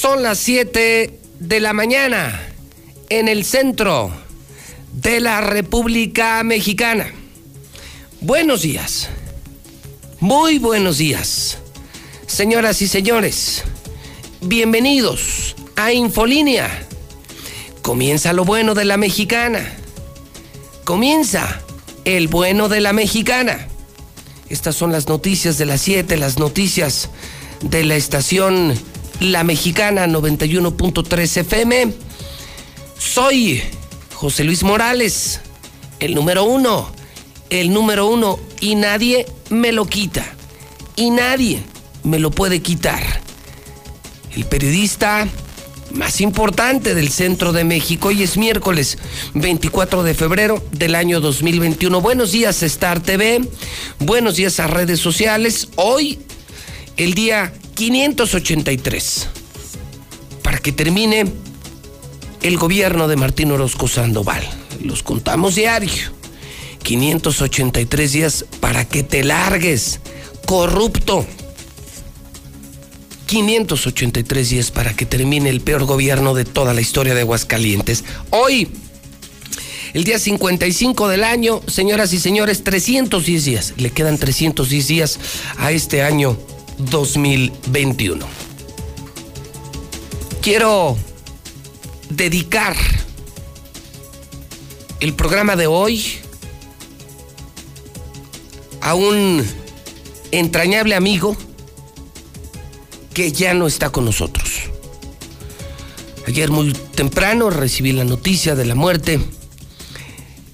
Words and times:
Son 0.00 0.22
las 0.22 0.38
7 0.38 1.18
de 1.40 1.58
la 1.58 1.72
mañana 1.72 2.40
en 3.08 3.26
el 3.26 3.44
centro 3.44 4.12
de 4.92 5.18
la 5.18 5.40
República 5.40 6.40
Mexicana. 6.44 7.12
Buenos 8.20 8.62
días. 8.62 9.08
Muy 10.20 10.60
buenos 10.60 10.98
días. 10.98 11.58
Señoras 12.28 12.80
y 12.80 12.86
señores, 12.86 13.64
bienvenidos 14.40 15.56
a 15.74 15.92
Infolínea. 15.92 16.86
Comienza 17.82 18.32
lo 18.32 18.44
bueno 18.44 18.74
de 18.74 18.84
la 18.84 18.98
mexicana. 18.98 19.68
Comienza 20.84 21.60
el 22.04 22.28
bueno 22.28 22.68
de 22.68 22.80
la 22.80 22.92
mexicana. 22.92 23.66
Estas 24.48 24.76
son 24.76 24.92
las 24.92 25.08
noticias 25.08 25.58
de 25.58 25.66
las 25.66 25.80
7, 25.80 26.16
las 26.18 26.38
noticias 26.38 27.08
de 27.62 27.82
la 27.82 27.96
estación 27.96 28.78
La 29.20 29.42
Mexicana 29.42 30.06
91.3 30.06 31.38
FM. 31.38 31.92
Soy 32.96 33.60
José 34.14 34.44
Luis 34.44 34.62
Morales, 34.62 35.40
el 35.98 36.14
número 36.14 36.44
uno, 36.44 36.90
el 37.50 37.72
número 37.72 38.06
uno, 38.06 38.38
y 38.60 38.76
nadie 38.76 39.26
me 39.50 39.72
lo 39.72 39.86
quita, 39.86 40.24
y 40.94 41.10
nadie 41.10 41.62
me 42.04 42.20
lo 42.20 42.30
puede 42.30 42.62
quitar. 42.62 43.02
El 44.36 44.44
periodista 44.44 45.26
más 45.90 46.20
importante 46.20 46.94
del 46.94 47.08
centro 47.08 47.52
de 47.52 47.64
México. 47.64 48.08
Hoy 48.08 48.22
es 48.22 48.36
miércoles 48.36 48.98
24 49.34 50.04
de 50.04 50.14
febrero 50.14 50.62
del 50.70 50.94
año 50.94 51.20
2021. 51.20 52.00
Buenos 52.00 52.30
días 52.30 52.62
Star 52.62 53.00
TV, 53.00 53.40
buenos 53.98 54.36
días 54.36 54.60
a 54.60 54.68
redes 54.68 55.00
sociales. 55.00 55.68
Hoy 55.74 56.20
el 56.96 57.14
día 57.14 57.52
583 57.78 59.28
para 60.42 60.58
que 60.58 60.72
termine 60.72 61.26
el 62.42 62.58
gobierno 62.58 63.06
de 63.06 63.14
Martín 63.14 63.52
Orozco 63.52 63.86
Sandoval. 63.86 64.42
Los 64.82 65.04
contamos 65.04 65.54
diario. 65.54 65.92
583 66.82 68.12
días 68.12 68.44
para 68.58 68.84
que 68.84 69.04
te 69.04 69.22
largues, 69.22 70.00
corrupto. 70.44 71.24
583 73.26 74.50
días 74.50 74.70
para 74.72 74.96
que 74.96 75.06
termine 75.06 75.48
el 75.48 75.60
peor 75.60 75.84
gobierno 75.84 76.34
de 76.34 76.44
toda 76.44 76.74
la 76.74 76.80
historia 76.80 77.14
de 77.14 77.20
Aguascalientes. 77.20 78.02
Hoy, 78.30 78.66
el 79.94 80.02
día 80.02 80.18
55 80.18 81.06
del 81.06 81.22
año, 81.22 81.60
señoras 81.68 82.12
y 82.12 82.18
señores, 82.18 82.64
310 82.64 83.44
días. 83.44 83.74
Le 83.76 83.90
quedan 83.90 84.18
310 84.18 84.88
días 84.88 85.20
a 85.58 85.70
este 85.70 86.02
año 86.02 86.36
2021. 86.78 88.26
Quiero 90.40 90.96
dedicar 92.08 92.76
el 95.00 95.14
programa 95.14 95.56
de 95.56 95.66
hoy 95.66 96.04
a 98.80 98.94
un 98.94 99.44
entrañable 100.30 100.94
amigo 100.94 101.36
que 103.12 103.32
ya 103.32 103.54
no 103.54 103.66
está 103.66 103.90
con 103.90 104.04
nosotros. 104.04 104.62
Ayer 106.26 106.50
muy 106.50 106.72
temprano 106.72 107.50
recibí 107.50 107.92
la 107.92 108.04
noticia 108.04 108.54
de 108.54 108.64
la 108.64 108.74
muerte 108.74 109.20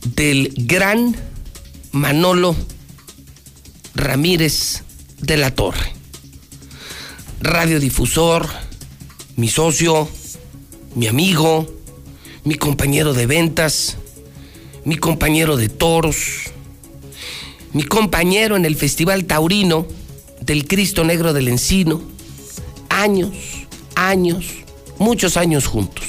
del 0.05 0.53
gran 0.57 1.15
Manolo 1.93 2.57
Ramírez 3.95 4.83
de 5.21 5.37
la 5.37 5.55
Torre 5.55 5.94
radiodifusor, 7.45 8.49
mi 9.37 9.49
socio, 9.49 10.09
mi 10.95 11.07
amigo, 11.07 11.67
mi 12.43 12.55
compañero 12.55 13.13
de 13.13 13.27
ventas, 13.27 13.99
mi 14.85 14.97
compañero 14.97 15.57
de 15.57 15.69
toros, 15.69 16.17
mi 17.73 17.83
compañero 17.83 18.57
en 18.57 18.65
el 18.65 18.77
Festival 18.77 19.27
Taurino 19.27 19.87
del 20.41 20.67
Cristo 20.67 21.05
Negro 21.05 21.35
del 21.35 21.49
Encino. 21.49 22.01
Años, 22.89 23.37
años, 23.95 24.47
muchos 24.99 25.37
años 25.37 25.67
juntos. 25.67 26.05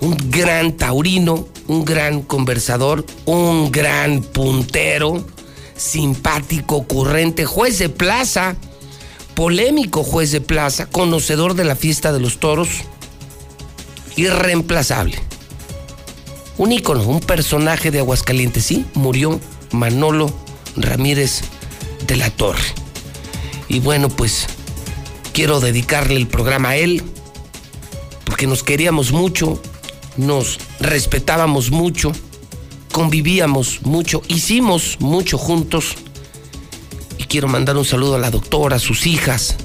Un 0.00 0.16
gran 0.30 0.72
taurino, 0.72 1.48
un 1.68 1.86
gran 1.86 2.20
conversador, 2.20 3.06
un 3.24 3.72
gran 3.72 4.22
puntero, 4.22 5.26
simpático, 5.74 6.76
ocurrente, 6.76 7.46
juez 7.46 7.78
de 7.78 7.88
plaza 7.88 8.56
polémico 9.36 10.02
juez 10.02 10.32
de 10.32 10.40
plaza, 10.40 10.86
conocedor 10.86 11.54
de 11.54 11.64
la 11.64 11.76
fiesta 11.76 12.10
de 12.10 12.18
los 12.18 12.40
toros, 12.40 12.68
irreemplazable. 14.16 15.20
Un 16.56 16.72
ícono, 16.72 17.02
un 17.02 17.20
personaje 17.20 17.90
de 17.90 17.98
Aguascalientes, 17.98 18.64
sí, 18.64 18.86
murió 18.94 19.38
Manolo 19.72 20.34
Ramírez 20.74 21.42
de 22.06 22.16
la 22.16 22.30
Torre. 22.30 22.64
Y 23.68 23.80
bueno, 23.80 24.08
pues 24.08 24.46
quiero 25.34 25.60
dedicarle 25.60 26.16
el 26.16 26.28
programa 26.28 26.70
a 26.70 26.76
él, 26.76 27.02
porque 28.24 28.46
nos 28.46 28.62
queríamos 28.62 29.12
mucho, 29.12 29.60
nos 30.16 30.58
respetábamos 30.80 31.70
mucho, 31.70 32.12
convivíamos 32.90 33.82
mucho, 33.82 34.22
hicimos 34.28 34.96
mucho 34.98 35.36
juntos 35.36 35.94
quiero 37.36 37.48
mandar 37.48 37.76
un 37.76 37.84
saludo 37.84 38.14
a 38.14 38.18
la 38.18 38.30
doctora, 38.30 38.76
a 38.76 38.78
sus 38.78 39.06
hijas, 39.06 39.56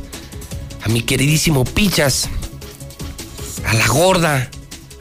a 0.84 0.90
mi 0.90 1.04
queridísimo 1.04 1.64
Pichas, 1.64 2.28
a 3.66 3.74
la 3.74 3.88
gorda, 3.88 4.52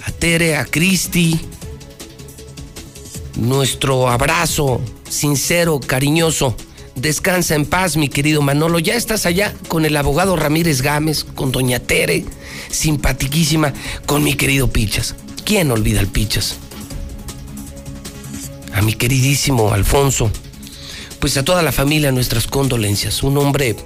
a 0.04 0.12
Tere, 0.12 0.56
a 0.56 0.64
Cristi. 0.64 1.40
Nuestro 3.34 4.08
abrazo 4.08 4.80
sincero, 5.08 5.80
cariñoso. 5.84 6.54
Descansa 6.94 7.56
en 7.56 7.66
paz, 7.66 7.96
mi 7.96 8.08
querido 8.08 8.40
Manolo. 8.40 8.78
Ya 8.78 8.94
estás 8.94 9.26
allá 9.26 9.52
con 9.66 9.84
el 9.84 9.96
abogado 9.96 10.36
Ramírez 10.36 10.80
Gámez, 10.80 11.24
con 11.24 11.50
doña 11.50 11.80
Tere, 11.80 12.24
simpatiquísima, 12.70 13.72
con 14.06 14.22
mi 14.22 14.34
querido 14.34 14.70
Pichas. 14.70 15.16
¿Quién 15.44 15.72
olvida 15.72 15.98
al 15.98 16.06
Pichas? 16.06 16.54
A 18.72 18.80
mi 18.80 18.92
queridísimo 18.92 19.72
Alfonso 19.72 20.30
pues 21.20 21.36
a 21.36 21.44
toda 21.44 21.62
la 21.62 21.70
familia 21.70 22.10
nuestras 22.12 22.46
condolencias. 22.46 23.22
Un 23.22 23.36
hombre, 23.36 23.76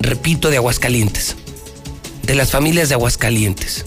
repito, 0.00 0.50
de 0.50 0.56
Aguascalientes, 0.56 1.36
de 2.24 2.34
las 2.34 2.50
familias 2.50 2.88
de 2.88 2.96
Aguascalientes, 2.96 3.86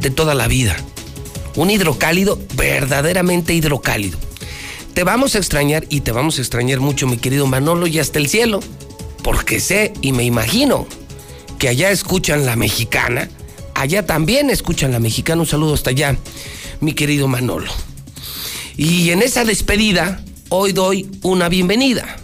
de 0.00 0.10
toda 0.10 0.34
la 0.34 0.46
vida. 0.46 0.76
Un 1.56 1.70
hidrocálido, 1.70 2.38
verdaderamente 2.54 3.54
hidrocálido. 3.54 4.18
Te 4.92 5.04
vamos 5.04 5.34
a 5.34 5.38
extrañar 5.38 5.86
y 5.88 6.02
te 6.02 6.12
vamos 6.12 6.38
a 6.38 6.42
extrañar 6.42 6.80
mucho, 6.80 7.06
mi 7.06 7.16
querido 7.16 7.46
Manolo, 7.46 7.86
y 7.86 7.98
hasta 7.98 8.18
el 8.18 8.28
cielo, 8.28 8.60
porque 9.22 9.58
sé 9.58 9.94
y 10.02 10.12
me 10.12 10.24
imagino 10.24 10.86
que 11.58 11.68
allá 11.68 11.90
escuchan 11.90 12.44
la 12.44 12.56
mexicana, 12.56 13.30
allá 13.74 14.04
también 14.04 14.50
escuchan 14.50 14.92
la 14.92 15.00
mexicana. 15.00 15.40
Un 15.40 15.46
saludo 15.46 15.74
hasta 15.74 15.90
allá, 15.90 16.16
mi 16.80 16.92
querido 16.92 17.26
Manolo. 17.26 17.72
Y 18.76 19.10
en 19.10 19.22
esa 19.22 19.44
despedida, 19.44 20.22
hoy 20.48 20.72
doy 20.72 21.08
una 21.22 21.48
bienvenida. 21.48 22.16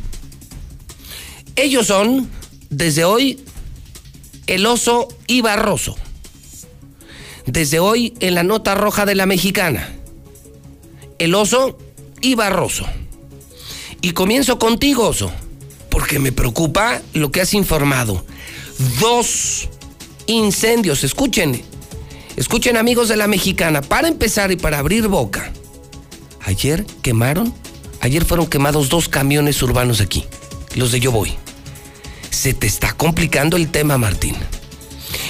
Ellos 1.57 1.87
son, 1.89 2.31
desde 2.71 3.05
hoy, 3.05 3.45
el 4.47 4.67
oso 4.67 5.09
y 5.27 5.41
Barroso. 5.41 5.97
Desde 7.47 7.81
hoy, 7.81 8.15
en 8.21 8.35
la 8.35 8.43
nota 8.43 8.75
roja 8.75 9.05
de 9.05 9.15
la 9.15 9.27
mexicana, 9.27 9.93
el 11.19 11.35
oso 11.35 11.79
y 12.21 12.35
Barroso. 12.35 12.87
Y 14.01 14.13
comienzo 14.13 14.59
contigo, 14.59 15.09
oso, 15.09 15.33
porque 15.91 16.19
me 16.19 16.33
preocupa 16.33 17.03
lo 17.13 17.31
que 17.31 17.41
has 17.41 17.55
informado. 17.55 18.25
Dos 19.01 19.69
incendios, 20.27 21.05
escuchen, 21.05 21.63
escuchen 22.37 22.77
amigos 22.77 23.09
de 23.09 23.17
la 23.17 23.29
mexicana, 23.29 23.83
para 23.83 24.09
empezar 24.09 24.51
y 24.51 24.57
para 24.57 24.79
abrir 24.79 25.09
boca. 25.09 25.53
Ayer 26.45 26.85
quemaron 27.03 27.55
Ayer 28.03 28.25
fueron 28.25 28.49
quemados 28.49 28.89
dos 28.89 29.09
camiones 29.09 29.63
urbanos 29.63 30.01
aquí, 30.01 30.27
los 30.75 30.91
de 30.91 30.99
Yo 30.99 31.13
Voy. 31.13 31.35
se 32.31 32.53
te 32.53 32.67
está 32.67 32.93
complicando 32.95 33.57
el 33.57 33.71
tema, 33.71 33.97
Martín. 33.97 34.35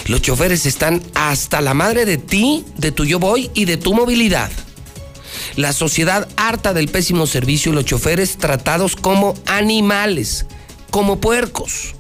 Los 0.07 0.23
choferes 0.23 0.65
están 0.65 1.03
hasta 1.15 1.61
la 1.61 1.75
madre 1.75 2.07
de 2.07 2.17
ti, 2.17 2.65
de 2.79 2.91
tu 2.91 3.05
yo 3.05 3.19
voy 3.19 3.51
y 3.53 3.67
de 3.67 3.77
tu 3.77 3.93
movilidad. 3.93 4.51
La 5.57 5.75
sociedad 5.75 6.27
harta 6.37 6.73
del 6.73 6.89
pésimo 6.89 7.27
servicio 7.27 7.73
y 7.73 7.75
los 7.75 7.85
choferes 7.85 8.39
tratados 8.39 8.97
como 8.97 9.35
animales, 9.45 10.47
como 10.91 11.21
puercos. 11.21 11.95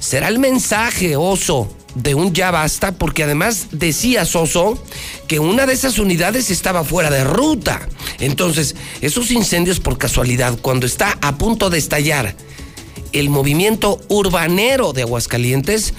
Será 0.00 0.28
el 0.28 0.38
mensaje, 0.38 1.14
oso, 1.16 1.70
de 1.94 2.14
un 2.14 2.32
ya 2.32 2.50
basta, 2.50 2.92
porque 2.92 3.24
además 3.24 3.68
decía 3.72 4.24
Soso 4.24 4.82
que 5.28 5.38
una 5.38 5.66
de 5.66 5.74
esas 5.74 5.98
unidades 5.98 6.50
estaba 6.50 6.84
fuera 6.84 7.10
de 7.10 7.24
ruta. 7.24 7.88
Entonces, 8.18 8.76
esos 9.00 9.30
incendios 9.30 9.80
por 9.80 9.98
casualidad, 9.98 10.58
cuando 10.60 10.86
está 10.86 11.18
a 11.20 11.36
punto 11.36 11.70
de 11.70 11.78
estallar 11.78 12.34
el 13.12 13.28
movimiento 13.28 14.00
urbanero 14.08 14.92
de 14.92 15.02
Aguascalientes, 15.02 15.94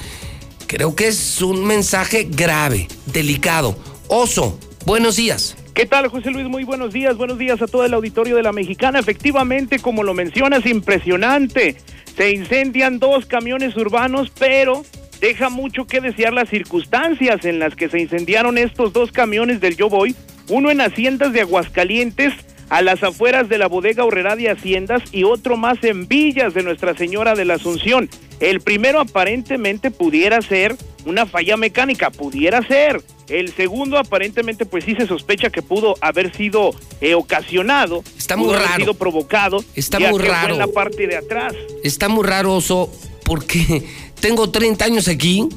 creo 0.67 0.95
que 0.95 1.07
es 1.07 1.41
un 1.41 1.65
mensaje 1.65 2.27
grave, 2.29 2.87
delicado. 3.05 3.77
Oso, 4.07 4.57
buenos 4.85 5.15
días. 5.15 5.55
¿Qué 5.73 5.87
tal, 5.87 6.07
José 6.07 6.29
Luis? 6.29 6.47
Muy 6.47 6.63
buenos 6.65 6.93
días. 6.93 7.17
Buenos 7.17 7.39
días 7.39 7.59
a 7.61 7.65
todo 7.65 7.83
el 7.83 7.93
auditorio 7.95 8.35
de 8.35 8.43
la 8.43 8.51
Mexicana. 8.51 8.99
Efectivamente, 8.99 9.79
como 9.79 10.03
lo 10.03 10.13
mencionas, 10.13 10.67
impresionante. 10.67 11.77
Se 12.15 12.31
incendian 12.31 12.99
dos 12.99 13.25
camiones 13.25 13.75
urbanos, 13.75 14.31
pero 14.37 14.85
deja 15.23 15.47
mucho 15.47 15.87
que 15.87 16.01
desear 16.01 16.33
las 16.33 16.49
circunstancias 16.49 17.45
en 17.45 17.57
las 17.57 17.77
que 17.77 17.87
se 17.87 17.97
incendiaron 17.97 18.57
estos 18.57 18.91
dos 18.91 19.13
camiones 19.13 19.61
del 19.61 19.77
Yo 19.77 19.87
Voy, 19.87 20.17
uno 20.49 20.69
en 20.69 20.81
Haciendas 20.81 21.31
de 21.31 21.39
Aguascalientes, 21.39 22.33
a 22.67 22.81
las 22.81 23.01
afueras 23.03 23.47
de 23.47 23.57
la 23.57 23.67
bodega 23.67 24.03
Horrera 24.03 24.35
de 24.35 24.49
Haciendas 24.49 25.01
y 25.13 25.23
otro 25.23 25.55
más 25.55 25.81
en 25.83 26.09
Villas 26.09 26.53
de 26.53 26.63
Nuestra 26.63 26.93
Señora 26.97 27.35
de 27.35 27.45
la 27.45 27.53
Asunción. 27.53 28.09
El 28.41 28.59
primero 28.59 28.99
aparentemente 28.99 29.91
pudiera 29.91 30.41
ser 30.41 30.75
una 31.05 31.25
falla 31.25 31.55
mecánica, 31.55 32.09
pudiera 32.09 32.61
ser. 32.67 33.01
El 33.29 33.53
segundo 33.53 33.97
aparentemente 33.97 34.65
pues 34.65 34.83
sí 34.83 34.93
se 34.93 35.07
sospecha 35.07 35.49
que 35.49 35.61
pudo 35.61 35.95
haber 36.01 36.35
sido 36.35 36.71
eh, 36.99 37.13
ocasionado, 37.13 38.03
está 38.17 38.35
muy 38.35 38.53
raro, 38.53 38.75
sido 38.75 38.93
provocado, 38.93 39.63
está 39.73 39.99
muy 39.99 40.19
raro 40.19 40.55
en 40.55 40.59
la 40.59 40.67
parte 40.67 41.07
de 41.07 41.15
atrás. 41.15 41.53
Está 41.81 42.09
muy 42.09 42.25
raro, 42.25 42.55
Oso, 42.55 42.91
porque 43.23 43.83
tengo 44.23 44.49
30 44.49 44.85
años 44.85 45.09
aquí 45.09 45.49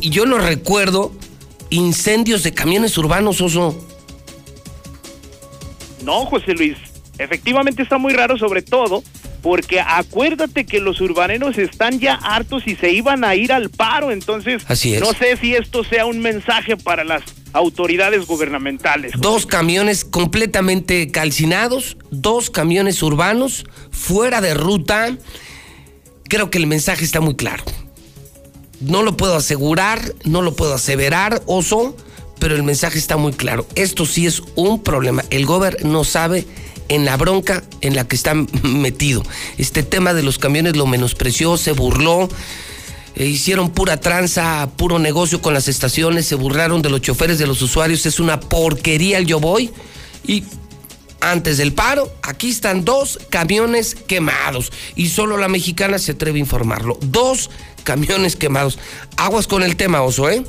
y 0.00 0.10
yo 0.10 0.26
no 0.26 0.38
recuerdo 0.38 1.10
incendios 1.70 2.44
de 2.44 2.54
camiones 2.54 2.96
urbanos, 2.96 3.40
oso. 3.40 3.76
No, 6.04 6.24
José 6.26 6.54
Luis. 6.54 6.76
Efectivamente 7.18 7.82
está 7.82 7.98
muy 7.98 8.12
raro, 8.12 8.38
sobre 8.38 8.62
todo 8.62 9.02
porque 9.42 9.80
acuérdate 9.80 10.66
que 10.66 10.78
los 10.78 11.00
urbaneros 11.00 11.58
están 11.58 11.98
ya 11.98 12.14
hartos 12.14 12.62
y 12.68 12.76
se 12.76 12.92
iban 12.92 13.24
a 13.24 13.34
ir 13.34 13.52
al 13.52 13.70
paro, 13.70 14.12
entonces 14.12 14.62
Así 14.68 14.94
es. 14.94 15.00
no 15.00 15.12
sé 15.14 15.36
si 15.36 15.56
esto 15.56 15.82
sea 15.82 16.06
un 16.06 16.20
mensaje 16.20 16.76
para 16.76 17.02
las 17.02 17.24
autoridades 17.52 18.24
gubernamentales. 18.26 19.14
Dos 19.18 19.46
camiones 19.46 20.04
completamente 20.04 21.10
calcinados, 21.10 21.96
dos 22.12 22.50
camiones 22.50 23.02
urbanos 23.02 23.66
fuera 23.90 24.40
de 24.40 24.54
ruta. 24.54 25.16
Creo 26.28 26.50
que 26.50 26.58
el 26.58 26.68
mensaje 26.68 27.04
está 27.04 27.20
muy 27.20 27.34
claro. 27.34 27.64
No 28.82 29.02
lo 29.02 29.16
puedo 29.16 29.36
asegurar, 29.36 30.14
no 30.24 30.42
lo 30.42 30.54
puedo 30.54 30.74
aseverar, 30.74 31.42
oso, 31.46 31.96
pero 32.38 32.56
el 32.56 32.62
mensaje 32.62 32.98
está 32.98 33.16
muy 33.16 33.32
claro. 33.32 33.66
Esto 33.76 34.04
sí 34.04 34.26
es 34.26 34.42
un 34.56 34.82
problema. 34.82 35.24
El 35.30 35.46
gober 35.46 35.84
no 35.84 36.04
sabe 36.04 36.46
en 36.88 37.04
la 37.04 37.16
bronca 37.16 37.62
en 37.80 37.94
la 37.94 38.06
que 38.06 38.16
está 38.16 38.34
metido. 38.62 39.22
Este 39.58 39.82
tema 39.82 40.14
de 40.14 40.22
los 40.22 40.38
camiones 40.38 40.76
lo 40.76 40.86
menospreció, 40.86 41.56
se 41.56 41.72
burló. 41.72 42.28
Eh, 43.14 43.26
hicieron 43.26 43.70
pura 43.70 44.00
tranza, 44.00 44.68
puro 44.76 44.98
negocio 44.98 45.42
con 45.42 45.54
las 45.54 45.68
estaciones, 45.68 46.26
se 46.26 46.34
burlaron 46.34 46.82
de 46.82 46.90
los 46.90 47.02
choferes, 47.02 47.38
de 47.38 47.46
los 47.46 47.62
usuarios. 47.62 48.06
Es 48.06 48.20
una 48.20 48.40
porquería 48.40 49.18
el 49.18 49.26
yo 49.26 49.38
voy. 49.38 49.70
Y 50.26 50.44
antes 51.22 51.56
del 51.56 51.72
paro, 51.72 52.12
aquí 52.22 52.50
están 52.50 52.84
dos 52.84 53.18
camiones 53.30 53.94
quemados. 53.94 54.72
Y 54.96 55.08
solo 55.08 55.36
la 55.36 55.48
mexicana 55.48 55.98
se 55.98 56.12
atreve 56.12 56.38
a 56.38 56.40
informarlo. 56.40 56.98
Dos 57.00 57.50
camiones 57.84 58.36
quemados. 58.36 58.78
Aguas 59.16 59.46
con 59.46 59.62
el 59.62 59.76
tema, 59.76 60.02
Oso, 60.02 60.28
¿eh? 60.28 60.42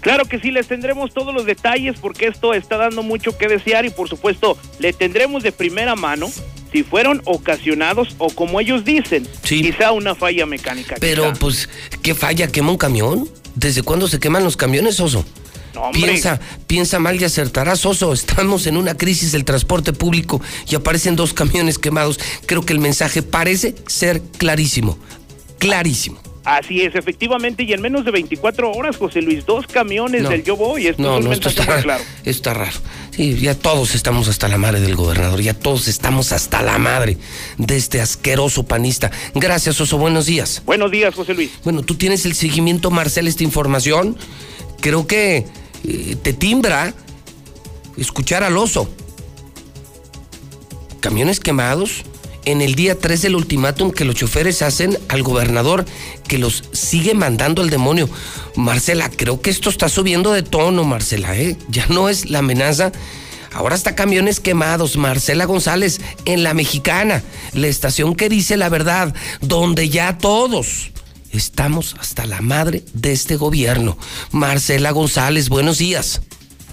Claro 0.00 0.26
que 0.26 0.38
sí, 0.38 0.50
les 0.50 0.66
tendremos 0.66 1.14
todos 1.14 1.32
los 1.34 1.46
detalles 1.46 1.96
porque 1.98 2.26
esto 2.26 2.52
está 2.52 2.76
dando 2.76 3.02
mucho 3.02 3.38
que 3.38 3.48
desear 3.48 3.86
y 3.86 3.90
por 3.90 4.08
supuesto 4.08 4.58
le 4.78 4.92
tendremos 4.92 5.42
de 5.42 5.50
primera 5.50 5.96
mano 5.96 6.30
si 6.72 6.82
fueron 6.82 7.22
ocasionados 7.24 8.14
o 8.18 8.28
como 8.28 8.60
ellos 8.60 8.84
dicen, 8.84 9.26
quizá 9.42 9.92
una 9.92 10.14
falla 10.14 10.44
mecánica. 10.44 10.96
Pero 11.00 11.32
pues, 11.34 11.70
¿qué 12.02 12.14
falla? 12.14 12.48
¿Quema 12.48 12.72
un 12.72 12.76
camión? 12.76 13.30
¿Desde 13.54 13.82
cuándo 13.82 14.08
se 14.08 14.18
queman 14.18 14.44
los 14.44 14.56
camiones, 14.56 15.00
Oso? 15.00 15.24
No, 15.74 15.90
piensa, 15.92 16.40
piensa 16.66 16.98
mal 16.98 17.20
y 17.20 17.24
acertarás, 17.24 17.84
Oso. 17.84 18.12
Estamos 18.12 18.66
en 18.66 18.76
una 18.76 18.96
crisis 18.96 19.32
del 19.32 19.44
transporte 19.44 19.92
público 19.92 20.40
y 20.68 20.74
aparecen 20.74 21.16
dos 21.16 21.34
camiones 21.34 21.78
quemados. 21.78 22.20
Creo 22.46 22.64
que 22.64 22.72
el 22.72 22.78
mensaje 22.78 23.22
parece 23.22 23.74
ser 23.86 24.22
clarísimo. 24.38 24.98
Clarísimo. 25.58 26.20
Así 26.44 26.82
es, 26.82 26.94
efectivamente, 26.94 27.62
y 27.62 27.72
en 27.72 27.80
menos 27.80 28.04
de 28.04 28.10
24 28.10 28.70
horas, 28.70 28.98
José 28.98 29.22
Luis, 29.22 29.46
dos 29.46 29.66
camiones 29.66 30.28
del 30.28 30.44
Yo 30.44 30.56
Voy. 30.56 30.88
Esto 30.88 31.02
no, 31.02 31.18
es 31.18 31.24
no, 31.24 31.32
esto 31.32 31.48
está, 31.48 31.80
claro. 31.80 32.04
está 32.22 32.52
raro. 32.52 32.76
Sí, 33.12 33.38
ya 33.38 33.54
todos 33.54 33.94
estamos 33.94 34.28
hasta 34.28 34.46
la 34.48 34.58
madre 34.58 34.80
del 34.80 34.94
gobernador, 34.94 35.40
ya 35.40 35.54
todos 35.54 35.88
estamos 35.88 36.32
hasta 36.32 36.60
la 36.60 36.78
madre 36.78 37.16
de 37.56 37.76
este 37.76 38.02
asqueroso 38.02 38.64
panista. 38.64 39.10
Gracias, 39.34 39.80
Oso, 39.80 39.96
buenos 39.96 40.26
días. 40.26 40.62
Buenos 40.66 40.90
días, 40.90 41.14
José 41.14 41.32
Luis. 41.32 41.50
Bueno, 41.64 41.82
tú 41.82 41.94
tienes 41.94 42.26
el 42.26 42.34
seguimiento, 42.34 42.90
Marcel, 42.90 43.26
esta 43.26 43.42
información. 43.42 44.18
Creo 44.80 45.06
que 45.06 45.46
eh, 45.84 46.16
te 46.22 46.32
timbra 46.32 46.94
escuchar 47.96 48.42
al 48.42 48.56
oso. 48.56 48.88
Camiones 51.00 51.40
quemados 51.40 52.04
en 52.44 52.60
el 52.60 52.74
día 52.74 52.98
3 52.98 53.22
del 53.22 53.36
ultimátum 53.36 53.90
que 53.90 54.04
los 54.04 54.16
choferes 54.16 54.62
hacen 54.62 54.98
al 55.08 55.22
gobernador, 55.22 55.84
que 56.28 56.38
los 56.38 56.64
sigue 56.72 57.14
mandando 57.14 57.62
al 57.62 57.70
demonio. 57.70 58.08
Marcela, 58.54 59.10
creo 59.10 59.40
que 59.40 59.50
esto 59.50 59.70
está 59.70 59.88
subiendo 59.88 60.32
de 60.32 60.42
tono, 60.42 60.84
Marcela, 60.84 61.36
¿eh? 61.36 61.56
Ya 61.68 61.86
no 61.88 62.08
es 62.08 62.30
la 62.30 62.40
amenaza. 62.40 62.92
Ahora 63.52 63.76
está 63.76 63.94
camiones 63.94 64.40
quemados, 64.40 64.96
Marcela 64.96 65.44
González, 65.44 66.00
en 66.24 66.42
la 66.42 66.54
mexicana, 66.54 67.22
la 67.52 67.68
estación 67.68 68.16
que 68.16 68.28
dice 68.28 68.56
la 68.56 68.68
verdad, 68.68 69.14
donde 69.40 69.88
ya 69.88 70.18
todos 70.18 70.90
estamos 71.36 71.96
hasta 71.98 72.26
la 72.26 72.40
madre 72.40 72.82
de 72.94 73.12
este 73.12 73.36
gobierno. 73.36 73.96
Marcela 74.32 74.90
González, 74.92 75.48
buenos 75.48 75.78
días. 75.78 76.22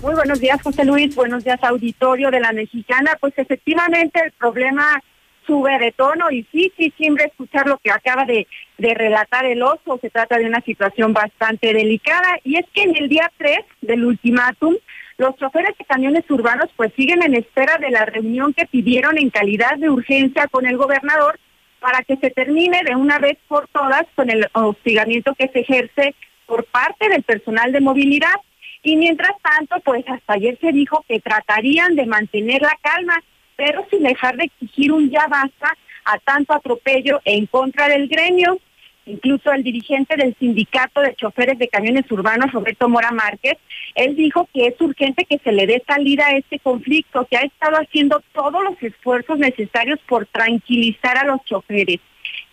Muy 0.01 0.15
buenos 0.15 0.39
días, 0.39 0.62
José 0.62 0.84
Luis. 0.84 1.15
Buenos 1.15 1.44
días, 1.44 1.60
auditorio 1.63 2.32
de 2.32 2.39
la 2.39 2.53
Mexicana. 2.53 3.18
Pues 3.20 3.34
efectivamente 3.38 4.20
el 4.24 4.32
problema 4.32 5.00
sube 5.46 5.77
de 5.80 5.91
tono 5.91 6.32
y 6.32 6.44
sí, 6.51 6.72
sí, 6.77 6.94
siempre 6.98 7.25
escuchar 7.25 7.68
lo 7.68 7.77
que 7.77 7.91
acaba 7.91 8.25
de, 8.25 8.48
relatar 8.77 9.46
el 9.46 9.62
oso. 9.62 10.00
Se 10.01 10.10
trata 10.10 10.38
de 10.38 10.46
una 10.46 10.62
situación 10.62 11.13
bastante 11.13 11.74
delicada 11.74 12.39
y 12.44 12.58
es 12.58 12.65
que 12.74 12.84
en 12.84 12.96
el 12.96 13.10
día 13.10 13.32
3 13.38 13.60
del 13.82 14.06
ultimátum, 14.06 14.75
los 15.18 15.36
choferes 15.36 15.77
de 15.77 15.86
camiones 15.86 16.24
urbanos 16.32 16.70
pues 16.75 16.91
siguen 16.96 17.22
en 17.22 17.36
espera 17.36 17.77
de 17.77 17.91
la 17.91 18.06
reunión 18.06 18.53
que 18.53 18.65
pidieron 18.65 19.20
en 19.20 19.30
calidad 19.30 19.77
de 19.77 19.89
urgencia 19.89 20.48
con 20.48 20.65
el 20.65 20.77
gobernador 20.77 21.39
para 21.81 22.03
que 22.03 22.15
se 22.15 22.29
termine 22.29 22.81
de 22.85 22.95
una 22.95 23.19
vez 23.19 23.38
por 23.50 23.67
todas 23.67 24.05
con 24.15 24.29
el 24.29 24.47
hostigamiento 24.53 25.35
que 25.35 25.50
se 25.50 25.59
ejerce 25.59 26.15
por 26.45 26.63
parte 26.63 27.09
del 27.09 27.23
personal 27.23 27.73
de 27.73 27.81
movilidad. 27.81 28.35
Y 28.83 28.95
mientras 28.95 29.33
tanto, 29.41 29.81
pues 29.81 30.05
hasta 30.07 30.33
ayer 30.33 30.57
se 30.61 30.71
dijo 30.71 31.03
que 31.07 31.19
tratarían 31.19 31.95
de 31.95 32.05
mantener 32.05 32.61
la 32.61 32.77
calma 32.81 33.21
pero 33.61 33.85
sin 33.91 34.01
dejar 34.01 34.38
de 34.38 34.45
exigir 34.45 34.91
un 34.91 35.11
ya 35.11 35.27
basta 35.27 35.77
a 36.05 36.17
tanto 36.17 36.51
atropello 36.53 37.21
en 37.25 37.45
contra 37.45 37.88
del 37.88 38.07
gremio. 38.07 38.57
Incluso 39.05 39.51
el 39.51 39.63
dirigente 39.63 40.15
del 40.15 40.36
sindicato 40.38 41.01
de 41.01 41.15
choferes 41.15 41.58
de 41.58 41.67
camiones 41.67 42.10
urbanos, 42.12 42.51
Roberto 42.51 42.88
Mora 42.88 43.12
Márquez, 43.12 43.58
él 43.96 44.15
dijo 44.15 44.48
que 44.53 44.67
es 44.67 44.79
urgente 44.79 45.25
que 45.25 45.39
se 45.39 45.51
le 45.51 45.65
dé 45.65 45.84
salida 45.88 46.27
a 46.27 46.38
este 46.38 46.60
conflicto, 46.60 47.25
que 47.29 47.38
ha 47.38 47.41
estado 47.41 47.77
haciendo 47.77 48.22
todos 48.34 48.63
los 48.63 48.81
esfuerzos 48.81 49.39
necesarios 49.39 50.00
por 50.08 50.27
tranquilizar 50.27 51.17
a 51.17 51.25
los 51.25 51.43
choferes, 51.46 52.00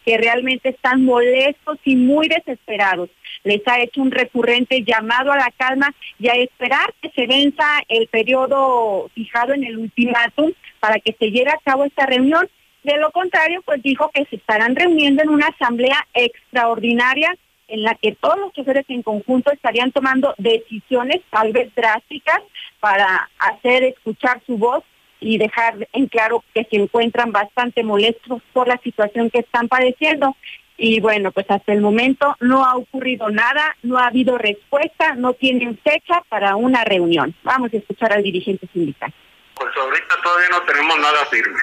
que 0.06 0.16
realmente 0.16 0.70
están 0.70 1.04
molestos 1.04 1.78
y 1.84 1.96
muy 1.96 2.28
desesperados. 2.28 3.10
Les 3.44 3.60
ha 3.68 3.80
hecho 3.80 4.00
un 4.00 4.10
recurrente 4.10 4.82
llamado 4.82 5.32
a 5.32 5.36
la 5.36 5.52
calma 5.56 5.94
y 6.18 6.28
a 6.28 6.32
esperar 6.32 6.94
que 7.02 7.10
se 7.10 7.26
venza 7.26 7.64
el 7.88 8.08
periodo 8.08 9.10
fijado 9.14 9.52
en 9.52 9.64
el 9.64 9.78
ultimátum 9.78 10.52
para 10.80 10.98
que 10.98 11.14
se 11.18 11.30
lleve 11.30 11.50
a 11.50 11.60
cabo 11.62 11.84
esta 11.84 12.06
reunión. 12.06 12.48
De 12.82 12.96
lo 12.96 13.10
contrario, 13.10 13.62
pues 13.64 13.82
dijo 13.82 14.10
que 14.12 14.24
se 14.26 14.36
estarán 14.36 14.76
reuniendo 14.76 15.22
en 15.22 15.30
una 15.30 15.48
asamblea 15.48 16.06
extraordinaria 16.14 17.36
en 17.68 17.82
la 17.82 17.94
que 17.94 18.16
todos 18.18 18.38
los 18.38 18.52
choferes 18.52 18.86
en 18.88 19.02
conjunto 19.02 19.52
estarían 19.52 19.92
tomando 19.92 20.34
decisiones 20.38 21.20
tal 21.30 21.52
vez 21.52 21.74
drásticas 21.74 22.40
para 22.80 23.28
hacer 23.38 23.84
escuchar 23.84 24.40
su 24.46 24.56
voz 24.56 24.82
y 25.20 25.36
dejar 25.36 25.88
en 25.92 26.06
claro 26.06 26.44
que 26.54 26.64
se 26.70 26.76
encuentran 26.76 27.32
bastante 27.32 27.82
molestos 27.82 28.40
por 28.52 28.68
la 28.68 28.78
situación 28.78 29.30
que 29.30 29.40
están 29.40 29.68
padeciendo. 29.68 30.34
y 30.80 31.00
bueno, 31.00 31.32
pues 31.32 31.44
hasta 31.50 31.72
el 31.72 31.80
momento 31.80 32.36
no 32.38 32.64
ha 32.64 32.76
ocurrido 32.76 33.28
nada, 33.30 33.76
no 33.82 33.98
ha 33.98 34.06
habido 34.06 34.38
respuesta, 34.38 35.16
no 35.16 35.32
tienen 35.32 35.76
fecha 35.78 36.22
para 36.28 36.54
una 36.54 36.84
reunión. 36.84 37.34
Vamos 37.42 37.74
a 37.74 37.78
escuchar 37.78 38.12
al 38.12 38.22
dirigente 38.22 38.68
sindical. 38.72 39.12
Pues 39.56 39.76
ahorita 39.76 40.14
todavía 40.22 40.48
no 40.50 40.62
tenemos 40.62 41.00
nada 41.00 41.26
firme. 41.26 41.58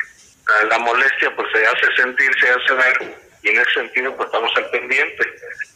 La 0.69 0.77
molestia 0.79 1.35
pues 1.35 1.47
se 1.51 1.65
hace 1.65 1.95
sentir, 1.95 2.29
se 2.39 2.49
hace 2.49 2.73
ver 2.73 3.15
y 3.41 3.49
en 3.49 3.57
ese 3.57 3.73
sentido 3.73 4.15
pues 4.15 4.27
estamos 4.27 4.51
al 4.55 4.69
pendiente. 4.69 5.23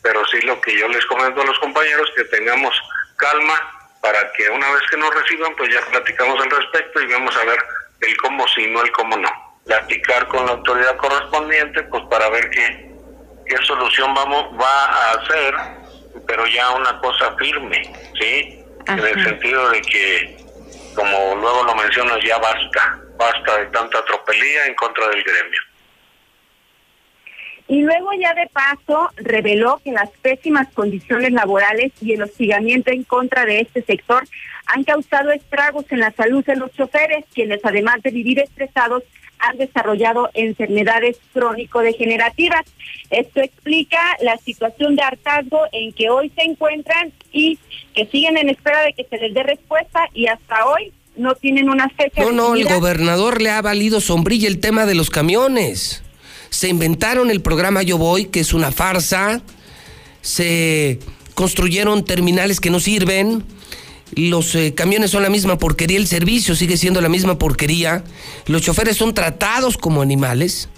Pero 0.03 0.25
sí 0.27 0.41
lo 0.41 0.59
que 0.61 0.77
yo 0.77 0.87
les 0.87 1.05
comento 1.07 1.41
a 1.41 1.45
los 1.45 1.59
compañeros 1.59 2.11
que 2.15 2.23
tengamos 2.25 2.75
calma 3.17 3.55
para 4.01 4.31
que 4.33 4.49
una 4.49 4.71
vez 4.71 4.81
que 4.89 4.97
nos 4.97 5.13
reciban 5.13 5.55
pues 5.55 5.73
ya 5.73 5.81
platicamos 5.91 6.41
al 6.41 6.49
respecto 6.51 7.01
y 7.01 7.11
vamos 7.11 7.35
a 7.35 7.45
ver 7.45 7.57
el 8.01 8.17
cómo 8.17 8.47
sí, 8.49 8.67
no 8.67 8.81
el 8.81 8.91
cómo 8.91 9.17
no. 9.17 9.29
Platicar 9.65 10.27
con 10.27 10.45
la 10.45 10.53
autoridad 10.53 10.97
correspondiente 10.97 11.83
pues 11.83 12.03
para 12.09 12.29
ver 12.29 12.49
qué 12.49 12.89
qué 13.49 13.57
solución 13.65 14.13
vamos 14.13 14.45
va 14.59 14.85
a 14.85 15.11
hacer, 15.13 15.55
pero 16.27 16.45
ya 16.47 16.69
una 16.71 16.99
cosa 16.99 17.35
firme, 17.37 17.81
¿sí? 18.19 18.63
En 18.87 18.99
el 18.99 19.23
sentido 19.23 19.69
de 19.71 19.81
que, 19.81 20.37
como 20.99 21.35
luego 21.35 21.63
lo 21.63 21.75
mencionas, 21.75 22.17
ya 22.25 22.37
basta, 22.39 22.99
basta 23.17 23.57
de 23.57 23.65
tanta 23.67 24.03
tropelía 24.03 24.65
en 24.65 24.75
contra 24.75 25.07
del 25.07 25.23
gremio. 25.23 25.61
Y 27.69 27.81
luego 27.83 28.11
ya 28.19 28.33
de 28.33 28.47
paso 28.47 29.09
reveló 29.15 29.79
que 29.81 29.91
las 29.91 30.09
pésimas 30.21 30.67
condiciones 30.73 31.31
laborales 31.31 31.93
y 32.01 32.13
el 32.13 32.23
hostigamiento 32.23 32.91
en 32.91 33.03
contra 33.03 33.45
de 33.45 33.61
este 33.61 33.81
sector 33.83 34.27
han 34.65 34.83
causado 34.83 35.31
estragos 35.31 35.85
en 35.89 35.99
la 35.99 36.11
salud 36.11 36.43
de 36.43 36.57
los 36.57 36.73
choferes, 36.73 37.23
quienes 37.33 37.63
además 37.63 38.01
de 38.01 38.11
vivir 38.11 38.39
estresados 38.39 39.03
han 39.37 39.57
desarrollado 39.57 40.29
enfermedades 40.33 41.17
crónico-degenerativas. 41.31 42.65
Esto 43.09 43.39
explica 43.41 43.99
la 44.21 44.35
situación 44.37 44.97
de 44.97 45.03
hartazgo 45.03 45.61
en 45.71 45.93
que 45.93 46.09
hoy 46.09 46.29
se 46.31 46.43
encuentran 46.43 47.13
y 47.31 47.59
que 47.93 48.07
siguen 48.07 48.37
en 48.37 48.49
espera 48.49 48.81
de 48.83 48.93
que 48.93 49.05
se 49.09 49.17
les 49.17 49.33
dé 49.33 49.43
respuesta 49.43 50.07
y 50.13 50.27
hasta 50.27 50.65
hoy 50.65 50.91
no 51.15 51.35
tienen 51.35 51.69
una 51.69 51.89
fecha. 51.89 52.21
No, 52.21 52.31
no, 52.31 52.55
el 52.55 52.65
gobernador 52.65 53.41
le 53.41 53.51
ha 53.51 53.61
valido 53.61 53.99
sombrilla 53.99 54.47
el 54.47 54.59
tema 54.59 54.85
de 54.85 54.95
los 54.95 55.09
camiones. 55.09 56.03
Se 56.49 56.69
inventaron 56.69 57.29
el 57.29 57.41
programa 57.41 57.83
Yo 57.83 57.97
Voy, 57.97 58.25
que 58.25 58.39
es 58.39 58.53
una 58.53 58.71
farsa. 58.71 59.41
Se 60.21 60.99
construyeron 61.35 62.05
terminales 62.05 62.59
que 62.59 62.69
no 62.69 62.79
sirven 62.79 63.43
los 64.15 64.55
eh, 64.55 64.73
camiones 64.73 65.11
son 65.11 65.23
la 65.23 65.29
misma 65.29 65.57
porquería, 65.57 65.97
el 65.97 66.07
servicio 66.07 66.55
sigue 66.55 66.77
siendo 66.77 67.01
la 67.01 67.09
misma 67.09 67.37
porquería, 67.37 68.03
los 68.47 68.61
choferes 68.61 68.97
son 68.97 69.13
tratados 69.13 69.77
como 69.77 70.01
animales 70.01 70.69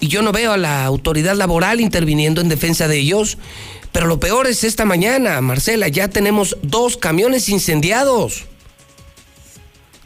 y 0.00 0.08
yo 0.08 0.22
no 0.22 0.32
veo 0.32 0.52
a 0.52 0.56
la 0.56 0.84
autoridad 0.84 1.34
laboral 1.34 1.80
interviniendo 1.80 2.40
en 2.40 2.48
defensa 2.48 2.86
de 2.86 2.98
ellos, 2.98 3.38
pero 3.92 4.06
lo 4.06 4.20
peor 4.20 4.46
es 4.46 4.64
esta 4.64 4.84
mañana, 4.84 5.40
Marcela, 5.40 5.88
ya 5.88 6.08
tenemos 6.08 6.56
dos 6.62 6.96
camiones 6.96 7.48
incendiados. 7.48 8.46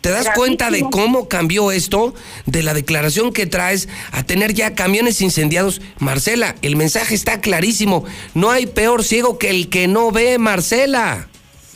¿Te 0.03 0.11
das 0.11 0.31
cuenta 0.35 0.73
de 0.73 0.85
cómo 0.91 1.29
cambió 1.29 1.71
esto? 1.71 2.13
De 2.45 2.65
la 2.65 2.75
declaración 2.75 3.33
que 3.33 3.47
traes 3.47 3.89
a 4.11 4.25
tener 4.25 4.53
ya 4.53 4.75
camiones 4.75 5.21
incendiados. 5.21 5.81
Marcela, 6.01 6.57
el 6.61 6.75
mensaje 6.75 7.15
está 7.15 7.41
clarísimo. 7.41 8.05
No 8.35 8.51
hay 8.51 8.67
peor 8.67 9.05
ciego 9.05 9.39
que 9.39 9.51
el 9.51 9.69
que 9.69 9.87
no 9.87 10.11
ve, 10.11 10.39
Marcela 10.39 11.29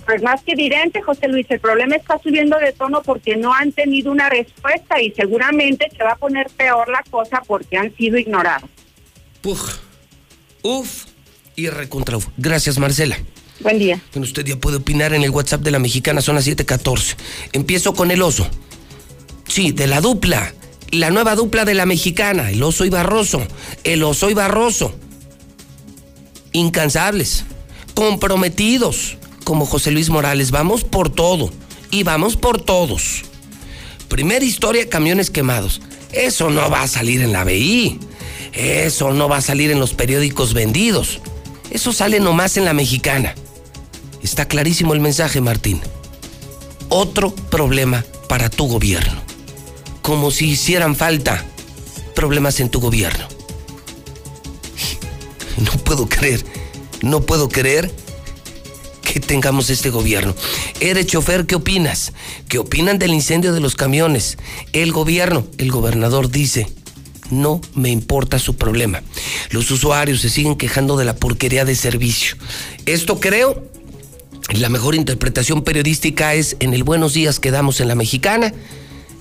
pues 0.07 0.23
más 0.23 0.41
que 0.43 0.53
evidente, 0.53 1.03
José 1.03 1.27
Luis, 1.27 1.47
el 1.51 1.59
problema 1.59 1.97
está 1.97 2.17
subiendo 2.19 2.57
de 2.59 2.73
tono 2.73 3.03
porque 3.03 3.37
no 3.37 3.53
han 3.53 3.73
tenido 3.73 4.13
una 4.13 4.31
respuesta 4.31 5.03
y 5.03 5.11
seguramente 5.11 5.89
se 5.91 6.03
va 6.05 6.13
a 6.13 6.17
poner 6.17 6.49
peor 6.51 6.89
la 6.89 7.03
cosa 7.11 7.43
porque 7.45 7.77
han 7.77 7.95
sido 7.97 8.17
ignorados. 8.17 8.71
Uf, 9.43 9.79
uf 10.63 11.16
y 11.57 11.69
recontra. 11.69 12.19
Gracias, 12.37 12.79
Marcela. 12.79 13.19
Buen 13.61 13.79
día. 13.79 14.01
Bueno, 14.13 14.27
usted 14.27 14.45
ya 14.45 14.57
puede 14.57 14.77
opinar 14.77 15.15
en 15.15 15.25
el 15.25 15.31
WhatsApp 15.31 15.63
de 15.63 15.71
la 15.71 15.79
mexicana, 15.79 16.21
son 16.21 16.35
las 16.35 16.47
7:14. 16.47 17.17
Empiezo 17.53 17.95
con 17.95 18.11
el 18.11 18.23
oso. 18.23 18.47
Sí, 19.49 19.73
de 19.73 19.87
la 19.87 20.01
dupla. 20.01 20.55
La 20.91 21.11
nueva 21.11 21.35
dupla 21.35 21.65
de 21.65 21.75
la 21.75 21.87
mexicana, 21.87 22.51
el 22.51 22.63
oso 22.63 22.85
y 22.85 22.91
Barroso. 22.91 23.43
El 23.83 24.03
oso 24.05 24.31
y 24.31 24.35
Barroso. 24.35 24.95
Incansables, 26.53 27.45
comprometidos, 27.95 29.17
como 29.45 29.67
José 29.67 29.91
Luis 29.91 30.11
Morales, 30.11 30.51
vamos 30.51 30.85
por 30.85 31.11
todo 31.11 31.51
y 31.91 32.03
vamos 32.03 32.37
por 32.37 32.61
todos. 32.61 33.25
Primera 34.09 34.45
historia, 34.45 34.89
camiones 34.89 35.31
quemados. 35.31 35.81
Eso 36.13 36.51
no 36.51 36.71
va 36.71 36.83
a 36.83 36.89
salir 36.89 37.21
en 37.21 37.33
la 37.33 37.45
BI. 37.45 37.99
Eso 38.53 39.13
no 39.13 39.29
va 39.29 39.39
a 39.39 39.43
salir 39.43 39.71
en 39.71 39.81
los 39.81 39.93
periódicos 39.93 40.55
vendidos. 40.55 41.21
Eso 41.77 41.93
sale 41.93 42.21
nomás 42.21 42.57
en 42.57 42.65
la 42.65 42.73
mexicana. 42.73 43.35
Está 44.23 44.49
clarísimo 44.49 44.95
el 44.95 45.01
mensaje, 45.01 45.43
Martín. 45.43 45.83
Otro 46.89 47.35
problema 47.35 48.03
para 48.31 48.49
tu 48.49 48.67
gobierno. 48.67 49.21
Como 50.01 50.31
si 50.31 50.49
hicieran 50.49 50.97
falta 50.97 51.45
problemas 52.15 52.61
en 52.61 52.71
tu 52.71 52.81
gobierno. 52.81 53.29
No 55.59 55.73
puedo 55.85 56.09
creer, 56.09 56.47
no 57.03 57.21
puedo 57.21 57.51
creer 57.51 57.93
tengamos 59.21 59.71
este 59.71 59.91
gobierno. 59.91 60.35
Eres 60.81 61.07
chofer, 61.07 61.47
¿qué 61.47 61.57
opinas? 61.57 62.13
¿Qué 62.49 62.59
opinan 62.59 62.99
del 62.99 63.13
incendio 63.13 63.53
de 63.53 63.61
los 63.61 63.75
camiones? 63.75 64.39
El 64.73 64.93
gobierno, 64.93 65.47
el 65.59 65.71
gobernador 65.71 66.31
dice, 66.31 66.67
no 67.31 67.61
me 67.75 67.91
importa 67.91 68.39
su 68.39 68.57
problema. 68.57 69.03
Los 69.51 69.71
usuarios 69.71 70.21
se 70.21 70.31
siguen 70.31 70.57
quejando 70.57 70.97
de 70.97 71.05
la 71.05 71.17
porquería 71.17 71.65
de 71.65 71.75
servicio. 71.75 72.37
Esto 72.87 73.21
creo, 73.21 73.63
la 74.51 74.69
mejor 74.69 74.95
interpretación 74.95 75.63
periodística 75.63 76.35
es 76.35 76.57
en 76.61 76.75
el 76.75 76.85
buenos 76.85 77.15
días 77.15 77.41
que 77.41 77.51
damos 77.51 77.81
en 77.81 77.89
la 77.89 77.95
mexicana 77.95 78.53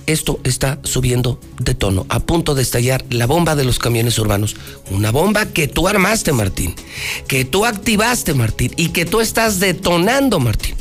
esto 0.06 0.38
está 0.44 0.78
subiendo 0.84 1.40
de 1.58 1.74
tono, 1.74 2.06
a 2.08 2.20
punto 2.20 2.54
de 2.54 2.62
estallar 2.62 3.04
la 3.10 3.26
bomba 3.26 3.56
de 3.56 3.64
los 3.64 3.78
camiones 3.78 4.18
urbanos. 4.18 4.54
Una 4.90 5.10
bomba 5.10 5.46
que 5.46 5.66
tú 5.66 5.88
armaste, 5.88 6.32
Martín, 6.32 6.74
que 7.26 7.44
tú 7.44 7.66
activaste, 7.66 8.32
Martín, 8.32 8.72
y 8.76 8.90
que 8.90 9.04
tú 9.04 9.20
estás 9.20 9.58
detonando, 9.58 10.38
Martín. 10.38 10.76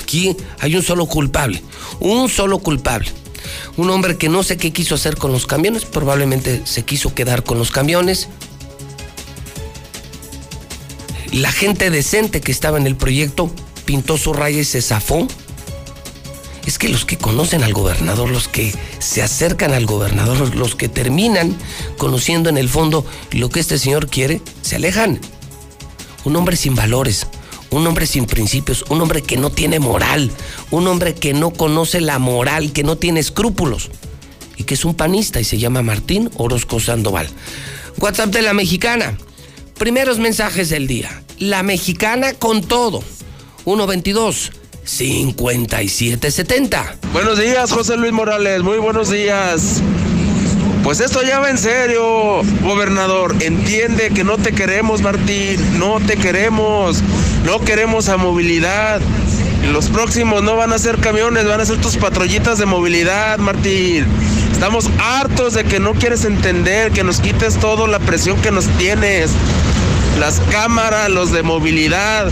Aquí 0.00 0.36
hay 0.58 0.74
un 0.74 0.82
solo 0.82 1.06
culpable, 1.06 1.62
un 2.00 2.28
solo 2.28 2.58
culpable. 2.58 3.10
Un 3.76 3.90
hombre 3.90 4.16
que 4.16 4.28
no 4.28 4.42
sé 4.42 4.56
qué 4.56 4.72
quiso 4.72 4.94
hacer 4.94 5.16
con 5.16 5.32
los 5.32 5.46
camiones, 5.46 5.84
probablemente 5.84 6.62
se 6.64 6.84
quiso 6.84 7.14
quedar 7.14 7.44
con 7.44 7.58
los 7.58 7.70
camiones. 7.70 8.28
La 11.32 11.50
gente 11.50 11.90
decente 11.90 12.40
que 12.40 12.52
estaba 12.52 12.78
en 12.78 12.86
el 12.86 12.96
proyecto 12.96 13.50
pintó 13.84 14.16
su 14.16 14.32
raya 14.32 14.60
y 14.60 14.64
se 14.64 14.80
zafó 14.80 15.26
es 16.66 16.78
que 16.78 16.88
los 16.88 17.04
que 17.04 17.18
conocen 17.18 17.62
al 17.62 17.72
gobernador, 17.72 18.30
los 18.30 18.48
que 18.48 18.74
se 18.98 19.22
acercan 19.22 19.74
al 19.74 19.86
gobernador, 19.86 20.54
los 20.54 20.74
que 20.74 20.88
terminan 20.88 21.56
conociendo 21.98 22.48
en 22.48 22.56
el 22.56 22.68
fondo 22.68 23.04
lo 23.32 23.50
que 23.50 23.60
este 23.60 23.78
señor 23.78 24.08
quiere, 24.08 24.40
se 24.62 24.76
alejan. 24.76 25.20
Un 26.24 26.36
hombre 26.36 26.56
sin 26.56 26.74
valores, 26.74 27.26
un 27.74 27.86
hombre 27.86 28.06
sin 28.06 28.24
principios, 28.26 28.84
un 28.88 29.00
hombre 29.00 29.22
que 29.22 29.36
no 29.36 29.50
tiene 29.50 29.78
moral, 29.80 30.30
un 30.70 30.86
hombre 30.86 31.14
que 31.14 31.32
no 31.34 31.50
conoce 31.50 32.00
la 32.00 32.20
moral, 32.20 32.72
que 32.72 32.84
no 32.84 32.96
tiene 32.96 33.20
escrúpulos 33.20 33.90
y 34.56 34.64
que 34.64 34.74
es 34.74 34.84
un 34.84 34.94
panista 34.94 35.40
y 35.40 35.44
se 35.44 35.56
llama 35.58 35.82
Martín 35.82 36.30
Orozco 36.36 36.78
Sandoval. 36.78 37.28
WhatsApp 37.98 38.30
de 38.30 38.42
la 38.42 38.54
mexicana. 38.54 39.18
Primeros 39.76 40.20
mensajes 40.20 40.70
del 40.70 40.86
día. 40.86 41.24
La 41.38 41.64
mexicana 41.64 42.34
con 42.34 42.62
todo. 42.62 43.02
122 43.64 44.52
5770. 44.84 46.98
Buenos 47.12 47.40
días, 47.40 47.72
José 47.72 47.96
Luis 47.96 48.12
Morales. 48.12 48.62
Muy 48.62 48.78
buenos 48.78 49.10
días. 49.10 49.82
Pues 50.84 51.00
esto 51.00 51.22
ya 51.22 51.40
va 51.40 51.48
en 51.48 51.56
serio, 51.56 52.42
gobernador. 52.62 53.34
Entiende 53.40 54.10
que 54.10 54.22
no 54.22 54.36
te 54.36 54.52
queremos, 54.52 55.00
Martín. 55.00 55.78
No 55.78 55.98
te 55.98 56.18
queremos. 56.18 57.02
No 57.46 57.60
queremos 57.60 58.10
a 58.10 58.18
movilidad. 58.18 59.00
Los 59.72 59.88
próximos 59.88 60.42
no 60.42 60.56
van 60.56 60.74
a 60.74 60.78
ser 60.78 60.98
camiones, 60.98 61.46
van 61.46 61.58
a 61.58 61.64
ser 61.64 61.80
tus 61.80 61.96
patrullitas 61.96 62.58
de 62.58 62.66
movilidad, 62.66 63.38
Martín. 63.38 64.04
Estamos 64.52 64.90
hartos 64.98 65.54
de 65.54 65.64
que 65.64 65.80
no 65.80 65.94
quieres 65.94 66.26
entender, 66.26 66.92
que 66.92 67.02
nos 67.02 67.18
quites 67.18 67.58
toda 67.58 67.88
la 67.88 67.98
presión 67.98 68.36
que 68.42 68.50
nos 68.50 68.66
tienes. 68.76 69.30
Las 70.20 70.40
cámaras, 70.50 71.08
los 71.08 71.32
de 71.32 71.42
movilidad, 71.42 72.30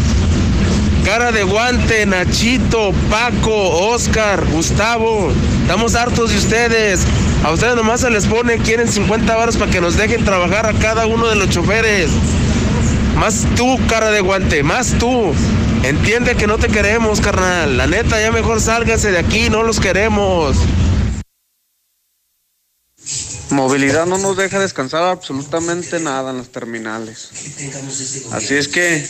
Cara 1.05 1.33
de 1.33 1.43
guante, 1.43 2.07
Nachito, 2.07 2.93
Paco, 3.11 3.91
Oscar, 3.91 4.45
Gustavo. 4.53 5.33
Estamos 5.63 5.97
hartos 5.97 6.31
de 6.31 6.39
ustedes. 6.39 7.01
A 7.43 7.51
ustedes 7.51 7.75
nomás 7.75 8.03
se 8.03 8.11
les 8.11 8.27
pone, 8.27 8.59
quieren 8.59 8.87
50 8.87 9.35
varos 9.35 9.57
para 9.57 9.71
que 9.71 9.81
nos 9.81 9.97
dejen 9.97 10.25
trabajar 10.25 10.65
a 10.67 10.73
cada 10.75 11.07
uno 11.07 11.27
de 11.27 11.35
los 11.35 11.51
choferes. 11.51 12.11
Más 13.17 13.45
tú, 13.57 13.79
cara 13.89 14.13
de 14.13 14.21
guante, 14.21 14.63
más 14.63 14.93
tú. 14.99 15.35
Entiende 15.83 16.37
que 16.37 16.47
no 16.47 16.59
te 16.59 16.69
queremos, 16.69 17.21
carnal. 17.21 17.77
La 17.77 17.89
neta, 17.89 18.21
ya 18.21 18.31
mejor 18.31 18.61
sálgase 18.61 19.11
de 19.11 19.19
aquí, 19.19 19.51
no 19.51 19.65
los 19.65 19.81
queremos. 19.81 20.57
Movilidad 23.53 24.07
no 24.07 24.17
nos 24.17 24.37
deja 24.39 24.59
descansar 24.59 25.03
absolutamente 25.03 26.01
nada 26.01 26.31
en 26.31 26.39
las 26.39 26.49
terminales. 26.49 27.31
Así 28.33 28.55
es 28.55 28.67
que 28.67 29.07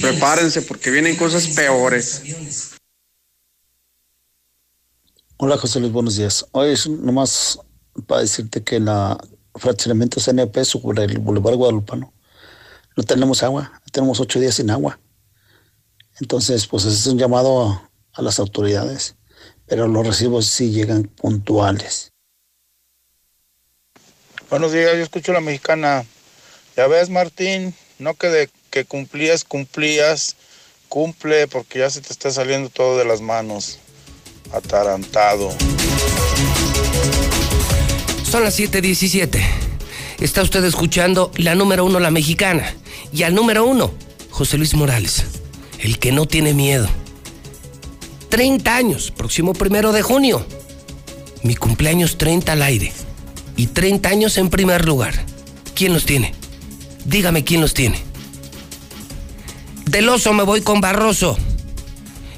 prepárense 0.00 0.62
porque 0.62 0.90
vienen 0.90 1.14
cosas 1.14 1.46
peores. 1.46 2.22
Hola 5.36 5.56
José 5.56 5.78
Luis, 5.78 5.92
buenos 5.92 6.16
días. 6.16 6.44
Hoy 6.50 6.72
es 6.72 6.88
nomás 6.88 7.60
para 8.08 8.22
decirte 8.22 8.64
que 8.64 8.80
la 8.80 9.16
fraccionamiento 9.54 10.20
CNP 10.20 10.64
sobre 10.64 11.04
el 11.04 11.18
Boulevard 11.18 11.54
Guadalupano 11.54 12.12
no 12.96 13.02
tenemos 13.04 13.44
agua, 13.44 13.80
tenemos 13.92 14.18
ocho 14.18 14.40
días 14.40 14.56
sin 14.56 14.70
agua. 14.70 14.98
Entonces, 16.20 16.66
pues 16.66 16.84
es 16.86 17.06
un 17.06 17.18
llamado 17.18 17.68
a, 17.68 17.90
a 18.14 18.22
las 18.22 18.40
autoridades, 18.40 19.14
pero 19.66 19.86
los 19.86 20.04
recibos 20.04 20.46
sí 20.46 20.72
llegan 20.72 21.04
puntuales. 21.04 22.13
Buenos 24.50 24.72
días, 24.72 24.92
yo 24.94 25.02
escucho 25.02 25.32
la 25.32 25.40
mexicana. 25.40 26.04
Ya 26.76 26.86
ves, 26.86 27.08
Martín, 27.08 27.74
no 27.98 28.14
que 28.14 28.28
de 28.28 28.50
que 28.70 28.84
cumplías, 28.84 29.44
cumplías, 29.44 30.36
cumple 30.88 31.48
porque 31.48 31.78
ya 31.80 31.90
se 31.90 32.00
te 32.00 32.12
está 32.12 32.30
saliendo 32.30 32.68
todo 32.68 32.98
de 32.98 33.04
las 33.04 33.20
manos. 33.20 33.78
Atarantado. 34.52 35.50
Son 38.30 38.44
las 38.44 38.58
7:17. 38.58 39.40
Está 40.20 40.42
usted 40.42 40.64
escuchando 40.64 41.30
la 41.36 41.54
número 41.54 41.84
uno, 41.84 41.98
la 41.98 42.10
mexicana. 42.10 42.74
Y 43.12 43.22
al 43.22 43.34
número 43.34 43.64
uno, 43.64 43.92
José 44.30 44.58
Luis 44.58 44.74
Morales, 44.74 45.24
el 45.80 45.98
que 45.98 46.12
no 46.12 46.26
tiene 46.26 46.52
miedo. 46.52 46.88
30 48.28 48.76
años, 48.76 49.10
próximo 49.10 49.54
primero 49.54 49.92
de 49.92 50.02
junio. 50.02 50.44
Mi 51.42 51.56
cumpleaños 51.56 52.18
30 52.18 52.52
al 52.52 52.62
aire. 52.62 52.92
Y 53.56 53.68
30 53.68 54.08
años 54.08 54.38
en 54.38 54.50
primer 54.50 54.84
lugar. 54.84 55.14
¿Quién 55.74 55.92
los 55.92 56.06
tiene? 56.06 56.34
Dígame 57.04 57.44
quién 57.44 57.60
los 57.60 57.74
tiene. 57.74 58.00
Del 59.86 60.08
oso 60.08 60.32
me 60.32 60.42
voy 60.42 60.60
con 60.60 60.80
Barroso. 60.80 61.38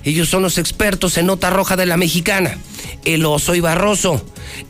Ellos 0.05 0.29
son 0.29 0.43
los 0.43 0.59
expertos 0.59 1.17
en 1.19 1.27
nota 1.27 1.51
roja 1.51 1.77
de 1.77 1.87
la 1.87 1.97
mexicana. 1.97 2.59
El 3.05 3.25
oso 3.25 3.55
y 3.55 3.61
Barroso. 3.61 4.25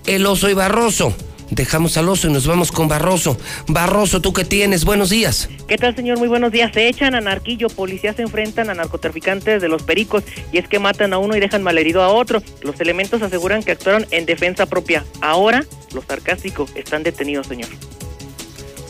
El 0.06 0.26
oso 0.26 0.48
y 0.48 0.54
Barroso. 0.54 1.14
Dejamos 1.50 1.96
al 1.96 2.08
oso 2.08 2.28
y 2.28 2.32
nos 2.32 2.46
vamos 2.46 2.72
con 2.72 2.88
Barroso. 2.88 3.38
Barroso, 3.68 4.20
¿tú 4.20 4.32
qué 4.32 4.44
tienes? 4.44 4.84
Buenos 4.84 5.10
días. 5.10 5.48
¿Qué 5.68 5.76
tal, 5.76 5.94
señor? 5.94 6.18
Muy 6.18 6.28
buenos 6.28 6.50
días. 6.50 6.72
Se 6.74 6.88
echan 6.88 7.14
a 7.14 7.20
narquillo, 7.20 7.68
policías 7.68 8.16
se 8.16 8.22
enfrentan 8.22 8.68
a 8.70 8.74
narcotraficantes 8.74 9.62
de 9.62 9.68
los 9.68 9.82
pericos 9.82 10.24
y 10.52 10.58
es 10.58 10.68
que 10.68 10.78
matan 10.78 11.12
a 11.12 11.18
uno 11.18 11.36
y 11.36 11.40
dejan 11.40 11.62
malherido 11.62 12.02
a 12.02 12.08
otro. 12.08 12.42
Los 12.62 12.80
elementos 12.80 13.22
aseguran 13.22 13.62
que 13.62 13.72
actuaron 13.72 14.06
en 14.10 14.26
defensa 14.26 14.66
propia. 14.66 15.04
Ahora, 15.20 15.64
los 15.94 16.04
sarcásticos 16.04 16.70
están 16.74 17.02
detenidos, 17.02 17.46
señor. 17.46 17.68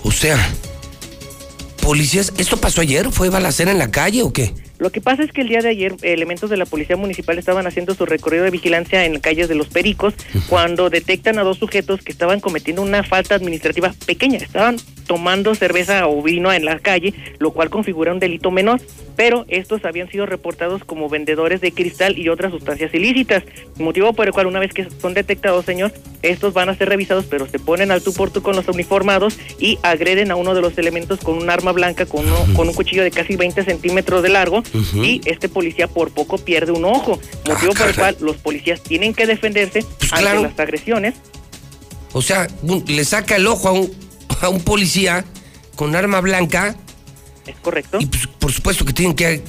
O 0.03 0.11
sea, 0.11 0.39
policías, 1.83 2.33
¿esto 2.39 2.57
pasó 2.57 2.81
ayer? 2.81 3.11
¿Fue 3.11 3.29
balacera 3.29 3.71
en 3.71 3.79
la 3.79 3.91
calle 3.91 4.23
o 4.23 4.33
qué? 4.33 4.55
Lo 4.79 4.91
que 4.91 5.01
pasa 5.01 5.23
es 5.23 5.33
que 5.33 5.41
el 5.41 5.49
día 5.49 5.61
de 5.61 5.71
ayer 5.71 5.95
elementos 6.03 6.51
de 6.51 6.57
la 6.57 6.67
Policía 6.67 6.97
Municipal 6.97 7.39
estaban 7.39 7.67
haciendo 7.67 7.95
su 7.95 8.07
recorrido 8.07 8.45
de 8.45 8.51
vigilancia 8.51 9.05
en 9.05 9.19
calles 9.21 9.49
de 9.49 9.55
Los 9.55 9.69
Pericos 9.69 10.15
cuando 10.49 10.91
detectan 10.91 11.39
a 11.39 11.43
dos 11.43 11.59
sujetos 11.59 12.03
que 12.03 12.13
estaban 12.13 12.41
cometiendo 12.41 12.83
una 12.83 13.03
falta 13.03 13.35
administrativa 13.35 13.95
pequeña. 14.07 14.39
Estaban 14.39 14.77
tomando 15.07 15.55
cerveza 15.55 16.07
o 16.09 16.23
vino 16.23 16.53
en 16.53 16.65
la 16.65 16.79
calle, 16.79 17.15
lo 17.39 17.53
cual 17.53 17.71
configura 17.71 18.13
un 18.13 18.19
delito 18.19 18.51
menor, 18.51 18.81
pero 19.15 19.47
estos 19.49 19.85
habían 19.85 20.11
sido 20.11 20.27
reportados 20.27 20.85
como 20.85 21.09
vendedores 21.09 21.61
de 21.61 21.73
cristal 21.73 22.19
y 22.19 22.29
otras 22.29 22.53
sustancias 22.53 22.93
ilícitas, 22.93 23.45
motivo 23.79 24.13
por 24.13 24.27
el 24.27 24.33
cual 24.33 24.47
una 24.47 24.61
vez 24.61 24.73
que 24.73 24.89
son 25.01 25.15
detectados, 25.15 25.65
señor, 25.65 25.93
estos 26.23 26.53
van 26.53 26.69
a 26.69 26.77
ser 26.77 26.89
revisados, 26.89 27.27
pero 27.27 27.47
se 27.47 27.59
ponen 27.59 27.91
al 27.91 28.03
tú 28.03 28.13
por 28.13 28.31
tú 28.31 28.43
con 28.43 28.57
los 28.57 28.69
uniformados 28.69 29.39
y 29.59 29.79
agreden 29.83 30.31
a 30.31 30.37
uno 30.37 30.55
de 30.55 30.61
los 30.61 30.77
elementos 30.77 31.21
con 31.21 31.39
un 31.39 31.49
arma 31.49 31.73
blanca, 31.73 32.05
con, 32.07 32.27
uno, 32.27 32.37
con 32.55 32.69
un 32.69 32.75
cuchillo 32.75 33.03
de 33.03 33.11
casi 33.11 33.37
20 33.37 33.65
centímetros 33.65 34.23
de 34.23 34.29
largo, 34.29 34.63
y 34.95 35.21
este 35.27 35.49
policía 35.49 35.89
por 35.89 36.11
poco 36.13 36.39
pierde 36.39 36.73
un 36.73 36.85
ojo, 36.85 37.21
motivo 37.47 37.73
por 37.75 37.89
el 37.89 37.95
cual 37.95 38.17
los 38.21 38.37
policías 38.37 38.81
tienen 38.83 39.15
que 39.15 39.27
defenderse 39.27 39.83
Pues 39.99 40.13
ante 40.13 40.23
claro. 40.25 40.43
las 40.43 40.59
agresiones. 40.59 41.15
O 42.13 42.23
sea, 42.23 42.47
le 42.87 43.05
saca 43.05 43.37
el 43.37 43.47
ojo 43.47 43.69
a 43.69 43.73
un, 43.73 43.91
a 44.41 44.49
un 44.49 44.61
policía 44.61 45.25
con 45.77 45.95
arma 45.97 46.21
blanca 46.21 46.77
Es 47.47 47.57
correcto. 47.57 47.99
y 48.01 48.07
pues, 48.07 48.27
por 48.27 48.53
supuesto 48.53 48.85
que 48.85 48.93
tienen 48.93 49.15
que 49.15 49.43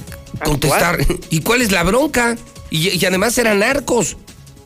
contestar. 0.44 0.98
¿Y 1.30 1.40
cuál 1.40 1.62
es 1.62 1.72
la 1.72 1.82
bronca? 1.82 2.36
Y, 2.70 2.90
y 2.90 3.04
además 3.06 3.36
eran 3.38 3.60
narcos. 3.60 4.16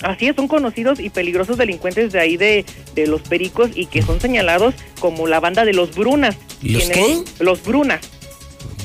Así 0.02 0.26
es, 0.26 0.34
son 0.34 0.48
conocidos 0.48 0.98
y 0.98 1.10
peligrosos 1.10 1.56
delincuentes 1.56 2.12
de 2.12 2.18
ahí 2.18 2.36
de, 2.36 2.64
de 2.96 3.06
los 3.06 3.22
pericos 3.22 3.70
y 3.72 3.86
que 3.86 4.02
son 4.02 4.20
señalados 4.20 4.74
como 4.98 5.28
la 5.28 5.38
banda 5.38 5.64
de 5.64 5.72
los 5.72 5.94
Brunas. 5.94 6.34
¿Los 6.60 6.88
Quienes- 6.88 7.22
Los 7.38 7.62
Brunas. 7.62 8.00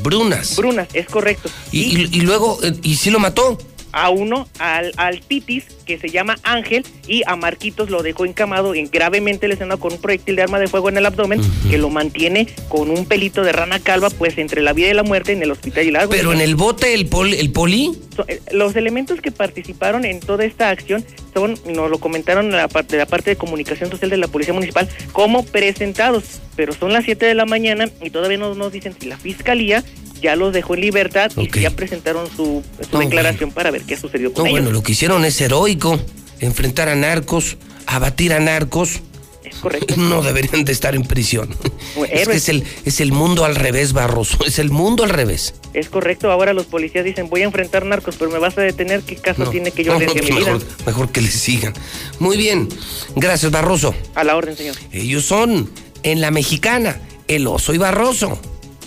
Brunas. 0.02 0.56
Brunas, 0.56 0.88
es 0.94 1.08
correcto. 1.08 1.50
y, 1.72 1.80
y- 2.02 2.10
y 2.12 2.22
luego, 2.22 2.60
eh, 2.64 2.74
¿y 2.84 2.96
si 2.98 3.10
lo 3.10 3.20
mató? 3.20 3.58
A 4.00 4.10
uno, 4.10 4.48
al, 4.60 4.92
al 4.98 5.22
Titis, 5.22 5.64
que 5.86 5.98
se 5.98 6.10
llama 6.10 6.38
Ángel, 6.44 6.86
y 7.08 7.24
a 7.26 7.36
Marquitos 7.36 7.90
lo 7.90 8.04
dejó 8.04 8.26
encamado 8.26 8.76
y 8.76 8.86
gravemente 8.88 9.48
lesionado 9.48 9.80
con 9.80 9.94
un 9.94 10.00
proyectil 10.00 10.36
de 10.36 10.44
arma 10.44 10.60
de 10.60 10.68
fuego 10.68 10.90
en 10.90 10.98
el 10.98 11.06
abdomen, 11.08 11.42
que 11.70 11.80
lo 11.80 11.90
mantiene 11.90 12.48
con 12.70 12.92
un 12.92 13.06
pelito 13.08 13.42
de 13.42 13.54
rana 13.54 13.80
calva, 13.80 14.10
pues 14.12 14.38
entre 14.38 14.62
la 14.62 14.74
vida 14.74 14.90
y 14.90 14.94
la 14.94 15.02
muerte 15.04 15.32
en 15.32 15.42
el 15.42 15.50
hospital 15.50 15.84
y 15.88 15.92
la 15.92 16.08
Pero 16.08 16.32
en 16.32 16.42
el 16.42 16.56
bote, 16.56 16.94
el, 16.94 17.08
pol- 17.08 17.34
el 17.34 17.52
poli. 17.52 17.92
Eh, 18.28 18.40
Los 18.52 18.76
elementos 18.76 19.20
que 19.20 19.32
participaron 19.32 20.06
en 20.06 20.20
toda 20.20 20.46
esta 20.46 20.70
acción 20.70 21.04
son, 21.34 21.56
nos 21.66 21.90
lo 21.90 21.98
comentaron 21.98 22.52
la 22.52 22.68
parte, 22.68 22.98
de 22.98 23.00
la 23.04 23.08
parte 23.08 23.32
de 23.32 23.36
comunicación 23.36 23.90
social 23.90 24.12
de 24.12 24.18
la 24.18 24.28
Policía 24.28 24.54
Municipal, 24.54 24.88
como 25.12 25.44
presentados, 25.44 26.40
pero 26.56 26.72
son 26.74 26.94
las 26.94 27.06
7 27.06 27.26
de 27.26 27.34
la 27.34 27.46
mañana 27.46 27.90
y 28.04 28.10
todavía 28.12 28.38
no 28.38 28.54
nos 28.54 28.72
dicen 28.72 28.96
si 29.00 29.08
la 29.08 29.18
Fiscalía 29.18 29.84
ya 30.22 30.36
los 30.36 30.54
dejó 30.54 30.76
en 30.76 30.82
libertad 30.82 31.32
y 31.38 31.50
ya 31.60 31.72
presentaron 31.72 32.28
su, 32.28 32.64
su 32.90 32.90
No, 32.94 33.00
declaración 33.00 33.52
para 33.52 33.72
ver 33.72 33.84
qué 33.84 33.96
ha 33.96 34.00
sucedido 34.00 34.34
con 34.34 34.44
No, 34.44 34.50
ellos. 34.50 34.60
bueno, 34.62 34.72
lo 34.72 34.84
que 34.84 34.92
hicieron 34.94 35.26
es 35.26 35.40
heroico. 35.42 36.00
Enfrentar 36.40 36.88
a 36.90 36.96
narcos, 36.96 37.58
abatir 37.88 38.34
a 38.34 38.40
narcos. 38.40 39.00
Es 39.44 39.56
correcto. 39.56 39.96
No 39.98 40.22
deberían 40.22 40.66
de 40.66 40.72
estar 40.72 40.94
en 40.96 41.04
prisión. 41.04 41.50
Es 41.96 42.10
que 42.10 42.22
héroes. 42.22 42.38
es 42.38 42.50
el, 42.50 42.64
es 42.86 43.00
el 43.00 43.12
mundo 43.12 43.46
al 43.46 43.56
revés, 43.56 43.94
Barroso. 43.94 44.38
Es 44.46 44.60
el 44.60 44.70
mundo 44.70 45.04
al 45.04 45.10
revés. 45.10 45.54
Es 45.74 45.90
correcto, 45.90 46.30
ahora 46.32 46.54
los 46.54 46.66
policías 46.66 47.06
dicen 47.06 47.30
voy 47.30 47.42
a 47.42 47.46
enfrentar 47.46 47.86
narcos, 47.86 48.16
pero 48.20 48.30
me 48.30 48.40
vas 48.40 48.58
a 48.58 48.62
detener, 48.62 49.02
¿qué 49.02 49.16
caso 49.16 49.46
No, 49.46 49.50
tiene 49.50 49.72
que 49.72 49.84
yo 49.84 49.94
no, 49.98 50.00
pues 50.06 50.16
mi 50.22 50.22
vida? 50.22 50.36
mejor, 50.54 50.62
mejor 50.86 51.10
que 51.12 51.22
les 51.22 51.34
sigan. 51.34 51.74
Muy 52.20 52.38
bien. 52.38 52.68
Gracias, 53.16 53.52
Barroso. 53.52 53.96
A 54.16 54.24
la 54.24 54.36
orden, 54.36 54.56
señor. 54.58 54.76
Ellos 54.92 55.24
son 55.26 55.70
en 56.04 56.22
la 56.22 56.30
mexicana, 56.30 57.00
el 57.28 57.48
oso 57.48 57.74
y 57.74 57.78
Barroso. 57.78 58.40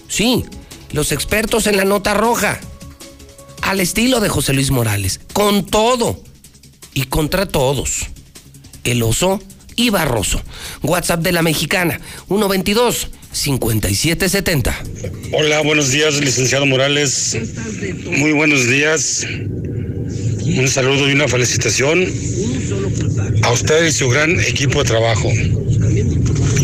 Sí, 0.08 0.44
los 0.92 1.12
expertos 1.12 1.66
en 1.66 1.76
la 1.76 1.84
nota 1.84 2.14
roja. 2.14 2.58
Al 3.62 3.80
estilo 3.80 4.20
de 4.20 4.28
José 4.28 4.52
Luis 4.52 4.70
Morales. 4.70 5.20
Con 5.32 5.66
todo 5.66 6.22
y 6.94 7.04
contra 7.04 7.46
todos. 7.46 8.06
El 8.84 9.02
oso 9.02 9.40
y 9.76 9.90
Barroso. 9.90 10.40
WhatsApp 10.82 11.20
de 11.20 11.32
la 11.32 11.42
mexicana, 11.42 12.00
122-5770. 12.28 14.72
Hola, 15.32 15.60
buenos 15.62 15.90
días, 15.90 16.20
licenciado 16.20 16.66
Morales. 16.66 17.36
Muy 18.04 18.32
buenos 18.32 18.66
días. 18.66 19.24
Un 19.26 20.68
saludo 20.68 21.08
y 21.08 21.12
una 21.12 21.28
felicitación 21.28 22.04
a 23.42 23.52
usted 23.52 23.86
y 23.86 23.92
su 23.92 24.08
gran 24.08 24.40
equipo 24.40 24.82
de 24.82 24.88
trabajo. 24.88 25.30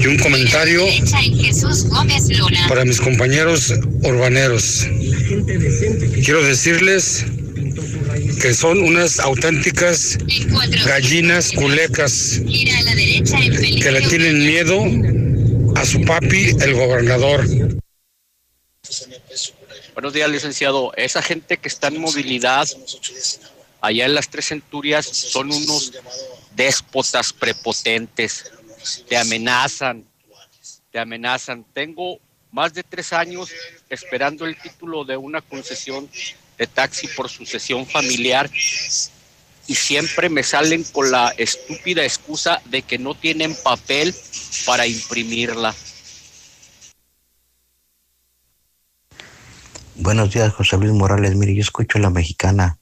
Y 0.07 0.09
un 0.09 0.19
comentario 0.19 0.87
para 2.69 2.85
mis 2.85 3.01
compañeros 3.01 3.75
urbaneros. 4.05 4.87
Quiero 6.25 6.45
decirles 6.45 7.25
que 8.40 8.55
son 8.55 8.85
unas 8.85 9.19
auténticas 9.19 10.16
gallinas 10.87 11.51
culecas 11.51 12.40
que 13.83 13.90
le 13.90 14.01
tienen 14.03 14.47
miedo 14.47 15.75
a 15.75 15.85
su 15.85 16.01
papi, 16.03 16.51
el 16.61 16.75
gobernador. 16.75 17.45
Buenos 19.95 20.12
días, 20.12 20.31
licenciado. 20.31 20.92
Esa 20.97 21.21
gente 21.21 21.57
que 21.57 21.66
está 21.66 21.88
en 21.88 21.99
movilidad 21.99 22.69
allá 23.81 24.07
en 24.07 24.14
las 24.14 24.29
tres 24.29 24.47
centurias 24.47 25.05
son 25.05 25.51
unos 25.51 25.95
déspotas 26.55 27.33
prepotentes. 27.33 28.53
Te 29.09 29.16
amenazan, 29.16 30.05
te 30.90 30.99
amenazan. 30.99 31.64
Tengo 31.72 32.18
más 32.53 32.72
de 32.75 32.83
tres 32.83 33.12
años 33.12 33.51
esperando 33.90 34.46
el 34.46 34.57
título 34.57 35.05
de 35.05 35.16
una 35.16 35.40
concesión 35.42 36.09
de 36.57 36.66
taxi 36.66 37.07
por 37.09 37.29
sucesión 37.29 37.87
familiar 37.87 38.51
y 39.66 39.75
siempre 39.75 40.29
me 40.29 40.42
salen 40.42 40.85
con 40.85 41.11
la 41.11 41.35
estúpida 41.37 42.05
excusa 42.05 42.62
de 42.66 42.83
que 42.83 42.99
no 42.99 43.14
tienen 43.14 43.55
papel 43.62 44.14
para 44.64 44.87
imprimirla. 44.87 45.75
Buenos 49.96 50.33
días, 50.33 50.53
José 50.53 50.77
Luis 50.77 50.92
Morales. 50.92 51.35
Mire, 51.35 51.55
yo 51.55 51.62
escucho 51.62 51.99
a 51.99 52.03
la 52.03 52.11
mexicana. 52.11 52.79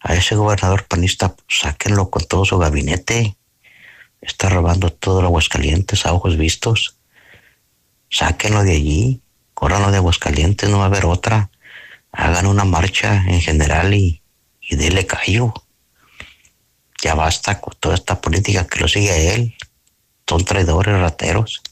A 0.00 0.14
ese 0.14 0.36
gobernador 0.36 0.86
panista, 0.86 1.34
pues, 1.34 1.58
sáquenlo 1.60 2.08
con 2.08 2.24
todo 2.24 2.44
su 2.44 2.56
gabinete. 2.56 3.36
Está 4.20 4.48
robando 4.48 4.90
todo 4.90 5.20
el 5.20 5.26
Aguascalientes 5.26 6.06
a 6.06 6.12
ojos 6.12 6.36
vistos. 6.36 6.96
Sáquenlo 8.10 8.62
de 8.62 8.72
allí, 8.72 9.20
córranlo 9.54 9.90
de 9.90 9.98
Aguascalientes, 9.98 10.68
no 10.68 10.78
va 10.78 10.84
a 10.84 10.86
haber 10.88 11.04
otra. 11.04 11.50
Hagan 12.12 12.46
una 12.46 12.64
marcha 12.64 13.22
en 13.26 13.40
general 13.40 13.94
y, 13.94 14.22
y 14.60 14.76
dele 14.76 15.06
callo. 15.06 15.52
Ya 17.02 17.14
basta 17.14 17.60
con 17.60 17.74
toda 17.78 17.94
esta 17.94 18.20
política 18.20 18.66
que 18.66 18.80
lo 18.80 18.88
sigue 18.88 19.34
él. 19.34 19.54
Son 20.26 20.44
traidores, 20.44 20.98
rateros. 20.98 21.62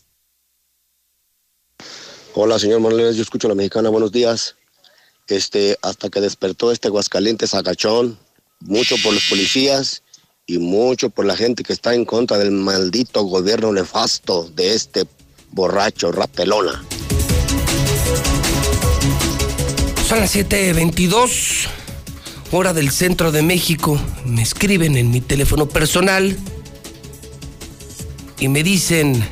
Hola, 2.35 2.59
señor 2.59 2.81
Morales, 2.81 3.17
yo 3.17 3.23
escucho 3.23 3.49
a 3.49 3.51
la 3.51 3.55
mexicana, 3.55 3.89
buenos 3.89 4.13
días. 4.13 4.57
Este, 5.27 5.77
hasta 5.83 6.11
que 6.11 6.21
despertó 6.21 6.71
este 6.71 6.89
Aguascalientes 6.89 7.55
agachón, 7.55 8.19
mucho 8.61 8.95
por 9.03 9.13
los 9.13 9.29
policías 9.29 10.03
y 10.47 10.59
mucho 10.59 11.11
por 11.11 11.25
la 11.27 11.37
gente 11.37 11.65
que 11.65 11.73
está 11.73 11.95
en 11.95 12.05
contra 12.05 12.39
del 12.39 12.53
maldito 12.53 13.25
gobierno 13.25 13.73
nefasto 13.73 14.49
de 14.55 14.75
este 14.75 15.05
borracho 15.51 16.13
rapelona. 16.13 16.85
Son 20.09 20.21
las 20.21 20.31
7:22, 20.37 21.67
hora 22.53 22.73
del 22.73 22.93
centro 22.93 23.33
de 23.33 23.43
México. 23.43 24.01
Me 24.25 24.43
escriben 24.43 24.97
en 24.97 25.11
mi 25.11 25.21
teléfono 25.21 25.69
personal 25.69 26.37
y 28.39 28.47
me 28.47 28.63
dicen, 28.63 29.29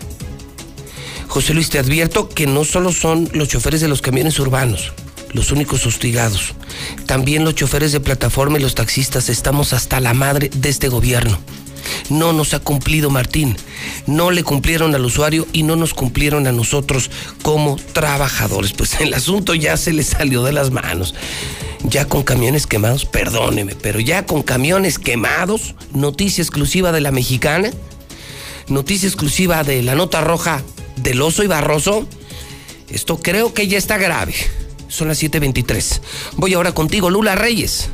José 1.29 1.55
Luis, 1.55 1.71
te 1.71 1.79
advierto 1.79 2.29
que 2.29 2.49
no 2.49 2.65
solo 2.65 2.91
son 2.91 3.29
los 3.35 3.49
choferes 3.49 3.81
de 3.81 3.87
los 3.89 4.03
camiones 4.03 4.41
urbanos 4.41 4.93
los 5.35 5.53
únicos 5.53 5.85
hostigados. 5.85 6.55
También 7.07 7.45
los 7.45 7.55
choferes 7.55 7.93
de 7.93 8.01
plataforma 8.01 8.59
y 8.59 8.63
los 8.63 8.75
taxistas 8.75 9.29
estamos 9.29 9.73
hasta 9.75 10.01
la 10.01 10.15
madre 10.15 10.51
de 10.55 10.71
este 10.71 10.89
gobierno. 10.89 11.39
No 12.09 12.33
nos 12.33 12.55
ha 12.55 12.61
cumplido 12.61 13.11
Martín, 13.11 13.57
no 14.07 14.31
le 14.31 14.43
cumplieron 14.43 14.95
al 14.95 15.05
usuario 15.05 15.47
y 15.53 15.65
no 15.65 15.77
nos 15.77 15.93
cumplieron 15.93 16.47
a 16.47 16.53
nosotros 16.53 17.11
como 17.43 17.77
trabajadores. 17.93 18.73
Pues 18.73 19.01
el 19.01 19.13
asunto 19.13 19.55
ya 19.55 19.77
se 19.77 19.93
le 19.93 20.03
salió 20.03 20.43
de 20.45 20.53
las 20.53 20.71
manos. 20.71 21.15
Ya 21.83 22.07
con 22.07 22.23
camiones 22.23 22.67
quemados, 22.67 23.05
perdóneme, 23.05 23.75
pero 23.75 24.01
ya 24.01 24.25
con 24.25 24.43
camiones 24.43 24.99
quemados, 24.99 25.75
noticia 25.93 26.41
exclusiva 26.41 26.93
de 26.93 27.03
la 27.03 27.11
mexicana, 27.11 27.71
noticia 28.69 29.07
exclusiva 29.07 29.65
de 29.65 29.83
la 29.83 29.95
nota 29.95 30.23
roja 30.23 30.63
del 30.97 31.21
oso 31.21 31.43
y 31.43 31.47
barroso, 31.47 32.09
esto 32.89 33.19
creo 33.21 33.53
que 33.53 33.69
ya 33.69 33.77
está 33.77 33.99
grave. 33.99 34.35
Son 34.95 35.09
las 35.09 35.21
7:23. 35.21 36.01
Voy 36.37 36.55
ahora 36.55 36.71
contigo, 36.71 37.11
Lula 37.11 37.35
Reyes. 37.35 37.91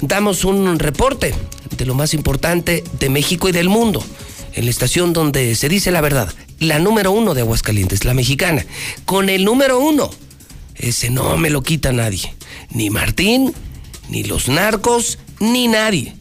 Damos 0.00 0.46
un 0.46 0.78
reporte 0.78 1.34
de 1.76 1.84
lo 1.84 1.94
más 1.94 2.14
importante 2.14 2.82
de 2.98 3.10
México 3.10 3.50
y 3.50 3.52
del 3.52 3.68
mundo. 3.68 4.02
En 4.54 4.64
la 4.64 4.70
estación 4.70 5.12
donde 5.12 5.54
se 5.56 5.68
dice 5.68 5.90
la 5.90 6.00
verdad, 6.00 6.32
la 6.58 6.78
número 6.78 7.12
uno 7.12 7.34
de 7.34 7.42
Aguascalientes, 7.42 8.06
la 8.06 8.14
mexicana. 8.14 8.64
Con 9.04 9.28
el 9.28 9.44
número 9.44 9.78
uno. 9.78 10.10
Ese 10.74 11.10
no 11.10 11.36
me 11.36 11.50
lo 11.50 11.62
quita 11.62 11.92
nadie. 11.92 12.34
Ni 12.70 12.88
Martín, 12.88 13.52
ni 14.08 14.24
los 14.24 14.48
narcos, 14.48 15.18
ni 15.38 15.68
nadie. 15.68 16.16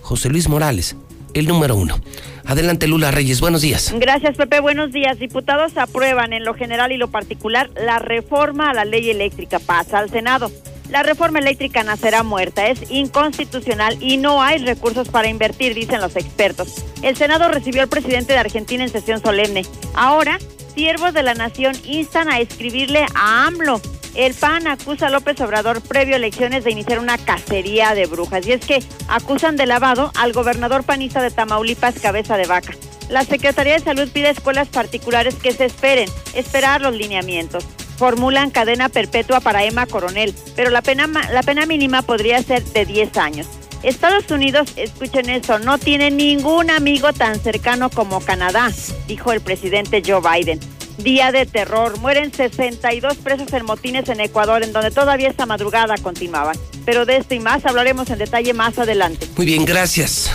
José 0.00 0.28
Luis 0.28 0.48
Morales, 0.48 0.94
el 1.38 1.46
número 1.46 1.76
uno. 1.76 1.98
Adelante, 2.44 2.86
Lula 2.86 3.10
Reyes. 3.10 3.40
Buenos 3.40 3.62
días. 3.62 3.92
Gracias, 3.98 4.36
Pepe. 4.36 4.60
Buenos 4.60 4.92
días. 4.92 5.18
Diputados 5.18 5.76
aprueban 5.76 6.32
en 6.32 6.44
lo 6.44 6.54
general 6.54 6.92
y 6.92 6.96
lo 6.96 7.08
particular 7.08 7.70
la 7.74 7.98
reforma 7.98 8.70
a 8.70 8.74
la 8.74 8.84
ley 8.84 9.10
eléctrica. 9.10 9.58
Pasa 9.58 9.98
al 9.98 10.10
Senado. 10.10 10.50
La 10.90 11.02
reforma 11.02 11.40
eléctrica 11.40 11.82
nacerá 11.82 12.22
muerta, 12.22 12.68
es 12.68 12.92
inconstitucional 12.92 14.00
y 14.00 14.18
no 14.18 14.40
hay 14.40 14.58
recursos 14.58 15.08
para 15.08 15.28
invertir, 15.28 15.74
dicen 15.74 16.00
los 16.00 16.14
expertos. 16.14 16.84
El 17.02 17.16
Senado 17.16 17.48
recibió 17.48 17.82
al 17.82 17.88
presidente 17.88 18.34
de 18.34 18.38
Argentina 18.38 18.84
en 18.84 18.90
sesión 18.90 19.20
solemne. 19.20 19.66
Ahora, 19.94 20.38
siervos 20.76 21.12
de 21.12 21.24
la 21.24 21.34
nación 21.34 21.74
instan 21.84 22.28
a 22.28 22.38
escribirle 22.38 23.04
a 23.16 23.46
AMLO 23.46 23.80
el 24.16 24.34
PAN 24.34 24.66
acusa 24.66 25.08
a 25.08 25.10
López 25.10 25.40
Obrador 25.40 25.82
previo 25.82 26.14
a 26.14 26.18
elecciones 26.18 26.64
de 26.64 26.70
iniciar 26.70 26.98
una 26.98 27.18
cacería 27.18 27.94
de 27.94 28.06
brujas. 28.06 28.46
Y 28.46 28.52
es 28.52 28.64
que 28.64 28.82
acusan 29.08 29.56
de 29.56 29.66
lavado 29.66 30.10
al 30.16 30.32
gobernador 30.32 30.84
panista 30.84 31.22
de 31.22 31.30
Tamaulipas, 31.30 32.00
Cabeza 32.00 32.36
de 32.36 32.46
Vaca. 32.46 32.74
La 33.08 33.24
Secretaría 33.24 33.74
de 33.74 33.80
Salud 33.80 34.08
pide 34.12 34.28
a 34.28 34.30
escuelas 34.30 34.68
particulares 34.68 35.34
que 35.36 35.52
se 35.52 35.66
esperen, 35.66 36.08
esperar 36.34 36.80
los 36.80 36.94
lineamientos. 36.94 37.64
Formulan 37.98 38.50
cadena 38.50 38.88
perpetua 38.88 39.40
para 39.40 39.64
Emma 39.64 39.86
Coronel, 39.86 40.34
pero 40.54 40.70
la 40.70 40.82
pena, 40.82 41.06
la 41.32 41.42
pena 41.42 41.66
mínima 41.66 42.02
podría 42.02 42.42
ser 42.42 42.64
de 42.64 42.84
10 42.84 43.16
años. 43.16 43.46
Estados 43.82 44.30
Unidos, 44.30 44.72
escuchen 44.76 45.30
esto, 45.30 45.58
no 45.58 45.78
tiene 45.78 46.10
ningún 46.10 46.70
amigo 46.70 47.12
tan 47.12 47.38
cercano 47.38 47.90
como 47.90 48.20
Canadá, 48.20 48.72
dijo 49.06 49.32
el 49.32 49.40
presidente 49.40 50.02
Joe 50.04 50.20
Biden. 50.20 50.58
Día 50.98 51.32
de 51.32 51.46
terror. 51.46 51.98
Mueren 51.98 52.32
62 52.32 53.16
presos 53.16 53.52
en 53.52 53.64
motines 53.64 54.08
en 54.08 54.20
Ecuador, 54.20 54.62
en 54.62 54.72
donde 54.72 54.90
todavía 54.90 55.28
esta 55.28 55.46
madrugada 55.46 55.96
continuaban. 55.98 56.56
Pero 56.84 57.04
de 57.04 57.16
esto 57.16 57.34
y 57.34 57.40
más 57.40 57.66
hablaremos 57.66 58.10
en 58.10 58.18
detalle 58.18 58.54
más 58.54 58.78
adelante. 58.78 59.26
Muy 59.36 59.46
bien, 59.46 59.64
gracias. 59.64 60.30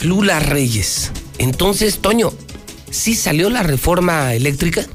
Lula 0.00 0.40
Reyes. 0.40 1.12
Entonces, 1.38 1.98
Toño, 1.98 2.32
¿sí 2.90 3.14
salió 3.14 3.50
la 3.50 3.62
reforma 3.62 4.34
eléctrica? 4.34 4.86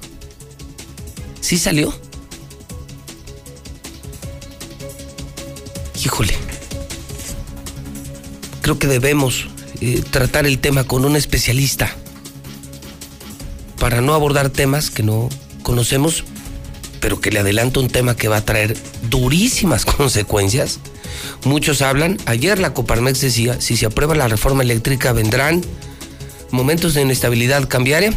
¿Sí 1.41 1.58
salió? 1.58 1.93
Híjole. 6.04 6.34
Creo 8.62 8.80
que 8.80 8.88
debemos 8.88 9.47
eh, 9.82 10.02
tratar 10.10 10.45
el 10.45 10.60
tema 10.60 10.84
con 10.84 11.06
un 11.06 11.15
especialista 11.15 11.95
para 13.80 14.02
no 14.02 14.13
abordar 14.13 14.50
temas 14.50 14.89
que 14.89 15.04
no 15.04 15.30
conocemos, 15.63 16.24
pero 17.00 17.22
que 17.22 17.32
le 17.32 17.39
adelanto 17.39 17.80
un 17.80 17.88
tema 17.88 18.15
que 18.15 18.28
va 18.28 18.38
a 18.38 18.46
traer 18.46 18.78
durísimas 19.10 19.86
consecuencias. 19.98 20.80
Muchos 21.46 21.82
hablan, 21.82 22.18
ayer 22.26 22.60
la 22.60 22.74
Coparmex 22.74 23.22
decía, 23.22 23.60
si 23.60 23.78
se 23.78 23.86
aprueba 23.86 24.15
la 24.15 24.28
reforma 24.28 24.63
eléctrica 24.63 25.13
vendrán 25.13 25.62
momentos 26.52 26.94
de 26.94 27.02
inestabilidad 27.02 27.68
cambiaria, 27.68 28.13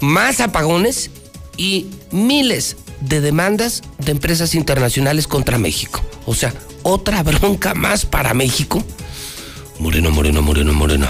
más 0.00 0.40
apagones 0.40 1.10
y 1.56 1.86
miles 2.10 2.76
de 3.00 3.20
demandas 3.20 3.82
de 3.98 4.12
empresas 4.12 4.54
internacionales 4.54 5.26
contra 5.26 5.58
México. 5.58 6.00
O 6.26 6.34
sea, 6.34 6.52
otra 6.82 7.22
bronca 7.24 7.74
más 7.74 8.04
para 8.04 8.34
México. 8.34 8.82
Moreno, 9.78 10.10
moreno, 10.10 10.42
moreno, 10.42 10.72
moreno. 10.72 11.06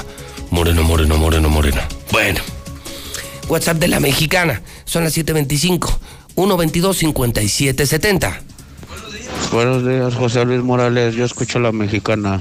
Moreno, 0.51 0.83
moreno, 0.83 1.17
moreno, 1.17 1.49
moreno. 1.49 1.81
Bueno. 2.11 2.62
WhatsApp 3.49 3.79
de 3.79 3.89
la 3.89 4.01
mexicana. 4.01 4.63
Son 4.85 5.05
las 5.05 5.13
725 5.13 6.01
122 6.35 6.97
5770. 6.97 8.43
Buenos 9.53 9.87
días, 9.87 10.15
José 10.15 10.45
Luis 10.45 10.63
Morales. 10.63 11.15
Yo 11.15 11.25
escucho 11.25 11.59
la 11.59 11.73
mexicana. 11.73 12.41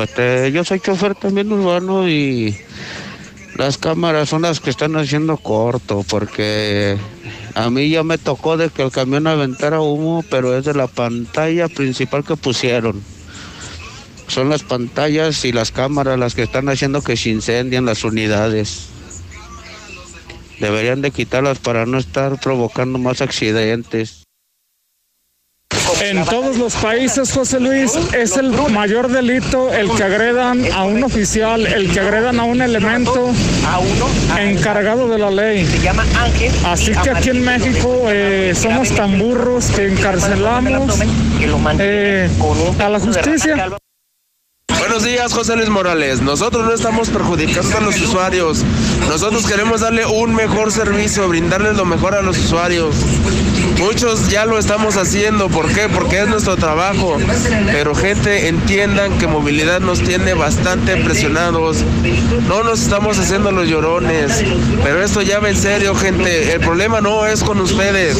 Este, 0.00 0.52
yo 0.52 0.64
soy 0.64 0.80
chofer 0.80 1.14
también 1.14 1.52
urbano 1.52 2.08
y 2.08 2.56
las 3.56 3.78
cámaras 3.78 4.28
son 4.28 4.42
las 4.42 4.60
que 4.60 4.70
están 4.70 4.96
haciendo 4.96 5.36
corto 5.36 6.04
porque 6.08 6.98
a 7.54 7.70
mí 7.70 7.88
ya 7.88 8.02
me 8.02 8.18
tocó 8.18 8.56
de 8.56 8.70
que 8.70 8.82
el 8.82 8.90
camión 8.90 9.26
aventara 9.26 9.80
humo, 9.80 10.24
pero 10.30 10.56
es 10.56 10.64
de 10.64 10.74
la 10.74 10.86
pantalla 10.86 11.68
principal 11.68 12.24
que 12.24 12.36
pusieron. 12.36 13.02
Son 14.26 14.50
las 14.50 14.62
pantallas 14.62 15.44
y 15.44 15.52
las 15.52 15.72
cámaras 15.72 16.18
las 16.18 16.34
que 16.34 16.42
están 16.42 16.68
haciendo 16.68 17.02
que 17.02 17.16
se 17.16 17.30
incendien 17.30 17.86
las 17.86 18.04
unidades. 18.04 18.88
Deberían 20.60 21.02
de 21.02 21.10
quitarlas 21.10 21.58
para 21.58 21.86
no 21.86 21.98
estar 21.98 22.40
provocando 22.40 22.98
más 22.98 23.20
accidentes. 23.20 24.24
En 26.00 26.24
todos 26.24 26.56
los 26.56 26.74
países, 26.76 27.32
José 27.32 27.60
Luis, 27.60 27.92
es 28.12 28.36
el 28.36 28.50
mayor 28.70 29.08
delito 29.08 29.72
el 29.72 29.90
que 29.90 30.04
agredan 30.04 30.64
a 30.72 30.84
un 30.84 31.02
oficial, 31.02 31.66
el 31.66 31.90
que 31.90 32.00
agredan 32.00 32.38
a 32.38 32.44
un 32.44 32.62
elemento 32.62 33.30
encargado 34.38 35.08
de 35.08 35.18
la 35.18 35.30
ley. 35.30 35.66
Así 36.64 36.92
que 36.92 37.10
aquí 37.10 37.30
en 37.30 37.44
México 37.44 38.04
eh, 38.06 38.52
somos 38.54 38.90
tan 38.94 39.18
burros 39.18 39.66
que 39.70 39.88
encarcelamos 39.88 41.00
eh, 41.80 42.30
a 42.78 42.88
la 42.88 43.00
justicia. 43.00 43.78
Buenos 44.98 45.12
días, 45.12 45.32
José 45.32 45.54
Luis 45.54 45.68
Morales. 45.68 46.22
Nosotros 46.22 46.66
no 46.66 46.72
estamos 46.72 47.08
perjudicando 47.08 47.76
a 47.76 47.80
los 47.80 48.00
usuarios. 48.00 48.64
Nosotros 49.08 49.46
queremos 49.46 49.82
darle 49.82 50.04
un 50.04 50.34
mejor 50.34 50.72
servicio, 50.72 51.28
brindarles 51.28 51.76
lo 51.76 51.84
mejor 51.84 52.16
a 52.16 52.20
los 52.20 52.36
usuarios. 52.36 52.96
Muchos 53.78 54.28
ya 54.28 54.44
lo 54.44 54.58
estamos 54.58 54.96
haciendo, 54.96 55.48
¿por 55.48 55.72
qué? 55.72 55.88
Porque 55.88 56.20
es 56.20 56.28
nuestro 56.28 56.56
trabajo. 56.56 57.16
Pero 57.70 57.94
gente, 57.94 58.48
entiendan 58.48 59.16
que 59.18 59.28
movilidad 59.28 59.80
nos 59.80 60.00
tiene 60.00 60.34
bastante 60.34 60.96
presionados. 60.96 61.84
No 62.48 62.64
nos 62.64 62.82
estamos 62.82 63.18
haciendo 63.18 63.52
los 63.52 63.68
llorones. 63.68 64.42
Pero 64.82 65.02
esto 65.02 65.22
ya 65.22 65.38
va 65.38 65.50
en 65.50 65.56
serio, 65.56 65.94
gente. 65.94 66.52
El 66.52 66.60
problema 66.60 67.00
no 67.00 67.26
es 67.26 67.44
con 67.44 67.60
ustedes, 67.60 68.18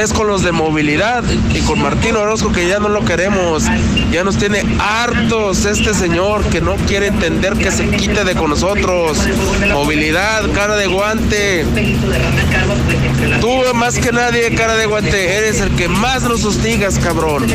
es 0.00 0.12
con 0.12 0.28
los 0.28 0.42
de 0.42 0.52
movilidad 0.52 1.24
y 1.52 1.60
con 1.60 1.82
Martín 1.82 2.14
Orozco 2.16 2.52
que 2.52 2.68
ya 2.68 2.78
no 2.78 2.88
lo 2.88 3.04
queremos. 3.04 3.64
Ya 4.12 4.22
nos 4.22 4.36
tiene 4.36 4.62
hartos 4.78 5.64
este 5.64 5.94
señor 5.94 6.44
que 6.44 6.60
no 6.60 6.76
quiere 6.86 7.08
entender 7.08 7.54
que 7.54 7.72
se 7.72 7.88
quite 7.88 8.24
de 8.24 8.34
con 8.34 8.50
nosotros. 8.50 9.18
Movilidad, 9.72 10.44
cara 10.52 10.76
de 10.76 10.86
guante. 10.86 11.66
Tú 13.40 13.62
más 13.74 13.98
que 13.98 14.12
nadie, 14.12 14.54
cara 14.54 14.75
de 14.75 14.75
guante, 14.84 15.38
eres 15.38 15.60
el 15.60 15.74
que 15.74 15.88
más 15.88 16.22
nos 16.24 16.44
hostigas, 16.44 16.98
cabrón. 16.98 17.46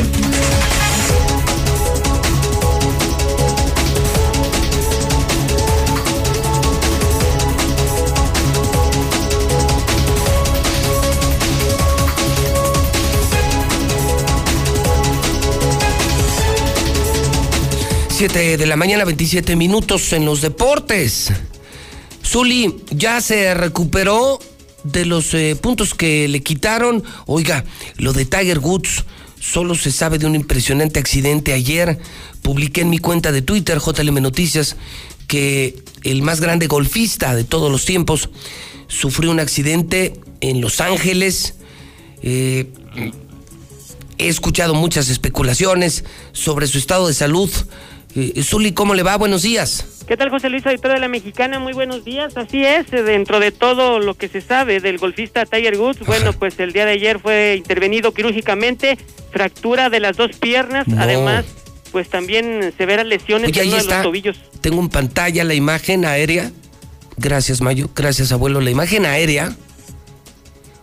Siete 18.08 18.56
de 18.56 18.66
la 18.66 18.76
mañana, 18.76 19.04
27 19.04 19.54
minutos 19.54 20.12
en 20.12 20.24
los 20.24 20.40
deportes. 20.40 21.32
Zuli 22.24 22.82
ya 22.90 23.20
se 23.20 23.52
recuperó 23.54 24.38
de 24.84 25.06
los 25.06 25.34
eh, 25.34 25.56
puntos 25.60 25.94
que 25.94 26.28
le 26.28 26.42
quitaron. 26.42 27.02
Oiga, 27.26 27.64
lo 27.96 28.12
de 28.12 28.24
Tiger 28.24 28.58
Woods, 28.58 29.04
solo 29.40 29.74
se 29.74 29.90
sabe 29.92 30.18
de 30.18 30.26
un 30.26 30.34
impresionante 30.34 31.00
accidente. 31.00 31.52
Ayer 31.52 31.98
publiqué 32.42 32.82
en 32.82 32.90
mi 32.90 32.98
cuenta 32.98 33.32
de 33.32 33.42
Twitter, 33.42 33.78
JLM 33.78 34.20
Noticias, 34.22 34.76
que 35.26 35.82
el 36.02 36.22
más 36.22 36.40
grande 36.40 36.66
golfista 36.66 37.34
de 37.34 37.44
todos 37.44 37.70
los 37.70 37.84
tiempos 37.84 38.28
sufrió 38.88 39.30
un 39.30 39.40
accidente 39.40 40.20
en 40.40 40.60
Los 40.60 40.80
Ángeles. 40.80 41.54
Eh, 42.22 42.66
he 44.18 44.28
escuchado 44.28 44.74
muchas 44.74 45.08
especulaciones 45.08 46.04
sobre 46.32 46.66
su 46.66 46.78
estado 46.78 47.08
de 47.08 47.14
salud. 47.14 47.50
Eh, 48.14 48.42
Zuli, 48.42 48.72
¿cómo 48.72 48.94
le 48.94 49.02
va? 49.02 49.16
Buenos 49.16 49.42
días. 49.42 49.86
¿Qué 50.06 50.16
tal, 50.16 50.28
José 50.30 50.50
Luis, 50.50 50.66
auditor 50.66 50.92
de 50.92 51.00
la 51.00 51.08
Mexicana? 51.08 51.58
Muy 51.58 51.72
buenos 51.72 52.04
días. 52.04 52.36
Así 52.36 52.62
es, 52.64 52.92
eh, 52.92 53.02
dentro 53.02 53.40
de 53.40 53.52
todo 53.52 54.00
lo 54.00 54.14
que 54.14 54.28
se 54.28 54.40
sabe 54.40 54.80
del 54.80 54.98
golfista 54.98 55.46
Tiger 55.46 55.78
Woods, 55.78 56.00
bueno, 56.06 56.32
pues 56.32 56.58
el 56.58 56.72
día 56.72 56.84
de 56.84 56.92
ayer 56.92 57.18
fue 57.20 57.54
intervenido 57.56 58.12
quirúrgicamente, 58.12 58.98
fractura 59.30 59.88
de 59.88 60.00
las 60.00 60.16
dos 60.16 60.36
piernas, 60.36 60.86
No. 60.88 61.00
además, 61.00 61.46
pues 61.92 62.08
también 62.10 62.72
severas 62.76 63.06
lesiones 63.06 63.48
Oye, 63.48 63.60
en 63.62 63.68
uno 63.68 63.76
de 63.76 63.82
está. 63.82 63.94
los 63.96 64.02
tobillos. 64.04 64.36
Tengo 64.60 64.80
en 64.80 64.88
pantalla 64.88 65.44
la 65.44 65.54
imagen 65.54 66.04
aérea. 66.04 66.50
Gracias, 67.16 67.60
Mayo. 67.60 67.88
Gracias, 67.94 68.32
abuelo. 68.32 68.60
La 68.60 68.70
imagen 68.70 69.06
aérea. 69.06 69.54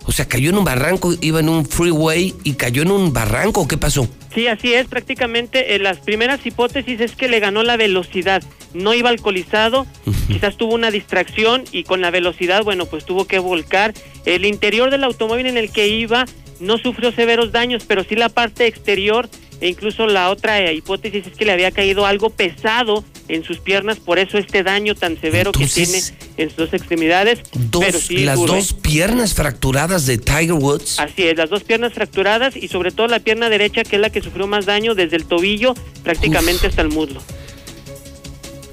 O 0.10 0.12
sea, 0.12 0.28
cayó 0.28 0.50
en 0.50 0.58
un 0.58 0.64
barranco, 0.64 1.14
iba 1.22 1.40
en 1.40 1.50
un 1.50 1.68
freeway 1.68 2.34
y 2.44 2.54
cayó 2.54 2.82
en 2.82 2.90
un 2.90 3.14
barranco. 3.14 3.68
¿Qué 3.68 3.78
pasó? 3.78 4.10
Sí, 4.34 4.48
así 4.48 4.74
es, 4.74 4.88
prácticamente 4.88 5.76
eh, 5.76 5.78
las 5.78 6.00
primeras 6.00 6.44
hipótesis 6.44 7.00
es 7.00 7.16
que 7.16 7.28
le 7.28 7.40
ganó 7.40 7.62
la 7.62 7.78
velocidad, 7.78 8.42
no 8.74 8.96
iba 8.96 9.10
alcoholizado, 9.10 9.86
quizás 10.28 10.58
tuvo 10.58 10.74
una 10.74 10.90
distracción 10.90 11.64
y 11.72 11.84
con 11.84 12.02
la 12.02 12.10
velocidad, 12.10 12.64
bueno, 12.64 12.88
pues 12.88 13.06
tuvo 13.06 13.26
que 13.26 13.38
volcar. 13.38 13.94
El 14.26 14.46
interior 14.46 14.90
del 14.90 15.04
automóvil 15.04 15.46
en 15.46 15.58
el 15.58 15.72
que 15.72 15.88
iba 15.90 16.26
no 16.60 16.80
sufrió 16.80 17.12
severos 17.12 17.52
daños, 17.52 17.84
pero 17.88 18.04
sí 18.04 18.16
la 18.16 18.30
parte 18.30 18.66
exterior 18.66 19.30
e 19.62 19.68
incluso 19.68 20.08
la 20.08 20.30
otra 20.30 20.60
eh, 20.62 20.74
hipótesis 20.74 21.28
es 21.28 21.34
que 21.34 21.46
le 21.46 21.52
había 21.52 21.72
caído 21.72 22.06
algo 22.06 22.30
pesado 22.30 23.04
en 23.28 23.44
sus 23.44 23.60
piernas, 23.60 24.00
por 24.00 24.18
eso 24.18 24.38
este 24.38 24.64
daño 24.64 24.96
tan 24.96 25.20
severo 25.20 25.52
que 25.52 25.68
tiene 25.68 26.02
en 26.38 26.50
sus 26.50 26.58
dos 26.58 26.74
extremidades. 26.74 27.40
Dos, 27.54 27.84
pero 27.86 28.00
sí 28.00 28.18
las 28.20 28.38
ocurre. 28.38 28.56
dos 28.58 28.74
piernas 28.74 29.34
fracturadas 29.34 30.06
de 30.06 30.18
Tiger 30.18 30.54
Woods. 30.54 31.00
Así 31.00 31.24
es, 31.24 31.38
las 31.38 31.50
dos 31.50 31.64
piernas 31.64 31.94
fracturadas 31.94 32.56
y 32.56 32.68
sobre 32.68 32.92
todo 32.92 33.08
la 33.08 33.20
pierna 33.20 33.50
derecha 33.50 33.84
que 33.84 33.98
es 33.98 34.02
la 34.02 34.10
que 34.10 34.22
sufrió 34.22 34.48
más 34.48 34.66
daño 34.66 34.96
desde 34.96 35.18
el 35.18 35.26
tobillo 35.26 35.74
prácticamente 36.04 36.68
hasta 36.68 36.82
el 36.82 36.90
muslo. 36.90 37.22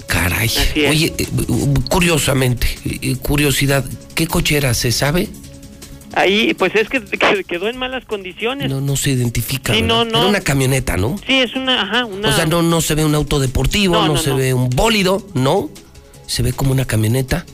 Caray. 0.07 0.51
Oye, 0.89 1.13
eh, 1.19 1.27
curiosamente, 1.91 2.67
eh, 2.85 3.17
curiosidad, 3.17 3.85
¿qué 4.15 4.27
cochera 4.27 4.73
se 4.73 4.93
sabe? 4.93 5.29
Ahí 6.17 6.55
pues 6.55 6.75
es 6.75 6.89
que, 6.89 7.01
que 7.05 7.45
quedó 7.45 7.69
en 7.69 7.77
malas 7.77 8.07
condiciones. 8.07 8.71
No, 8.71 8.81
no 8.81 8.97
se 8.97 9.11
identifica. 9.11 9.75
Sí, 9.75 9.83
no, 9.83 10.07
no. 10.07 10.19
Era 10.19 10.27
una 10.29 10.41
camioneta, 10.41 10.97
¿no? 10.97 11.19
Sí, 11.27 11.35
es 11.35 11.55
una, 11.55 11.83
ajá, 11.83 12.07
una 12.07 12.31
O 12.31 12.33
sea, 12.33 12.47
no, 12.47 12.63
no 12.63 12.81
se 12.81 12.95
ve 12.95 13.05
un 13.05 13.15
auto 13.15 13.39
deportivo, 13.39 14.03
no, 14.07 14.17
se 14.17 14.33
ve 14.33 14.55
un 14.55 14.71
bólido, 14.71 15.25
no. 15.35 15.69
Se 16.27 16.43
ve 16.43 16.55
como 16.55 16.73
una 16.73 16.87
camioneta. 16.87 17.45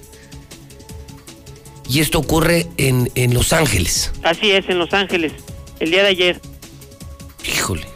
Y 1.88 1.98
esto 2.00 2.20
ocurre 2.20 2.68
en, 2.76 3.10
en 3.16 3.34
Los 3.34 3.52
Ángeles. 3.52 4.12
Así 4.22 4.52
es, 4.52 4.66
en 4.68 4.78
Los 4.78 4.94
Ángeles, 4.94 5.32
el 5.80 5.90
día 5.90 6.02
de 6.04 6.08
ayer. 6.10 6.40
Híjole. 7.44 7.86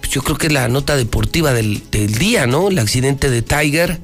Pues 0.00 0.10
yo 0.10 0.22
creo 0.22 0.38
que 0.38 0.46
es 0.46 0.52
la 0.54 0.68
nota 0.68 0.96
deportiva 0.96 1.52
del, 1.52 1.82
del 1.90 2.14
día, 2.14 2.46
¿no? 2.46 2.68
El 2.68 2.78
accidente 2.78 3.28
de 3.28 3.42
Tiger. 3.42 4.00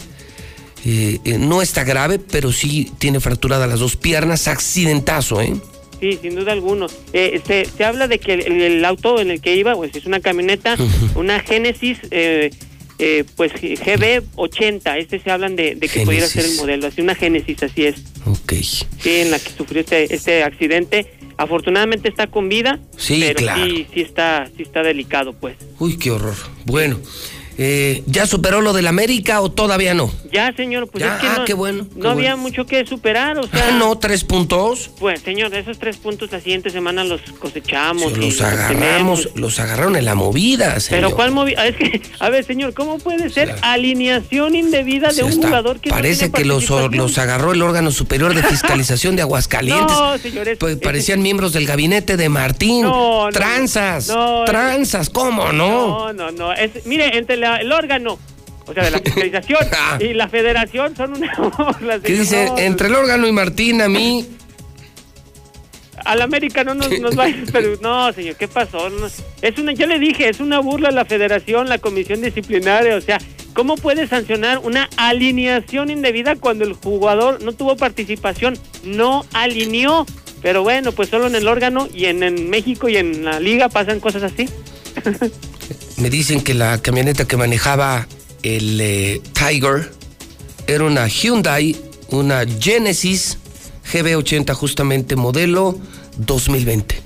eh, 0.84 1.18
eh, 1.24 1.38
no 1.38 1.62
está 1.62 1.82
grave, 1.82 2.18
pero 2.18 2.52
sí 2.52 2.92
tiene 2.98 3.20
fracturadas 3.20 3.68
las 3.70 3.80
dos 3.80 3.96
piernas. 3.96 4.46
Accidentazo, 4.48 5.40
¿eh? 5.40 5.56
Sí, 6.00 6.18
sin 6.20 6.34
duda 6.36 6.52
alguno. 6.52 6.86
Eh, 7.12 7.40
se, 7.46 7.64
se 7.64 7.84
habla 7.84 8.06
de 8.08 8.18
que 8.18 8.34
el, 8.34 8.60
el 8.62 8.84
auto 8.84 9.20
en 9.20 9.30
el 9.30 9.40
que 9.40 9.56
iba, 9.56 9.74
pues 9.74 9.94
es 9.96 10.06
una 10.06 10.20
camioneta, 10.20 10.76
una 11.16 11.40
Genesis, 11.40 11.98
eh, 12.10 12.50
eh, 13.00 13.24
pues 13.36 13.52
GB80. 13.54 14.96
Este 14.98 15.18
se 15.20 15.30
hablan 15.30 15.56
de, 15.56 15.74
de 15.74 15.88
que 15.88 16.00
pudiera 16.04 16.26
ser 16.26 16.44
el 16.44 16.54
modelo, 16.56 16.86
así 16.86 17.00
una 17.00 17.14
Genesis, 17.14 17.62
así 17.62 17.84
es. 17.86 17.96
Ok. 18.26 18.52
Sí, 18.54 18.80
en 19.20 19.30
la 19.30 19.38
que 19.38 19.50
sufrió 19.50 19.80
este, 19.80 20.14
este 20.14 20.42
accidente. 20.42 21.14
Afortunadamente 21.40 22.08
está 22.08 22.26
con 22.26 22.48
vida, 22.48 22.80
Sí, 22.96 23.20
pero 23.24 23.36
claro. 23.38 23.64
sí, 23.64 23.86
sí 23.94 24.00
está, 24.00 24.50
sí 24.56 24.62
está 24.64 24.82
delicado, 24.82 25.32
pues. 25.34 25.56
Uy, 25.78 25.96
qué 25.96 26.10
horror. 26.10 26.34
Bueno, 26.64 26.98
eh, 27.60 28.02
¿ya 28.06 28.24
superó 28.26 28.60
lo 28.60 28.72
del 28.72 28.86
América 28.86 29.40
o 29.40 29.50
todavía 29.50 29.92
no? 29.92 30.10
Ya, 30.32 30.52
señor, 30.54 30.88
pues 30.88 31.02
Ya, 31.04 31.16
es 31.16 31.20
que 31.20 31.26
ah, 31.26 31.34
no, 31.38 31.44
qué 31.44 31.54
bueno, 31.54 31.86
qué 31.92 32.00
no 32.00 32.10
había 32.10 32.36
mucho 32.36 32.66
que 32.66 32.86
superar, 32.86 33.36
o 33.38 33.42
sea. 33.48 33.66
Ah, 33.68 33.72
no, 33.72 33.98
tres 33.98 34.22
puntos. 34.24 34.90
Pues, 35.00 35.20
señor, 35.22 35.52
esos 35.54 35.78
tres 35.78 35.96
puntos 35.96 36.30
la 36.30 36.38
siguiente 36.40 36.70
semana 36.70 37.02
los 37.02 37.20
cosechamos. 37.40 38.16
Los 38.16 38.40
agarramos, 38.40 39.28
los 39.34 39.58
agarraron 39.58 39.96
en 39.96 40.04
la 40.04 40.14
movida, 40.14 40.78
señor. 40.78 41.00
Pero 41.02 41.16
¿cuál 41.16 41.32
movi- 41.32 41.54
ah, 41.58 41.66
Es 41.66 41.76
que, 41.76 42.00
a 42.20 42.28
ver, 42.30 42.44
señor, 42.44 42.74
¿cómo 42.74 42.98
puede 42.98 43.28
ser 43.30 43.56
alineación 43.62 44.54
indebida 44.54 45.08
de 45.08 45.14
Sí, 45.14 45.22
un 45.22 45.30
está. 45.30 45.48
jugador 45.48 45.80
que 45.80 45.90
no 45.90 45.96
Parece 45.96 46.28
tiene 46.28 46.34
que 46.38 46.44
los, 46.44 46.70
los 46.70 47.18
agarró 47.18 47.52
el 47.52 47.62
órgano 47.62 47.90
superior 47.90 48.34
de 48.34 48.42
fiscalización 48.48 49.16
de 49.16 49.22
Aguascalientes. 49.22 49.96
No, 49.96 50.16
señores. 50.18 50.58
Pues 50.58 50.76
parecían 50.76 51.22
miembros 51.22 51.52
del 51.52 51.66
gabinete 51.66 52.16
de 52.16 52.28
Martín. 52.28 52.82
No, 52.82 53.24
no, 53.26 53.30
tranzas, 53.32 54.08
no, 54.08 54.44
tranzas, 54.44 55.10
¿cómo 55.10 55.52
no? 55.52 56.12
No, 56.12 56.12
no, 56.12 56.30
no. 56.30 56.52
Es, 56.52 56.86
mire, 56.86 57.16
entre 57.18 57.36
la- 57.36 57.47
el 57.56 57.72
órgano, 57.72 58.18
o 58.66 58.72
sea, 58.72 58.84
de 58.84 58.90
la 58.90 58.98
fiscalización 59.04 59.58
y 60.00 60.14
la 60.14 60.28
federación 60.28 60.96
son 60.96 61.16
una 61.16 61.32
burla, 61.58 62.00
¿Qué 62.00 62.12
dice? 62.12 62.46
No, 62.46 62.58
Entre 62.58 62.88
el 62.88 62.94
órgano 62.94 63.26
y 63.26 63.32
Martín, 63.32 63.82
a 63.82 63.88
mí. 63.88 64.26
Al 66.04 66.22
América 66.22 66.64
no 66.64 66.74
nos, 66.74 66.98
nos 67.00 67.18
va 67.18 67.24
a 67.24 67.28
ir, 67.28 67.44
pero 67.52 67.76
no, 67.80 68.12
señor, 68.12 68.36
¿qué 68.36 68.48
pasó? 68.48 68.88
No, 68.88 69.06
es 69.06 69.58
una, 69.58 69.72
yo 69.72 69.86
le 69.86 69.98
dije, 69.98 70.28
es 70.28 70.40
una 70.40 70.60
burla 70.60 70.90
la 70.90 71.04
federación, 71.04 71.68
la 71.68 71.78
comisión 71.78 72.22
disciplinaria, 72.22 72.96
o 72.96 73.00
sea, 73.00 73.18
¿cómo 73.52 73.76
puede 73.76 74.06
sancionar 74.06 74.58
una 74.58 74.88
alineación 74.96 75.90
indebida 75.90 76.36
cuando 76.36 76.64
el 76.64 76.74
jugador 76.74 77.42
no 77.42 77.52
tuvo 77.52 77.76
participación, 77.76 78.56
no 78.84 79.24
alineó? 79.32 80.06
Pero 80.40 80.62
bueno, 80.62 80.92
pues 80.92 81.08
solo 81.08 81.26
en 81.26 81.34
el 81.34 81.48
órgano 81.48 81.88
y 81.92 82.04
en, 82.04 82.22
en 82.22 82.48
México 82.48 82.88
y 82.88 82.96
en 82.96 83.24
la 83.24 83.40
liga 83.40 83.68
pasan 83.68 83.98
cosas 83.98 84.22
así. 84.22 84.48
Me 85.98 86.10
dicen 86.10 86.40
que 86.42 86.54
la 86.54 86.80
camioneta 86.80 87.26
que 87.26 87.36
manejaba 87.36 88.06
el 88.42 88.80
eh, 88.80 89.20
Tiger 89.32 89.90
era 90.66 90.84
una 90.84 91.08
Hyundai, 91.08 91.76
una 92.10 92.44
Genesis 92.60 93.38
GB80 93.92 94.52
justamente 94.54 95.16
modelo 95.16 95.76
2020. 96.18 97.02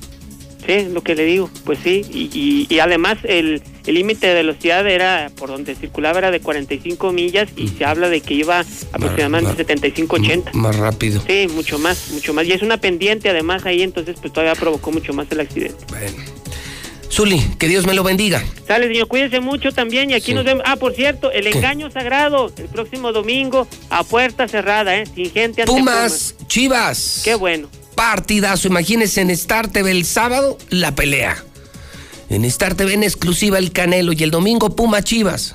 Sí, 0.66 0.86
lo 0.92 1.02
que 1.02 1.16
le 1.16 1.24
digo, 1.24 1.50
pues 1.64 1.80
sí, 1.82 2.02
y, 2.12 2.30
y- 2.32 2.66
y 2.72 2.78
además 2.78 3.18
el 3.24 3.62
el 3.84 3.94
límite 3.96 4.28
de 4.28 4.34
velocidad 4.34 4.86
era, 4.88 5.28
por 5.36 5.48
donde 5.50 5.74
circulaba 5.74 6.18
era 6.18 6.30
de 6.30 6.38
45 6.38 7.10
millas 7.10 7.48
y 7.56 7.66
se 7.66 7.84
habla 7.84 8.08
de 8.08 8.20
que 8.20 8.34
iba 8.34 8.64
aproximadamente 8.92 9.66
75-80. 9.66 10.52
Más 10.52 10.76
rápido. 10.76 11.20
Sí, 11.26 11.48
mucho 11.52 11.80
más, 11.80 12.10
mucho 12.12 12.32
más. 12.32 12.46
Y 12.46 12.52
es 12.52 12.62
una 12.62 12.76
pendiente 12.76 13.28
además 13.28 13.66
ahí, 13.66 13.82
entonces 13.82 14.14
pues 14.20 14.32
todavía 14.32 14.54
provocó 14.54 14.92
mucho 14.92 15.12
más 15.12 15.26
el 15.32 15.40
accidente. 15.40 15.84
Zuli, 17.12 17.40
que 17.58 17.68
Dios 17.68 17.86
me 17.86 17.92
lo 17.92 18.02
bendiga. 18.02 18.42
Sale, 18.66 18.88
señor, 18.88 19.06
cuídese 19.06 19.40
mucho 19.40 19.70
también 19.70 20.10
y 20.10 20.14
aquí 20.14 20.26
Sí. 20.26 20.34
nos 20.34 20.44
vemos. 20.44 20.62
Ah, 20.66 20.76
por 20.76 20.94
cierto, 20.94 21.30
el 21.30 21.44
¿Qué? 21.44 21.58
engaño 21.58 21.90
sagrado, 21.90 22.50
el 22.56 22.68
próximo 22.68 23.12
domingo 23.12 23.68
a 23.90 24.02
puerta 24.02 24.48
cerrada, 24.48 24.96
¿eh? 24.96 25.04
Sin 25.14 25.30
gente 25.30 25.64
Pumas, 25.66 26.34
Chivas. 26.46 27.20
Qué 27.22 27.34
bueno. 27.34 27.68
Partidazo. 27.94 28.68
Imagínense 28.68 29.20
en 29.20 29.28
Star 29.30 29.68
TV 29.68 29.90
el 29.90 30.06
sábado, 30.06 30.56
la 30.70 30.94
pelea. 30.94 31.36
En 32.30 32.46
Star 32.46 32.74
TV 32.74 32.94
en 32.94 33.02
exclusiva 33.02 33.58
el 33.58 33.72
Canelo 33.72 34.14
y 34.14 34.22
el 34.22 34.30
domingo 34.30 34.74
Puma 34.74 35.02
Chivas. 35.02 35.54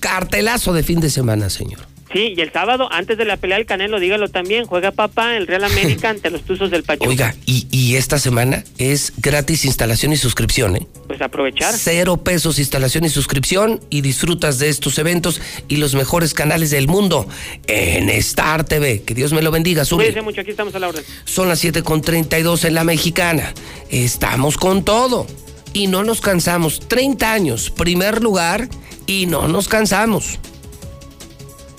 Cartelazo 0.00 0.72
de 0.72 0.82
fin 0.82 1.00
de 1.00 1.10
semana, 1.10 1.50
señor. 1.50 1.80
Sí, 2.14 2.32
y 2.36 2.40
el 2.40 2.52
sábado, 2.52 2.88
antes 2.92 3.18
de 3.18 3.24
la 3.24 3.36
pelea 3.36 3.58
del 3.58 3.66
Canelo, 3.66 3.98
dígalo 3.98 4.28
también, 4.28 4.66
juega 4.66 4.92
papá 4.92 5.36
el 5.36 5.48
Real 5.48 5.64
América 5.64 6.10
ante 6.10 6.30
los 6.30 6.42
Tuzos 6.42 6.70
del 6.70 6.84
Pachuca. 6.84 7.10
Oiga, 7.10 7.34
y, 7.44 7.66
y 7.72 7.96
esta 7.96 8.20
semana 8.20 8.62
es 8.78 9.12
gratis 9.18 9.64
instalación 9.64 10.12
y 10.12 10.16
suscripción, 10.16 10.76
¿eh? 10.76 10.86
Pues 11.08 11.20
aprovechar. 11.20 11.74
Cero 11.76 12.16
pesos 12.16 12.60
instalación 12.60 13.04
y 13.04 13.08
suscripción 13.08 13.80
y 13.90 14.00
disfrutas 14.00 14.60
de 14.60 14.68
estos 14.68 14.96
eventos 15.00 15.40
y 15.66 15.78
los 15.78 15.96
mejores 15.96 16.34
canales 16.34 16.70
del 16.70 16.86
mundo 16.86 17.26
en 17.66 18.08
Star 18.10 18.62
TV. 18.62 19.02
Que 19.02 19.14
Dios 19.14 19.32
me 19.32 19.42
lo 19.42 19.50
bendiga, 19.50 19.84
Zuli. 19.84 20.04
Cuídense 20.04 20.22
mucho, 20.22 20.40
aquí 20.42 20.52
estamos 20.52 20.72
a 20.76 20.78
la 20.78 20.88
orden. 20.90 21.04
Son 21.24 21.48
las 21.48 21.64
7.32 21.64 22.64
en 22.64 22.74
la 22.74 22.84
mexicana. 22.84 23.52
Estamos 23.90 24.56
con 24.56 24.84
todo. 24.84 25.26
Y 25.72 25.88
no 25.88 26.04
nos 26.04 26.20
cansamos. 26.20 26.78
30 26.78 27.32
años, 27.32 27.70
primer 27.70 28.22
lugar, 28.22 28.68
y 29.08 29.26
no 29.26 29.48
nos 29.48 29.66
cansamos. 29.66 30.38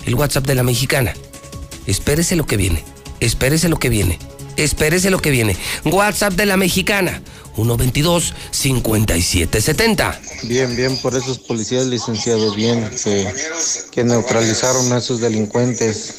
El 0.06 0.14
WhatsApp 0.14 0.46
de 0.46 0.54
la 0.54 0.62
mexicana. 0.62 1.14
Espérese 1.86 2.36
lo 2.36 2.46
que 2.46 2.56
viene. 2.56 2.84
Espérese 3.18 3.68
lo 3.68 3.78
que 3.78 3.88
viene. 3.88 4.18
Espérese 4.56 5.10
lo 5.10 5.18
que 5.18 5.30
viene. 5.30 5.56
WhatsApp 5.84 6.34
de 6.34 6.46
la 6.46 6.56
mexicana. 6.56 7.20
122-5770. 7.56 10.18
Bien, 10.44 10.76
bien 10.76 10.96
por 10.98 11.16
esos 11.16 11.38
policías 11.38 11.86
licenciados, 11.86 12.54
bien, 12.54 12.90
que, 13.92 14.04
neutralizaron 14.04 14.92
a 14.92 14.98
esos 14.98 15.20
delincuentes. 15.20 16.14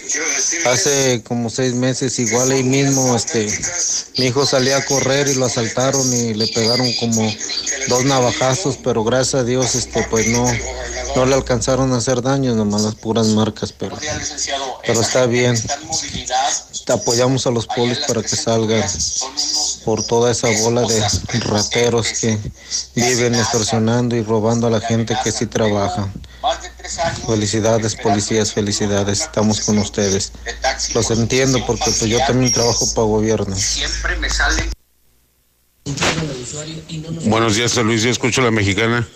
Hace 0.66 1.22
como 1.24 1.50
seis 1.50 1.74
meses, 1.74 2.20
igual 2.20 2.52
ahí 2.52 2.64
mismo, 2.64 3.16
este, 3.16 3.48
mi 4.18 4.26
hijo 4.26 4.46
salía 4.46 4.78
a 4.78 4.86
correr 4.86 5.28
y 5.28 5.36
lo 5.36 5.46
asaltaron 5.46 6.14
y 6.14 6.34
le 6.34 6.48
pegaron 6.48 6.92
como 7.00 7.32
dos 7.88 8.06
navajazos, 8.06 8.78
pero 8.84 9.04
gracias 9.04 9.36
a 9.36 9.44
Dios, 9.44 9.76
este, 9.76 10.06
pues 10.10 10.28
no, 10.28 10.46
no 11.16 11.26
le 11.26 11.36
alcanzaron 11.36 11.94
a 11.94 11.98
hacer 11.98 12.22
daño, 12.22 12.56
nomás 12.56 12.82
las 12.82 12.96
puras 12.96 13.28
marcas, 13.28 13.72
pero, 13.72 13.98
pero 14.86 15.02
está 15.02 15.26
bien. 15.26 15.56
Apoyamos 16.90 17.46
a 17.48 17.52
los 17.52 17.68
polis 17.68 18.00
para 18.08 18.22
que 18.22 18.36
salgan 18.36 18.84
por 19.84 20.06
toda 20.06 20.32
esa 20.32 20.50
bola 20.62 20.82
de 20.82 21.02
rateros 21.40 22.14
que 22.14 22.38
viven 22.96 23.36
extorsionando 23.36 24.16
y 24.16 24.24
robando 24.24 24.68
a 24.68 24.70
la 24.70 24.80
gente 24.80 25.16
que 25.24 25.32
sí 25.32 25.46
trabaja. 25.46 26.10
Felicidades, 27.26 27.96
policías, 27.96 28.54
felicidades. 28.54 29.22
Estamos 29.22 29.62
con 29.62 29.78
ustedes. 29.80 30.32
Los 30.94 31.12
entiendo 31.12 31.66
porque 31.66 31.86
pues 31.86 32.06
yo 32.06 32.20
también 32.26 32.54
trabajo 32.54 32.86
para 32.94 33.08
gobierno. 33.08 33.56
Buenos 37.26 37.56
días, 37.56 37.76
Luis. 37.78 38.04
Yo 38.04 38.10
escucho 38.10 38.42
la 38.42 38.52
mexicana. 38.52 39.08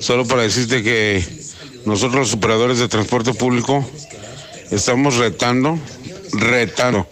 Solo 0.00 0.26
para 0.26 0.42
decirte 0.42 0.82
que 0.82 1.24
nosotros, 1.84 2.28
los 2.28 2.34
operadores 2.34 2.78
de 2.78 2.88
transporte 2.88 3.34
público, 3.34 3.88
estamos 4.70 5.16
retando, 5.16 5.78
retando 6.32 7.08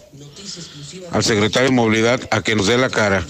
al 1.12 1.24
secretario 1.24 1.68
de 1.68 1.74
Movilidad 1.74 2.20
a 2.30 2.42
que 2.42 2.54
nos 2.54 2.66
dé 2.66 2.78
la 2.78 2.90
cara. 2.90 3.26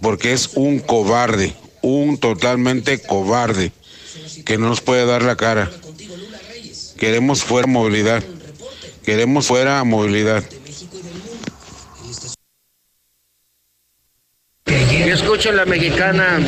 Porque 0.00 0.32
es 0.32 0.50
un 0.54 0.80
cobarde, 0.80 1.54
un 1.80 2.18
totalmente 2.18 3.00
cobarde, 3.00 3.72
que 4.44 4.58
no 4.58 4.68
nos 4.68 4.80
puede 4.80 5.06
dar 5.06 5.22
la 5.22 5.36
cara. 5.36 5.70
Queremos 6.98 7.42
fuera 7.42 7.66
movilidad. 7.66 8.22
Queremos 9.04 9.46
fuera 9.46 9.82
movilidad. 9.84 10.44
Yo 15.06 15.14
escucho 15.14 15.52
la 15.52 15.64
mexicana 15.64 16.38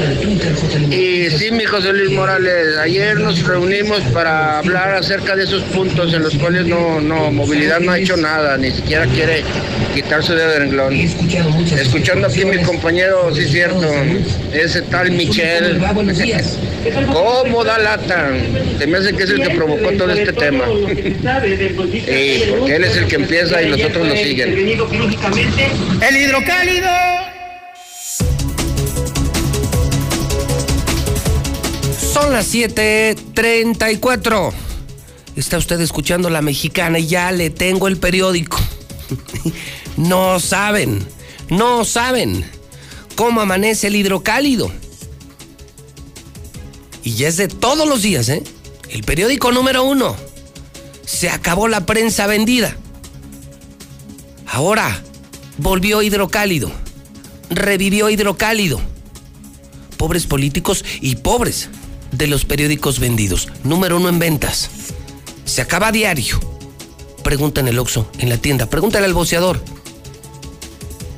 y 0.91 1.29
sí, 1.31 1.51
mi 1.51 1.65
José 1.65 1.93
Luis 1.93 2.13
Morales, 2.13 2.77
ayer 2.79 3.19
nos 3.19 3.43
reunimos 3.43 4.01
para 4.13 4.59
hablar 4.59 4.95
acerca 4.95 5.35
de 5.35 5.45
esos 5.45 5.63
puntos 5.65 6.15
en 6.15 6.23
los 6.23 6.35
cuales 6.37 6.67
no, 6.67 7.01
no, 7.01 7.33
movilidad 7.33 7.81
no 7.81 7.93
ha 7.93 7.99
hecho 7.99 8.17
nada, 8.17 8.57
ni 8.57 8.71
siquiera 8.71 9.07
quiere 9.07 9.43
quitarse 9.95 10.35
de 10.35 10.59
renglón. 10.59 10.95
Escuchando 10.95 12.29
aquí 12.29 12.45
mi 12.45 12.63
compañero, 12.63 13.35
sí 13.35 13.43
es 13.43 13.51
cierto, 13.51 13.93
ese 14.53 14.83
tal 14.83 15.11
Michel, 15.11 15.83
¿cómo 17.13 17.65
da 17.65 17.79
lata? 17.79 18.31
Se 18.79 18.87
me 18.87 18.99
hace 18.99 19.15
que 19.15 19.25
es 19.25 19.31
el 19.31 19.43
que 19.43 19.51
provocó 19.51 19.91
todo 19.93 20.13
este 20.13 20.33
tema. 20.33 20.65
Sí, 20.67 22.45
porque 22.51 22.77
él 22.77 22.85
es 22.85 22.97
el 22.97 23.07
que 23.07 23.17
empieza 23.17 23.63
y 23.63 23.71
los 23.71 23.83
otros 23.83 24.07
lo 24.07 24.17
siguen. 24.17 24.57
El 26.01 26.17
hidrocálido. 26.17 27.34
Son 32.15 32.33
las 32.33 32.47
7:34. 32.55 34.53
Está 35.35 35.59
usted 35.59 35.81
escuchando 35.81 36.31
la 36.31 36.43
mexicana 36.43 37.01
y 37.01 37.09
ya 37.09 37.33
le 37.33 37.51
tengo 37.51 37.89
el 37.89 37.97
periódico. 37.97 38.57
No 39.97 40.41
saben, 40.41 41.07
no 41.51 41.85
saben 41.85 42.45
cómo 43.15 43.41
amanece 43.41 43.87
el 43.87 43.95
hidrocálido. 43.95 44.73
Y 47.05 47.15
ya 47.15 47.29
es 47.29 47.37
de 47.37 47.47
todos 47.47 47.89
los 47.89 48.03
días, 48.03 48.29
¿eh? 48.29 48.43
El 48.91 49.05
periódico 49.05 49.53
número 49.53 49.85
uno. 49.85 50.17
Se 51.07 51.31
acabó 51.31 51.69
la 51.69 51.87
prensa 51.87 52.27
vendida. 52.27 52.77
Ahora 54.47 55.01
volvió 55.59 56.03
hidrocálido. 56.03 56.73
Revivió 57.51 58.11
hidrocálido. 58.11 58.81
Pobres 59.97 60.27
políticos 60.27 60.85
y 61.01 61.15
pobres 61.17 61.69
de 62.17 62.27
los 62.27 62.45
periódicos 62.45 62.99
vendidos. 63.01 63.49
Número 63.63 63.97
uno 63.97 64.09
en 64.09 64.19
ventas. 64.19 64.71
Se 65.45 65.61
acaba 65.61 65.89
a 65.89 65.93
diario. 65.93 66.41
Pregunta 67.23 67.61
en 67.61 67.69
el 67.69 67.79
Oxxo, 67.79 68.09
en 68.19 68.29
la 68.29 68.39
tienda. 68.39 68.67
Pregúntale 68.67 69.07
al 69.07 69.15
boceador. 69.15 69.63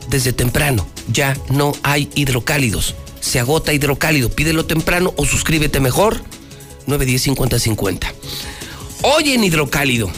Desde 0.08 0.32
temprano 0.32 0.86
ya 1.12 1.36
no 1.50 1.72
hay 1.82 2.10
hidrocálidos. 2.14 2.94
Se 3.20 3.40
agota 3.40 3.72
hidrocálido. 3.72 4.30
Pídelo 4.30 4.66
temprano 4.66 5.12
o 5.16 5.26
suscríbete 5.26 5.80
mejor. 5.80 6.20
910 6.86 7.22
50 7.22 7.58
50. 7.58 8.14
Hoy 9.02 9.32
en 9.32 9.44
hidrocálido. 9.44 10.10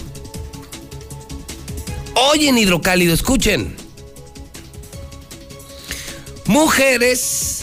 Hoy 2.14 2.48
en 2.48 2.58
hidrocálido, 2.58 3.14
escuchen. 3.14 3.76
Mujeres 6.46 7.57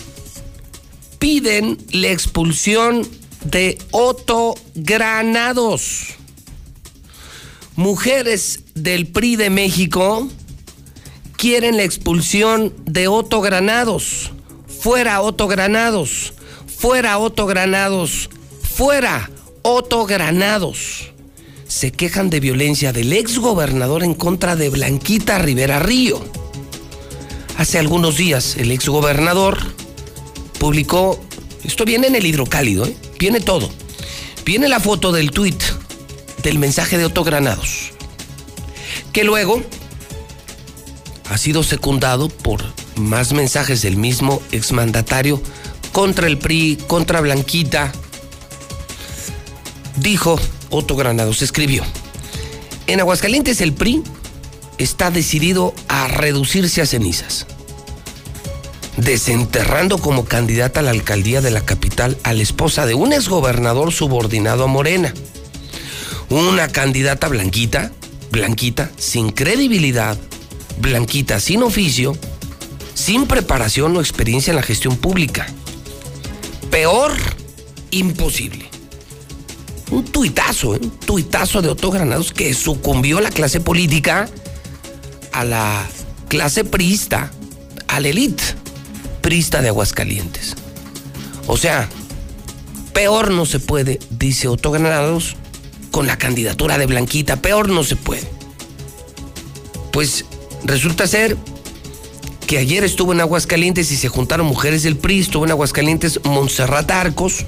piden 1.26 1.80
la 1.90 2.10
expulsión 2.10 3.02
de 3.44 3.80
Otto 3.90 4.54
Granados. 4.76 6.10
Mujeres 7.76 8.60
del 8.76 9.08
PRI 9.08 9.36
de 9.36 9.50
México 9.50 10.30
quieren 11.36 11.78
la 11.78 11.84
expulsión 11.84 12.76
de 12.86 13.08
Otto 13.08 13.42
Granados. 13.42 14.34
Fuera 14.68 15.20
Otto 15.24 15.48
Granados. 15.48 16.36
Fuera 16.68 17.18
Otto 17.18 17.48
Granados. 17.48 18.30
Fuera 18.62 19.32
Otto 19.64 20.06
Granados. 20.06 21.12
Se 21.68 21.92
quejan 21.92 22.30
de 22.30 22.40
violencia 22.40 22.94
del 22.94 23.12
ex 23.12 23.40
gobernador 23.40 24.04
en 24.04 24.14
contra 24.14 24.56
de 24.56 24.70
Blanquita 24.70 25.40
Rivera 25.40 25.80
Río. 25.80 26.24
Hace 27.58 27.80
algunos 27.80 28.16
días 28.16 28.58
el 28.58 28.70
ex 28.70 28.88
gobernador 28.88 29.58
publicó, 30.56 31.20
esto 31.64 31.86
viene 31.86 32.08
en 32.08 32.16
el 32.16 32.26
hidrocálido, 32.26 32.86
¿eh? 32.86 32.96
viene 33.20 33.40
todo. 33.40 33.70
Viene 34.46 34.68
la 34.68 34.80
foto 34.80 35.12
del 35.12 35.32
tuit 35.32 35.62
del 36.44 36.60
mensaje 36.60 36.98
de 36.98 37.06
Otto 37.06 37.24
Granados, 37.24 37.92
que 39.12 39.24
luego 39.24 39.64
ha 41.30 41.38
sido 41.38 41.64
secundado 41.64 42.30
por 42.30 42.64
más 42.96 43.34
mensajes 43.34 43.82
del 43.82 43.98
mismo 43.98 44.42
exmandatario 44.52 45.42
contra 45.92 46.28
el 46.28 46.38
PRI, 46.38 46.78
contra 46.88 47.22
Blanquita. 47.22 47.92
Dijo 49.96 50.40
Otto 50.70 50.96
Granados, 50.96 51.42
escribió, 51.42 51.84
en 52.86 53.00
Aguascalientes 53.00 53.62
el 53.62 53.74
PRI 53.74 54.04
está 54.78 55.10
decidido 55.10 55.74
a 55.88 56.08
reducirse 56.08 56.82
a 56.82 56.86
cenizas 56.86 57.48
desenterrando 58.98 59.98
como 59.98 60.26
candidata 60.26 60.80
a 60.80 60.84
la 60.84 60.92
alcaldía 60.92 61.42
de 61.42 61.52
la 61.52 61.62
capital 61.62 62.18
a 62.24 62.34
la 62.34 62.42
esposa 62.42 62.86
de 62.86 62.94
un 62.94 63.14
exgobernador 63.14 63.92
subordinado 63.92 64.64
a 64.64 64.68
Morena. 64.68 65.14
Una 66.30 66.68
candidata 66.70 67.28
blanquita, 67.28 67.92
blanquita, 68.32 68.92
sin 68.98 69.32
credibilidad, 69.32 70.18
blanquita, 70.80 71.40
sin 71.40 71.64
oficio, 71.64 72.18
sin 72.94 73.28
preparación 73.28 73.96
o 73.96 74.00
experiencia 74.00 74.52
en 74.52 74.58
la 74.58 74.64
gestión 74.64 74.98
pública. 74.98 75.46
Peor, 76.72 77.14
imposible. 77.92 78.66
Un 79.92 80.04
tuitazo, 80.06 80.76
¿eh? 80.76 80.80
un 80.82 80.90
tuitazo 80.92 81.62
de 81.62 81.70
Otto 81.70 81.92
Granados 81.92 82.32
que 82.32 82.54
sucumbió 82.54 83.22
la 83.22 83.30
clase 83.30 83.60
política 83.60 84.28
a 85.32 85.44
la 85.44 85.86
clase 86.28 86.64
priista, 86.64 87.32
a 87.88 88.00
la 88.00 88.08
elite 88.08 88.44
prista 89.26 89.64
de 89.64 89.70
Aguascalientes. 89.70 90.54
O 91.48 91.58
sea, 91.58 91.90
peor 92.94 93.32
no 93.32 93.48
se 93.48 93.60
puede, 93.60 93.98
dice 94.12 94.48
Otto 94.48 94.70
Granados, 94.70 95.36
con 95.90 96.06
la 96.06 96.20
candidatura 96.20 96.78
de 96.78 96.86
Blanquita, 96.86 97.38
peor 97.38 97.68
no 97.70 97.84
se 97.84 97.96
puede. 97.96 98.30
Pues 99.92 100.26
resulta 100.64 101.08
ser 101.08 101.38
que 102.46 102.60
ayer 102.60 102.84
estuvo 102.84 103.14
en 103.14 103.22
Aguascalientes 103.22 103.92
y 103.92 103.98
se 103.98 104.10
juntaron 104.10 104.46
mujeres 104.46 104.84
del 104.84 104.96
PRI, 104.96 105.22
estuvo 105.22 105.46
en 105.46 105.52
Aguascalientes 105.52 106.20
Montserrat 106.24 106.92
Arcos, 106.92 107.48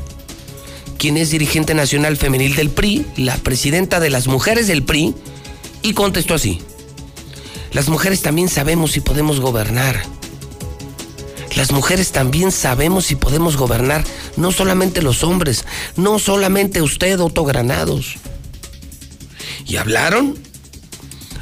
quien 0.97 1.15
es 1.15 1.29
dirigente 1.29 1.75
nacional 1.75 2.17
femenil 2.17 2.55
del 2.55 2.71
PRI, 2.71 3.05
la 3.17 3.37
presidenta 3.37 3.99
de 3.99 4.09
las 4.09 4.25
mujeres 4.25 4.65
del 4.65 4.81
PRI, 4.81 5.13
y 5.83 5.93
contestó 5.93 6.33
así. 6.33 6.59
Las 7.71 7.87
mujeres 7.87 8.23
también 8.23 8.49
sabemos 8.49 8.93
si 8.93 8.99
podemos 8.99 9.39
gobernar. 9.39 10.16
Las 11.57 11.71
mujeres 11.71 12.11
también 12.11 12.51
sabemos 12.51 13.07
si 13.07 13.15
podemos 13.15 13.57
gobernar, 13.57 14.03
no 14.35 14.51
solamente 14.51 15.01
los 15.01 15.23
hombres, 15.23 15.65
no 15.95 16.19
solamente 16.19 16.83
usted, 16.83 17.19
Otto 17.19 17.45
Granados. 17.45 18.17
Y 19.65 19.77
hablaron, 19.77 20.37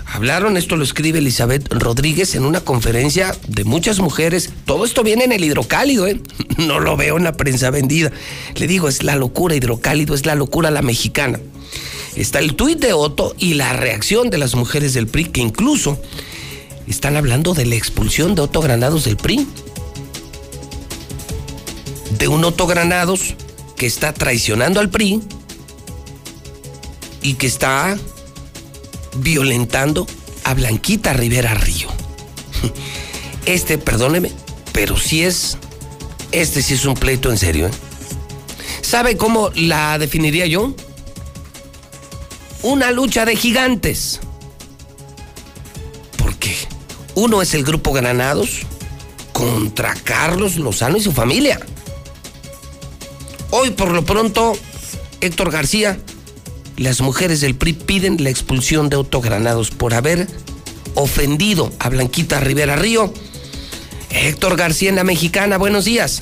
hablaron, 0.06 0.56
esto 0.56 0.78
lo 0.78 0.86
escribe 0.86 1.20
Elizabeth 1.20 1.68
Rodríguez 1.70 2.34
en 2.36 2.46
una 2.46 2.62
conferencia 2.62 3.36
de 3.50 3.66
muchas 3.66 4.00
mujeres. 4.00 4.52
Todo 4.64 4.86
esto 4.86 5.04
viene 5.04 5.26
en 5.26 5.34
el 5.34 5.44
hidrocálido, 5.44 6.08
¿eh? 6.08 6.22
No 6.58 6.80
lo 6.80 6.96
veo 6.96 7.18
en 7.18 7.26
la 7.26 7.36
prensa 7.36 7.70
vendida. 7.70 8.10
Le 8.56 8.68
digo, 8.68 8.88
es 8.88 9.04
la 9.04 9.18
locura 9.18 9.54
hidrocálido, 9.54 10.16
es 10.16 10.26
la 10.26 10.36
locura 10.36 10.72
la 10.72 10.82
mexicana. 10.82 11.42
Está 12.16 12.40
el 12.40 12.56
tuit 12.56 12.80
de 12.80 12.94
Otto 12.94 13.36
y 13.38 13.56
la 13.56 13.74
reacción 13.74 14.30
de 14.30 14.38
las 14.38 14.56
mujeres 14.56 14.94
del 14.94 15.08
PRI, 15.08 15.26
que 15.26 15.42
incluso 15.42 16.02
están 16.88 17.18
hablando 17.18 17.54
de 17.54 17.66
la 17.66 17.76
expulsión 17.76 18.34
de 18.34 18.44
Otto 18.44 18.62
Granados 18.62 19.04
del 19.04 19.18
PRI. 19.18 19.46
De 22.18 22.28
un 22.28 22.44
Otto 22.44 22.68
Granados 22.68 23.36
que 23.76 23.86
está 23.86 24.14
traicionando 24.14 24.80
al 24.80 24.90
PRI 24.90 25.22
y 27.22 27.34
que 27.34 27.48
está 27.48 27.98
violentando 29.18 30.08
a 30.44 30.54
Blanquita 30.54 31.14
Rivera 31.14 31.54
Río. 31.54 31.90
Este, 33.46 33.78
perdóneme, 33.78 34.32
pero 34.74 34.98
sí 34.98 35.22
es, 35.22 35.60
este 36.32 36.64
sí 36.64 36.74
es 36.74 36.86
un 36.86 36.96
pleito 36.96 37.30
en 37.30 37.38
serio. 37.38 37.68
¿eh? 37.68 37.72
¿Sabe 38.82 39.18
cómo 39.18 39.52
la 39.54 40.00
definiría 40.00 40.48
yo? 40.48 40.74
Una 42.64 42.90
lucha 42.90 43.24
de 43.24 43.36
gigantes. 43.36 44.20
Porque 46.18 46.56
uno 47.14 47.44
es 47.44 47.54
el 47.54 47.64
grupo 47.64 47.94
Granados 47.94 48.62
contra 49.32 49.94
Carlos 49.94 50.56
Lozano 50.56 50.98
y 50.98 51.02
su 51.02 51.12
familia. 51.12 51.60
Hoy 53.58 53.70
por 53.70 53.94
lo 53.94 54.04
pronto, 54.04 54.52
Héctor 55.22 55.50
García 55.50 55.98
las 56.76 57.00
mujeres 57.00 57.40
del 57.40 57.56
PRI 57.56 57.72
piden 57.72 58.22
la 58.22 58.30
expulsión 58.30 58.90
de 58.90 58.98
Otto 58.98 59.22
Granados 59.22 59.72
por 59.72 59.94
haber 59.94 60.28
ofendido 60.94 61.70
a 61.80 61.88
Blanquita 61.88 62.42
Rivera 62.42 62.76
Río. 62.76 63.14
Héctor 64.12 64.58
García 64.58 64.90
en 64.90 64.98
la 64.98 65.06
Mexicana, 65.06 65.58
buenos 65.58 65.86
días. 65.86 66.22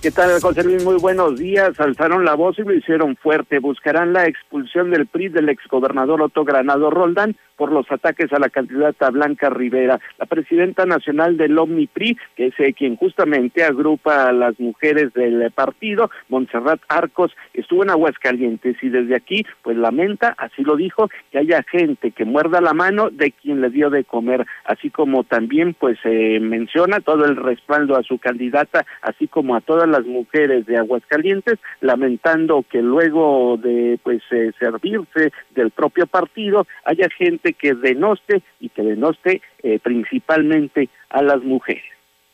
¿Qué 0.00 0.10
tal, 0.10 0.40
José 0.40 0.64
Luis? 0.64 0.82
Muy 0.82 0.96
buenos 0.96 1.38
días. 1.38 1.78
Alzaron 1.78 2.24
la 2.24 2.32
voz 2.32 2.58
y 2.58 2.62
lo 2.62 2.74
hicieron 2.74 3.14
fuerte. 3.16 3.58
Buscarán 3.58 4.14
la 4.14 4.24
expulsión 4.24 4.90
del 4.90 5.06
PRI 5.06 5.28
del 5.28 5.50
exgobernador 5.50 6.22
Otto 6.22 6.46
Granado 6.46 6.88
Roldán 6.88 7.36
por 7.60 7.72
los 7.72 7.92
ataques 7.92 8.32
a 8.32 8.38
la 8.38 8.48
candidata 8.48 9.10
Blanca 9.10 9.50
Rivera. 9.50 10.00
La 10.18 10.24
presidenta 10.24 10.86
nacional 10.86 11.36
del 11.36 11.58
OmniPRI, 11.58 12.16
que 12.34 12.46
es 12.46 12.54
eh, 12.58 12.72
quien 12.72 12.96
justamente 12.96 13.62
agrupa 13.62 14.28
a 14.28 14.32
las 14.32 14.58
mujeres 14.58 15.12
del 15.12 15.50
partido, 15.50 16.10
Montserrat 16.30 16.80
Arcos, 16.88 17.36
estuvo 17.52 17.82
en 17.82 17.90
Aguascalientes 17.90 18.82
y 18.82 18.88
desde 18.88 19.14
aquí, 19.14 19.44
pues 19.60 19.76
lamenta, 19.76 20.34
así 20.38 20.62
lo 20.62 20.74
dijo, 20.74 21.10
que 21.30 21.36
haya 21.36 21.62
gente 21.70 22.12
que 22.12 22.24
muerda 22.24 22.62
la 22.62 22.72
mano 22.72 23.10
de 23.10 23.30
quien 23.30 23.60
le 23.60 23.68
dio 23.68 23.90
de 23.90 24.04
comer, 24.04 24.46
así 24.64 24.88
como 24.88 25.24
también 25.24 25.74
pues 25.74 25.98
eh, 26.04 26.40
menciona 26.40 27.00
todo 27.00 27.26
el 27.26 27.36
respaldo 27.36 27.94
a 27.94 28.02
su 28.04 28.16
candidata, 28.16 28.86
así 29.02 29.28
como 29.28 29.54
a 29.54 29.60
todas 29.60 29.86
las 29.86 30.06
mujeres 30.06 30.64
de 30.64 30.78
Aguascalientes, 30.78 31.58
lamentando 31.82 32.64
que 32.70 32.80
luego 32.80 33.58
de 33.58 34.00
pues 34.02 34.22
eh, 34.30 34.52
servirse 34.58 35.30
del 35.54 35.70
propio 35.72 36.06
partido 36.06 36.66
haya 36.86 37.06
gente 37.18 37.49
que 37.54 37.74
denoste 37.74 38.42
y 38.60 38.68
que 38.68 38.82
denoste 38.82 39.42
eh, 39.62 39.78
principalmente 39.82 40.88
a 41.08 41.22
las 41.22 41.42
mujeres. 41.42 41.84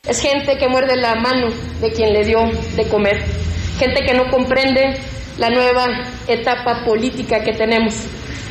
Es 0.09 0.23
gente 0.23 0.57
que 0.59 0.69
muerde 0.69 0.97
la 0.97 1.17
mano 1.17 1.49
de 1.81 1.91
quien 1.93 2.13
le 2.13 2.25
dio 2.25 2.39
de 2.77 2.89
comer, 2.89 3.19
gente 3.79 4.05
que 4.05 4.15
no 4.15 4.31
comprende 4.31 4.95
la 5.39 5.51
nueva 5.51 5.87
etapa 6.29 6.85
política 6.85 7.43
que 7.43 7.53
tenemos 7.53 8.07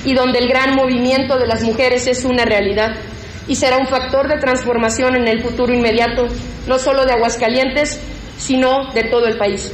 y 0.05 0.13
donde 0.13 0.39
el 0.39 0.47
gran 0.47 0.76
movimiento 0.76 1.38
de 1.38 1.47
las 1.47 1.63
mujeres 1.63 2.07
es 2.07 2.26
una 2.26 2.45
realidad 2.45 2.95
y 3.47 3.55
será 3.55 3.78
un 3.78 3.88
factor 3.88 4.28
de 4.28 4.39
transformación 4.39 5.16
en 5.16 5.28
el 5.28 5.41
futuro 5.41 5.74
inmediato, 5.74 6.28
no 6.68 6.80
solo 6.80 7.05
de 7.05 7.13
Aguascalientes, 7.13 8.01
sino 8.38 8.91
de 8.93 9.03
todo 9.03 9.28
el 9.28 9.38
país. 9.38 9.74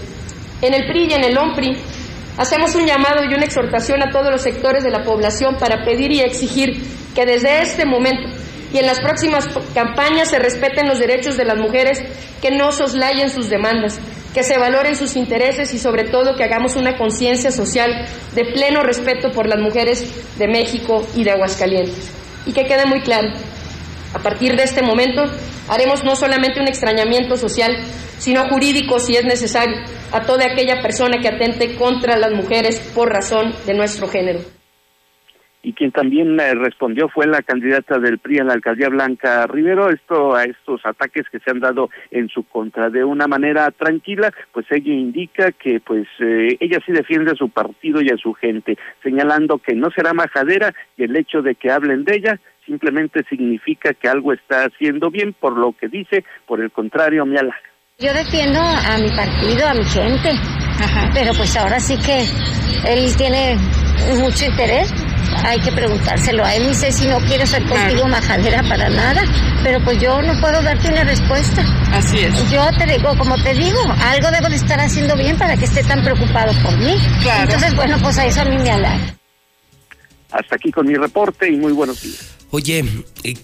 En 0.62 0.74
el 0.74 0.86
PRI 0.88 1.08
y 1.10 1.14
en 1.14 1.24
el 1.24 1.38
OMPRI 1.38 1.78
hacemos 2.38 2.75
un 2.75 2.86
llamado 2.86 3.23
y 3.23 3.34
una 3.34 3.45
exhortación 3.45 4.01
a 4.01 4.11
todos 4.11 4.32
los 4.32 4.41
sectores 4.41 4.84
de 4.84 4.91
la 4.91 5.03
población 5.03 5.57
para 5.57 5.84
pedir 5.84 6.11
y 6.11 6.21
exigir 6.21 6.82
que 7.15 7.25
desde 7.25 7.61
este 7.61 7.86
momento 7.86 8.29
y 8.73 8.77
en 8.77 8.86
las 8.86 9.01
próximas 9.01 9.47
campañas 9.73 10.29
se 10.29 10.39
respeten 10.39 10.88
los 10.88 10.99
derechos 10.99 11.36
de 11.38 11.45
las 11.45 11.57
mujeres, 11.57 12.01
que 12.41 12.51
no 12.51 12.71
soslayen 12.71 13.29
sus 13.29 13.49
demandas, 13.49 13.99
que 14.34 14.43
se 14.43 14.57
valoren 14.57 14.95
sus 14.95 15.15
intereses 15.15 15.73
y 15.73 15.79
sobre 15.79 16.05
todo 16.05 16.36
que 16.36 16.43
hagamos 16.45 16.75
una 16.77 16.97
conciencia 16.97 17.51
social 17.51 18.05
de 18.34 18.45
pleno 18.45 18.82
respeto 18.82 19.32
por 19.32 19.47
las 19.47 19.59
mujeres 19.59 20.05
de 20.38 20.47
México 20.47 21.05
y 21.15 21.23
de 21.23 21.32
Aguascalientes. 21.32 22.11
Y 22.45 22.53
que 22.53 22.63
quede 22.63 22.86
muy 22.86 23.01
claro, 23.01 23.27
a 24.14 24.20
partir 24.20 24.55
de 24.55 24.64
este 24.64 24.82
momento 24.82 25.24
haremos 25.70 26.03
no 26.03 26.16
solamente 26.16 26.59
un 26.59 26.68
extrañamiento 26.68 27.38
social, 27.38 27.72
sino 28.18 28.47
jurídico 28.49 28.99
si 28.99 29.16
es 29.16 29.24
necesario, 29.24 29.78
a 30.12 30.22
toda 30.22 30.45
aquella 30.45 30.82
persona 30.82 31.18
que 31.22 31.30
atente 31.30 31.76
contra 31.76 32.18
las 32.18 32.34
mujeres 32.34 32.80
por 32.93 33.09
razón 33.09 33.53
de 33.66 33.74
nuestro 33.74 34.07
género. 34.07 34.39
Y 35.64 35.74
quien 35.74 35.91
también 35.91 36.39
eh, 36.39 36.55
respondió 36.55 37.07
fue 37.09 37.28
la 37.28 37.43
candidata 37.43 37.99
del 37.99 38.18
PRI 38.18 38.38
en 38.39 38.47
la 38.47 38.53
alcaldía 38.53 38.89
Blanca 38.89 39.45
Rivero, 39.45 39.89
esto 39.89 40.36
a 40.36 40.43
estos 40.43 40.84
ataques 40.84 41.30
que 41.32 41.39
se 41.39 41.51
han 41.51 41.59
dado 41.59 41.89
en 42.09 42.30
su 42.30 42.43
contra. 42.43 42.89
De 42.89 43.03
una 43.03 43.28
manera 43.28 43.70
tranquila, 43.70 44.34
pues 44.51 44.66
ella 44.72 44.91
indica 44.91 45.51
que 45.51 45.80
pues 45.80 46.07
eh, 46.20 46.57
ella 46.59 46.80
sí 46.84 46.91
defiende 46.91 47.32
a 47.32 47.36
su 47.36 47.49
partido 47.49 48.01
y 48.01 48.09
a 48.09 48.18
su 48.18 48.34
gente, 48.34 48.76
señalando 49.03 49.59
que 49.59 49.76
no 49.76 49.91
será 49.91 50.14
majadera 50.14 50.74
y 50.97 51.03
el 51.03 51.16
hecho 51.16 51.43
de 51.43 51.53
que 51.53 51.70
hablen 51.70 52.05
de 52.05 52.16
ella 52.16 52.39
simplemente 52.66 53.24
significa 53.30 53.93
que 53.93 54.07
algo 54.07 54.34
está 54.34 54.66
haciendo 54.66 55.09
bien, 55.09 55.34
por 55.34 55.57
lo 55.57 55.74
que 55.74 55.88
dice, 55.88 56.24
por 56.47 56.62
el 56.62 56.72
contrario 56.72 57.26
me 57.26 57.39
halaga. 57.39 57.62
Yo 57.99 58.14
defiendo 58.14 58.59
a 58.59 58.97
mi 58.97 59.09
partido, 59.09 59.68
a 59.68 59.74
mi 59.74 59.84
gente, 59.84 60.32
pero 61.14 61.34
pues 61.34 61.55
ahora 61.55 61.80
sí 61.80 61.95
que 61.97 62.22
él 62.91 63.16
tiene 63.16 63.55
mucho 64.20 64.45
interés 64.45 64.91
hay 65.43 65.59
que 65.59 65.72
preguntárselo 65.72 66.43
a 66.43 66.55
él. 66.55 66.68
Dice, 66.68 66.91
si 66.91 67.07
no 67.07 67.18
quiero 67.20 67.45
ser 67.45 67.64
contigo 67.64 68.07
majadera 68.07 68.64
para 68.64 68.89
nada, 68.89 69.22
pero 69.64 69.80
pues 69.84 69.99
yo 69.99 70.22
no 70.22 70.39
puedo 70.39 70.62
darte 70.62 70.89
una 70.89 71.03
respuesta. 71.03 71.62
Así 71.91 72.20
es. 72.20 72.51
Yo 72.51 72.66
te 72.78 72.86
digo, 72.86 73.16
como 73.18 73.41
te 73.41 73.53
digo, 73.53 73.80
algo 74.03 74.32
debo 74.32 74.49
de 74.49 74.55
estar 74.55 74.80
haciendo 74.80 75.16
bien 75.16 75.38
para 75.38 75.55
que 75.57 75.66
esté 75.66 75.84
tan 75.84 76.03
preocupado 76.03 76.51
por 76.64 76.78
mí. 76.78 76.95
Entonces, 77.41 77.76
bueno, 77.76 77.97
pues 78.01 78.18
a 78.18 78.26
eso 78.26 78.41
a 78.41 78.45
mí 78.45 78.57
me 78.57 78.72
halaga. 78.72 79.16
Hasta 80.32 80.55
aquí 80.55 80.72
con 80.72 80.88
mi 80.88 80.95
reporte 80.95 81.49
y 81.49 81.57
muy 81.57 81.74
buenos 81.74 82.01
días. 82.01 82.41
Oye, 82.52 82.84
eh, 83.24 83.36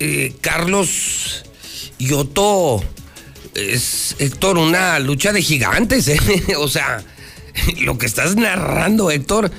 eh, 0.00 0.32
Carlos 0.40 1.44
Yoto 2.00 2.82
es, 3.54 4.16
Héctor, 4.18 4.58
una 4.58 4.98
lucha 4.98 5.32
de 5.32 5.40
gigantes, 5.40 6.08
¿eh? 6.08 6.18
o 6.58 6.66
sea, 6.66 7.02
lo 7.80 7.96
que 7.96 8.06
estás 8.06 8.34
narrando, 8.34 9.10
Héctor, 9.10 9.52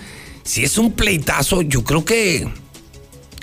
si 0.44 0.66
es 0.66 0.78
un 0.78 0.92
pleitazo, 0.92 1.62
yo 1.62 1.86
creo 1.86 2.04
que 2.04 2.48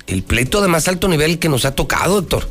el 0.06 0.22
pleito 0.22 0.60
de 0.60 0.68
más 0.68 0.86
alto 0.86 1.08
nivel 1.08 1.38
que 1.38 1.48
nos 1.48 1.64
ha 1.64 1.74
tocado, 1.74 2.20
doctor. 2.20 2.48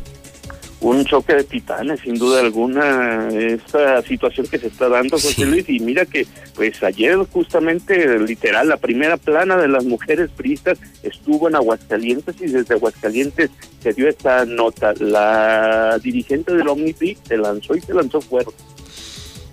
Un 0.79 1.05
choque 1.05 1.33
de 1.33 1.43
titanes, 1.43 2.01
sin 2.01 2.19
duda 2.19 2.39
alguna, 2.39 3.29
esta 3.29 4.01
situación 4.03 4.45
que 4.45 4.59
se 4.59 4.67
está 4.67 4.87
dando, 4.87 5.17
José 5.17 5.45
Luis, 5.45 5.67
y 5.67 5.79
mira 5.79 6.05
que, 6.05 6.27
pues 6.55 6.83
ayer 6.83 7.17
justamente, 7.33 8.19
literal, 8.19 8.69
la 8.69 8.77
primera 8.77 9.17
plana 9.17 9.57
de 9.57 9.67
las 9.67 9.85
mujeres 9.85 10.29
priistas 10.29 10.77
estuvo 11.01 11.47
en 11.47 11.55
Aguascalientes 11.55 12.35
y 12.39 12.45
desde 12.45 12.75
Aguascalientes 12.75 13.49
se 13.81 13.93
dio 13.93 14.07
esta 14.07 14.45
nota. 14.45 14.93
La 14.99 15.97
dirigente 15.97 16.53
del 16.53 16.67
OmniPri 16.67 17.17
se 17.27 17.37
lanzó 17.37 17.75
y 17.75 17.81
se 17.81 17.95
lanzó 17.95 18.21
fuerte. 18.21 18.53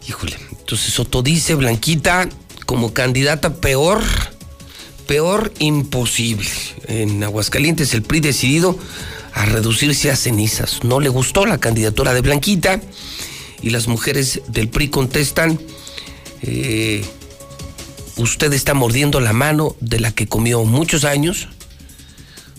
Híjole, 0.06 0.36
entonces 0.50 0.92
Soto 0.92 1.22
dice, 1.22 1.54
Blanquita, 1.54 2.28
como 2.66 2.92
candidata 2.92 3.54
peor 3.54 4.02
peor 5.06 5.52
imposible. 5.58 6.48
En 6.86 7.22
Aguascalientes 7.22 7.94
el 7.94 8.02
PRI 8.02 8.20
decidido 8.20 8.78
a 9.34 9.44
reducirse 9.46 10.10
a 10.10 10.16
cenizas. 10.16 10.82
No 10.84 11.00
le 11.00 11.08
gustó 11.08 11.44
la 11.44 11.58
candidatura 11.58 12.14
de 12.14 12.20
Blanquita 12.20 12.80
y 13.60 13.70
las 13.70 13.88
mujeres 13.88 14.42
del 14.48 14.68
PRI 14.68 14.88
contestan, 14.88 15.60
eh, 16.42 17.04
usted 18.16 18.52
está 18.52 18.74
mordiendo 18.74 19.20
la 19.20 19.32
mano 19.32 19.76
de 19.80 20.00
la 20.00 20.12
que 20.12 20.26
comió 20.26 20.64
muchos 20.64 21.04
años, 21.04 21.48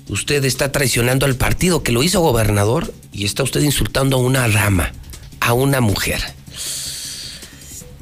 usted 0.10 0.44
está 0.44 0.72
traicionando 0.72 1.26
al 1.26 1.36
partido 1.36 1.82
que 1.82 1.92
lo 1.92 2.04
hizo 2.04 2.20
gobernador 2.20 2.94
y 3.14 3.26
está 3.26 3.44
usted 3.44 3.62
insultando 3.62 4.18
a 4.18 4.20
una 4.20 4.48
rama, 4.48 4.92
a 5.40 5.54
una 5.54 5.80
mujer. 5.80 6.22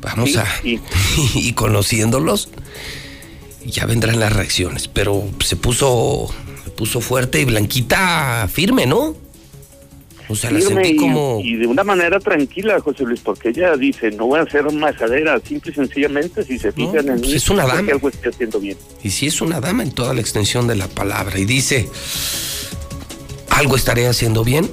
Vamos 0.01 0.35
a... 0.35 0.47
y 1.35 1.53
conociéndolos, 1.53 2.49
ya 3.65 3.85
vendrán 3.85 4.19
las 4.19 4.33
reacciones, 4.33 4.87
pero 4.87 5.23
se 5.43 5.55
puso, 5.55 6.33
puso 6.83 6.99
fuerte 6.99 7.39
y 7.39 7.45
Blanquita 7.45 8.45
firme, 8.51 8.85
¿no? 8.85 9.15
O 10.27 10.35
sea, 10.35 10.51
la 10.51 10.59
sentí 10.59 10.97
como... 10.97 11.39
y, 11.41 11.55
de 11.55 11.65
una 11.65 11.85
manera 11.85 12.19
tranquila, 12.19 12.77
José 12.81 13.05
Luis, 13.05 13.21
porque 13.21 13.49
ella 13.49 13.77
dice, 13.77 14.11
no 14.11 14.25
voy 14.25 14.41
a 14.41 14.43
hacer 14.43 14.69
majadera, 14.69 15.39
simple 15.39 15.71
y 15.71 15.75
sencillamente, 15.75 16.43
si 16.43 16.59
se 16.59 16.73
fijan 16.73 17.07
en 17.07 17.19
pues 17.19 17.21
mí, 17.21 17.33
es 17.35 17.49
una 17.49 17.65
dama. 17.65 17.89
algo 17.89 18.09
estoy 18.09 18.33
haciendo 18.33 18.59
bien. 18.59 18.77
Y 19.01 19.11
si 19.11 19.27
es 19.27 19.39
una 19.39 19.61
dama 19.61 19.83
en 19.83 19.93
toda 19.93 20.13
la 20.13 20.19
extensión 20.19 20.67
de 20.67 20.75
la 20.75 20.89
palabra 20.89 21.39
y 21.39 21.45
dice, 21.45 21.87
algo 23.49 23.77
estaré 23.77 24.05
haciendo 24.07 24.43
bien, 24.43 24.69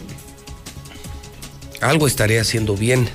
algo 1.81 2.09
estaré 2.09 2.41
haciendo 2.41 2.75
bien, 2.75 3.09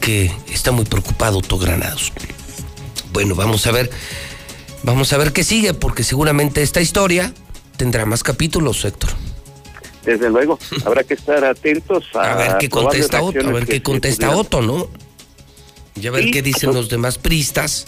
que 0.00 0.30
está 0.50 0.72
muy 0.72 0.86
preocupado 0.86 1.40
Otto 1.40 1.58
Granados. 1.58 2.14
Bueno, 3.12 3.34
vamos 3.34 3.66
a 3.66 3.72
ver, 3.72 3.90
vamos 4.84 5.12
a 5.12 5.18
ver 5.18 5.34
qué 5.34 5.44
sigue, 5.44 5.74
porque 5.74 6.02
seguramente 6.02 6.62
esta 6.62 6.80
historia 6.80 7.34
tendrá 7.82 8.06
más 8.06 8.22
capítulos, 8.22 8.84
Héctor. 8.84 9.10
Desde 10.04 10.30
luego, 10.30 10.56
habrá 10.84 11.02
que 11.02 11.14
estar 11.14 11.44
atentos 11.44 12.04
a, 12.14 12.32
A 12.34 12.36
ver 12.36 12.58
qué 12.60 12.68
contesta 12.68 13.20
Otto, 13.20 13.40
a 13.40 13.50
ver 13.50 13.66
qué 13.66 13.82
contesta 13.82 14.28
pudieran- 14.28 14.38
Otto, 14.40 14.62
¿no? 14.62 14.88
Y 16.00 16.06
a 16.06 16.12
ver 16.12 16.24
Sí, 16.24 16.30
qué 16.30 16.42
dicen 16.42 16.72
los 16.74 16.88
demás 16.88 17.18
pristas 17.18 17.86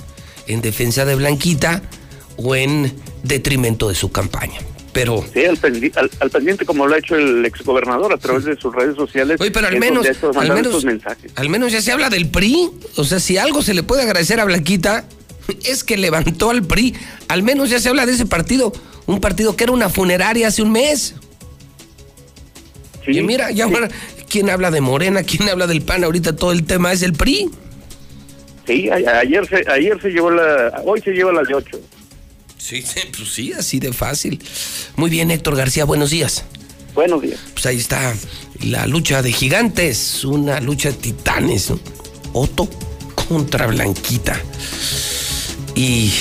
en 0.48 0.60
defensa 0.62 1.04
de 1.04 1.14
Blanquita 1.14 1.80
o 2.36 2.56
en 2.56 2.92
detrimento 3.22 3.88
de 3.88 3.94
su 3.94 4.10
campaña. 4.10 4.58
Pero 4.92 5.24
Sí, 5.32 5.44
al, 5.44 5.60
pendi- 5.60 5.92
al- 5.96 6.10
al 6.18 6.30
pendiente 6.30 6.64
como 6.66 6.88
lo 6.88 6.94
ha 6.96 6.98
hecho 6.98 7.14
el 7.14 7.44
exgobernador 7.46 8.12
a 8.12 8.16
través 8.18 8.44
de 8.44 8.56
sus 8.56 8.74
redes 8.74 8.96
sociales. 8.96 9.40
Oye, 9.40 9.52
pero 9.52 9.68
al 9.68 9.78
menos, 9.78 10.04
al 10.36 10.52
menos, 10.52 10.84
mensajes. 10.84 11.30
al 11.36 11.48
menos 11.48 11.70
ya 11.70 11.80
se 11.80 11.92
habla 11.92 12.10
del 12.10 12.28
PRI. 12.30 12.68
O 12.96 13.04
sea, 13.04 13.20
si 13.20 13.38
algo 13.38 13.62
se 13.62 13.74
le 13.74 13.84
puede 13.84 14.02
agradecer 14.02 14.40
a 14.40 14.44
Blanquita, 14.44 15.04
es 15.64 15.84
que 15.84 15.96
levantó 15.96 16.50
al 16.50 16.62
PRI. 16.64 16.94
Al 17.28 17.42
menos 17.42 17.70
ya 17.70 17.78
se 17.80 17.88
habla 17.88 18.06
de 18.06 18.12
ese 18.12 18.26
partido. 18.26 18.72
Un 19.06 19.20
partido 19.20 19.54
que 19.56 19.64
era 19.64 19.72
una 19.72 19.88
funeraria 19.88 20.48
hace 20.48 20.62
un 20.62 20.72
mes. 20.72 21.14
y 23.06 23.20
mira, 23.20 23.50
ya 23.50 23.64
ahora, 23.64 23.88
¿quién 24.28 24.48
habla 24.50 24.70
de 24.70 24.80
Morena? 24.80 25.22
¿Quién 25.22 25.48
habla 25.48 25.66
del 25.66 25.82
PAN? 25.82 26.04
Ahorita 26.04 26.34
todo 26.36 26.52
el 26.52 26.64
tema 26.64 26.92
es 26.92 27.02
el 27.02 27.12
PRI. 27.12 27.50
Sí, 28.66 28.88
a- 28.88 29.18
ayer 29.18 29.46
se, 29.46 29.70
ayer 29.70 30.00
se 30.00 30.08
llevó 30.08 30.30
la, 30.30 30.82
hoy 30.86 31.00
se 31.02 31.10
lleva 31.12 31.32
las 31.32 31.46
de 31.48 31.54
ocho. 31.54 31.78
Sí, 32.56 32.80
sí, 32.80 33.00
pues 33.14 33.28
sí, 33.28 33.52
así 33.52 33.78
de 33.78 33.92
fácil. 33.92 34.42
Muy 34.96 35.10
bien, 35.10 35.30
Héctor 35.30 35.54
García, 35.54 35.84
buenos 35.84 36.08
días. 36.10 36.44
Buenos 36.94 37.20
días. 37.20 37.38
Pues 37.52 37.66
ahí 37.66 37.76
está 37.76 38.14
la 38.62 38.86
lucha 38.86 39.20
de 39.20 39.32
gigantes, 39.32 40.24
una 40.24 40.60
lucha 40.60 40.90
de 40.90 40.96
titanes, 40.96 41.68
¿no? 41.70 41.78
Otto 42.32 42.70
contra 43.28 43.66
Blanquita. 43.66 44.40
Y 45.74 46.12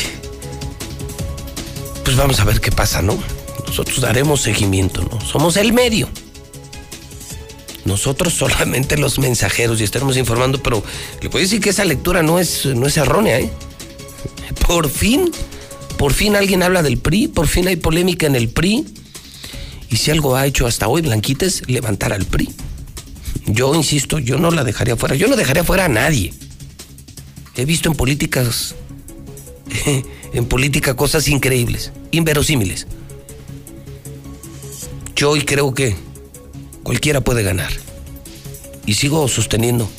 pues 2.04 2.18
vamos 2.18 2.40
a 2.40 2.44
ver 2.44 2.60
qué 2.60 2.72
pasa, 2.72 3.02
¿no? 3.02 3.18
Nosotros 3.68 4.02
daremos 4.02 4.42
seguimiento, 4.42 5.02
¿no? 5.04 5.22
Somos 5.22 5.58
el 5.58 5.74
medio. 5.74 6.10
Nosotros 7.86 8.34
solamente 8.38 8.98
los 8.98 9.20
mensajeros 9.20 9.80
y 9.82 9.84
estaremos 9.84 10.18
informando, 10.18 10.62
pero 10.62 10.84
le 11.22 11.30
puedo 11.30 11.44
decir 11.44 11.62
que 11.62 11.70
esa 11.70 11.86
lectura 11.86 12.24
no 12.24 12.40
es, 12.40 12.66
no 12.66 12.88
es 12.88 12.98
errónea, 12.98 13.40
¿eh? 13.40 13.52
Por 14.68 14.90
fin, 14.90 15.32
por 15.98 16.14
fin 16.14 16.36
alguien 16.36 16.64
habla 16.64 16.84
del 16.84 16.98
PRI, 16.98 17.28
por 17.28 17.48
fin 17.48 17.68
hay 17.68 17.76
polémica 17.76 18.26
en 18.26 18.36
el 18.36 18.50
PRI. 18.50 18.86
Y 19.90 19.98
si 19.98 20.12
algo 20.12 20.36
ha 20.36 20.46
hecho 20.48 20.66
hasta 20.66 20.88
hoy 20.88 21.02
Blanquita 21.02 21.46
es 21.46 21.68
levantar 21.70 22.14
al 22.14 22.26
PRI. 22.26 22.50
Yo 23.46 23.76
insisto, 23.76 24.20
yo 24.20 24.38
no 24.38 24.52
la 24.52 24.64
dejaría 24.64 24.96
fuera. 24.96 25.16
Yo 25.16 25.28
no 25.28 25.36
dejaría 25.36 25.64
fuera 25.64 25.86
a 25.86 25.90
nadie. 25.90 26.34
He 27.56 27.66
visto 27.66 27.90
en 27.90 27.96
políticas, 27.96 28.76
en 30.34 30.46
política 30.46 30.96
cosas 30.96 31.28
increíbles, 31.28 31.92
inverosímiles. 32.12 32.88
Yo 35.16 35.32
hoy 35.32 35.42
creo 35.42 35.74
que 35.74 35.96
cualquiera 36.84 37.22
puede 37.22 37.44
ganar. 37.44 37.72
Y 38.86 38.96
sigo 38.96 39.28
sosteniendo, 39.28 39.90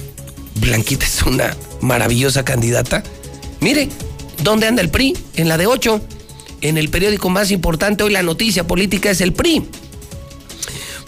Blanquita 0.57 1.07
es 1.07 1.23
una 1.23 1.57
maravillosa 1.81 2.45
candidata. 2.45 3.03
Mire, 3.61 3.89
¿dónde 4.43 4.67
anda 4.67 4.83
el 4.83 4.91
PRI? 4.91 5.17
En 5.35 5.49
la 5.49 5.57
de 5.57 5.67
8. 5.67 6.01
En 6.61 6.79
el 6.79 6.89
periódico 6.89 7.29
más 7.31 7.51
importante 7.51 8.05
hoy 8.05 8.13
la 8.13 8.23
noticia 8.23 8.67
política 8.67 9.11
es 9.11 9.21
el 9.21 9.33
PRI. 9.33 9.65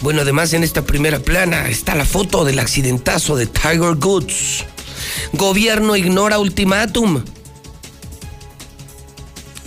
Bueno, 0.01 0.21
además 0.21 0.53
en 0.53 0.63
esta 0.63 0.83
primera 0.85 1.19
plana 1.19 1.69
está 1.69 1.95
la 1.95 2.05
foto 2.05 2.45
del 2.45 2.59
accidentazo 2.59 3.35
de 3.35 3.47
Tiger 3.47 3.95
Goods. 3.95 4.65
Gobierno 5.33 5.95
ignora 5.95 6.39
ultimátum. 6.39 7.23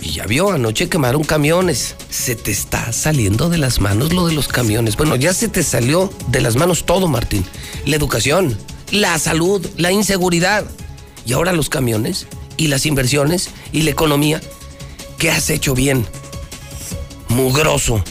Y 0.01 0.13
ya 0.13 0.25
vio, 0.25 0.51
anoche 0.51 0.89
quemaron 0.89 1.23
camiones. 1.23 1.95
Se 2.09 2.35
te 2.35 2.51
está 2.51 2.91
saliendo 2.91 3.49
de 3.49 3.59
las 3.59 3.79
manos 3.79 4.13
lo 4.13 4.27
de 4.27 4.33
los 4.33 4.47
camiones. 4.47 4.97
Bueno, 4.97 5.15
ya 5.15 5.33
se 5.33 5.47
te 5.47 5.61
salió 5.61 6.11
de 6.27 6.41
las 6.41 6.55
manos 6.55 6.85
todo, 6.85 7.07
Martín. 7.07 7.45
La 7.85 7.95
educación, 7.95 8.57
la 8.91 9.17
salud, 9.19 9.65
la 9.77 9.91
inseguridad. 9.91 10.65
Y 11.25 11.33
ahora 11.33 11.53
los 11.53 11.69
camiones 11.69 12.25
y 12.57 12.67
las 12.67 12.87
inversiones 12.87 13.51
y 13.71 13.83
la 13.83 13.91
economía. 13.91 14.41
¿Qué 15.19 15.29
has 15.29 15.51
hecho 15.51 15.75
bien? 15.75 16.07
Mugroso, 17.29 18.03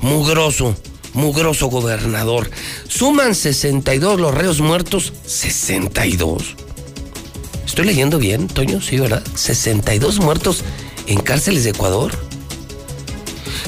mugroso, 0.00 0.74
mugroso 1.14 1.68
gobernador. 1.68 2.50
Suman 2.88 3.36
62 3.36 4.18
los 4.18 4.34
reos 4.34 4.60
muertos. 4.60 5.12
62. 5.26 6.56
Estoy 7.64 7.86
leyendo 7.86 8.18
bien, 8.18 8.48
Toño, 8.48 8.80
sí, 8.80 8.98
¿verdad? 8.98 9.22
62 9.34 10.18
muertos 10.18 10.64
en 11.06 11.20
cárceles 11.20 11.64
de 11.64 11.70
Ecuador. 11.70 12.12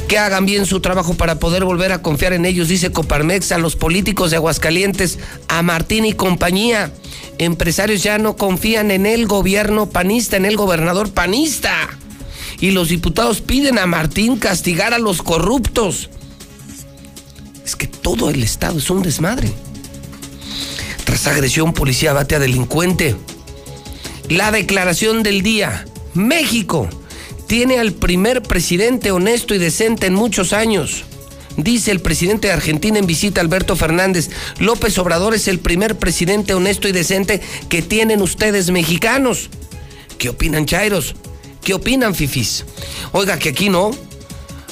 Que 0.09 0.18
hagan 0.18 0.47
bien 0.47 0.64
su 0.64 0.80
trabajo 0.80 1.14
para 1.14 1.39
poder 1.39 1.64
volver 1.64 1.93
a 1.93 2.01
confiar 2.01 2.32
en 2.32 2.47
ellos, 2.47 2.68
dice 2.68 2.91
Coparmex, 2.91 3.53
a 3.53 3.59
los 3.59 3.76
políticos 3.76 4.30
de 4.30 4.36
Aguascalientes, 4.36 5.18
a 5.49 5.62
Martín 5.62 6.07
y 6.07 6.14
compañía. 6.14 6.93
Empresarios 7.36 8.03
ya 8.03 8.18
no 8.18 8.36
confían 8.36 8.91
en 8.91 9.05
el 9.05 9.26
gobierno 9.26 9.91
panista, 9.91 10.36
en 10.39 10.47
el 10.47 10.57
gobernador 10.57 11.11
panista. 11.11 11.74
Y 12.59 12.70
los 12.70 12.89
diputados 12.89 13.43
piden 13.43 13.78
a 13.78 13.86
Martín 13.86 14.39
castigar 14.39 14.95
a 14.95 14.99
los 14.99 15.22
corruptos. 15.22 16.09
Es 17.64 17.76
que 17.76 17.86
todo 17.86 18.30
el 18.30 18.43
Estado 18.43 18.78
es 18.78 18.89
un 18.89 19.03
desmadre. 19.03 19.53
Tras 21.05 21.26
agresión, 21.26 21.74
policía 21.74 22.14
bate 22.14 22.34
a 22.34 22.39
delincuente. 22.39 23.14
La 24.30 24.51
declaración 24.51 25.22
del 25.22 25.43
día. 25.43 25.84
México 26.14 26.89
tiene 27.49 27.78
al 27.80 27.92
primer 27.92 28.42
presidente 28.42 29.11
honesto 29.11 29.55
y 29.55 29.59
decente 29.59 30.07
en 30.07 30.14
muchos 30.14 30.53
años. 30.53 31.05
Dice 31.57 31.90
el 31.90 31.99
presidente 31.99 32.46
de 32.46 32.53
Argentina 32.53 33.01
en 33.01 33.07
visita, 33.07 33.40
Alberto 33.40 33.74
Fernández. 33.74 34.30
López 34.61 34.96
Obrador 34.99 35.34
es 35.34 35.49
el 35.49 35.59
primer 35.59 35.99
presidente 35.99 36.55
honesto 36.55 36.86
y 36.86 36.92
decente 36.92 37.40
que 37.68 37.82
tienen 37.82 38.22
ustedes 38.22 38.70
mexicanos. 38.70 39.49
¿Qué 40.18 40.28
opinan, 40.28 40.66
Chairos? 40.66 41.16
¿Qué 41.64 41.74
opinan, 41.74 42.14
Fifis? 42.14 42.64
Oiga, 43.12 43.38
que 43.38 43.49
aquí 43.49 43.70
no. 43.70 43.90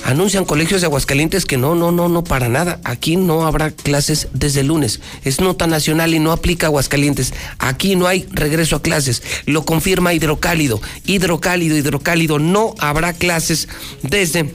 Anuncian 0.07 0.45
colegios 0.45 0.81
de 0.81 0.87
Aguascalientes 0.87 1.47
que 1.47 1.57
no, 1.57 1.75
no, 1.75 1.91
no, 1.91 2.09
no, 2.09 2.23
para 2.23 2.49
nada. 2.49 2.81
Aquí 2.85 3.17
no 3.17 3.45
habrá 3.45 3.73
clases 3.73 4.29
desde 4.33 4.61
el 4.61 4.69
lunes. 4.69 5.01
Es 5.25 5.41
nota 5.41 5.67
nacional 5.67 6.15
y 6.15 6.21
no 6.21 6.31
aplica 6.31 6.69
Aguascalientes. 6.69 7.35
Aquí 7.59 7.97
no 7.97 8.07
hay 8.07 8.25
regreso 8.31 8.77
a 8.77 8.83
clases. 8.83 9.25
Lo 9.47 9.65
confirma 9.65 10.15
Hidrocálido. 10.15 10.81
Hidrocálido, 11.07 11.77
hidrocálido. 11.77 12.39
No 12.39 12.77
habrá 12.79 13.15
clases 13.15 13.67
desde 14.03 14.55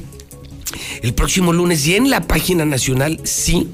el 1.02 1.14
próximo 1.14 1.52
lunes. 1.52 1.86
Y 1.86 1.96
en 1.96 2.10
la 2.10 2.22
página 2.22 2.64
nacional, 2.64 3.20
sí, 3.26 3.68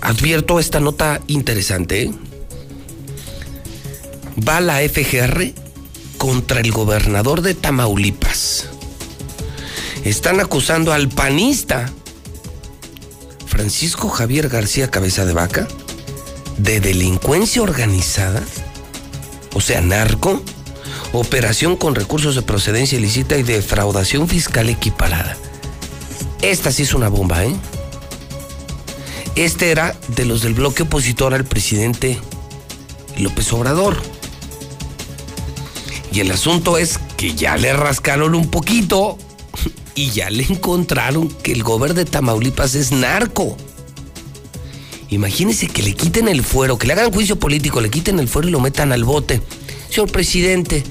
advierto 0.00 0.58
esta 0.58 0.80
nota 0.80 1.20
interesante. 1.28 2.02
¿eh? 2.02 2.10
Va 4.36 4.60
la 4.60 4.80
FGR 4.80 5.52
contra 6.18 6.58
el 6.58 6.72
gobernador 6.72 7.40
de 7.40 7.54
Tamaulipas. 7.54 8.71
Están 10.04 10.40
acusando 10.40 10.92
al 10.92 11.08
panista 11.08 11.88
Francisco 13.46 14.08
Javier 14.08 14.48
García 14.48 14.90
Cabeza 14.90 15.24
de 15.24 15.32
Vaca 15.32 15.68
de 16.58 16.80
delincuencia 16.80 17.62
organizada, 17.62 18.42
o 19.54 19.60
sea, 19.60 19.80
narco, 19.80 20.42
operación 21.12 21.76
con 21.76 21.94
recursos 21.94 22.34
de 22.34 22.42
procedencia 22.42 22.98
ilícita 22.98 23.36
y 23.36 23.42
defraudación 23.42 24.28
fiscal 24.28 24.68
equiparada. 24.68 25.36
Esta 26.40 26.72
sí 26.72 26.82
es 26.82 26.94
una 26.94 27.08
bomba, 27.08 27.44
¿eh? 27.44 27.54
Este 29.36 29.70
era 29.70 29.96
de 30.08 30.24
los 30.24 30.42
del 30.42 30.54
bloque 30.54 30.82
opositor 30.82 31.32
al 31.32 31.44
presidente 31.44 32.18
López 33.16 33.52
Obrador. 33.52 33.96
Y 36.12 36.20
el 36.20 36.30
asunto 36.30 36.76
es 36.76 36.98
que 37.16 37.34
ya 37.34 37.56
le 37.56 37.72
rascaron 37.72 38.34
un 38.34 38.50
poquito 38.50 39.16
y 39.94 40.10
ya 40.10 40.30
le 40.30 40.44
encontraron 40.44 41.28
que 41.28 41.52
el 41.52 41.62
gobernador 41.62 42.04
de 42.04 42.10
Tamaulipas 42.10 42.74
es 42.74 42.92
narco. 42.92 43.56
Imagínense 45.10 45.66
que 45.66 45.82
le 45.82 45.92
quiten 45.94 46.28
el 46.28 46.42
fuero, 46.42 46.78
que 46.78 46.86
le 46.86 46.94
hagan 46.94 47.12
juicio 47.12 47.38
político, 47.38 47.80
le 47.80 47.90
quiten 47.90 48.18
el 48.18 48.28
fuero 48.28 48.48
y 48.48 48.50
lo 48.50 48.60
metan 48.60 48.92
al 48.92 49.04
bote. 49.04 49.42
Señor 49.90 50.10
presidente, 50.10 50.82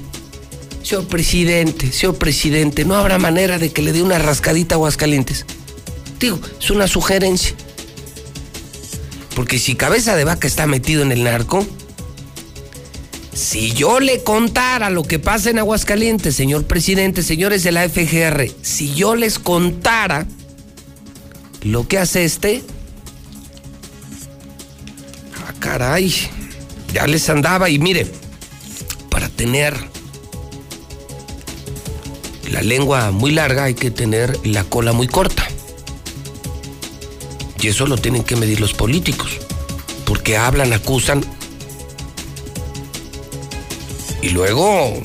señor 0.82 1.08
presidente, 1.08 1.90
señor 1.90 2.16
presidente, 2.16 2.84
no 2.84 2.94
habrá 2.94 3.18
manera 3.18 3.58
de 3.58 3.72
que 3.72 3.82
le 3.82 3.92
dé 3.92 4.00
una 4.00 4.18
rascadita 4.18 4.74
a 4.74 4.76
Aguascalientes. 4.76 5.44
Digo, 6.20 6.38
es 6.60 6.70
una 6.70 6.86
sugerencia. 6.86 7.54
Porque 9.34 9.58
si 9.58 9.74
cabeza 9.74 10.14
de 10.14 10.24
vaca 10.24 10.46
está 10.46 10.66
metido 10.66 11.02
en 11.02 11.10
el 11.10 11.24
narco, 11.24 11.66
si 13.32 13.72
yo 13.72 14.00
le 14.00 14.22
contara 14.22 14.90
lo 14.90 15.02
que 15.02 15.18
pasa 15.18 15.50
en 15.50 15.58
Aguascalientes, 15.58 16.34
señor 16.34 16.64
presidente, 16.64 17.22
señores 17.22 17.62
de 17.62 17.72
la 17.72 17.88
FGR, 17.88 18.50
si 18.62 18.94
yo 18.94 19.14
les 19.14 19.38
contara 19.38 20.26
lo 21.62 21.88
que 21.88 21.98
hace 21.98 22.24
este, 22.24 22.62
ah, 25.46 25.54
caray, 25.58 26.12
ya 26.92 27.06
les 27.06 27.28
andaba 27.30 27.70
y 27.70 27.78
mire, 27.78 28.06
para 29.10 29.28
tener 29.28 29.74
la 32.50 32.60
lengua 32.60 33.12
muy 33.12 33.30
larga 33.30 33.64
hay 33.64 33.74
que 33.74 33.90
tener 33.90 34.38
la 34.44 34.64
cola 34.64 34.92
muy 34.92 35.06
corta. 35.06 35.48
Y 37.60 37.68
eso 37.68 37.86
lo 37.86 37.96
tienen 37.96 38.24
que 38.24 38.36
medir 38.36 38.60
los 38.60 38.74
políticos, 38.74 39.38
porque 40.04 40.36
hablan, 40.36 40.72
acusan 40.72 41.24
y 44.22 44.30
luego 44.30 45.00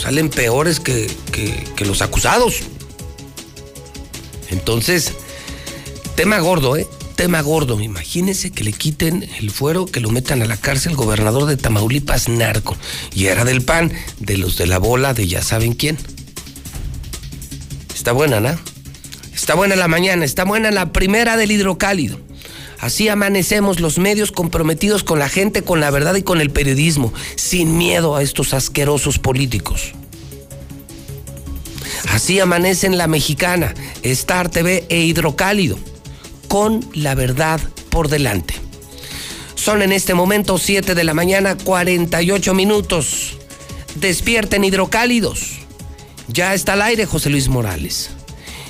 salen 0.00 0.30
peores 0.30 0.80
que, 0.80 1.10
que, 1.32 1.84
los 1.84 2.00
acusados. 2.00 2.60
Entonces, 4.50 5.12
tema 6.14 6.38
gordo, 6.38 6.76
¿eh? 6.76 6.86
Tema 7.16 7.42
gordo. 7.42 7.80
Imagínense 7.80 8.50
que 8.50 8.64
le 8.64 8.72
quiten 8.72 9.28
el 9.38 9.50
fuero, 9.50 9.86
que 9.86 10.00
lo 10.00 10.10
metan 10.10 10.40
a 10.40 10.46
la 10.46 10.56
cárcel, 10.56 10.96
gobernador 10.96 11.46
de 11.46 11.56
Tamaulipas, 11.56 12.28
narco. 12.28 12.76
Y 13.12 13.26
era 13.26 13.44
del 13.44 13.62
PAN, 13.62 13.92
de 14.20 14.38
los 14.38 14.56
de 14.56 14.66
la 14.66 14.78
bola, 14.78 15.14
de 15.14 15.26
ya 15.26 15.42
saben 15.42 15.74
quién. 15.74 15.98
Está 17.94 18.12
buena, 18.12 18.40
¿no? 18.40 18.56
Está 19.34 19.54
buena 19.54 19.76
la 19.76 19.88
mañana, 19.88 20.24
está 20.24 20.44
buena 20.44 20.70
la 20.70 20.92
primera 20.92 21.36
del 21.36 21.50
hidrocálido. 21.50 22.18
Así 22.84 23.08
amanecemos 23.08 23.80
los 23.80 23.96
medios 23.96 24.30
comprometidos 24.30 25.04
con 25.04 25.18
la 25.18 25.30
gente, 25.30 25.62
con 25.62 25.80
la 25.80 25.90
verdad 25.90 26.16
y 26.16 26.22
con 26.22 26.42
el 26.42 26.50
periodismo, 26.50 27.14
sin 27.34 27.78
miedo 27.78 28.14
a 28.14 28.22
estos 28.22 28.52
asquerosos 28.52 29.18
políticos. 29.18 29.94
Así 32.10 32.40
amanecen 32.40 32.98
la 32.98 33.06
mexicana, 33.06 33.72
Star 34.02 34.50
TV 34.50 34.84
e 34.90 35.00
Hidrocálido, 35.00 35.78
con 36.46 36.86
la 36.92 37.14
verdad 37.14 37.58
por 37.88 38.10
delante. 38.10 38.52
Son 39.54 39.80
en 39.80 39.90
este 39.90 40.12
momento 40.12 40.58
7 40.58 40.94
de 40.94 41.04
la 41.04 41.14
mañana, 41.14 41.56
48 41.56 42.52
minutos. 42.52 43.38
Despierten 43.94 44.62
hidrocálidos. 44.62 45.60
Ya 46.28 46.52
está 46.52 46.74
al 46.74 46.82
aire 46.82 47.06
José 47.06 47.30
Luis 47.30 47.48
Morales. 47.48 48.10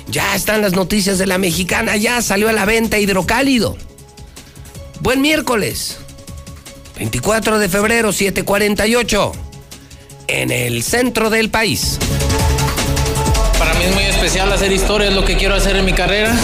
Ya 0.07 0.33
están 0.37 0.61
las 0.61 0.71
noticias 0.71 1.17
de 1.17 1.27
la 1.27 1.37
mexicana, 1.37 1.97
ya 1.97 2.21
salió 2.21 2.47
a 2.47 2.53
la 2.53 2.63
venta 2.63 2.97
hidrocálido. 2.97 3.75
Buen 5.01 5.21
miércoles. 5.21 5.97
24 6.97 7.59
de 7.59 7.69
febrero, 7.69 8.11
748. 8.11 9.31
En 10.27 10.51
el 10.51 10.83
centro 10.83 11.29
del 11.29 11.49
país. 11.49 11.99
Para 13.59 13.73
mí 13.75 13.85
es 13.85 13.93
muy 13.93 14.03
especial 14.03 14.51
hacer 14.51 14.71
historia, 14.71 15.09
es 15.09 15.13
lo 15.13 15.25
que 15.25 15.37
quiero 15.37 15.55
hacer 15.55 15.75
en 15.75 15.85
mi 15.85 15.93
carrera. 15.93 16.35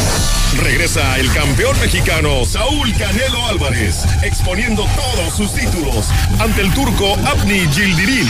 Regresa 0.62 1.18
el 1.18 1.32
campeón 1.32 1.80
mexicano 1.80 2.46
Saúl 2.46 2.94
Canelo 2.98 3.48
Álvarez, 3.48 4.04
exponiendo 4.24 4.86
todos 4.96 5.36
sus 5.36 5.54
títulos 5.54 6.08
ante 6.40 6.62
el 6.62 6.74
turco 6.74 7.16
Abni 7.26 7.68
Gildirim 7.72 8.28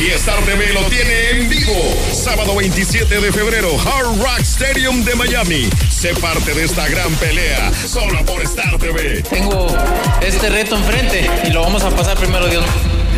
y 0.00 0.06
Star 0.12 0.42
TV 0.44 0.72
lo 0.72 0.82
tiene 0.84 1.30
en 1.30 1.48
vivo. 1.48 1.74
Sábado 2.12 2.54
27 2.56 3.20
de 3.20 3.32
febrero, 3.32 3.68
Hard 3.78 4.18
Rock 4.18 4.40
Stadium 4.40 5.04
de 5.04 5.14
Miami. 5.14 5.68
Sé 5.90 6.14
parte 6.14 6.54
de 6.54 6.64
esta 6.64 6.88
gran 6.88 7.14
pelea, 7.16 7.70
solo 7.86 8.24
por 8.24 8.40
Star 8.42 8.78
TV. 8.78 9.22
Tengo 9.22 9.66
este 10.22 10.48
reto 10.48 10.76
enfrente 10.76 11.28
y 11.46 11.50
lo 11.50 11.60
vamos 11.62 11.82
a 11.82 11.90
pasar 11.90 12.16
primero, 12.16 12.48
Dios. 12.48 12.64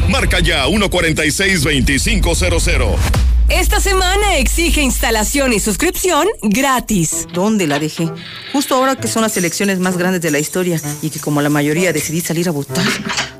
Marca 0.09 0.41
ya 0.41 0.66
146-2500. 0.66 3.32
Esta 3.53 3.80
semana 3.80 4.38
exige 4.38 4.80
instalación 4.80 5.53
y 5.53 5.61
suscripción 5.61 6.26
gratis. 6.40 7.28
¿Dónde 7.34 7.66
la 7.66 7.78
dejé? 7.78 8.09
Justo 8.50 8.74
ahora 8.74 8.96
que 8.96 9.09
son 9.09 9.20
las 9.20 9.36
elecciones 9.36 9.78
más 9.78 9.98
grandes 9.98 10.22
de 10.22 10.30
la 10.30 10.38
historia 10.38 10.80
y 11.03 11.11
que 11.11 11.20
como 11.20 11.42
la 11.42 11.50
mayoría 11.50 11.92
decidí 11.92 12.22
salir 12.22 12.48
a 12.48 12.50
votar. 12.50 12.86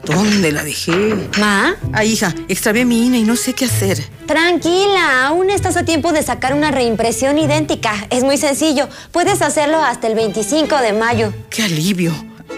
¿Dónde 0.05 0.53
la 0.53 0.65
dejé? 0.65 0.93
¿Ma? 1.41 1.77
Ah, 1.95 2.05
hija, 2.05 2.35
extravié 2.49 2.85
mi 2.85 3.07
INE 3.07 3.21
y 3.21 3.23
no 3.23 3.37
sé 3.37 3.55
qué 3.55 3.65
hacer. 3.65 4.05
Tranquila, 4.27 5.29
aún 5.29 5.49
estás 5.49 5.79
a 5.79 5.85
tiempo 5.87 6.13
de 6.13 6.23
sacar 6.23 6.53
una 6.53 6.71
reimpresión 6.71 7.39
idéntica. 7.39 8.07
Es 8.11 8.23
muy 8.23 8.37
sencillo. 8.37 8.91
Puedes 9.13 9.41
hacerlo 9.41 9.83
hasta 9.83 10.09
el 10.09 10.15
25 10.15 10.77
de 10.77 10.93
mayo. 10.93 11.33
¡Qué 11.49 11.63
alivio! 11.63 12.32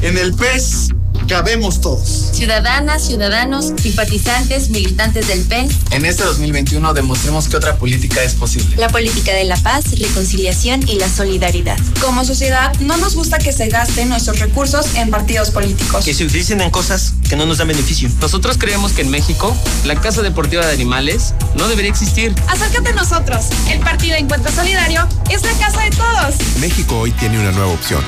En 0.00 0.16
el 0.16 0.32
PES 0.32 0.90
cabemos 1.28 1.80
todos. 1.80 2.30
Ciudadanas, 2.32 3.06
ciudadanos, 3.06 3.72
simpatizantes, 3.80 4.70
militantes 4.70 5.26
del 5.26 5.40
PES. 5.42 5.72
En 5.90 6.06
este 6.06 6.24
2021 6.24 6.94
demostremos 6.94 7.48
que 7.48 7.56
otra 7.56 7.76
política 7.76 8.22
es 8.22 8.34
posible. 8.34 8.76
La 8.76 8.88
política 8.88 9.32
de 9.32 9.44
la 9.44 9.56
paz, 9.56 9.98
reconciliación 9.98 10.88
y 10.88 10.98
la 10.98 11.08
solidaridad. 11.08 11.76
Como 12.00 12.24
sociedad, 12.24 12.72
no 12.80 12.96
nos 12.96 13.14
gusta 13.14 13.38
que 13.38 13.52
se 13.52 13.68
gasten 13.68 14.08
nuestros 14.08 14.38
recursos 14.38 14.94
en 14.94 15.10
partidos 15.10 15.50
políticos. 15.50 16.04
Que 16.04 16.14
se 16.14 16.24
utilicen 16.24 16.60
en 16.60 16.70
cosas 16.70 17.14
que 17.28 17.36
no 17.36 17.46
nos 17.46 17.58
dan 17.58 17.68
beneficio. 17.68 18.08
Nosotros 18.20 18.56
creemos 18.58 18.92
que 18.92 19.02
en 19.02 19.10
México, 19.10 19.56
la 19.84 20.00
Casa 20.00 20.22
Deportiva 20.22 20.66
de 20.66 20.72
Animales 20.72 21.34
no 21.56 21.68
debería 21.68 21.90
existir. 21.90 22.34
Acércate 22.48 22.90
a 22.90 22.94
nosotros. 22.94 23.46
El 23.68 23.80
Partido 23.80 24.16
Encuentro 24.16 24.50
Solidario 24.50 25.06
es 25.30 25.42
la 25.42 25.52
casa 25.52 25.82
de 25.82 25.90
todos. 25.90 26.34
México 26.60 26.98
hoy 26.98 27.12
tiene 27.12 27.38
una 27.38 27.52
nueva 27.52 27.72
opción 27.72 28.02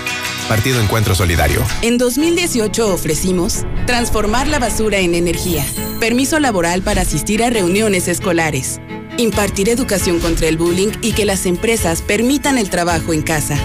Partido 0.50 0.80
Encuentro 0.80 1.14
Solidario. 1.14 1.64
En 1.80 1.96
2018 1.96 2.92
ofrecimos 2.92 3.64
transformar 3.86 4.48
la 4.48 4.58
basura 4.58 4.98
en 4.98 5.14
energía, 5.14 5.64
permiso 6.00 6.40
laboral 6.40 6.82
para 6.82 7.02
asistir 7.02 7.44
a 7.44 7.50
reuniones 7.50 8.08
escolares, 8.08 8.80
impartir 9.16 9.68
educación 9.68 10.18
contra 10.18 10.48
el 10.48 10.56
bullying 10.56 10.90
y 11.02 11.12
que 11.12 11.24
las 11.24 11.46
empresas 11.46 12.02
permitan 12.02 12.58
el 12.58 12.68
trabajo 12.68 13.12
en 13.12 13.22
casa. 13.22 13.56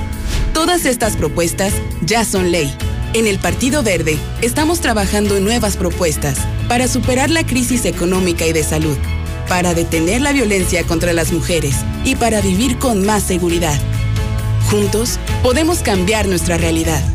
Todas 0.53 0.85
estas 0.85 1.17
propuestas 1.17 1.73
ya 2.01 2.23
son 2.23 2.51
ley. 2.51 2.71
En 3.15 3.27
el 3.27 3.39
Partido 3.39 3.81
Verde 3.81 4.17
estamos 4.41 4.81
trabajando 4.81 5.37
en 5.37 5.45
nuevas 5.45 5.77
propuestas 5.77 6.37
para 6.67 6.89
superar 6.89 7.29
la 7.29 7.45
crisis 7.45 7.85
económica 7.85 8.45
y 8.45 8.51
de 8.51 8.61
salud, 8.61 8.97
para 9.47 9.73
detener 9.73 10.19
la 10.19 10.33
violencia 10.33 10.83
contra 10.83 11.13
las 11.13 11.31
mujeres 11.31 11.77
y 12.03 12.17
para 12.17 12.41
vivir 12.41 12.77
con 12.77 13.05
más 13.05 13.23
seguridad. 13.23 13.79
Juntos 14.69 15.17
podemos 15.43 15.79
cambiar 15.79 16.27
nuestra 16.27 16.57
realidad. 16.57 17.14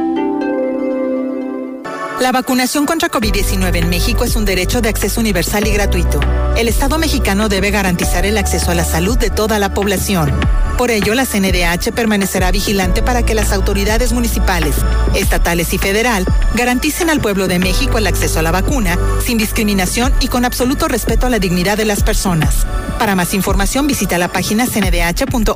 La 2.21 2.31
vacunación 2.31 2.85
contra 2.85 3.09
COVID-19 3.09 3.77
en 3.77 3.89
México 3.89 4.23
es 4.23 4.35
un 4.35 4.45
derecho 4.45 4.79
de 4.79 4.89
acceso 4.89 5.19
universal 5.19 5.65
y 5.65 5.71
gratuito. 5.71 6.19
El 6.55 6.67
Estado 6.67 6.99
mexicano 6.99 7.49
debe 7.49 7.71
garantizar 7.71 8.27
el 8.27 8.37
acceso 8.37 8.69
a 8.69 8.75
la 8.75 8.85
salud 8.85 9.17
de 9.17 9.31
toda 9.31 9.57
la 9.57 9.73
población. 9.73 10.31
Por 10.77 10.91
ello, 10.91 11.15
la 11.15 11.25
CNDH 11.25 11.91
permanecerá 11.95 12.51
vigilante 12.51 13.01
para 13.01 13.23
que 13.23 13.33
las 13.33 13.51
autoridades 13.51 14.13
municipales, 14.13 14.75
estatales 15.15 15.73
y 15.73 15.79
federal 15.79 16.27
garanticen 16.53 17.09
al 17.09 17.21
pueblo 17.21 17.47
de 17.47 17.57
México 17.57 17.97
el 17.97 18.05
acceso 18.05 18.37
a 18.37 18.43
la 18.43 18.51
vacuna 18.51 18.99
sin 19.25 19.39
discriminación 19.39 20.13
y 20.19 20.27
con 20.27 20.45
absoluto 20.45 20.87
respeto 20.87 21.25
a 21.25 21.31
la 21.31 21.39
dignidad 21.39 21.75
de 21.75 21.85
las 21.85 22.03
personas. 22.03 22.67
Para 22.99 23.15
más 23.15 23.33
información 23.33 23.87
visita 23.87 24.19
la 24.19 24.27
página 24.27 24.67
cndh.org.mx. 24.67 25.55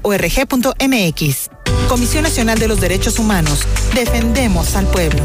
Comisión 1.88 2.24
Nacional 2.24 2.58
de 2.58 2.68
los 2.68 2.82
Derechos 2.82 3.20
Humanos. 3.20 3.68
Defendemos 3.94 4.76
al 4.76 4.88
pueblo. 4.88 5.22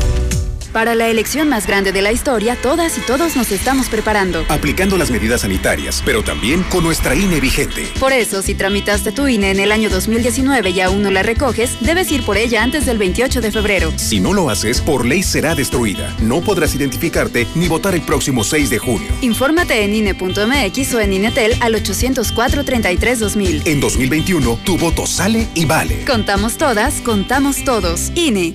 Para 0.72 0.94
la 0.94 1.08
elección 1.08 1.48
más 1.48 1.66
grande 1.66 1.90
de 1.90 2.00
la 2.00 2.12
historia, 2.12 2.54
todas 2.54 2.96
y 2.96 3.00
todos 3.00 3.34
nos 3.34 3.50
estamos 3.50 3.88
preparando. 3.88 4.44
Aplicando 4.48 4.96
las 4.96 5.10
medidas 5.10 5.40
sanitarias, 5.40 6.00
pero 6.04 6.22
también 6.22 6.62
con 6.64 6.84
nuestra 6.84 7.16
INE 7.16 7.40
vigente. 7.40 7.88
Por 7.98 8.12
eso, 8.12 8.40
si 8.40 8.54
tramitaste 8.54 9.10
tu 9.10 9.26
INE 9.26 9.50
en 9.50 9.58
el 9.58 9.72
año 9.72 9.90
2019 9.90 10.70
y 10.70 10.80
aún 10.80 11.02
no 11.02 11.10
la 11.10 11.24
recoges, 11.24 11.76
debes 11.80 12.12
ir 12.12 12.22
por 12.24 12.36
ella 12.36 12.62
antes 12.62 12.86
del 12.86 12.98
28 12.98 13.40
de 13.40 13.50
febrero. 13.50 13.92
Si 13.96 14.20
no 14.20 14.32
lo 14.32 14.48
haces, 14.48 14.80
por 14.80 15.04
ley 15.04 15.24
será 15.24 15.56
destruida. 15.56 16.14
No 16.20 16.40
podrás 16.40 16.72
identificarte 16.74 17.48
ni 17.56 17.66
votar 17.66 17.96
el 17.96 18.02
próximo 18.02 18.44
6 18.44 18.70
de 18.70 18.78
junio. 18.78 19.08
Infórmate 19.22 19.82
en 19.82 19.92
INE.mx 19.94 20.94
o 20.94 21.00
en 21.00 21.12
INETEL 21.12 21.56
al 21.60 21.74
804-33-2000. 21.74 23.62
En 23.66 23.80
2021, 23.80 24.60
tu 24.64 24.78
voto 24.78 25.04
sale 25.04 25.48
y 25.54 25.64
vale. 25.64 26.04
Contamos 26.04 26.56
todas, 26.58 27.00
contamos 27.00 27.64
todos. 27.64 28.12
INE. 28.14 28.54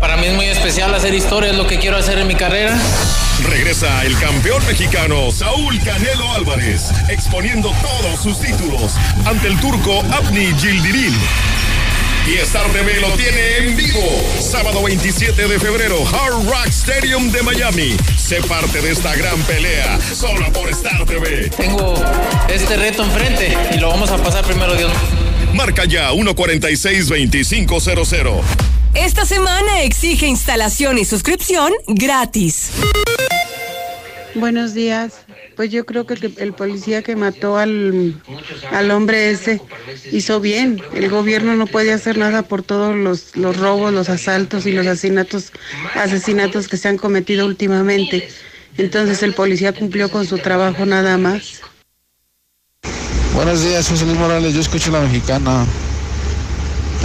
Para 0.00 0.16
mí 0.16 0.26
es 0.26 0.34
muy 0.34 0.46
especial 0.46 0.92
hacer 0.94 1.14
historia, 1.14 1.50
es 1.50 1.56
lo 1.56 1.66
que 1.66 1.78
quiero 1.78 1.98
hacer 1.98 2.18
en 2.18 2.26
mi 2.26 2.34
carrera. 2.34 2.74
Regresa 3.46 4.06
el 4.06 4.18
campeón 4.18 4.66
mexicano 4.66 5.30
Saúl 5.30 5.78
Canelo 5.82 6.32
Álvarez, 6.32 6.90
exponiendo 7.08 7.70
todos 7.82 8.18
sus 8.20 8.40
títulos 8.40 8.94
ante 9.26 9.48
el 9.48 9.60
turco 9.60 10.02
Abni 10.10 10.46
Gildirim. 10.58 11.12
Y 12.26 12.36
Star 12.38 12.66
TV 12.68 12.98
lo 13.00 13.10
tiene 13.10 13.58
en 13.58 13.76
vivo. 13.76 14.00
Sábado 14.40 14.82
27 14.82 15.46
de 15.48 15.58
febrero, 15.58 16.02
Hard 16.06 16.46
Rock 16.46 16.68
Stadium 16.68 17.30
de 17.30 17.42
Miami. 17.42 17.94
Sé 18.16 18.40
parte 18.42 18.80
de 18.80 18.92
esta 18.92 19.14
gran 19.16 19.38
pelea, 19.42 19.98
solo 20.14 20.50
por 20.52 20.70
Star 20.70 21.04
TV. 21.04 21.50
Tengo 21.50 21.94
este 22.48 22.76
reto 22.76 23.04
enfrente 23.04 23.54
y 23.74 23.78
lo 23.78 23.88
vamos 23.88 24.10
a 24.10 24.16
pasar 24.16 24.42
primero, 24.44 24.74
Dios. 24.74 24.92
Marca 25.52 25.84
ya 25.84 26.10
146-2500. 26.12 28.69
Esta 28.94 29.24
semana 29.24 29.82
exige 29.82 30.26
instalación 30.26 30.98
y 30.98 31.04
suscripción 31.04 31.72
gratis. 31.86 32.72
Buenos 34.34 34.74
días. 34.74 35.12
Pues 35.54 35.70
yo 35.70 35.86
creo 35.86 36.06
que 36.06 36.14
el, 36.14 36.34
el 36.38 36.52
policía 36.54 37.02
que 37.02 37.14
mató 37.14 37.56
al, 37.56 38.20
al, 38.72 38.90
hombre 38.90 39.30
ese 39.30 39.60
hizo 40.10 40.40
bien. 40.40 40.82
El 40.92 41.08
gobierno 41.08 41.54
no 41.54 41.66
puede 41.66 41.92
hacer 41.92 42.18
nada 42.18 42.42
por 42.42 42.62
todos 42.62 42.96
los, 42.96 43.36
los 43.36 43.56
robos, 43.56 43.92
los 43.92 44.08
asaltos 44.08 44.66
y 44.66 44.72
los 44.72 44.86
asesinatos, 44.86 45.52
asesinatos 45.94 46.66
que 46.66 46.76
se 46.76 46.88
han 46.88 46.96
cometido 46.96 47.46
últimamente. 47.46 48.28
Entonces 48.76 49.22
el 49.22 49.34
policía 49.34 49.72
cumplió 49.72 50.10
con 50.10 50.26
su 50.26 50.38
trabajo 50.38 50.84
nada 50.84 51.16
más. 51.16 51.60
Buenos 53.34 53.62
días, 53.62 53.88
José 53.88 54.04
Luis 54.04 54.18
Morales. 54.18 54.54
Yo 54.54 54.60
escucho 54.60 54.90
la 54.90 55.00
mexicana. 55.00 55.64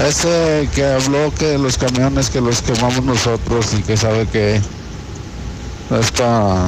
Ese 0.03 0.69
que 0.75 0.85
habló 0.85 1.33
que 1.33 1.57
los 1.57 1.77
camiones 1.77 2.29
que 2.29 2.41
los 2.41 2.61
quemamos 2.61 3.03
nosotros 3.03 3.73
y 3.73 3.81
que 3.81 3.95
sabe 3.95 4.27
que 4.27 4.61
está 5.89 6.67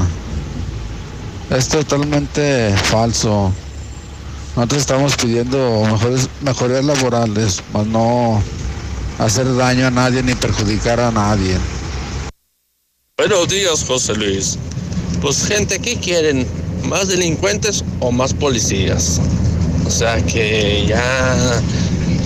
es 1.49 1.67
totalmente 1.67 2.73
falso. 2.85 3.51
Nosotros 4.55 4.81
estamos 4.81 5.15
pidiendo 5.17 5.83
mejores, 5.91 6.29
mejorías 6.41 6.85
laborales, 6.85 7.61
más 7.73 7.85
no 7.85 8.41
hacer 9.19 9.55
daño 9.55 9.87
a 9.87 9.91
nadie 9.91 10.23
ni 10.23 10.33
perjudicar 10.33 10.99
a 10.99 11.11
nadie. 11.11 11.57
Buenos 13.17 13.49
días, 13.49 13.83
José 13.85 14.15
Luis. 14.15 14.57
Pues 15.21 15.45
gente, 15.45 15.79
¿qué 15.79 15.97
quieren? 15.97 16.47
¿Más 16.83 17.07
delincuentes 17.07 17.83
o 17.99 18.11
más 18.11 18.33
policías? 18.33 19.19
O 19.85 19.89
sea 19.89 20.21
que 20.25 20.85
ya 20.87 21.61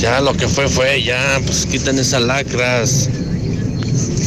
ya 0.02 0.20
lo 0.20 0.34
que 0.34 0.47
fue 0.47 0.68
fue, 0.68 1.04
ya 1.04 1.39
pues 1.45 1.68
quiten 1.68 1.99
esas 1.99 2.24
lacras. 2.24 3.08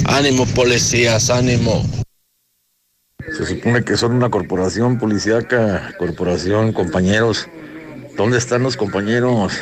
Ánimo 0.06 0.46
policías, 0.46 1.30
ánimo. 1.30 1.84
Se 3.36 3.44
supone 3.44 3.82
que 3.82 3.96
son 3.96 4.12
una 4.12 4.30
corporación 4.30 4.98
policíaca, 4.98 5.92
corporación, 5.98 6.72
compañeros. 6.72 7.48
¿Dónde 8.16 8.38
están 8.38 8.62
los 8.62 8.76
compañeros? 8.76 9.54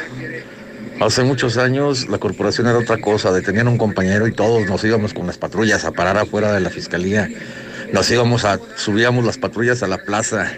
Hace 1.01 1.25
muchos 1.25 1.57
años 1.57 2.07
la 2.09 2.19
corporación 2.19 2.67
era 2.67 2.79
otra 2.79 3.01
cosa, 3.01 3.33
detenían 3.33 3.69
un 3.69 3.79
compañero 3.79 4.29
y 4.29 4.33
todos 4.33 4.67
nos 4.67 4.85
íbamos 4.85 5.15
con 5.15 5.27
las 5.27 5.39
patrullas 5.39 5.87
a 5.87 5.93
parar 5.93 6.19
afuera 6.19 6.53
de 6.53 6.61
la 6.61 6.69
fiscalía. 6.69 7.31
Nos 7.91 8.11
íbamos 8.11 8.45
a, 8.45 8.61
subíamos 8.77 9.25
las 9.25 9.39
patrullas 9.39 9.83
a 9.83 9.87
la 9.87 9.97
plaza 9.97 10.53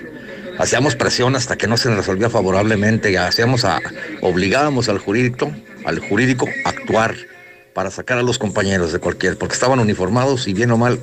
hacíamos 0.58 0.96
presión 0.96 1.36
hasta 1.36 1.56
que 1.56 1.66
no 1.66 1.76
se 1.76 1.94
resolvía 1.94 2.30
favorablemente, 2.30 3.16
hacíamos 3.18 3.64
a, 3.64 3.80
obligábamos 4.20 4.88
al 4.88 4.98
jurídico, 4.98 5.52
al 5.84 5.98
jurídico 5.98 6.48
a 6.64 6.70
actuar 6.70 7.14
para 7.74 7.90
sacar 7.90 8.18
a 8.18 8.22
los 8.22 8.38
compañeros 8.38 8.92
de 8.92 8.98
cualquier, 9.00 9.36
porque 9.36 9.54
estaban 9.54 9.80
uniformados 9.80 10.46
y 10.46 10.52
bien 10.54 10.70
o 10.70 10.78
mal 10.78 10.98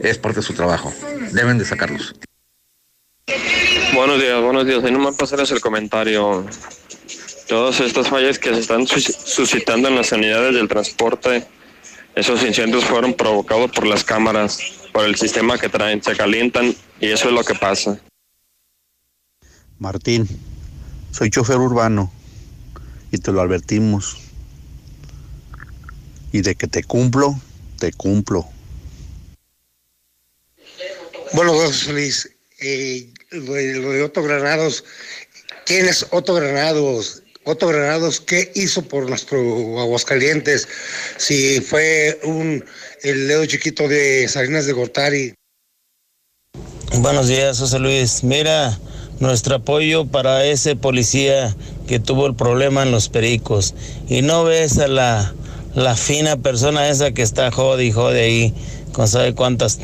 es 0.00 0.18
parte 0.18 0.40
de 0.40 0.46
su 0.46 0.54
trabajo. 0.54 0.92
Deben 1.32 1.58
de 1.58 1.64
sacarlos. 1.64 2.14
Buenos 3.94 4.20
días, 4.20 4.42
buenos 4.42 4.66
días. 4.66 4.82
Y 4.86 4.90
no 4.90 4.98
me 4.98 5.12
pasarás 5.12 5.50
el 5.50 5.60
comentario. 5.60 6.46
Todas 7.48 7.80
estas 7.80 8.08
fallas 8.08 8.38
que 8.38 8.52
se 8.54 8.60
están 8.60 8.86
suscitando 8.86 9.88
en 9.88 9.96
las 9.96 10.10
unidades 10.12 10.54
del 10.54 10.68
transporte, 10.68 11.46
esos 12.14 12.42
incendios 12.42 12.84
fueron 12.84 13.14
provocados 13.14 13.70
por 13.70 13.86
las 13.86 14.02
cámaras, 14.02 14.58
por 14.92 15.04
el 15.04 15.16
sistema 15.16 15.58
que 15.58 15.68
traen, 15.68 16.02
se 16.02 16.16
calientan 16.16 16.74
y 17.00 17.08
eso 17.08 17.28
es 17.28 17.34
lo 17.34 17.44
que 17.44 17.54
pasa. 17.54 18.00
Martín, 19.78 20.28
soy 21.12 21.30
chofer 21.30 21.58
urbano 21.58 22.12
y 23.10 23.18
te 23.18 23.32
lo 23.32 23.40
advertimos. 23.40 24.16
Y 26.32 26.42
de 26.42 26.54
que 26.54 26.66
te 26.66 26.82
cumplo, 26.82 27.38
te 27.78 27.92
cumplo. 27.92 28.46
Bueno, 31.32 31.54
José 31.54 31.92
Luis, 31.92 32.30
eh, 32.60 33.12
lo, 33.30 33.52
de 33.54 34.02
Otto 34.02 34.22
Granados, 34.22 34.84
¿quién 35.64 35.86
es 35.86 36.06
Otto 36.10 36.34
Granados? 36.34 37.22
Otto 37.44 37.68
Granados, 37.68 38.20
¿qué 38.20 38.50
hizo 38.54 38.82
por 38.82 39.08
nuestro 39.08 39.38
Aguascalientes? 39.80 40.66
Si 41.16 41.60
fue 41.60 42.18
un 42.24 42.64
el 43.02 43.28
dedo 43.28 43.46
chiquito 43.46 43.86
de 43.86 44.26
Salinas 44.28 44.66
de 44.66 44.72
Gortari. 44.72 45.34
Buenos 46.98 47.28
días, 47.28 47.58
José 47.58 47.78
Luis. 47.78 48.24
Mira, 48.24 48.76
nuestro 49.20 49.56
apoyo 49.56 50.06
para 50.06 50.44
ese 50.44 50.76
policía 50.76 51.54
que 51.86 52.00
tuvo 52.00 52.26
el 52.26 52.34
problema 52.34 52.82
en 52.82 52.90
los 52.90 53.08
pericos. 53.08 53.74
Y 54.08 54.22
no 54.22 54.44
ves 54.44 54.78
a 54.78 54.88
la, 54.88 55.34
la 55.74 55.96
fina 55.96 56.36
persona 56.36 56.88
esa 56.88 57.12
que 57.12 57.22
está 57.22 57.50
jode 57.50 57.84
y 57.84 57.92
jode 57.92 58.22
ahí, 58.22 58.54
con 58.92 59.08
sabe 59.08 59.34
cuántas 59.34 59.78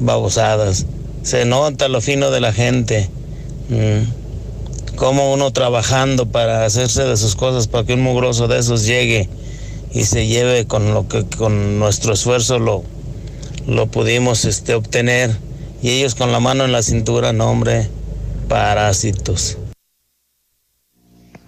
babosadas. 0.00 0.86
Se 1.22 1.44
nota 1.44 1.88
lo 1.88 2.00
fino 2.00 2.30
de 2.30 2.40
la 2.40 2.52
gente. 2.52 3.08
Mm. 3.68 4.96
Como 4.96 5.32
uno 5.32 5.50
trabajando 5.52 6.26
para 6.26 6.64
hacerse 6.64 7.04
de 7.04 7.16
sus 7.16 7.34
cosas 7.34 7.66
para 7.66 7.84
que 7.84 7.94
un 7.94 8.02
mugroso 8.02 8.46
de 8.46 8.60
esos 8.60 8.86
llegue 8.86 9.28
y 9.92 10.04
se 10.04 10.26
lleve 10.26 10.66
con 10.66 10.94
lo 10.94 11.08
que 11.08 11.24
con 11.24 11.78
nuestro 11.78 12.12
esfuerzo 12.12 12.58
lo, 12.58 12.84
lo 13.66 13.86
pudimos 13.86 14.44
este, 14.44 14.74
obtener. 14.74 15.36
Y 15.82 15.90
ellos 15.90 16.14
con 16.14 16.32
la 16.32 16.40
mano 16.40 16.64
en 16.64 16.72
la 16.72 16.82
cintura, 16.82 17.32
no 17.32 17.50
hombre, 17.50 17.88
parásitos. 18.48 19.58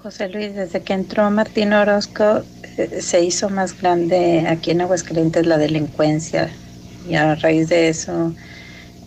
José 0.03 0.29
Luis, 0.29 0.55
desde 0.55 0.83
que 0.83 0.93
entró 0.93 1.31
Martín 1.31 1.73
Orozco, 1.73 2.43
eh, 2.77 3.01
se 3.01 3.25
hizo 3.25 3.49
más 3.51 3.81
grande 3.81 4.47
aquí 4.49 4.71
en 4.71 4.83
Aguascalientes 4.83 5.47
la 5.47 5.59
delincuencia 5.59 6.49
y 7.09 7.15
a 7.15 7.35
raíz 7.35 7.69
de 7.69 7.89
eso 7.89 8.33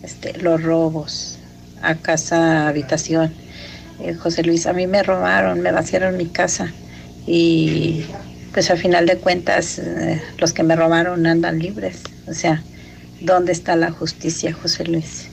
este, 0.02 0.36
los 0.38 0.62
robos 0.62 1.38
a 1.82 1.94
casa, 1.94 2.68
habitación. 2.68 3.32
Eh, 4.00 4.14
José 4.14 4.42
Luis, 4.42 4.66
a 4.66 4.72
mí 4.72 4.86
me 4.86 5.02
robaron, 5.02 5.60
me 5.60 5.72
vaciaron 5.72 6.16
mi 6.16 6.26
casa 6.26 6.72
y 7.26 8.04
pues 8.52 8.70
al 8.70 8.78
final 8.78 9.06
de 9.06 9.16
cuentas 9.16 9.78
eh, 9.78 10.20
los 10.38 10.52
que 10.52 10.62
me 10.62 10.76
robaron 10.76 11.26
andan 11.26 11.58
libres. 11.58 12.02
O 12.26 12.34
sea, 12.34 12.62
¿dónde 13.20 13.52
está 13.52 13.76
la 13.76 13.90
justicia, 13.90 14.52
José 14.52 14.84
Luis? 14.84 15.28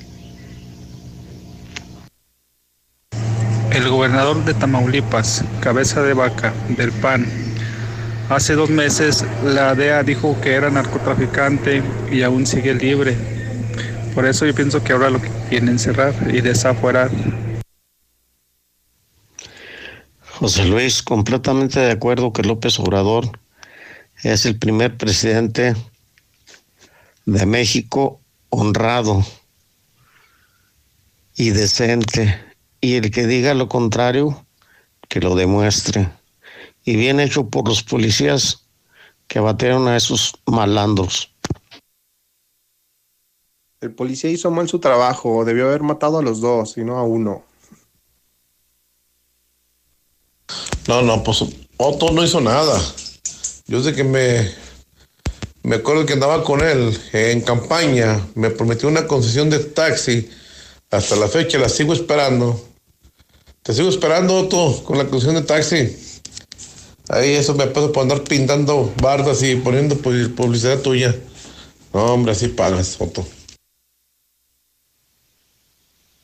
El 3.72 3.87
gobernador 3.98 4.46
de 4.46 4.54
Tamaulipas, 4.54 5.44
cabeza 5.60 6.04
de 6.04 6.14
vaca 6.14 6.54
del 6.78 6.92
PAN, 6.92 7.26
hace 8.30 8.54
dos 8.54 8.70
meses 8.70 9.26
la 9.44 9.74
DEA 9.74 10.04
dijo 10.04 10.40
que 10.40 10.54
era 10.54 10.70
narcotraficante 10.70 11.82
y 12.12 12.22
aún 12.22 12.46
sigue 12.46 12.76
libre. 12.76 13.18
Por 14.14 14.28
eso 14.28 14.46
yo 14.46 14.54
pienso 14.54 14.84
que 14.84 14.94
ahora 14.94 15.10
lo 15.10 15.20
quieren 15.50 15.80
cerrar 15.80 16.14
y 16.32 16.42
desafuerar. 16.42 17.10
José 20.22 20.66
Luis, 20.66 21.02
completamente 21.02 21.80
de 21.80 21.94
acuerdo 21.94 22.32
que 22.32 22.44
López 22.44 22.80
Obrador 22.80 23.32
es 24.22 24.46
el 24.46 24.60
primer 24.60 24.96
presidente 24.96 25.76
de 27.26 27.46
México 27.48 28.22
honrado 28.50 29.26
y 31.36 31.50
decente. 31.50 32.47
Y 32.88 32.96
el 32.96 33.12
que 33.12 33.28
diga 33.28 33.54
lo 33.54 33.68
contrario, 33.68 34.46
que 35.10 35.20
lo 35.20 35.36
demuestre. 35.36 36.10
Y 36.86 36.96
bien 36.96 37.20
hecho 37.20 37.50
por 37.50 37.68
los 37.68 37.84
policías 37.84 38.64
que 39.28 39.40
abatieron 39.40 39.90
a 39.90 39.98
esos 39.98 40.36
malandros. 40.46 41.36
El 43.82 43.92
policía 43.92 44.30
hizo 44.30 44.52
mal 44.52 44.70
su 44.70 44.80
trabajo, 44.80 45.44
debió 45.44 45.68
haber 45.68 45.84
matado 45.84 46.20
a 46.20 46.22
los 46.22 46.40
dos 46.40 46.78
y 46.78 46.86
no 46.86 46.98
a 46.98 47.04
uno. 47.04 47.44
No, 50.88 51.02
no, 51.02 51.22
pues 51.26 51.44
Otto 51.76 52.12
no 52.12 52.24
hizo 52.24 52.40
nada. 52.40 52.82
Yo 53.66 53.84
sé 53.84 53.94
que 53.94 54.06
me, 54.06 54.50
me 55.64 55.76
acuerdo 55.76 56.06
que 56.06 56.14
andaba 56.14 56.42
con 56.42 56.62
él 56.62 56.98
en 57.12 57.42
campaña, 57.42 58.26
me 58.36 58.50
prometió 58.50 58.88
una 58.88 59.08
concesión 59.08 59.50
de 59.50 59.60
taxi. 59.60 60.30
Hasta 60.90 61.18
la 61.18 61.28
fecha 61.28 61.58
la 61.58 61.68
sigo 61.68 61.92
esperando. 61.92 62.67
Te 63.68 63.74
sigo 63.74 63.90
esperando, 63.90 64.34
Otto, 64.34 64.82
con 64.86 64.98
la 64.98 65.04
concesión 65.08 65.36
de 65.36 65.42
taxi. 65.42 65.94
Ahí 67.10 67.32
eso 67.32 67.54
me 67.54 67.68
pasa 67.68 67.92
por 67.92 68.04
andar 68.04 68.24
pintando 68.24 68.94
bardas 69.02 69.44
y 69.44 69.58
poniendo 69.58 69.98
publicidad 69.98 70.80
tuya. 70.80 71.14
No, 71.94 72.14
hombre, 72.14 72.32
así 72.32 72.48
pagas, 72.48 72.96
Otto. 72.98 73.28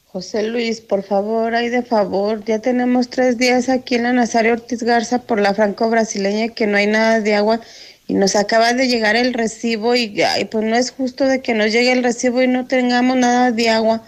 José 0.06 0.44
Luis, 0.44 0.80
por 0.80 1.04
favor, 1.04 1.54
ay 1.54 1.68
de 1.68 1.84
favor, 1.84 2.46
ya 2.46 2.60
tenemos 2.60 3.10
tres 3.10 3.38
días 3.38 3.68
aquí 3.68 3.96
en 3.96 4.04
la 4.04 4.14
Nazario 4.14 4.54
Ortiz 4.54 4.82
Garza 4.82 5.20
por 5.20 5.42
la 5.42 5.54
franco-brasileña 5.54 6.54
que 6.54 6.66
no 6.66 6.78
hay 6.78 6.88
nada 6.88 7.20
de 7.20 7.36
agua 7.36 7.60
y 8.08 8.14
nos 8.14 8.38
acaba 8.38 8.72
de 8.72 8.88
llegar 8.88 9.18
el 9.18 9.34
recibo 9.34 9.96
y 9.96 10.22
ay, 10.22 10.46
pues 10.46 10.64
no 10.64 10.78
es 10.78 10.92
justo 10.92 11.26
de 11.26 11.42
que 11.42 11.54
nos 11.54 11.74
llegue 11.74 11.92
el 11.92 12.04
recibo 12.04 12.42
y 12.42 12.48
no 12.48 12.68
tengamos 12.68 13.18
nada 13.18 13.52
de 13.52 13.70
agua. 13.70 14.02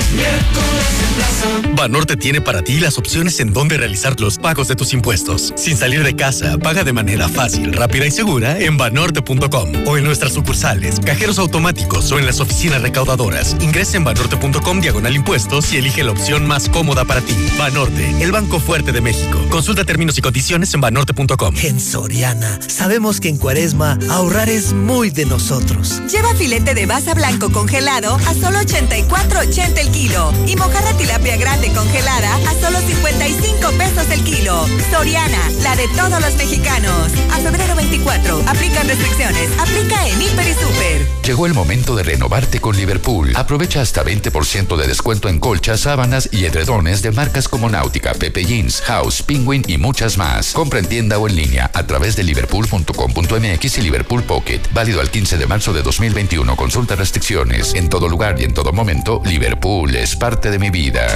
Banorte 1.75 2.15
tiene 2.15 2.39
para 2.39 2.61
ti 2.61 2.79
las 2.79 2.97
opciones 2.97 3.39
en 3.39 3.51
donde 3.51 3.77
realizar 3.77 4.19
los 4.21 4.37
pagos 4.37 4.67
de 4.67 4.75
tus 4.75 4.93
impuestos. 4.93 5.53
Sin 5.57 5.75
salir 5.75 6.03
de 6.03 6.15
casa, 6.15 6.57
paga 6.57 6.83
de 6.83 6.93
manera 6.93 7.27
fácil, 7.27 7.73
rápida 7.73 8.05
y 8.05 8.11
segura 8.11 8.59
en 8.59 8.77
banorte.com 8.77 9.87
o 9.87 9.97
en 9.97 10.03
nuestras 10.03 10.33
sucursales, 10.33 10.99
cajeros 10.99 11.39
automáticos 11.39 12.11
o 12.11 12.19
en 12.19 12.25
las 12.25 12.39
oficinas 12.39 12.81
recaudadoras. 12.81 13.57
Ingresa 13.59 13.97
en 13.97 14.03
banorte.com 14.03 14.81
diagonal 14.81 15.15
impuestos 15.15 15.73
y 15.73 15.77
elige 15.77 16.03
la 16.03 16.11
opción 16.11 16.47
más 16.47 16.69
cómoda 16.69 17.05
para 17.05 17.21
ti. 17.21 17.35
Banorte, 17.57 18.23
el 18.23 18.31
banco 18.31 18.59
fuerte 18.59 18.91
de 18.91 19.01
México. 19.01 19.43
Consulta 19.49 19.83
términos 19.83 20.17
y 20.17 20.21
condiciones 20.21 20.73
en 20.73 20.81
banorte.com. 20.81 21.55
En 21.61 21.79
Soriana, 21.79 22.59
sabemos 22.67 23.19
que 23.19 23.29
en 23.29 23.37
Cuaresma 23.37 23.97
ahorrar 24.09 24.49
es 24.49 24.73
muy 24.73 25.09
de 25.09 25.25
nosotros. 25.25 26.01
Lleva 26.09 26.33
filete 26.35 26.73
de 26.73 26.85
basa 26.85 27.13
blanco 27.13 27.51
congelado 27.51 28.15
a 28.15 28.33
solo 28.33 28.59
84.80 28.59 29.79
el 29.79 29.89
kilo 29.89 30.02
y 30.03 30.55
mojarra 30.57 30.91
tilapia 30.97 31.37
grande 31.37 31.71
congelada 31.71 32.35
a 32.35 32.53
solo 32.59 32.79
55 32.79 33.71
pesos 33.77 34.09
el 34.11 34.21
kilo. 34.25 34.65
Soriana, 34.91 35.49
la 35.61 35.77
de 35.77 35.87
todos 35.95 36.19
los 36.21 36.35
mexicanos. 36.35 37.09
A 37.31 37.39
febrero 37.39 37.73
24, 37.73 38.43
aplican 38.45 38.85
restricciones. 38.85 39.49
Aplica 39.57 40.05
en 40.09 40.21
Hiper 40.21 40.45
y 40.45 40.53
Super. 40.53 41.07
Llegó 41.23 41.45
el 41.45 41.53
momento 41.53 41.95
de 41.95 42.03
renovarte 42.03 42.59
con 42.59 42.75
Liverpool. 42.75 43.31
Aprovecha 43.35 43.79
hasta 43.79 44.03
20% 44.03 44.75
de 44.75 44.87
descuento 44.87 45.29
en 45.29 45.39
colchas, 45.39 45.79
sábanas 45.79 46.27
y 46.33 46.43
edredones 46.43 47.01
de 47.01 47.11
marcas 47.11 47.47
como 47.47 47.69
Náutica, 47.69 48.13
Pepe 48.13 48.43
Jeans, 48.43 48.81
House, 48.81 49.23
Penguin 49.23 49.63
y 49.67 49.77
muchas 49.77 50.17
más. 50.17 50.51
Compra 50.51 50.79
en 50.79 50.87
tienda 50.87 51.17
o 51.17 51.29
en 51.29 51.37
línea 51.37 51.71
a 51.73 51.87
través 51.87 52.17
de 52.17 52.23
liverpool.com.mx 52.23 53.77
y 53.77 53.81
Liverpool 53.81 54.23
Pocket. 54.23 54.59
Válido 54.73 54.99
al 54.99 55.09
15 55.09 55.37
de 55.37 55.47
marzo 55.47 55.71
de 55.71 55.81
2021. 55.81 56.57
Consulta 56.57 56.97
restricciones. 56.97 57.73
En 57.73 57.87
todo 57.87 58.09
lugar 58.09 58.35
y 58.41 58.43
en 58.43 58.53
todo 58.53 58.73
momento, 58.73 59.21
Liverpool 59.23 59.92
es 59.95 60.15
parte 60.15 60.49
de 60.49 60.59
mi 60.59 60.69
vida. 60.69 61.07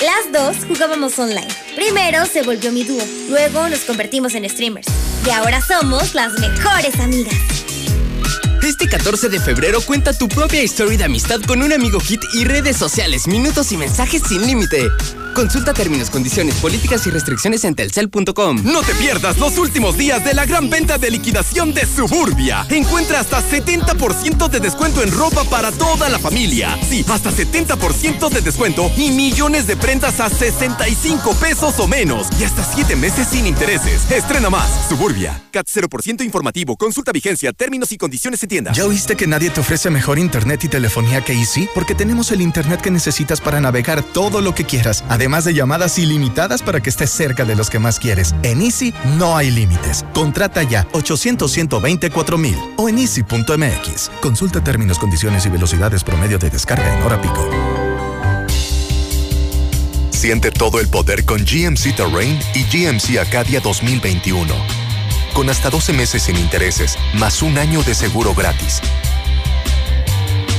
Las 0.00 0.32
dos 0.32 0.64
jugábamos 0.66 1.18
online. 1.18 1.48
Primero 1.74 2.26
se 2.26 2.42
volvió 2.42 2.72
mi 2.72 2.84
dúo, 2.84 3.02
luego 3.28 3.68
nos 3.68 3.80
convertimos 3.80 4.34
en 4.34 4.48
streamers. 4.48 4.86
Y 5.26 5.30
ahora 5.30 5.60
somos 5.60 6.14
las 6.14 6.32
mejores 6.34 6.98
amigas. 6.98 7.34
Este 8.62 8.88
14 8.88 9.28
de 9.28 9.40
febrero 9.40 9.80
cuenta 9.80 10.12
tu 10.12 10.28
propia 10.28 10.62
historia 10.62 10.98
de 10.98 11.04
amistad 11.04 11.40
con 11.46 11.62
un 11.62 11.72
amigo 11.72 11.98
kit 11.98 12.20
y 12.34 12.44
redes 12.44 12.76
sociales, 12.76 13.26
minutos 13.26 13.72
y 13.72 13.76
mensajes 13.76 14.22
sin 14.28 14.46
límite. 14.46 14.88
Consulta 15.34 15.72
términos, 15.72 16.10
condiciones, 16.10 16.56
políticas 16.56 17.06
y 17.06 17.10
restricciones 17.10 17.64
en 17.64 17.74
telcel.com. 17.74 18.62
No 18.64 18.82
te 18.82 18.94
pierdas 18.94 19.38
los 19.38 19.56
últimos 19.56 19.96
días 19.96 20.22
de 20.24 20.34
la 20.34 20.44
gran 20.44 20.68
venta 20.68 20.98
de 20.98 21.10
liquidación 21.10 21.72
de 21.72 21.86
Suburbia. 21.86 22.66
Encuentra 22.68 23.20
hasta 23.20 23.42
70% 23.42 24.48
de 24.48 24.60
descuento 24.60 25.02
en 25.02 25.10
ropa 25.10 25.44
para 25.44 25.72
toda 25.72 26.10
la 26.10 26.18
familia. 26.18 26.78
Sí, 26.86 27.04
hasta 27.08 27.30
70% 27.30 28.28
de 28.28 28.40
descuento 28.42 28.90
y 28.96 29.10
millones 29.10 29.66
de 29.66 29.76
prendas 29.76 30.20
a 30.20 30.28
65 30.28 31.34
pesos 31.36 31.80
o 31.80 31.88
menos. 31.88 32.28
Y 32.38 32.44
hasta 32.44 32.62
7 32.62 32.94
meses 32.96 33.28
sin 33.28 33.46
intereses. 33.46 34.10
Estrena 34.10 34.50
más. 34.50 34.88
Suburbia. 34.88 35.42
CAT 35.50 35.66
0% 35.66 36.24
informativo. 36.24 36.76
Consulta 36.76 37.10
vigencia, 37.10 37.52
términos 37.52 37.90
y 37.92 37.96
condiciones 37.96 38.42
en 38.42 38.48
tienda. 38.50 38.72
¿Ya 38.72 38.84
oíste 38.84 39.16
que 39.16 39.26
nadie 39.26 39.48
te 39.48 39.60
ofrece 39.60 39.88
mejor 39.88 40.18
internet 40.18 40.62
y 40.64 40.68
telefonía 40.68 41.24
que 41.24 41.32
Easy? 41.32 41.68
Porque 41.74 41.94
tenemos 41.94 42.30
el 42.32 42.42
internet 42.42 42.82
que 42.82 42.90
necesitas 42.90 43.40
para 43.40 43.60
navegar 43.60 44.02
todo 44.02 44.40
lo 44.42 44.54
que 44.54 44.64
quieras. 44.64 45.02
Además 45.08 45.21
de 45.22 45.54
llamadas 45.54 45.98
ilimitadas 45.98 46.62
para 46.62 46.80
que 46.80 46.90
estés 46.90 47.10
cerca 47.10 47.44
de 47.44 47.54
los 47.54 47.70
que 47.70 47.78
más 47.78 48.00
quieres. 48.00 48.34
En 48.42 48.60
Easy 48.60 48.92
no 49.18 49.36
hay 49.36 49.52
límites. 49.52 50.04
Contrata 50.12 50.64
ya 50.64 50.86
800 50.92 51.50
124 51.50 52.38
mil 52.38 52.56
o 52.76 52.88
en 52.88 52.98
easy.mx. 52.98 54.10
Consulta 54.20 54.64
términos, 54.64 54.98
condiciones 54.98 55.46
y 55.46 55.48
velocidades 55.48 56.02
promedio 56.02 56.38
de 56.38 56.50
descarga 56.50 56.92
en 56.92 57.02
hora 57.04 57.20
pico. 57.20 57.48
Siente 60.10 60.50
todo 60.50 60.80
el 60.80 60.88
poder 60.88 61.24
con 61.24 61.38
GMC 61.44 61.94
Terrain 61.94 62.38
y 62.54 62.64
GMC 62.64 63.18
Acadia 63.18 63.60
2021. 63.60 64.52
Con 65.34 65.50
hasta 65.50 65.70
12 65.70 65.92
meses 65.92 66.24
sin 66.24 66.36
intereses, 66.36 66.98
más 67.14 67.42
un 67.42 67.58
año 67.58 67.82
de 67.84 67.94
seguro 67.94 68.34
gratis. 68.34 68.80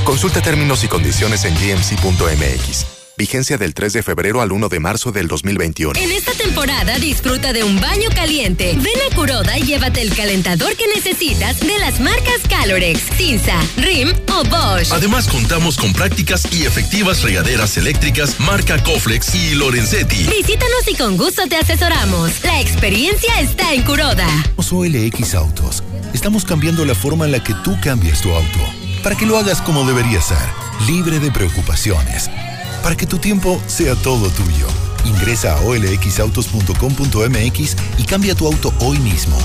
Consulta 0.04 0.40
términos 0.40 0.84
y 0.84 0.88
condiciones 0.88 1.44
en 1.44 1.54
gmc.mx. 1.54 2.93
Vigencia 3.16 3.58
del 3.58 3.74
3 3.74 3.92
de 3.92 4.02
febrero 4.02 4.40
al 4.40 4.50
1 4.50 4.68
de 4.68 4.80
marzo 4.80 5.12
del 5.12 5.28
2021. 5.28 5.98
En 6.00 6.10
esta 6.10 6.32
temporada 6.32 6.98
disfruta 6.98 7.52
de 7.52 7.62
un 7.62 7.80
baño 7.80 8.08
caliente. 8.12 8.76
Ven 8.76 9.12
a 9.12 9.14
Curoda 9.14 9.56
y 9.56 9.62
llévate 9.62 10.02
el 10.02 10.12
calentador 10.12 10.74
que 10.74 10.88
necesitas 10.88 11.60
de 11.60 11.78
las 11.78 12.00
marcas 12.00 12.40
Calorex, 12.48 13.00
Cinza, 13.16 13.56
Rim 13.76 14.12
o 14.32 14.42
Bosch. 14.44 14.90
Además 14.90 15.28
contamos 15.28 15.76
con 15.76 15.92
prácticas 15.92 16.52
y 16.52 16.64
efectivas 16.64 17.22
regaderas 17.22 17.76
eléctricas 17.76 18.40
marca 18.40 18.82
Coflex 18.82 19.32
y 19.36 19.54
Lorenzetti. 19.54 20.26
Visítanos 20.26 20.88
y 20.88 20.96
con 20.96 21.16
gusto 21.16 21.46
te 21.48 21.56
asesoramos. 21.56 22.42
La 22.42 22.60
experiencia 22.60 23.40
está 23.40 23.72
en 23.74 23.82
Curoda. 23.82 24.26
OLX 24.56 25.34
Autos. 25.34 25.84
Estamos 26.14 26.44
cambiando 26.44 26.84
la 26.84 26.96
forma 26.96 27.26
en 27.26 27.32
la 27.32 27.44
que 27.44 27.54
tú 27.62 27.78
cambias 27.80 28.20
tu 28.22 28.32
auto. 28.32 28.58
Para 29.04 29.16
que 29.16 29.26
lo 29.26 29.38
hagas 29.38 29.60
como 29.62 29.86
debería 29.86 30.20
ser, 30.20 30.38
libre 30.88 31.20
de 31.20 31.30
preocupaciones 31.30 32.28
para 32.84 32.94
que 32.94 33.06
tu 33.06 33.18
tiempo 33.18 33.60
sea 33.66 33.96
todo 33.96 34.28
tuyo. 34.28 34.68
Ingresa 35.06 35.54
a 35.54 35.60
olxautos.com.mx 35.60 37.76
y 37.96 38.04
cambia 38.04 38.34
tu 38.34 38.46
auto 38.46 38.74
hoy 38.80 38.98
mismo. 38.98 39.38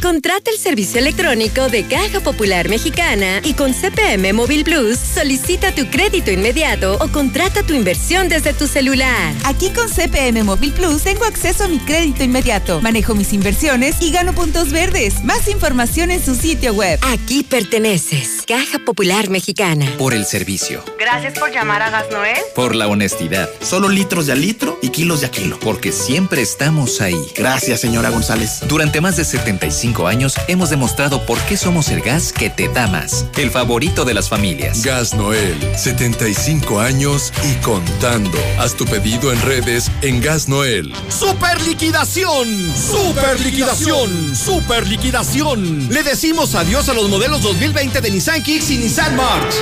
Contrata 0.05 0.51
el 0.51 0.59
servicio 0.59 1.01
electrónico 1.01 1.71
de 1.71 1.85
Caja 1.85 2.21
Popular 2.21 2.69
Mexicana 2.69 3.41
y 3.43 3.55
con 3.55 3.73
CPM 3.73 4.35
Móvil 4.35 4.63
Plus 4.63 4.99
solicita 4.99 5.75
tu 5.75 5.87
crédito 5.87 6.31
inmediato 6.31 6.99
o 7.01 7.09
contrata 7.09 7.63
tu 7.63 7.73
inversión 7.73 8.29
desde 8.29 8.53
tu 8.53 8.67
celular. 8.67 9.33
Aquí 9.45 9.71
con 9.71 9.89
CPM 9.89 10.45
Móvil 10.45 10.75
Plus 10.75 11.05
tengo 11.05 11.25
acceso 11.25 11.65
a 11.65 11.69
mi 11.69 11.79
crédito 11.79 12.23
inmediato, 12.23 12.83
manejo 12.83 13.15
mis 13.15 13.33
inversiones 13.33 13.97
y 14.03 14.11
gano 14.11 14.35
puntos 14.35 14.73
verdes. 14.73 15.25
Más 15.25 15.49
información 15.49 16.11
en 16.11 16.23
su 16.23 16.35
sitio 16.35 16.75
web. 16.75 16.99
Aquí 17.01 17.43
perteneces. 17.43 18.43
Caja 18.47 18.81
Popular 18.81 19.31
Mexicana. 19.31 19.91
Por 19.97 20.13
el 20.13 20.27
servicio. 20.27 20.85
Gracias 20.99 21.39
por 21.39 21.51
llamar 21.51 21.81
a 21.81 21.89
Gas 21.89 22.11
Noel. 22.11 22.37
Por 22.55 22.75
la 22.75 22.89
honestidad. 22.89 23.49
Solo 23.63 23.89
litros 23.89 24.27
de 24.27 24.33
a 24.33 24.37
litro 24.37 24.79
y 24.83 24.91
kilos 24.91 25.23
de 25.23 25.29
a 25.29 25.31
kilo. 25.31 25.59
Porque 25.61 25.93
siempre 25.93 26.43
estamos 26.43 27.01
ahí. 27.01 27.17
Gracias, 27.35 27.81
señora 27.81 28.11
González. 28.11 28.61
Durante 28.69 29.01
más 29.01 29.17
de 29.17 29.25
75 29.25 29.94
años 30.03 30.35
hemos 30.49 30.71
demostrado 30.71 31.25
por 31.25 31.39
qué 31.43 31.57
somos 31.57 31.89
el 31.89 32.01
gas 32.01 32.33
que 32.33 32.51
te 32.51 32.69
da 32.69 32.89
más, 32.89 33.27
el 33.37 33.51
favorito 33.51 34.05
de 34.05 34.15
las 34.15 34.29
familias. 34.29 34.83
Gas 34.83 35.15
Noel, 35.15 35.57
75 35.77 36.81
años 36.81 37.33
y 37.45 37.55
contando. 37.63 38.37
Haz 38.59 38.75
tu 38.75 38.85
pedido 38.85 39.33
en 39.33 39.41
redes 39.43 39.91
en 40.03 40.21
Gas 40.21 40.49
Noel. 40.49 40.93
¡Super 41.09 41.61
liquidación! 41.63 42.49
¡Super 42.75 43.41
liquidación! 43.41 44.35
¡Super 44.35 44.87
liquidación! 44.87 45.89
Le 45.89 46.03
decimos 46.03 46.55
adiós 46.57 46.89
a 46.89 46.95
los 46.95 47.09
modelos 47.09 47.43
2020 47.43 48.01
de 48.01 48.11
Nissan 48.11 48.43
Kicks 48.43 48.71
y 48.71 48.79
Nissan 48.79 49.15
March. 49.17 49.55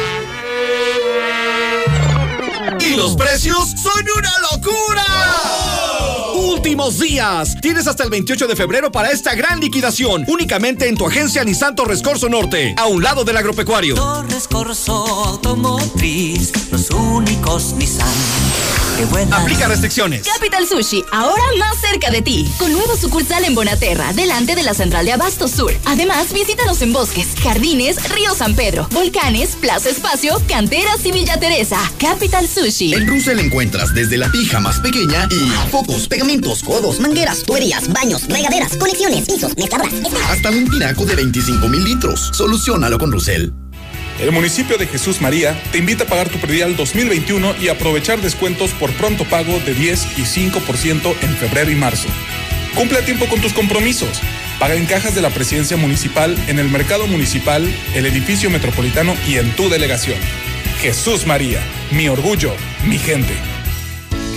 Y 2.80 2.96
los 2.96 3.14
precios 3.14 3.74
son 3.76 4.04
una 4.16 4.32
locura. 4.50 5.91
Últimos 6.52 6.98
días. 6.98 7.56
Tienes 7.62 7.86
hasta 7.86 8.04
el 8.04 8.10
28 8.10 8.46
de 8.46 8.54
febrero 8.54 8.92
para 8.92 9.10
esta 9.10 9.34
gran 9.34 9.58
liquidación. 9.58 10.24
Únicamente 10.28 10.86
en 10.86 10.96
tu 10.96 11.06
agencia 11.06 11.42
Nissan 11.44 11.74
Torres 11.74 12.02
Corso 12.02 12.28
Norte, 12.28 12.74
a 12.76 12.86
un 12.86 13.02
lado 13.02 13.24
del 13.24 13.38
agropecuario. 13.38 13.94
Torres 13.94 14.48
Corso 14.48 14.92
Automotriz, 14.92 16.52
los 16.70 16.90
únicos 16.90 17.72
Nissan. 17.72 18.06
Aplica 19.32 19.66
restricciones. 19.66 20.22
Capital 20.22 20.66
Sushi, 20.68 21.02
ahora 21.10 21.42
más 21.58 21.80
cerca 21.80 22.10
de 22.10 22.22
ti. 22.22 22.46
Con 22.58 22.72
nuevo 22.72 22.94
sucursal 22.96 23.44
en 23.44 23.54
Bonaterra, 23.54 24.12
delante 24.12 24.54
de 24.54 24.62
la 24.62 24.74
central 24.74 25.06
de 25.06 25.12
Abasto 25.12 25.48
Sur. 25.48 25.72
Además, 25.86 26.32
visítanos 26.32 26.82
en 26.82 26.92
bosques, 26.92 27.28
jardines, 27.42 27.96
Río 28.10 28.34
San 28.34 28.54
Pedro, 28.54 28.86
volcanes, 28.92 29.56
Plaza 29.60 29.88
Espacio, 29.88 30.40
canteras 30.46 31.04
y 31.04 31.10
Villa 31.10 31.40
Teresa. 31.40 31.78
Capital 31.98 32.46
Sushi. 32.46 32.94
En 32.94 33.08
Russell 33.08 33.40
encuentras 33.40 33.92
desde 33.92 34.18
la 34.18 34.30
pija 34.30 34.60
más 34.60 34.78
pequeña 34.78 35.26
y 35.30 35.70
focos, 35.70 36.06
pegamentos, 36.06 36.41
codos, 36.42 37.00
mangueras, 37.00 37.42
tuberías, 37.44 37.88
baños, 37.92 38.26
regaderas, 38.28 38.76
conexiones, 38.76 39.26
pisos, 39.26 39.56
mezcladoras. 39.56 39.94
Hasta 40.28 40.50
un 40.50 40.68
tinaco 40.68 41.04
de 41.04 41.14
25 41.16 41.68
mil 41.68 41.84
litros. 41.84 42.30
Solucionalo 42.32 42.98
con 42.98 43.12
Russell. 43.12 43.50
El 44.20 44.32
municipio 44.32 44.76
de 44.76 44.86
Jesús 44.86 45.20
María 45.20 45.60
te 45.72 45.78
invita 45.78 46.04
a 46.04 46.06
pagar 46.06 46.28
tu 46.28 46.38
predial 46.38 46.76
2021 46.76 47.56
y 47.60 47.68
aprovechar 47.68 48.20
descuentos 48.20 48.72
por 48.72 48.92
pronto 48.94 49.24
pago 49.24 49.58
de 49.60 49.74
10 49.74 50.18
y 50.18 50.22
5% 50.22 51.14
en 51.22 51.36
febrero 51.36 51.70
y 51.70 51.76
marzo. 51.76 52.08
Cumple 52.74 52.98
a 52.98 53.04
tiempo 53.04 53.26
con 53.26 53.40
tus 53.40 53.52
compromisos. 53.52 54.20
Paga 54.58 54.74
en 54.74 54.86
cajas 54.86 55.14
de 55.14 55.22
la 55.22 55.30
presidencia 55.30 55.76
municipal, 55.76 56.36
en 56.46 56.58
el 56.58 56.68
mercado 56.68 57.06
municipal, 57.06 57.66
el 57.94 58.06
edificio 58.06 58.50
metropolitano 58.50 59.16
y 59.26 59.36
en 59.36 59.54
tu 59.56 59.68
delegación. 59.68 60.18
Jesús 60.80 61.26
María, 61.26 61.60
mi 61.90 62.08
orgullo, 62.08 62.52
mi 62.86 62.98
gente. 62.98 63.51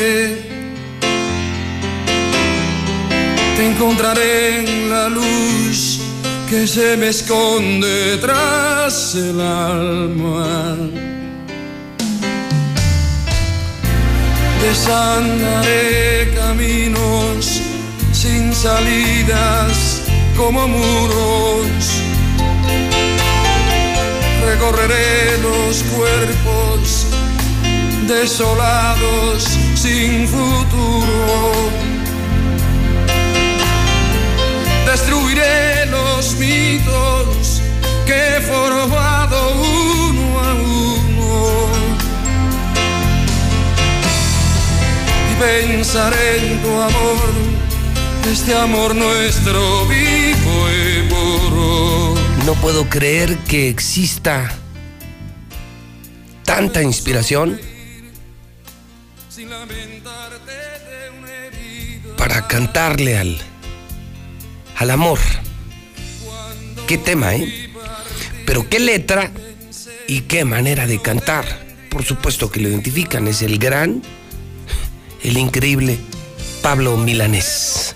Te 3.56 3.62
encontraré 3.70 4.60
en 4.60 4.90
la 4.90 5.08
luz 5.10 6.00
que 6.48 6.66
se 6.66 6.96
me 6.96 7.08
esconde 7.08 8.16
tras 8.18 9.14
el 9.14 9.38
alma. 9.40 10.76
Desandaré 14.62 16.34
caminos 16.34 17.62
sin 18.12 18.52
salidas 18.52 20.02
como 20.36 20.68
muros. 20.68 22.02
Recorreré 24.44 25.38
los 25.42 25.82
cuerpos 25.94 27.06
desolados 28.06 29.44
sin 29.74 30.28
futuro. 30.28 31.70
Destruiré 34.84 35.86
los 35.86 36.34
mitos 36.36 37.62
que 38.06 38.36
he 38.36 38.40
formado 38.42 39.54
pensaré 45.40 46.52
en 46.52 46.62
tu 46.62 46.68
amor, 46.68 47.18
este 48.30 48.54
amor 48.54 48.94
nuestro 48.94 49.86
vivo 49.86 50.68
y 50.70 51.08
puro. 51.08 52.14
No 52.44 52.54
puedo 52.56 52.88
creer 52.88 53.38
que 53.38 53.68
exista 53.68 54.54
tanta 56.44 56.82
inspiración 56.82 57.58
para 62.18 62.46
cantarle 62.46 63.16
al, 63.16 63.38
al 64.76 64.90
amor. 64.90 65.18
Qué 66.86 66.98
tema, 66.98 67.34
¿eh? 67.34 67.70
Pero 68.44 68.68
qué 68.68 68.78
letra 68.78 69.30
y 70.06 70.22
qué 70.22 70.44
manera 70.44 70.86
de 70.86 71.00
cantar. 71.00 71.46
Por 71.88 72.04
supuesto 72.04 72.50
que 72.50 72.60
lo 72.60 72.68
identifican, 72.68 73.26
es 73.26 73.42
el 73.42 73.58
gran 73.58 74.02
el 75.22 75.36
increíble 75.36 75.98
Pablo 76.62 76.96
Milanés. 76.96 77.94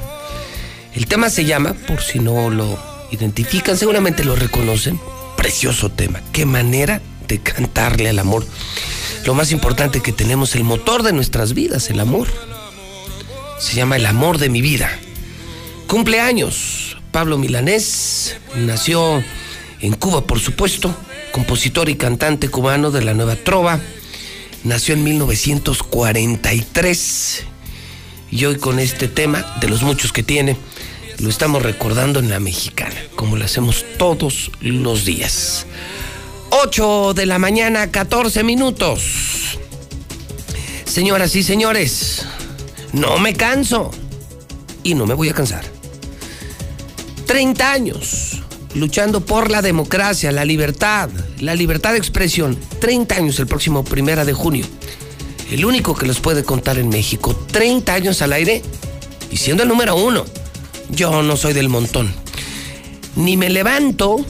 El 0.95 1.07
tema 1.07 1.31
se 1.31 1.45
llama, 1.45 1.75
por 1.75 2.01
si 2.01 2.19
no 2.19 2.51
lo 2.51 2.79
identifican, 3.11 3.77
seguramente 3.77 4.25
lo 4.25 4.37
reconocen, 4.37 5.01
precioso 5.37 5.91
tema. 5.91 6.21
Qué 6.33 6.47
manera 6.47 7.01
de 7.27 7.41
cantarle 7.41 8.09
al 8.09 8.19
amor. 8.19 8.47
Lo 9.25 9.35
más 9.35 9.53
importante 9.53 10.01
que 10.01 10.13
tenemos, 10.13 10.55
el 10.55 10.65
motor 10.65 11.03
de 11.03 11.13
nuestras 11.13 11.55
vidas, 11.55 11.91
el 11.91 12.01
amor. 12.01 12.29
Se 13.59 13.75
llama 13.75 13.97
El 13.97 14.07
amor 14.07 14.39
de 14.39 14.51
mi 14.51 14.61
vida. 14.61 14.91
Cumpleaños. 15.87 16.97
Pablo 17.11 17.39
Milanés 17.39 18.37
nació 18.57 19.23
en 19.81 19.95
Cuba, 19.95 20.27
por 20.27 20.41
supuesto, 20.41 20.95
compositor 21.33 21.89
y 21.89 21.95
cantante 21.95 22.49
cubano 22.49 22.91
de 22.91 23.05
la 23.05 23.15
nueva 23.15 23.37
trova 23.37 23.81
nació 24.65 24.95
en 24.95 25.05
1943 25.05 27.45
y 28.31 28.47
hoy 28.47 28.57
con 28.57 28.79
este 28.81 29.09
tema, 29.09 29.45
de 29.61 29.69
los 29.69 29.83
muchos 29.83 30.13
que 30.13 30.25
tiene, 30.25 30.57
lo 31.19 31.29
estamos 31.31 31.63
recordando 31.63 32.19
en 32.19 32.31
la 32.31 32.41
mexicana, 32.41 33.01
como 33.15 33.37
lo 33.37 33.45
hacemos 33.45 33.85
todos 33.99 34.51
los 34.61 35.05
días. 35.05 35.67
8 36.51 37.15
de 37.15 37.27
la 37.27 37.39
mañana, 37.39 37.93
14 37.93 38.43
minutos. 38.43 39.59
Señoras 40.85 41.37
y 41.37 41.43
señores, 41.43 42.25
no 42.93 43.19
me 43.19 43.35
canso 43.35 43.91
y 44.83 44.95
no 44.95 45.05
me 45.07 45.15
voy 45.15 45.29
a 45.29 45.35
cansar. 45.35 45.65
30 47.27 47.73
años 47.73 48.44
luchando 48.75 49.25
por 49.25 49.51
la 49.51 49.63
democracia, 49.63 50.33
la 50.33 50.45
libertad, 50.45 51.09
la 51.41 51.55
libertad 51.55 51.93
de 51.93 51.99
expresión. 51.99 52.59
30 52.81 53.15
años 53.15 53.39
el 53.39 53.47
próximo 53.47 53.85
primera 53.85 54.25
de 54.25 54.33
junio. 54.33 54.67
El 55.51 55.65
único 55.65 55.95
que 55.95 56.07
los 56.07 56.21
puede 56.21 56.45
contar 56.45 56.79
en 56.79 56.89
México. 56.89 57.35
30 57.53 57.95
años 57.95 58.23
al 58.23 58.33
aire 58.33 58.63
y 59.31 59.37
siendo 59.37 59.63
el 59.63 59.69
número 59.69 59.97
uno. 59.97 60.25
Yo 60.91 61.23
no 61.23 61.37
soy 61.37 61.53
del 61.53 61.69
montón. 61.69 62.13
Ni 63.17 63.37
me 63.37 63.49
levanto 63.49 64.25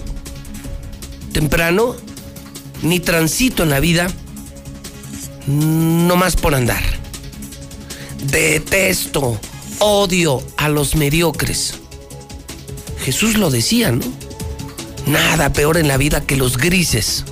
temprano, 1.32 1.96
ni 2.82 3.00
transito 3.00 3.64
en 3.64 3.70
la 3.70 3.80
vida, 3.80 4.06
no 5.46 6.16
más 6.16 6.36
por 6.36 6.54
andar. 6.54 6.82
Detesto, 8.30 9.38
odio 9.80 10.42
a 10.56 10.68
los 10.68 10.94
mediocres. 10.94 11.74
Jesús 13.04 13.36
lo 13.36 13.50
decía, 13.50 13.90
¿no? 13.90 14.04
Nada 15.06 15.52
peor 15.52 15.76
en 15.76 15.88
la 15.88 15.96
vida 15.96 16.22
que 16.22 16.36
los 16.36 16.56
grises. 16.56 17.24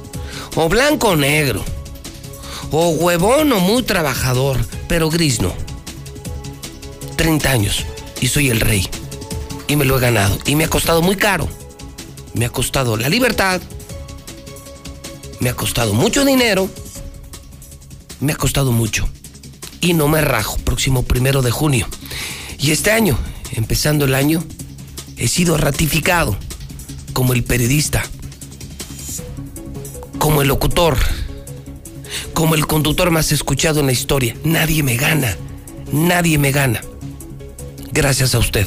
O 0.56 0.68
blanco 0.68 1.10
o 1.10 1.16
negro. 1.16 1.64
O 2.70 2.90
huevón 2.90 3.52
o 3.52 3.60
muy 3.60 3.82
trabajador, 3.82 4.58
pero 4.88 5.08
gris 5.08 5.40
no. 5.40 5.54
30 7.16 7.50
años 7.50 7.86
y 8.20 8.28
soy 8.28 8.50
el 8.50 8.60
rey. 8.60 8.88
Y 9.68 9.76
me 9.76 9.84
lo 9.84 9.96
he 9.96 10.00
ganado. 10.00 10.38
Y 10.44 10.54
me 10.54 10.64
ha 10.64 10.68
costado 10.68 11.00
muy 11.00 11.16
caro. 11.16 11.48
Me 12.34 12.44
ha 12.44 12.50
costado 12.50 12.96
la 12.96 13.08
libertad. 13.08 13.60
Me 15.40 15.48
ha 15.48 15.54
costado 15.54 15.94
mucho 15.94 16.24
dinero. 16.24 16.68
Me 18.20 18.32
ha 18.32 18.36
costado 18.36 18.70
mucho. 18.70 19.08
Y 19.80 19.94
no 19.94 20.08
me 20.08 20.20
rajo. 20.20 20.58
Próximo 20.58 21.04
primero 21.04 21.40
de 21.40 21.50
junio. 21.50 21.88
Y 22.58 22.70
este 22.70 22.90
año, 22.90 23.18
empezando 23.52 24.04
el 24.04 24.14
año, 24.14 24.44
he 25.16 25.26
sido 25.26 25.56
ratificado 25.56 26.36
como 27.12 27.32
el 27.32 27.44
periodista, 27.44 28.02
como 30.18 30.42
el 30.42 30.48
locutor, 30.48 30.96
como 32.34 32.54
el 32.54 32.66
conductor 32.66 33.10
más 33.10 33.32
escuchado 33.32 33.80
en 33.80 33.86
la 33.86 33.92
historia. 33.92 34.36
Nadie 34.44 34.82
me 34.82 34.96
gana, 34.96 35.36
nadie 35.92 36.38
me 36.38 36.52
gana. 36.52 36.80
Gracias 37.92 38.34
a 38.34 38.38
usted. 38.38 38.66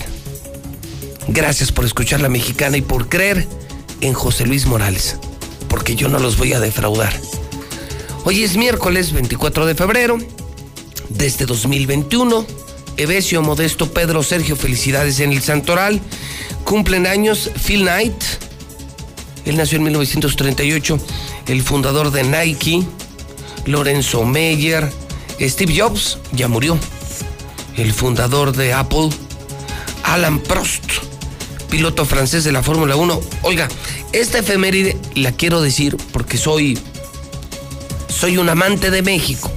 Gracias 1.27 1.72
por 1.72 1.85
escuchar 1.85 2.22
la 2.22 2.30
mexicana 2.30 2.77
y 2.77 2.81
por 2.81 3.09
creer 3.09 3.47
en 4.01 4.13
José 4.13 4.45
Luis 4.45 4.65
Morales, 4.65 5.17
porque 5.67 5.95
yo 5.95 6.07
no 6.07 6.19
los 6.19 6.38
voy 6.38 6.53
a 6.53 6.59
defraudar. 6.59 7.13
Hoy 8.26 8.43
es 8.43 8.57
miércoles 8.57 9.11
24 9.11 9.65
de 9.65 9.76
febrero 9.76 10.17
de 11.09 11.26
este 11.26 11.45
2021. 11.45 12.45
Evesio 12.97 13.41
Modesto 13.41 13.91
Pedro 13.91 14.23
Sergio, 14.23 14.55
felicidades 14.55 15.19
en 15.19 15.31
el 15.31 15.41
Santoral. 15.41 16.01
Cumplen 16.65 17.07
años 17.07 17.51
Phil 17.63 17.83
Knight. 17.83 18.21
Él 19.45 19.55
nació 19.55 19.77
en 19.77 19.83
1938, 19.83 20.99
el 21.47 21.61
fundador 21.61 22.11
de 22.11 22.23
Nike. 22.23 22.83
Lorenzo 23.65 24.25
Meyer. 24.25 24.91
Steve 25.39 25.79
Jobs 25.79 26.17
ya 26.33 26.47
murió. 26.47 26.77
El 27.77 27.93
fundador 27.93 28.53
de 28.53 28.73
Apple. 28.73 29.09
Alan 30.03 30.39
Prost, 30.39 30.83
piloto 31.69 32.05
francés 32.05 32.43
de 32.43 32.51
la 32.51 32.61
Fórmula 32.61 32.95
1. 32.95 33.21
Oiga, 33.43 33.67
esta 34.11 34.39
efeméride 34.39 34.97
la 35.15 35.31
quiero 35.31 35.61
decir 35.61 35.97
porque 36.11 36.37
soy 36.37 36.77
soy 38.07 38.37
un 38.37 38.49
amante 38.49 38.91
de 38.91 39.01
México. 39.01 39.51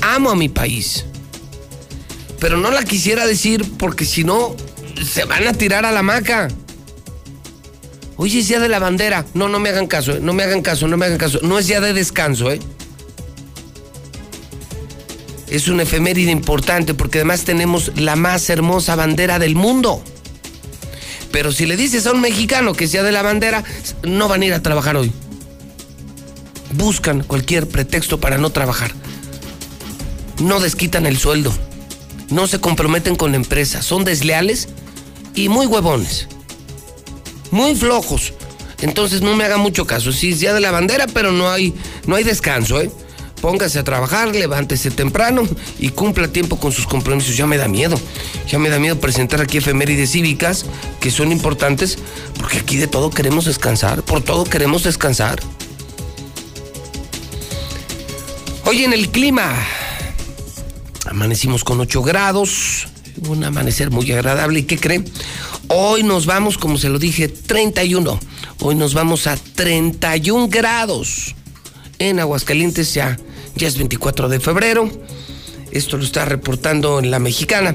Amo 0.00 0.30
a 0.30 0.36
mi 0.36 0.48
país. 0.48 1.06
Pero 2.38 2.56
no 2.56 2.70
la 2.70 2.84
quisiera 2.84 3.26
decir 3.26 3.64
porque 3.78 4.04
si 4.04 4.22
no 4.22 4.54
se 5.04 5.24
van 5.24 5.46
a 5.46 5.52
tirar 5.52 5.84
a 5.86 5.92
la 5.92 6.02
maca. 6.02 6.48
Oye, 8.16 8.40
es 8.40 8.48
día 8.48 8.60
de 8.60 8.68
la 8.68 8.78
bandera. 8.78 9.24
No, 9.34 9.48
no 9.48 9.58
me 9.58 9.70
hagan 9.70 9.86
caso, 9.86 10.12
¿eh? 10.12 10.18
no 10.20 10.32
me 10.32 10.42
hagan 10.42 10.62
caso, 10.62 10.86
no 10.86 10.96
me 10.96 11.06
hagan 11.06 11.18
caso. 11.18 11.40
No 11.42 11.58
es 11.58 11.66
día 11.66 11.80
de 11.80 11.92
descanso, 11.92 12.50
¿eh? 12.50 12.60
Es 15.48 15.68
una 15.68 15.82
efeméride 15.82 16.30
importante 16.30 16.94
porque 16.94 17.18
además 17.18 17.44
tenemos 17.44 17.92
la 17.96 18.16
más 18.16 18.48
hermosa 18.48 18.96
bandera 18.96 19.38
del 19.38 19.54
mundo. 19.54 20.02
Pero 21.30 21.52
si 21.52 21.66
le 21.66 21.76
dices 21.76 22.06
a 22.06 22.12
un 22.12 22.20
mexicano 22.20 22.74
que 22.74 22.86
sea 22.86 23.02
de 23.02 23.12
la 23.12 23.22
bandera, 23.22 23.64
no 24.02 24.28
van 24.28 24.42
a 24.42 24.44
ir 24.46 24.54
a 24.54 24.62
trabajar 24.62 24.96
hoy. 24.96 25.12
Buscan 26.72 27.22
cualquier 27.22 27.66
pretexto 27.66 28.20
para 28.20 28.38
no 28.38 28.50
trabajar. 28.50 28.92
No 30.40 30.60
desquitan 30.60 31.06
el 31.06 31.18
sueldo. 31.18 31.52
No 32.30 32.46
se 32.46 32.60
comprometen 32.60 33.16
con 33.16 33.32
la 33.32 33.36
empresa. 33.36 33.82
Son 33.82 34.04
desleales 34.04 34.68
y 35.34 35.48
muy 35.48 35.66
huevones. 35.66 36.28
Muy 37.50 37.74
flojos. 37.74 38.32
Entonces 38.80 39.22
no 39.22 39.36
me 39.36 39.44
haga 39.44 39.56
mucho 39.56 39.86
caso. 39.86 40.12
Sí, 40.12 40.32
es 40.32 40.40
día 40.40 40.54
de 40.54 40.60
la 40.60 40.70
bandera, 40.70 41.06
pero 41.06 41.32
no 41.32 41.50
hay, 41.50 41.74
no 42.06 42.16
hay 42.16 42.24
descanso, 42.24 42.80
¿eh? 42.80 42.90
Póngase 43.40 43.80
a 43.80 43.84
trabajar, 43.84 44.34
levántese 44.34 44.92
temprano 44.92 45.42
y 45.80 45.88
cumpla 45.88 46.28
tiempo 46.28 46.58
con 46.58 46.70
sus 46.70 46.86
compromisos. 46.86 47.36
Ya 47.36 47.46
me 47.46 47.56
da 47.56 47.66
miedo. 47.66 47.98
Ya 48.48 48.60
me 48.60 48.68
da 48.68 48.78
miedo 48.78 49.00
presentar 49.00 49.40
aquí 49.40 49.58
efemérides 49.58 50.12
cívicas 50.12 50.64
que 51.00 51.10
son 51.10 51.32
importantes 51.32 51.98
porque 52.38 52.58
aquí 52.58 52.76
de 52.76 52.86
todo 52.86 53.10
queremos 53.10 53.46
descansar. 53.46 54.04
Por 54.04 54.22
todo 54.22 54.44
queremos 54.44 54.84
descansar. 54.84 55.40
Hoy 58.64 58.84
en 58.84 58.92
el 58.92 59.10
clima. 59.10 59.56
Amanecimos 61.06 61.64
con 61.64 61.80
8 61.80 62.02
grados. 62.02 62.91
Un 63.28 63.44
amanecer 63.44 63.90
muy 63.90 64.10
agradable. 64.12 64.60
¿Y 64.60 64.62
qué 64.64 64.78
creen? 64.78 65.04
Hoy 65.68 66.02
nos 66.02 66.26
vamos, 66.26 66.58
como 66.58 66.78
se 66.78 66.88
lo 66.88 66.98
dije, 66.98 67.28
31. 67.28 68.18
Hoy 68.60 68.74
nos 68.74 68.94
vamos 68.94 69.26
a 69.26 69.36
31 69.36 70.48
grados. 70.48 71.34
En 71.98 72.18
Aguascalientes 72.18 72.94
ya 72.94 73.18
ya 73.54 73.68
es 73.68 73.76
24 73.76 74.28
de 74.28 74.40
febrero. 74.40 74.90
Esto 75.70 75.96
lo 75.96 76.04
está 76.04 76.24
reportando 76.24 76.98
en 76.98 77.10
la 77.10 77.18
mexicana 77.18 77.74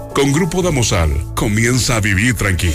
Con 0.13 0.33
Grupo 0.33 0.61
Damosal, 0.61 1.33
comienza 1.35 1.95
a 1.95 2.01
vivir 2.01 2.35
tranquilo. 2.35 2.73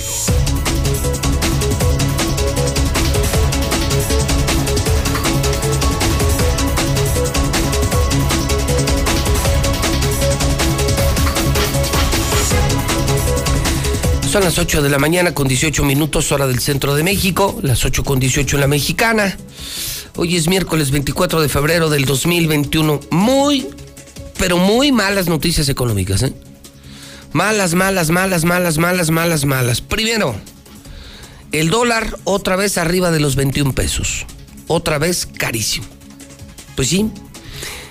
Son 14.31 14.43
las 14.43 14.59
8 14.59 14.83
de 14.83 14.89
la 14.89 14.99
mañana 14.99 15.35
con 15.35 15.47
18 15.47 15.85
minutos 15.85 16.33
hora 16.33 16.47
del 16.47 16.61
centro 16.61 16.95
de 16.95 17.03
México, 17.03 17.59
las 17.63 17.85
8 17.85 18.03
con 18.03 18.19
18 18.19 18.57
en 18.57 18.61
la 18.63 18.67
mexicana. 18.67 19.37
Hoy 20.17 20.37
es 20.37 20.49
miércoles 20.49 20.91
24 20.91 21.43
de 21.43 21.51
febrero 21.51 21.91
del 21.91 22.07
2021. 22.07 23.01
Muy, 23.11 23.69
pero 24.39 24.57
muy 24.57 24.91
malas 24.91 25.29
noticias 25.29 25.69
económicas, 25.69 26.23
¿eh? 26.23 26.33
Malas, 27.37 27.75
malas, 27.75 28.09
malas, 28.09 28.45
malas, 28.47 28.79
malas, 28.79 29.11
malas, 29.11 29.45
malas. 29.45 29.81
Primero, 29.83 30.35
el 31.53 31.69
dólar 31.69 32.19
otra 32.25 32.57
vez 32.57 32.79
arriba 32.79 33.11
de 33.11 33.21
los 33.21 33.37
21 33.37 33.75
pesos. 33.75 34.25
Otra 34.69 34.97
vez 34.97 35.27
carísimo. 35.27 35.85
Pues 36.77 36.89
sí, 36.89 37.11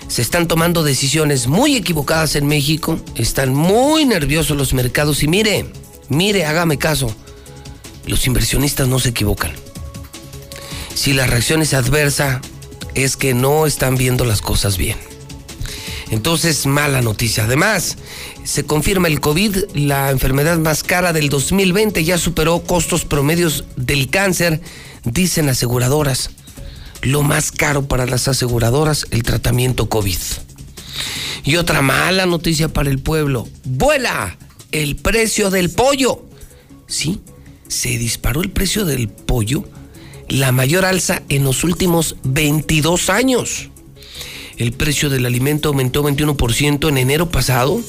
se 0.08 0.24
están 0.24 0.48
tomando 0.48 0.82
decisiones 0.82 1.46
muy 1.46 1.76
equivocadas 1.76 2.36
en 2.36 2.48
México. 2.48 3.00
Están 3.14 3.54
muy 3.54 4.04
nerviosos 4.06 4.58
los 4.58 4.74
mercados. 4.74 5.22
Y 5.22 5.28
mire, 5.28 5.68
mire, 6.10 6.46
hágame 6.46 6.80
caso. 6.80 7.16
Los 8.08 8.26
inversionistas 8.26 8.88
no 8.88 8.98
se 8.98 9.10
equivocan. 9.10 9.52
Si 10.96 11.14
la 11.14 11.28
reacción 11.28 11.62
es 11.62 11.76
adversa, 11.76 12.42
es 12.96 13.16
que 13.16 13.36
no 13.36 13.68
están 13.68 13.96
viendo 13.96 14.26
las 14.26 14.42
cosas 14.42 14.80
bien. 14.80 14.98
Entonces, 16.12 16.66
mala 16.66 17.02
noticia. 17.02 17.46
Además, 17.46 17.98
se 18.44 18.64
confirma 18.64 19.08
el 19.08 19.20
COVID, 19.20 19.58
la 19.74 20.12
enfermedad 20.12 20.58
más 20.58 20.84
cara 20.84 21.14
del 21.14 21.30
2020, 21.30 22.04
ya 22.04 22.18
superó 22.18 22.64
costos 22.64 23.06
promedios 23.06 23.66
del 23.76 24.10
cáncer, 24.10 24.62
dicen 25.04 25.50
aseguradoras. 25.50 26.32
Lo 27.02 27.22
más 27.22 27.52
caro 27.52 27.88
para 27.88 28.06
las 28.06 28.28
aseguradoras, 28.28 29.08
el 29.12 29.24
tratamiento 29.24 29.90
COVID. 29.90 30.18
Y 31.44 31.58
otra 31.58 31.82
mala 31.82 32.26
noticia 32.26 32.70
para 32.70 32.90
el 32.90 33.00
pueblo. 33.00 33.48
Vuela 33.64 34.38
el 34.72 34.96
precio 34.96 35.50
del 35.52 35.70
pollo. 35.70 36.26
Sí, 36.88 37.22
se 37.68 37.98
disparó 37.98 38.42
el 38.42 38.52
precio 38.52 38.86
del 38.86 39.10
pollo, 39.10 39.64
la 40.28 40.52
mayor 40.52 40.86
alza 40.86 41.22
en 41.30 41.44
los 41.44 41.64
últimos 41.64 42.16
22 42.24 43.10
años. 43.10 43.70
El 44.58 44.72
precio 44.72 45.10
del 45.10 45.26
alimento 45.26 45.70
aumentó 45.70 46.04
21% 46.04 46.88
en 46.88 46.98
enero 46.98 47.30
pasado 47.30 47.82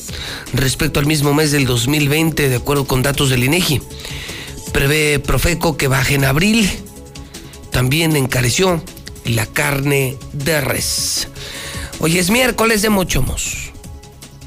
respecto 0.52 0.98
al 0.98 1.06
mismo 1.06 1.32
mes 1.32 1.52
del 1.52 1.64
2020, 1.64 2.48
de 2.48 2.56
acuerdo 2.56 2.86
con 2.86 3.02
datos 3.02 3.30
del 3.30 3.44
INEGI. 3.44 3.80
Prevé 4.72 5.20
Profeco 5.20 5.76
que 5.76 5.86
baje 5.86 6.14
en 6.14 6.24
abril. 6.24 6.68
También 7.70 8.16
encareció 8.16 8.82
la 9.24 9.46
carne 9.46 10.16
de 10.32 10.60
res. 10.60 11.28
Hoy 12.00 12.18
es 12.18 12.30
miércoles 12.30 12.82
de 12.82 12.90
Mochomos. 12.90 13.70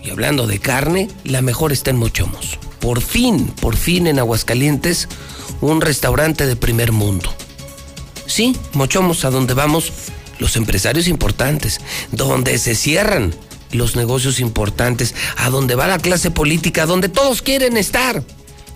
Y 0.03 0.09
hablando 0.09 0.45
de 0.45 0.59
carne, 0.59 1.07
la 1.23 1.41
mejor 1.41 1.71
está 1.71 1.89
en 1.89 1.97
Mochomos. 1.97 2.59
Por 2.79 3.01
fin, 3.01 3.47
por 3.61 3.77
fin 3.77 4.07
en 4.07 4.19
Aguascalientes, 4.19 5.07
un 5.61 5.79
restaurante 5.79 6.45
de 6.45 6.55
primer 6.55 6.91
mundo. 6.91 7.33
Sí, 8.25 8.55
Mochomos, 8.73 9.23
a 9.25 9.29
donde 9.29 9.53
vamos 9.53 9.91
los 10.39 10.55
empresarios 10.55 11.07
importantes, 11.07 11.79
donde 12.11 12.57
se 12.57 12.73
cierran 12.73 13.35
los 13.71 13.95
negocios 13.95 14.39
importantes, 14.39 15.13
a 15.37 15.49
donde 15.49 15.75
va 15.75 15.87
la 15.87 15.99
clase 15.99 16.31
política, 16.31 16.85
donde 16.85 17.09
todos 17.09 17.41
quieren 17.41 17.77
estar. 17.77 18.23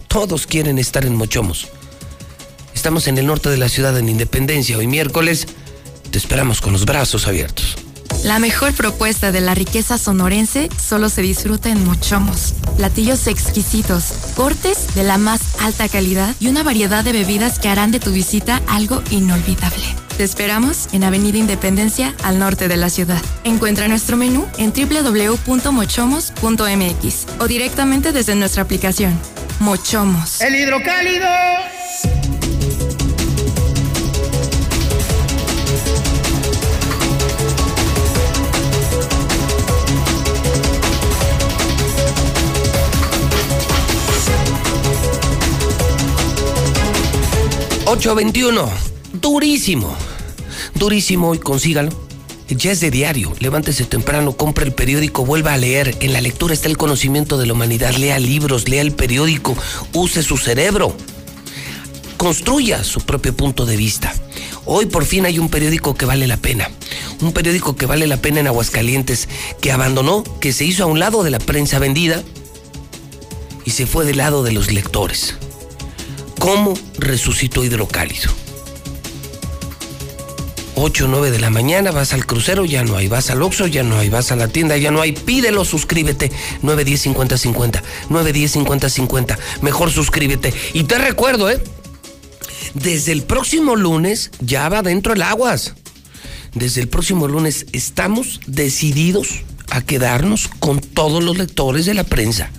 Todos 0.08 0.46
quieren 0.46 0.78
estar 0.78 1.06
en 1.06 1.16
Mochomos. 1.16 1.70
Estamos 2.76 3.08
en 3.08 3.18
el 3.18 3.26
norte 3.26 3.50
de 3.50 3.58
la 3.58 3.70
ciudad 3.70 3.98
en 3.98 4.10
Independencia. 4.10 4.78
Hoy 4.78 4.88
miércoles 4.88 5.48
te 6.12 6.18
esperamos 6.18 6.62
con 6.62 6.74
los 6.74 6.86
brazos 6.86 7.28
abiertos. 7.28 7.78
La 8.24 8.40
mejor 8.40 8.74
propuesta 8.74 9.32
de 9.32 9.42
la 9.42 9.54
riqueza 9.56 9.98
sonorense 9.98 10.70
solo 10.78 11.10
se 11.10 11.22
disfruta 11.22 11.70
en 11.70 11.84
Mochomos. 11.84 12.54
Platillos 12.78 13.28
exquisitos, 13.28 14.14
cortes 14.36 14.96
de 14.96 15.04
la 15.04 15.18
más 15.18 15.42
alta 15.60 15.90
calidad 15.90 16.36
y 16.40 16.48
una 16.48 16.64
variedad 16.64 17.04
de 17.04 17.12
bebidas 17.12 17.60
que 17.60 17.70
harán 17.70 17.92
de 17.92 18.00
tu 18.00 18.12
visita 18.12 18.62
algo 18.68 19.02
inolvidable. 19.10 20.03
Te 20.18 20.24
esperamos 20.24 20.90
en 20.94 21.04
Avenida 21.04 21.40
Independencia, 21.40 22.14
al 22.24 22.38
norte 22.38 22.68
de 22.68 22.78
la 22.78 22.90
ciudad. 22.90 23.20
Encuentra 23.44 23.88
nuestro 23.88 24.16
menú 24.16 24.46
en 24.60 24.72
www.mochomos.mx 24.72 27.26
o 27.40 27.48
directamente 27.48 28.12
desde 28.12 28.36
nuestra 28.36 28.62
aplicación. 28.62 29.20
Mochomos. 29.60 30.40
El 30.42 30.56
hidrocálido. 30.56 31.28
...821... 47.86 48.93
Durísimo. 49.14 49.96
Durísimo 50.76 51.36
y 51.36 51.40
consígalo. 51.40 51.92
Ya 52.50 52.72
es 52.72 52.80
de 52.80 52.92
diario. 52.92 53.34
Levántese 53.40 53.86
temprano, 53.86 54.34
compre 54.34 54.66
el 54.66 54.74
periódico, 54.74 55.26
vuelva 55.26 55.54
a 55.54 55.58
leer. 55.58 55.96
En 56.02 56.14
la 56.14 56.22
lectura 56.22 56.54
está 56.54 56.68
el 56.68 56.78
conocimiento 56.78 57.38
de 57.38 57.46
la 57.46 57.54
humanidad. 57.54 57.96
Lea 57.96 58.20
libros, 58.20 58.68
lea 58.68 58.82
el 58.82 58.92
periódico, 58.92 59.56
use 59.94 60.24
su 60.24 60.38
cerebro. 60.38 60.96
Construya 62.18 62.84
su 62.84 63.02
propio 63.02 63.36
punto 63.36 63.66
de 63.66 63.78
vista. 63.78 64.14
Hoy 64.66 64.88
por 64.88 65.06
fin 65.06 65.26
hay 65.26 65.40
un 65.40 65.50
periódico 65.50 65.94
que 65.96 66.06
vale 66.06 66.28
la 66.28 66.38
pena. 66.38 66.70
Un 67.22 67.34
periódico 67.34 67.76
que 67.76 67.86
vale 67.86 68.08
la 68.08 68.18
pena 68.18 68.40
en 68.40 68.48
Aguascalientes, 68.48 69.30
que 69.62 69.72
abandonó, 69.72 70.24
que 70.40 70.54
se 70.54 70.66
hizo 70.66 70.84
a 70.84 70.88
un 70.88 71.00
lado 71.00 71.24
de 71.24 71.32
la 71.32 71.40
prensa 71.40 71.80
vendida 71.80 72.24
y 73.66 73.72
se 73.72 73.86
fue 73.86 74.06
del 74.06 74.18
lado 74.18 74.44
de 74.44 74.52
los 74.54 74.72
lectores. 74.72 75.36
¿Cómo 76.40 76.74
resucitó 76.98 77.64
Hidrocálido? 77.64 78.43
8 80.76 81.06
o 81.06 81.08
9 81.08 81.32
de 81.32 81.40
la 81.40 81.50
mañana, 81.50 81.92
vas 81.92 82.14
al 82.14 82.26
crucero, 82.26 82.66
ya 82.66 82.84
no 82.84 82.98
hay, 82.98 83.08
vas 83.08 83.30
al 83.30 83.42
Oxxo, 83.42 83.68
ya 83.68 83.84
no 83.84 83.98
hay, 83.98 84.10
vas 84.10 84.32
a 84.32 84.36
la 84.36 84.48
tienda, 84.48 84.78
ya 84.78 84.92
no 84.92 85.02
hay, 85.02 85.12
pídelo, 85.12 85.66
suscríbete, 85.66 86.32
910 86.62 87.02
50 87.02 87.38
50, 87.38 87.84
910 88.10 88.52
50 88.52 88.90
50, 88.90 89.40
mejor 89.62 89.92
suscríbete. 89.92 90.54
Y 90.74 90.84
te 90.84 90.98
recuerdo, 90.98 91.50
¿eh? 91.50 91.62
Desde 92.74 93.12
el 93.12 93.24
próximo 93.24 93.76
lunes 93.76 94.32
ya 94.40 94.68
va 94.70 94.82
dentro 94.82 95.14
el 95.14 95.22
aguas. 95.22 95.76
Desde 96.56 96.82
el 96.82 96.88
próximo 96.88 97.28
lunes 97.28 97.66
estamos 97.72 98.40
decididos 98.48 99.42
a 99.70 99.82
quedarnos 99.82 100.50
con 100.60 100.80
todos 100.80 101.24
los 101.24 101.38
lectores 101.38 101.86
de 101.86 101.94
la 101.94 102.04
prensa. 102.04 102.50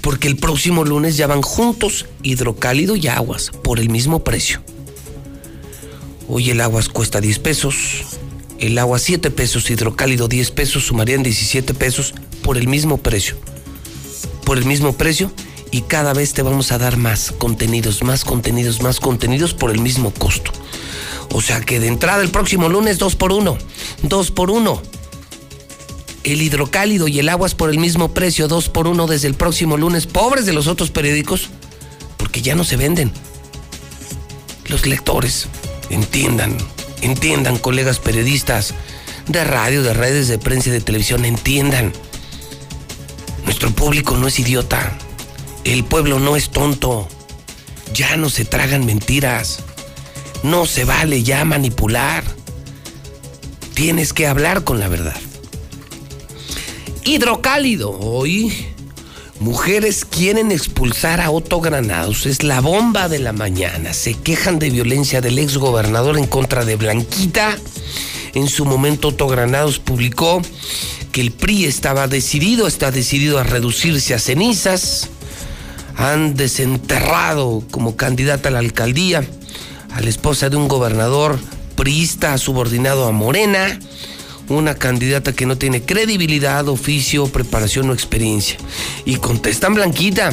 Porque 0.00 0.28
el 0.28 0.36
próximo 0.36 0.84
lunes 0.84 1.16
ya 1.16 1.26
van 1.26 1.42
juntos 1.42 2.06
hidrocálido 2.22 2.96
y 2.96 3.08
aguas 3.08 3.50
por 3.62 3.78
el 3.78 3.88
mismo 3.88 4.24
precio. 4.24 4.62
Hoy 6.28 6.50
el 6.50 6.60
aguas 6.60 6.88
cuesta 6.88 7.20
10 7.20 7.38
pesos, 7.40 8.04
el 8.58 8.78
agua 8.78 8.98
7 8.98 9.30
pesos, 9.30 9.70
hidrocálido 9.70 10.28
10 10.28 10.50
pesos, 10.52 10.86
sumarían 10.86 11.22
17 11.22 11.74
pesos 11.74 12.14
por 12.42 12.56
el 12.56 12.68
mismo 12.68 12.98
precio. 12.98 13.36
Por 14.44 14.58
el 14.58 14.64
mismo 14.64 14.96
precio 14.96 15.32
y 15.72 15.82
cada 15.82 16.12
vez 16.12 16.32
te 16.32 16.42
vamos 16.42 16.70
a 16.70 16.78
dar 16.78 16.96
más 16.96 17.32
contenidos, 17.32 18.02
más 18.04 18.24
contenidos, 18.24 18.82
más 18.82 19.00
contenidos 19.00 19.54
por 19.54 19.70
el 19.70 19.80
mismo 19.80 20.12
costo. 20.12 20.52
O 21.32 21.40
sea 21.40 21.60
que 21.60 21.80
de 21.80 21.88
entrada 21.88 22.22
el 22.22 22.30
próximo 22.30 22.68
lunes 22.68 22.98
2 22.98 23.16
por 23.16 23.32
1, 23.32 23.58
2 24.02 24.30
por 24.30 24.50
1. 24.50 24.82
El 26.24 26.42
hidrocálido 26.42 27.08
y 27.08 27.18
el 27.18 27.28
aguas 27.28 27.54
por 27.54 27.70
el 27.70 27.78
mismo 27.78 28.14
precio, 28.14 28.46
2 28.46 28.68
por 28.68 28.86
1 28.86 29.06
desde 29.06 29.28
el 29.28 29.34
próximo 29.34 29.76
lunes. 29.76 30.06
Pobres 30.06 30.46
de 30.46 30.52
los 30.52 30.68
otros 30.68 30.90
periódicos, 30.90 31.48
porque 32.16 32.42
ya 32.42 32.54
no 32.54 32.64
se 32.64 32.76
venden. 32.76 33.10
Los 34.68 34.86
lectores. 34.86 35.48
Entiendan, 35.92 36.56
entiendan, 37.02 37.58
colegas 37.58 37.98
periodistas 37.98 38.74
de 39.28 39.44
radio, 39.44 39.82
de 39.82 39.92
redes 39.92 40.26
de 40.26 40.38
prensa 40.38 40.70
y 40.70 40.72
de 40.72 40.80
televisión, 40.80 41.24
entiendan. 41.24 41.92
Nuestro 43.44 43.70
público 43.70 44.16
no 44.16 44.26
es 44.26 44.38
idiota. 44.38 44.98
El 45.64 45.84
pueblo 45.84 46.18
no 46.18 46.34
es 46.34 46.50
tonto. 46.50 47.08
Ya 47.92 48.16
no 48.16 48.30
se 48.30 48.44
tragan 48.46 48.86
mentiras. 48.86 49.60
No 50.42 50.64
se 50.66 50.84
vale 50.84 51.22
ya 51.22 51.44
manipular. 51.44 52.24
Tienes 53.74 54.12
que 54.12 54.26
hablar 54.26 54.64
con 54.64 54.80
la 54.80 54.88
verdad. 54.88 55.16
Hidrocálido. 57.04 57.90
Hoy 57.90 58.71
Mujeres 59.42 60.04
quieren 60.04 60.52
expulsar 60.52 61.20
a 61.20 61.32
Otto 61.32 61.60
Granados. 61.60 62.26
Es 62.26 62.44
la 62.44 62.60
bomba 62.60 63.08
de 63.08 63.18
la 63.18 63.32
mañana. 63.32 63.92
Se 63.92 64.14
quejan 64.14 64.60
de 64.60 64.70
violencia 64.70 65.20
del 65.20 65.36
ex 65.36 65.56
gobernador 65.56 66.16
en 66.16 66.28
contra 66.28 66.64
de 66.64 66.76
Blanquita. 66.76 67.58
En 68.34 68.46
su 68.46 68.64
momento 68.64 69.08
Otto 69.08 69.26
Granados 69.26 69.80
publicó 69.80 70.40
que 71.10 71.22
el 71.22 71.32
PRI 71.32 71.64
estaba 71.64 72.06
decidido, 72.06 72.68
está 72.68 72.92
decidido 72.92 73.40
a 73.40 73.42
reducirse 73.42 74.14
a 74.14 74.20
cenizas. 74.20 75.08
Han 75.96 76.36
desenterrado 76.36 77.64
como 77.72 77.96
candidata 77.96 78.48
a 78.48 78.52
la 78.52 78.60
alcaldía 78.60 79.24
a 79.92 80.00
la 80.00 80.08
esposa 80.08 80.50
de 80.50 80.56
un 80.56 80.68
gobernador 80.68 81.36
priista 81.74 82.38
subordinado 82.38 83.08
a 83.08 83.10
Morena 83.10 83.80
una 84.48 84.74
candidata 84.74 85.32
que 85.32 85.46
no 85.46 85.56
tiene 85.56 85.82
credibilidad, 85.82 86.68
oficio, 86.68 87.26
preparación 87.26 87.90
o 87.90 87.92
experiencia. 87.92 88.56
Y 89.04 89.16
contestan 89.16 89.74
Blanquita. 89.74 90.32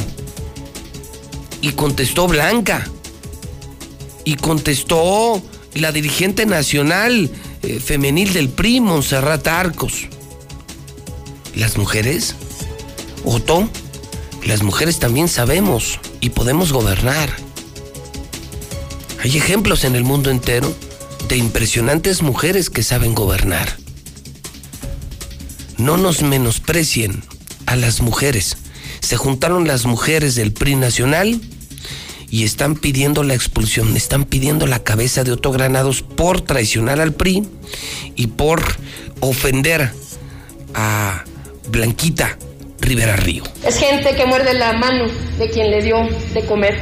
Y 1.60 1.72
contestó 1.72 2.26
Blanca. 2.26 2.86
Y 4.24 4.34
contestó 4.36 5.42
la 5.74 5.92
dirigente 5.92 6.46
nacional 6.46 7.30
eh, 7.62 7.80
femenil 7.80 8.32
del 8.32 8.48
PRI, 8.48 8.80
Montserrat 8.80 9.46
Arcos. 9.46 10.08
Las 11.54 11.76
mujeres, 11.76 12.34
Otto, 13.24 13.68
las 14.44 14.62
mujeres 14.62 14.98
también 14.98 15.28
sabemos 15.28 15.98
y 16.20 16.30
podemos 16.30 16.72
gobernar. 16.72 17.30
Hay 19.22 19.36
ejemplos 19.36 19.84
en 19.84 19.96
el 19.96 20.04
mundo 20.04 20.30
entero 20.30 20.74
de 21.28 21.36
impresionantes 21.36 22.22
mujeres 22.22 22.70
que 22.70 22.82
saben 22.82 23.14
gobernar 23.14 23.79
no 25.80 25.96
nos 25.96 26.22
menosprecien 26.22 27.22
a 27.66 27.76
las 27.76 28.00
mujeres. 28.00 28.56
Se 29.00 29.16
juntaron 29.16 29.66
las 29.66 29.86
mujeres 29.86 30.34
del 30.34 30.52
PRI 30.52 30.76
nacional 30.76 31.40
y 32.30 32.44
están 32.44 32.76
pidiendo 32.76 33.22
la 33.22 33.34
expulsión, 33.34 33.96
están 33.96 34.24
pidiendo 34.24 34.66
la 34.66 34.80
cabeza 34.80 35.24
de 35.24 35.32
Otto 35.32 35.50
Granados 35.50 36.02
por 36.02 36.42
traicionar 36.42 37.00
al 37.00 37.12
PRI 37.12 37.48
y 38.14 38.28
por 38.28 38.62
ofender 39.20 39.90
a 40.74 41.24
Blanquita 41.68 42.36
Rivera 42.80 43.16
Río. 43.16 43.42
Es 43.66 43.78
gente 43.78 44.14
que 44.14 44.26
muerde 44.26 44.54
la 44.54 44.74
mano 44.74 45.06
de 45.38 45.50
quien 45.50 45.70
le 45.70 45.82
dio 45.82 45.96
de 46.34 46.44
comer, 46.46 46.80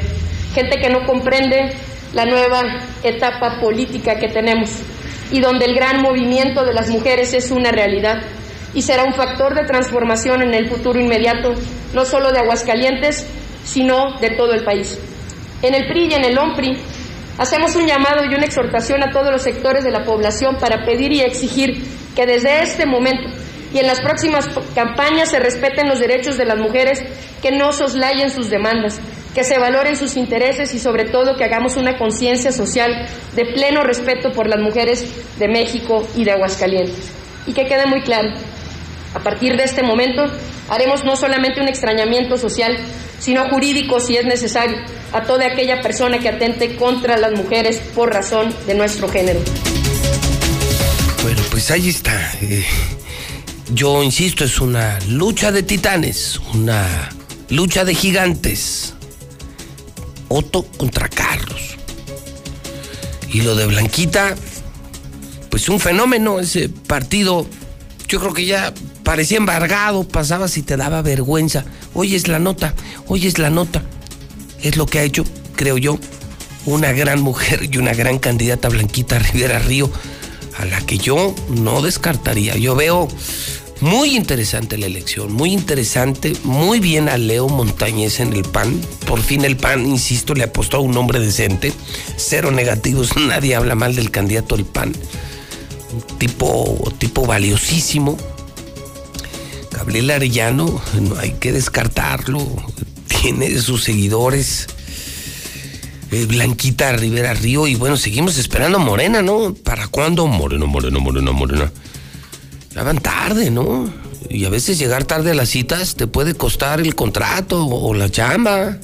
gente 0.55 0.79
que 0.81 0.91
no 0.91 1.07
comprende 1.07 1.73
la 2.13 2.25
nueva 2.25 2.63
etapa 3.03 3.61
política 3.61 4.19
que 4.19 4.29
tenemos 4.29 4.71
y 5.31 5.41
donde 5.41 5.67
el 5.67 5.75
gran 5.75 6.03
movimiento 6.03 6.65
de 6.65 6.73
las 6.73 6.89
mujeres 6.89 7.33
es 7.35 7.51
una 7.51 7.71
realidad 7.71 8.23
y 8.79 8.83
será 8.83 9.03
un 9.03 9.13
factor 9.13 9.57
de 9.57 9.67
transformación 9.67 10.41
en 10.41 10.55
el 10.55 10.69
futuro 10.69 11.01
inmediato, 11.01 11.53
no 11.95 12.05
solo 12.05 12.31
de 12.31 12.39
Aguascalientes, 12.39 13.27
sino 13.65 14.17
de 14.21 14.31
todo 14.37 14.53
el 14.53 14.63
país. 14.63 14.97
En 15.63 15.75
el 15.75 15.89
PRI 15.89 16.11
y 16.11 16.15
en 16.15 16.25
el 16.25 16.39
OMPRI 16.39 16.79
hacemos 17.39 17.75
un 17.75 17.89
llamado 17.89 18.25
y 18.25 18.37
una 18.37 18.47
exhortación 18.47 19.03
a 19.03 19.11
todos 19.11 19.33
los 19.33 19.43
sectores 19.43 19.83
de 19.83 19.91
la 19.91 20.05
población 20.05 20.59
para 20.61 20.85
pedir 20.87 21.13
y 21.13 21.23
exigir 21.23 21.83
que 22.15 22.25
desde 22.25 22.63
este 22.63 22.87
momento 22.87 23.29
y 23.75 23.79
en 23.79 23.89
las 23.89 24.01
próximas 24.01 24.47
campañas 24.77 25.31
se 25.31 25.41
respeten 25.41 25.89
los 25.89 25.99
derechos 25.99 26.39
de 26.39 26.45
las 26.45 26.59
mujeres, 26.59 27.03
que 27.43 27.51
no 27.51 27.73
soslayen 27.73 28.31
sus 28.31 28.49
demandas, 28.49 29.01
que 29.35 29.43
se 29.43 29.59
valoren 29.59 29.97
sus 29.97 30.17
intereses 30.17 30.73
y 30.73 30.79
sobre 30.79 31.07
todo 31.07 31.37
que 31.37 31.45
hagamos 31.45 31.77
una 31.77 31.99
conciencia 31.99 32.53
social 32.53 33.09
de 33.35 33.45
pleno 33.45 33.83
respeto 33.83 34.31
por 34.31 34.47
las 34.47 34.61
mujeres 34.61 35.05
de 35.37 35.49
México 35.49 36.07
y 36.15 36.23
de 36.25 36.31
Aguascalientes. 36.31 37.13
Y 37.45 37.53
que 37.53 37.67
quede 37.67 37.87
muy 37.87 38.03
claro, 38.03 38.29
a 39.19 39.23
partir 39.23 39.57
de 39.57 39.65
este 39.65 39.83
momento 39.83 40.31
haremos 40.69 41.05
no 41.05 41.17
solamente 41.17 41.61
un 41.61 41.67
extrañamiento 41.69 42.39
social, 42.39 42.79
sino 43.19 43.49
jurídico 43.51 43.99
si 43.99 44.17
es 44.17 44.25
necesario, 44.25 44.77
a 45.13 45.23
toda 45.23 45.47
aquella 45.47 45.81
persona 45.81 46.19
que 46.21 46.29
atente 46.29 46.77
contra 46.77 47.17
las 47.17 47.33
mujeres 47.33 47.81
por 47.97 48.13
razón 48.13 48.55
de 48.67 48.75
nuestro 48.75 49.09
género. 49.09 49.41
Bueno, 51.23 51.43
pues 51.51 51.71
ahí 51.73 51.89
está. 51.89 52.33
Eh, 52.43 52.65
yo 53.75 54.03
insisto, 54.05 54.45
es 54.45 54.61
una 54.61 55.01
lucha 55.09 55.51
de 55.51 55.65
titanes, 55.65 56.41
una 56.55 57.11
lucha 57.49 57.85
de 57.85 57.95
gigantes. 57.95 58.95
Otto 60.29 60.63
contra 60.77 61.09
Carlos. 61.09 61.77
Y 63.33 63.41
lo 63.41 63.57
de 63.57 63.67
Blanquita, 63.67 64.37
pues 65.51 65.69
un 65.69 65.81
fenómeno, 65.81 66.39
ese 66.39 66.69
partido, 66.69 67.47
yo 68.07 68.21
creo 68.21 68.33
que 68.33 68.47
ya 68.47 68.73
parecía 69.09 69.39
embargado, 69.39 70.07
pasabas 70.07 70.59
y 70.59 70.63
te 70.63 70.77
daba 70.77 71.01
vergüenza. 71.01 71.65
Hoy 71.95 72.15
es 72.15 72.29
la 72.29 72.39
nota, 72.39 72.75
hoy 73.07 73.27
es 73.27 73.39
la 73.39 73.49
nota. 73.49 73.83
Es 74.63 74.77
lo 74.77 74.85
que 74.85 74.99
ha 74.99 75.03
hecho, 75.03 75.25
creo 75.57 75.79
yo, 75.79 75.99
una 76.67 76.93
gran 76.93 77.23
mujer 77.23 77.71
y 77.73 77.79
una 77.79 77.95
gran 77.95 78.19
candidata 78.19 78.69
Blanquita 78.69 79.19
Rivera 79.19 79.61
Río, 79.61 79.91
a 80.59 80.67
la 80.67 80.83
que 80.83 80.99
yo 80.99 81.35
no 81.49 81.81
descartaría. 81.81 82.59
Yo 82.59 82.77
veo 82.77 83.09
muy 83.81 84.15
interesante 84.15 84.77
la 84.77 84.85
elección, 84.85 85.33
muy 85.33 85.55
interesante, 85.55 86.35
muy 86.45 86.79
bien 86.79 87.09
a 87.09 87.17
Leo 87.17 87.49
Montañez 87.49 88.21
en 88.21 88.35
el 88.35 88.43
PAN. 88.43 88.79
Por 89.07 89.23
fin 89.23 89.43
el 89.47 89.57
PAN, 89.57 89.87
insisto, 89.87 90.35
le 90.35 90.45
apostó 90.45 90.77
a 90.77 90.81
un 90.81 90.95
hombre 90.99 91.19
decente. 91.19 91.73
Cero 92.19 92.51
negativos, 92.51 93.17
nadie 93.27 93.55
habla 93.55 93.75
mal 93.75 93.97
del 93.97 94.11
candidato 94.11 94.55
del 94.55 94.67
PAN. 94.67 94.93
Un 95.95 96.19
tipo, 96.19 96.93
tipo 96.99 97.25
valiosísimo, 97.25 98.19
Gabriel 99.79 100.11
Arellano, 100.11 100.83
no 101.01 101.19
hay 101.21 101.35
que 101.35 101.53
descartarlo, 101.53 102.45
tiene 103.23 103.57
sus 103.61 103.85
seguidores. 103.85 104.67
Eh, 106.11 106.27
Blanquita 106.27 106.91
Rivera 106.93 107.33
Río 107.33 107.69
y 107.69 107.77
bueno, 107.77 107.97
seguimos 107.97 108.39
esperando 108.39 108.79
a 108.79 108.81
Morena, 108.81 109.23
¿no? 109.23 109.55
¿Para 109.55 109.87
cuándo? 109.87 110.27
Moreno, 110.27 110.67
Moreno, 110.67 110.99
Moreno, 110.99 111.33
Morena. 111.33 111.71
Ya 112.75 112.83
van 112.83 112.99
tarde, 112.99 113.53
¿no? 113.53 113.89
Y 114.29 114.47
a 114.47 114.51
veces 114.51 114.81
llegar 114.81 115.05
tarde 115.05 115.31
a 115.31 115.35
las 115.35 115.51
citas 115.51 115.95
te 115.95 116.09
puede 116.09 116.35
costar 116.35 116.81
el 116.81 116.97
contrato 116.97 117.65
o 117.65 117.95
la 117.95 118.11
chamba. 118.11 118.79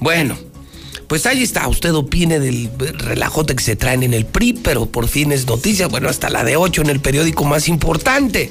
Bueno, 0.00 0.36
pues 1.06 1.24
ahí 1.26 1.44
está, 1.44 1.68
usted 1.68 1.94
opine 1.94 2.40
del 2.40 2.68
relajote 2.98 3.54
que 3.54 3.62
se 3.62 3.76
traen 3.76 4.02
en 4.02 4.12
el 4.12 4.26
PRI, 4.26 4.54
pero 4.54 4.86
por 4.86 5.06
fin 5.06 5.30
es 5.30 5.46
noticia, 5.46 5.86
bueno, 5.86 6.08
hasta 6.08 6.30
la 6.30 6.42
de 6.42 6.56
8 6.56 6.82
en 6.82 6.90
el 6.90 6.98
periódico 6.98 7.44
más 7.44 7.68
importante. 7.68 8.50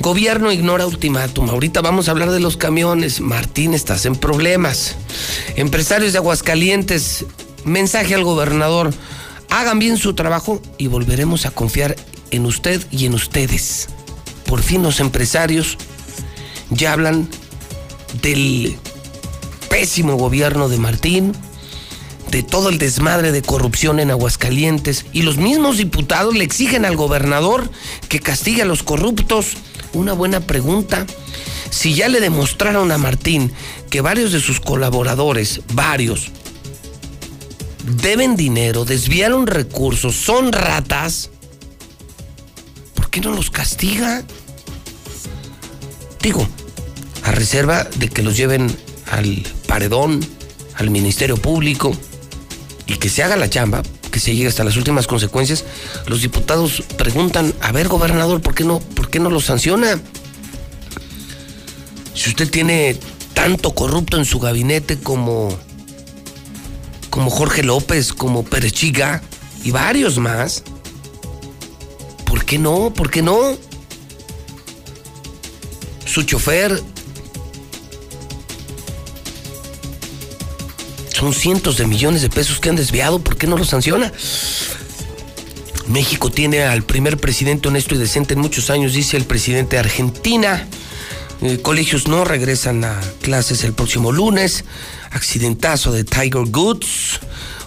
Gobierno 0.00 0.52
ignora 0.52 0.86
ultimátum. 0.86 1.50
Ahorita 1.50 1.80
vamos 1.80 2.08
a 2.08 2.12
hablar 2.12 2.30
de 2.30 2.38
los 2.38 2.56
camiones. 2.56 3.20
Martín, 3.20 3.74
estás 3.74 4.06
en 4.06 4.14
problemas. 4.14 4.94
Empresarios 5.56 6.12
de 6.12 6.18
Aguascalientes, 6.18 7.26
mensaje 7.64 8.14
al 8.14 8.22
gobernador. 8.22 8.94
Hagan 9.50 9.80
bien 9.80 9.96
su 9.96 10.14
trabajo 10.14 10.62
y 10.78 10.86
volveremos 10.86 11.46
a 11.46 11.50
confiar 11.50 11.96
en 12.30 12.46
usted 12.46 12.80
y 12.92 13.06
en 13.06 13.14
ustedes. 13.14 13.88
Por 14.46 14.62
fin 14.62 14.82
los 14.82 15.00
empresarios 15.00 15.76
ya 16.70 16.92
hablan 16.92 17.28
del 18.22 18.76
pésimo 19.68 20.14
gobierno 20.14 20.68
de 20.68 20.78
Martín, 20.78 21.32
de 22.30 22.44
todo 22.44 22.68
el 22.68 22.78
desmadre 22.78 23.32
de 23.32 23.42
corrupción 23.42 23.98
en 23.98 24.10
Aguascalientes 24.10 25.06
y 25.12 25.22
los 25.22 25.38
mismos 25.38 25.78
diputados 25.78 26.36
le 26.36 26.44
exigen 26.44 26.84
al 26.84 26.96
gobernador 26.96 27.68
que 28.08 28.20
castigue 28.20 28.62
a 28.62 28.66
los 28.66 28.82
corruptos. 28.84 29.56
Una 29.92 30.12
buena 30.12 30.40
pregunta. 30.40 31.06
Si 31.70 31.94
ya 31.94 32.08
le 32.08 32.20
demostraron 32.20 32.90
a 32.92 32.98
Martín 32.98 33.52
que 33.90 34.00
varios 34.00 34.32
de 34.32 34.40
sus 34.40 34.60
colaboradores, 34.60 35.60
varios, 35.74 36.30
deben 38.02 38.36
dinero, 38.36 38.84
desviaron 38.84 39.46
recursos, 39.46 40.14
son 40.14 40.52
ratas, 40.52 41.30
¿por 42.94 43.10
qué 43.10 43.20
no 43.20 43.32
los 43.32 43.50
castiga? 43.50 44.24
Digo, 46.22 46.46
a 47.22 47.32
reserva 47.32 47.84
de 47.84 48.08
que 48.08 48.22
los 48.22 48.36
lleven 48.36 48.74
al 49.10 49.42
paredón, 49.66 50.20
al 50.76 50.90
Ministerio 50.90 51.36
Público 51.36 51.92
y 52.86 52.96
que 52.96 53.08
se 53.08 53.22
haga 53.22 53.36
la 53.36 53.50
chamba, 53.50 53.82
que 54.10 54.20
se 54.20 54.34
llegue 54.34 54.48
hasta 54.48 54.64
las 54.64 54.76
últimas 54.76 55.06
consecuencias, 55.06 55.64
los 56.06 56.22
diputados 56.22 56.82
preguntan, 56.96 57.54
a 57.60 57.72
ver 57.72 57.88
gobernador, 57.88 58.40
¿por 58.40 58.54
qué 58.54 58.64
no, 58.64 58.80
por 58.80 59.10
qué 59.10 59.20
no 59.20 59.30
lo 59.30 59.40
sanciona? 59.40 60.00
Si 62.14 62.30
usted 62.30 62.50
tiene 62.50 62.98
tanto 63.34 63.74
corrupto 63.74 64.16
en 64.16 64.24
su 64.24 64.40
gabinete 64.40 64.98
como, 64.98 65.56
como 67.10 67.30
Jorge 67.30 67.62
López, 67.62 68.12
como 68.12 68.44
Perechiga 68.44 69.22
y 69.62 69.70
varios 69.70 70.18
más, 70.18 70.64
¿por 72.24 72.44
qué 72.44 72.58
no? 72.58 72.92
¿Por 72.92 73.10
qué 73.10 73.22
no? 73.22 73.56
Su 76.04 76.22
chofer 76.24 76.82
Son 81.18 81.34
cientos 81.34 81.76
de 81.78 81.84
millones 81.84 82.22
de 82.22 82.30
pesos 82.30 82.60
que 82.60 82.68
han 82.68 82.76
desviado. 82.76 83.18
¿Por 83.18 83.36
qué 83.36 83.48
no 83.48 83.58
lo 83.58 83.64
sanciona? 83.64 84.12
México 85.88 86.30
tiene 86.30 86.62
al 86.62 86.84
primer 86.84 87.16
presidente 87.16 87.66
honesto 87.66 87.96
y 87.96 87.98
decente 87.98 88.34
en 88.34 88.40
muchos 88.40 88.70
años, 88.70 88.92
dice 88.92 89.16
el 89.16 89.24
presidente 89.24 89.74
de 89.74 89.80
Argentina. 89.80 90.68
Eh, 91.42 91.58
colegios 91.60 92.06
no 92.06 92.24
regresan 92.24 92.84
a 92.84 93.00
clases 93.20 93.64
el 93.64 93.72
próximo 93.72 94.12
lunes. 94.12 94.64
Accidentazo 95.10 95.90
de 95.90 96.04
Tiger 96.04 96.44
Goods. 96.50 97.18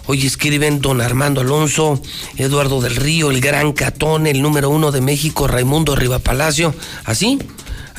Hoy 0.06 0.26
escriben 0.26 0.80
don 0.80 1.02
Armando 1.02 1.42
Alonso, 1.42 2.00
Eduardo 2.38 2.80
del 2.80 2.96
Río, 2.96 3.30
el 3.30 3.42
gran 3.42 3.74
catón, 3.74 4.26
el 4.26 4.40
número 4.40 4.70
uno 4.70 4.92
de 4.92 5.02
México, 5.02 5.46
Raimundo 5.46 5.94
Riva 5.94 6.20
Palacio. 6.20 6.74
Así, 7.04 7.38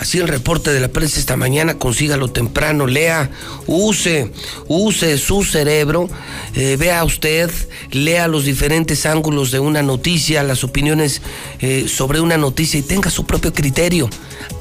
Así 0.03 0.19
el 0.19 0.27
reporte 0.27 0.73
de 0.73 0.81
la 0.81 0.89
prensa 0.89 1.17
esta 1.17 1.37
mañana, 1.37 1.79
consígalo 1.79 2.29
temprano, 2.29 2.87
lea, 2.87 3.31
use, 3.67 4.33
use 4.67 5.17
su 5.17 5.45
cerebro, 5.45 6.09
eh, 6.55 6.75
vea 6.77 7.05
usted, 7.05 7.49
lea 7.89 8.27
los 8.27 8.43
diferentes 8.43 9.05
ángulos 9.05 9.51
de 9.51 9.61
una 9.61 9.81
noticia, 9.81 10.43
las 10.43 10.65
opiniones 10.65 11.21
eh, 11.61 11.85
sobre 11.87 12.19
una 12.19 12.35
noticia 12.35 12.77
y 12.77 12.83
tenga 12.83 13.09
su 13.09 13.25
propio 13.25 13.53
criterio, 13.53 14.09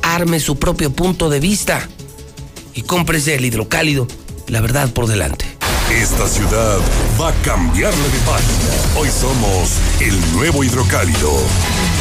arme 0.03 0.39
su 0.39 0.61
propio 0.61 0.93
punto 0.93 1.29
de 1.29 1.41
vista 1.41 1.89
y 2.73 2.83
cómprese 2.83 3.35
el 3.35 3.45
hidrocálido, 3.45 4.07
la 4.47 4.61
verdad 4.61 4.93
por 4.93 5.09
delante. 5.09 5.45
Esta 5.91 6.29
ciudad 6.29 6.79
va 7.21 7.31
a 7.31 7.35
cambiarle 7.43 8.05
de 8.05 8.19
página. 8.25 8.97
Hoy 8.97 9.09
somos 9.09 9.71
el 10.01 10.21
nuevo 10.35 10.63
hidrocálido. 10.63 11.33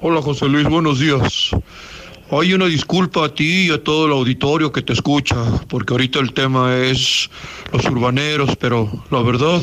Hola 0.00 0.22
José 0.22 0.48
Luis, 0.48 0.68
buenos 0.68 0.98
días. 0.98 1.50
Hay 2.30 2.54
una 2.54 2.66
disculpa 2.66 3.26
a 3.26 3.34
ti 3.34 3.68
y 3.68 3.70
a 3.70 3.82
todo 3.82 4.06
el 4.06 4.12
auditorio 4.12 4.72
que 4.72 4.82
te 4.82 4.94
escucha, 4.94 5.36
porque 5.68 5.94
ahorita 5.94 6.18
el 6.18 6.32
tema 6.32 6.76
es 6.76 7.30
los 7.72 7.84
urbaneros, 7.84 8.56
pero 8.56 8.90
la 9.10 9.22
verdad 9.22 9.62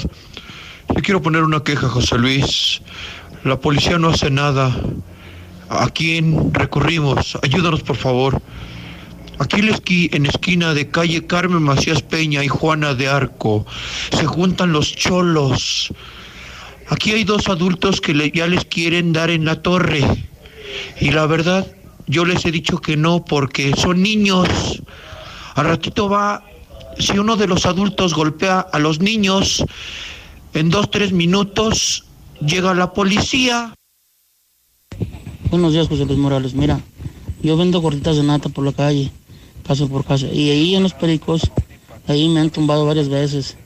le 0.95 1.01
quiero 1.01 1.21
poner 1.21 1.43
una 1.43 1.63
queja, 1.63 1.89
José 1.89 2.17
Luis. 2.17 2.81
La 3.43 3.59
policía 3.59 3.97
no 3.97 4.09
hace 4.09 4.29
nada. 4.29 4.75
¿A 5.69 5.87
quién 5.89 6.51
recurrimos? 6.53 7.37
Ayúdanos, 7.43 7.83
por 7.83 7.95
favor. 7.95 8.41
Aquí 9.37 9.61
en 10.11 10.25
esquina 10.25 10.73
de 10.73 10.89
calle 10.89 11.25
Carmen 11.25 11.61
Macías 11.61 12.01
Peña 12.01 12.43
y 12.43 12.47
Juana 12.47 12.93
de 12.95 13.07
Arco 13.07 13.65
se 14.11 14.25
juntan 14.25 14.73
los 14.73 14.95
cholos. 14.95 15.93
Aquí 16.89 17.11
hay 17.11 17.23
dos 17.23 17.47
adultos 17.47 18.01
que 18.01 18.31
ya 18.33 18.47
les 18.47 18.65
quieren 18.65 19.13
dar 19.13 19.29
en 19.29 19.45
la 19.45 19.61
torre. 19.61 20.03
Y 20.99 21.11
la 21.11 21.27
verdad, 21.27 21.67
yo 22.07 22.25
les 22.25 22.43
he 22.45 22.51
dicho 22.51 22.79
que 22.79 22.97
no 22.97 23.23
porque 23.23 23.73
son 23.77 24.01
niños. 24.01 24.81
Al 25.53 25.65
ratito 25.65 26.09
va, 26.09 26.43
si 26.97 27.17
uno 27.19 27.35
de 27.35 27.47
los 27.47 27.67
adultos 27.67 28.15
golpea 28.15 28.59
a 28.59 28.79
los 28.79 28.99
niños, 28.99 29.63
en 30.53 30.69
dos, 30.69 30.89
tres 30.89 31.11
minutos 31.11 32.05
llega 32.41 32.73
la 32.73 32.91
policía. 32.91 33.73
Buenos 35.49 35.73
días, 35.73 35.87
José 35.87 36.05
Luis 36.05 36.19
Morales. 36.19 36.53
Mira, 36.53 36.79
yo 37.41 37.57
vendo 37.57 37.81
gorditas 37.81 38.15
de 38.15 38.21
nata 38.21 38.49
por 38.49 38.63
la 38.63 38.71
calle, 38.71 39.09
casa 39.65 39.87
por 39.87 40.05
casa. 40.05 40.27
Y 40.27 40.51
ahí 40.51 40.75
en 40.75 40.83
los 40.83 40.93
pericos, 40.93 41.41
ahí 42.05 42.29
me 42.29 42.39
han 42.39 42.51
tumbado 42.51 42.85
varias 42.85 43.09
veces. 43.09 43.57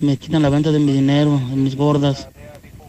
Me 0.00 0.16
quitan 0.16 0.40
la 0.40 0.48
venta 0.48 0.72
de 0.72 0.78
mi 0.78 0.90
dinero, 0.90 1.38
de 1.50 1.56
mis 1.56 1.76
gordas. 1.76 2.28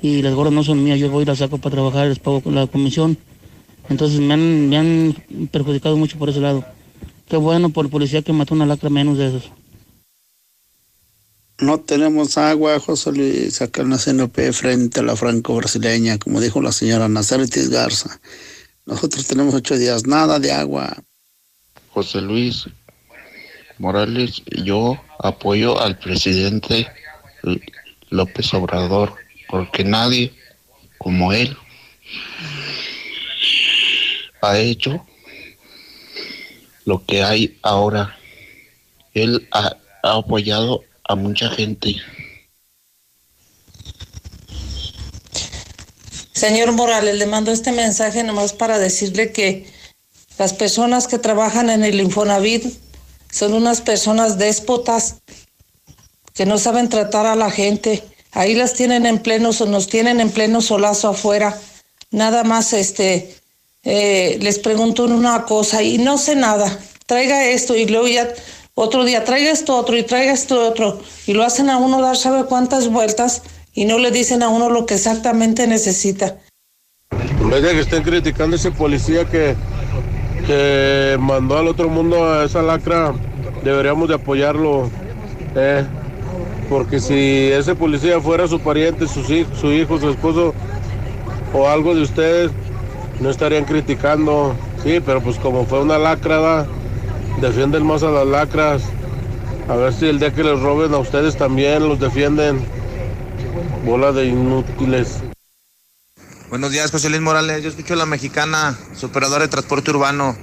Y 0.02 0.22
las 0.22 0.34
gordas 0.36 0.54
no 0.54 0.64
son 0.64 0.82
mías, 0.82 1.00
yo 1.00 1.12
voy 1.12 1.24
y 1.24 1.26
las 1.26 1.40
saco 1.40 1.58
para 1.58 1.74
trabajar, 1.74 2.08
les 2.08 2.20
pago 2.20 2.42
la 2.46 2.66
comisión. 2.68 3.18
Entonces 3.90 4.22
me 4.22 4.36
han, 4.36 4.70
me 4.70 4.78
han 4.78 5.16
perjudicado 5.52 5.98
mucho 5.98 6.18
por 6.18 6.30
ese 6.30 6.40
lado. 6.40 6.64
Qué 7.28 7.36
bueno 7.36 7.72
por 7.72 7.84
el 7.84 7.92
policía 7.92 8.22
que 8.22 8.32
mató 8.32 8.54
una 8.54 8.66
lacra 8.66 8.90
menos 8.90 9.18
de 9.18 9.28
esos. 9.28 9.52
No 11.60 11.78
tenemos 11.78 12.38
agua, 12.38 12.80
José 12.80 13.12
Luis, 13.12 13.62
acá 13.62 13.82
en 13.82 13.90
la 13.90 13.98
CNP 13.98 14.54
frente 14.54 15.02
a 15.02 15.04
la 15.04 15.18
franco-brasileña, 15.18 16.18
como 16.18 16.40
dijo 16.40 16.62
la 16.62 16.72
señora 16.72 17.10
Nazaritis 17.10 17.70
Garza. 17.70 18.22
Nosotros 18.86 19.28
tenemos 19.28 19.54
ocho 19.54 19.78
días, 19.78 20.08
nada 20.08 20.40
de 20.40 20.54
agua. 20.54 20.96
José 21.92 22.22
Luis 22.22 22.66
Morales, 23.78 24.42
yo 24.64 25.02
apoyo 25.20 25.82
al 25.82 26.00
presidente 26.00 26.88
López 28.10 28.54
Obrador, 28.54 29.14
porque 29.50 29.84
nadie 29.84 30.34
como 30.98 31.34
él 31.34 31.58
ha 34.42 34.58
hecho 34.58 35.06
lo 36.86 37.06
que 37.06 37.22
hay 37.22 37.58
ahora. 37.64 38.18
Él 39.14 39.46
ha, 39.52 39.76
ha 40.04 40.18
apoyado 40.18 40.84
a 41.10 41.16
mucha 41.16 41.50
gente. 41.50 41.96
Señor 46.32 46.72
Morales, 46.72 47.16
le 47.16 47.26
mando 47.26 47.52
este 47.52 47.72
mensaje 47.72 48.24
nomás 48.24 48.54
para 48.54 48.78
decirle 48.78 49.34
que 49.34 49.68
las 50.38 50.54
personas 50.54 51.08
que 51.08 51.18
trabajan 51.18 51.70
en 51.70 51.84
el 51.84 52.00
Infonavit 52.00 52.64
son 53.32 53.54
unas 53.54 53.82
personas 53.82 54.38
déspotas 54.38 55.16
que 56.34 56.46
no 56.46 56.58
saben 56.58 56.88
tratar 56.88 57.26
a 57.26 57.36
la 57.36 57.52
gente. 57.52 58.04
Ahí 58.32 58.54
las 58.54 58.76
tienen 58.76 59.06
en 59.06 59.20
pleno, 59.20 59.50
nos 59.68 59.88
tienen 59.88 60.22
en 60.22 60.30
pleno 60.30 60.62
solazo 60.62 61.10
afuera. 61.10 61.60
Nada 62.12 62.44
más, 62.44 62.72
este, 62.72 63.36
eh, 63.84 64.38
les 64.42 64.60
pregunto 64.60 65.06
una 65.06 65.44
cosa 65.44 65.82
y 65.82 65.98
no 65.98 66.18
sé 66.20 66.36
nada. 66.36 66.80
Traiga 67.08 67.48
esto 67.48 67.76
y 67.76 67.86
luego 67.88 68.08
ya 68.08 68.32
otro 68.82 69.04
día 69.04 69.26
traiga 69.26 69.52
esto 69.52 69.76
otro 69.76 69.98
y 69.98 70.04
traiga 70.04 70.32
esto 70.32 70.66
otro 70.66 71.00
y 71.28 71.34
lo 71.34 71.44
hacen 71.44 71.70
a 71.70 71.78
uno 71.78 72.02
dar 72.02 72.16
sabe 72.16 72.46
cuántas 72.46 72.88
vueltas 72.88 73.44
y 73.74 73.84
no 73.84 74.00
le 74.00 74.10
dicen 74.10 74.42
a 74.42 74.48
uno 74.48 74.70
lo 74.70 74.86
que 74.86 74.94
exactamente 74.94 75.68
necesita. 75.68 76.38
En 77.12 77.50
vez 77.50 77.62
de 77.62 77.72
que 77.72 77.80
estén 77.82 78.04
criticando 78.04 78.56
a 78.56 78.60
ese 78.60 78.72
policía 78.72 79.26
que, 79.26 79.56
que 80.48 81.18
mandó 81.20 81.58
al 81.58 81.68
otro 81.68 81.90
mundo 81.90 82.32
a 82.32 82.46
esa 82.46 82.62
lacra, 82.62 83.14
deberíamos 83.64 84.08
de 84.08 84.16
apoyarlo. 84.16 84.90
Eh, 85.56 85.84
porque 86.70 87.00
si 87.00 87.52
ese 87.52 87.76
policía 87.76 88.22
fuera 88.22 88.48
su 88.48 88.60
pariente, 88.60 89.08
su, 89.08 89.24
su 89.24 89.72
hijo, 89.72 90.00
su 90.00 90.10
esposo 90.10 90.54
o 91.54 91.68
algo 91.68 91.96
de 91.96 92.04
ustedes, 92.04 92.52
no 93.20 93.30
estarían 93.30 93.66
criticando. 93.66 94.56
Sí, 94.84 95.02
pero 95.06 95.22
pues 95.22 95.38
como 95.38 95.66
fue 95.66 95.82
una 95.82 95.98
lacra, 95.98 96.66
defienden 97.40 97.86
más 97.86 98.04
a 98.04 98.12
las 98.12 98.28
lacras. 98.28 98.82
A 99.68 99.76
ver 99.76 99.94
si 99.94 100.08
el 100.08 100.20
día 100.20 100.34
que 100.34 100.44
les 100.44 100.60
roben 100.60 100.94
a 100.94 100.98
ustedes 100.98 101.38
también 101.38 101.88
los 101.88 102.00
defienden. 102.00 102.66
Bola 103.86 104.12
de 104.12 104.26
inútiles. 104.26 105.22
Buenos 106.50 106.72
días, 106.72 106.92
José 106.92 107.10
Luis 107.10 107.22
Morales. 107.22 107.62
Yo 107.62 107.70
escucho 107.70 107.94
a 107.94 107.98
la 107.98 108.06
mexicana, 108.06 108.78
superadora 108.96 109.44
de 109.44 109.50
transporte 109.50 109.92
urbano. 109.92 110.36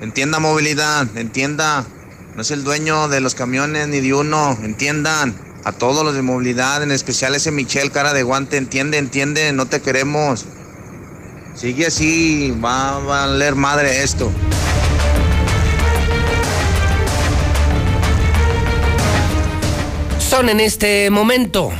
Entienda 0.00 0.38
movilidad, 0.38 1.06
entienda. 1.16 1.86
No 2.34 2.42
es 2.42 2.50
el 2.50 2.64
dueño 2.64 3.08
de 3.08 3.20
los 3.20 3.34
camiones 3.34 3.88
ni 3.88 4.00
de 4.00 4.12
uno, 4.12 4.58
entiendan. 4.62 5.34
A 5.64 5.72
todos 5.72 6.04
los 6.04 6.14
de 6.14 6.22
movilidad, 6.22 6.82
en 6.82 6.92
especial 6.92 7.34
ese 7.34 7.50
Michel, 7.50 7.90
cara 7.90 8.12
de 8.12 8.22
guante, 8.22 8.56
entiende, 8.56 8.98
entiende, 8.98 9.52
no 9.52 9.66
te 9.66 9.80
queremos. 9.80 10.44
Sigue 11.54 11.86
así, 11.86 12.54
va 12.62 12.96
a 12.96 12.98
valer 12.98 13.54
madre 13.54 14.02
esto. 14.02 14.30
Son 20.36 20.50
en 20.50 20.60
este 20.60 21.08
momento 21.08 21.72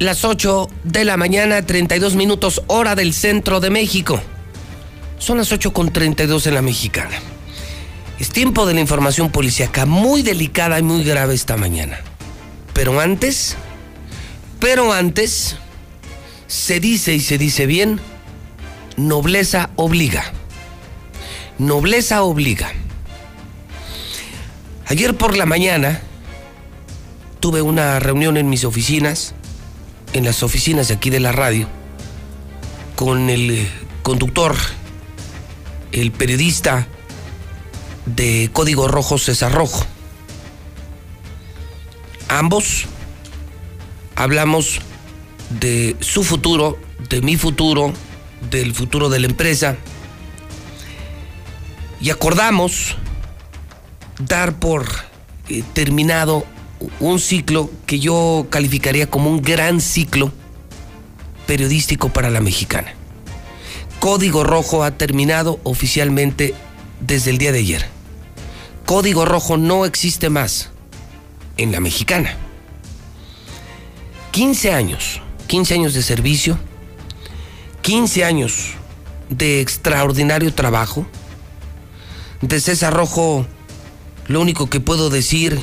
las 0.00 0.24
8 0.24 0.68
de 0.82 1.04
la 1.04 1.16
mañana, 1.16 1.62
32 1.64 2.16
minutos, 2.16 2.60
hora 2.66 2.96
del 2.96 3.14
centro 3.14 3.60
de 3.60 3.70
México. 3.70 4.20
Son 5.18 5.38
las 5.38 5.52
8 5.52 5.72
con 5.72 5.92
32 5.92 6.48
en 6.48 6.54
la 6.54 6.62
mexicana. 6.62 7.16
Es 8.18 8.30
tiempo 8.30 8.66
de 8.66 8.74
la 8.74 8.80
información 8.80 9.30
policíaca, 9.30 9.86
muy 9.86 10.22
delicada 10.22 10.76
y 10.80 10.82
muy 10.82 11.04
grave 11.04 11.34
esta 11.34 11.56
mañana. 11.56 12.00
Pero 12.72 12.98
antes, 12.98 13.54
pero 14.58 14.92
antes, 14.92 15.54
se 16.48 16.80
dice 16.80 17.14
y 17.14 17.20
se 17.20 17.38
dice 17.38 17.66
bien, 17.66 18.00
nobleza 18.96 19.70
obliga. 19.76 20.24
Nobleza 21.58 22.24
obliga. 22.24 22.72
Ayer 24.88 25.16
por 25.16 25.36
la 25.36 25.46
mañana 25.46 26.02
tuve 27.42 27.60
una 27.60 27.98
reunión 27.98 28.36
en 28.36 28.48
mis 28.48 28.64
oficinas, 28.64 29.34
en 30.12 30.24
las 30.24 30.44
oficinas 30.44 30.86
de 30.86 30.94
aquí 30.94 31.10
de 31.10 31.18
la 31.18 31.32
radio, 31.32 31.66
con 32.94 33.30
el 33.30 33.68
conductor, 34.04 34.54
el 35.90 36.12
periodista 36.12 36.86
de 38.06 38.48
Código 38.52 38.86
Rojo 38.86 39.18
César 39.18 39.50
Rojo. 39.50 39.84
Ambos 42.28 42.84
hablamos 44.14 44.80
de 45.50 45.96
su 45.98 46.22
futuro, 46.22 46.78
de 47.08 47.22
mi 47.22 47.36
futuro, 47.36 47.92
del 48.52 48.72
futuro 48.72 49.08
de 49.08 49.18
la 49.18 49.26
empresa 49.26 49.76
y 52.00 52.10
acordamos 52.10 52.94
dar 54.20 54.60
por 54.60 54.86
eh, 55.48 55.64
terminado 55.72 56.46
un 57.00 57.18
ciclo 57.18 57.70
que 57.86 57.98
yo 57.98 58.46
calificaría 58.50 59.08
como 59.08 59.30
un 59.30 59.42
gran 59.42 59.80
ciclo 59.80 60.32
periodístico 61.46 62.08
para 62.08 62.30
la 62.30 62.40
mexicana. 62.40 62.94
Código 64.00 64.42
Rojo 64.42 64.84
ha 64.84 64.92
terminado 64.92 65.60
oficialmente 65.62 66.54
desde 67.00 67.30
el 67.30 67.38
día 67.38 67.52
de 67.52 67.60
ayer. 67.60 67.86
Código 68.86 69.24
Rojo 69.24 69.56
no 69.56 69.84
existe 69.84 70.28
más 70.28 70.70
en 71.56 71.72
la 71.72 71.80
mexicana. 71.80 72.36
15 74.32 74.72
años, 74.72 75.20
15 75.46 75.74
años 75.74 75.94
de 75.94 76.02
servicio, 76.02 76.58
15 77.82 78.24
años 78.24 78.70
de 79.28 79.60
extraordinario 79.60 80.52
trabajo. 80.54 81.06
De 82.40 82.58
César 82.60 82.92
Rojo, 82.92 83.46
lo 84.26 84.40
único 84.40 84.68
que 84.68 84.80
puedo 84.80 85.10
decir, 85.10 85.60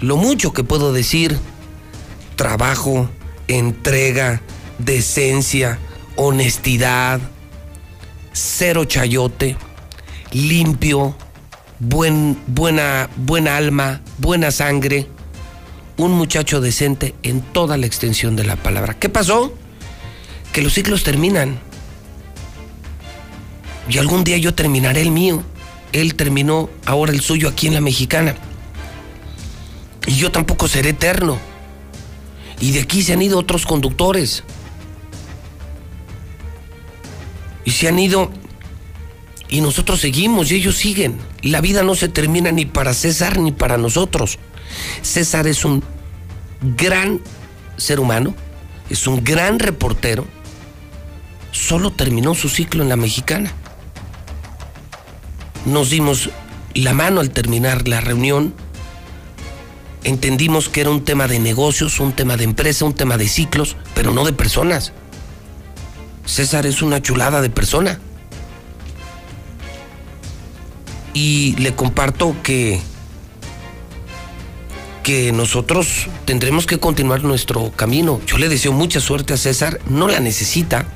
lo 0.00 0.16
mucho 0.16 0.52
que 0.52 0.64
puedo 0.64 0.92
decir, 0.92 1.38
trabajo, 2.36 3.08
entrega, 3.48 4.42
decencia, 4.78 5.78
honestidad, 6.16 7.20
cero 8.32 8.84
chayote, 8.84 9.56
limpio, 10.32 11.16
buen, 11.78 12.38
buena, 12.46 13.08
buena 13.16 13.56
alma, 13.56 14.02
buena 14.18 14.50
sangre, 14.50 15.08
un 15.96 16.12
muchacho 16.12 16.60
decente 16.60 17.14
en 17.22 17.40
toda 17.40 17.76
la 17.76 17.86
extensión 17.86 18.36
de 18.36 18.44
la 18.44 18.56
palabra. 18.56 18.94
¿Qué 18.94 19.08
pasó? 19.08 19.54
Que 20.52 20.62
los 20.62 20.74
ciclos 20.74 21.02
terminan. 21.02 21.58
Y 23.88 23.98
algún 23.98 24.24
día 24.24 24.36
yo 24.36 24.54
terminaré 24.54 25.00
el 25.00 25.10
mío. 25.10 25.42
Él 25.92 26.14
terminó 26.14 26.68
ahora 26.84 27.12
el 27.12 27.20
suyo 27.20 27.48
aquí 27.48 27.68
en 27.68 27.74
la 27.74 27.80
mexicana. 27.80 28.34
Y 30.06 30.14
yo 30.14 30.30
tampoco 30.30 30.68
seré 30.68 30.90
eterno. 30.90 31.38
Y 32.60 32.72
de 32.72 32.80
aquí 32.80 33.02
se 33.02 33.12
han 33.12 33.22
ido 33.22 33.38
otros 33.38 33.66
conductores. 33.66 34.44
Y 37.64 37.72
se 37.72 37.88
han 37.88 37.98
ido 37.98 38.30
y 39.48 39.60
nosotros 39.60 40.00
seguimos 40.00 40.50
y 40.50 40.56
ellos 40.56 40.76
siguen. 40.76 41.18
La 41.42 41.60
vida 41.60 41.82
no 41.82 41.94
se 41.94 42.08
termina 42.08 42.50
ni 42.52 42.66
para 42.66 42.94
César 42.94 43.38
ni 43.38 43.52
para 43.52 43.78
nosotros. 43.78 44.38
César 45.02 45.46
es 45.46 45.64
un 45.64 45.82
gran 46.76 47.20
ser 47.76 48.00
humano, 48.00 48.34
es 48.90 49.06
un 49.06 49.22
gran 49.22 49.58
reportero. 49.58 50.26
Solo 51.52 51.92
terminó 51.92 52.34
su 52.34 52.48
ciclo 52.48 52.82
en 52.82 52.88
la 52.88 52.96
mexicana. 52.96 53.52
Nos 55.64 55.90
dimos 55.90 56.30
la 56.74 56.92
mano 56.92 57.20
al 57.20 57.30
terminar 57.30 57.88
la 57.88 58.00
reunión. 58.00 58.52
Entendimos 60.06 60.68
que 60.68 60.82
era 60.82 60.90
un 60.90 61.04
tema 61.04 61.26
de 61.26 61.40
negocios, 61.40 61.98
un 61.98 62.12
tema 62.12 62.36
de 62.36 62.44
empresa, 62.44 62.84
un 62.84 62.94
tema 62.94 63.16
de 63.16 63.26
ciclos, 63.26 63.76
pero 63.92 64.12
no 64.12 64.24
de 64.24 64.32
personas. 64.32 64.92
César 66.24 66.64
es 66.64 66.80
una 66.80 67.02
chulada 67.02 67.42
de 67.42 67.50
persona. 67.50 67.98
Y 71.12 71.56
le 71.56 71.74
comparto 71.74 72.36
que 72.44 72.80
que 75.02 75.32
nosotros 75.32 76.06
tendremos 76.24 76.66
que 76.66 76.78
continuar 76.78 77.24
nuestro 77.24 77.72
camino. 77.72 78.20
Yo 78.28 78.38
le 78.38 78.48
deseo 78.48 78.72
mucha 78.72 79.00
suerte 79.00 79.34
a 79.34 79.36
César, 79.36 79.80
no 79.88 80.06
la 80.06 80.20
necesita, 80.20 80.86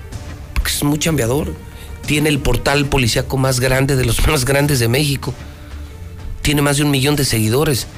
porque 0.55 0.70
es 0.70 0.85
muy 0.85 1.01
chambeador. 1.01 1.53
Tiene 2.07 2.28
el 2.28 2.39
portal 2.39 2.87
policíaco 2.87 3.39
más 3.39 3.59
grande 3.59 3.97
de 3.97 4.05
los 4.05 4.24
más 4.28 4.45
grandes 4.45 4.78
de 4.78 4.87
México. 4.87 5.35
Tiene 6.43 6.62
más 6.62 6.77
de 6.77 6.85
un 6.85 6.93
millón 6.93 7.16
de 7.16 7.24
seguidores. 7.24 7.89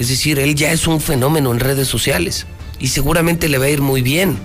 Es 0.00 0.08
decir, 0.08 0.38
él 0.38 0.54
ya 0.54 0.72
es 0.72 0.86
un 0.86 0.98
fenómeno 0.98 1.52
en 1.52 1.60
redes 1.60 1.86
sociales 1.86 2.46
y 2.80 2.88
seguramente 2.88 3.50
le 3.50 3.58
va 3.58 3.66
a 3.66 3.68
ir 3.68 3.82
muy 3.82 4.00
bien. 4.00 4.38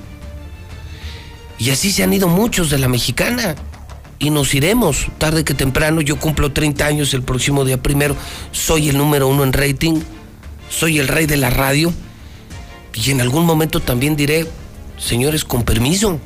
Y 1.58 1.70
así 1.70 1.94
se 1.94 2.04
han 2.04 2.12
ido 2.12 2.28
muchos 2.28 2.70
de 2.70 2.78
la 2.78 2.90
mexicana. 2.90 3.56
Y 4.20 4.32
nos 4.32 4.54
iremos 4.54 5.08
tarde 5.18 5.46
que 5.46 5.54
temprano. 5.54 6.02
Yo 6.02 6.18
cumplo 6.18 6.52
30 6.52 6.86
años 6.86 7.14
el 7.14 7.24
próximo 7.24 7.64
día 7.64 7.82
primero. 7.82 8.18
Soy 8.52 8.90
el 8.90 8.98
número 8.98 9.30
uno 9.30 9.46
en 9.46 9.54
rating. 9.54 10.02
Soy 10.70 11.00
el 11.00 11.08
rey 11.08 11.26
de 11.26 11.38
la 11.38 11.50
radio. 11.50 11.94
Y 12.94 13.12
en 13.12 13.22
algún 13.22 13.46
momento 13.46 13.80
también 13.80 14.18
diré, 14.18 14.50
señores, 14.98 15.46
con 15.46 15.64
permiso. 15.64 16.20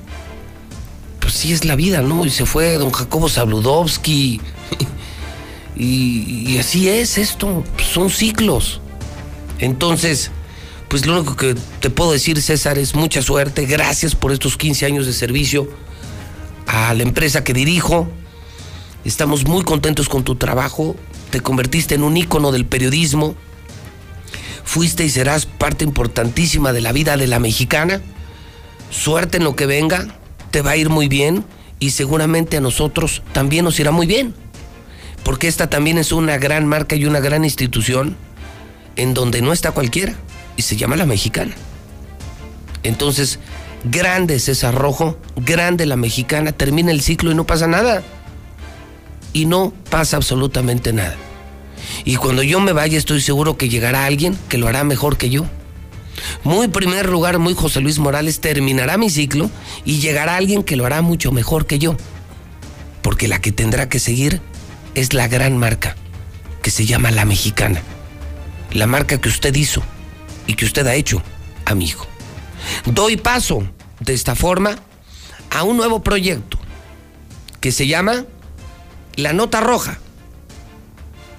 Pues 1.19 1.35
sí 1.35 1.53
es 1.53 1.65
la 1.65 1.75
vida, 1.75 2.01
¿no? 2.01 2.25
Y 2.25 2.31
se 2.31 2.47
fue 2.47 2.79
don 2.79 2.91
Jacobo 2.91 3.29
Zabludovsky. 3.29 4.41
y, 5.77 6.51
y 6.51 6.57
así 6.57 6.89
es 6.89 7.19
esto. 7.19 7.63
Son 7.93 8.09
ciclos. 8.09 8.81
Entonces, 9.59 10.31
pues 10.87 11.05
lo 11.05 11.17
único 11.17 11.35
que 11.35 11.55
te 11.79 11.89
puedo 11.89 12.11
decir, 12.11 12.41
César, 12.41 12.77
es 12.77 12.95
mucha 12.95 13.21
suerte. 13.21 13.65
Gracias 13.65 14.15
por 14.15 14.31
estos 14.31 14.57
15 14.57 14.85
años 14.85 15.05
de 15.05 15.13
servicio 15.13 15.69
a 16.65 16.93
la 16.93 17.03
empresa 17.03 17.43
que 17.43 17.53
dirijo. 17.53 18.09
Estamos 19.05 19.45
muy 19.45 19.63
contentos 19.63 20.09
con 20.09 20.23
tu 20.23 20.35
trabajo. 20.35 20.95
Te 21.29 21.41
convertiste 21.41 21.95
en 21.95 22.03
un 22.03 22.17
ícono 22.17 22.51
del 22.51 22.65
periodismo. 22.65 23.35
Fuiste 24.63 25.05
y 25.05 25.09
serás 25.09 25.45
parte 25.45 25.83
importantísima 25.83 26.73
de 26.73 26.81
la 26.81 26.91
vida 26.91 27.17
de 27.17 27.27
la 27.27 27.39
mexicana. 27.39 28.01
Suerte 28.89 29.37
en 29.37 29.43
lo 29.43 29.55
que 29.55 29.65
venga. 29.65 30.07
Te 30.51 30.61
va 30.61 30.71
a 30.71 30.77
ir 30.77 30.89
muy 30.89 31.07
bien 31.07 31.45
y 31.79 31.91
seguramente 31.91 32.57
a 32.57 32.61
nosotros 32.61 33.21
también 33.31 33.65
nos 33.65 33.79
irá 33.79 33.91
muy 33.91 34.07
bien. 34.07 34.33
Porque 35.23 35.47
esta 35.47 35.69
también 35.69 35.97
es 35.97 36.11
una 36.11 36.37
gran 36.37 36.65
marca 36.65 36.95
y 36.95 37.05
una 37.05 37.19
gran 37.19 37.43
institución 37.43 38.17
en 38.95 39.13
donde 39.13 39.41
no 39.41 39.53
está 39.53 39.71
cualquiera 39.71 40.15
y 40.57 40.61
se 40.61 40.75
llama 40.75 40.95
la 40.95 41.05
mexicana. 41.05 41.55
Entonces, 42.83 43.39
grande 43.83 44.39
César 44.39 44.75
Rojo, 44.75 45.17
grande 45.35 45.85
la 45.85 45.95
mexicana, 45.95 46.51
termina 46.51 46.91
el 46.91 47.01
ciclo 47.01 47.31
y 47.31 47.35
no 47.35 47.45
pasa 47.45 47.67
nada. 47.67 48.03
Y 49.33 49.45
no 49.45 49.73
pasa 49.89 50.17
absolutamente 50.17 50.91
nada. 50.91 51.15
Y 52.05 52.15
cuando 52.15 52.43
yo 52.43 52.59
me 52.59 52.73
vaya 52.73 52.97
estoy 52.97 53.21
seguro 53.21 53.57
que 53.57 53.69
llegará 53.69 54.05
alguien 54.05 54.37
que 54.49 54.57
lo 54.57 54.67
hará 54.67 54.83
mejor 54.83 55.17
que 55.17 55.29
yo. 55.29 55.45
Muy 56.43 56.67
primer 56.67 57.07
lugar, 57.09 57.39
muy 57.39 57.53
José 57.53 57.79
Luis 57.81 57.99
Morales, 57.99 58.41
terminará 58.41 58.97
mi 58.97 59.09
ciclo 59.09 59.49
y 59.85 59.99
llegará 59.99 60.35
alguien 60.35 60.63
que 60.63 60.75
lo 60.75 60.85
hará 60.85 61.01
mucho 61.01 61.31
mejor 61.31 61.65
que 61.65 61.79
yo. 61.79 61.95
Porque 63.01 63.27
la 63.27 63.39
que 63.39 63.51
tendrá 63.51 63.87
que 63.87 63.99
seguir 63.99 64.41
es 64.95 65.13
la 65.13 65.27
gran 65.27 65.57
marca, 65.57 65.95
que 66.61 66.71
se 66.71 66.85
llama 66.85 67.11
La 67.11 67.25
Mexicana. 67.25 67.81
La 68.71 68.87
marca 68.87 69.19
que 69.19 69.29
usted 69.29 69.55
hizo 69.55 69.81
y 70.47 70.55
que 70.55 70.65
usted 70.65 70.85
ha 70.87 70.95
hecho, 70.95 71.21
amigo. 71.65 72.05
Doy 72.85 73.17
paso 73.17 73.63
de 73.99 74.13
esta 74.13 74.35
forma 74.35 74.75
a 75.49 75.63
un 75.63 75.77
nuevo 75.77 76.03
proyecto 76.03 76.59
que 77.59 77.71
se 77.71 77.87
llama 77.87 78.25
La 79.15 79.33
Nota 79.33 79.59
Roja 79.59 79.99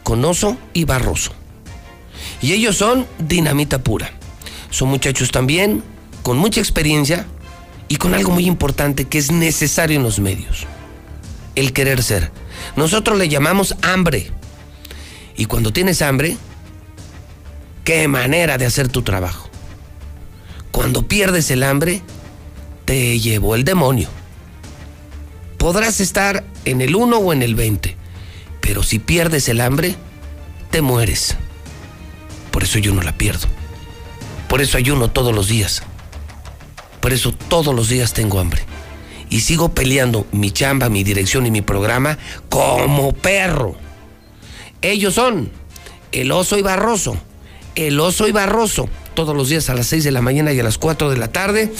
con 0.02 0.24
Oso 0.24 0.56
y 0.72 0.84
Barroso. 0.84 1.32
Y 2.42 2.52
ellos 2.52 2.76
son 2.76 3.06
dinamita 3.18 3.82
pura. 3.82 4.10
Son 4.70 4.88
muchachos 4.88 5.30
también 5.30 5.82
con 6.22 6.36
mucha 6.36 6.60
experiencia 6.60 7.26
y 7.88 7.96
con 7.96 8.14
algo 8.14 8.32
muy 8.32 8.46
importante 8.46 9.06
que 9.06 9.18
es 9.18 9.30
necesario 9.30 9.96
en 9.96 10.02
los 10.02 10.18
medios. 10.18 10.66
El 11.54 11.72
querer 11.72 12.02
ser. 12.02 12.30
Nosotros 12.76 13.18
le 13.18 13.28
llamamos 13.28 13.76
hambre. 13.82 14.30
Y 15.36 15.46
cuando 15.46 15.72
tienes 15.72 16.02
hambre, 16.02 16.36
qué 17.84 18.08
manera 18.08 18.58
de 18.58 18.66
hacer 18.66 18.88
tu 18.88 19.02
trabajo. 19.02 19.48
Cuando 20.70 21.06
pierdes 21.06 21.50
el 21.50 21.62
hambre, 21.62 22.02
te 22.84 23.18
llevó 23.18 23.54
el 23.54 23.64
demonio. 23.64 24.08
Podrás 25.58 26.00
estar 26.00 26.44
en 26.64 26.80
el 26.80 26.96
1 26.96 27.18
o 27.18 27.32
en 27.32 27.42
el 27.42 27.54
20, 27.54 27.96
pero 28.60 28.82
si 28.82 28.98
pierdes 28.98 29.48
el 29.48 29.60
hambre, 29.60 29.94
te 30.70 30.80
mueres. 30.80 31.36
Por 32.50 32.62
eso 32.64 32.78
yo 32.78 32.94
no 32.94 33.02
la 33.02 33.16
pierdo. 33.16 33.46
Por 34.48 34.60
eso 34.60 34.78
ayuno 34.78 35.10
todos 35.10 35.34
los 35.34 35.48
días. 35.48 35.82
Por 37.00 37.12
eso 37.12 37.32
todos 37.32 37.74
los 37.74 37.88
días 37.88 38.12
tengo 38.12 38.40
hambre. 38.40 38.62
Y 39.28 39.40
sigo 39.40 39.72
peleando 39.72 40.26
mi 40.32 40.50
chamba, 40.50 40.88
mi 40.88 41.04
dirección 41.04 41.46
y 41.46 41.50
mi 41.50 41.62
programa 41.62 42.18
como 42.48 43.12
perro. 43.12 43.76
Ellos 44.82 45.14
son 45.14 45.50
el 46.12 46.32
oso 46.32 46.58
y 46.58 46.62
Barroso. 46.62 47.16
El 47.80 47.98
oso 47.98 48.28
y 48.28 48.32
Barroso. 48.32 48.90
Todos 49.14 49.34
los 49.34 49.48
días 49.48 49.70
a 49.70 49.74
las 49.74 49.86
6 49.86 50.04
de 50.04 50.10
la 50.10 50.20
mañana 50.20 50.52
y 50.52 50.60
a 50.60 50.62
las 50.62 50.76
4 50.76 51.08
de 51.08 51.16
la 51.16 51.28
tarde. 51.28 51.72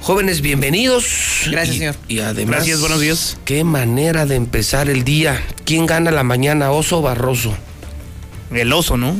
Jóvenes, 0.00 0.40
bienvenidos. 0.40 1.42
Gracias, 1.50 1.76
Y- 1.76 1.78
señor. 1.80 1.96
Y 2.08 2.20
además. 2.20 2.56
Gracias, 2.56 2.80
buenos 2.80 2.98
días. 3.00 3.36
Qué 3.44 3.64
manera 3.64 4.24
de 4.24 4.36
empezar 4.36 4.88
el 4.88 5.04
día. 5.04 5.42
¿Quién 5.66 5.84
gana 5.84 6.10
la 6.10 6.22
mañana, 6.22 6.70
oso 6.70 7.00
o 7.00 7.02
Barroso? 7.02 7.52
El 8.50 8.72
oso, 8.72 8.96
¿no? 8.96 9.14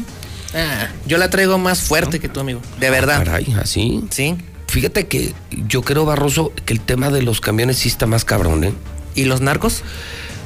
Ah, 0.55 0.89
yo 1.05 1.19
la 1.19 1.29
traigo 1.29 1.59
más 1.59 1.81
fuerte 1.81 2.19
que 2.19 2.31
tú, 2.31 2.41
amigo. 2.41 2.63
De 2.81 2.89
verdad. 2.89 3.19
Caray, 3.23 3.55
¿así? 3.61 4.03
Sí. 4.09 4.37
Fíjate 4.69 5.07
que 5.07 5.35
yo 5.67 5.83
creo, 5.83 6.07
Barroso, 6.07 6.51
que 6.65 6.73
el 6.73 6.81
tema 6.81 7.11
de 7.11 7.21
los 7.21 7.43
camiones 7.43 7.77
sí 7.77 7.89
está 7.91 8.07
más 8.07 8.25
cabrón, 8.25 8.65
¿eh? 8.65 8.73
¿Y 9.15 9.25
los 9.25 9.43
narcos? 9.43 9.83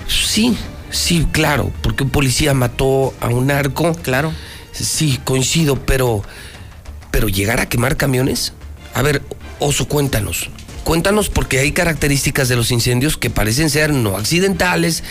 Sí, 0.09 0.57
sí, 0.91 1.29
claro, 1.31 1.73
porque 1.81 2.03
un 2.03 2.11
policía 2.11 2.55
mató 2.55 3.15
a 3.21 3.29
un 3.29 3.47
narco. 3.47 3.95
Claro. 4.03 4.33
Sí, 4.73 5.21
coincido, 5.25 5.77
pero. 5.77 6.23
Pero 7.11 7.29
llegar 7.29 7.61
a 7.61 7.69
quemar 7.69 7.97
camiones. 7.97 8.55
A 8.95 9.03
ver, 9.03 9.23
Oso, 9.59 9.87
cuéntanos. 9.87 10.49
Cuéntanos 10.83 11.29
porque 11.29 11.61
hay 11.61 11.73
características 11.73 12.49
de 12.49 12.57
los 12.57 12.73
incendios 12.73 13.17
que 13.17 13.31
parecen 13.31 13.71
ser 13.71 13.93
no 13.93 14.17
accidentales. 14.17 15.05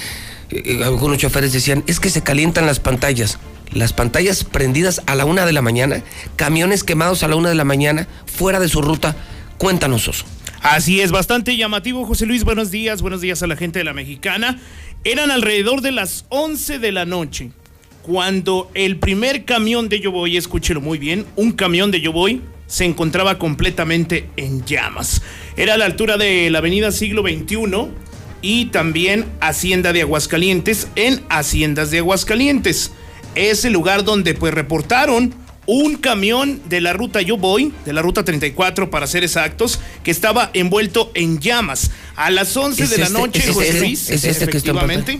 Eh, 0.49 0.63
eh, 0.65 0.83
algunos 0.83 1.19
choferes 1.19 1.53
decían, 1.53 1.83
es 1.87 1.99
que 1.99 2.09
se 2.09 2.21
calientan 2.21 2.65
las 2.65 2.79
pantallas. 2.79 3.39
Las 3.71 3.93
pantallas 3.93 4.43
prendidas 4.43 5.01
a 5.05 5.15
la 5.15 5.23
una 5.23 5.45
de 5.45 5.53
la 5.53 5.61
mañana, 5.61 6.03
camiones 6.35 6.83
quemados 6.83 7.23
a 7.23 7.29
la 7.29 7.37
una 7.37 7.47
de 7.47 7.55
la 7.55 7.63
mañana, 7.63 8.07
fuera 8.25 8.59
de 8.59 8.67
su 8.67 8.81
ruta. 8.81 9.15
Cuéntanos, 9.57 10.07
Oso. 10.09 10.25
Así 10.61 10.99
es, 10.99 11.11
bastante 11.11 11.55
llamativo, 11.55 12.05
José 12.05 12.25
Luis. 12.25 12.43
Buenos 12.43 12.71
días, 12.71 13.01
buenos 13.01 13.21
días 13.21 13.41
a 13.43 13.47
la 13.47 13.55
gente 13.55 13.79
de 13.79 13.85
la 13.85 13.93
mexicana. 13.93 14.59
Eran 15.05 15.31
alrededor 15.31 15.81
de 15.81 15.91
las 15.91 16.25
11 16.29 16.79
de 16.79 16.91
la 16.91 17.05
noche 17.05 17.51
cuando 18.01 18.69
el 18.73 18.97
primer 18.97 19.45
camión 19.45 19.89
de 19.89 19.99
Yo 19.99 20.11
Voy, 20.11 20.37
escúchelo 20.37 20.81
muy 20.81 20.97
bien, 20.97 21.25
un 21.35 21.51
camión 21.51 21.91
de 21.91 22.01
Yo 22.01 22.11
Voy 22.11 22.41
se 22.67 22.85
encontraba 22.85 23.37
completamente 23.37 24.29
en 24.37 24.63
llamas. 24.65 25.21
Era 25.57 25.73
a 25.73 25.77
la 25.77 25.85
altura 25.85 26.17
de 26.17 26.49
la 26.49 26.59
avenida 26.59 26.91
Siglo 26.91 27.21
XXI 27.23 27.89
y 28.41 28.65
también 28.67 29.25
Hacienda 29.41 29.91
de 29.93 30.01
Aguascalientes 30.01 30.87
en 30.95 31.21
Haciendas 31.29 31.91
de 31.91 31.99
Aguascalientes. 31.99 32.91
Es 33.35 33.65
el 33.65 33.73
lugar 33.73 34.03
donde 34.03 34.33
pues 34.33 34.53
reportaron 34.53 35.33
un 35.65 35.95
camión 35.95 36.61
de 36.69 36.81
la 36.81 36.93
ruta 36.93 37.21
Yo 37.21 37.37
Voy, 37.37 37.73
de 37.85 37.93
la 37.93 38.01
ruta 38.01 38.23
34 38.23 38.89
para 38.89 39.05
ser 39.05 39.23
exactos, 39.23 39.79
que 40.03 40.11
estaba 40.11 40.49
envuelto 40.53 41.11
en 41.13 41.39
llamas. 41.39 41.91
A 42.15 42.31
las 42.31 42.55
11 42.57 42.83
¿Es 42.83 42.89
de 42.89 42.97
la 42.97 43.05
este? 43.05 43.17
noche, 43.19 43.39
¿Es 43.39 43.49
José 43.51 43.67
este? 43.67 43.79
Luis, 43.79 44.09
¿Es 44.09 44.23
este 44.23 44.45
que 44.45 44.57
efectivamente, 44.57 45.19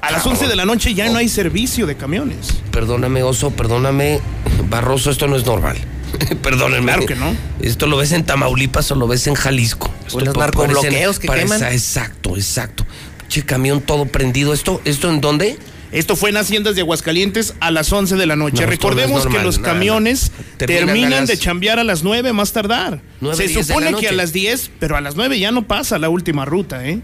a 0.00 0.10
las 0.12 0.24
11 0.26 0.48
de 0.48 0.56
la 0.56 0.64
noche 0.64 0.94
ya 0.94 1.08
no 1.10 1.18
hay 1.18 1.28
servicio 1.28 1.86
de 1.86 1.96
camiones. 1.96 2.60
Perdóname, 2.70 3.22
Oso, 3.22 3.50
perdóname, 3.50 4.20
Barroso, 4.68 5.10
esto 5.10 5.26
no 5.26 5.36
es 5.36 5.44
normal. 5.46 5.76
Perdónenme. 6.42 6.86
Claro 6.92 7.06
que 7.06 7.14
no. 7.14 7.34
Esto 7.60 7.86
lo 7.86 7.96
ves 7.96 8.12
en 8.12 8.24
Tamaulipas 8.24 8.90
o 8.90 8.94
lo 8.96 9.06
ves 9.06 9.26
en 9.26 9.34
Jalisco. 9.34 9.88
O 10.04 10.06
Esto 10.06 10.24
los 10.24 10.36
narcobloqueos 10.36 11.18
que 11.18 11.28
parece- 11.28 11.44
queman. 11.56 11.72
Exacto, 11.72 12.36
exacto. 12.36 12.84
Che, 13.28 13.44
camión 13.44 13.80
todo 13.80 14.06
prendido. 14.06 14.52
¿Esto, 14.52 14.80
esto 14.84 15.08
en 15.08 15.20
dónde? 15.20 15.56
Esto 15.92 16.14
fue 16.16 16.30
en 16.30 16.36
Haciendas 16.36 16.74
de 16.76 16.80
Aguascalientes 16.82 17.54
a 17.60 17.70
las 17.70 17.92
11 17.92 18.16
de 18.16 18.26
la 18.26 18.36
noche. 18.36 18.62
No, 18.62 18.70
Recordemos 18.70 19.26
que 19.26 19.38
los 19.40 19.58
nada, 19.60 19.72
camiones 19.74 20.30
nada. 20.32 20.44
Terminan 20.56 20.86
terminan, 20.86 21.12
a 21.12 21.20
las- 21.20 21.28
de 21.28 21.38
chambear 21.38 21.78
a 21.78 21.84
las 21.84 22.02
9 22.02 22.32
más 22.32 22.52
tardar. 22.52 23.00
Se 23.34 23.48
supone 23.62 23.94
que 23.94 24.08
a 24.08 24.12
las 24.12 24.32
10, 24.32 24.70
pero 24.80 24.96
a 24.96 25.00
las 25.00 25.14
9 25.16 25.38
ya 25.38 25.50
no 25.52 25.66
pasa 25.66 25.98
la 25.98 26.08
última 26.08 26.44
ruta, 26.44 26.86
¿eh? 26.86 27.00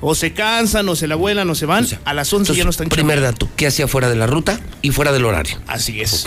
O 0.00 0.14
se 0.14 0.32
cansan, 0.32 0.88
o 0.88 0.96
se 0.96 1.06
la 1.06 1.16
vuelan, 1.16 1.48
o 1.50 1.54
se 1.54 1.66
van. 1.66 1.86
a 2.04 2.14
las 2.14 2.32
11 2.32 2.54
ya 2.54 2.64
no 2.64 2.70
están 2.70 2.88
Primer 2.88 3.20
dato, 3.20 3.48
¿qué 3.56 3.66
hacía 3.66 3.86
fuera 3.86 4.08
de 4.08 4.16
la 4.16 4.26
ruta 4.26 4.60
y 4.82 4.90
fuera 4.90 5.12
del 5.12 5.24
horario? 5.24 5.58
Así 5.66 6.00
es. 6.00 6.26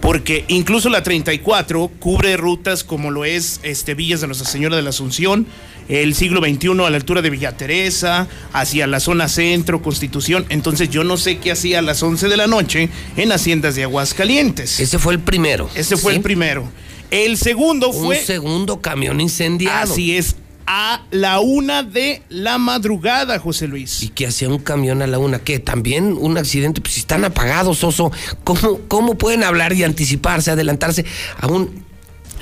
Porque 0.00 0.44
incluso 0.48 0.88
la 0.90 1.02
34 1.02 1.90
cubre 1.98 2.36
rutas 2.36 2.84
como 2.84 3.10
lo 3.10 3.24
es 3.24 3.60
este, 3.62 3.94
Villas 3.94 4.20
de 4.20 4.28
Nuestra 4.28 4.48
Señora 4.48 4.76
de 4.76 4.82
la 4.82 4.90
Asunción, 4.90 5.46
el 5.88 6.14
siglo 6.14 6.40
XXI 6.40 6.70
a 6.84 6.90
la 6.90 6.96
altura 6.96 7.20
de 7.20 7.30
Villa 7.30 7.56
Teresa, 7.56 8.28
hacia 8.52 8.86
la 8.86 9.00
zona 9.00 9.28
centro, 9.28 9.82
Constitución. 9.82 10.46
Entonces 10.50 10.90
yo 10.90 11.02
no 11.02 11.16
sé 11.16 11.38
qué 11.38 11.52
hacía 11.52 11.80
a 11.80 11.82
las 11.82 12.02
11 12.02 12.28
de 12.28 12.36
la 12.36 12.46
noche 12.46 12.90
en 13.16 13.32
Haciendas 13.32 13.74
de 13.74 13.84
Aguascalientes. 13.84 14.78
Ese 14.78 14.98
fue 14.98 15.14
el 15.14 15.20
primero. 15.20 15.68
Ese 15.74 15.96
fue 15.96 16.12
¿sí? 16.12 16.16
el 16.18 16.22
primero. 16.22 16.68
El 17.10 17.36
segundo 17.36 17.88
Un 17.88 18.06
fue... 18.06 18.22
segundo 18.22 18.80
camión 18.80 19.20
incendiado. 19.20 19.92
Así 19.92 20.16
es, 20.16 20.36
a 20.70 21.00
la 21.10 21.40
una 21.40 21.82
de 21.82 22.22
la 22.28 22.58
madrugada, 22.58 23.38
José 23.38 23.66
Luis. 23.66 24.02
¿Y 24.02 24.10
qué 24.10 24.26
hacía 24.26 24.50
un 24.50 24.58
camión 24.58 25.00
a 25.00 25.06
la 25.06 25.18
una? 25.18 25.38
¿Qué? 25.38 25.58
¿También 25.58 26.12
un 26.12 26.36
accidente? 26.36 26.82
Pues 26.82 26.92
si 26.92 27.00
están 27.00 27.24
apagados, 27.24 27.82
Oso. 27.82 28.12
¿Cómo, 28.44 28.80
¿Cómo 28.86 29.16
pueden 29.16 29.44
hablar 29.44 29.72
y 29.72 29.82
anticiparse, 29.82 30.50
adelantarse 30.50 31.06
a 31.40 31.46
un 31.46 31.84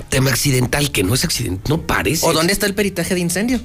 tema 0.08 0.30
accidental 0.30 0.90
que 0.90 1.04
no 1.04 1.14
es 1.14 1.22
accidente? 1.22 1.70
No 1.70 1.82
parece. 1.82 2.26
¿O 2.26 2.32
dónde 2.32 2.52
está 2.52 2.66
el 2.66 2.74
peritaje 2.74 3.14
de 3.14 3.20
incendio? 3.20 3.60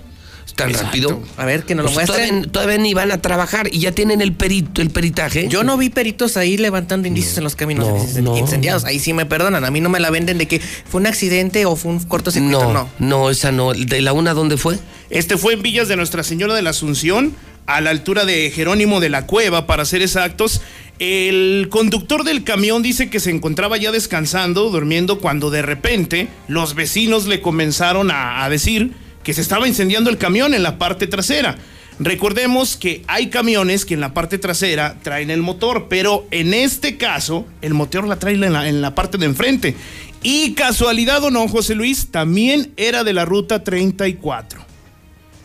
Tan 0.56 0.70
Exacto. 0.70 0.88
rápido. 0.88 1.24
A 1.38 1.46
ver, 1.46 1.64
que 1.64 1.76
nos 1.76 1.86
lo 1.86 1.92
Pues 1.94 2.08
muestren. 2.10 2.30
todavía, 2.30 2.52
todavía 2.52 2.78
ni 2.78 2.94
van 2.94 3.12
a 3.12 3.22
trabajar 3.22 3.70
y 3.72 3.80
ya 3.80 3.92
tienen 3.94 4.22
el 4.22 4.34
perito, 4.34 4.82
el 4.82 4.90
peritaje. 4.90 5.48
Yo 5.48 5.64
no 5.64 5.78
vi 5.78 5.90
peritos 5.90 6.38
ahí 6.38 6.58
levantando 6.58 7.08
indicios 7.08 7.38
en 7.38 7.44
los 7.44 7.56
caminos 7.56 7.88
no, 7.88 7.96
incen- 7.98 8.22
no. 8.24 8.38
incendiados. 8.38 8.84
Ahí 8.86 9.00
sí 9.00 9.14
me 9.14 9.26
perdonan. 9.26 9.64
A 9.64 9.72
mí 9.72 9.82
no 9.82 9.90
me 9.90 10.00
la 10.00 10.10
venden 10.10 10.38
de 10.38 10.48
que 10.48 10.60
fue 10.60 11.02
un 11.02 11.08
accidente 11.08 11.66
o 11.66 11.76
fue 11.76 11.92
un 11.92 12.00
cortocircuito. 12.04 12.62
No, 12.64 12.74
No. 12.74 12.90
no, 13.00 13.30
esa 13.30 13.52
no. 13.52 13.74
¿De 13.74 14.02
la 14.02 14.14
una 14.14 14.34
dónde 14.34 14.58
fue? 14.58 14.78
Este 15.10 15.38
fue 15.38 15.54
en 15.54 15.62
Villas 15.62 15.88
de 15.88 15.96
Nuestra 15.96 16.24
Señora 16.24 16.54
de 16.54 16.62
la 16.62 16.72
Asunción, 16.72 17.34
a 17.66 17.80
la 17.80 17.90
altura 17.92 18.26
de 18.26 18.52
Jerónimo 18.52 19.00
de 19.00 19.10
la 19.10 19.26
Cueva, 19.28 19.66
para 19.68 19.86
ser 19.86 20.02
exactos. 20.02 20.62
El 21.00 21.68
conductor 21.70 22.24
del 22.24 22.44
camión 22.44 22.84
dice 22.84 23.10
que 23.10 23.20
se 23.20 23.32
encontraba 23.32 23.78
ya 23.78 23.92
descansando, 23.92 24.70
durmiendo, 24.70 25.20
cuando 25.20 25.50
de 25.50 25.62
repente 25.64 26.28
los 26.48 26.76
vecinos 26.76 27.26
le 27.26 27.42
comenzaron 27.42 28.12
a, 28.12 28.44
a 28.44 28.50
decir 28.50 28.92
que 29.24 29.34
se 29.34 29.42
estaba 29.42 29.68
incendiando 29.68 30.10
el 30.10 30.18
camión 30.18 30.54
en 30.54 30.64
la 30.64 30.78
parte 30.78 31.08
trasera. 31.08 31.58
Recordemos 32.00 32.78
que 32.78 33.04
hay 33.08 33.30
camiones 33.30 33.86
que 33.86 33.94
en 33.94 34.00
la 34.00 34.14
parte 34.14 34.38
trasera 34.38 34.98
traen 35.04 35.30
el 35.30 35.42
motor, 35.42 35.88
pero 35.90 36.26
en 36.32 36.54
este 36.54 36.98
caso 36.98 37.46
el 37.62 37.74
motor 37.74 38.08
la 38.08 38.18
trae 38.18 38.34
en 38.34 38.54
la, 38.54 38.68
en 38.68 38.82
la 38.82 38.96
parte 38.96 39.18
de 39.18 39.26
enfrente. 39.26 39.76
Y 40.24 40.54
casualidad 40.54 41.24
o 41.24 41.32
no, 41.32 41.48
José 41.48 41.76
Luis, 41.76 42.08
también 42.12 42.74
era 42.78 43.04
de 43.04 43.14
la 43.14 43.26
ruta 43.26 43.64
34 43.64 44.72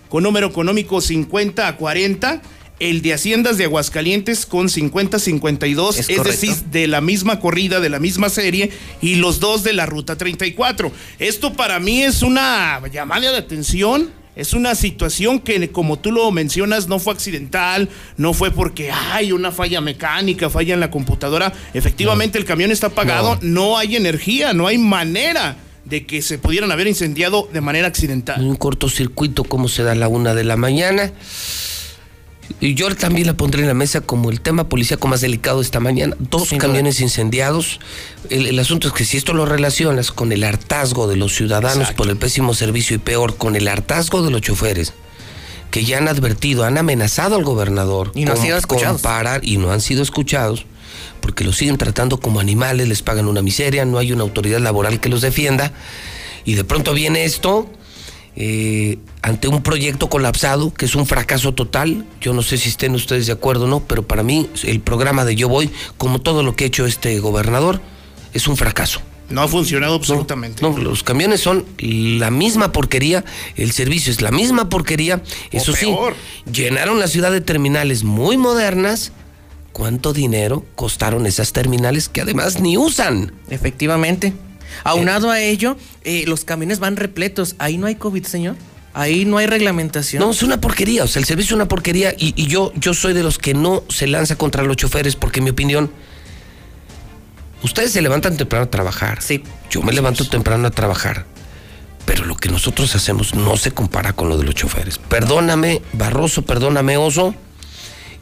con 0.09 0.23
número 0.23 0.47
económico 0.47 1.01
50 1.01 1.67
a 1.67 1.77
40, 1.77 2.43
el 2.79 3.03
de 3.03 3.15
Haciendas 3.15 3.57
de 3.59 3.65
Aguascalientes 3.65 4.45
con 4.45 4.69
50 4.69 5.17
a 5.17 5.21
52, 5.21 5.99
Es 5.99 6.11
es, 6.11 6.23
decir, 6.23 6.55
de 6.71 6.87
la 6.87 7.01
misma 7.01 7.41
corrida, 7.41 7.81
de 7.81 7.89
la 7.89 7.99
misma 7.99 8.29
serie, 8.29 8.71
y 9.01 9.17
los 9.17 9.41
dos 9.41 9.63
de 9.63 9.73
la 9.73 9.87
ruta 9.87 10.17
34. 10.17 10.93
Esto 11.19 11.55
para 11.55 11.81
mí 11.81 12.03
es 12.03 12.23
una 12.23 12.81
llamada 12.93 13.33
de 13.33 13.39
atención. 13.39 14.11
Es 14.37 14.53
una 14.53 14.75
situación 14.75 15.41
que, 15.41 15.71
como 15.73 15.99
tú 15.99 16.13
lo 16.13 16.31
mencionas, 16.31 16.89
no 16.89 16.99
fue 16.99 17.15
accidental, 17.15 17.89
no 18.19 18.35
fue 18.35 18.51
porque 18.51 18.93
hay 18.93 19.33
una 19.33 19.51
falla 19.51 19.81
mecánica, 19.81 20.51
falla 20.51 20.75
en 20.75 20.81
la 20.81 20.91
computadora. 20.91 21.55
Efectivamente, 21.73 22.37
el 22.37 22.45
camión 22.45 22.71
está 22.71 22.89
apagado, 22.89 23.39
no 23.41 23.79
hay 23.79 23.97
energía, 23.97 24.53
no 24.53 24.67
hay 24.67 24.77
manera 24.77 25.57
de 25.87 26.05
que 26.05 26.21
se 26.21 26.37
pudieran 26.37 26.71
haber 26.71 26.87
incendiado 26.87 27.49
de 27.51 27.63
manera 27.63 27.89
accidental. 27.89 28.43
Un 28.43 28.57
cortocircuito, 28.57 29.43
¿cómo 29.45 29.69
se 29.69 29.85
da 29.85 29.93
a 29.93 29.95
la 29.95 30.09
una 30.09 30.35
de 30.35 30.45
la 30.45 30.59
mañana? 30.59 31.13
Y 32.61 32.75
yo 32.75 32.95
también 32.95 33.27
la 33.27 33.35
pondré 33.35 33.63
en 33.63 33.69
la 33.69 33.75
mesa 33.75 34.01
como 34.01 34.31
el 34.31 34.41
tema 34.41 34.69
policíaco 34.69 35.09
más 35.09 35.21
delicado 35.21 35.61
esta 35.61 35.81
mañana. 35.81 36.17
Dos 36.19 36.51
camiones 36.59 37.01
incendiados. 37.01 37.81
El, 38.31 38.47
el 38.47 38.59
asunto 38.59 38.89
es 38.89 38.95
que 38.95 39.05
si 39.05 39.17
esto 39.17 39.35
lo 39.35 39.45
relacionas 39.47 40.11
con 40.11 40.33
el 40.33 40.43
hartazgo 40.45 41.07
de 41.09 41.17
los 41.17 41.35
ciudadanos 41.35 41.93
por 41.93 42.09
el 42.09 42.17
pésimo 42.17 42.55
servicio 42.55 42.97
y 42.97 42.99
peor, 42.99 43.37
con 43.37 43.57
el 43.57 43.69
hartazgo 43.69 44.23
de 44.23 44.31
los 44.31 44.41
choferes, 44.41 44.95
que 45.71 45.85
ya 45.85 45.99
han 45.99 46.09
advertido, 46.09 46.65
han 46.65 46.79
amenazado 46.79 47.37
al 47.37 47.45
gobernador. 47.45 48.13
Y 48.15 48.25
no 48.25 48.31
han 48.33 48.37
con- 48.39 48.47
sido 48.47 48.57
escuchados. 48.59 49.03
y 49.43 49.59
no 49.59 49.71
han 49.73 49.81
sido 49.81 50.03
escuchados 50.03 50.65
porque 51.21 51.43
los 51.45 51.57
siguen 51.57 51.77
tratando 51.77 52.21
como 52.21 52.39
animales, 52.41 52.87
les 52.89 53.03
pagan 53.03 53.27
una 53.27 53.43
miseria, 53.43 53.85
no 53.85 53.99
hay 53.99 54.13
una 54.13 54.23
autoridad 54.23 54.61
laboral 54.61 55.01
que 55.01 55.09
los 55.09 55.21
defienda. 55.21 55.73
Y 56.45 56.55
de 56.55 56.63
pronto 56.63 56.95
viene 56.95 57.25
esto 57.25 57.69
eh, 58.37 58.99
ante 59.23 59.49
un 59.49 59.63
proyecto 59.63 60.09
colapsado, 60.09 60.73
que 60.73 60.85
es 60.85 60.95
un 60.95 61.07
fracaso 61.07 61.55
total. 61.55 62.05
Yo 62.21 62.35
no 62.35 62.43
sé 62.43 62.59
si 62.59 62.69
estén 62.69 62.95
ustedes 62.95 63.27
de 63.27 63.33
acuerdo 63.33 63.65
o 63.65 63.69
no, 63.69 63.81
pero 63.81 64.07
para 64.07 64.23
mí 64.23 64.49
el 64.65 64.81
programa 64.81 65.25
de 65.25 65.35
Yo 65.35 65.49
Voy, 65.49 65.71
como 65.97 66.21
todo 66.21 66.43
lo 66.43 66.55
que 66.55 66.65
ha 66.65 66.67
hecho 66.67 66.87
este 66.87 67.19
gobernador, 67.19 67.81
es 68.35 68.47
un 68.47 68.57
fracaso. 68.57 69.01
No 69.31 69.41
ha 69.41 69.49
funcionado 69.49 69.95
absolutamente. 69.95 70.63
No, 70.63 70.77
los 70.77 71.03
camiones 71.03 71.41
son 71.41 71.65
la 71.79 72.31
misma 72.31 72.73
porquería, 72.73 73.25
el 73.57 73.73
servicio 73.73 74.13
es 74.13 74.21
la 74.21 74.31
misma 74.31 74.69
porquería. 74.69 75.23
Eso 75.51 75.73
sí, 75.73 75.93
llenaron 76.51 77.01
la 77.01 77.09
ciudad 77.09 77.33
de 77.33 77.41
terminales 77.41 78.05
muy 78.05 78.37
modernas. 78.37 79.13
¿Cuánto 79.73 80.13
dinero 80.13 80.65
costaron 80.75 81.27
esas 81.27 81.53
terminales 81.53 82.09
que 82.09 82.21
además 82.21 82.61
ni 82.61 82.79
usan? 82.79 83.33
Efectivamente. 83.51 84.33
Aunado 84.85 85.31
a 85.31 85.41
ello, 85.41 85.77
eh, 86.05 86.25
los 86.27 86.45
camiones 86.45 86.79
van 86.79 86.97
repletos. 86.97 87.57
Ahí 87.59 87.79
no 87.79 87.87
hay 87.87 87.97
COVID, 87.97 88.25
señor. 88.25 88.57
Ahí 88.95 89.25
no 89.27 89.37
hay 89.39 89.47
reglamentación. 89.47 90.23
No, 90.23 90.31
es 90.31 90.43
una 90.43 90.59
porquería, 90.59 91.05
o 91.05 91.07
sea, 91.07 91.21
el 91.21 91.27
servicio 91.27 91.51
es 91.51 91.57
una 91.57 91.69
porquería 91.69 92.15
y, 92.17 92.33
y 92.35 92.47
yo, 92.47 92.73
yo 92.77 92.95
soy 92.95 93.13
de 93.13 93.23
los 93.23 93.39
que 93.39 93.53
no 93.53 93.85
se 93.91 94.07
lanza 94.07 94.37
contra 94.37 94.63
los 94.63 94.77
choferes 94.77 95.17
porque 95.17 95.41
en 95.41 95.45
mi 95.45 95.51
opinión, 95.51 95.91
ustedes 97.63 97.93
se 97.93 98.01
levantan 98.01 98.39
temprano 98.39 98.65
a 98.65 98.71
trabajar. 98.71 99.21
Sí. 99.21 99.43
Yo 99.69 99.83
me 99.83 99.93
levanto 99.93 100.27
temprano 100.27 100.69
a 100.69 100.71
trabajar. 100.71 101.27
Pero 102.07 102.25
lo 102.25 102.37
que 102.37 102.49
nosotros 102.49 102.95
hacemos 102.95 103.35
no 103.35 103.57
se 103.57 103.73
compara 103.73 104.15
con 104.15 104.29
lo 104.29 104.39
de 104.39 104.45
los 104.45 104.55
choferes. 104.55 104.97
Perdóname, 104.97 105.83
Barroso, 105.93 106.43
perdóname, 106.43 106.97
Oso, 106.97 107.35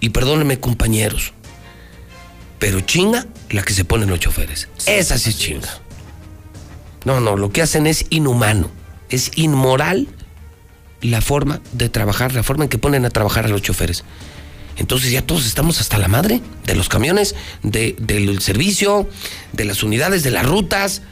y 0.00 0.08
perdóname, 0.08 0.58
compañeros. 0.58 1.34
Pero 2.58 2.80
chinga 2.80 3.26
la 3.50 3.62
que 3.62 3.74
se 3.74 3.84
ponen 3.84 4.08
los 4.08 4.20
choferes. 4.20 4.68
Esa 4.86 5.18
sí 5.18 5.30
es 5.30 5.38
chinga. 5.38 5.68
No, 7.04 7.20
no, 7.20 7.36
lo 7.36 7.50
que 7.50 7.62
hacen 7.62 7.86
es 7.86 8.06
inhumano, 8.10 8.70
es 9.10 9.30
inmoral 9.36 10.08
la 11.02 11.20
forma 11.20 11.60
de 11.72 11.88
trabajar, 11.90 12.34
la 12.34 12.42
forma 12.42 12.64
en 12.64 12.70
que 12.70 12.78
ponen 12.78 13.04
a 13.04 13.10
trabajar 13.10 13.44
a 13.44 13.48
los 13.48 13.60
choferes. 13.62 14.04
Entonces 14.76 15.12
ya 15.12 15.22
todos 15.22 15.46
estamos 15.46 15.80
hasta 15.80 15.98
la 15.98 16.08
madre 16.08 16.40
de 16.66 16.74
los 16.74 16.88
camiones, 16.88 17.34
de- 17.62 17.94
del 18.00 18.40
servicio, 18.40 19.08
de 19.52 19.64
las 19.66 19.82
unidades, 19.82 20.22
de 20.22 20.30
las 20.30 20.46
rutas. 20.46 21.02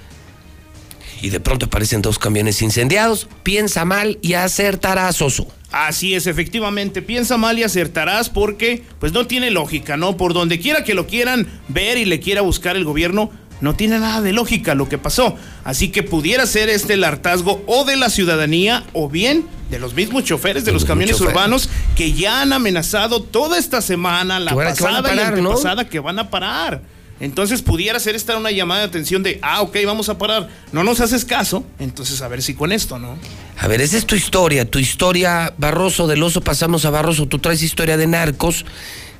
Y 1.20 1.30
de 1.30 1.38
pronto 1.38 1.66
aparecen 1.66 2.02
dos 2.02 2.18
camiones 2.18 2.60
incendiados. 2.62 3.28
Piensa 3.44 3.84
mal 3.84 4.18
y 4.22 4.32
acertarás, 4.32 5.22
oso. 5.22 5.46
Así 5.70 6.14
es, 6.14 6.26
efectivamente, 6.26 7.00
piensa 7.00 7.36
mal 7.36 7.56
y 7.58 7.62
acertarás 7.62 8.28
porque 8.28 8.82
pues 8.98 9.12
no 9.12 9.28
tiene 9.28 9.50
lógica, 9.52 9.96
¿no? 9.96 10.16
Por 10.16 10.34
donde 10.34 10.58
quiera 10.58 10.82
que 10.82 10.94
lo 10.94 11.06
quieran 11.06 11.46
ver 11.68 11.96
y 11.98 12.04
le 12.06 12.18
quiera 12.18 12.40
buscar 12.40 12.76
el 12.76 12.84
gobierno, 12.84 13.30
no 13.62 13.74
tiene 13.74 13.98
nada 14.00 14.20
de 14.20 14.32
lógica 14.32 14.74
lo 14.74 14.88
que 14.88 14.98
pasó. 14.98 15.36
Así 15.64 15.88
que 15.90 16.02
pudiera 16.02 16.46
ser 16.46 16.68
este 16.68 16.94
el 16.94 17.04
hartazgo 17.04 17.62
o 17.66 17.84
de 17.84 17.96
la 17.96 18.10
ciudadanía 18.10 18.84
o 18.92 19.08
bien 19.08 19.46
de 19.70 19.78
los 19.78 19.94
mismos 19.94 20.24
choferes 20.24 20.64
de 20.64 20.72
los 20.72 20.84
camiones 20.84 21.16
choferes. 21.16 21.34
urbanos 21.34 21.68
que 21.96 22.12
ya 22.12 22.42
han 22.42 22.52
amenazado 22.52 23.22
toda 23.22 23.58
esta 23.58 23.80
semana, 23.80 24.40
la 24.40 24.54
pasada 24.54 25.12
y 25.12 25.16
la 25.16 25.28
antepasada, 25.28 25.88
que 25.88 26.00
van 26.00 26.18
a 26.18 26.28
parar. 26.28 26.82
Entonces 27.20 27.62
pudiera 27.62 28.00
ser 28.00 28.16
esta 28.16 28.36
una 28.36 28.50
llamada 28.50 28.80
de 28.80 28.86
atención 28.88 29.22
de, 29.22 29.38
ah, 29.42 29.62
ok, 29.62 29.76
vamos 29.86 30.08
a 30.08 30.18
parar. 30.18 30.48
No 30.72 30.82
nos 30.82 31.00
haces 31.00 31.24
caso, 31.24 31.64
entonces 31.78 32.20
a 32.20 32.26
ver 32.26 32.42
si 32.42 32.54
con 32.54 32.72
esto, 32.72 32.98
¿no? 32.98 33.16
A 33.60 33.68
ver, 33.68 33.80
esa 33.80 33.96
es 33.96 34.06
tu 34.06 34.16
historia, 34.16 34.68
tu 34.68 34.80
historia, 34.80 35.54
Barroso 35.56 36.08
del 36.08 36.20
oso, 36.24 36.40
pasamos 36.40 36.84
a 36.84 36.90
Barroso, 36.90 37.26
tú 37.28 37.38
traes 37.38 37.62
historia 37.62 37.96
de 37.96 38.08
narcos 38.08 38.64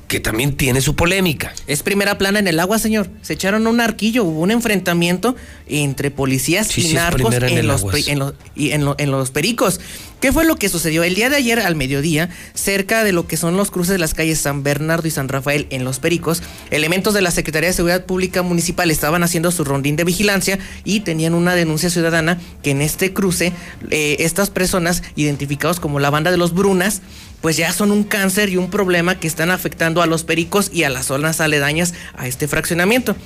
que 0.07 0.19
también 0.19 0.55
tiene 0.55 0.81
su 0.81 0.95
polémica. 0.95 1.53
Es 1.65 1.81
primera 1.81 2.17
plana 2.17 2.37
en 2.39 2.47
el 2.47 2.59
agua, 2.59 2.77
señor. 2.77 3.09
Se 3.21 3.33
echaron 3.33 3.65
un 3.67 3.81
arquillo, 3.81 4.23
hubo 4.23 4.41
un 4.41 4.51
enfrentamiento 4.51 5.35
entre 5.67 6.11
policías 6.11 6.67
Sí, 6.67 6.81
y 6.81 6.83
sí, 6.89 6.93
narcos 6.93 7.21
primera 7.21 7.47
en 7.47 7.53
en, 7.53 7.59
el 7.59 7.67
los, 7.67 7.81
aguas. 7.81 7.95
pe- 8.03 8.11
en, 8.11 8.19
los, 8.19 8.33
y 8.55 8.71
en, 8.71 8.85
lo- 8.85 8.95
en 8.99 9.09
los 9.11 9.31
pericos. 9.31 9.79
¿Qué 10.21 10.31
fue 10.31 10.45
lo 10.45 10.55
que 10.55 10.69
sucedió? 10.69 11.03
El 11.03 11.15
día 11.15 11.29
de 11.29 11.35
ayer 11.35 11.59
al 11.59 11.75
mediodía, 11.75 12.29
cerca 12.53 13.03
de 13.03 13.11
lo 13.11 13.27
que 13.27 13.35
son 13.35 13.57
los 13.57 13.71
cruces 13.71 13.91
de 13.93 13.97
las 13.97 14.13
calles 14.13 14.39
San 14.39 14.63
Bernardo 14.63 15.05
y 15.07 15.11
San 15.11 15.27
Rafael 15.27 15.67
en 15.69 15.83
Los 15.83 15.99
Pericos, 15.99 16.41
elementos 16.71 17.13
de 17.13 17.21
la 17.21 17.29
Secretaría 17.31 17.67
de 17.69 17.73
Seguridad 17.73 18.05
Pública 18.05 18.41
Municipal 18.41 18.89
estaban 18.89 19.23
haciendo 19.23 19.51
su 19.51 19.65
rondín 19.65 19.97
de 19.97 20.05
vigilancia 20.05 20.59
y 20.85 21.01
tenían 21.01 21.33
una 21.33 21.55
denuncia 21.55 21.89
ciudadana 21.89 22.39
que 22.61 22.71
en 22.71 22.81
este 22.81 23.11
cruce 23.11 23.51
eh, 23.91 24.15
estas 24.19 24.49
personas 24.49 25.03
identificados 25.17 25.81
como 25.81 25.99
la 25.99 26.09
banda 26.09 26.31
de 26.31 26.37
los 26.37 26.53
Brunas 26.53 27.01
pues 27.43 27.57
ya 27.57 27.73
son 27.73 27.91
un 27.91 28.05
cáncer 28.05 28.47
y 28.47 28.55
un 28.55 28.69
problema 28.69 29.19
que 29.19 29.27
están 29.27 29.51
afectando 29.51 30.01
a 30.01 30.05
los 30.05 30.23
pericos 30.23 30.71
y 30.71 30.83
a 30.83 30.89
las 30.89 31.07
zonas 31.07 31.41
aledañas 31.41 31.93
a 32.15 32.25
este 32.25 32.47
fraccionamiento. 32.47 33.17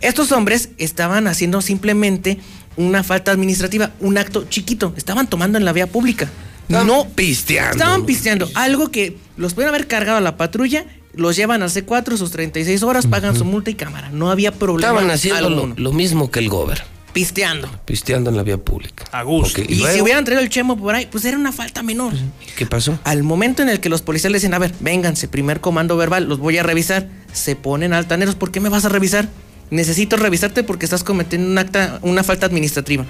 Estos 0.00 0.30
hombres 0.30 0.68
estaban 0.78 1.26
haciendo 1.26 1.60
simplemente 1.60 2.38
una 2.76 3.02
falta 3.02 3.32
administrativa, 3.32 3.90
un 3.98 4.18
acto 4.18 4.46
chiquito, 4.48 4.94
estaban 4.96 5.28
tomando 5.28 5.58
en 5.58 5.64
la 5.64 5.72
vía 5.72 5.88
pública. 5.88 6.30
no 6.68 7.08
pisteando. 7.08 7.72
Estaban 7.72 8.06
pisteando, 8.06 8.48
algo 8.54 8.92
que 8.92 9.16
los 9.36 9.54
pudieron 9.54 9.74
haber 9.74 9.88
cargado 9.88 10.18
a 10.18 10.20
la 10.20 10.36
patrulla, 10.36 10.86
los 11.14 11.34
llevan 11.34 11.64
al 11.64 11.70
C4 11.70 12.16
sus 12.18 12.30
36 12.30 12.84
horas, 12.84 13.08
pagan 13.08 13.34
su 13.34 13.44
multa 13.44 13.70
y 13.70 13.74
cámara. 13.74 14.10
No 14.10 14.30
había 14.30 14.52
problema. 14.52 14.92
Estaban 14.92 15.10
haciendo 15.10 15.50
lo, 15.50 15.74
lo 15.76 15.92
mismo 15.92 16.30
que 16.30 16.38
el 16.38 16.48
gober, 16.48 16.84
Pisteando. 17.16 17.70
pisteando 17.86 18.28
en 18.28 18.36
la 18.36 18.42
vía 18.42 18.58
pública. 18.58 19.06
A 19.10 19.22
gusto. 19.22 19.62
Y, 19.62 19.76
si 19.76 19.80
luego? 19.80 20.04
hubieran 20.04 20.24
traído 20.26 20.42
el 20.42 20.50
chemo 20.50 20.76
por 20.76 20.94
ahí, 20.94 21.08
pues 21.10 21.24
era 21.24 21.38
una 21.38 21.50
falta 21.50 21.82
menor. 21.82 22.12
¿Qué 22.56 22.66
pasó? 22.66 22.98
Al 23.04 23.22
momento 23.22 23.62
en 23.62 23.70
el 23.70 23.80
que 23.80 23.88
los 23.88 24.02
policías 24.02 24.30
le 24.30 24.36
dicen, 24.36 24.52
a 24.52 24.58
ver, 24.58 24.74
vénganse, 24.80 25.26
primer 25.26 25.62
comando 25.62 25.96
verbal, 25.96 26.28
los 26.28 26.38
voy 26.38 26.58
a 26.58 26.62
revisar, 26.62 27.08
se 27.32 27.56
ponen 27.56 27.94
altaneros, 27.94 28.34
¿por 28.34 28.52
qué 28.52 28.60
me 28.60 28.68
vas 28.68 28.84
a 28.84 28.90
revisar? 28.90 29.30
Necesito 29.70 30.16
revisarte 30.16 30.62
porque 30.62 30.84
estás 30.86 31.02
cometiendo 31.02 31.50
un 31.50 31.58
acta, 31.58 31.98
una 32.02 32.22
falta 32.22 32.46
administrativa. 32.46 33.04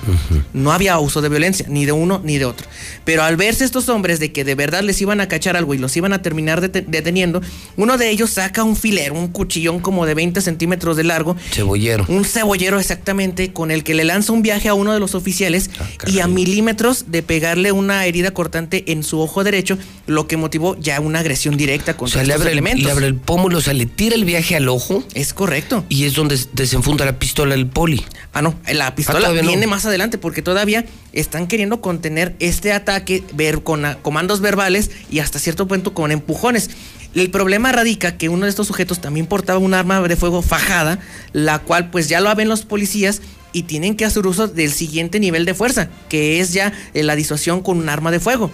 No 0.55 0.73
había 0.73 0.99
uso 0.99 1.21
de 1.21 1.29
violencia, 1.29 1.67
ni 1.69 1.85
de 1.85 1.93
uno 1.93 2.23
ni 2.25 2.39
de 2.39 2.47
otro. 2.47 2.67
Pero 3.05 3.23
al 3.25 3.37
verse 3.37 3.65
estos 3.65 3.89
hombres 3.91 4.21
de 4.21 4.33
que 4.33 4.43
de 4.43 4.55
verdad 4.55 4.83
les 4.83 5.01
iban 5.03 5.21
a 5.21 5.29
cachar 5.29 5.57
algo 5.57 5.75
y 5.75 5.79
los 5.79 5.95
iban 5.97 6.15
a 6.15 6.23
terminar 6.23 6.63
dete- 6.63 6.85
deteniendo, 6.87 7.43
uno 7.77 7.99
de 7.99 8.09
ellos 8.11 8.31
saca 8.31 8.63
un 8.65 8.75
filero, 8.75 9.15
un 9.15 9.29
cuchillón 9.29 9.81
como 9.81 10.07
de 10.07 10.15
20 10.15 10.41
centímetros 10.41 10.97
de 10.97 11.05
largo, 11.05 11.37
Cebollero. 11.53 12.07
un 12.09 12.25
cebollero 12.25 12.81
exactamente, 12.81 13.53
con 13.53 13.71
el 13.71 13.85
que 13.85 13.95
le 13.95 14.05
lanza 14.05 14.33
un 14.33 14.41
viaje 14.43 14.69
a 14.69 14.75
uno 14.75 14.95
de 14.95 15.01
los 15.01 15.15
oficiales 15.15 15.71
y 16.07 16.21
a 16.21 16.27
milímetros 16.27 17.05
de 17.09 17.23
pegarle 17.23 17.73
una 17.73 18.07
herida 18.07 18.31
cortante 18.31 18.91
en 18.93 19.03
su 19.03 19.21
ojo 19.21 19.45
derecho, 19.45 19.77
lo 20.07 20.27
que 20.27 20.37
motivó 20.37 20.77
ya 20.79 21.01
una 21.01 21.21
agresión 21.21 21.57
directa 21.57 21.93
O 21.93 21.97
contra 21.97 22.21
sea, 22.21 22.27
le 22.27 22.35
abre, 22.35 22.47
el, 22.47 22.53
elementos. 22.53 22.85
le 22.85 22.91
abre 22.91 23.07
el 23.07 23.15
pómulo, 23.15 23.59
o 23.59 23.61
sea, 23.61 23.75
le 23.75 23.87
tira 23.87 24.15
el 24.15 24.25
viaje 24.25 24.57
al 24.57 24.69
ojo. 24.69 25.05
Es 25.15 25.35
correcto. 25.35 25.85
Y 25.89 26.05
es 26.05 26.15
donde 26.15 26.39
desenfunda 26.53 27.05
la 27.05 27.19
pistola 27.19 27.55
el 27.55 27.67
poli. 27.67 28.05
Ah, 28.33 28.43
no, 28.43 28.55
la 28.73 28.95
pistola 28.95 29.21
todavía 29.21 29.43
no. 29.43 29.49
viene 29.49 29.67
más 29.67 29.85
adelante 29.87 30.19
porque 30.19 30.43
todavía 30.43 30.85
están 31.13 31.47
queriendo 31.47 31.81
contener 31.81 32.35
este 32.39 32.73
ataque 32.73 33.25
ver 33.33 33.63
con 33.63 33.85
ah, 33.85 33.99
comandos 34.03 34.41
verbales 34.41 34.91
y 35.11 35.19
hasta 35.19 35.39
cierto 35.39 35.67
punto 35.67 35.95
con 35.95 36.13
empujones. 36.13 36.71
El 37.15 37.31
problema 37.31 37.73
radica 37.73 38.19
que 38.19 38.29
uno 38.29 38.45
de 38.45 38.51
estos 38.51 38.67
sujetos 38.67 39.01
también 39.01 39.27
portaba 39.27 39.59
un 39.59 39.73
arma 39.73 40.07
de 40.07 40.17
fuego 40.17 40.43
fajada, 40.43 40.99
la 41.33 41.61
cual 41.61 41.91
pues 41.91 42.09
ya 42.09 42.21
lo 42.21 42.35
ven 42.35 42.49
los 42.49 42.67
policías 42.67 43.23
y 43.53 43.63
tienen 43.63 43.97
que 43.97 44.05
hacer 44.05 44.27
uso 44.27 44.49
del 44.49 44.71
siguiente 44.71 45.19
nivel 45.19 45.47
de 45.47 45.55
fuerza, 45.55 45.89
que 46.11 46.41
es 46.41 46.53
ya 46.53 46.75
eh, 46.93 47.03
la 47.03 47.17
disuasión 47.17 47.63
con 47.63 47.79
un 47.79 47.89
arma 47.89 48.11
de 48.11 48.21
fuego. 48.21 48.51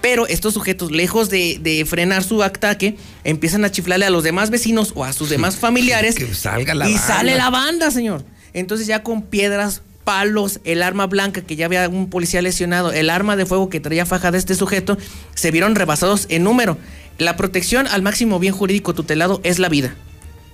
Pero 0.00 0.26
estos 0.26 0.54
sujetos, 0.54 0.92
lejos 0.92 1.28
de, 1.28 1.58
de 1.60 1.84
frenar 1.84 2.22
su 2.22 2.42
ataque, 2.42 2.96
empiezan 3.24 3.64
a 3.64 3.70
chiflarle 3.70 4.06
a 4.06 4.10
los 4.10 4.22
demás 4.22 4.50
vecinos 4.50 4.92
o 4.94 5.04
a 5.04 5.12
sus 5.12 5.28
demás 5.28 5.56
familiares. 5.58 6.14
Que 6.14 6.32
salga 6.34 6.74
la 6.74 6.88
y 6.88 6.94
banda. 6.94 7.06
sale 7.06 7.36
la 7.36 7.50
banda, 7.50 7.90
señor. 7.90 8.24
Entonces 8.52 8.86
ya 8.86 9.02
con 9.02 9.22
piedras, 9.22 9.82
palos, 10.04 10.60
el 10.64 10.82
arma 10.82 11.06
blanca 11.06 11.42
que 11.42 11.54
ya 11.56 11.66
había 11.66 11.88
un 11.88 12.08
policía 12.08 12.40
lesionado, 12.40 12.92
el 12.92 13.10
arma 13.10 13.36
de 13.36 13.44
fuego 13.44 13.68
que 13.68 13.80
traía 13.80 14.06
fajada 14.06 14.38
este 14.38 14.54
sujeto, 14.54 14.96
se 15.34 15.50
vieron 15.50 15.74
rebasados 15.74 16.26
en 16.30 16.44
número. 16.44 16.78
La 17.18 17.36
protección 17.36 17.86
al 17.88 18.00
máximo 18.02 18.38
bien 18.38 18.54
jurídico 18.54 18.94
tutelado 18.94 19.40
es 19.42 19.58
la 19.58 19.68
vida. 19.68 19.94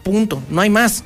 Punto, 0.03 0.43
no 0.51 0.61
hay 0.61 0.71
más. 0.71 1.05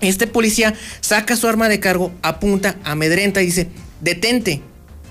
Este 0.00 0.26
policía 0.26 0.74
saca 1.00 1.34
su 1.36 1.48
arma 1.48 1.68
de 1.68 1.80
cargo, 1.80 2.12
apunta, 2.22 2.76
amedrenta 2.84 3.42
y 3.42 3.46
dice, 3.46 3.68
detente. 4.00 4.60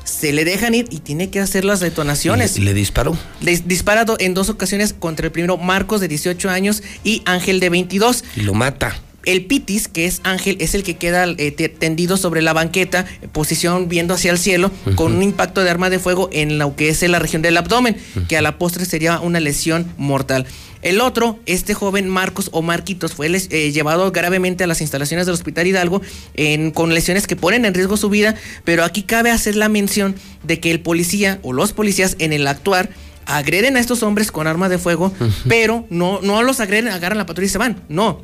Se 0.08 0.32
le 0.32 0.46
dejan 0.46 0.74
ir 0.74 0.88
y 0.90 1.00
tiene 1.00 1.30
que 1.30 1.42
hacer 1.42 1.66
las 1.66 1.82
detonaciones. 1.82 2.58
Y 2.58 2.62
le 2.62 2.74
disparó. 2.74 3.18
Le 3.42 3.58
dispara 3.58 4.06
en 4.20 4.34
dos 4.34 4.48
ocasiones 4.50 4.94
contra 4.94 5.26
el 5.26 5.32
primero 5.34 5.58
Marcos 5.58 6.00
de 6.00 6.08
18 6.08 6.50
años 6.50 6.82
y 7.04 7.22
Ángel 7.26 7.60
de 7.60 7.70
22. 7.70 8.24
Y 8.38 8.42
lo 8.42 8.54
mata. 8.54 8.98
El 9.26 9.44
Pitis, 9.46 9.90
que 9.90 10.06
es 10.06 10.22
Ángel, 10.24 10.56
es 10.62 10.74
el 10.74 10.84
que 10.84 10.96
queda 10.96 11.26
eh, 11.26 11.52
te- 11.52 11.68
tendido 11.68 12.16
sobre 12.16 12.42
la 12.42 12.54
banqueta, 12.54 13.06
posición 13.34 13.90
viendo 13.90 14.14
hacia 14.14 14.32
el 14.32 14.38
cielo, 14.38 14.72
con 14.96 15.14
un 15.18 15.22
impacto 15.22 15.62
de 15.66 15.70
arma 15.70 15.90
de 15.90 16.00
fuego 16.00 16.30
en 16.32 16.58
lo 16.58 16.78
que 16.78 16.88
es 16.88 17.04
en 17.04 17.12
la 17.12 17.20
región 17.20 17.42
del 17.42 17.58
abdomen, 17.58 17.98
que 18.30 18.38
a 18.38 18.42
la 18.42 18.58
postre 18.58 18.86
sería 18.86 19.20
una 19.20 19.42
lesión 19.42 19.86
mortal. 19.98 20.46
El 20.88 21.02
otro, 21.02 21.40
este 21.46 21.74
joven 21.74 22.08
Marcos 22.10 22.50
o 22.54 22.62
Marquitos, 22.62 23.14
fue 23.14 23.30
les- 23.30 23.48
eh, 23.52 23.72
llevado 23.72 24.12
gravemente 24.12 24.64
a 24.64 24.68
las 24.68 24.82
instalaciones 24.82 25.26
del 25.26 25.34
Hospital 25.34 25.68
Hidalgo 25.68 26.02
en- 26.36 26.72
con 26.72 26.94
lesiones 26.94 27.28
que 27.28 27.36
ponen 27.36 27.66
en 27.66 27.74
riesgo 27.74 27.98
su 27.98 28.10
vida, 28.10 28.36
pero 28.64 28.84
aquí 28.84 29.04
cabe 29.04 29.32
hacer 29.32 29.56
la 29.56 29.70
mención 29.70 30.16
de 30.44 30.60
que 30.60 30.72
el 30.72 30.80
policía 30.80 31.40
o 31.44 31.54
los 31.54 31.74
policías 31.74 32.16
en 32.20 32.32
el 32.34 32.48
actuar 32.48 32.90
agreden 33.26 33.76
a 33.76 33.80
estos 33.82 34.04
hombres 34.04 34.32
con 34.32 34.48
arma 34.48 34.70
de 34.70 34.78
fuego, 34.78 35.14
pero 35.50 35.86
no, 35.90 36.22
no 36.22 36.44
los 36.44 36.60
agreden, 36.62 36.88
agarran 36.88 37.18
la 37.18 37.26
patrulla 37.26 37.48
y 37.48 37.50
se 37.50 37.58
van. 37.58 37.84
No. 37.90 38.22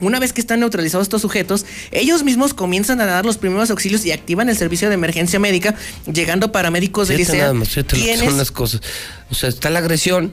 Una 0.00 0.18
vez 0.20 0.32
que 0.34 0.40
están 0.42 0.60
neutralizados 0.60 1.06
estos 1.06 1.22
sujetos, 1.22 1.64
ellos 1.90 2.22
mismos 2.22 2.52
comienzan 2.54 3.00
a 3.00 3.06
dar 3.06 3.24
los 3.24 3.38
primeros 3.38 3.70
auxilios 3.70 4.04
y 4.06 4.12
activan 4.12 4.48
el 4.50 4.56
servicio 4.56 4.88
de 4.88 4.94
emergencia 4.94 5.38
médica, 5.38 5.74
llegando 6.10 6.52
paramédicos 6.52 7.08
que 7.08 7.16
quienes- 8.02 8.20
son 8.28 8.36
las 8.38 8.50
cosas. 8.50 8.80
O 9.30 9.34
sea, 9.34 9.48
está 9.48 9.70
la 9.70 9.78
agresión 9.78 10.32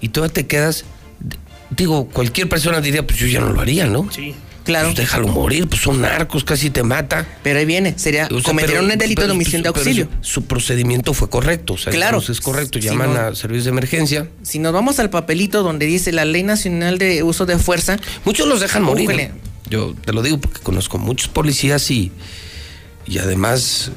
y 0.00 0.08
tú 0.08 0.28
te 0.28 0.46
quedas. 0.46 0.84
Digo, 1.76 2.06
cualquier 2.08 2.48
persona 2.48 2.80
diría, 2.80 3.06
pues 3.06 3.18
yo 3.18 3.26
ya 3.26 3.40
no 3.40 3.50
lo 3.52 3.60
haría, 3.60 3.86
¿no? 3.86 4.08
Sí. 4.10 4.34
Claro. 4.64 4.86
Pues 4.88 4.96
déjalo 4.96 5.28
morir, 5.28 5.68
pues 5.68 5.82
son 5.82 6.00
narcos, 6.00 6.42
casi 6.42 6.70
te 6.70 6.82
mata. 6.82 7.26
Pero 7.42 7.58
ahí 7.58 7.66
viene, 7.66 7.98
sería, 7.98 8.26
O 8.30 8.34
sea, 8.36 8.42
cometieron 8.42 8.90
un 8.90 8.96
delito 8.96 9.26
de 9.26 9.32
omisión 9.32 9.62
de 9.62 9.70
pero 9.70 9.80
auxilio. 9.84 10.08
Su, 10.22 10.40
su 10.40 10.44
procedimiento 10.46 11.12
fue 11.12 11.28
correcto, 11.28 11.74
o 11.74 11.76
sea, 11.78 11.92
Claro. 11.92 12.22
es 12.26 12.40
correcto. 12.40 12.80
Si 12.80 12.86
Llaman 12.88 13.12
no- 13.12 13.20
a 13.20 13.34
servicios 13.34 13.64
de 13.66 13.70
emergencia. 13.72 14.28
Si 14.42 14.58
nos 14.58 14.72
vamos 14.72 14.98
al 15.00 15.10
papelito 15.10 15.62
donde 15.62 15.84
dice 15.84 16.12
la 16.12 16.24
Ley 16.24 16.44
Nacional 16.44 16.96
de 16.96 17.22
Uso 17.22 17.44
de 17.44 17.58
Fuerza. 17.58 17.98
Muchos 18.24 18.48
los 18.48 18.60
dejan 18.60 18.82
morir. 18.82 19.32
Yo 19.68 19.94
te 20.02 20.12
lo 20.14 20.22
digo 20.22 20.38
porque 20.38 20.60
conozco 20.60 20.96
muchos 20.96 21.28
policías 21.28 21.90
y, 21.90 22.10
y 23.06 23.18
además 23.18 23.90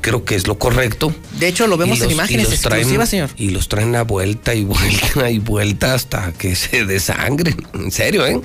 creo 0.00 0.24
que 0.24 0.34
es 0.34 0.46
lo 0.46 0.58
correcto. 0.58 1.14
De 1.38 1.48
hecho, 1.48 1.66
lo 1.66 1.76
vemos 1.76 2.00
en 2.00 2.10
imágenes 2.10 2.50
los 2.50 2.60
traen- 2.62 2.78
exclusivas, 2.78 3.08
señor. 3.08 3.30
Y 3.36 3.50
los 3.50 3.68
traen 3.68 3.94
a 3.96 4.02
vuelta 4.02 4.54
y 4.54 4.64
vuelta 4.64 5.30
y 5.30 5.38
vuelta 5.38 5.94
hasta 5.94 6.32
que 6.32 6.54
se 6.56 6.84
desangren. 6.86 7.56
En 7.74 7.90
serio, 7.90 8.26
¿eh? 8.26 8.36
O 8.36 8.42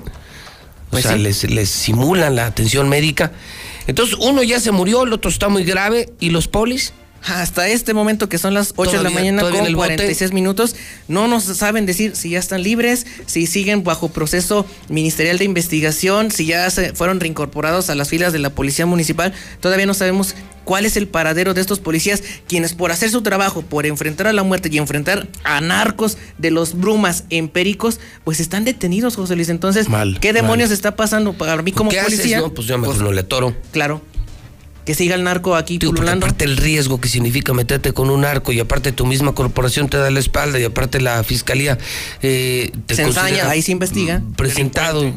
Pues 0.91 1.03
sea, 1.03 1.13
sí. 1.13 1.19
les, 1.19 1.49
les 1.49 1.69
simulan 1.69 2.35
la 2.35 2.45
atención 2.45 2.89
médica. 2.89 3.31
Entonces, 3.87 4.15
uno 4.19 4.43
ya 4.43 4.59
se 4.59 4.71
murió, 4.71 5.03
el 5.03 5.13
otro 5.13 5.29
está 5.31 5.47
muy 5.49 5.63
grave. 5.63 6.09
¿Y 6.19 6.29
los 6.31 6.47
polis? 6.47 6.93
Hasta 7.23 7.67
este 7.67 7.93
momento 7.93 8.29
que 8.29 8.37
son 8.37 8.53
las 8.53 8.73
8 8.75 8.97
de 8.97 9.03
la 9.03 9.09
mañana 9.11 9.41
en 9.43 9.53
con 9.53 9.65
el 9.65 9.75
bote. 9.75 9.95
46 9.95 10.33
minutos, 10.33 10.75
no 11.07 11.27
nos 11.27 11.43
saben 11.43 11.85
decir 11.85 12.15
si 12.15 12.31
ya 12.31 12.39
están 12.39 12.63
libres, 12.63 13.05
si 13.27 13.45
siguen 13.45 13.83
bajo 13.83 14.09
proceso 14.09 14.65
ministerial 14.89 15.37
de 15.37 15.45
investigación, 15.45 16.31
si 16.31 16.45
ya 16.45 16.69
se 16.69 16.93
fueron 16.93 17.19
reincorporados 17.19 17.89
a 17.89 17.95
las 17.95 18.09
filas 18.09 18.33
de 18.33 18.39
la 18.39 18.49
policía 18.49 18.85
municipal. 18.85 19.33
Todavía 19.59 19.85
no 19.85 19.93
sabemos 19.93 20.35
cuál 20.65 20.85
es 20.85 20.97
el 20.97 21.07
paradero 21.07 21.53
de 21.53 21.61
estos 21.61 21.79
policías, 21.79 22.23
quienes 22.47 22.73
por 22.73 22.91
hacer 22.91 23.09
su 23.09 23.21
trabajo, 23.21 23.61
por 23.61 23.85
enfrentar 23.85 24.27
a 24.27 24.33
la 24.33 24.43
muerte 24.43 24.69
y 24.71 24.77
enfrentar 24.77 25.27
a 25.43 25.61
narcos 25.61 26.17
de 26.37 26.51
los 26.51 26.79
brumas 26.79 27.25
empéricos, 27.29 27.99
pues 28.23 28.39
están 28.39 28.63
detenidos, 28.63 29.15
José 29.15 29.35
Luis. 29.35 29.49
Entonces, 29.49 29.89
Mal, 29.89 30.19
¿qué 30.19 30.33
demonios 30.33 30.69
mal. 30.69 30.73
está 30.73 30.95
pasando 30.95 31.33
para 31.33 31.61
mí 31.61 31.71
como 31.71 31.89
¿Qué 31.91 32.01
policía? 32.01 32.37
haces? 32.37 32.47
No, 32.49 32.53
pues 32.53 32.67
yo 32.67 32.77
mejor 32.77 32.99
no 33.01 33.11
le 33.11 33.23
toro. 33.23 33.55
Claro. 33.71 34.01
Que 34.85 34.95
siga 34.95 35.15
el 35.15 35.23
narco 35.23 35.55
aquí 35.55 35.77
porque 35.77 35.95
pululando. 35.97 36.25
aparte 36.25 36.43
el 36.45 36.57
riesgo 36.57 36.99
que 36.99 37.07
significa 37.07 37.53
meterte 37.53 37.93
con 37.93 38.09
un 38.09 38.25
arco 38.25 38.51
y 38.51 38.59
aparte 38.59 38.91
tu 38.91 39.05
misma 39.05 39.33
corporación 39.33 39.89
te 39.89 39.97
da 39.97 40.09
la 40.09 40.19
espalda 40.19 40.59
y 40.59 40.63
aparte 40.63 40.99
la 40.99 41.23
fiscalía 41.23 41.77
eh, 42.23 42.71
te 42.87 42.95
Se 42.95 43.03
ensaña, 43.03 43.49
ahí 43.49 43.61
se 43.61 43.71
investiga. 43.71 44.21
presentado. 44.35 45.13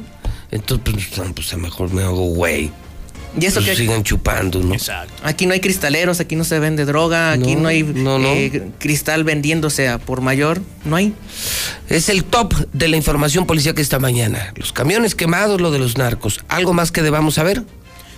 Entonces, 0.50 1.08
pues, 1.16 1.30
pues, 1.34 1.56
mejor 1.56 1.92
me 1.92 2.02
hago 2.02 2.26
güey. 2.26 2.70
Y 3.40 3.46
eso 3.46 3.56
Pues 3.58 3.70
que 3.70 3.76
sigan 3.76 4.04
chupando, 4.04 4.60
¿no? 4.62 4.76
aquí 5.24 5.46
no 5.46 5.54
hay 5.54 5.60
cristaleros, 5.60 6.20
aquí 6.20 6.36
no 6.36 6.44
se 6.44 6.60
vende 6.60 6.84
droga, 6.84 7.32
aquí 7.32 7.56
No, 7.56 7.62
no, 7.62 7.68
hay 7.68 7.82
no, 7.82 8.20
no. 8.20 8.28
eh, 8.28 8.68
cristal 8.78 9.24
vendiéndose 9.24 9.88
a 9.88 9.98
por 9.98 10.20
mayor, 10.20 10.60
no 10.84 10.94
hay. 10.94 11.14
Es 11.88 12.08
el 12.10 12.22
top 12.22 12.54
de 12.72 12.86
la 12.86 12.96
información 12.96 13.44
policial 13.46 13.74
que 13.74 13.82
esta 13.82 13.98
mañana. 13.98 14.52
Los 14.54 14.72
camiones 14.72 15.16
quemados, 15.16 15.60
lo 15.60 15.72
de 15.72 15.80
los 15.80 15.98
narcos. 15.98 16.44
¿Algo 16.46 16.74
más 16.74 16.92
que 16.92 17.02
debamos 17.02 17.34
saber? 17.34 17.64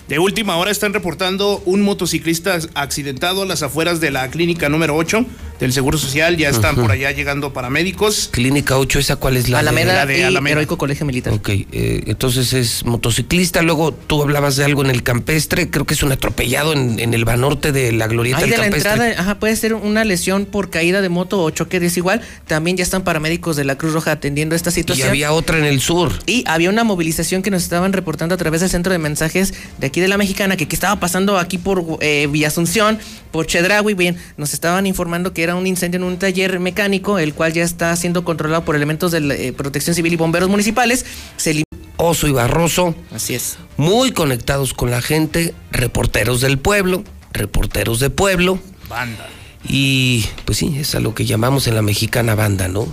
De 0.08 0.20
última 0.20 0.56
hora 0.56 0.70
están 0.70 0.92
reportando 0.94 1.60
un 1.66 1.82
motociclista 1.82 2.58
accidentado 2.74 3.42
a 3.42 3.46
las 3.46 3.62
afueras 3.64 3.98
de 4.00 4.12
la 4.12 4.28
clínica 4.30 4.68
número 4.68 4.94
8 4.94 5.26
del 5.58 5.72
Seguro 5.72 5.98
Social. 5.98 6.36
Ya 6.36 6.48
están 6.48 6.76
por 6.76 6.92
allá 6.92 7.10
llegando 7.10 7.52
paramédicos. 7.52 8.28
Clínica 8.30 8.78
8, 8.78 9.00
¿esa 9.00 9.16
cuál 9.16 9.36
es 9.36 9.48
la 9.48 9.56
de- 9.58 9.68
Alameda, 9.68 9.94
la 9.94 10.06
de 10.06 10.18
y 10.20 10.22
Alameda. 10.22 10.52
Heroico 10.52 10.78
Colegio 10.78 11.06
Militar. 11.06 11.32
Ok, 11.32 11.48
eh, 11.48 12.02
entonces 12.06 12.52
es 12.52 12.84
motociclista, 12.84 13.62
luego 13.62 13.90
tú 13.92 14.22
hablabas 14.22 14.54
de 14.54 14.64
algo 14.64 14.84
en 14.84 14.90
el 14.90 15.02
campestre, 15.02 15.70
creo 15.70 15.86
que 15.86 15.94
es 15.94 16.02
un 16.04 16.12
atropellado 16.12 16.72
en, 16.72 17.00
en 17.00 17.12
el 17.14 17.24
Banorte 17.24 17.72
de 17.72 17.90
la 17.90 18.06
Glorieta 18.06 18.38
Ahí 18.38 18.44
del 18.44 18.50
de 18.52 18.56
la 18.58 18.62
campestre. 18.64 18.92
entrada, 18.92 19.20
ajá, 19.20 19.38
puede 19.40 19.56
ser 19.56 19.74
una 19.74 20.04
lesión 20.04 20.44
por 20.46 20.70
caída 20.70 21.00
de 21.00 21.08
moto 21.08 21.42
o 21.42 21.50
choque 21.50 21.80
desigual. 21.80 22.20
También 22.46 22.76
ya 22.76 22.84
están 22.84 23.02
paramédicos 23.02 23.56
de 23.56 23.64
la 23.64 23.76
Cruz 23.76 23.92
Roja 23.92 24.12
atendiendo 24.12 24.54
esta 24.54 24.70
y 24.70 24.74
situación. 24.74 25.08
había 25.08 25.32
otra 25.32 25.58
en 25.58 25.64
el 25.64 25.80
sur. 25.80 26.12
Y 26.26 26.44
había 26.46 26.70
una 26.70 26.84
movilización 26.84 27.42
que 27.42 27.50
nos 27.50 27.64
estaban 27.64 27.92
reportando 27.92 28.34
a 28.36 28.38
través 28.38 28.60
del 28.60 28.70
centro 28.70 28.92
de 28.92 28.98
mensajes 28.98 29.52
de 29.78 29.86
aquí 29.86 29.95
de 30.00 30.08
la 30.08 30.16
Mexicana, 30.18 30.56
que, 30.56 30.66
que 30.68 30.76
estaba 30.76 30.98
pasando 31.00 31.38
aquí 31.38 31.58
por 31.58 31.98
eh, 32.00 32.28
Villa 32.30 32.48
Asunción, 32.48 32.98
por 33.30 33.46
Chedraui, 33.46 33.94
bien, 33.94 34.16
nos 34.36 34.54
estaban 34.54 34.86
informando 34.86 35.32
que 35.32 35.42
era 35.42 35.54
un 35.54 35.66
incendio 35.66 35.98
en 35.98 36.04
un 36.04 36.18
taller 36.18 36.60
mecánico, 36.60 37.18
el 37.18 37.34
cual 37.34 37.52
ya 37.52 37.64
está 37.64 37.94
siendo 37.96 38.24
controlado 38.24 38.64
por 38.64 38.76
elementos 38.76 39.12
de 39.12 39.20
la, 39.20 39.34
eh, 39.34 39.52
protección 39.52 39.94
civil 39.94 40.12
y 40.12 40.16
bomberos 40.16 40.48
municipales. 40.48 41.04
Se 41.36 41.62
Oso 41.98 42.28
y 42.28 42.32
Barroso, 42.32 42.94
Así 43.14 43.34
es. 43.34 43.56
muy 43.76 44.12
conectados 44.12 44.74
con 44.74 44.90
la 44.90 45.00
gente, 45.00 45.54
reporteros 45.70 46.40
del 46.42 46.58
pueblo, 46.58 47.02
reporteros 47.32 48.00
de 48.00 48.10
pueblo. 48.10 48.58
Banda. 48.88 49.26
Y 49.68 50.24
pues 50.44 50.58
sí, 50.58 50.76
es 50.78 50.94
a 50.94 51.00
lo 51.00 51.14
que 51.14 51.24
llamamos 51.24 51.66
en 51.66 51.74
la 51.74 51.82
mexicana 51.82 52.34
banda, 52.34 52.68
¿no? 52.68 52.86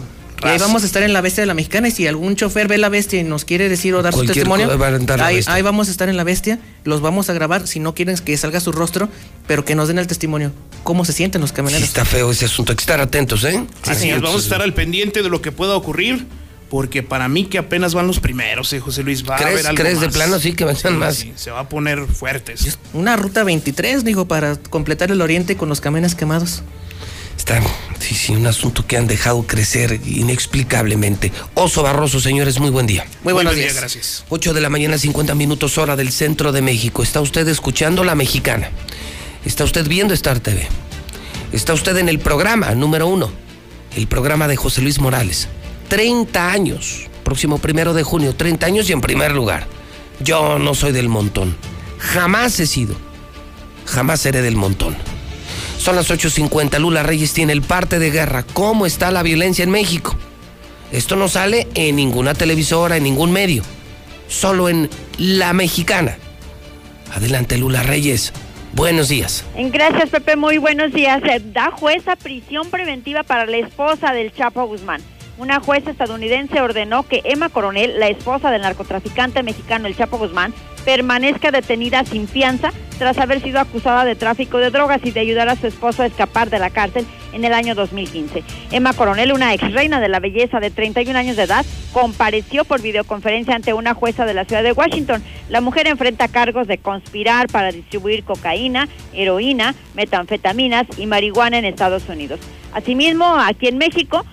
Y 0.44 0.48
ahí 0.50 0.58
vamos 0.60 0.84
a 0.84 0.86
estar 0.86 1.04
en 1.04 1.14
la 1.14 1.22
bestia 1.22 1.42
de 1.42 1.46
la 1.48 1.54
mexicana 1.54 1.88
y 1.88 1.92
si 1.92 2.08
algún 2.08 2.36
chofer 2.36 2.68
ve 2.68 2.78
la 2.78 2.90
bestia 2.90 3.20
y 3.20 3.24
nos 3.24 3.46
quiere 3.46 3.70
decir 3.70 3.94
o 3.96 4.02
dar 4.02 4.14
su 4.14 4.26
testimonio, 4.26 4.78
va 4.78 4.88
a 4.88 5.26
ahí, 5.26 5.40
ahí 5.48 5.62
vamos 5.62 5.88
a 5.88 5.92
estar 5.92 6.10
en 6.10 6.18
la 6.18 6.24
bestia, 6.24 6.60
los 6.84 7.02
vamos 7.02 7.30
a 7.30 7.34
grabar, 7.34 7.68
si 7.68 7.80
no 7.80 7.94
quieren 7.96 8.18
que 8.18 8.36
salga 8.38 8.60
su 8.60 8.72
rostro, 8.72 9.10
pero 9.48 9.66
que 9.66 9.76
nos 9.76 9.88
den 9.88 10.00
el 10.00 10.08
testimonio, 10.08 10.52
cómo 10.84 11.06
se 11.06 11.14
sienten 11.14 11.42
los 11.42 11.52
Sí, 11.52 11.56
camioneros. 11.56 11.88
está 11.88 12.06
feo 12.06 12.32
ese 12.32 12.46
asunto, 12.46 12.72
hay 12.72 12.76
que 12.78 12.82
estar 12.82 13.00
atentos, 13.00 13.44
¿eh? 13.44 13.64
Así 13.88 14.10
es, 14.10 14.22
vamos 14.22 14.42
a 14.42 14.44
estar 14.44 14.62
al 14.62 14.74
pendiente 14.74 15.22
de 15.24 15.30
lo 15.30 15.42
que 15.42 15.52
pueda 15.52 15.76
ocurrir. 15.76 16.26
Porque 16.70 17.04
para 17.04 17.28
mí 17.28 17.46
que 17.46 17.60
apenas 17.60 17.94
van 17.94 18.08
los 18.08 18.20
primeros, 18.20 18.74
eh, 18.74 18.80
José 18.80 19.04
Luis, 19.04 19.24
va 19.30 19.36
a 19.36 19.38
¿Crees- 19.38 19.52
haber 19.54 19.68
algo 19.68 19.80
crees 19.84 20.00
de 20.00 20.08
más. 20.08 20.16
plano 20.16 20.40
sí 20.40 20.54
que 20.54 20.66
más? 20.66 20.80
sí, 21.16 21.32
se 21.36 21.52
va 21.52 21.60
a 21.60 21.70
poner 21.70 22.08
fuertes. 22.08 22.80
Una 22.94 23.16
ruta 23.16 23.44
23, 23.44 24.04
digo, 24.04 24.28
para 24.28 24.56
completar 24.56 25.12
el 25.12 25.22
oriente 25.22 25.56
con 25.56 25.70
los 25.70 25.82
camiones 25.82 26.16
quemados. 26.16 26.64
Está, 27.38 27.62
sí, 28.04 28.16
sí, 28.16 28.34
un 28.36 28.46
asunto 28.46 28.86
que 28.86 28.98
han 28.98 29.08
dejado 29.08 29.44
crecer 29.48 30.00
inexplicablemente. 30.06 31.32
Oso 31.54 31.84
Barroso, 31.84 32.20
señores, 32.20 32.60
muy 32.60 32.70
buen 32.70 32.86
día. 32.86 33.06
Muy 33.24 33.34
buenos 33.34 33.54
buen 33.54 33.56
día, 33.56 33.72
días. 33.72 33.78
gracias. 33.78 34.26
8 34.30 34.54
de 34.54 34.62
la 34.62 34.70
mañana, 34.70 34.98
50 34.98 35.34
minutos 35.36 35.78
hora 35.78 35.96
del 35.96 36.12
centro 36.12 36.52
de 36.52 36.62
México. 36.62 37.02
Está 37.02 37.22
usted 37.22 37.48
escuchando 37.48 38.04
La 38.04 38.16
Mexicana. 38.16 38.70
Está 39.46 39.64
usted 39.64 39.88
viendo 39.88 40.14
Star 40.14 40.40
TV. 40.42 40.68
Está 41.54 41.74
usted 41.74 41.96
en 41.98 42.10
el 42.10 42.20
programa 42.20 42.76
número 42.76 43.08
uno, 43.08 43.32
el 43.96 44.08
programa 44.08 44.48
de 44.48 44.58
José 44.58 44.82
Luis 44.82 45.00
Morales. 45.00 45.48
30 45.88 46.52
años, 46.52 47.08
próximo 47.24 47.58
primero 47.60 47.94
de 47.94 48.04
junio, 48.04 48.36
30 48.36 48.66
años 48.66 48.90
y 48.90 48.94
en 48.94 49.02
primer 49.02 49.32
lugar. 49.32 49.66
Yo 50.20 50.60
no 50.60 50.76
soy 50.76 50.92
del 50.92 51.10
montón. 51.10 51.56
Jamás 52.00 52.60
he 52.60 52.68
sido. 52.68 52.96
Jamás 53.86 54.22
seré 54.22 54.42
del 54.42 54.56
montón. 54.56 54.96
Son 55.84 55.98
las 55.98 56.10
8.50. 56.10 56.80
Lula 56.80 57.04
Reyes 57.04 57.34
tiene 57.34 57.52
el 57.52 57.62
parte 57.62 58.00
de 58.00 58.10
guerra. 58.10 58.44
¿Cómo 58.54 58.86
está 58.86 59.12
la 59.12 59.22
violencia 59.22 59.64
en 59.64 59.70
México? 59.70 60.16
Esto 60.94 61.18
no 61.18 61.28
sale 61.28 61.68
en 61.76 61.98
ninguna 61.98 62.34
televisora, 62.34 62.96
en 62.96 63.04
ningún 63.04 63.34
medio. 63.34 63.64
Solo 64.30 64.70
en 64.70 64.90
La 65.18 65.52
Mexicana. 65.52 66.16
Adelante, 67.14 67.58
Lula 67.58 67.84
Reyes. 67.84 68.32
Buenos 68.72 69.10
días. 69.10 69.44
Gracias, 69.58 70.10
Pepe. 70.10 70.38
Muy 70.38 70.58
buenos 70.58 70.94
días. 70.94 71.22
Da 71.52 71.72
jueza 71.72 72.16
prisión 72.16 72.70
preventiva 72.70 73.24
para 73.24 73.46
la 73.46 73.58
esposa 73.58 74.14
del 74.14 74.34
Chapo 74.34 74.66
Guzmán. 74.66 75.02
Una 75.38 75.60
jueza 75.60 75.92
estadounidense 75.92 76.62
ordenó 76.62 77.06
que 77.06 77.20
Emma 77.26 77.50
Coronel, 77.50 78.00
la 78.00 78.08
esposa 78.08 78.52
del 78.52 78.62
narcotraficante 78.62 79.44
mexicano 79.44 79.88
El 79.88 79.98
Chapo 79.98 80.18
Guzmán, 80.18 80.54
permanezca 80.86 81.52
detenida 81.52 82.04
sin 82.06 82.28
fianza 82.28 82.72
tras 82.98 83.18
haber 83.18 83.42
sido 83.42 83.60
acusada 83.60 84.06
de 84.06 84.16
tráfico 84.16 84.60
de 84.60 84.70
drogas 84.70 85.02
y 85.04 85.12
de 85.12 85.20
ayudar 85.20 85.50
a 85.50 85.56
su 85.56 85.68
esposo 85.68 86.04
a 86.04 86.06
escapar 86.06 86.50
de 86.50 86.60
la 86.60 86.70
cárcel 86.70 87.06
en 87.34 87.44
el 87.44 87.54
año 87.54 87.76
2015. 87.76 88.44
Emma 88.72 88.94
Coronel, 88.94 89.34
una 89.34 89.54
ex 89.54 89.74
reina 89.74 90.00
de 90.00 90.10
la 90.10 90.20
belleza 90.20 90.60
de 90.60 90.70
31 90.70 91.18
años 91.18 91.36
de 91.36 91.44
edad, 91.44 91.66
compareció 91.92 92.66
por 92.66 92.82
videoconferencia 92.82 93.56
ante 93.56 93.74
una 93.74 93.94
jueza 93.94 94.26
de 94.26 94.34
la 94.34 94.46
ciudad 94.46 94.64
de 94.64 94.72
Washington. 94.72 95.24
La 95.50 95.60
mujer 95.60 95.88
enfrenta 95.88 96.28
cargos 96.28 96.68
de 96.68 96.78
conspirar 96.78 97.48
para 97.48 97.72
distribuir 97.72 98.24
cocaína, 98.24 98.88
heroína, 99.14 99.76
metanfetaminas 99.96 100.86
y 100.98 101.08
marihuana 101.08 101.58
en 101.58 101.66
Estados 101.66 102.08
Unidos. 102.08 102.40
Asimismo, 102.74 103.26
aquí 103.26 103.68
en 103.68 103.78
México, 103.78 104.26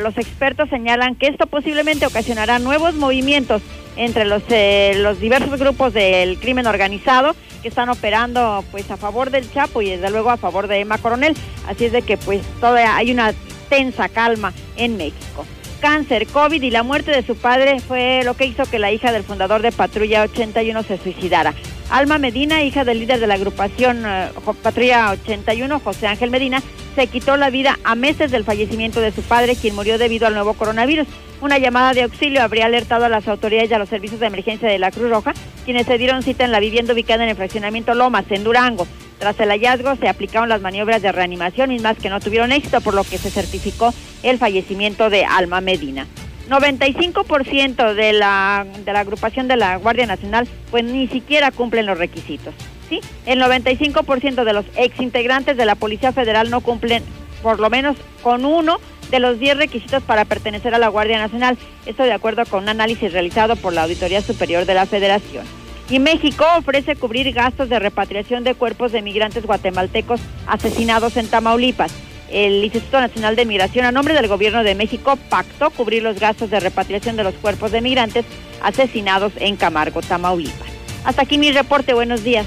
los 0.00 0.18
expertos 0.18 0.68
señalan 0.68 1.14
que 1.14 1.28
esto 1.28 1.46
posiblemente 1.46 2.06
ocasionará 2.06 2.58
nuevos 2.58 2.94
movimientos 2.94 3.62
entre 3.96 4.24
los, 4.24 4.42
eh, 4.48 4.94
los 4.98 5.20
diversos 5.20 5.58
grupos 5.58 5.92
del 5.92 6.38
crimen 6.38 6.66
organizado 6.66 7.34
que 7.62 7.68
están 7.68 7.88
operando 7.88 8.64
pues 8.70 8.90
a 8.90 8.96
favor 8.96 9.30
del 9.30 9.50
Chapo 9.50 9.80
y 9.82 9.90
desde 9.90 10.10
luego 10.10 10.30
a 10.30 10.36
favor 10.36 10.68
de 10.68 10.80
Emma 10.80 10.98
Coronel. 10.98 11.34
Así 11.66 11.86
es 11.86 11.92
de 11.92 12.02
que 12.02 12.16
pues 12.16 12.42
todavía 12.60 12.96
hay 12.96 13.10
una 13.10 13.32
tensa 13.68 14.08
calma 14.08 14.52
en 14.76 14.96
México. 14.96 15.46
Cáncer, 15.80 16.26
COVID 16.26 16.62
y 16.62 16.70
la 16.70 16.82
muerte 16.82 17.10
de 17.10 17.22
su 17.22 17.36
padre 17.36 17.80
fue 17.80 18.22
lo 18.24 18.34
que 18.34 18.46
hizo 18.46 18.64
que 18.64 18.78
la 18.78 18.90
hija 18.90 19.12
del 19.12 19.22
fundador 19.22 19.60
de 19.60 19.72
Patrulla 19.72 20.22
81 20.22 20.82
se 20.82 20.98
suicidara. 20.98 21.54
Alma 21.90 22.18
Medina, 22.18 22.62
hija 22.62 22.84
del 22.84 23.00
líder 23.00 23.20
de 23.20 23.26
la 23.26 23.34
agrupación 23.34 24.02
eh, 24.06 24.28
Patrulla 24.62 25.10
81, 25.10 25.80
José 25.80 26.06
Ángel 26.06 26.30
Medina, 26.30 26.62
se 26.94 27.06
quitó 27.06 27.36
la 27.36 27.50
vida 27.50 27.78
a 27.84 27.94
meses 27.94 28.30
del 28.30 28.44
fallecimiento 28.44 29.00
de 29.00 29.12
su 29.12 29.22
padre, 29.22 29.56
quien 29.56 29.74
murió 29.74 29.98
debido 29.98 30.26
al 30.26 30.34
nuevo 30.34 30.54
coronavirus. 30.54 31.06
Una 31.44 31.58
llamada 31.58 31.92
de 31.92 32.04
auxilio 32.04 32.42
habría 32.42 32.64
alertado 32.64 33.04
a 33.04 33.10
las 33.10 33.28
autoridades 33.28 33.70
y 33.70 33.74
a 33.74 33.78
los 33.78 33.90
servicios 33.90 34.18
de 34.18 34.28
emergencia 34.28 34.66
de 34.66 34.78
la 34.78 34.90
Cruz 34.90 35.10
Roja, 35.10 35.34
quienes 35.66 35.84
se 35.84 35.98
dieron 35.98 36.22
cita 36.22 36.42
en 36.46 36.52
la 36.52 36.58
vivienda 36.58 36.94
ubicada 36.94 37.22
en 37.22 37.28
el 37.28 37.36
fraccionamiento 37.36 37.92
Lomas, 37.92 38.24
en 38.30 38.44
Durango. 38.44 38.86
Tras 39.18 39.38
el 39.40 39.50
hallazgo 39.50 39.94
se 39.96 40.08
aplicaron 40.08 40.48
las 40.48 40.62
maniobras 40.62 41.02
de 41.02 41.12
reanimación, 41.12 41.68
mismas 41.68 41.98
que 41.98 42.08
no 42.08 42.18
tuvieron 42.18 42.50
éxito, 42.50 42.80
por 42.80 42.94
lo 42.94 43.04
que 43.04 43.18
se 43.18 43.30
certificó 43.30 43.92
el 44.22 44.38
fallecimiento 44.38 45.10
de 45.10 45.26
Alma 45.26 45.60
Medina. 45.60 46.06
95% 46.48 47.92
de 47.92 48.14
la, 48.14 48.66
de 48.82 48.92
la 48.94 49.00
agrupación 49.00 49.46
de 49.46 49.56
la 49.58 49.76
Guardia 49.76 50.06
Nacional 50.06 50.48
pues 50.70 50.82
ni 50.84 51.08
siquiera 51.08 51.50
cumplen 51.50 51.84
los 51.84 51.98
requisitos. 51.98 52.54
¿sí? 52.88 53.00
El 53.26 53.42
95% 53.42 54.44
de 54.44 54.52
los 54.54 54.64
exintegrantes 54.76 55.58
de 55.58 55.66
la 55.66 55.74
Policía 55.74 56.10
Federal 56.12 56.48
no 56.48 56.62
cumplen 56.62 57.02
por 57.44 57.60
lo 57.60 57.70
menos 57.70 57.96
con 58.22 58.44
uno 58.44 58.80
de 59.10 59.20
los 59.20 59.38
10 59.38 59.58
requisitos 59.58 60.02
para 60.02 60.24
pertenecer 60.24 60.74
a 60.74 60.78
la 60.78 60.88
Guardia 60.88 61.18
Nacional. 61.18 61.58
Esto 61.86 62.02
de 62.02 62.12
acuerdo 62.12 62.44
con 62.46 62.64
un 62.64 62.70
análisis 62.70 63.12
realizado 63.12 63.54
por 63.54 63.74
la 63.74 63.82
Auditoría 63.82 64.22
Superior 64.22 64.64
de 64.64 64.74
la 64.74 64.86
Federación. 64.86 65.44
Y 65.90 65.98
México 65.98 66.46
ofrece 66.56 66.96
cubrir 66.96 67.30
gastos 67.34 67.68
de 67.68 67.78
repatriación 67.78 68.42
de 68.42 68.54
cuerpos 68.54 68.90
de 68.92 69.02
migrantes 69.02 69.44
guatemaltecos 69.44 70.20
asesinados 70.46 71.18
en 71.18 71.28
Tamaulipas 71.28 71.92
el 72.30 72.64
Instituto 72.64 72.98
Nacional 72.98 73.36
de 73.36 73.44
Migración, 73.44 73.84
a 73.84 73.92
nombre 73.92 74.14
del 74.14 74.26
Gobierno 74.26 74.64
de 74.64 74.74
México, 74.74 75.16
pactó 75.28 75.70
cubrir 75.70 76.02
los 76.02 76.18
gastos 76.18 76.50
de 76.50 76.58
repatriación 76.58 77.14
de 77.16 77.22
los 77.22 77.34
cuerpos 77.34 77.70
de 77.70 77.80
migrantes 77.80 78.24
asesinados 78.60 79.32
en 79.36 79.56
Camargo, 79.56 80.00
Tamaulipas. 80.00 80.68
Hasta 81.04 81.22
aquí 81.22 81.38
mi 81.38 81.52
reporte, 81.52 81.92
buenos 81.94 82.24
días. 82.24 82.46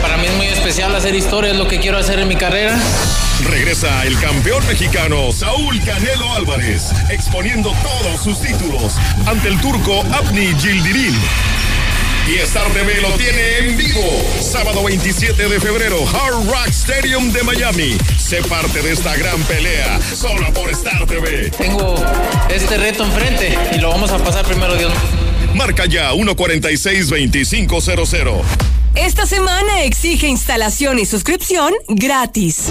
Para 0.00 0.16
mí 0.16 0.26
es 0.26 0.36
muy 0.36 0.46
especial 0.46 0.94
hacer 0.94 1.14
historia, 1.14 1.50
es 1.50 1.58
lo 1.58 1.66
que 1.66 1.80
quiero 1.80 1.98
hacer 1.98 2.20
en 2.20 2.28
mi 2.28 2.36
carrera. 2.36 2.78
Regresa 3.48 4.06
el 4.06 4.18
campeón 4.18 4.66
mexicano 4.66 5.32
Saúl 5.32 5.80
Canelo 5.84 6.32
Álvarez, 6.34 6.90
exponiendo 7.10 7.72
todos 7.82 8.22
sus 8.22 8.40
títulos 8.40 8.96
ante 9.26 9.48
el 9.48 9.60
turco 9.60 10.02
Abni 10.12 10.54
Gildirim 10.58 11.14
y 12.28 12.34
Star 12.40 12.66
TV 12.72 13.00
lo 13.00 13.10
tiene 13.12 13.58
en 13.58 13.76
vivo. 13.76 14.02
Sábado 14.40 14.82
27 14.84 15.48
de 15.48 15.60
febrero, 15.60 15.96
Hard 16.06 16.46
Rock 16.46 16.68
Stadium 16.68 17.32
de 17.32 17.42
Miami. 17.42 17.96
Sé 18.18 18.42
parte 18.42 18.82
de 18.82 18.92
esta 18.92 19.16
gran 19.16 19.40
pelea, 19.42 19.98
solo 20.14 20.52
por 20.52 20.70
Star 20.70 21.06
TV. 21.06 21.50
Tengo 21.50 21.96
este 22.48 22.76
reto 22.76 23.04
enfrente 23.04 23.58
y 23.74 23.78
lo 23.78 23.88
vamos 23.90 24.12
a 24.12 24.18
pasar 24.18 24.44
primero, 24.44 24.76
Dios. 24.76 24.92
Marca 25.54 25.86
ya 25.86 26.12
146-2500. 26.12 28.79
Esta 28.96 29.24
semana 29.24 29.84
exige 29.84 30.26
instalación 30.26 30.98
y 30.98 31.06
suscripción 31.06 31.72
gratis. 31.86 32.64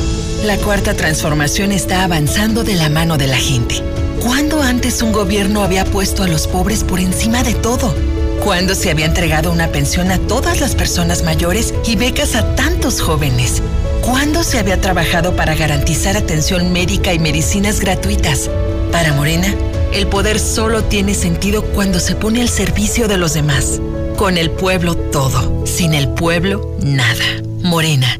La 0.44 0.58
cuarta 0.58 0.94
transformación 0.94 1.72
está 1.72 2.04
avanzando 2.04 2.66
de 2.66 2.76
la 2.76 2.90
mano 2.90 3.18
de 3.18 3.28
la 3.28 3.38
gente. 3.38 3.82
¿Cuándo 4.22 4.62
antes 4.62 5.02
un 5.02 5.14
gobierno 5.14 5.64
había 5.64 5.86
puesto 5.86 6.24
a 6.24 6.28
los 6.28 6.46
pobres 6.46 6.84
por 6.84 7.00
encima 7.00 7.42
de 7.44 7.54
todo? 7.54 7.96
¿Cuándo 8.44 8.76
se 8.76 8.92
había 8.92 9.06
entregado 9.06 9.50
una 9.50 9.70
pensión 9.70 10.12
a 10.12 10.20
todas 10.20 10.60
las 10.60 10.76
personas 10.76 11.24
mayores 11.24 11.74
y 11.86 11.96
becas 11.96 12.36
a 12.36 12.54
tantos 12.56 13.00
jóvenes? 13.00 13.62
¿Cuándo 14.02 14.44
se 14.44 14.60
había 14.60 14.82
trabajado 14.82 15.38
para 15.38 15.56
garantizar 15.56 16.18
atención 16.18 16.74
médica 16.74 17.14
y 17.14 17.20
medicinas 17.20 17.80
gratuitas? 17.80 18.50
Para 18.92 19.14
Morena, 19.14 19.56
el 19.94 20.08
poder 20.08 20.40
solo 20.40 20.84
tiene 20.84 21.16
sentido 21.16 21.64
cuando 21.64 22.00
se 22.02 22.16
pone 22.16 22.42
al 22.42 22.50
servicio 22.50 23.08
de 23.08 23.18
los 23.18 23.34
demás. 23.34 23.80
Con 24.20 24.38
el 24.38 24.52
pueblo 24.52 24.98
todo, 24.98 25.66
sin 25.66 25.94
el 25.94 26.10
pueblo 26.10 26.76
nada. 26.84 27.24
Morena 27.64 28.20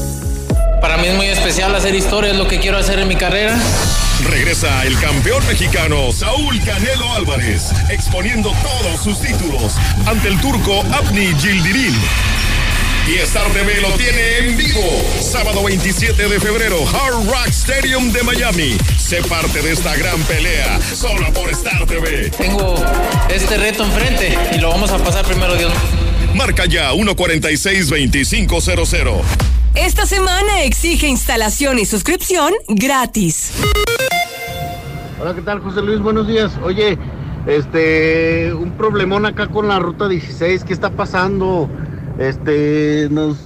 Para 0.81 0.97
mí 0.97 1.07
es 1.07 1.15
muy 1.15 1.27
especial 1.27 1.73
hacer 1.75 1.93
historia, 1.93 2.31
es 2.31 2.37
lo 2.37 2.47
que 2.47 2.59
quiero 2.59 2.77
hacer 2.77 2.97
en 2.97 3.07
mi 3.07 3.15
carrera. 3.15 3.55
Regresa 4.27 4.83
el 4.85 4.99
campeón 4.99 5.45
mexicano 5.47 6.11
Saúl 6.11 6.59
Canelo 6.63 7.13
Álvarez, 7.13 7.71
exponiendo 7.89 8.51
todos 8.63 9.03
sus 9.03 9.21
títulos 9.21 9.75
ante 10.07 10.29
el 10.29 10.41
turco 10.41 10.83
Abni 10.91 11.27
Gildirim. 11.39 11.93
Y 13.07 13.17
Star 13.19 13.45
TV 13.51 13.79
lo 13.81 13.91
tiene 13.91 14.39
en 14.39 14.57
vivo. 14.57 14.81
Sábado 15.19 15.63
27 15.63 16.27
de 16.27 16.39
febrero, 16.39 16.83
Hard 16.87 17.27
Rock 17.27 17.49
Stadium 17.49 18.11
de 18.11 18.23
Miami. 18.23 18.75
Sé 18.97 19.21
parte 19.23 19.61
de 19.61 19.73
esta 19.73 19.95
gran 19.95 20.19
pelea, 20.23 20.79
solo 20.95 21.31
por 21.31 21.51
Star 21.51 21.85
TV. 21.85 22.31
Tengo 22.31 22.83
este 23.29 23.57
reto 23.57 23.83
enfrente 23.83 24.35
y 24.51 24.57
lo 24.57 24.69
vamos 24.69 24.89
a 24.91 24.97
pasar 24.97 25.23
primero, 25.25 25.55
Dios. 25.55 25.71
Marca 26.33 26.65
ya 26.65 26.91
146-2500. 26.91 29.50
Esta 29.75 30.05
semana 30.05 30.63
exige 30.63 31.07
instalación 31.07 31.79
y 31.79 31.85
suscripción 31.85 32.51
gratis. 32.67 33.53
Hola, 35.21 35.33
¿qué 35.33 35.41
tal, 35.41 35.59
José 35.59 35.81
Luis? 35.81 36.01
Buenos 36.01 36.27
días. 36.27 36.51
Oye, 36.61 36.97
este, 37.45 38.53
un 38.53 38.71
problemón 38.71 39.25
acá 39.25 39.47
con 39.47 39.69
la 39.69 39.79
ruta 39.79 40.09
16. 40.09 40.65
¿Qué 40.65 40.73
está 40.73 40.89
pasando? 40.89 41.69
Este, 42.19 43.07
nos, 43.11 43.37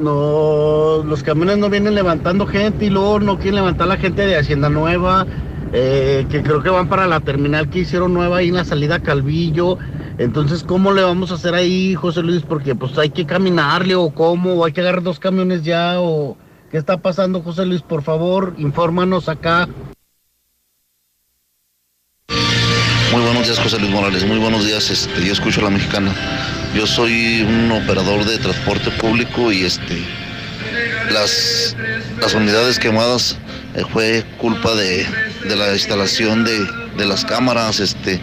no, 0.00 1.04
los 1.04 1.22
camiones 1.22 1.58
no 1.58 1.68
vienen 1.68 1.94
levantando 1.94 2.46
gente 2.46 2.86
y 2.86 2.90
luego 2.90 3.20
no 3.20 3.36
quieren 3.36 3.56
levantar 3.56 3.88
la 3.88 3.98
gente 3.98 4.24
de 4.24 4.38
Hacienda 4.38 4.70
Nueva, 4.70 5.26
eh, 5.74 6.26
que 6.30 6.42
creo 6.42 6.62
que 6.62 6.70
van 6.70 6.88
para 6.88 7.06
la 7.06 7.20
terminal 7.20 7.68
que 7.68 7.80
hicieron 7.80 8.14
nueva 8.14 8.38
ahí 8.38 8.48
en 8.48 8.54
la 8.54 8.64
salida 8.64 9.00
Calvillo. 9.00 9.76
Entonces, 10.16 10.62
¿cómo 10.62 10.92
le 10.92 11.02
vamos 11.02 11.32
a 11.32 11.34
hacer 11.34 11.54
ahí, 11.54 11.94
José 11.94 12.22
Luis? 12.22 12.42
Porque 12.42 12.74
pues 12.74 12.96
hay 12.98 13.10
que 13.10 13.26
caminarle 13.26 13.96
o 13.96 14.10
cómo, 14.10 14.54
o 14.54 14.64
hay 14.64 14.72
que 14.72 14.80
agarrar 14.80 15.02
dos 15.02 15.18
camiones 15.18 15.64
ya, 15.64 16.00
o 16.00 16.36
qué 16.70 16.78
está 16.78 16.98
pasando, 16.98 17.42
José 17.42 17.66
Luis, 17.66 17.82
por 17.82 18.02
favor, 18.02 18.54
infórmanos 18.58 19.28
acá. 19.28 19.68
Muy 23.12 23.22
buenos 23.22 23.44
días, 23.44 23.58
José 23.58 23.78
Luis 23.78 23.90
Morales. 23.90 24.24
Muy 24.26 24.38
buenos 24.38 24.64
días. 24.64 24.90
Este, 24.90 25.24
yo 25.24 25.32
escucho 25.32 25.60
a 25.60 25.64
la 25.64 25.70
mexicana. 25.70 26.12
Yo 26.74 26.86
soy 26.86 27.42
un 27.42 27.70
operador 27.72 28.24
de 28.24 28.38
transporte 28.38 28.90
público 28.92 29.52
y 29.52 29.64
este, 29.64 30.02
las, 31.12 31.76
las 32.20 32.34
unidades 32.34 32.78
quemadas 32.78 33.36
eh, 33.74 33.84
fue 33.92 34.24
culpa 34.38 34.74
de, 34.74 35.06
de 35.48 35.56
la 35.56 35.72
instalación 35.72 36.44
de, 36.44 36.66
de 36.96 37.06
las 37.06 37.24
cámaras. 37.24 37.80
Este, 37.80 38.20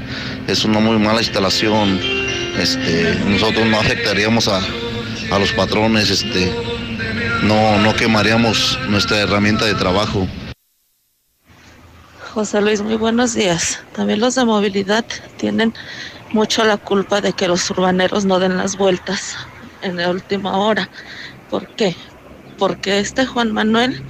es 0.47 0.63
una 0.65 0.79
muy 0.79 0.97
mala 0.97 1.21
instalación. 1.21 1.99
Este, 2.57 3.15
nosotros 3.25 3.65
no 3.67 3.79
afectaríamos 3.79 4.47
a, 4.47 4.59
a 5.31 5.39
los 5.39 5.51
patrones. 5.53 6.09
Este, 6.09 6.51
no, 7.43 7.79
no 7.79 7.95
quemaríamos 7.95 8.79
nuestra 8.89 9.19
herramienta 9.19 9.65
de 9.65 9.73
trabajo. 9.75 10.27
José 12.33 12.61
Luis, 12.61 12.81
muy 12.81 12.95
buenos 12.95 13.33
días. 13.33 13.83
También 13.93 14.21
los 14.21 14.35
de 14.35 14.45
movilidad 14.45 15.05
tienen 15.37 15.73
mucho 16.31 16.63
la 16.63 16.77
culpa 16.77 17.19
de 17.19 17.33
que 17.33 17.47
los 17.47 17.69
urbaneros 17.69 18.23
no 18.23 18.39
den 18.39 18.57
las 18.57 18.77
vueltas 18.77 19.35
en 19.81 19.97
la 19.97 20.09
última 20.09 20.57
hora. 20.57 20.89
¿Por 21.49 21.67
qué? 21.75 21.95
Porque 22.57 22.99
este 22.99 23.25
Juan 23.25 23.51
Manuel, 23.51 24.01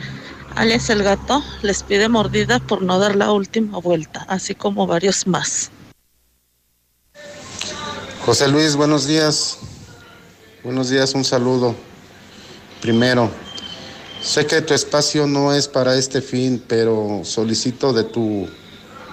alias 0.55 0.89
el 0.89 1.03
gato, 1.03 1.43
les 1.61 1.83
pide 1.83 2.09
mordida 2.09 2.59
por 2.59 2.81
no 2.81 2.99
dar 2.99 3.15
la 3.15 3.31
última 3.31 3.77
vuelta, 3.79 4.25
así 4.27 4.55
como 4.55 4.87
varios 4.87 5.27
más. 5.27 5.71
José 8.25 8.47
Luis, 8.47 8.75
buenos 8.75 9.07
días. 9.07 9.57
Buenos 10.63 10.89
días, 10.89 11.13
un 11.15 11.23
saludo. 11.23 11.75
Primero, 12.81 13.31
sé 14.21 14.45
que 14.45 14.61
tu 14.61 14.73
espacio 14.73 15.25
no 15.25 15.53
es 15.53 15.67
para 15.67 15.95
este 15.95 16.21
fin, 16.21 16.63
pero 16.67 17.21
solicito 17.23 17.93
de 17.93 18.03
tu 18.03 18.47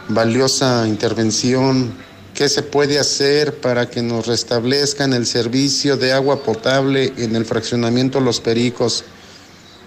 valiosa 0.09 0.86
intervención 0.86 1.94
qué 2.39 2.48
se 2.48 2.62
puede 2.62 2.98
hacer 2.98 3.60
para 3.60 3.90
que 3.90 4.01
nos 4.01 4.27
restablezcan 4.27 5.12
el 5.12 5.27
servicio 5.27 5.97
de 5.97 6.12
agua 6.12 6.43
potable 6.44 7.12
en 7.16 7.35
el 7.35 7.44
fraccionamiento 7.44 8.20
Los 8.20 8.40
Pericos. 8.40 9.05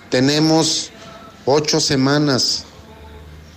Tenemos 0.09 0.90
ocho 1.45 1.79
semanas, 1.79 2.65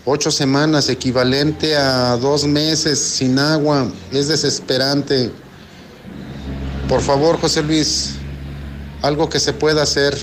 ocho 0.05 0.31
semanas, 0.31 0.89
equivalente 0.89 1.77
a 1.77 2.17
dos 2.17 2.45
meses 2.45 2.99
sin 2.99 3.39
agua. 3.39 3.91
Es 4.13 4.29
desesperante. 4.29 5.31
Por 6.89 7.01
favor, 7.01 7.39
José 7.39 7.63
Luis, 7.63 8.17
algo 9.03 9.29
que 9.29 9.41
se 9.41 9.53
pueda 9.53 9.83
hacer. 9.83 10.15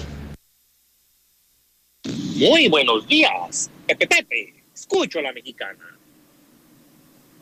Muy 2.36 2.68
buenos 2.70 3.08
días, 3.08 3.70
Pepe 3.88 4.08
Pepe. 4.08 4.54
Escucho 4.74 5.20
a 5.20 5.24
la 5.24 5.34
mexicana. 5.34 5.98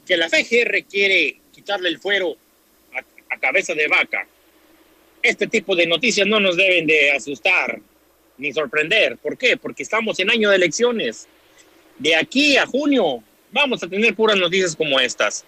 Que 0.06 0.18
la 0.18 0.28
FGR 0.28 0.84
quiere 0.90 1.40
quitarle 1.54 1.90
el 1.90 2.00
fuero 2.00 2.36
a, 2.94 3.34
a 3.34 3.40
cabeza 3.40 3.74
de 3.74 3.88
vaca. 3.88 4.28
Este 5.22 5.48
tipo 5.48 5.76
de 5.76 5.86
noticias 5.86 6.26
no 6.28 6.40
nos 6.40 6.58
deben 6.58 6.88
de 6.88 7.12
asustar 7.12 7.82
ni 8.40 8.52
sorprender. 8.54 9.18
¿Por 9.18 9.38
qué? 9.38 9.58
Porque 9.58 9.84
estamos 9.84 10.20
en 10.20 10.32
año 10.32 10.50
de 10.50 10.56
elecciones. 10.56 11.28
De 11.98 12.16
aquí 12.16 12.58
a 12.58 12.66
junio 12.66 13.22
vamos 13.52 13.84
a 13.84 13.88
tener 13.88 14.16
puras 14.16 14.38
noticias 14.38 14.76
como 14.76 15.00
estas. 15.00 15.46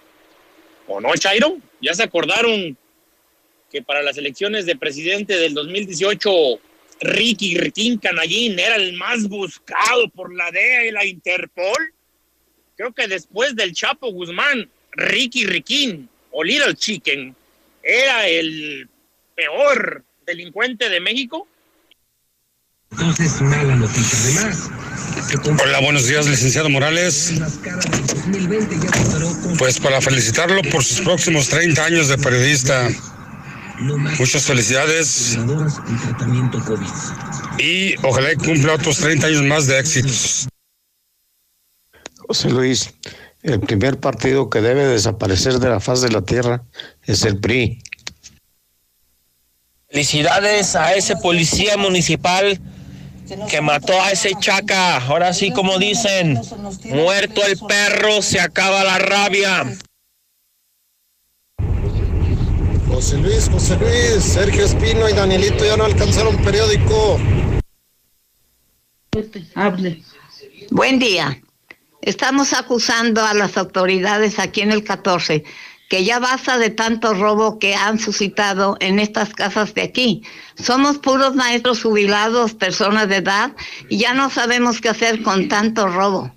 ¿O 0.88 1.00
no, 1.00 1.16
Chairo? 1.16 1.58
¿Ya 1.82 1.94
se 1.94 2.04
acordaron 2.04 2.78
que 3.72 3.82
para 3.82 4.02
las 4.02 4.18
elecciones 4.18 4.66
de 4.66 4.76
presidente 4.76 5.38
del 5.38 5.54
2018 5.54 6.30
Ricky 7.02 7.58
Riquín 7.58 7.98
Canallín 7.98 8.60
era 8.60 8.76
el 8.76 8.94
más 8.94 9.28
buscado 9.28 10.10
por 10.10 10.36
la 10.36 10.52
DEA 10.52 10.86
y 10.86 10.92
la 10.92 11.06
Interpol? 11.06 11.94
Creo 12.76 12.94
que 12.94 13.08
después 13.08 13.56
del 13.56 13.74
Chapo 13.74 14.12
Guzmán, 14.12 14.70
Ricky 14.92 15.46
Riquín 15.46 16.10
o 16.32 16.44
Little 16.44 16.76
Chicken 16.76 17.36
era 17.84 18.28
el 18.28 18.90
peor 19.36 20.04
delincuente 20.26 20.90
de 20.90 21.00
México. 21.00 21.48
Entonces, 22.92 23.42
mala 23.42 23.76
noticia. 23.76 24.42
Además, 24.42 24.70
Hola, 25.64 25.80
buenos 25.80 26.08
días, 26.08 26.28
licenciado 26.28 26.70
Morales. 26.70 27.34
Pues 29.58 29.80
para 29.80 30.02
felicitarlo 30.02 30.62
por 30.72 30.84
sus 30.84 31.02
próximos 31.02 31.48
30 31.50 31.84
años 31.86 32.08
de 32.10 32.18
periodista. 32.18 32.90
Muchas 34.20 34.44
felicidades. 34.44 35.38
Y 37.58 37.96
ojalá 38.04 38.34
y 38.34 38.36
cumpla 38.36 38.74
otros 38.74 38.98
30 38.98 39.28
años 39.28 39.44
más 39.44 39.68
de 39.68 39.80
éxitos. 39.80 40.48
José 42.28 42.50
Luis, 42.50 42.94
el 43.42 43.60
primer 43.62 44.00
partido 44.00 44.50
que 44.50 44.62
debe 44.62 44.86
desaparecer 44.86 45.60
de 45.60 45.70
la 45.70 45.80
faz 45.80 46.02
de 46.02 46.12
la 46.12 46.22
tierra 46.22 46.64
es 47.04 47.24
el 47.24 47.40
PRI. 47.40 47.82
Felicidades 49.90 50.76
a 50.76 50.94
ese 50.94 51.16
policía 51.18 51.76
municipal 51.78 52.60
que 53.50 53.62
mató 53.62 54.00
a 54.02 54.12
ese 54.12 54.32
chaca. 54.40 54.98
Ahora 54.98 55.34
sí, 55.34 55.52
como 55.52 55.78
dicen, 55.78 56.40
muerto 56.86 57.42
el 57.46 57.58
perro, 57.58 58.22
se 58.22 58.40
acaba 58.40 58.84
la 58.84 58.98
rabia. 58.98 59.78
José 62.88 63.18
Luis, 63.18 63.50
José 63.50 63.78
Luis, 63.78 64.24
Sergio 64.24 64.66
Espino 64.66 65.10
y 65.10 65.14
Danielito 65.14 65.66
ya 65.66 65.78
no 65.78 65.86
alcanzaron 65.86 66.38
periódico. 66.44 67.20
Hable. 69.56 70.04
Buen 70.70 71.00
día. 71.00 71.42
Estamos 72.02 72.54
acusando 72.54 73.24
a 73.24 73.34
las 73.34 73.58
autoridades 73.58 74.40
aquí 74.40 74.62
en 74.62 74.72
el 74.72 74.84
14 74.84 75.44
que 75.92 76.06
ya 76.06 76.20
basta 76.20 76.58
de 76.58 76.70
tanto 76.70 77.14
robo 77.14 77.60
que 77.60 77.76
han 77.76 78.00
suscitado 78.00 78.78
en 78.80 78.98
estas 78.98 79.34
casas 79.34 79.74
de 79.74 79.82
aquí. 79.82 80.24
Somos 80.56 81.00
puros 81.00 81.36
maestros 81.36 81.84
jubilados, 81.84 82.54
personas 82.54 83.10
de 83.10 83.18
edad, 83.18 83.52
y 83.90 83.98
ya 83.98 84.14
no 84.14 84.30
sabemos 84.30 84.80
qué 84.80 84.88
hacer 84.88 85.22
con 85.22 85.50
tanto 85.50 85.90
robo. 85.90 86.34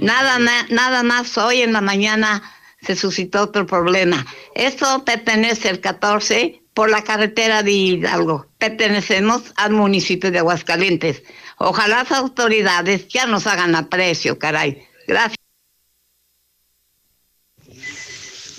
Nada, 0.00 0.38
nada 0.68 1.02
más 1.02 1.36
hoy 1.36 1.62
en 1.62 1.72
la 1.72 1.80
mañana 1.80 2.44
se 2.80 2.94
suscitó 2.94 3.42
otro 3.42 3.66
problema. 3.66 4.24
Esto 4.54 5.04
pertenece 5.04 5.68
al 5.68 5.80
14 5.80 6.62
por 6.72 6.90
la 6.90 7.02
carretera 7.02 7.64
de 7.64 7.72
Hidalgo. 7.72 8.46
Pertenecemos 8.58 9.52
al 9.56 9.72
municipio 9.72 10.30
de 10.30 10.38
Aguascalientes. 10.38 11.24
Ojalá 11.56 12.04
las 12.04 12.12
autoridades 12.12 13.08
ya 13.08 13.26
nos 13.26 13.48
hagan 13.48 13.74
aprecio, 13.74 14.38
caray. 14.38 14.86
Gracias. 15.08 15.39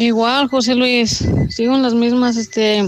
Igual, 0.01 0.47
José 0.47 0.73
Luis, 0.73 1.23
sigo 1.49 1.75
en 1.75 1.83
las 1.83 1.93
mismas, 1.93 2.35
este, 2.35 2.81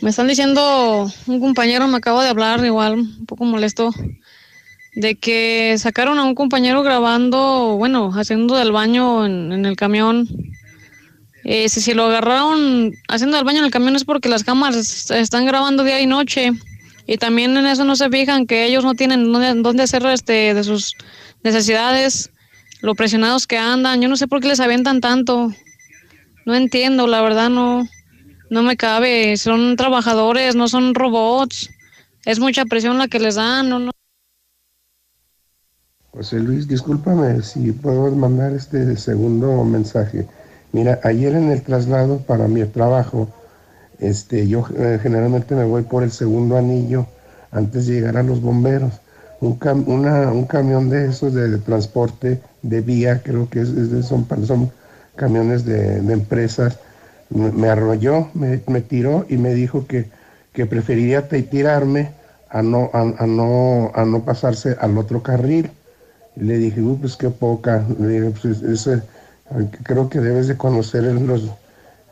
me 0.00 0.10
están 0.10 0.28
diciendo, 0.28 1.10
un 1.26 1.40
compañero 1.40 1.88
me 1.88 1.96
acaba 1.96 2.22
de 2.22 2.30
hablar, 2.30 2.64
igual, 2.64 3.00
un 3.00 3.26
poco 3.26 3.44
molesto, 3.44 3.90
de 4.94 5.16
que 5.16 5.74
sacaron 5.76 6.20
a 6.20 6.24
un 6.24 6.36
compañero 6.36 6.84
grabando, 6.84 7.74
bueno, 7.76 8.12
haciendo 8.14 8.56
del 8.56 8.70
baño 8.70 9.26
en, 9.26 9.66
el 9.66 9.74
camión. 9.74 10.28
Eh, 11.42 11.68
si, 11.68 11.80
si 11.80 11.94
lo 11.94 12.04
agarraron 12.04 12.92
haciendo 13.08 13.36
del 13.36 13.44
baño 13.44 13.58
en 13.58 13.64
el 13.64 13.72
camión 13.72 13.96
es 13.96 14.04
porque 14.04 14.28
las 14.28 14.44
cámaras 14.44 15.10
están 15.10 15.46
grabando 15.46 15.82
día 15.82 16.00
y 16.00 16.06
noche. 16.06 16.52
Y 17.08 17.16
también 17.16 17.56
en 17.56 17.66
eso 17.66 17.82
no 17.82 17.96
se 17.96 18.08
fijan 18.08 18.46
que 18.46 18.66
ellos 18.66 18.84
no 18.84 18.94
tienen 18.94 19.32
dónde, 19.32 19.52
dónde 19.54 19.82
hacer 19.82 20.06
este, 20.06 20.54
de 20.54 20.62
sus 20.62 20.94
necesidades, 21.42 22.30
lo 22.82 22.94
presionados 22.94 23.48
que 23.48 23.58
andan. 23.58 24.00
Yo 24.00 24.08
no 24.08 24.16
sé 24.16 24.28
por 24.28 24.40
qué 24.40 24.46
les 24.46 24.60
avientan 24.60 25.00
tanto. 25.00 25.52
No 26.50 26.56
entiendo, 26.56 27.06
la 27.06 27.22
verdad 27.22 27.48
no, 27.48 27.86
no 28.50 28.64
me 28.64 28.76
cabe. 28.76 29.36
Son 29.36 29.76
trabajadores, 29.76 30.56
no 30.56 30.66
son 30.66 30.96
robots. 30.96 31.70
Es 32.24 32.40
mucha 32.40 32.64
presión 32.64 32.98
la 32.98 33.06
que 33.06 33.20
les 33.20 33.36
dan, 33.36 33.68
no, 33.68 33.78
no. 33.78 33.92
José 36.10 36.40
Luis, 36.40 36.66
discúlpame 36.66 37.40
si 37.42 37.70
puedo 37.70 38.10
mandar 38.16 38.52
este 38.52 38.96
segundo 38.96 39.62
mensaje. 39.62 40.26
Mira, 40.72 40.98
ayer 41.04 41.36
en 41.36 41.52
el 41.52 41.62
traslado 41.62 42.18
para 42.18 42.48
mi 42.48 42.64
trabajo, 42.64 43.28
este, 44.00 44.48
yo 44.48 44.66
eh, 44.76 44.98
generalmente 45.00 45.54
me 45.54 45.62
voy 45.62 45.84
por 45.84 46.02
el 46.02 46.10
segundo 46.10 46.56
anillo 46.56 47.06
antes 47.52 47.86
de 47.86 47.94
llegar 47.94 48.16
a 48.16 48.24
los 48.24 48.40
bomberos. 48.40 48.94
Un, 49.40 49.56
un 49.62 50.44
camión 50.46 50.90
de 50.90 51.10
esos 51.10 51.32
de, 51.32 51.58
transporte 51.58 52.42
de 52.62 52.80
vía, 52.80 53.22
creo 53.22 53.48
que 53.48 53.60
es, 53.60 53.92
de, 53.92 54.02
son 54.02 54.26
camiones 55.20 55.66
de, 55.66 55.98
empresas, 55.98 56.78
me, 57.28 57.68
arrolló, 57.68 58.30
me, 58.32 58.80
tiró 58.80 59.26
y 59.28 59.36
me 59.36 59.52
dijo 59.52 59.86
que, 59.86 60.06
que 60.54 60.64
preferiría 60.64 61.28
tirarme 61.28 62.12
a 62.48 62.62
no, 62.62 62.90
a, 62.94 63.26
no, 63.26 63.92
a 63.94 64.04
no 64.06 64.24
pasarse 64.24 64.76
al 64.80 64.96
otro 64.96 65.22
carril. 65.22 65.70
le 66.36 66.56
dije, 66.56 66.80
uy, 66.80 66.96
pues 66.98 67.16
qué 67.16 67.28
poca. 67.28 67.84
Le 67.98 68.30
pues, 68.30 68.62
eso, 68.62 69.02
creo 69.82 70.08
que 70.08 70.20
debes 70.20 70.48
de 70.48 70.56
conocer 70.56 71.04
los, 71.04 71.50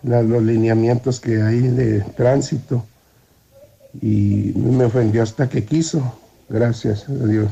los 0.03 0.43
lineamientos 0.43 1.19
que 1.19 1.41
hay 1.43 1.61
de 1.61 2.03
tránsito. 2.15 2.85
Y 4.03 4.53
me 4.55 4.85
ofendió 4.85 5.23
hasta 5.23 5.49
que 5.49 5.65
quiso. 5.65 6.21
Gracias 6.51 7.09
a 7.09 7.27
Dios. 7.27 7.51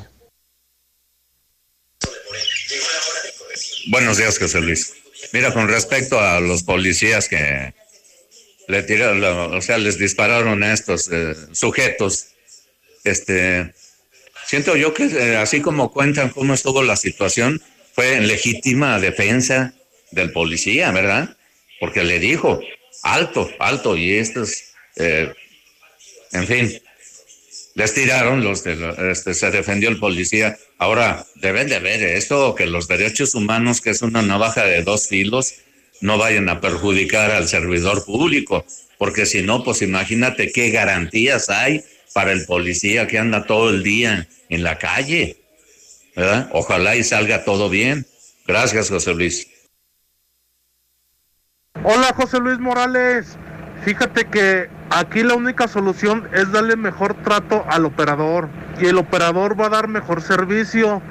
Buenos 3.89 4.19
días, 4.19 4.39
José 4.39 4.61
Luis. 4.61 4.95
Mira, 5.37 5.53
con 5.53 5.69
respecto 5.69 6.19
a 6.19 6.41
los 6.41 6.63
policías 6.63 7.29
que 7.29 7.75
le 8.69 8.83
tiraron, 8.85 9.55
o 9.55 9.61
sea, 9.61 9.77
les 9.77 9.99
dispararon 9.99 10.63
a 10.63 10.73
estos 10.73 11.11
eh, 11.13 11.35
sujetos, 11.53 12.29
este, 13.05 13.75
siento 14.47 14.77
yo 14.77 14.95
que 14.95 15.05
eh, 15.05 15.37
así 15.37 15.61
como 15.61 15.93
cuentan 15.93 16.31
cómo 16.31 16.55
estuvo 16.55 16.83
la 16.83 16.97
situación, 16.97 17.61
fue 17.95 18.15
en 18.15 18.29
legítima 18.29 18.99
defensa 18.99 19.75
del 20.11 20.33
policía, 20.33 20.91
¿verdad? 20.91 21.37
Porque 21.81 22.03
le 22.03 22.19
dijo, 22.19 22.59
alto, 23.03 23.51
alto, 23.59 23.95
y 23.95 24.15
estos, 24.15 24.73
eh, 24.97 25.35
en 26.33 26.47
fin, 26.47 26.83
les 27.75 27.93
tiraron, 27.93 28.43
los 28.43 28.65
este, 28.65 29.35
se 29.35 29.51
defendió 29.51 29.91
el 29.91 29.99
policía. 29.99 30.57
Ahora, 30.78 31.24
deben 31.36 31.69
de 31.69 31.78
ver 31.78 32.03
esto, 32.03 32.55
que 32.55 32.66
los 32.66 32.89
derechos 32.89 33.35
humanos, 33.35 33.81
que 33.81 33.90
es 33.90 34.03
una 34.03 34.23
navaja 34.23 34.65
de 34.65 34.82
dos 34.82 35.09
filos, 35.09 35.55
no 36.01 36.19
vayan 36.19 36.48
a 36.48 36.61
perjudicar 36.61 37.31
al 37.31 37.48
servidor 37.48 38.05
público, 38.05 38.66
porque 38.98 39.24
si 39.24 39.43
no, 39.43 39.65
pues 39.65 39.81
imagínate 39.82 40.53
qué 40.53 40.70
garantías 40.70 41.48
hay 41.48 41.82
para 42.12 42.32
el 42.32 42.44
policía 42.44 43.07
que 43.07 43.19
anda 43.19 43.47
todo 43.47 43.70
el 43.70 43.82
día 43.82 44.28
en 44.48 44.62
la 44.62 44.78
calle. 44.78 45.39
¿verdad? 46.16 46.48
Ojalá 46.53 46.97
y 46.97 47.05
salga 47.05 47.44
todo 47.44 47.69
bien. 47.69 48.07
Gracias, 48.47 48.89
José 48.89 49.15
Luis. 49.15 49.47
Hola, 51.85 52.15
José 52.16 52.39
Luis 52.39 52.59
Morales. 52.59 53.36
Fíjate 53.85 54.24
que 54.24 54.69
aquí 54.98 55.23
la 55.23 55.35
única 55.35 55.68
solución 55.68 56.28
es 56.32 56.51
darle 56.52 56.77
mejor 56.77 57.14
trato 57.23 57.64
al 57.68 57.85
operador 57.85 58.48
y 58.81 58.86
el 58.86 58.98
operador 58.98 59.59
va 59.60 59.66
a 59.66 59.70
dar 59.70 59.89
mejor 59.89 60.23
servicio. 60.23 61.02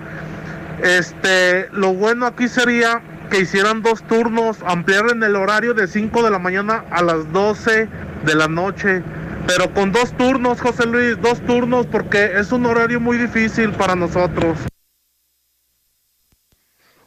Este, 0.81 1.69
lo 1.71 1.93
bueno 1.93 2.25
aquí 2.25 2.47
sería 2.47 3.01
que 3.29 3.39
hicieran 3.39 3.81
dos 3.81 4.03
turnos, 4.03 4.57
ampliar 4.65 5.09
en 5.11 5.23
el 5.23 5.35
horario 5.35 5.73
de 5.73 5.87
5 5.87 6.23
de 6.23 6.31
la 6.31 6.39
mañana 6.39 6.85
a 6.91 7.01
las 7.03 7.31
12 7.31 7.87
de 8.25 8.35
la 8.35 8.47
noche. 8.47 9.03
Pero 9.47 9.71
con 9.73 9.91
dos 9.91 10.15
turnos, 10.17 10.59
José 10.59 10.87
Luis, 10.87 11.21
dos 11.21 11.39
turnos 11.41 11.85
porque 11.85 12.31
es 12.39 12.51
un 12.51 12.65
horario 12.65 12.99
muy 12.99 13.17
difícil 13.17 13.71
para 13.71 13.95
nosotros. 13.95 14.57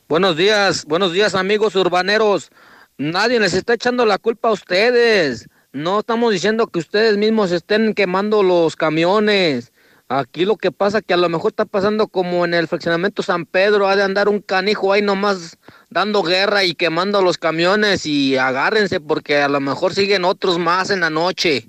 Buenos 0.09 0.37
días, 0.37 0.85
buenos 0.85 1.13
días 1.13 1.35
amigos 1.35 1.75
urbaneros. 1.75 2.51
Nadie 2.97 3.41
les 3.41 3.55
está 3.55 3.75
echando 3.75 4.07
la 4.07 4.19
culpa 4.19 4.49
a 4.49 4.53
ustedes. 4.53 5.49
No 5.75 6.01
estamos 6.01 6.33
diciendo 6.33 6.67
que 6.69 6.79
ustedes 6.79 7.19
mismos 7.19 7.53
estén 7.53 7.93
quemando 7.93 8.43
los 8.43 8.75
camiones. 8.75 9.75
Aquí 10.09 10.47
lo 10.47 10.57
que 10.57 10.73
pasa 10.73 11.03
que 11.03 11.13
a 11.13 11.19
lo 11.19 11.29
mejor 11.29 11.51
está 11.51 11.67
pasando 11.67 12.09
como 12.09 12.47
en 12.47 12.55
el 12.55 12.69
fraccionamiento 12.69 13.23
San 13.23 13.45
Pedro, 13.45 13.87
ha 13.87 13.95
de 13.95 14.03
andar 14.03 14.31
un 14.31 14.41
canijo 14.41 14.95
ahí 14.95 15.03
nomás 15.03 15.59
dando 15.91 16.23
guerra 16.23 16.65
y 16.65 16.75
quemando 16.75 17.21
los 17.21 17.37
camiones 17.37 18.07
y 18.07 18.39
agárrense 18.39 18.99
porque 18.99 19.43
a 19.43 19.49
lo 19.49 19.61
mejor 19.61 19.93
siguen 19.93 20.25
otros 20.25 20.59
más 20.59 20.89
en 20.89 21.01
la 21.01 21.11
noche. 21.11 21.69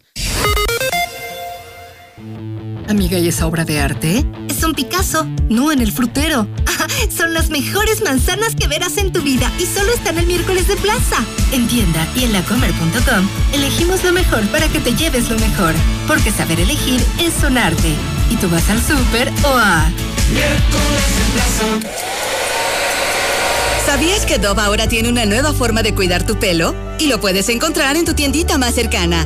Amiga, 2.87 3.17
¿y 3.17 3.27
esa 3.27 3.47
obra 3.47 3.65
de 3.65 3.81
arte? 3.81 4.25
Es 4.59 4.65
un 4.65 4.73
Picasso, 4.73 5.25
no 5.47 5.71
en 5.71 5.79
el 5.79 5.89
frutero. 5.89 6.45
Son 7.17 7.33
las 7.33 7.49
mejores 7.49 8.03
manzanas 8.03 8.55
que 8.55 8.67
verás 8.67 8.97
en 8.97 9.13
tu 9.13 9.21
vida 9.21 9.49
y 9.57 9.65
solo 9.65 9.93
están 9.93 10.17
el 10.17 10.25
miércoles 10.25 10.67
de 10.67 10.75
plaza. 10.75 11.15
En 11.53 11.65
tienda 11.69 12.05
y 12.13 12.25
en 12.25 12.33
lacomer.com 12.33 13.25
elegimos 13.53 14.03
lo 14.03 14.11
mejor 14.11 14.45
para 14.49 14.67
que 14.67 14.81
te 14.81 14.93
lleves 14.93 15.29
lo 15.29 15.39
mejor. 15.39 15.73
Porque 16.07 16.29
saber 16.29 16.59
elegir 16.59 17.01
es 17.21 17.41
un 17.41 17.57
arte. 17.57 17.95
Y 18.29 18.35
tú 18.35 18.49
vas 18.49 18.69
al 18.69 18.81
súper 18.81 19.31
o 19.45 19.57
a... 19.57 19.89
Miércoles 20.29 21.05
de 21.15 21.23
plaza. 21.33 21.93
¿Sabías 23.85 24.25
que 24.25 24.39
Dove 24.39 24.61
ahora 24.61 24.89
tiene 24.89 25.07
una 25.07 25.25
nueva 25.25 25.53
forma 25.53 25.83
de 25.83 25.95
cuidar 25.95 26.25
tu 26.25 26.37
pelo? 26.37 26.75
Y 26.99 27.07
lo 27.07 27.21
puedes 27.21 27.47
encontrar 27.47 27.95
en 27.95 28.03
tu 28.03 28.13
tiendita 28.13 28.57
más 28.57 28.75
cercana. 28.75 29.25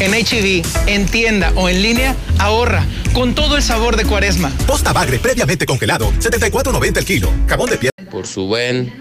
En 0.00 0.12
HB, 0.12 0.62
e 0.86 0.94
en 0.94 1.06
tienda 1.06 1.52
o 1.56 1.68
en 1.68 1.82
línea, 1.82 2.14
ahorra 2.38 2.86
con 3.12 3.34
todo 3.34 3.56
el 3.56 3.64
sabor 3.64 3.96
de 3.96 4.04
cuaresma. 4.04 4.48
Posta 4.64 4.92
bagre 4.92 5.18
previamente 5.18 5.66
congelado, 5.66 6.12
74.90 6.20 6.98
el 6.98 7.04
kilo. 7.04 7.32
Jabón 7.48 7.70
de 7.70 7.78
piel. 7.78 7.90
Por 8.08 8.24
su 8.24 8.46
buen, 8.46 8.92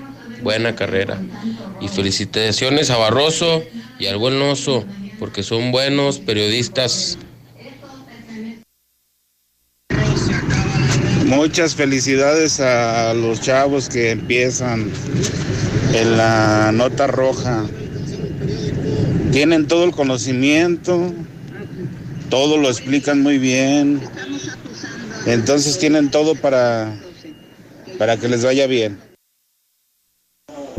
buena 0.41 0.75
carrera. 0.75 1.21
Y 1.79 1.87
felicitaciones 1.87 2.89
a 2.89 2.97
Barroso 2.97 3.63
y 3.99 4.07
al 4.07 4.17
buen 4.17 4.41
oso, 4.41 4.85
porque 5.19 5.43
son 5.43 5.71
buenos 5.71 6.17
periodistas. 6.17 7.19
Muchas 11.25 11.75
felicidades 11.75 12.59
a 12.59 13.13
los 13.13 13.39
chavos 13.41 13.87
que 13.87 14.09
empiezan 14.09 14.89
en 15.93 16.17
la 16.17 16.71
nota 16.73 17.05
roja 17.05 17.65
Tienen 19.37 19.67
todo 19.67 19.83
el 19.83 19.91
conocimiento, 19.91 21.13
todo 22.27 22.57
lo 22.57 22.69
explican 22.69 23.21
muy 23.21 23.37
bien. 23.37 24.01
Entonces 25.27 25.77
tienen 25.77 26.09
todo 26.09 26.33
para, 26.33 26.97
para 27.99 28.17
que 28.17 28.29
les 28.29 28.43
vaya 28.43 28.65
bien. 28.65 28.99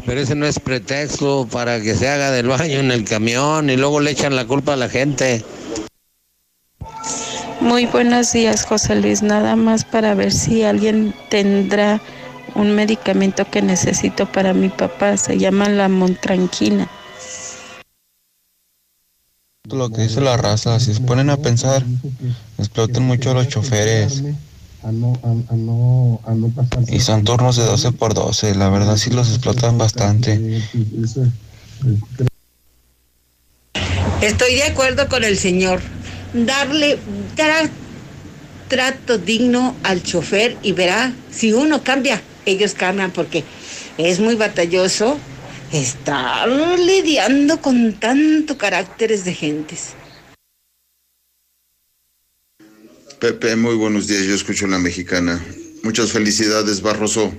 Pero 0.04 0.20
ese 0.20 0.34
no 0.34 0.44
es 0.44 0.58
pretexto 0.58 1.46
para 1.48 1.80
que 1.80 1.94
se 1.94 2.08
haga 2.08 2.32
del 2.32 2.48
baño 2.48 2.80
en 2.80 2.90
el 2.90 3.04
camión 3.04 3.70
y 3.70 3.76
luego 3.76 4.00
le 4.00 4.10
echan 4.10 4.34
la 4.34 4.44
culpa 4.44 4.72
a 4.72 4.76
la 4.76 4.88
gente. 4.88 5.44
Muy 7.60 7.86
buenos 7.86 8.32
días, 8.32 8.64
José 8.64 8.96
Luis. 8.96 9.22
Nada 9.22 9.54
más 9.54 9.84
para 9.84 10.14
ver 10.14 10.32
si 10.32 10.64
alguien 10.64 11.14
tendrá 11.30 12.00
un 12.56 12.74
medicamento 12.74 13.48
que 13.48 13.62
necesito 13.62 14.26
para 14.26 14.52
mi 14.52 14.68
papá. 14.68 15.16
Se 15.16 15.38
llama 15.38 15.68
la 15.68 15.88
Montranquina. 15.88 16.88
Lo 19.70 19.90
que 19.90 20.02
dice 20.02 20.20
la 20.20 20.36
raza, 20.36 20.80
si 20.80 20.94
se 20.94 21.00
ponen 21.00 21.30
a 21.30 21.36
pensar, 21.36 21.84
explotan 22.58 23.02
mucho 23.04 23.34
los 23.34 23.48
choferes. 23.48 24.22
Y 26.88 27.00
son 27.00 27.24
turnos 27.24 27.56
de 27.56 27.64
12 27.64 27.92
por 27.92 28.14
12, 28.14 28.54
la 28.54 28.68
verdad 28.70 28.96
sí 28.96 29.10
los 29.10 29.28
explotan 29.28 29.76
bastante. 29.76 30.62
Estoy 34.22 34.54
de 34.54 34.62
acuerdo 34.64 35.08
con 35.08 35.24
el 35.24 35.36
señor. 35.38 35.80
Darle 36.32 36.98
tra- 37.36 37.70
trato 38.68 39.18
digno 39.18 39.74
al 39.82 40.02
chofer 40.02 40.56
y 40.62 40.72
verá, 40.72 41.12
si 41.30 41.52
uno 41.52 41.82
cambia, 41.82 42.20
ellos 42.46 42.74
cambian 42.74 43.10
porque 43.10 43.44
es 43.96 44.20
muy 44.20 44.34
batalloso 44.34 45.18
estar 45.72 46.48
lidiando 46.48 47.60
con 47.60 47.94
tanto 47.94 48.56
caracteres 48.56 49.24
de 49.24 49.34
gentes. 49.34 49.94
Pepe, 53.20 53.56
muy 53.56 53.74
buenos 53.74 54.06
días. 54.06 54.22
Yo 54.22 54.34
escucho 54.34 54.66
la 54.66 54.78
mexicana. 54.78 55.44
Muchas 55.82 56.12
felicidades, 56.12 56.82
Barroso. 56.82 57.32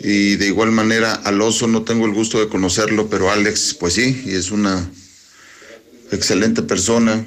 Y 0.00 0.36
de 0.36 0.46
igual 0.46 0.72
manera, 0.72 1.12
al 1.12 1.40
oso 1.42 1.66
no 1.66 1.82
tengo 1.82 2.06
el 2.06 2.12
gusto 2.12 2.40
de 2.40 2.48
conocerlo, 2.48 3.08
pero 3.08 3.30
Alex, 3.30 3.76
pues 3.78 3.94
sí, 3.94 4.22
y 4.26 4.34
es 4.34 4.50
una 4.50 4.90
excelente 6.10 6.62
persona. 6.62 7.24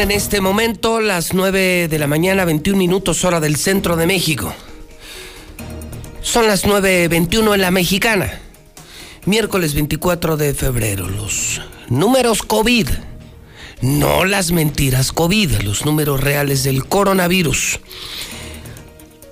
En 0.00 0.10
este 0.10 0.40
momento 0.40 1.00
las 1.00 1.34
9 1.34 1.88
de 1.88 1.98
la 1.98 2.08
mañana, 2.08 2.44
21 2.44 2.76
minutos 2.76 3.24
hora 3.24 3.38
del 3.38 3.56
centro 3.56 3.96
de 3.96 4.06
México. 4.06 4.52
Son 6.20 6.48
las 6.48 6.66
9.21 6.66 7.54
en 7.54 7.60
la 7.60 7.70
mexicana. 7.70 8.40
Miércoles 9.24 9.72
24 9.74 10.36
de 10.36 10.52
febrero. 10.52 11.08
Los 11.08 11.60
números 11.88 12.42
COVID. 12.42 12.88
No 13.82 14.24
las 14.24 14.50
mentiras 14.50 15.12
COVID, 15.12 15.62
los 15.62 15.86
números 15.86 16.20
reales 16.20 16.64
del 16.64 16.84
coronavirus. 16.86 17.78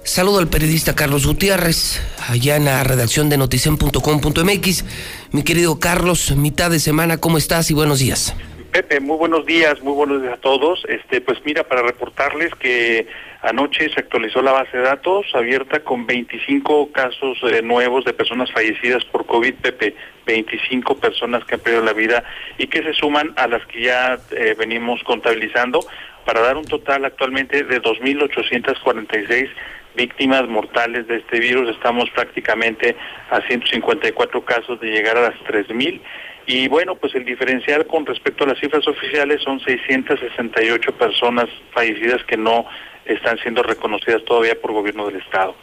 Saludo 0.05 0.39
al 0.39 0.49
periodista 0.49 0.95
Carlos 0.95 1.27
Gutiérrez, 1.27 2.01
allá 2.29 2.57
en 2.57 2.67
la 2.67 2.85
redacción 2.85 3.29
de 3.29 3.37
noticen.com.mx. 3.37 4.85
Mi 5.33 5.43
querido 5.43 5.79
Carlos, 5.81 6.35
mitad 6.37 6.71
de 6.71 6.79
semana, 6.81 7.19
¿cómo 7.19 7.37
estás 7.37 7.71
y 7.71 7.75
buenos 7.75 7.99
días? 7.99 8.35
Pepe, 8.73 9.01
muy 9.01 9.19
buenos 9.19 9.45
días, 9.45 9.83
muy 9.83 9.93
buenos 9.93 10.23
días 10.23 10.33
a 10.33 10.41
todos. 10.41 10.83
Este, 10.89 11.21
pues 11.21 11.39
mira, 11.45 11.63
para 11.63 11.83
reportarles 11.83 12.55
que 12.55 13.07
anoche 13.43 13.91
se 13.91 14.01
actualizó 14.01 14.41
la 14.41 14.53
base 14.53 14.79
de 14.79 14.83
datos 14.83 15.27
abierta 15.35 15.81
con 15.81 16.07
25 16.07 16.91
casos 16.91 17.37
eh, 17.43 17.61
nuevos 17.61 18.07
de 18.07 18.15
personas 18.15 18.51
fallecidas 18.51 19.05
por 19.05 19.27
COVID, 19.27 19.57
Pepe, 19.57 19.95
25 20.25 20.97
personas 20.97 21.45
que 21.45 21.57
han 21.57 21.61
perdido 21.61 21.85
la 21.85 21.93
vida 21.93 22.25
y 22.57 22.67
que 22.67 22.83
se 22.83 22.95
suman 22.95 23.35
a 23.37 23.47
las 23.47 23.63
que 23.67 23.83
ya 23.83 24.19
eh, 24.31 24.55
venimos 24.59 25.03
contabilizando 25.05 25.81
para 26.25 26.41
dar 26.41 26.57
un 26.57 26.65
total 26.65 27.05
actualmente 27.05 27.65
de 27.65 27.83
2.846 27.83 29.51
víctimas 29.97 30.49
mortales 30.49 31.07
de 31.09 31.17
este 31.19 31.41
virus. 31.41 31.69
Estamos 31.69 32.09
prácticamente 32.09 32.97
a 33.31 33.43
154 33.43 34.43
casos 34.47 34.81
de 34.81 34.87
llegar 34.93 35.19
a 35.19 35.29
las 35.29 35.35
3.000 35.41 36.01
y 36.47 36.69
bueno, 36.69 36.97
pues 36.97 37.15
el 37.15 37.25
diferencial 37.25 37.87
con 37.87 38.05
respecto 38.05 38.45
a 38.45 38.49
las 38.49 38.59
cifras 38.59 38.87
oficiales 38.89 39.43
son 39.43 39.61
668 39.61 40.93
personas 40.93 41.47
fallecidas 41.73 42.25
que 42.25 42.37
no 42.37 42.67
están 43.05 43.39
siendo 43.39 43.63
reconocidas 43.63 44.25
todavía 44.25 44.61
por 44.61 44.73
gobierno 44.73 45.07
del 45.07 45.17
Estado. 45.17 45.55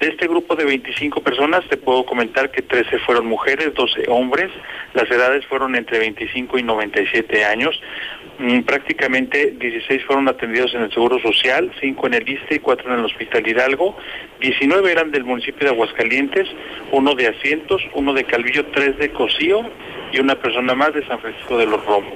De 0.00 0.08
este 0.08 0.26
grupo 0.26 0.56
de 0.56 0.64
25 0.64 1.22
personas 1.22 1.64
te 1.68 1.76
puedo 1.76 2.04
comentar 2.04 2.50
que 2.50 2.62
13 2.62 2.98
fueron 3.00 3.26
mujeres, 3.26 3.74
12 3.74 4.04
hombres, 4.08 4.50
las 4.94 5.10
edades 5.10 5.46
fueron 5.46 5.74
entre 5.74 5.98
25 5.98 6.58
y 6.58 6.62
97 6.62 7.44
años. 7.44 7.80
Mm, 8.38 8.60
prácticamente 8.60 9.54
16 9.58 10.04
fueron 10.04 10.28
atendidos 10.28 10.74
en 10.74 10.82
el 10.82 10.92
Seguro 10.92 11.18
Social, 11.20 11.70
5 11.80 12.06
en 12.06 12.14
el 12.14 12.28
ISTE 12.28 12.56
y 12.56 12.58
4 12.58 12.92
en 12.92 12.98
el 12.98 13.04
Hospital 13.04 13.46
Hidalgo. 13.46 13.96
19 14.40 14.90
eran 14.90 15.10
del 15.10 15.24
municipio 15.24 15.66
de 15.66 15.74
Aguascalientes, 15.74 16.48
uno 16.90 17.14
de 17.14 17.28
Asientos, 17.28 17.82
uno 17.94 18.12
de 18.12 18.24
Calvillo, 18.24 18.66
tres 18.66 18.98
de 18.98 19.10
Cocío 19.12 19.70
y 20.12 20.20
una 20.20 20.34
persona 20.36 20.74
más 20.74 20.92
de 20.94 21.06
San 21.06 21.18
Francisco 21.18 21.56
de 21.56 21.66
los 21.66 21.84
Romos. 21.84 22.12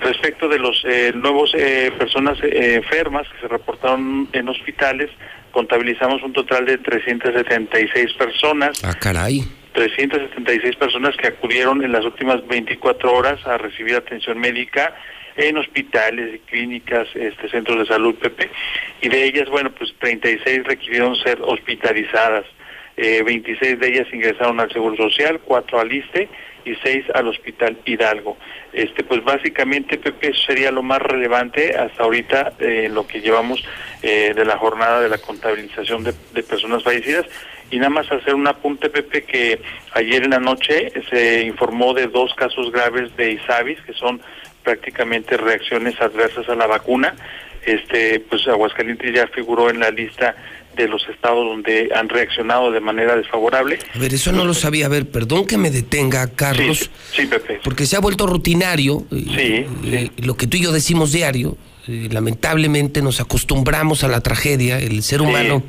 Respecto 0.00 0.48
de 0.48 0.58
los 0.58 0.84
eh, 0.84 1.12
nuevos 1.14 1.54
eh, 1.54 1.92
personas 1.96 2.38
eh, 2.42 2.74
enfermas 2.74 3.26
que 3.28 3.40
se 3.40 3.48
reportaron 3.48 4.28
en 4.32 4.48
hospitales, 4.48 5.10
contabilizamos 5.52 6.22
un 6.22 6.32
total 6.32 6.66
de 6.66 6.78
376 6.78 8.12
personas. 8.14 8.84
Ah, 8.84 8.94
caray. 9.00 9.42
376 9.72 10.76
personas 10.76 11.16
que 11.16 11.28
acudieron 11.28 11.82
en 11.84 11.92
las 11.92 12.04
últimas 12.04 12.46
24 12.46 13.12
horas 13.12 13.46
a 13.46 13.56
recibir 13.58 13.94
atención 13.94 14.38
médica 14.38 14.94
en 15.36 15.58
hospitales 15.58 16.34
y 16.34 16.38
clínicas, 16.40 17.08
este, 17.14 17.48
centros 17.50 17.78
de 17.78 17.86
salud, 17.86 18.14
Pepe, 18.14 18.50
y 19.02 19.08
de 19.08 19.24
ellas, 19.24 19.48
bueno, 19.50 19.70
pues 19.70 19.94
36 19.98 20.64
requirieron 20.64 21.14
ser 21.16 21.38
hospitalizadas, 21.42 22.46
eh, 22.96 23.22
26 23.22 23.78
de 23.78 23.88
ellas 23.88 24.06
ingresaron 24.12 24.58
al 24.60 24.72
Seguro 24.72 24.96
Social, 24.96 25.40
4 25.44 25.80
al 25.80 25.92
ISTE 25.92 26.28
y 26.66 26.74
6 26.82 27.06
al 27.14 27.28
Hospital 27.28 27.78
Hidalgo. 27.84 28.36
Este, 28.72 29.04
pues 29.04 29.24
básicamente, 29.24 29.98
Pepe, 29.98 30.30
eso 30.30 30.42
sería 30.46 30.70
lo 30.70 30.82
más 30.82 31.00
relevante 31.00 31.76
hasta 31.76 32.02
ahorita 32.02 32.54
eh, 32.58 32.88
lo 32.92 33.06
que 33.06 33.20
llevamos 33.20 33.64
eh, 34.02 34.34
de 34.34 34.44
la 34.44 34.58
jornada 34.58 35.00
de 35.00 35.08
la 35.08 35.18
contabilización 35.18 36.04
de, 36.04 36.14
de 36.34 36.42
personas 36.42 36.82
fallecidas. 36.82 37.26
Y 37.70 37.78
nada 37.78 37.90
más 37.90 38.10
hacer 38.12 38.34
un 38.34 38.46
apunte, 38.46 38.90
Pepe, 38.90 39.22
que 39.22 39.60
ayer 39.92 40.22
en 40.22 40.30
la 40.30 40.38
noche 40.38 40.92
se 41.10 41.42
informó 41.42 41.94
de 41.94 42.06
dos 42.06 42.34
casos 42.34 42.70
graves 42.70 43.16
de 43.16 43.32
ISAVIS, 43.32 43.80
que 43.80 43.92
son 43.92 44.20
prácticamente 44.62 45.36
reacciones 45.36 46.00
adversas 46.00 46.48
a 46.48 46.54
la 46.54 46.66
vacuna. 46.66 47.14
Este, 47.64 48.20
pues 48.20 48.46
Aguascalientes 48.46 49.12
ya 49.12 49.26
figuró 49.26 49.70
en 49.70 49.80
la 49.80 49.90
lista 49.90 50.36
de 50.76 50.88
los 50.88 51.08
estados 51.08 51.44
donde 51.44 51.88
han 51.94 52.08
reaccionado 52.08 52.70
de 52.70 52.80
manera 52.80 53.16
desfavorable. 53.16 53.78
A 53.94 53.98
ver, 53.98 54.12
eso 54.14 54.30
no 54.32 54.44
lo 54.44 54.54
sabía. 54.54 54.86
A 54.86 54.88
ver, 54.88 55.08
perdón 55.10 55.46
que 55.46 55.56
me 55.58 55.70
detenga, 55.70 56.26
Carlos. 56.28 56.90
Sí, 57.12 57.26
Pepe. 57.26 57.60
Porque 57.64 57.86
se 57.86 57.96
ha 57.96 58.00
vuelto 58.00 58.26
rutinario. 58.26 59.04
eh, 59.10 59.66
eh, 59.84 60.10
lo 60.18 60.36
que 60.36 60.46
tú 60.46 60.56
y 60.58 60.60
yo 60.62 60.72
decimos 60.72 61.12
diario. 61.12 61.56
eh, 61.88 62.08
lamentablemente 62.10 63.00
nos 63.02 63.20
acostumbramos 63.20 64.04
a 64.04 64.08
la 64.08 64.20
tragedia. 64.20 64.78
El 64.78 65.02
ser 65.02 65.22
humano 65.22 65.62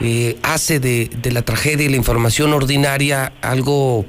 eh, 0.00 0.36
hace 0.42 0.80
de, 0.80 1.10
de 1.22 1.32
la 1.32 1.42
tragedia 1.42 1.86
y 1.86 1.88
la 1.88 1.96
información 1.96 2.52
ordinaria 2.52 3.32
algo 3.42 4.04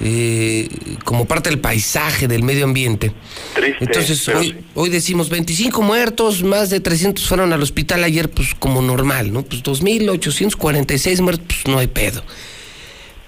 eh, 0.00 0.68
como 1.04 1.26
parte 1.26 1.50
del 1.50 1.60
paisaje, 1.60 2.26
del 2.28 2.42
medio 2.42 2.64
ambiente. 2.64 3.12
Triste, 3.54 3.84
Entonces, 3.84 4.30
hoy 4.74 4.88
decimos 4.88 5.30
25 5.30 5.82
muertos, 5.82 6.42
más 6.42 6.70
de 6.70 6.80
300 6.80 7.26
fueron 7.26 7.52
al 7.52 7.62
hospital 7.62 8.02
ayer, 8.04 8.30
pues 8.30 8.54
como 8.54 8.82
normal, 8.82 9.32
¿no? 9.32 9.42
Pues 9.42 9.62
2.846 9.62 11.20
muertos, 11.20 11.46
pues 11.46 11.66
no 11.66 11.78
hay 11.78 11.86
pedo. 11.86 12.22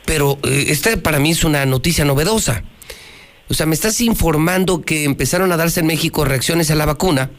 Pero 0.04 0.38
eh, 0.44 0.66
esta 0.68 0.96
para 0.96 1.18
mí 1.18 1.32
es 1.32 1.44
una 1.44 1.66
noticia 1.66 2.04
novedosa. 2.04 2.64
O 3.48 3.54
sea, 3.54 3.66
me 3.66 3.74
estás 3.74 4.00
informando 4.00 4.82
que 4.82 5.04
empezaron 5.04 5.52
a 5.52 5.56
darse 5.56 5.80
en 5.80 5.86
México 5.86 6.24
reacciones 6.24 6.70
a 6.70 6.74
la 6.74 6.86
vacuna. 6.86 7.30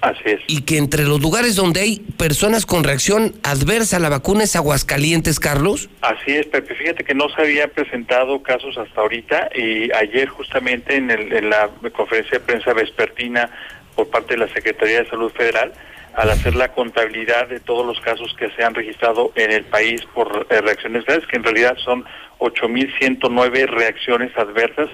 Así 0.00 0.22
es. 0.24 0.40
Y 0.46 0.62
que 0.62 0.78
entre 0.78 1.04
los 1.04 1.20
lugares 1.20 1.56
donde 1.56 1.80
hay 1.80 2.00
personas 2.16 2.64
con 2.64 2.84
reacción 2.84 3.34
adversa 3.42 3.96
a 3.96 4.00
la 4.00 4.08
vacuna 4.08 4.44
es 4.44 4.56
Aguascalientes, 4.56 5.38
Carlos. 5.40 5.90
Así 6.00 6.32
es, 6.32 6.46
Pepe. 6.46 6.74
Fíjate 6.74 7.04
que 7.04 7.14
no 7.14 7.28
se 7.28 7.42
había 7.42 7.68
presentado 7.68 8.42
casos 8.42 8.78
hasta 8.78 9.00
ahorita 9.00 9.50
y 9.54 9.92
ayer 9.92 10.28
justamente 10.28 10.96
en, 10.96 11.10
el- 11.10 11.32
en 11.32 11.50
la 11.50 11.68
conferencia 11.94 12.38
de 12.38 12.44
prensa 12.44 12.72
vespertina 12.72 13.50
por 13.94 14.08
parte 14.08 14.34
de 14.34 14.38
la 14.46 14.48
Secretaría 14.54 15.02
de 15.02 15.08
Salud 15.10 15.30
Federal, 15.32 15.72
al 16.14 16.30
hacer 16.30 16.56
la 16.56 16.72
contabilidad 16.72 17.48
de 17.48 17.60
todos 17.60 17.86
los 17.86 18.00
casos 18.00 18.34
que 18.38 18.50
se 18.56 18.64
han 18.64 18.74
registrado 18.74 19.32
en 19.36 19.52
el 19.52 19.64
país 19.64 20.00
por 20.14 20.46
eh, 20.50 20.60
reacciones 20.62 21.04
graves, 21.04 21.26
que 21.26 21.36
en 21.36 21.44
realidad 21.44 21.76
son 21.84 22.04
8.109 22.38 23.66
reacciones 23.68 24.36
adversas 24.36 24.88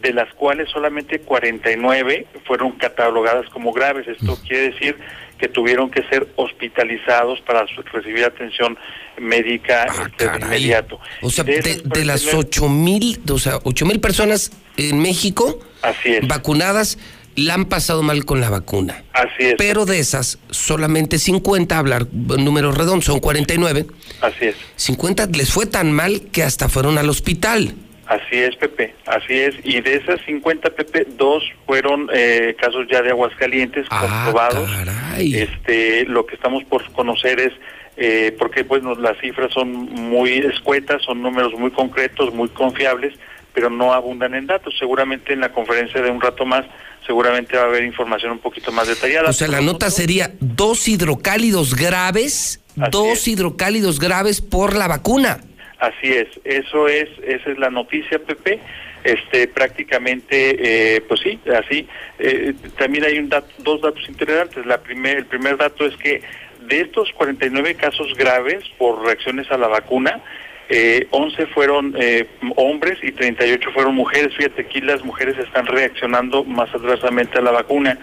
de 0.00 0.12
las 0.12 0.32
cuales 0.34 0.68
solamente 0.70 1.20
49 1.20 2.26
fueron 2.46 2.72
catalogadas 2.72 3.48
como 3.50 3.72
graves. 3.72 4.06
Esto 4.08 4.38
quiere 4.46 4.70
decir 4.70 4.96
que 5.38 5.48
tuvieron 5.48 5.90
que 5.90 6.02
ser 6.04 6.28
hospitalizados 6.36 7.40
para 7.42 7.64
recibir 7.92 8.24
atención 8.24 8.76
médica 9.20 9.84
este, 9.84 10.28
de 10.28 10.38
inmediato. 10.38 10.98
O 11.22 11.30
sea, 11.30 11.44
De 11.44 11.60
de, 11.60 11.70
esas 11.70 11.82
de 11.84 12.04
las 12.04 12.22
49 12.24 12.38
ocho 12.38 12.68
mil, 12.68 13.20
o 13.30 13.38
sea, 13.38 13.58
ocho 13.64 13.86
mil 13.86 14.00
personas 14.00 14.50
en 14.76 15.00
México 15.00 15.60
Así 15.82 16.14
es. 16.14 16.26
vacunadas, 16.26 16.98
la 17.36 17.54
han 17.54 17.66
pasado 17.66 18.02
mal 18.02 18.24
con 18.24 18.40
la 18.40 18.50
vacuna. 18.50 19.04
Así 19.12 19.44
es. 19.44 19.54
Pero 19.56 19.86
de 19.86 20.00
esas, 20.00 20.38
solamente 20.50 21.18
50, 21.18 21.78
hablar 21.78 22.06
números 22.12 22.76
redondos, 22.76 23.04
son 23.04 23.20
49, 23.20 23.86
Así 24.20 24.46
es. 24.46 24.56
50 24.76 25.26
les 25.26 25.52
fue 25.52 25.66
tan 25.66 25.92
mal 25.92 26.22
que 26.32 26.42
hasta 26.42 26.68
fueron 26.68 26.98
al 26.98 27.08
hospital. 27.08 27.74
Así 28.08 28.36
es, 28.36 28.56
Pepe, 28.56 28.94
así 29.04 29.34
es. 29.34 29.54
Y 29.64 29.82
de 29.82 29.96
esas 29.96 30.18
50, 30.24 30.70
Pepe, 30.70 31.06
dos 31.18 31.44
fueron 31.66 32.08
eh, 32.10 32.56
casos 32.58 32.86
ya 32.90 33.02
de 33.02 33.10
Aguascalientes 33.10 33.86
comprobados. 33.86 34.70
Este, 35.18 36.06
lo 36.06 36.24
que 36.24 36.36
estamos 36.36 36.64
por 36.64 36.90
conocer 36.92 37.38
es, 37.38 37.52
eh, 37.98 38.34
porque 38.38 38.62
bueno, 38.62 38.94
las 38.94 39.18
cifras 39.20 39.52
son 39.52 39.70
muy 39.70 40.38
escuetas, 40.38 41.02
son 41.02 41.20
números 41.20 41.52
muy 41.58 41.70
concretos, 41.70 42.32
muy 42.32 42.48
confiables, 42.48 43.12
pero 43.52 43.68
no 43.68 43.92
abundan 43.92 44.34
en 44.34 44.46
datos. 44.46 44.74
Seguramente 44.78 45.34
en 45.34 45.40
la 45.40 45.52
conferencia 45.52 46.00
de 46.00 46.10
un 46.10 46.22
rato 46.22 46.46
más, 46.46 46.64
seguramente 47.06 47.58
va 47.58 47.64
a 47.64 47.66
haber 47.66 47.84
información 47.84 48.32
un 48.32 48.38
poquito 48.38 48.72
más 48.72 48.88
detallada. 48.88 49.28
O 49.28 49.34
sea, 49.34 49.48
la 49.48 49.60
nota 49.60 49.90
sería 49.90 50.32
dos 50.40 50.88
hidrocálidos 50.88 51.74
graves, 51.74 52.60
dos 52.90 53.28
hidrocálidos 53.28 53.98
graves 54.00 54.40
por 54.40 54.74
la 54.74 54.88
vacuna. 54.88 55.40
Así 55.78 56.12
es, 56.12 56.26
eso 56.44 56.88
es, 56.88 57.08
esa 57.24 57.50
es 57.50 57.58
la 57.58 57.70
noticia, 57.70 58.18
Pepe. 58.18 58.58
Este, 59.04 59.46
prácticamente, 59.46 60.96
eh, 60.96 61.00
pues 61.02 61.20
sí, 61.20 61.38
así. 61.56 61.86
Eh, 62.18 62.52
también 62.76 63.04
hay 63.04 63.18
un 63.18 63.28
dato- 63.28 63.52
dos 63.58 63.80
datos 63.80 64.06
interesantes. 64.08 64.66
La 64.66 64.78
primer, 64.82 65.18
el 65.18 65.26
primer 65.26 65.56
dato 65.56 65.86
es 65.86 65.96
que 65.96 66.20
de 66.62 66.80
estos 66.80 67.12
49 67.12 67.76
casos 67.76 68.12
graves 68.16 68.64
por 68.76 69.04
reacciones 69.04 69.48
a 69.52 69.56
la 69.56 69.68
vacuna, 69.68 70.20
eh, 70.68 71.06
11 71.12 71.46
fueron 71.46 71.94
eh, 71.96 72.26
hombres 72.56 72.98
y 73.02 73.12
38 73.12 73.70
fueron 73.72 73.94
mujeres. 73.94 74.34
Fíjate, 74.36 74.62
aquí 74.62 74.80
las 74.80 75.02
mujeres 75.04 75.38
están 75.38 75.66
reaccionando 75.66 76.42
más 76.42 76.68
adversamente 76.74 77.38
a 77.38 77.42
la 77.42 77.52
vacuna. 77.52 77.98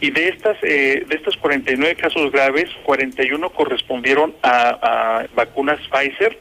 Y 0.00 0.10
de 0.10 0.28
estas 0.30 0.56
eh, 0.62 1.04
de 1.06 1.14
estos 1.14 1.36
49 1.36 1.94
casos 1.94 2.32
graves, 2.32 2.70
41 2.84 3.50
correspondieron 3.50 4.34
a, 4.42 5.20
a 5.20 5.26
vacunas 5.36 5.78
Pfizer 5.90 6.38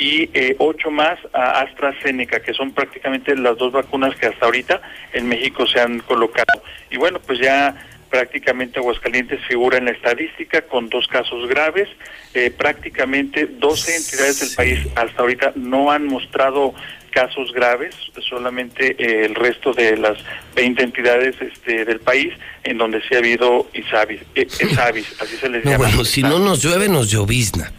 y 0.00 0.30
eh, 0.32 0.56
ocho 0.58 0.90
más 0.90 1.18
a 1.34 1.60
AstraZeneca, 1.60 2.40
que 2.40 2.54
son 2.54 2.72
prácticamente 2.72 3.36
las 3.36 3.58
dos 3.58 3.70
vacunas 3.70 4.16
que 4.16 4.26
hasta 4.26 4.46
ahorita 4.46 4.80
en 5.12 5.28
México 5.28 5.66
se 5.66 5.78
han 5.78 6.00
colocado. 6.00 6.62
Y 6.90 6.96
bueno, 6.96 7.20
pues 7.20 7.38
ya 7.38 7.76
prácticamente 8.08 8.80
Aguascalientes 8.80 9.44
figura 9.46 9.76
en 9.76 9.84
la 9.84 9.90
estadística 9.92 10.62
con 10.62 10.88
dos 10.88 11.06
casos 11.06 11.46
graves. 11.48 11.88
Eh, 12.32 12.50
prácticamente 12.50 13.46
12 13.46 13.96
entidades 13.96 14.40
del 14.40 14.56
país 14.56 14.88
hasta 14.96 15.20
ahorita 15.20 15.52
no 15.54 15.90
han 15.90 16.06
mostrado 16.06 16.74
casos 17.10 17.52
graves, 17.52 17.94
solamente 18.28 18.96
eh, 18.98 19.26
el 19.26 19.34
resto 19.34 19.72
de 19.72 19.96
las 19.96 20.18
20 20.54 20.82
entidades 20.82 21.36
este, 21.40 21.84
del 21.84 22.00
país 22.00 22.32
en 22.64 22.76
donde 22.78 23.00
sí 23.02 23.14
ha 23.14 23.18
habido 23.18 23.68
ISABIS, 23.72 24.20
eh, 24.34 24.46
ESABIS, 24.60 25.06
así 25.20 25.36
se 25.36 25.48
les 25.48 25.64
No, 25.64 25.72
llama. 25.72 25.86
bueno, 25.86 26.04
si 26.04 26.22
no 26.22 26.38
nos 26.38 26.62
llueve, 26.62 26.88
nos 26.88 27.10
llovizna. 27.10 27.72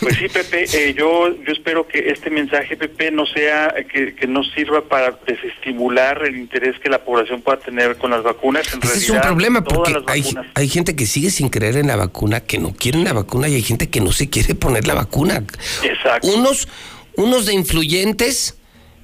Pues 0.00 0.16
sí, 0.18 0.28
Pepe, 0.28 0.64
eh, 0.72 0.94
yo, 0.94 1.28
yo 1.44 1.52
espero 1.52 1.86
que 1.86 2.10
este 2.10 2.28
mensaje, 2.30 2.76
Pepe, 2.76 3.10
no 3.10 3.24
sea, 3.26 3.74
que, 3.90 4.14
que 4.14 4.26
no 4.26 4.42
sirva 4.44 4.82
para 4.82 5.18
desestimular 5.26 6.22
el 6.26 6.36
interés 6.36 6.78
que 6.80 6.88
la 6.90 6.98
población 7.04 7.40
pueda 7.42 7.58
tener 7.58 7.96
con 7.96 8.10
las 8.10 8.22
vacunas. 8.22 8.72
En 8.74 8.80
Ese 8.82 8.98
es 8.98 9.10
un 9.10 9.16
realidad, 9.16 9.22
problema 9.22 9.64
porque 9.64 9.94
hay, 10.08 10.24
hay 10.54 10.68
gente 10.68 10.96
que 10.96 11.06
sigue 11.06 11.30
sin 11.30 11.48
creer 11.48 11.76
en 11.76 11.86
la 11.88 11.96
vacuna, 11.96 12.40
que 12.40 12.58
no 12.58 12.74
quieren 12.74 13.04
la 13.04 13.12
vacuna 13.12 13.48
y 13.48 13.54
hay 13.54 13.62
gente 13.62 13.88
que 13.90 14.00
no 14.00 14.12
se 14.12 14.28
quiere 14.28 14.54
poner 14.54 14.86
la 14.86 14.94
vacuna. 14.94 15.42
Exacto. 15.82 16.28
Unos, 16.28 16.68
unos 17.16 17.46
de 17.46 17.54
influyentes 17.54 18.56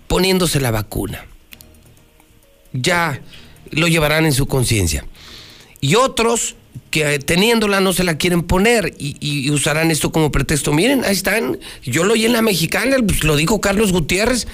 poniéndose 0.07 0.61
la 0.61 0.71
vacuna. 0.71 1.27
Ya 2.73 3.21
lo 3.71 3.89
llevarán 3.89 4.25
en 4.25 4.33
su 4.33 4.47
conciencia. 4.47 5.05
Y 5.81 5.95
otros 5.95 6.57
que 6.91 7.15
eh, 7.15 7.19
teniéndola 7.19 7.81
no 7.81 7.93
se 7.93 8.05
la 8.05 8.17
quieren 8.17 8.43
poner 8.43 8.95
y, 8.99 9.17
y 9.21 9.51
usarán 9.51 9.91
esto 9.91 10.11
como 10.13 10.33
pretexto. 10.33 10.73
Miren, 10.73 11.05
ahí 11.05 11.13
están. 11.13 11.59
Yo 11.83 12.05
lo 12.05 12.15
oí 12.15 12.25
en 12.25 12.33
la 12.33 12.43
mexicana, 12.43 12.97
pues, 13.07 13.25
lo 13.25 13.37
dijo 13.37 13.61
Carlos 13.61 13.93
Gutiérrez. 13.93 14.47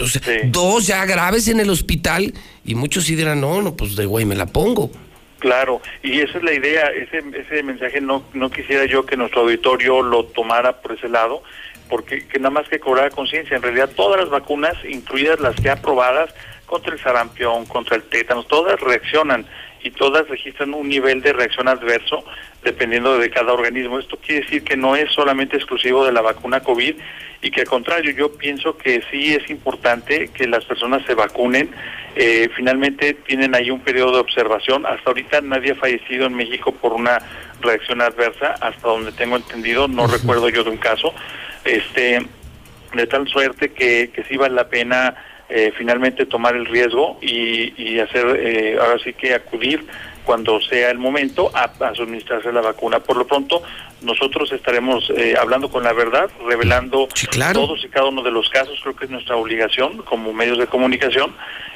O 0.00 0.06
sea, 0.06 0.22
Dos 0.46 0.86
ya 0.86 1.04
graves 1.04 1.48
en 1.48 1.60
el 1.60 1.70
hospital 1.70 2.32
y 2.64 2.74
muchos 2.74 3.04
sí 3.04 3.14
dirán, 3.14 3.40
no, 3.40 3.60
no, 3.62 3.76
pues 3.76 3.94
de 3.94 4.06
güey 4.06 4.24
me 4.24 4.34
la 4.34 4.46
pongo. 4.46 4.90
Claro, 5.38 5.82
y 6.02 6.20
esa 6.20 6.38
es 6.38 6.44
la 6.44 6.54
idea, 6.54 6.86
ese, 6.88 7.22
ese 7.38 7.62
mensaje 7.62 8.00
no, 8.00 8.24
no 8.32 8.50
quisiera 8.50 8.86
yo 8.86 9.04
que 9.04 9.18
nuestro 9.18 9.42
auditorio 9.42 10.00
lo 10.02 10.24
tomara 10.24 10.80
por 10.80 10.92
ese 10.92 11.08
lado, 11.10 11.42
porque 11.88 12.26
que 12.26 12.38
nada 12.38 12.50
más 12.50 12.68
que 12.68 12.80
cobrar 12.80 13.10
conciencia, 13.12 13.56
en 13.56 13.62
realidad 13.62 13.90
todas 13.94 14.20
las 14.20 14.30
vacunas, 14.30 14.74
incluidas 14.88 15.40
las 15.40 15.56
ya 15.56 15.72
aprobadas 15.72 16.34
contra 16.66 16.92
el 16.92 17.00
sarampión, 17.00 17.66
contra 17.66 17.96
el 17.96 18.02
tétanos, 18.02 18.46
todas 18.48 18.80
reaccionan 18.80 19.46
y 19.82 19.90
todas 19.92 20.28
registran 20.28 20.74
un 20.74 20.88
nivel 20.88 21.22
de 21.22 21.32
reacción 21.32 21.68
adverso 21.68 22.24
dependiendo 22.64 23.18
de 23.18 23.30
cada 23.30 23.52
organismo. 23.52 23.98
Esto 23.98 24.18
quiere 24.18 24.42
decir 24.42 24.64
que 24.64 24.76
no 24.76 24.96
es 24.96 25.12
solamente 25.12 25.56
exclusivo 25.56 26.04
de 26.04 26.12
la 26.12 26.22
vacuna 26.22 26.60
COVID 26.60 26.96
y 27.42 27.50
que 27.50 27.62
al 27.62 27.66
contrario, 27.66 28.12
yo 28.12 28.32
pienso 28.32 28.76
que 28.76 29.02
sí 29.10 29.34
es 29.34 29.48
importante 29.50 30.28
que 30.28 30.46
las 30.46 30.64
personas 30.64 31.04
se 31.06 31.14
vacunen. 31.14 31.70
Eh, 32.14 32.48
finalmente 32.56 33.14
tienen 33.14 33.54
ahí 33.54 33.70
un 33.70 33.80
periodo 33.80 34.12
de 34.14 34.20
observación. 34.20 34.86
Hasta 34.86 35.10
ahorita 35.10 35.40
nadie 35.42 35.72
ha 35.72 35.74
fallecido 35.74 36.26
en 36.26 36.34
México 36.34 36.72
por 36.72 36.92
una 36.92 37.18
reacción 37.60 38.00
adversa, 38.00 38.54
hasta 38.60 38.88
donde 38.88 39.12
tengo 39.12 39.36
entendido, 39.36 39.86
no 39.88 40.06
recuerdo 40.06 40.48
yo 40.48 40.64
de 40.64 40.70
un 40.70 40.78
caso. 40.78 41.12
Este, 41.64 42.26
de 42.94 43.06
tal 43.06 43.28
suerte 43.28 43.72
que, 43.72 44.10
que 44.14 44.24
sí 44.24 44.36
vale 44.36 44.54
la 44.54 44.68
pena 44.68 45.14
eh, 45.48 45.72
finalmente 45.76 46.26
tomar 46.26 46.56
el 46.56 46.66
riesgo 46.66 47.18
y, 47.20 47.72
y 47.80 48.00
hacer, 48.00 48.26
eh, 48.40 48.78
ahora 48.80 48.98
sí 49.02 49.12
que 49.12 49.34
acudir 49.34 49.86
cuando 50.26 50.60
sea 50.60 50.90
el 50.90 50.98
momento 50.98 51.50
a, 51.54 51.70
a 51.80 51.94
suministrarse 51.94 52.52
la 52.52 52.60
vacuna. 52.60 52.98
Por 52.98 53.16
lo 53.16 53.26
pronto, 53.26 53.62
nosotros 54.02 54.52
estaremos 54.52 55.10
eh, 55.16 55.34
hablando 55.40 55.70
con 55.70 55.84
la 55.84 55.92
verdad, 55.92 56.28
revelando 56.46 57.08
todos 57.52 57.84
y 57.84 57.88
cada 57.88 58.06
uno 58.06 58.22
de 58.22 58.30
los 58.30 58.50
casos, 58.50 58.78
creo 58.82 58.96
que 58.96 59.06
es 59.06 59.10
nuestra 59.10 59.36
obligación 59.36 59.98
como 59.98 60.32
medios 60.32 60.58
de 60.58 60.66
comunicación, 60.66 61.32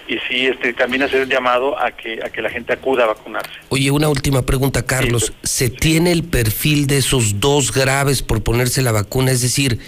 y 0.09 0.18
sí 0.28 0.47
este, 0.47 0.72
también 0.72 1.05
hacer 1.05 1.22
el 1.22 1.28
llamado 1.28 1.78
a 1.81 1.93
que, 1.93 2.20
a 2.22 2.31
que 2.31 2.43
la 2.43 2.51
gente 2.51 2.72
acuda 2.72 3.05
a 3.05 3.06
vacunarse. 3.06 3.52
Oye, 3.68 3.90
una 3.90 4.09
última 4.09 4.43
pregunta, 4.43 4.85
Carlos. 4.85 5.32
¿Se 5.43 5.70
tiene 5.70 6.10
el 6.10 6.24
perfil 6.24 6.89
de 6.89 6.98
esos 6.98 7.39
dos 7.39 7.72
graves 7.72 8.22
por 8.22 8.43
ponerse 8.43 8.82
la 8.82 8.93
vacuna? 8.93 9.31
Es 9.31 9.40
decir, 9.40 9.78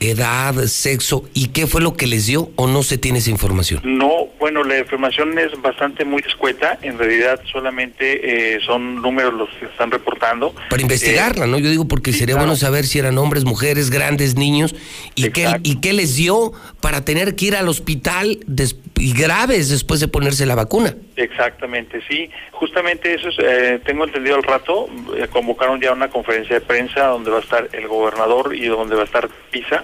edad, 0.00 0.54
sexo, 0.66 1.24
¿y 1.34 1.48
qué 1.48 1.66
fue 1.66 1.80
lo 1.80 1.94
que 1.96 2.06
les 2.06 2.26
dio 2.26 2.50
o 2.56 2.66
no 2.66 2.82
se 2.82 2.98
tiene 2.98 3.18
esa 3.18 3.30
información? 3.30 3.80
No, 3.84 4.28
bueno, 4.38 4.62
la 4.62 4.78
información 4.78 5.38
es 5.38 5.50
bastante 5.62 6.04
muy 6.04 6.22
escueta, 6.26 6.78
en 6.82 6.98
realidad 6.98 7.40
solamente 7.50 8.54
eh, 8.56 8.58
son 8.64 9.00
números 9.00 9.32
los 9.34 9.48
que 9.58 9.66
están 9.66 9.90
reportando. 9.90 10.54
Para 10.70 10.82
investigarla, 10.82 11.46
¿no? 11.46 11.58
Yo 11.58 11.70
digo 11.70 11.88
porque 11.88 12.12
sería 12.12 12.36
bueno 12.36 12.56
saber 12.56 12.86
si 12.86 12.98
eran 12.98 13.16
hombres, 13.18 13.44
mujeres, 13.44 13.90
grandes, 13.90 14.36
niños, 14.36 14.74
y 15.14 15.30
qué, 15.30 15.48
y 15.62 15.76
qué 15.76 15.92
les 15.92 16.16
dio 16.16 16.52
para 16.80 17.04
tener 17.04 17.34
que 17.36 17.46
ir 17.46 17.56
al 17.56 17.68
hospital 17.68 18.38
des- 18.46 18.76
y 18.98 19.12
graves 19.12 19.68
después 19.70 20.00
de 20.00 20.08
ponerse 20.08 20.46
la 20.46 20.54
vacuna. 20.54 20.96
Exactamente, 21.16 22.02
sí. 22.08 22.30
Justamente 22.52 23.14
eso 23.14 23.30
es, 23.30 23.36
eh, 23.38 23.80
tengo 23.84 24.04
entendido 24.04 24.36
al 24.36 24.42
rato, 24.42 24.86
eh, 25.16 25.26
convocaron 25.28 25.80
ya 25.80 25.92
una 25.92 26.10
conferencia 26.10 26.56
de 26.56 26.60
prensa 26.60 27.06
donde 27.06 27.30
va 27.30 27.38
a 27.38 27.40
estar 27.40 27.68
el 27.72 27.88
gobernador 27.88 28.54
y 28.54 28.66
donde 28.66 28.96
va 28.96 29.02
a 29.02 29.06
estar 29.06 29.26
PISA. 29.50 29.82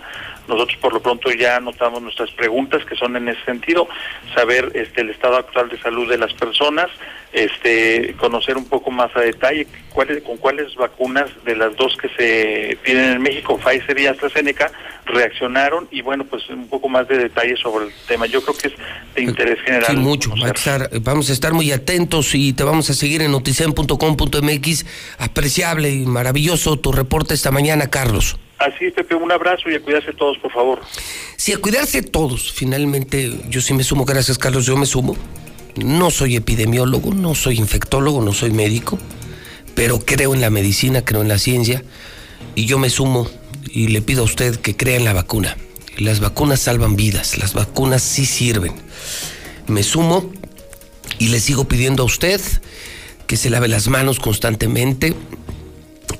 Nosotros 0.52 0.76
por 0.80 0.92
lo 0.92 1.00
pronto 1.02 1.30
ya 1.32 1.56
anotamos 1.56 2.02
nuestras 2.02 2.30
preguntas 2.32 2.84
que 2.84 2.94
son 2.96 3.16
en 3.16 3.28
ese 3.28 3.42
sentido, 3.44 3.88
saber 4.34 4.70
este 4.74 5.00
el 5.00 5.10
estado 5.10 5.36
actual 5.36 5.68
de 5.68 5.78
salud 5.80 6.08
de 6.08 6.18
las 6.18 6.32
personas, 6.34 6.88
este 7.32 8.14
conocer 8.18 8.56
un 8.56 8.66
poco 8.68 8.90
más 8.90 9.10
a 9.16 9.20
detalle 9.20 9.66
cuáles 9.92 10.22
con 10.22 10.36
cuáles 10.36 10.74
vacunas 10.74 11.30
de 11.44 11.56
las 11.56 11.74
dos 11.76 11.96
que 11.96 12.08
se 12.10 12.76
tienen 12.84 13.12
en 13.14 13.22
México, 13.22 13.58
Pfizer 13.58 13.98
y 13.98 14.06
AstraZeneca, 14.06 14.70
reaccionaron 15.06 15.88
y 15.90 16.02
bueno, 16.02 16.24
pues 16.24 16.48
un 16.50 16.68
poco 16.68 16.88
más 16.88 17.08
de 17.08 17.18
detalle 17.18 17.56
sobre 17.56 17.86
el 17.86 17.92
tema. 18.06 18.26
Yo 18.26 18.42
creo 18.42 18.56
que 18.56 18.68
es 18.68 18.74
de 19.14 19.22
interés 19.22 19.58
general. 19.64 19.86
Sí, 19.90 19.96
mucho. 19.96 20.30
Va 20.40 20.48
a 20.48 20.50
estar- 20.50 20.88
vamos 21.00 21.30
a 21.30 21.32
estar 21.32 21.52
muy 21.52 21.72
atentos 21.72 22.34
y 22.34 22.52
te 22.52 22.62
vamos 22.64 22.88
a 22.90 22.94
seguir 22.94 23.22
en 23.22 23.32
noticen.com.mx. 23.32 24.86
Apreciable 25.18 25.90
y 25.90 26.04
maravilloso 26.06 26.76
tu 26.78 26.92
reporte 26.92 27.34
esta 27.34 27.50
mañana, 27.50 27.88
Carlos. 27.88 28.36
Así 28.62 28.86
es, 28.86 28.92
Pepe, 28.92 29.16
un 29.16 29.32
abrazo 29.32 29.68
y 29.68 29.74
a 29.74 29.82
cuidarse 29.82 30.12
todos, 30.12 30.38
por 30.38 30.52
favor. 30.52 30.80
Sí, 31.36 31.52
a 31.52 31.58
cuidarse 31.58 32.02
todos. 32.02 32.52
Finalmente, 32.52 33.32
yo 33.48 33.60
sí 33.60 33.74
me 33.74 33.82
sumo, 33.82 34.04
gracias 34.04 34.38
Carlos, 34.38 34.66
yo 34.66 34.76
me 34.76 34.86
sumo. 34.86 35.16
No 35.74 36.10
soy 36.10 36.36
epidemiólogo, 36.36 37.12
no 37.12 37.34
soy 37.34 37.58
infectólogo, 37.58 38.22
no 38.22 38.32
soy 38.32 38.52
médico, 38.52 38.98
pero 39.74 39.98
creo 40.00 40.34
en 40.34 40.40
la 40.40 40.50
medicina, 40.50 41.04
creo 41.04 41.22
en 41.22 41.28
la 41.28 41.38
ciencia 41.38 41.82
y 42.54 42.66
yo 42.66 42.78
me 42.78 42.90
sumo 42.90 43.28
y 43.70 43.88
le 43.88 44.02
pido 44.02 44.22
a 44.22 44.24
usted 44.24 44.56
que 44.56 44.76
crea 44.76 44.96
en 44.96 45.04
la 45.04 45.12
vacuna. 45.12 45.56
Las 45.98 46.20
vacunas 46.20 46.60
salvan 46.60 46.94
vidas, 46.94 47.38
las 47.38 47.54
vacunas 47.54 48.02
sí 48.02 48.26
sirven. 48.26 48.74
me 49.66 49.82
sumo 49.82 50.30
y 51.18 51.28
le 51.28 51.40
sigo 51.40 51.66
pidiendo 51.66 52.02
a 52.02 52.06
usted 52.06 52.40
que 53.26 53.36
se 53.36 53.50
lave 53.50 53.66
las 53.68 53.88
manos 53.88 54.20
constantemente, 54.20 55.14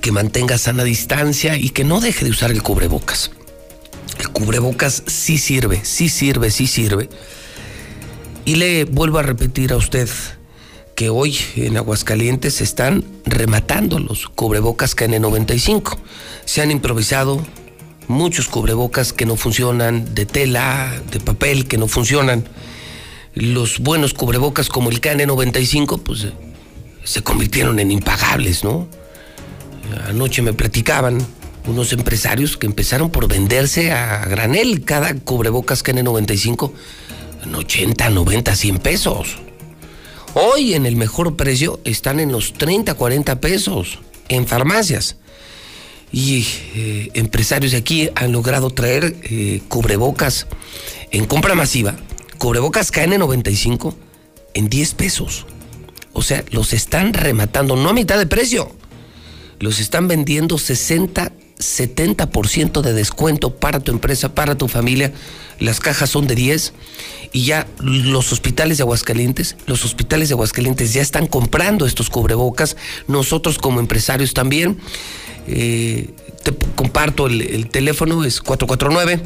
que 0.01 0.13
mantenga 0.13 0.59
sana 0.59 0.85
distancia 0.85 1.57
y 1.57 1.71
que 1.71 1.85
no 1.85 2.01
deje 2.01 2.25
de 2.25 2.31
usar 2.31 2.51
el 2.51 2.63
cubrebocas. 2.63 3.31
El 4.19 4.29
cubrebocas 4.31 5.03
sí 5.07 5.39
sirve, 5.39 5.81
sí 5.85 6.09
sirve, 6.09 6.51
sí 6.51 6.67
sirve. 6.67 7.09
Y 8.45 8.57
le 8.57 8.85
vuelvo 8.85 9.19
a 9.19 9.23
repetir 9.23 9.73
a 9.73 9.77
usted 9.77 10.09
que 10.95 11.09
hoy 11.09 11.39
en 11.57 11.77
Aguascalientes 11.77 12.55
se 12.55 12.65
están 12.65 13.05
rematando 13.25 13.99
los 13.99 14.29
cubrebocas 14.29 14.97
KN95. 14.97 15.97
Se 16.45 16.61
han 16.61 16.71
improvisado 16.71 17.45
muchos 18.09 18.49
cubrebocas 18.49 19.13
que 19.13 19.27
no 19.27 19.37
funcionan, 19.37 20.15
de 20.15 20.27
tela, 20.27 20.93
de 21.11 21.21
papel, 21.21 21.67
que 21.67 21.79
no 21.79 21.89
funcionan. 21.89 22.45
Los 23.35 23.79
buenos 23.79 24.13
cubrebocas 24.13 24.69
como 24.69 24.91
el 24.91 25.01
KN95, 25.01 26.03
pues 26.03 26.27
se 27.05 27.23
convirtieron 27.23 27.79
en 27.79 27.91
impagables, 27.91 28.65
¿no? 28.65 28.89
Anoche 30.09 30.43
me 30.43 30.53
platicaban 30.53 31.19
unos 31.67 31.93
empresarios 31.93 32.57
que 32.57 32.67
empezaron 32.67 33.11
por 33.11 33.29
venderse 33.29 33.93
a 33.93 34.25
granel 34.27 34.85
cada 34.85 35.15
cubrebocas 35.15 35.85
KN95 35.85 36.73
en 37.45 37.55
80, 37.55 38.11
90, 38.11 38.57
100 38.57 38.79
pesos. 38.79 39.39
Hoy 40.35 40.75
en 40.75 40.87
el 40.87 40.97
mejor 40.97 41.37
precio 41.37 41.81
están 41.85 42.21
en 42.21 42.33
los 42.33 42.55
30, 42.55 42.95
40 42.95 43.41
pesos 43.41 43.99
en 44.29 44.47
farmacias. 44.47 45.17
Y 46.11 46.47
eh, 46.75 47.11
empresarios 47.15 47.73
de 47.73 47.79
aquí 47.79 48.11
han 48.15 48.33
logrado 48.33 48.71
traer 48.71 49.17
eh, 49.23 49.63
cubrebocas 49.69 50.47
en 51.11 51.27
compra 51.27 51.55
masiva, 51.55 51.95
cubrebocas 52.39 52.93
KN95 52.93 53.95
en 54.55 54.69
10 54.69 54.95
pesos. 54.95 55.47
O 56.13 56.23
sea, 56.23 56.45
los 56.51 56.73
están 56.73 57.15
rematando, 57.15 57.77
no 57.77 57.89
a 57.89 57.95
mitad 57.95 58.19
de 58.19 58.27
precio. 58.27 58.75
Los 59.63 59.79
están 59.79 60.09
vendiendo 60.09 60.59
60, 60.59 61.31
70% 61.57 62.81
de 62.81 62.93
descuento 62.93 63.55
para 63.55 63.79
tu 63.79 63.93
empresa, 63.93 64.35
para 64.35 64.59
tu 64.59 64.67
familia. 64.67 65.13
Las 65.61 65.79
cajas 65.79 66.11
son 66.11 66.27
de 66.27 66.35
10 66.35 66.73
y 67.33 67.45
ya 67.45 67.69
los 67.79 68.33
hospitales 68.33 68.79
de 68.79 68.83
Aguascalientes, 68.83 69.55
los 69.67 69.85
hospitales 69.85 70.29
de 70.29 70.33
Aguascalientes 70.33 70.93
ya 70.93 71.01
están 71.01 71.29
comprando 71.29 71.87
estos 71.87 72.11
cubrebocas. 72.11 72.77
Nosotros 73.07 73.59
como 73.59 73.79
empresarios 73.79 74.35
también. 74.35 74.79
Eh, 75.47 76.11
te 76.43 76.53
comparto 76.75 77.29
el, 77.29 77.41
el 77.43 77.69
teléfono, 77.69 78.25
es 78.25 78.41
449 78.41 79.23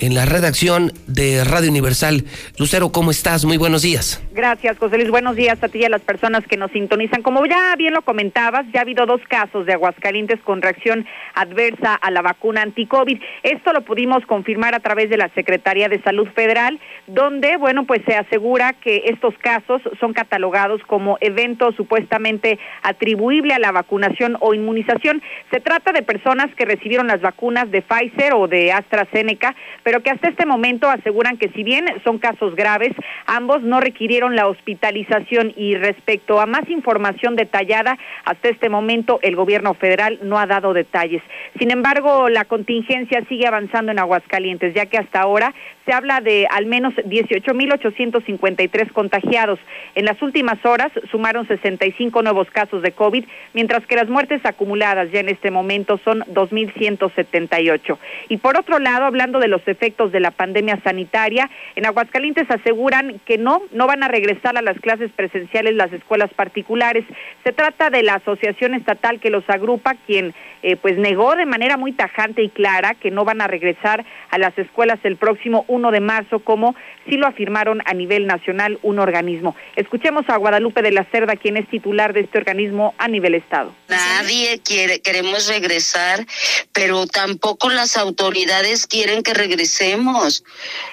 en 0.00 0.14
la 0.14 0.26
redacción 0.26 0.92
de 1.06 1.44
Radio 1.44 1.70
Universal. 1.70 2.24
Lucero, 2.58 2.92
¿cómo 2.92 3.10
estás? 3.10 3.44
Muy 3.44 3.56
buenos 3.56 3.82
días. 3.82 4.22
Gracias, 4.32 4.78
José 4.78 4.98
Luis. 4.98 5.10
Buenos 5.10 5.36
días 5.36 5.62
a 5.62 5.68
ti 5.68 5.78
y 5.78 5.84
a 5.84 5.88
las 5.88 6.02
personas 6.02 6.46
que 6.46 6.56
nos 6.56 6.70
sintonizan. 6.72 7.22
Como 7.22 7.46
ya 7.46 7.74
bien 7.76 7.94
lo 7.94 8.02
comentabas, 8.02 8.66
ya 8.72 8.80
ha 8.80 8.82
habido 8.82 9.06
dos 9.06 9.20
casos 9.28 9.64
de 9.64 9.72
Aguascalientes 9.72 10.40
con 10.40 10.60
reacción 10.60 11.06
adversa 11.34 11.94
a 11.94 12.10
la 12.10 12.22
vacuna 12.22 12.62
anti-COVID. 12.62 13.18
Esto 13.42 13.72
lo 13.72 13.82
pudimos 13.82 14.24
confirmar 14.26 14.74
a 14.74 14.80
través 14.80 15.08
de 15.10 15.16
la 15.16 15.30
Secretaría 15.34 15.88
de 15.88 16.02
Salud 16.02 16.28
Federal, 16.34 16.78
donde, 17.06 17.56
bueno, 17.56 17.86
pues 17.86 18.02
se 18.06 18.14
asegura 18.14 18.74
que 18.74 19.04
estos 19.06 19.34
casos 19.38 19.80
son 20.00 20.12
catalogados 20.12 20.82
como 20.86 21.18
eventos 21.20 21.74
supuestamente 21.76 22.58
atribuible 22.82 23.54
a 23.54 23.58
la 23.58 23.72
vacunación 23.72 24.36
o 24.40 24.54
inmunización. 24.54 25.22
Se 25.50 25.60
trata 25.60 25.92
de 25.92 26.02
personas 26.02 26.54
que 26.56 26.64
recibieron 26.64 27.06
las 27.06 27.20
vacunas 27.20 27.70
de 27.70 27.82
Pfizer 27.82 28.34
o 28.34 28.48
de 28.48 28.72
AstraZeneca, 28.72 29.54
pero 29.86 30.02
que 30.02 30.10
hasta 30.10 30.28
este 30.28 30.46
momento 30.46 30.90
aseguran 30.90 31.36
que 31.36 31.48
si 31.50 31.62
bien 31.62 31.86
son 32.02 32.18
casos 32.18 32.56
graves, 32.56 32.90
ambos 33.24 33.62
no 33.62 33.78
requirieron 33.78 34.34
la 34.34 34.48
hospitalización 34.48 35.52
y 35.56 35.76
respecto 35.76 36.40
a 36.40 36.46
más 36.46 36.68
información 36.68 37.36
detallada, 37.36 37.96
hasta 38.24 38.48
este 38.48 38.68
momento 38.68 39.20
el 39.22 39.36
gobierno 39.36 39.74
federal 39.74 40.18
no 40.22 40.40
ha 40.40 40.46
dado 40.46 40.72
detalles. 40.72 41.22
Sin 41.60 41.70
embargo, 41.70 42.28
la 42.28 42.46
contingencia 42.46 43.24
sigue 43.28 43.46
avanzando 43.46 43.92
en 43.92 44.00
Aguascalientes, 44.00 44.74
ya 44.74 44.86
que 44.86 44.98
hasta 44.98 45.20
ahora 45.20 45.54
se 45.86 45.92
habla 45.92 46.20
de 46.20 46.46
al 46.50 46.66
menos 46.66 46.92
18.853 46.94 48.92
contagiados. 48.92 49.60
En 49.94 50.04
las 50.04 50.20
últimas 50.20 50.62
horas 50.66 50.90
sumaron 51.10 51.46
65 51.46 52.22
nuevos 52.22 52.50
casos 52.50 52.82
de 52.82 52.90
COVID, 52.90 53.24
mientras 53.54 53.86
que 53.86 53.94
las 53.94 54.08
muertes 54.08 54.44
acumuladas 54.44 55.10
ya 55.12 55.20
en 55.20 55.28
este 55.28 55.52
momento 55.52 55.98
son 56.04 56.20
2.178. 56.24 57.98
Y 58.28 58.38
por 58.38 58.58
otro 58.58 58.80
lado, 58.80 59.04
hablando 59.04 59.38
de 59.38 59.46
los 59.48 59.66
efectos 59.68 60.10
de 60.10 60.20
la 60.20 60.32
pandemia 60.32 60.80
sanitaria, 60.82 61.48
en 61.76 61.86
Aguascalientes 61.86 62.50
aseguran 62.50 63.20
que 63.24 63.38
no, 63.38 63.62
no 63.70 63.86
van 63.86 64.02
a 64.02 64.08
regresar 64.08 64.58
a 64.58 64.62
las 64.62 64.78
clases 64.80 65.12
presenciales 65.12 65.74
las 65.74 65.92
escuelas 65.92 66.34
particulares. 66.34 67.04
Se 67.44 67.52
trata 67.52 67.90
de 67.90 68.02
la 68.02 68.14
asociación 68.14 68.74
estatal 68.74 69.20
que 69.20 69.30
los 69.30 69.48
agrupa, 69.48 69.94
quien 70.06 70.34
eh, 70.64 70.74
pues 70.74 70.98
negó 70.98 71.36
de 71.36 71.46
manera 71.46 71.76
muy 71.76 71.92
tajante 71.92 72.42
y 72.42 72.48
clara 72.48 72.94
que 72.94 73.12
no 73.12 73.24
van 73.24 73.40
a 73.40 73.46
regresar 73.46 74.04
a 74.30 74.38
las 74.38 74.58
escuelas 74.58 74.98
el 75.04 75.16
próximo 75.16 75.64
1 75.68 75.75
de 75.76 76.00
marzo, 76.00 76.40
como 76.40 76.74
sí 77.08 77.16
lo 77.16 77.26
afirmaron 77.26 77.82
a 77.84 77.92
nivel 77.92 78.26
nacional 78.26 78.78
un 78.82 78.98
organismo. 78.98 79.54
Escuchemos 79.76 80.24
a 80.28 80.36
Guadalupe 80.36 80.82
de 80.82 80.90
la 80.90 81.04
Cerda, 81.04 81.36
quien 81.36 81.56
es 81.56 81.68
titular 81.68 82.12
de 82.12 82.20
este 82.20 82.38
organismo 82.38 82.94
a 82.98 83.08
nivel 83.08 83.34
Estado. 83.34 83.74
Nadie 83.88 84.60
quiere, 84.64 85.00
queremos 85.00 85.48
regresar, 85.48 86.26
pero 86.72 87.06
tampoco 87.06 87.68
las 87.68 87.96
autoridades 87.96 88.86
quieren 88.86 89.22
que 89.22 89.34
regresemos. 89.34 90.44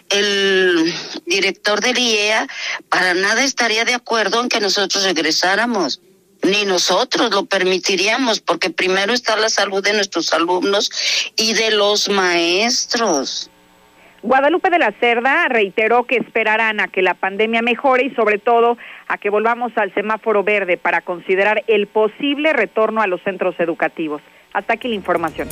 El 0.09 0.93
director 1.25 1.79
del 1.81 1.97
IEA 1.97 2.47
para 2.89 3.13
nada 3.13 3.43
estaría 3.43 3.85
de 3.85 3.93
acuerdo 3.93 4.41
en 4.41 4.49
que 4.49 4.59
nosotros 4.59 5.03
regresáramos 5.05 6.01
ni 6.43 6.65
nosotros 6.65 7.31
lo 7.31 7.45
permitiríamos, 7.45 8.41
porque 8.41 8.69
primero 8.69 9.13
está 9.13 9.37
la 9.37 9.49
salud 9.49 9.81
de 9.81 9.93
nuestros 9.93 10.33
alumnos 10.33 10.91
y 11.37 11.53
de 11.53 11.71
los 11.71 12.09
maestros. 12.09 13.49
Guadalupe 14.23 14.69
de 14.69 14.79
la 14.79 14.93
Cerda 15.01 15.49
reiteró 15.49 16.05
que 16.05 16.15
esperarán 16.15 16.79
a 16.79 16.87
que 16.87 17.01
la 17.01 17.13
pandemia 17.13 17.61
mejore 17.61 18.05
y 18.05 18.15
sobre 18.15 18.39
todo 18.39 18.77
a 19.09 19.17
que 19.17 19.29
volvamos 19.29 19.73
al 19.75 19.93
semáforo 19.93 20.45
verde 20.45 20.77
para 20.77 21.01
considerar 21.01 21.61
el 21.67 21.87
posible 21.87 22.53
retorno 22.53 23.01
a 23.01 23.07
los 23.07 23.21
centros 23.23 23.59
educativos. 23.59 24.21
Hasta 24.53 24.75
aquí 24.75 24.87
la 24.87 24.95
información. 24.95 25.49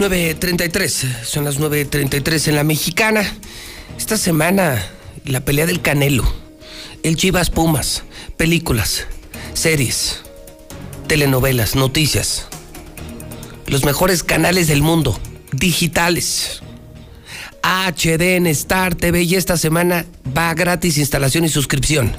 9.33, 0.00 0.88
son 1.22 1.44
las 1.44 1.60
9.33 1.60 2.48
en 2.48 2.56
la 2.56 2.64
mexicana. 2.64 3.22
Esta 3.96 4.16
semana 4.16 4.84
la 5.24 5.42
pelea 5.42 5.66
del 5.66 5.82
Canelo, 5.82 6.24
el 7.04 7.14
Chivas 7.14 7.50
Pumas, 7.50 8.04
películas, 8.36 9.06
series, 9.52 10.24
telenovelas, 11.06 11.76
noticias, 11.76 12.48
los 13.68 13.84
mejores 13.84 14.24
canales 14.24 14.66
del 14.66 14.82
mundo 14.82 15.16
digitales. 15.52 16.62
HD 17.62 18.36
en 18.36 18.46
Star 18.48 18.94
TV 18.94 19.22
y 19.22 19.36
esta 19.36 19.56
semana 19.56 20.04
va 20.36 20.52
gratis 20.54 20.98
instalación 20.98 21.44
y 21.44 21.48
suscripción. 21.48 22.16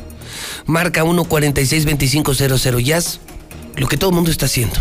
Marca 0.66 1.04
1462500 1.04 2.84
Jazz, 2.84 3.20
lo 3.76 3.88
que 3.88 3.98
todo 3.98 4.12
el 4.12 4.16
mundo 4.16 4.32
está 4.32 4.46
haciendo. 4.46 4.76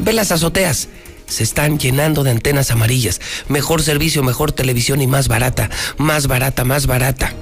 Ve 0.00 0.12
las 0.12 0.32
azoteas, 0.32 0.88
se 1.26 1.44
están 1.44 1.78
llenando 1.78 2.24
de 2.24 2.32
antenas 2.32 2.70
amarillas. 2.70 3.20
Mejor 3.48 3.82
servicio, 3.82 4.22
mejor 4.22 4.52
televisión 4.52 5.00
y 5.00 5.06
más 5.06 5.28
barata, 5.28 5.70
más 5.98 6.26
barata, 6.26 6.64
más 6.64 6.86
barata. 6.86 7.32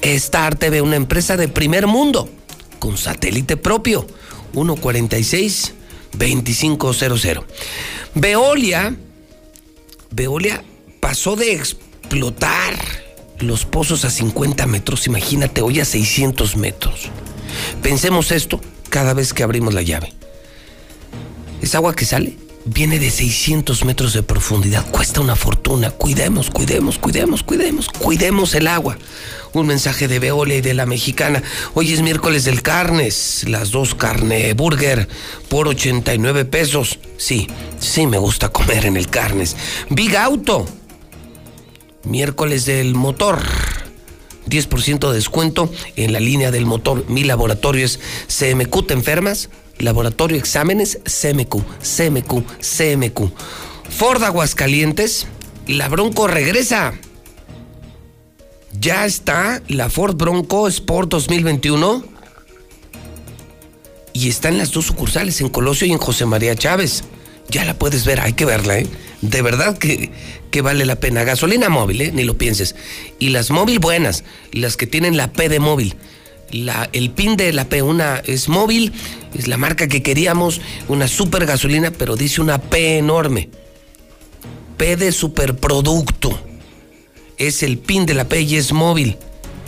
Star 0.00 0.54
TV, 0.54 0.80
una 0.80 0.96
empresa 0.96 1.36
de 1.36 1.48
primer 1.48 1.86
mundo, 1.86 2.28
con 2.78 2.96
satélite 2.96 3.56
propio, 3.56 4.06
146 4.52 5.74
2500. 6.12 7.44
Veolia 8.14 8.94
Veolia 10.16 10.62
pasó 11.00 11.34
de 11.34 11.52
explotar 11.54 12.78
los 13.40 13.64
pozos 13.64 14.04
a 14.04 14.10
50 14.10 14.64
metros, 14.68 15.08
imagínate, 15.08 15.60
hoy 15.60 15.80
a 15.80 15.84
600 15.84 16.56
metros. 16.56 17.10
Pensemos 17.82 18.30
esto 18.30 18.60
cada 18.90 19.12
vez 19.12 19.34
que 19.34 19.42
abrimos 19.42 19.74
la 19.74 19.82
llave. 19.82 20.12
Es 21.60 21.74
agua 21.74 21.96
que 21.96 22.04
sale 22.04 22.36
viene 22.64 22.98
de 22.98 23.10
600 23.10 23.84
metros 23.84 24.12
de 24.14 24.22
profundidad, 24.22 24.88
cuesta 24.90 25.20
una 25.20 25.36
fortuna. 25.36 25.90
Cuidemos, 25.90 26.50
cuidemos, 26.50 26.98
cuidemos, 26.98 27.42
cuidemos, 27.42 27.88
cuidemos 27.88 28.54
el 28.54 28.66
agua. 28.66 28.96
Un 29.52 29.66
mensaje 29.66 30.08
de 30.08 30.18
Veolia 30.18 30.56
y 30.56 30.60
de 30.60 30.74
la 30.74 30.86
mexicana. 30.86 31.42
Hoy 31.74 31.92
es 31.92 32.02
miércoles 32.02 32.44
del 32.44 32.62
carnes, 32.62 33.44
las 33.46 33.70
dos 33.70 33.94
carne 33.94 34.52
burger 34.54 35.08
por 35.48 35.68
89 35.68 36.44
pesos. 36.44 36.98
Sí, 37.18 37.46
sí 37.78 38.06
me 38.06 38.18
gusta 38.18 38.48
comer 38.48 38.86
en 38.86 38.96
el 38.96 39.08
carnes. 39.08 39.56
Big 39.90 40.16
Auto, 40.16 40.66
miércoles 42.04 42.66
del 42.66 42.94
motor. 42.94 43.40
10% 44.48 45.08
de 45.08 45.14
descuento 45.14 45.72
en 45.96 46.12
la 46.12 46.20
línea 46.20 46.50
del 46.50 46.66
motor. 46.66 47.08
Mi 47.08 47.24
laboratorio 47.24 47.86
es 47.86 47.98
CMQ. 48.28 48.86
¿Te 48.86 48.92
enfermas? 48.92 49.48
Laboratorio 49.78 50.36
Exámenes 50.36 50.98
CMQ, 51.04 51.62
CMQ, 51.82 52.42
CMQ. 52.60 53.30
Ford 53.88 54.22
Aguascalientes, 54.22 55.26
la 55.66 55.88
Bronco 55.88 56.26
regresa. 56.26 56.94
Ya 58.78 59.06
está 59.06 59.62
la 59.68 59.88
Ford 59.88 60.16
Bronco 60.16 60.68
Sport 60.68 61.10
2021 61.10 62.04
y 64.12 64.28
está 64.28 64.48
en 64.48 64.58
las 64.58 64.72
dos 64.72 64.86
sucursales, 64.86 65.40
en 65.40 65.48
Colosio 65.48 65.86
y 65.86 65.92
en 65.92 65.98
José 65.98 66.26
María 66.26 66.54
Chávez. 66.54 67.04
Ya 67.48 67.64
la 67.64 67.74
puedes 67.74 68.04
ver, 68.04 68.20
hay 68.20 68.32
que 68.32 68.44
verla, 68.44 68.78
¿eh? 68.78 68.86
De 69.20 69.42
verdad 69.42 69.76
que, 69.78 70.10
que 70.50 70.62
vale 70.62 70.84
la 70.84 70.96
pena. 70.96 71.24
Gasolina 71.24 71.68
móvil, 71.68 72.00
¿eh? 72.00 72.12
Ni 72.12 72.24
lo 72.24 72.38
pienses. 72.38 72.74
Y 73.18 73.30
las 73.30 73.50
móvil 73.50 73.78
buenas, 73.78 74.24
las 74.52 74.76
que 74.76 74.86
tienen 74.86 75.16
la 75.16 75.32
P 75.32 75.48
de 75.48 75.60
móvil 75.60 75.94
el 76.92 77.10
pin 77.10 77.36
de 77.36 77.52
la 77.52 77.68
P, 77.68 77.82
una 77.82 78.18
es 78.24 78.48
móvil, 78.48 78.92
es 79.34 79.48
la 79.48 79.56
marca 79.56 79.88
que 79.88 80.02
queríamos, 80.02 80.60
una 80.88 81.08
super 81.08 81.46
gasolina, 81.46 81.90
pero 81.90 82.16
dice 82.16 82.40
una 82.40 82.58
P 82.58 82.98
enorme. 82.98 83.48
P 84.76 84.96
de 84.96 85.12
superproducto. 85.12 86.38
Es 87.36 87.62
el 87.62 87.78
pin 87.78 88.06
de 88.06 88.14
la 88.14 88.28
P 88.28 88.42
y 88.42 88.56
es 88.56 88.72
móvil. 88.72 89.16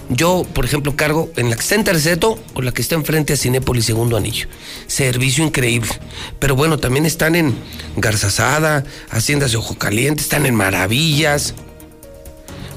Yo, 0.08 0.46
por 0.52 0.64
ejemplo, 0.64 0.94
cargo 0.94 1.30
en 1.36 1.50
la 1.50 1.56
que 1.56 1.62
está 1.62 1.74
en 1.74 1.82
Terceto 1.82 2.38
o 2.54 2.62
la 2.62 2.72
que 2.72 2.80
está 2.80 2.94
enfrente 2.94 3.32
a 3.32 3.36
Cinépolis 3.36 3.86
Segundo 3.86 4.16
Anillo. 4.16 4.46
Servicio 4.86 5.44
increíble. 5.44 5.90
Pero 6.38 6.54
bueno, 6.54 6.78
también 6.78 7.06
están 7.06 7.34
en 7.34 7.56
Garzazada, 7.96 8.84
Haciendas 9.10 9.50
de 9.50 9.58
Ojo 9.58 9.76
Caliente, 9.76 10.22
están 10.22 10.46
en 10.46 10.54
Maravillas. 10.54 11.54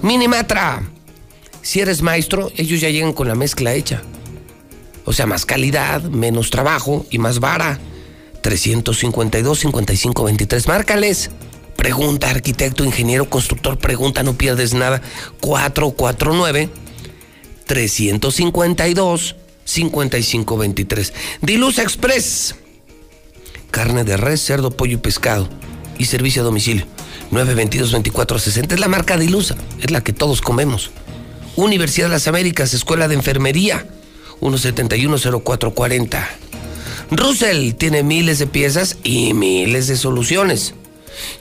Minimatra 0.01 0.89
si 1.69 1.81
eres 1.81 2.01
maestro, 2.01 2.51
ellos 2.57 2.81
ya 2.81 2.89
llegan 2.89 3.13
con 3.13 3.27
la 3.27 3.35
mezcla 3.35 3.75
hecha. 3.75 4.01
O 5.05 5.13
sea, 5.13 5.27
más 5.27 5.45
calidad, 5.45 6.01
menos 6.01 6.49
trabajo 6.49 7.05
y 7.11 7.19
más 7.19 7.39
vara. 7.39 7.77
352 8.41 9.59
55 9.59 10.23
23. 10.23 10.67
Márcales. 10.67 11.29
Pregunta, 11.75 12.31
arquitecto, 12.31 12.83
ingeniero, 12.83 13.29
constructor, 13.29 13.77
pregunta, 13.77 14.23
no 14.23 14.35
pierdes 14.35 14.73
nada. 14.73 15.03
449 15.41 16.71
352 17.67 19.35
55 19.63 20.57
23. 20.57 21.13
Diluz 21.43 21.77
Express. 21.77 22.55
Carne 23.69 24.05
de 24.05 24.17
res, 24.17 24.43
cerdo, 24.43 24.71
pollo 24.71 24.95
y 24.95 24.97
pescado. 24.97 25.47
Y 25.99 26.05
servicio 26.05 26.41
a 26.41 26.45
domicilio. 26.45 26.87
922 27.29 27.91
2460. 27.91 28.73
Es 28.73 28.81
la 28.81 28.87
marca 28.87 29.17
Dilusa. 29.17 29.55
Es 29.79 29.91
la 29.91 30.01
que 30.01 30.13
todos 30.13 30.41
comemos. 30.41 30.89
Universidad 31.55 32.07
de 32.07 32.13
las 32.13 32.27
Américas, 32.27 32.73
Escuela 32.73 33.07
de 33.07 33.15
Enfermería, 33.15 33.87
1710440. 34.41 36.27
Russell 37.11 37.73
tiene 37.73 38.03
miles 38.03 38.39
de 38.39 38.47
piezas 38.47 38.97
y 39.03 39.33
miles 39.33 39.87
de 39.87 39.97
soluciones. 39.97 40.75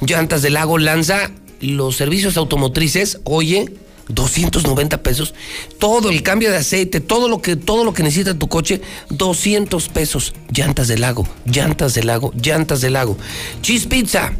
Llantas 0.00 0.42
del 0.42 0.54
Lago 0.54 0.78
lanza 0.78 1.30
los 1.60 1.96
servicios 1.96 2.36
automotrices, 2.36 3.20
oye, 3.24 3.72
290 4.08 5.02
pesos. 5.02 5.34
Todo 5.78 6.10
el 6.10 6.22
cambio 6.22 6.50
de 6.50 6.56
aceite, 6.56 7.00
todo 7.00 7.28
lo 7.28 7.42
que, 7.42 7.56
todo 7.56 7.84
lo 7.84 7.92
que 7.92 8.02
necesita 8.02 8.38
tu 8.38 8.48
coche, 8.48 8.80
200 9.10 9.88
pesos. 9.90 10.34
Llantas 10.50 10.88
del 10.88 11.02
lago, 11.02 11.28
llantas 11.44 11.94
del 11.94 12.06
lago, 12.06 12.32
llantas 12.34 12.80
del 12.80 12.94
lago. 12.94 13.16
Cheese 13.62 13.86
Pizza. 13.86 14.32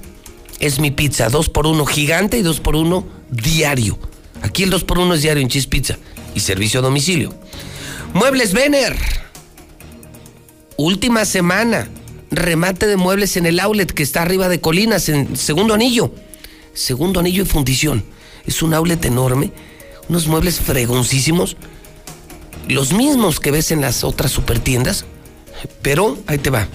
Es 0.61 0.81
mi 0.81 0.91
pizza, 0.91 1.29
dos 1.29 1.49
por 1.49 1.69
uno 1.69 1.87
gigante 1.87 2.37
y 2.37 2.43
dos 2.43 2.59
por 2.59 2.75
uno 2.75 3.07
diario. 3.31 3.97
Aquí 4.43 4.63
el 4.63 4.73
2x1 4.73 5.15
es 5.15 5.23
diario 5.23 5.43
en 5.43 5.49
Cheese 5.49 5.67
Pizza 5.67 5.99
y 6.35 6.41
servicio 6.41 6.81
a 6.81 6.83
domicilio. 6.83 7.35
Muebles 8.15 8.53
Vener. 8.53 8.97
Última 10.77 11.25
semana. 11.25 11.89
Remate 12.31 12.87
de 12.87 12.97
muebles 12.97 13.37
en 13.37 13.47
el 13.47 13.59
outlet 13.59 13.91
que 13.91 14.03
está 14.03 14.23
arriba 14.23 14.49
de 14.49 14.61
Colinas, 14.61 15.09
en 15.09 15.37
segundo 15.37 15.75
anillo. 15.75 16.13
Segundo 16.75 17.21
anillo 17.21 17.43
y 17.43 17.47
fundición. 17.47 18.05
Es 18.47 18.63
un 18.63 18.75
outlet 18.75 19.05
enorme. 19.05 19.51
Unos 20.09 20.27
muebles 20.27 20.61
fregoncísimos. 20.61 21.57
Los 22.69 22.93
mismos 22.93 23.41
que 23.41 23.51
ves 23.51 23.71
en 23.71 23.81
las 23.81 24.05
otras 24.05 24.31
supertiendas. 24.31 25.05
Pero 25.83 26.19
ahí 26.27 26.39
te 26.39 26.51
va. 26.51 26.69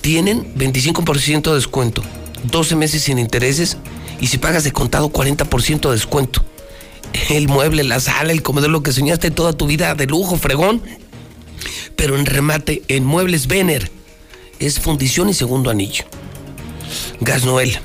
Tienen 0.00 0.54
25% 0.54 1.50
de 1.50 1.54
descuento. 1.54 2.02
12 2.44 2.76
meses 2.76 3.02
sin 3.02 3.18
intereses 3.18 3.76
y 4.20 4.26
si 4.26 4.38
pagas 4.38 4.64
de 4.64 4.72
contado 4.72 5.10
40% 5.10 5.88
de 5.88 5.94
descuento. 5.94 6.44
El 7.30 7.48
mueble, 7.48 7.82
la 7.82 8.00
sala, 8.00 8.32
el 8.32 8.42
comedor, 8.42 8.70
lo 8.70 8.82
que 8.82 8.92
soñaste 8.92 9.30
toda 9.30 9.52
tu 9.52 9.66
vida 9.66 9.94
de 9.94 10.06
lujo, 10.06 10.36
fregón. 10.36 10.82
Pero 11.96 12.16
en 12.16 12.26
remate, 12.26 12.82
en 12.88 13.04
Muebles 13.04 13.46
Vener, 13.46 13.90
es 14.58 14.78
fundición 14.78 15.28
y 15.28 15.34
segundo 15.34 15.70
anillo. 15.70 16.04
Gas 17.20 17.44
Noel. 17.44 17.78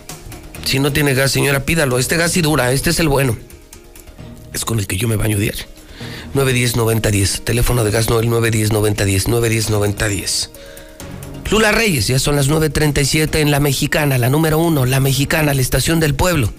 Si 0.66 0.80
no 0.80 0.91
tiene 0.91 1.14
gas, 1.14 1.32
señora, 1.32 1.66
pídalo. 1.66 1.98
Este 1.98 2.18
gas 2.18 2.32
sí 2.32 2.41
dura, 2.41 2.72
este 2.72 2.90
es 2.90 2.99
el 2.99 3.07
bueno. 3.07 3.38
Es 4.53 4.66
con 4.66 4.80
el 4.80 4.88
que 4.88 4.98
yo 4.98 5.08
me 5.08 5.16
baño 5.16 5.38
diario. 5.38 5.66
910-9010. 6.34 7.43
Teléfono 7.43 7.84
de 7.84 7.92
gas 7.92 8.10
Noel 8.10 8.30
910-9010. 8.30 9.27
910-9010. 9.27 10.50
Lula 11.51 11.72
Reyes, 11.72 12.07
ya 12.07 12.17
son 12.17 12.35
las 12.35 12.49
9.37 12.49 13.40
en 13.40 13.51
La 13.51 13.59
Mexicana, 13.59 14.17
la 14.17 14.30
número 14.30 14.57
uno, 14.57 14.85
La 14.88 14.99
Mexicana, 14.99 15.53
la 15.53 15.61
estación 15.61 15.99
del 15.99 16.15
pueblo. 16.15 16.49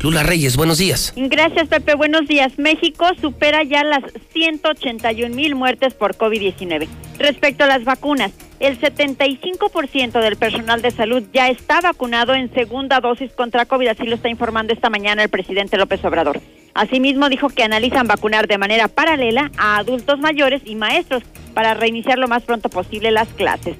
Lula 0.00 0.22
Reyes, 0.22 0.56
buenos 0.56 0.78
días. 0.78 1.12
Gracias, 1.14 1.68
Pepe. 1.68 1.94
Buenos 1.94 2.26
días. 2.26 2.58
México 2.58 3.04
supera 3.20 3.64
ya 3.64 3.84
las 3.84 4.02
181 4.32 5.34
mil 5.34 5.54
muertes 5.54 5.92
por 5.92 6.16
COVID-19. 6.16 6.88
Respecto 7.18 7.64
a 7.64 7.66
las 7.66 7.84
vacunas, 7.84 8.32
el 8.60 8.80
75% 8.80 10.20
del 10.20 10.36
personal 10.36 10.80
de 10.80 10.90
salud 10.90 11.24
ya 11.34 11.48
está 11.48 11.80
vacunado 11.82 12.34
en 12.34 12.52
segunda 12.54 13.00
dosis 13.00 13.32
contra 13.32 13.66
COVID, 13.66 13.88
así 13.88 14.04
lo 14.04 14.14
está 14.14 14.30
informando 14.30 14.72
esta 14.72 14.88
mañana 14.88 15.22
el 15.22 15.28
presidente 15.28 15.76
López 15.76 16.02
Obrador. 16.04 16.40
Asimismo, 16.72 17.28
dijo 17.28 17.50
que 17.50 17.62
analizan 17.62 18.06
vacunar 18.06 18.48
de 18.48 18.56
manera 18.56 18.88
paralela 18.88 19.50
a 19.58 19.76
adultos 19.76 20.18
mayores 20.18 20.62
y 20.64 20.76
maestros 20.76 21.24
para 21.52 21.74
reiniciar 21.74 22.18
lo 22.18 22.28
más 22.28 22.44
pronto 22.44 22.70
posible 22.70 23.10
las 23.10 23.28
clases 23.28 23.76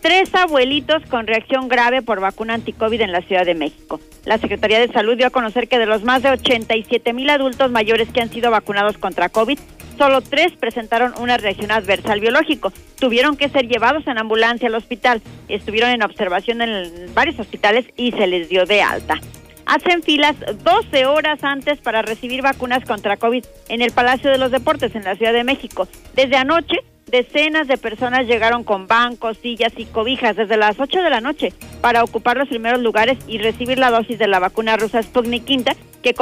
tres 0.00 0.34
abuelitos 0.34 1.02
con 1.10 1.26
reacción 1.26 1.68
grave 1.68 2.02
por 2.02 2.20
vacuna 2.20 2.54
anticovid 2.54 3.00
en 3.00 3.12
la 3.12 3.22
Ciudad 3.22 3.44
de 3.44 3.54
México. 3.54 4.00
La 4.24 4.38
Secretaría 4.38 4.80
de 4.80 4.92
Salud 4.92 5.16
dio 5.16 5.26
a 5.26 5.30
conocer 5.30 5.68
que 5.68 5.78
de 5.78 5.86
los 5.86 6.02
más 6.02 6.22
de 6.22 6.30
87 6.30 7.12
mil 7.12 7.30
adultos 7.30 7.70
mayores 7.70 8.08
que 8.08 8.20
han 8.20 8.30
sido 8.30 8.50
vacunados 8.50 8.98
contra 8.98 9.28
COVID, 9.28 9.58
solo 9.98 10.20
tres 10.20 10.52
presentaron 10.58 11.12
una 11.20 11.36
reacción 11.36 11.70
adversa 11.70 12.12
al 12.12 12.20
biológico. 12.20 12.72
Tuvieron 12.98 13.36
que 13.36 13.48
ser 13.48 13.68
llevados 13.68 14.06
en 14.06 14.18
ambulancia 14.18 14.68
al 14.68 14.74
hospital. 14.74 15.22
Estuvieron 15.48 15.90
en 15.90 16.02
observación 16.02 16.62
en 16.62 17.14
varios 17.14 17.38
hospitales 17.38 17.86
y 17.96 18.12
se 18.12 18.26
les 18.26 18.48
dio 18.48 18.64
de 18.64 18.82
alta. 18.82 19.20
Hacen 19.66 20.02
filas 20.02 20.34
12 20.64 21.06
horas 21.06 21.44
antes 21.44 21.78
para 21.80 22.02
recibir 22.02 22.42
vacunas 22.42 22.84
contra 22.84 23.16
COVID 23.16 23.44
en 23.68 23.82
el 23.82 23.92
Palacio 23.92 24.30
de 24.30 24.38
los 24.38 24.50
Deportes 24.50 24.94
en 24.96 25.04
la 25.04 25.14
Ciudad 25.14 25.32
de 25.32 25.44
México. 25.44 25.86
Desde 26.14 26.36
anoche 26.36 26.76
Decenas 27.10 27.66
de 27.66 27.76
personas 27.76 28.28
llegaron 28.28 28.62
con 28.62 28.86
bancos, 28.86 29.36
sillas 29.38 29.72
y 29.76 29.84
cobijas 29.84 30.36
desde 30.36 30.56
las 30.56 30.78
8 30.78 31.02
de 31.02 31.10
la 31.10 31.20
noche 31.20 31.52
para 31.80 32.04
ocupar 32.04 32.36
los 32.36 32.48
primeros 32.48 32.80
lugares 32.80 33.18
y 33.26 33.38
recibir 33.38 33.80
la 33.80 33.90
dosis 33.90 34.16
de 34.16 34.28
la 34.28 34.38
vacuna 34.38 34.76
rusa 34.76 35.02
Sputnik 35.02 35.42
V 35.42 35.76
que, 36.02 36.14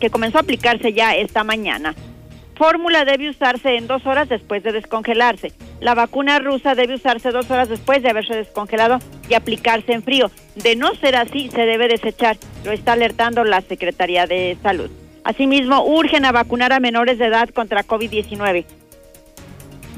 que 0.00 0.10
comenzó 0.10 0.38
a 0.38 0.40
aplicarse 0.40 0.92
ya 0.92 1.14
esta 1.14 1.44
mañana. 1.44 1.94
Fórmula 2.56 3.04
debe 3.04 3.30
usarse 3.30 3.76
en 3.76 3.86
dos 3.86 4.06
horas 4.06 4.28
después 4.28 4.64
de 4.64 4.72
descongelarse. 4.72 5.52
La 5.80 5.94
vacuna 5.94 6.40
rusa 6.40 6.74
debe 6.74 6.96
usarse 6.96 7.30
dos 7.30 7.48
horas 7.52 7.68
después 7.68 8.02
de 8.02 8.10
haberse 8.10 8.34
descongelado 8.34 8.98
y 9.28 9.34
aplicarse 9.34 9.92
en 9.92 10.02
frío. 10.02 10.32
De 10.56 10.74
no 10.74 10.96
ser 10.96 11.14
así, 11.14 11.48
se 11.50 11.64
debe 11.64 11.86
desechar. 11.86 12.38
Lo 12.64 12.72
está 12.72 12.94
alertando 12.94 13.44
la 13.44 13.60
Secretaría 13.60 14.26
de 14.26 14.58
Salud. 14.64 14.90
Asimismo, 15.22 15.84
urgen 15.84 16.24
a 16.24 16.32
vacunar 16.32 16.72
a 16.72 16.80
menores 16.80 17.18
de 17.18 17.26
edad 17.26 17.50
contra 17.50 17.84
COVID-19 17.84 18.64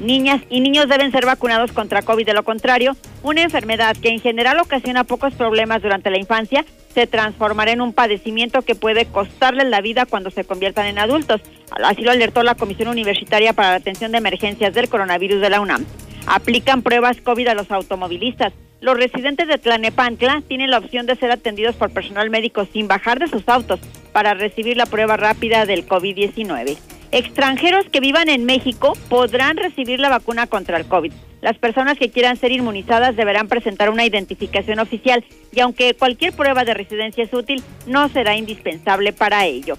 niñas 0.01 0.41
y 0.49 0.59
niños 0.59 0.87
deben 0.87 1.11
ser 1.11 1.25
vacunados 1.25 1.71
contra 1.71 2.01
COVID. 2.01 2.25
De 2.25 2.33
lo 2.33 2.43
contrario, 2.43 2.95
una 3.23 3.41
enfermedad 3.41 3.95
que 3.95 4.09
en 4.09 4.19
general 4.19 4.59
ocasiona 4.59 5.03
pocos 5.03 5.33
problemas 5.33 5.81
durante 5.81 6.09
la 6.09 6.19
infancia 6.19 6.65
se 6.93 7.07
transformará 7.07 7.71
en 7.71 7.81
un 7.81 7.93
padecimiento 7.93 8.61
que 8.61 8.75
puede 8.75 9.05
costarles 9.05 9.67
la 9.67 9.81
vida 9.81 10.05
cuando 10.05 10.29
se 10.29 10.43
conviertan 10.43 10.87
en 10.87 10.99
adultos. 10.99 11.41
Así 11.71 12.01
lo 12.01 12.11
alertó 12.11 12.43
la 12.43 12.55
Comisión 12.55 12.89
Universitaria 12.89 13.53
para 13.53 13.71
la 13.71 13.75
Atención 13.75 14.11
de 14.11 14.19
Emergencias 14.19 14.73
del 14.73 14.89
Coronavirus 14.89 15.41
de 15.41 15.49
la 15.49 15.61
UNAM. 15.61 15.85
Aplican 16.27 16.81
pruebas 16.81 17.19
COVID 17.21 17.47
a 17.47 17.55
los 17.55 17.71
automovilistas. 17.71 18.53
Los 18.81 18.97
residentes 18.97 19.47
de 19.47 19.57
Tlanepantla 19.57 20.41
tienen 20.47 20.71
la 20.71 20.79
opción 20.79 21.05
de 21.05 21.15
ser 21.15 21.31
atendidos 21.31 21.75
por 21.75 21.91
personal 21.91 22.29
médico 22.29 22.65
sin 22.71 22.87
bajar 22.87 23.19
de 23.19 23.27
sus 23.27 23.47
autos 23.47 23.79
para 24.11 24.33
recibir 24.33 24.75
la 24.77 24.85
prueba 24.85 25.17
rápida 25.17 25.65
del 25.65 25.87
COVID-19. 25.87 26.77
Extranjeros 27.11 27.85
que 27.89 27.99
vivan 27.99 28.29
en 28.29 28.45
México 28.45 28.93
podrán 29.09 29.57
recibir 29.57 29.99
la 29.99 30.09
vacuna 30.09 30.47
contra 30.47 30.77
el 30.77 30.85
COVID. 30.85 31.11
Las 31.41 31.57
personas 31.57 31.97
que 31.97 32.09
quieran 32.09 32.37
ser 32.37 32.51
inmunizadas 32.51 33.15
deberán 33.15 33.47
presentar 33.47 33.89
una 33.89 34.05
identificación 34.05 34.79
oficial 34.79 35.23
y 35.51 35.59
aunque 35.59 35.93
cualquier 35.93 36.33
prueba 36.33 36.63
de 36.63 36.73
residencia 36.73 37.23
es 37.23 37.33
útil, 37.33 37.63
no 37.85 38.09
será 38.09 38.35
indispensable 38.35 39.13
para 39.13 39.45
ello. 39.45 39.77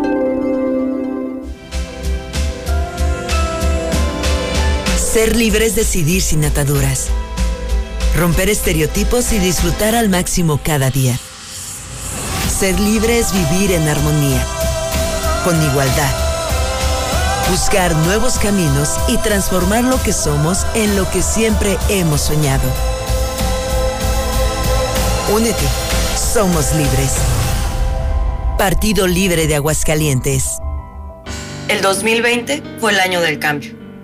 Ser 5.11 5.35
libre 5.35 5.65
es 5.65 5.75
decidir 5.75 6.21
sin 6.21 6.45
ataduras. 6.45 7.07
Romper 8.15 8.49
estereotipos 8.49 9.33
y 9.33 9.39
disfrutar 9.39 9.93
al 9.93 10.07
máximo 10.07 10.61
cada 10.63 10.89
día. 10.89 11.19
Ser 12.57 12.79
libre 12.79 13.19
es 13.19 13.33
vivir 13.33 13.73
en 13.73 13.89
armonía, 13.89 14.41
con 15.43 15.61
igualdad. 15.61 16.15
Buscar 17.49 17.93
nuevos 17.93 18.39
caminos 18.39 18.91
y 19.09 19.17
transformar 19.17 19.83
lo 19.83 20.01
que 20.01 20.13
somos 20.13 20.65
en 20.75 20.95
lo 20.95 21.09
que 21.11 21.21
siempre 21.21 21.77
hemos 21.89 22.21
soñado. 22.21 22.63
Únete, 25.33 25.65
somos 26.33 26.71
libres. 26.71 27.15
Partido 28.57 29.07
Libre 29.07 29.47
de 29.47 29.55
Aguascalientes. 29.55 30.59
El 31.67 31.81
2020 31.81 32.63
fue 32.79 32.93
el 32.93 33.01
año 33.01 33.19
del 33.19 33.37
cambio 33.39 33.80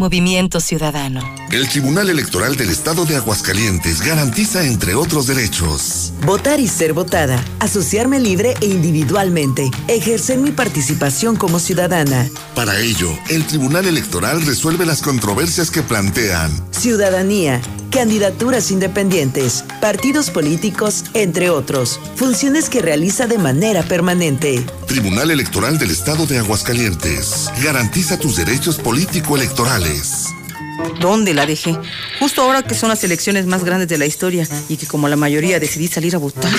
Movimiento 0.00 0.60
Ciudadano. 0.60 1.20
El 1.52 1.68
Tribunal 1.68 2.08
Electoral 2.08 2.56
del 2.56 2.70
Estado 2.70 3.04
de 3.04 3.16
Aguascalientes 3.16 4.00
garantiza, 4.00 4.64
entre 4.64 4.94
otros 4.94 5.26
derechos, 5.26 6.14
votar 6.24 6.58
y 6.58 6.68
ser 6.68 6.94
votada, 6.94 7.38
asociarme 7.58 8.18
libre 8.18 8.54
e 8.62 8.66
individualmente, 8.66 9.70
ejercer 9.88 10.38
mi 10.38 10.52
participación 10.52 11.36
como 11.36 11.58
ciudadana. 11.58 12.26
Para 12.54 12.80
ello, 12.80 13.10
el 13.28 13.44
Tribunal 13.44 13.84
Electoral 13.84 14.40
resuelve 14.46 14.86
las 14.86 15.02
controversias 15.02 15.70
que 15.70 15.82
plantean 15.82 16.50
ciudadanía, 16.70 17.60
candidaturas 17.90 18.70
independientes, 18.70 19.59
partidos 19.80 20.30
políticos, 20.30 21.04
entre 21.14 21.50
otros, 21.50 21.98
funciones 22.16 22.68
que 22.68 22.82
realiza 22.82 23.26
de 23.26 23.38
manera 23.38 23.82
permanente. 23.82 24.64
Tribunal 24.86 25.30
Electoral 25.30 25.78
del 25.78 25.90
Estado 25.90 26.26
de 26.26 26.38
Aguascalientes. 26.38 27.50
Garantiza 27.62 28.18
tus 28.18 28.36
derechos 28.36 28.78
político-electorales. 28.78 30.26
¿Dónde 31.00 31.34
la 31.34 31.46
dejé? 31.46 31.76
Justo 32.18 32.42
ahora 32.42 32.62
que 32.62 32.74
son 32.74 32.88
las 32.88 33.02
elecciones 33.04 33.46
más 33.46 33.64
grandes 33.64 33.88
de 33.88 33.98
la 33.98 34.06
historia 34.06 34.46
y 34.68 34.76
que 34.76 34.86
como 34.86 35.08
la 35.08 35.16
mayoría 35.16 35.60
decidí 35.60 35.88
salir 35.88 36.14
a 36.14 36.18
votar. 36.18 36.50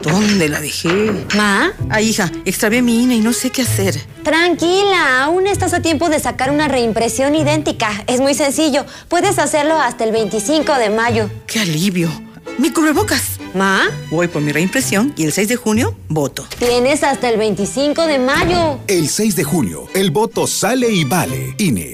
¿Dónde 0.00 0.48
la 0.48 0.60
dejé? 0.60 1.26
¿Ma? 1.36 1.72
Ay, 1.88 2.08
hija, 2.08 2.30
extravié 2.44 2.82
mi 2.82 3.02
INE 3.02 3.16
y 3.16 3.20
no 3.20 3.32
sé 3.32 3.50
qué 3.50 3.62
hacer. 3.62 4.00
Tranquila, 4.22 5.24
aún 5.24 5.46
estás 5.46 5.72
a 5.74 5.82
tiempo 5.82 6.08
de 6.08 6.20
sacar 6.20 6.50
una 6.50 6.68
reimpresión 6.68 7.34
idéntica. 7.34 8.04
Es 8.06 8.20
muy 8.20 8.34
sencillo. 8.34 8.86
Puedes 9.08 9.38
hacerlo 9.38 9.78
hasta 9.78 10.04
el 10.04 10.12
25 10.12 10.74
de 10.74 10.90
mayo. 10.90 11.30
¡Qué 11.46 11.60
alivio! 11.60 12.29
¡Mi 12.60 12.70
cubrebocas! 12.70 13.38
¿Ma? 13.54 13.88
Voy 14.10 14.28
por 14.28 14.42
mi 14.42 14.52
reimpresión 14.52 15.14
y 15.16 15.24
el 15.24 15.32
6 15.32 15.48
de 15.48 15.56
junio 15.56 15.96
voto. 16.10 16.44
Tienes 16.58 17.02
hasta 17.02 17.30
el 17.30 17.38
25 17.38 18.06
de 18.06 18.18
mayo. 18.18 18.78
El 18.86 19.08
6 19.08 19.34
de 19.34 19.44
junio, 19.44 19.86
el 19.94 20.10
voto 20.10 20.46
sale 20.46 20.90
y 20.90 21.04
vale. 21.04 21.54
INE. 21.56 21.92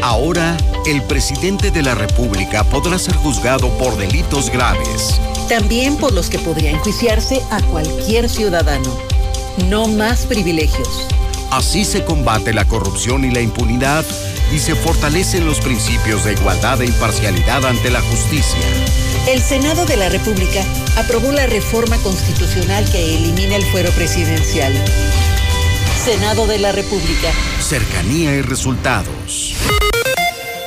Ahora, 0.00 0.56
el 0.86 1.02
presidente 1.02 1.70
de 1.70 1.82
la 1.82 1.94
República 1.94 2.64
podrá 2.64 2.98
ser 2.98 3.14
juzgado 3.16 3.68
por 3.76 3.94
delitos 3.98 4.48
graves. 4.48 5.20
También 5.50 5.98
por 5.98 6.14
los 6.14 6.30
que 6.30 6.38
podría 6.38 6.70
enjuiciarse 6.70 7.42
a 7.50 7.60
cualquier 7.64 8.30
ciudadano. 8.30 8.96
No 9.68 9.86
más 9.86 10.24
privilegios. 10.24 11.06
Así 11.56 11.86
se 11.86 12.04
combate 12.04 12.52
la 12.52 12.66
corrupción 12.66 13.24
y 13.24 13.30
la 13.30 13.40
impunidad 13.40 14.04
y 14.52 14.58
se 14.58 14.74
fortalecen 14.74 15.46
los 15.46 15.58
principios 15.60 16.22
de 16.22 16.34
igualdad 16.34 16.82
e 16.82 16.84
imparcialidad 16.84 17.64
ante 17.64 17.90
la 17.90 18.02
justicia. 18.02 18.60
El 19.26 19.40
Senado 19.40 19.86
de 19.86 19.96
la 19.96 20.10
República 20.10 20.62
aprobó 20.98 21.32
la 21.32 21.46
reforma 21.46 21.96
constitucional 22.02 22.84
que 22.92 23.16
elimina 23.16 23.56
el 23.56 23.64
fuero 23.64 23.90
presidencial. 23.92 24.74
Senado 26.04 26.46
de 26.46 26.58
la 26.58 26.72
República. 26.72 27.30
Cercanía 27.58 28.34
y 28.34 28.42
resultados. 28.42 29.56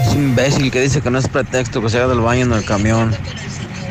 Es 0.02 0.14
imbécil 0.16 0.72
que 0.72 0.82
dice 0.82 1.02
que 1.02 1.12
no 1.12 1.20
es 1.20 1.28
pretexto 1.28 1.84
que 1.84 1.92
se 1.92 2.00
haga 2.00 2.08
del 2.08 2.22
baño 2.22 2.46
en 2.46 2.54
el 2.54 2.66
camión. 2.66 3.16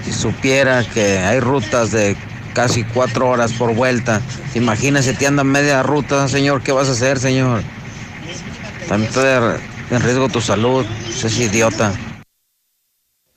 Si 0.05 0.13
supiera 0.13 0.83
que 0.83 1.19
hay 1.19 1.39
rutas 1.39 1.93
de 1.93 2.17
casi 2.59 2.83
cuatro 2.83 3.31
horas 3.31 3.53
por 3.53 3.73
vuelta, 3.73 4.21
imagínese, 4.57 5.15
te 5.15 5.29
anda 5.29 5.45
media 5.45 5.81
ruta, 5.85 6.27
señor, 6.27 6.61
¿qué 6.61 6.73
vas 6.73 6.89
a 6.89 6.91
hacer, 6.91 7.21
señor? 7.21 7.61
También 8.89 9.11
está 9.11 9.59
en 9.93 10.01
riesgo 10.03 10.29
tu 10.29 10.41
salud, 10.41 10.85
es 11.09 11.39
idiota. 11.39 11.93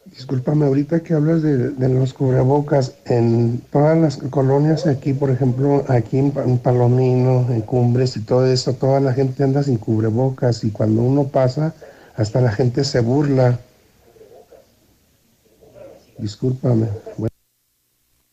Discúlpame, 0.05 0.65
ahorita 0.65 1.01
que 1.01 1.13
hablas 1.13 1.43
de, 1.43 1.69
de, 1.69 1.89
los 1.89 2.13
cubrebocas, 2.13 2.95
en 3.05 3.61
todas 3.71 3.95
las 3.95 4.17
colonias 4.17 4.87
aquí, 4.87 5.13
por 5.13 5.29
ejemplo, 5.29 5.85
aquí 5.87 6.17
en, 6.17 6.31
Palomino, 6.57 7.45
en 7.51 7.61
Cumbres 7.61 8.17
y 8.17 8.21
todo 8.21 8.47
eso, 8.47 8.73
toda 8.73 8.99
la 9.01 9.13
gente 9.13 9.43
anda 9.43 9.61
sin 9.61 9.77
cubrebocas 9.77 10.63
y 10.63 10.71
cuando 10.71 11.03
uno 11.03 11.25
pasa, 11.25 11.75
hasta 12.15 12.41
la 12.41 12.51
gente 12.51 12.83
se 12.83 13.01
burla. 13.01 13.59
Discúlpame. 16.17 16.87
Bueno. 17.17 17.30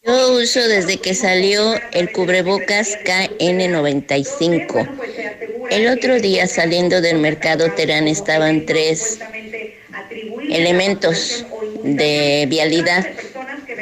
Yo 0.09 0.33
uso 0.33 0.67
desde 0.67 0.97
que 0.97 1.15
salió 1.15 1.75
el 1.93 2.11
cubrebocas 2.12 2.99
KN95. 3.05 4.89
El 5.70 5.87
otro 5.89 6.19
día 6.19 6.47
saliendo 6.47 7.03
del 7.03 7.19
mercado 7.19 7.70
Terán 7.73 8.09
estaban 8.09 8.65
tres 8.65 9.19
elementos 10.49 11.45
de 11.83 12.47
vialidad 12.49 13.07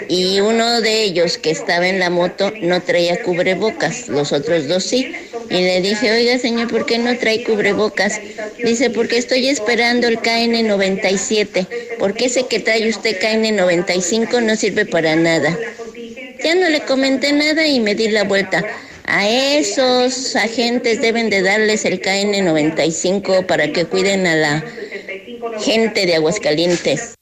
y 0.08 0.40
uno 0.40 0.80
de 0.80 1.02
ellos 1.02 1.38
que 1.38 1.50
estaba 1.50 1.88
en 1.88 1.98
la 1.98 2.10
moto 2.10 2.52
no 2.60 2.80
traía 2.82 3.22
cubrebocas, 3.22 4.08
los 4.08 4.32
otros 4.32 4.68
dos 4.68 4.84
sí. 4.84 5.14
Y 5.50 5.54
le 5.54 5.80
dije, 5.80 6.10
oiga 6.12 6.38
señor, 6.38 6.68
¿por 6.68 6.86
qué 6.86 6.98
no 6.98 7.16
trae 7.16 7.44
cubrebocas? 7.44 8.20
Dice, 8.62 8.90
porque 8.90 9.18
estoy 9.18 9.48
esperando 9.48 10.08
el 10.08 10.18
KN97, 10.18 11.66
porque 11.98 12.26
ese 12.26 12.46
que 12.46 12.60
trae 12.60 12.88
usted 12.88 13.20
KN95 13.20 14.42
no 14.42 14.56
sirve 14.56 14.86
para 14.86 15.16
nada. 15.16 15.56
Ya 16.42 16.54
no 16.54 16.68
le 16.68 16.80
comenté 16.80 17.32
nada 17.32 17.66
y 17.66 17.80
me 17.80 17.94
di 17.94 18.08
la 18.08 18.24
vuelta. 18.24 18.64
A 19.08 19.28
esos 19.28 20.34
agentes 20.34 21.00
deben 21.00 21.30
de 21.30 21.42
darles 21.42 21.84
el 21.84 22.00
KN95 22.00 23.46
para 23.46 23.72
que 23.72 23.84
cuiden 23.84 24.26
a 24.26 24.34
la 24.34 24.64
gente 25.60 26.06
de 26.06 26.16
Aguascalientes. 26.16 27.15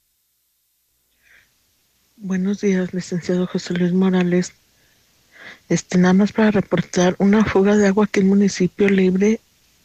Buenos 2.27 2.61
días, 2.61 2.91
licenciado 2.91 3.45
José 3.45 3.75
Luis 3.75 3.93
Morales. 3.93 4.53
Este, 5.69 5.99
nada 5.99 6.15
más 6.15 6.31
para 6.31 6.49
reportar 6.49 7.15
una 7.19 7.45
fuga 7.45 7.77
de 7.77 7.85
agua 7.85 8.05
aquí 8.05 8.21
en 8.21 8.29
municipio 8.29 8.89
libre 8.89 9.41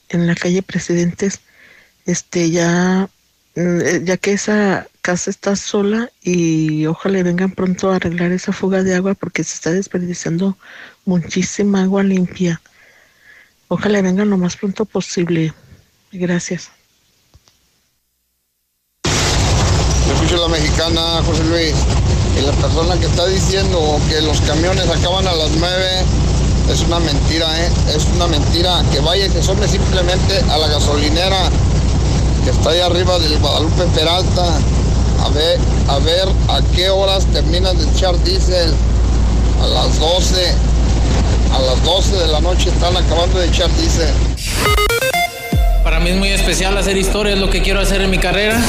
en 0.09 0.27
la 0.27 0.35
calle 0.35 0.63
Presidentes. 0.63 1.41
Este, 2.07 2.51
ya, 2.51 3.11
ya 3.55 4.17
que 4.17 4.33
esa 4.33 4.89
casa 5.03 5.29
está 5.29 5.55
sola 5.55 6.11
y 6.23 6.87
ojalá 6.87 7.23
vengan 7.23 7.51
pronto 7.51 7.91
a 7.91 7.97
arreglar 7.97 8.33
esa 8.33 8.55
fuga 8.55 8.83
de 8.83 8.95
agua 8.95 9.13
porque 9.13 9.45
se 9.45 9.57
está 9.57 9.73
desperdiciando 9.73 10.57
muchísima 11.05 11.83
agua 11.83 12.03
limpia. 12.03 12.63
Ojalá 13.69 14.01
vengan 14.01 14.31
lo 14.31 14.39
más 14.39 14.57
pronto 14.57 14.87
posible. 14.87 15.53
Gracias. 16.11 16.71
Escucho 20.11 20.39
la 20.39 20.49
mexicana, 20.49 21.23
José 21.23 21.45
Luis. 21.45 22.10
Y 22.37 22.43
la 22.43 22.53
persona 22.53 22.97
que 22.99 23.07
está 23.07 23.27
diciendo 23.27 23.99
que 24.09 24.21
los 24.21 24.41
camiones 24.43 24.89
acaban 24.89 25.27
a 25.27 25.33
las 25.33 25.51
9 25.51 26.05
es 26.71 26.81
una 26.83 27.01
mentira, 27.01 27.47
¿eh? 27.61 27.71
Es 27.95 28.07
una 28.15 28.27
mentira. 28.29 28.83
Que 28.93 29.01
vaya, 29.01 29.29
que 29.29 29.43
some 29.43 29.67
simplemente 29.67 30.45
a 30.51 30.59
la 30.59 30.69
gasolinera 30.69 31.51
que 32.45 32.51
está 32.51 32.71
ahí 32.71 32.81
arriba 32.81 33.19
del 33.19 33.39
Guadalupe 33.39 33.85
Peralta. 33.95 34.59
A 35.25 35.29
ver, 35.31 35.59
a 35.89 35.99
ver 35.99 36.29
a 36.49 36.61
qué 36.75 36.89
horas 36.91 37.27
terminan 37.27 37.77
de 37.77 37.85
echar 37.91 38.23
diésel. 38.23 38.73
A 39.63 39.67
las 39.67 39.99
12. 39.99 40.55
A 41.53 41.59
las 41.61 41.85
12 41.85 42.17
de 42.17 42.29
la 42.29 42.41
noche 42.41 42.71
están 42.71 42.97
acabando 42.97 43.39
de 43.39 43.47
echar 43.47 43.69
diésel. 43.77 44.15
Para 45.91 46.05
mí 46.05 46.11
es 46.11 46.19
muy 46.19 46.29
especial 46.29 46.79
hacer 46.79 46.97
historia, 46.97 47.33
es 47.33 47.41
lo 47.41 47.51
que 47.51 47.63
quiero 47.63 47.81
hacer 47.81 48.01
en 48.01 48.11
mi 48.11 48.19
carrera. 48.19 48.63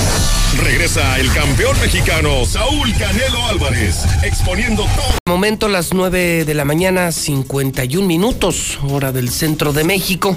Regresa 0.59 1.19
el 1.19 1.31
campeón 1.31 1.79
mexicano 1.79 2.43
Saúl 2.47 2.91
Canelo 2.95 3.45
Álvarez, 3.45 3.97
exponiendo 4.23 4.87
todo. 4.95 5.19
Momento 5.27 5.67
las 5.67 5.93
9 5.93 6.45
de 6.45 6.53
la 6.55 6.65
mañana, 6.65 7.11
51 7.11 8.07
minutos, 8.07 8.79
hora 8.89 9.11
del 9.11 9.29
centro 9.29 9.71
de 9.71 9.83
México. 9.83 10.35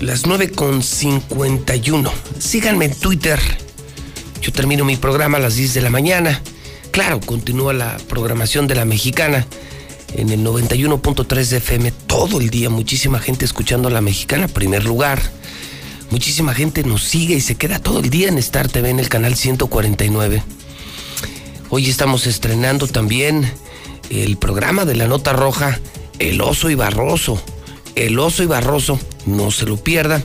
Las 0.00 0.26
9 0.26 0.50
con 0.50 0.82
51. 0.82 2.12
Síganme 2.38 2.84
en 2.84 2.94
Twitter. 2.94 3.40
Yo 4.42 4.52
termino 4.52 4.84
mi 4.84 4.96
programa 4.96 5.38
a 5.38 5.40
las 5.40 5.54
10 5.54 5.72
de 5.72 5.80
la 5.80 5.88
mañana. 5.88 6.42
Claro, 6.90 7.20
continúa 7.20 7.72
la 7.72 7.96
programación 8.06 8.66
de 8.66 8.74
la 8.74 8.84
mexicana 8.84 9.46
en 10.14 10.28
el 10.28 10.44
91.3 10.44 11.48
de 11.48 11.56
FM 11.56 11.90
todo 12.06 12.38
el 12.38 12.50
día. 12.50 12.68
Muchísima 12.68 13.18
gente 13.18 13.46
escuchando 13.46 13.88
a 13.88 13.90
la 13.90 14.02
mexicana, 14.02 14.46
primer 14.46 14.84
lugar. 14.84 15.39
Muchísima 16.10 16.54
gente 16.54 16.82
nos 16.82 17.04
sigue 17.04 17.36
y 17.36 17.40
se 17.40 17.54
queda 17.54 17.78
todo 17.78 18.00
el 18.00 18.10
día 18.10 18.28
en 18.28 18.36
Star 18.38 18.66
TV 18.66 18.90
en 18.90 18.98
el 18.98 19.08
canal 19.08 19.36
149. 19.36 20.42
Hoy 21.68 21.88
estamos 21.88 22.26
estrenando 22.26 22.88
también 22.88 23.48
el 24.10 24.36
programa 24.36 24.84
de 24.84 24.96
la 24.96 25.06
Nota 25.06 25.32
Roja, 25.32 25.78
El 26.18 26.40
Oso 26.40 26.68
y 26.68 26.74
Barroso. 26.74 27.40
El 27.94 28.18
Oso 28.18 28.42
y 28.42 28.46
Barroso, 28.46 28.98
no 29.24 29.52
se 29.52 29.66
lo 29.66 29.76
pierda. 29.76 30.20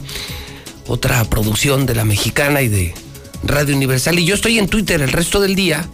Otra 0.88 1.24
producción 1.26 1.86
de 1.86 1.94
la 1.94 2.04
mexicana 2.04 2.64
y 2.64 2.68
de 2.68 2.96
Radio 3.44 3.76
Universal. 3.76 4.18
Y 4.18 4.26
yo 4.26 4.34
estoy 4.34 4.58
en 4.58 4.68
Twitter 4.68 5.04
el 5.04 5.12
resto 5.12 5.40
del 5.40 5.54
día. 5.54 5.88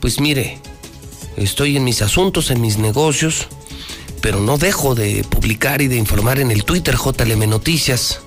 Pues 0.00 0.18
mire, 0.18 0.58
estoy 1.36 1.76
en 1.76 1.84
mis 1.84 2.02
asuntos, 2.02 2.50
en 2.50 2.60
mis 2.60 2.78
negocios, 2.78 3.46
pero 4.20 4.40
no 4.40 4.58
dejo 4.58 4.96
de 4.96 5.22
publicar 5.22 5.82
y 5.82 5.86
de 5.86 5.98
informar 5.98 6.40
en 6.40 6.50
el 6.50 6.64
Twitter 6.64 6.96
JLM 6.96 7.48
Noticias 7.48 8.23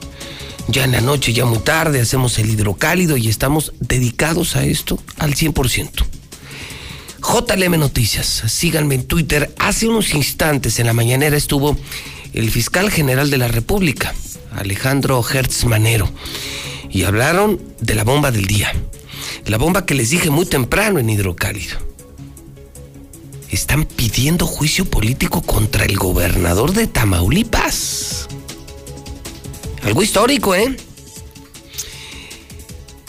ya 0.68 0.84
en 0.84 0.92
la 0.92 1.02
noche, 1.02 1.34
ya 1.34 1.46
muy 1.46 1.60
tarde, 1.60 2.02
hacemos 2.02 2.38
el 2.40 2.50
hidrocálido 2.50 3.18
y 3.18 3.30
estamos 3.30 3.74
dedicados 3.80 4.56
a 4.56 4.66
esto 4.66 5.00
al 5.18 5.34
100%. 5.36 6.06
JLM 7.20 7.80
Noticias, 7.80 8.44
síganme 8.48 8.96
en 8.96 9.04
Twitter. 9.06 9.54
Hace 9.58 9.88
unos 9.88 10.14
instantes 10.14 10.80
en 10.80 10.88
la 10.88 10.94
mañanera 10.94 11.36
estuvo 11.36 11.78
el 12.34 12.52
fiscal 12.52 12.92
general 12.92 13.30
de 13.30 13.38
la 13.38 13.48
República, 13.48 14.14
Alejandro 14.56 15.24
Hertz 15.28 15.66
Manero, 15.66 16.10
y 16.90 17.04
hablaron 17.04 17.62
de 17.82 17.96
la 17.96 18.04
bomba 18.04 18.32
del 18.32 18.46
día. 18.46 18.74
La 19.46 19.58
bomba 19.58 19.86
que 19.86 19.96
les 19.96 20.10
dije 20.10 20.30
muy 20.30 20.46
temprano 20.46 21.00
en 21.00 21.10
hidrocálido. 21.10 21.78
Están 23.50 23.86
pidiendo 23.86 24.46
juicio 24.46 24.86
político 24.86 25.42
contra 25.42 25.86
el 25.86 25.98
gobernador 25.98 26.74
de 26.74 26.88
Tamaulipas. 26.88 28.27
Algo 29.88 30.04
histórico, 30.04 30.54
¿eh? 30.54 30.76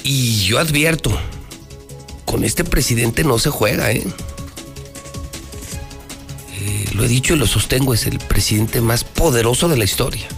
Y 0.05 0.45
yo 0.45 0.61
advierto, 0.61 1.11
con 2.25 2.45
este 2.45 2.63
presidente 2.63 3.25
no 3.25 3.41
se 3.41 3.51
juega, 3.51 3.91
¿eh? 3.91 4.07
¿eh? 6.61 6.85
Lo 6.95 7.03
he 7.03 7.09
dicho 7.09 7.35
y 7.35 7.37
lo 7.37 7.49
sostengo, 7.49 7.95
es 7.95 8.07
el 8.07 8.21
presidente 8.21 8.81
más 8.81 9.03
poderoso 9.03 9.69
de 9.69 9.77
la 9.77 9.85
historia. 9.85 10.29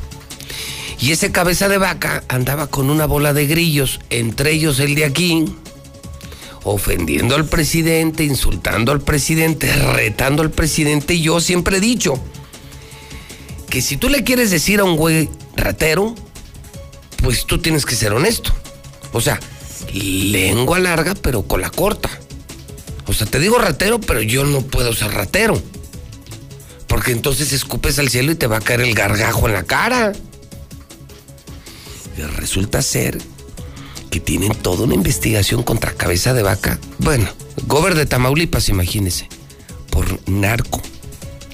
Y 0.98 1.12
ese 1.12 1.30
cabeza 1.30 1.68
de 1.68 1.76
vaca 1.76 2.24
andaba 2.28 2.68
con 2.68 2.88
una 2.88 3.04
bola 3.04 3.34
de 3.34 3.46
grillos, 3.46 4.00
entre 4.08 4.52
ellos 4.52 4.80
el 4.80 4.94
de 4.94 5.04
aquí, 5.04 5.44
ofendiendo 6.64 7.34
al 7.34 7.44
presidente, 7.44 8.24
insultando 8.24 8.92
al 8.92 9.02
presidente, 9.02 9.70
retando 9.92 10.40
al 10.40 10.50
presidente. 10.50 11.12
Y 11.12 11.20
yo 11.20 11.38
siempre 11.38 11.76
he 11.76 11.80
dicho 11.80 12.18
que 13.68 13.82
si 13.82 13.98
tú 13.98 14.08
le 14.08 14.24
quieres 14.24 14.50
decir 14.50 14.80
a 14.80 14.84
un 14.84 14.96
güey 14.96 15.28
ratero, 15.54 16.14
pues 17.22 17.46
tú 17.46 17.58
tienes 17.58 17.86
que 17.86 17.94
ser 17.94 18.12
honesto. 18.12 18.52
O 19.12 19.20
sea, 19.20 19.38
lengua 19.92 20.78
larga, 20.78 21.14
pero 21.14 21.42
con 21.42 21.60
la 21.60 21.70
corta. 21.70 22.10
O 23.06 23.12
sea, 23.12 23.26
te 23.26 23.38
digo 23.38 23.58
ratero, 23.58 24.00
pero 24.00 24.22
yo 24.22 24.44
no 24.44 24.62
puedo 24.62 24.92
ser 24.92 25.12
ratero. 25.12 25.60
Porque 26.86 27.12
entonces 27.12 27.52
escupes 27.52 27.98
al 27.98 28.08
cielo 28.08 28.32
y 28.32 28.36
te 28.36 28.46
va 28.46 28.58
a 28.58 28.60
caer 28.60 28.82
el 28.82 28.94
gargajo 28.94 29.48
en 29.48 29.54
la 29.54 29.62
cara. 29.62 30.12
Y 32.16 32.22
resulta 32.22 32.82
ser 32.82 33.18
que 34.10 34.20
tienen 34.20 34.54
toda 34.54 34.84
una 34.84 34.94
investigación 34.94 35.62
contra 35.62 35.92
cabeza 35.92 36.34
de 36.34 36.42
vaca. 36.42 36.78
Bueno, 36.98 37.28
gober 37.66 37.94
de 37.94 38.06
Tamaulipas, 38.06 38.68
imagínese. 38.68 39.28
Por 39.90 40.18
narco, 40.28 40.82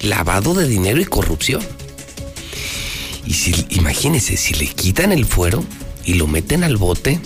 lavado 0.01 0.53
de 0.53 0.67
dinero 0.67 0.99
y 0.99 1.05
corrupción. 1.05 1.61
Y 3.27 3.33
si, 3.33 3.53
si 4.37 4.53
le 4.53 4.67
quitan 4.67 5.11
el 5.11 5.25
fuero 5.25 5.61
y 6.05 6.13
lo 6.13 6.27
meten 6.27 6.63
al 6.63 6.77
bote. 6.77 7.19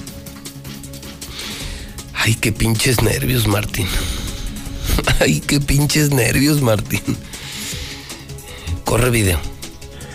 Ay, 2.15 2.33
qué 2.33 2.51
pinches 2.51 3.03
nervios, 3.03 3.47
Martín. 3.47 3.87
Ay, 5.19 5.41
qué 5.41 5.59
pinches 5.59 6.09
nervios, 6.09 6.61
Martín. 6.61 7.01
Corre 8.83 9.11
video. 9.11 9.39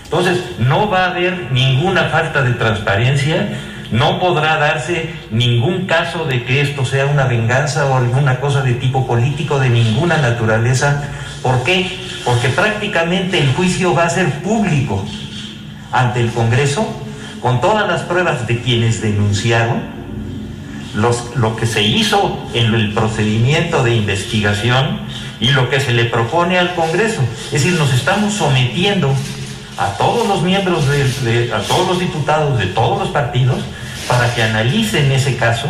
Entonces, 0.04 0.38
no 0.58 0.90
va 0.90 1.04
a 1.04 1.10
haber 1.12 1.52
ninguna 1.52 2.08
falta 2.08 2.42
de 2.42 2.54
transparencia, 2.54 3.60
no 3.92 4.18
podrá 4.18 4.56
darse 4.56 5.10
ningún 5.30 5.86
caso 5.86 6.24
de 6.24 6.44
que 6.44 6.62
esto 6.62 6.84
sea 6.84 7.06
una 7.06 7.26
venganza 7.26 7.86
o 7.86 7.96
alguna 7.96 8.40
cosa 8.40 8.62
de 8.62 8.74
tipo 8.74 9.06
político 9.06 9.60
de 9.60 9.70
ninguna 9.70 10.16
naturaleza. 10.16 11.10
¿Por 11.42 11.62
qué? 11.62 11.88
Porque 12.24 12.48
prácticamente 12.48 13.38
el 13.38 13.52
juicio 13.54 13.94
va 13.94 14.06
a 14.06 14.10
ser 14.10 14.42
público 14.42 15.06
ante 15.92 16.20
el 16.20 16.30
Congreso 16.32 16.86
con 17.40 17.60
todas 17.60 17.86
las 17.88 18.02
pruebas 18.02 18.46
de 18.46 18.60
quienes 18.60 19.00
denunciaron 19.02 19.82
los- 20.94 21.36
lo 21.36 21.56
que 21.56 21.66
se 21.66 21.82
hizo 21.82 22.38
en 22.54 22.74
el 22.74 22.92
procedimiento 22.94 23.82
de 23.84 23.94
investigación 23.96 25.00
y 25.40 25.48
lo 25.50 25.68
que 25.68 25.80
se 25.80 25.92
le 25.92 26.06
propone 26.06 26.58
al 26.58 26.74
Congreso. 26.74 27.20
Es 27.46 27.62
decir, 27.64 27.74
nos 27.78 27.92
estamos 27.92 28.32
sometiendo 28.34 29.12
a 29.76 29.88
todos 29.98 30.26
los 30.26 30.42
miembros, 30.42 30.88
de, 30.88 31.04
de- 31.30 31.52
a 31.52 31.58
todos 31.60 31.86
los 31.88 32.00
diputados 32.00 32.58
de 32.58 32.66
todos 32.66 32.98
los 32.98 33.08
partidos 33.10 33.58
para 34.08 34.34
que 34.34 34.42
analicen 34.42 35.12
ese 35.12 35.36
caso 35.36 35.68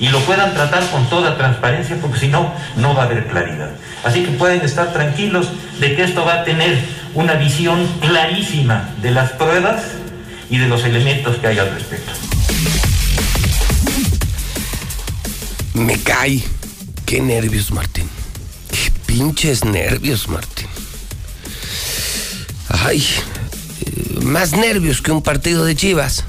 y 0.00 0.08
lo 0.08 0.18
puedan 0.20 0.52
tratar 0.52 0.84
con 0.90 1.06
toda 1.06 1.36
transparencia 1.38 1.96
porque 2.02 2.18
si 2.18 2.28
no, 2.28 2.52
no 2.76 2.94
va 2.94 3.02
a 3.02 3.06
haber 3.06 3.26
claridad. 3.28 3.70
Así 4.04 4.24
que 4.24 4.32
pueden 4.32 4.62
estar 4.62 4.92
tranquilos 4.92 5.48
de 5.78 5.94
que 5.94 6.02
esto 6.02 6.24
va 6.24 6.34
a 6.40 6.44
tener 6.44 6.76
una 7.16 7.34
visión 7.34 7.86
clarísima 8.00 8.94
de 9.02 9.10
las 9.10 9.32
pruebas 9.32 9.82
y 10.50 10.58
de 10.58 10.68
los 10.68 10.84
elementos 10.84 11.36
que 11.36 11.46
hay 11.48 11.58
al 11.58 11.70
respecto. 11.72 12.12
Me 15.74 15.98
cae. 15.98 16.42
Qué 17.04 17.20
nervios, 17.20 17.70
Martín. 17.70 18.08
Qué 18.70 18.90
pinches 19.06 19.64
nervios, 19.64 20.28
Martín. 20.28 20.66
Ay, 22.68 23.02
eh, 23.84 24.20
más 24.22 24.52
nervios 24.52 25.00
que 25.02 25.12
un 25.12 25.22
partido 25.22 25.64
de 25.64 25.74
Chivas. 25.76 26.24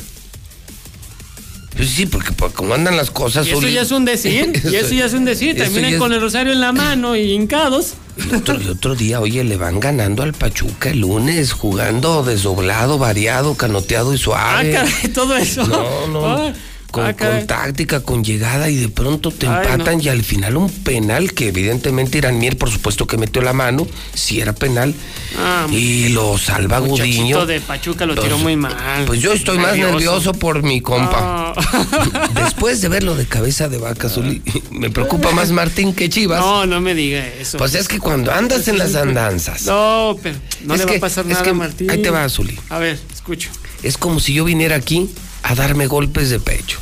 Pues 1.76 1.90
sí, 1.90 2.06
porque 2.06 2.32
pues, 2.32 2.54
como 2.54 2.74
andan 2.74 2.96
las 2.98 3.12
cosas. 3.12 3.46
Y 3.46 3.52
eso 3.52 3.60
Uli- 3.60 3.74
ya 3.74 3.82
es 3.82 3.92
un 3.92 4.06
decir, 4.06 4.52
y 4.72 4.76
eso 4.76 4.94
ya 4.94 5.06
es 5.06 5.14
un 5.14 5.26
decir. 5.26 5.56
Terminan 5.58 5.94
es- 5.94 6.00
con 6.00 6.14
el 6.14 6.22
rosario 6.22 6.54
en 6.54 6.60
la 6.62 6.72
mano 6.72 7.16
y 7.16 7.32
hincados. 7.34 7.94
El 8.18 8.36
otro, 8.36 8.58
otro 8.72 8.96
día, 8.96 9.20
oye, 9.20 9.44
le 9.44 9.58
van 9.58 9.80
ganando 9.80 10.24
al 10.24 10.34
Pachuca 10.34 10.90
el 10.90 11.00
lunes, 11.02 11.52
jugando 11.54 12.24
desdoblado, 12.24 12.98
variado, 12.98 13.56
canoteado 13.56 14.12
y 14.14 14.16
Ah, 14.16 14.20
suave. 14.20 14.72
caray, 14.72 15.08
todo 15.14 15.36
eso. 15.38 15.66
No, 15.68 16.08
no. 16.08 16.26
Ah, 16.26 16.54
Con, 16.98 17.06
ah, 17.06 17.16
con 17.16 17.48
táctica, 17.48 18.00
con 18.02 18.24
llegada 18.24 18.70
y 18.70 18.76
de 18.78 18.90
pronto 18.90 19.30
te 19.32 19.48
Ay, 19.48 19.66
empatan 19.72 19.98
no. 19.98 20.04
y 20.04 20.10
al 20.10 20.24
final 20.24 20.58
un 20.58 20.70
penal 20.70 21.34
que 21.34 21.50
evidentemente 21.50 22.18
Irán 22.18 22.40
Mier 22.40 22.58
por 22.58 22.70
supuesto 22.72 23.06
que 23.06 23.18
metió 23.18 23.42
la 23.42 23.54
mano, 23.54 23.86
si 24.14 24.42
era 24.42 24.54
penal, 24.54 24.94
Ah, 25.38 25.68
y 25.72 26.10
lo 26.10 26.38
salva 26.38 26.80
Gudiño. 26.80 27.46
De 27.46 27.60
Pachuca 27.62 28.06
lo 28.06 28.16
tiró 28.16 28.30
Pues- 28.30 28.42
muy 28.44 28.56
mal. 28.56 28.76
Pues 29.06 29.22
yo 29.22 29.34
estoy 29.34 29.58
más 29.60 29.78
nervioso 29.78 30.34
por 30.34 30.64
mi 30.64 30.82
compa. 30.82 31.54
Ah. 31.56 32.30
Después 32.34 32.82
de 32.82 32.88
verlo 32.90 33.16
de 33.16 33.26
cabeza 33.26 33.68
de 33.70 33.78
vaca, 33.78 34.10
Zuli, 34.10 34.42
me 34.72 34.90
preocupa 34.90 35.32
más 35.32 35.52
Martín 35.52 35.94
que 35.94 36.10
Chivas. 36.10 36.40
No, 36.40 36.66
no 36.66 36.82
me 36.82 36.96
diga 36.96 37.26
eso. 37.28 37.58
Pues 37.58 37.76
es 37.76 37.88
que 37.88 38.00
cuando 38.00 38.32
andas 38.32 38.68
en 38.68 38.78
las 38.78 38.96
andanzas. 38.96 39.64
No, 39.64 40.18
pero 40.24 40.38
no 40.66 40.74
Es 40.74 40.80
le 40.80 40.86
va 40.86 40.92
que- 40.92 40.98
a 40.98 41.02
pasar 41.02 41.26
es 41.26 41.32
nada 41.32 41.44
que- 41.44 41.54
Martín. 41.54 41.92
ahí 41.92 42.02
te 42.02 42.10
va, 42.10 42.28
Zuli. 42.30 42.58
A 42.70 42.80
ver, 42.80 42.98
escucho. 43.14 43.50
Es 43.84 43.98
como 43.98 44.20
si 44.20 44.34
yo 44.34 44.46
viniera 44.46 44.76
aquí 44.76 45.10
a 45.44 45.54
darme 45.56 45.88
golpes 45.88 46.30
de 46.30 46.40
pecho. 46.40 46.80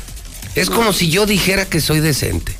Es 0.56 0.70
como 0.70 0.92
si 0.92 1.08
yo 1.10 1.26
dijera 1.26 1.66
que 1.66 1.80
soy 1.80 2.00
decente, 2.00 2.52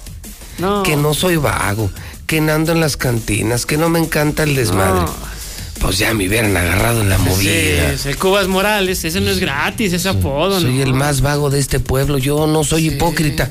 No. 0.59 0.83
que 0.83 0.97
no 0.97 1.15
soy 1.15 1.37
vago, 1.37 1.91
que 2.27 2.41
no 2.41 2.53
ando 2.53 2.73
en 2.73 2.81
las 2.81 2.97
cantinas, 2.97 3.67
que 3.67 3.77
no 3.77 3.89
me 3.89 3.99
encanta 3.99 4.43
el 4.43 4.55
desmadre. 4.55 5.07
Pues 5.81 5.99
ya 5.99 6.15
me 6.15 6.27
hubieran 6.27 6.57
agarrado 6.57 7.03
en 7.03 7.09
la 7.11 7.19
movida. 7.19 7.97
Sí, 7.99 8.09
el 8.09 8.17
Cubas 8.17 8.49
Morales, 8.49 9.05
ese 9.05 9.21
no 9.21 9.31
es 9.31 9.39
gratis, 9.41 9.93
ese 9.93 10.09
apodo, 10.09 10.61
Soy 10.61 10.75
¿no? 10.77 10.83
el 10.83 10.95
más 10.95 11.21
vago 11.21 11.51
de 11.51 11.59
este 11.59 11.81
pueblo. 11.81 12.17
Yo 12.19 12.47
no 12.47 12.65
soy 12.65 12.87
hipócrita, 12.89 13.51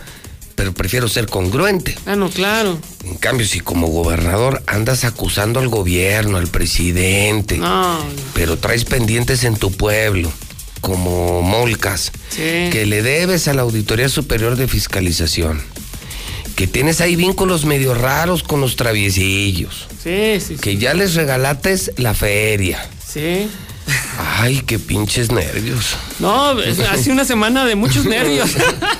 pero 0.56 0.74
prefiero 0.74 1.08
ser 1.08 1.28
congruente. 1.28 1.96
Ah, 2.08 2.16
no, 2.16 2.30
claro. 2.30 2.80
En 3.04 3.16
cambio, 3.18 3.46
si 3.46 3.60
como 3.60 3.88
gobernador 3.88 4.64
andas 4.66 5.04
acusando 5.06 5.60
al 5.60 5.68
gobierno, 5.68 6.38
al 6.38 6.48
presidente, 6.48 7.58
No. 7.60 8.00
pero 8.34 8.58
traes 8.58 8.86
pendientes 8.86 9.44
en 9.44 9.56
tu 9.56 9.72
pueblo, 9.72 10.32
como 10.86 11.42
molcas, 11.42 12.12
Sí. 12.30 12.70
que 12.72 12.86
le 12.86 13.02
debes 13.02 13.48
a 13.48 13.56
la 13.56 13.64
Auditoría 13.64 14.08
Superior 14.08 14.56
de 14.56 14.68
Fiscalización, 14.68 15.60
que 16.56 16.68
tienes 16.68 17.02
ahí 17.02 17.16
vínculos 17.16 17.66
medio 17.66 17.96
raros 17.96 18.44
con 18.44 18.62
los 18.62 18.76
traviesillos, 18.76 19.88
Sí, 20.04 20.40
sí, 20.40 20.58
que 20.62 20.78
ya 20.78 20.94
les 20.94 21.16
regalates 21.16 21.92
la 21.98 22.14
feria. 22.14 22.88
sí. 23.06 23.48
Ay, 24.40 24.64
qué 24.66 24.80
pinches 24.80 25.32
nervios. 25.32 25.96
No, 26.20 26.60
es- 26.60 26.80
ha 26.80 26.98
sido 26.98 27.14
una 27.14 27.26
semana 27.26 27.66
de 27.66 27.76
muchos 27.76 28.06
nervios. 28.06 28.50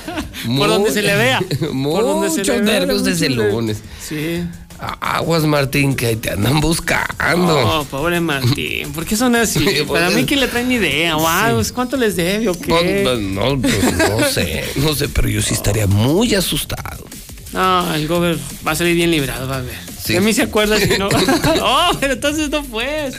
Por 0.58 0.68
donde 0.68 0.92
se 0.92 1.02
le 1.02 1.16
vea. 1.16 1.40
Por 1.40 2.02
donde 2.04 2.30
se 2.30 2.36
le 2.36 2.42
Muchos 2.42 2.46
vea, 2.64 2.78
nervios 2.80 3.04
desde 3.04 3.26
el 3.26 3.34
lunes. 3.34 3.78
Sí. 4.06 4.44
Aguas, 4.78 5.44
Martín, 5.44 5.94
que 5.94 6.06
ahí 6.06 6.16
te 6.16 6.30
andan 6.30 6.60
buscando. 6.60 7.60
No, 7.60 7.84
pobre 7.84 8.20
Martín. 8.20 8.92
¿Por 8.92 9.04
qué 9.06 9.16
son 9.16 9.34
así? 9.36 9.60
Sí, 9.66 9.82
Para 9.88 10.06
pues, 10.06 10.16
mí 10.16 10.24
que 10.24 10.36
le 10.36 10.48
traen 10.48 10.70
idea. 10.70 11.16
Wow, 11.16 11.62
¿cuánto 11.74 11.96
les 11.96 12.16
debe 12.16 12.48
o 12.48 12.52
No, 12.54 12.78
qué? 12.80 13.18
no, 13.20 13.60
pues, 13.60 13.82
no 14.08 14.24
sé, 14.32 14.64
no 14.76 14.94
sé, 14.94 15.08
pero 15.08 15.28
yo 15.28 15.42
sí 15.42 15.54
estaría 15.54 15.86
muy 15.86 16.34
asustado. 16.34 17.04
No, 17.52 17.94
el 17.94 18.06
gober 18.06 18.38
va 18.66 18.72
a 18.72 18.74
salir 18.76 18.94
bien 18.94 19.10
librado, 19.10 19.48
va 19.48 19.56
a 19.58 19.62
ver. 19.62 19.78
Sí. 20.02 20.12
De 20.14 20.20
mí 20.20 20.32
se 20.32 20.42
acuerda 20.42 20.78
si 20.78 20.98
no. 20.98 21.08
oh, 21.62 21.90
pero 22.00 22.12
entonces 22.14 22.50
no 22.50 22.62
fue. 22.64 23.10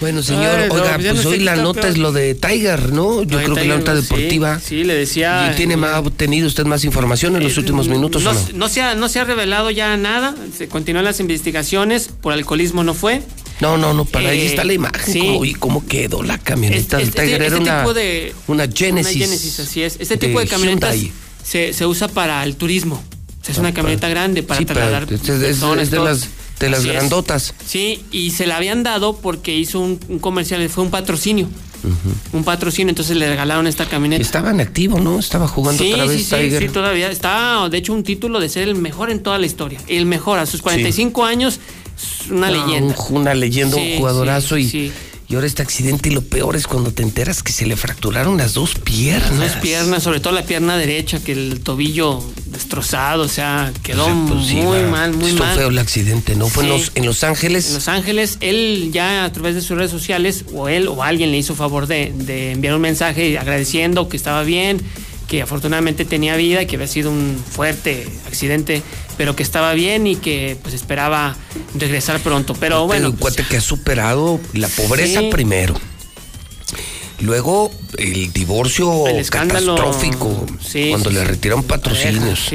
Bueno, 0.00 0.22
señor, 0.22 0.58
Ay, 0.58 0.68
no, 0.68 0.74
oiga, 0.74 0.98
pues 0.98 1.24
no 1.24 1.30
hoy 1.30 1.38
la 1.40 1.56
nota 1.56 1.80
peor. 1.80 1.92
es 1.92 1.98
lo 1.98 2.12
de 2.12 2.34
Tiger, 2.34 2.92
¿no? 2.92 3.22
Yo 3.22 3.38
de 3.38 3.44
creo 3.44 3.56
que 3.56 3.64
la 3.64 3.78
nota 3.78 3.94
deportiva. 3.94 4.60
Sí, 4.60 4.84
le 4.84 4.94
decía. 4.94 5.50
¿Y 5.52 5.56
tiene 5.56 5.76
más, 5.78 5.94
ha 5.94 6.10
tenido 6.10 6.46
usted 6.46 6.66
más 6.66 6.84
información 6.84 7.34
en 7.36 7.42
los 7.42 7.56
últimos 7.56 7.88
minutos 7.88 8.22
no, 8.22 8.30
o 8.30 8.34
no? 8.34 8.40
no 8.52 8.68
se 8.68 8.82
ha, 8.82 8.94
no 8.94 9.08
se 9.08 9.20
ha 9.20 9.24
revelado 9.24 9.70
ya 9.70 9.96
nada. 9.96 10.34
Se 10.56 10.68
continúan 10.68 11.04
las 11.06 11.18
investigaciones. 11.20 12.08
Por 12.20 12.32
alcoholismo 12.34 12.84
no 12.84 12.92
fue. 12.92 13.22
No, 13.60 13.78
no, 13.78 13.94
no, 13.94 14.04
para 14.04 14.28
ahí 14.28 14.40
Eh, 14.40 14.46
está 14.46 14.64
la 14.64 14.74
imagen. 14.74 15.12
sí. 15.14 15.18
¿Cómo, 15.20 15.44
¿Y 15.46 15.54
cómo 15.54 15.86
quedó 15.86 16.22
la 16.22 16.36
camioneta 16.36 16.98
del 16.98 17.08
Este- 17.08 17.22
Tiger? 17.22 17.42
este 17.42 17.46
Era 17.54 17.56
una, 17.62 17.78
tipo 17.80 17.94
de- 17.94 18.34
una 18.48 18.68
Genesis. 18.68 19.16
Una 19.16 19.24
Genesis, 19.26 19.60
así 19.60 19.82
es. 19.82 19.96
Este 19.98 20.18
tipo 20.18 20.40
de, 20.40 20.46
camionetas 20.46 20.94
Hyundai. 20.94 21.12
se, 21.42 21.72
se 21.72 21.86
usa 21.86 22.08
para 22.08 22.44
el 22.44 22.56
turismo. 22.56 23.02
O 23.40 23.44
sea, 23.46 23.52
es 23.54 23.58
una 23.58 23.72
camioneta 23.72 24.08
grande 24.10 24.42
para 24.42 24.58
Sí, 24.58 24.66
trasladar 24.66 25.06
es, 25.10 25.90
de 25.90 25.98
las, 26.00 26.28
de 26.60 26.70
las 26.70 26.80
Así 26.80 26.88
es. 26.88 26.94
grandotas. 26.94 27.54
Sí, 27.66 28.04
y 28.12 28.30
se 28.30 28.46
la 28.46 28.56
habían 28.56 28.82
dado 28.82 29.16
porque 29.18 29.54
hizo 29.56 29.80
un, 29.80 29.98
un 30.08 30.18
comercial, 30.18 30.66
fue 30.68 30.84
un 30.84 30.90
patrocinio. 30.90 31.48
Un 32.32 32.42
patrocinio, 32.42 32.88
entonces 32.88 33.16
le 33.16 33.28
regalaron 33.28 33.66
esta 33.68 33.86
camioneta. 33.88 34.20
Estaba 34.20 34.50
en 34.50 34.60
activo, 34.60 34.98
¿no? 34.98 35.20
Estaba 35.20 35.46
jugando 35.46 35.84
sí, 35.84 35.92
otra 35.92 36.06
vez 36.06 36.16
sí, 36.18 36.24
sí, 36.24 36.34
Tiger. 36.34 36.62
sí, 36.62 36.68
todavía. 36.70 37.10
Está, 37.12 37.68
de 37.68 37.78
hecho, 37.78 37.92
un 37.92 38.02
título 38.02 38.40
de 38.40 38.48
ser 38.48 38.66
el 38.66 38.74
mejor 38.74 39.10
en 39.10 39.22
toda 39.22 39.38
la 39.38 39.46
historia. 39.46 39.78
El 39.86 40.04
mejor, 40.06 40.40
a 40.40 40.46
sus 40.46 40.62
45 40.62 41.24
años, 41.24 41.60
es 42.24 42.28
una 42.30 42.50
No, 42.50 42.64
leyenda. 42.66 42.96
un- 43.10 43.16
una 43.18 43.34
leyenda, 43.34 43.76
Sí, 43.76 43.92
un 43.92 43.98
jugadorazo 43.98 44.56
sí, 44.56 44.62
y, 44.62 44.68
sí. 44.68 44.92
Y 45.28 45.34
ahora 45.34 45.46
este 45.46 45.62
accidente 45.62 46.08
y 46.08 46.12
lo 46.12 46.22
peor 46.22 46.54
es 46.56 46.66
cuando 46.66 46.92
te 46.92 47.02
enteras 47.02 47.42
que 47.42 47.52
se 47.52 47.66
le 47.66 47.76
fracturaron 47.76 48.36
las 48.36 48.54
dos 48.54 48.74
piernas. 48.76 49.32
Las 49.38 49.56
piernas, 49.56 50.02
sobre 50.04 50.20
todo 50.20 50.32
la 50.32 50.44
pierna 50.44 50.76
derecha, 50.76 51.18
que 51.22 51.32
el 51.32 51.60
tobillo 51.60 52.22
destrozado, 52.46 53.24
o 53.24 53.28
sea, 53.28 53.72
quedó 53.82 54.06
Pues 54.28 54.46
sí, 54.46 54.54
muy 54.56 54.82
va. 54.82 54.88
mal, 54.88 55.12
muy 55.14 55.30
Estuvo 55.30 55.44
mal. 55.46 55.56
feo 55.56 55.68
el 55.68 55.78
accidente, 55.78 56.36
¿no? 56.36 56.48
Fue 56.48 56.62
en, 56.64 56.70
los, 56.70 56.92
en 56.94 57.06
Los 57.06 57.24
Ángeles. 57.24 57.68
En 57.68 57.74
Los 57.74 57.88
Ángeles, 57.88 58.38
él 58.40 58.90
ya 58.92 59.24
a 59.24 59.32
través 59.32 59.54
de 59.56 59.62
sus 59.62 59.76
redes 59.76 59.90
sociales, 59.90 60.44
o 60.54 60.68
él 60.68 60.86
o 60.88 61.02
alguien 61.02 61.30
le 61.32 61.38
hizo 61.38 61.54
favor 61.56 61.86
de, 61.88 62.12
de 62.14 62.52
enviar 62.52 62.74
un 62.76 62.80
mensaje 62.82 63.36
agradeciendo 63.38 64.08
que 64.08 64.16
estaba 64.16 64.42
bien, 64.44 64.80
que 65.28 65.42
afortunadamente 65.42 66.04
tenía 66.04 66.36
vida, 66.36 66.66
que 66.66 66.76
había 66.76 66.86
sido 66.86 67.10
un 67.10 67.36
fuerte 67.50 68.06
accidente, 68.26 68.82
pero 69.16 69.34
que 69.34 69.42
estaba 69.42 69.72
bien 69.74 70.06
y 70.06 70.16
que 70.16 70.56
pues 70.62 70.74
esperaba 70.74 71.36
regresar 71.74 72.20
pronto. 72.20 72.54
Pero 72.54 72.86
bueno, 72.86 73.10
un 73.10 73.16
cuate 73.16 73.44
que 73.44 73.56
ha 73.56 73.60
superado 73.60 74.40
la 74.52 74.68
pobreza 74.68 75.20
Sí. 75.20 75.28
primero. 75.30 75.74
Luego 77.20 77.70
el 77.96 78.30
divorcio 78.32 79.06
El 79.06 79.28
catastrófico, 79.30 80.44
sí, 80.60 80.88
cuando 80.90 81.08
sí, 81.08 81.16
le 81.16 81.24
retiraron 81.24 81.64
patrocinios. 81.64 82.50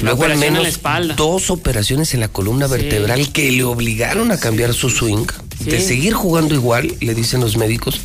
Luego 0.00 0.24
al 0.24 0.32
en 0.32 0.40
la 0.40 0.50
menos 0.50 0.80
dos 1.14 1.50
operaciones 1.50 2.14
en 2.14 2.20
la 2.20 2.28
columna 2.28 2.66
vertebral 2.68 3.30
que 3.32 3.52
le 3.52 3.64
obligaron 3.64 4.30
a 4.30 4.38
cambiar 4.38 4.72
su 4.72 4.88
swing. 4.88 5.26
De 5.60 5.80
seguir 5.80 6.14
jugando 6.14 6.54
igual, 6.54 6.94
le 7.00 7.14
dicen 7.14 7.40
los 7.40 7.56
médicos, 7.56 8.00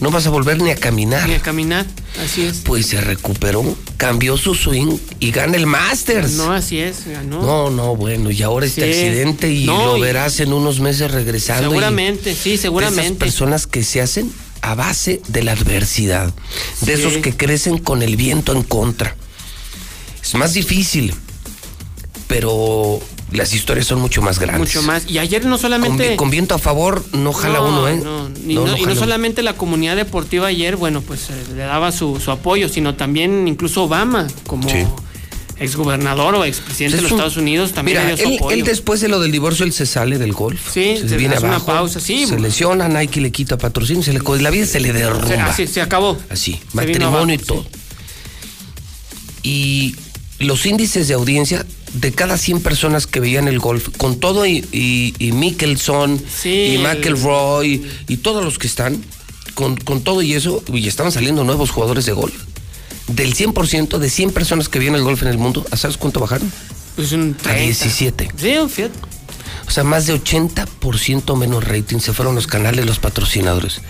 no 0.00 0.10
vas 0.10 0.26
a 0.26 0.30
volver 0.30 0.60
ni 0.60 0.70
a 0.70 0.76
caminar. 0.76 1.28
Ni 1.28 1.34
a 1.34 1.40
caminar, 1.40 1.86
así 2.24 2.42
es. 2.42 2.58
Pues 2.58 2.86
se 2.86 3.00
recuperó, 3.00 3.76
cambió 3.96 4.36
su 4.36 4.54
swing 4.54 4.96
y 5.20 5.30
gana 5.30 5.56
el 5.56 5.66
Masters. 5.66 6.32
No, 6.32 6.52
así 6.52 6.78
es, 6.78 7.06
ganó. 7.06 7.42
No, 7.42 7.70
no, 7.70 7.96
bueno, 7.96 8.30
y 8.30 8.42
ahora 8.42 8.66
este 8.66 8.92
Sí. 8.92 9.00
accidente 9.00 9.52
y 9.52 9.64
No, 9.66 9.86
lo 9.86 9.96
y- 9.96 10.00
verás 10.00 10.40
en 10.40 10.52
unos 10.52 10.80
meses 10.80 11.10
regresando. 11.10 11.68
Seguramente, 11.70 12.34
sí, 12.34 12.50
de 12.50 12.54
Esas 12.54 12.62
seguramente. 12.62 13.14
personas 13.18 13.66
que 13.66 13.82
se 13.82 14.00
hacen 14.00 14.32
a 14.62 14.74
base 14.74 15.20
de 15.28 15.42
la 15.42 15.52
adversidad, 15.52 16.32
de 16.82 16.96
Sí. 16.96 17.00
esos 17.02 17.16
que 17.18 17.36
crecen 17.36 17.78
con 17.78 18.02
el 18.02 18.16
viento 18.16 18.52
en 18.52 18.62
contra. 18.62 19.16
Es 20.22 20.34
más 20.34 20.52
difícil, 20.54 21.14
pero 22.26 23.00
las 23.32 23.52
historias 23.52 23.86
son 23.86 24.00
mucho 24.00 24.22
más 24.22 24.38
grandes. 24.38 24.60
Mucho 24.74 24.82
más. 24.82 25.04
Y 25.08 25.18
ayer 25.18 25.44
no 25.44 25.52
Con, 25.52 25.58
solamente. 25.60 26.10
vi- 26.10 26.16
con 26.16 26.30
viento 26.30 26.54
a 26.54 26.58
favor 26.58 27.04
no 27.12 27.32
jala 27.32 27.58
No, 27.58 27.68
uno, 27.68 27.88
¿eh? 27.88 28.00
no, 28.02 28.30
y 28.46 28.54
No, 28.54 28.66
no, 28.66 28.76
y 28.92 28.96
solamente 28.96 29.42
la 29.42 29.52
comunidad 29.54 29.96
deportiva 29.96 30.46
ayer, 30.48 30.76
bueno, 30.76 31.02
pues 31.02 31.28
eh, 31.30 31.34
le 31.54 31.62
daba 31.64 31.92
su, 31.92 32.20
su 32.20 32.30
apoyo, 32.30 32.68
sino 32.68 32.94
también 32.94 33.46
incluso 33.46 33.82
Obama, 33.84 34.26
como 34.46 34.68
Sí. 34.68 34.84
exgobernador 35.60 36.36
o 36.36 36.44
expresidente 36.44 36.96
de 36.96 36.98
Es 36.98 37.02
los 37.02 37.12
un- 37.12 37.18
Estados 37.18 37.36
Unidos, 37.36 37.72
también 37.72 37.98
Mira, 37.98 38.08
le 38.10 38.14
dio 38.16 38.24
su 38.24 38.30
él, 38.32 38.36
apoyo. 38.38 38.56
él 38.56 38.64
después 38.64 39.00
de 39.00 39.08
lo 39.08 39.20
del 39.20 39.32
divorcio, 39.32 39.64
él 39.66 39.72
se 39.72 39.84
sale 39.86 40.16
del 40.16 40.32
golf. 40.32 40.60
Sí, 40.72 40.96
se 40.98 41.08
se 41.08 41.16
viene 41.18 41.34
hace 41.34 41.44
una 41.44 41.56
abajo, 41.56 41.66
pausa, 41.66 42.00
sí. 42.00 42.26
Se 42.26 42.38
lesiona, 42.38 42.88
Nike 42.88 43.20
le 43.20 43.30
quita 43.32 43.58
patrocinio, 43.58 44.02
se 44.02 44.12
le, 44.12 44.20
la 44.40 44.50
vida 44.50 44.64
se 44.66 44.80
le 44.80 44.92
derrumba. 44.92 45.46
así, 45.46 45.66
se 45.66 45.82
acabó. 45.82 46.16
Así, 46.30 46.52
Se 46.70 46.76
matrimonio 46.76 47.34
y 47.34 47.38
todo. 47.38 47.66
Y 49.42 49.96
los 50.38 50.64
índices 50.66 51.08
de 51.08 51.14
audiencia 51.14 51.64
de 51.94 52.12
cada 52.12 52.36
100 52.38 52.60
personas 52.62 53.06
que 53.06 53.20
veían 53.20 53.48
el 53.48 53.58
golf, 53.58 53.88
con 53.96 54.18
todo 54.20 54.46
y, 54.46 54.64
y, 54.72 55.14
y 55.18 55.32
Mickelson 55.32 56.20
Sí, 56.34 56.48
y 56.50 56.74
el- 56.76 56.82
McElroy 56.82 57.82
y 58.08 58.16
todos 58.18 58.44
los 58.44 58.58
que 58.58 58.66
están, 58.66 59.02
con, 59.54 59.76
con 59.76 60.02
todo 60.02 60.22
y 60.22 60.34
eso, 60.34 60.62
y 60.72 60.86
estaban 60.88 61.12
saliendo 61.12 61.44
nuevos 61.44 61.70
jugadores 61.70 62.06
de 62.06 62.12
golf. 62.12 62.34
Del 63.08 63.34
100% 63.34 63.98
de 63.98 64.10
100 64.10 64.30
personas 64.32 64.68
que 64.68 64.78
veían 64.78 64.94
el 64.94 65.02
golf 65.02 65.22
en 65.22 65.28
el 65.28 65.38
mundo, 65.38 65.64
¿a 65.70 65.76
¿sabes 65.76 65.96
cuánto 65.96 66.20
bajaron? 66.20 66.50
Pues 66.96 67.12
un 67.12 67.34
A 67.40 67.42
30. 67.42 67.62
17. 67.64 68.28
Sí, 68.36 68.54
fíjate. 68.68 68.98
O 69.66 69.70
sea, 69.70 69.84
más 69.84 70.06
de 70.06 70.14
80% 70.14 71.36
menos 71.36 71.64
rating 71.66 71.98
se 71.98 72.12
fueron 72.12 72.34
los 72.34 72.46
canales, 72.46 72.86
los 72.86 72.98
patrocinadores. 72.98 73.80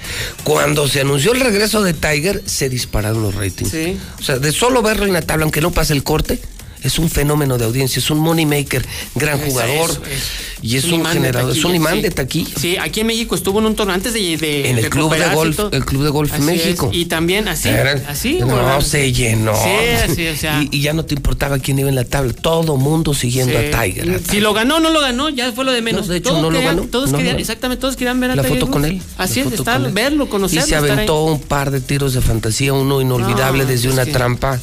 Cuando 0.44 0.88
se 0.88 1.00
anunció 1.00 1.32
el 1.32 1.40
regreso 1.40 1.82
de 1.82 1.94
Tiger, 1.94 2.42
se 2.46 2.68
dispararon 2.68 3.22
los 3.22 3.34
ratings. 3.34 3.70
Sí. 3.70 3.96
O 4.18 4.22
sea, 4.22 4.38
de 4.38 4.52
solo 4.52 4.82
verlo 4.82 5.06
en 5.06 5.12
la 5.12 5.22
tabla, 5.22 5.44
aunque 5.44 5.60
no 5.60 5.70
pase 5.70 5.92
el 5.92 6.02
corte, 6.02 6.40
es 6.82 6.98
un 6.98 7.08
fenómeno 7.10 7.58
de 7.58 7.64
audiencia, 7.64 7.98
es 8.00 8.10
un 8.10 8.18
money 8.18 8.46
maker, 8.46 8.84
gran 9.14 9.38
Es 9.40 9.46
jugador. 9.46 9.90
eso, 9.90 10.02
es- 10.04 10.48
y 10.60 10.76
es, 10.76 10.84
un, 10.86 11.04
de 11.04 11.08
generador, 11.10 11.56
es 11.56 11.64
un 11.64 11.74
imán 11.76 11.94
sí. 11.96 12.02
de 12.02 12.10
taquilla. 12.10 12.50
Sí, 12.60 12.76
aquí 12.78 13.00
en 13.00 13.06
México 13.06 13.34
estuvo 13.36 13.60
en 13.60 13.66
un 13.66 13.76
torneo 13.76 13.94
antes 13.94 14.12
de, 14.12 14.36
de 14.36 14.70
En 14.70 14.78
el 14.78 14.90
club 14.90 15.14
de 15.14 15.28
golf, 15.34 15.58
el 15.70 15.84
club 15.84 16.02
de 16.02 16.10
golf 16.10 16.32
Así 16.32 16.42
México. 16.42 16.90
es. 16.92 16.98
Y 16.98 17.04
también 17.06 17.46
así, 17.46 17.68
así. 18.08 18.38
No, 18.40 18.80
se 18.80 19.12
llenó. 19.12 19.54
Sí, 19.54 20.14
sí, 20.16 20.26
o 20.26 20.36
sea. 20.36 20.60
y, 20.62 20.68
y 20.76 20.80
ya 20.82 20.92
no 20.94 21.04
te 21.04 21.14
importaba 21.14 21.58
quién 21.60 21.78
iba 21.78 21.88
en 21.88 21.94
la 21.94 22.04
tabla. 22.04 22.32
Todo 22.32 22.76
mundo 22.76 23.14
siguiendo 23.14 23.52
Sí. 23.58 23.66
a 23.72 23.82
Tiger. 23.82 24.10
a 24.26 24.30
Si 24.30 24.40
lo 24.40 24.52
ganó 24.52 24.80
no 24.80 24.90
lo 24.90 25.00
ganó, 25.00 25.28
ya 25.28 25.52
fue 25.52 25.64
lo 25.64 25.70
de 25.72 25.80
menos. 25.82 26.06
No, 26.08 26.12
de 26.12 26.18
hecho, 26.18 26.30
Todos 26.30 26.42
no 26.42 26.50
lo 26.50 26.60
ganó. 26.60 26.82
Todos 26.82 27.12
querían, 27.12 27.38
exactamente, 27.38 27.80
todos 27.80 27.96
querían 27.96 28.18
ver 28.18 28.32
a 28.32 28.36
la 28.36 28.42
Tiger 28.42 28.58
foto 28.58 28.70
con 28.72 28.84
él. 28.84 29.00
Así 29.16 29.40
es, 29.40 29.52
estar, 29.52 29.92
verlo, 29.92 30.28
conocerlo. 30.28 30.66
Y 30.66 30.68
se 30.68 30.74
aventó 30.76 31.22
un 31.24 31.40
par 31.40 31.70
de 31.70 31.80
tiros 31.80 32.14
de 32.14 32.20
fantasía, 32.20 32.72
uno 32.72 33.00
inolvidable 33.00 33.62
No, 33.62 33.68
desde 33.70 33.88
es 33.88 33.92
una 33.94 34.04
trampa. 34.06 34.58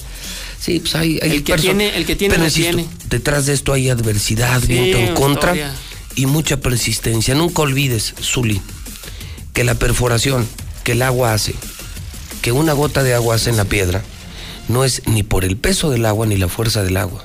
Sí, 0.66 0.80
pues 0.80 0.96
hay, 0.96 1.20
hay 1.22 1.30
El 1.32 1.44
que 1.44 1.56
tiene- 1.58 1.96
el 1.96 2.06
que 2.08 2.16
tiene, 2.16 2.34
Pero 2.34 2.46
insisto, 2.46 2.76
tiene. 2.78 2.90
detrás 3.08 3.46
de 3.46 3.54
esto 3.54 3.72
hay 3.74 3.90
adversidad, 3.90 4.60
Sí, 4.62 4.68
viento 4.68 4.98
en 4.98 5.14
contra 5.14 5.52
historia. 5.56 5.76
y 6.16 6.26
mucha 6.26 6.58
persistencia. 6.60 7.36
Nunca 7.36 7.62
olvides, 7.62 8.16
Zuli, 8.20 8.62
que 9.54 9.64
la 9.64 9.76
perforación 9.76 10.48
que 10.84 10.94
el 10.94 11.04
agua 11.04 11.34
hace, 11.34 11.54
que 12.42 12.52
una 12.52 12.74
gota 12.74 13.04
de 13.04 13.14
agua 13.14 13.36
hace 13.36 13.52
en 13.52 13.58
la 13.58 13.66
piedra, 13.66 14.04
no 14.68 14.84
es 14.84 15.04
ni 15.06 15.22
por 15.22 15.46
el 15.46 15.56
peso 15.56 15.92
del 15.92 16.04
agua 16.06 16.26
ni 16.26 16.36
la 16.38 16.48
fuerza 16.48 16.82
del 16.82 16.98
agua, 16.98 17.24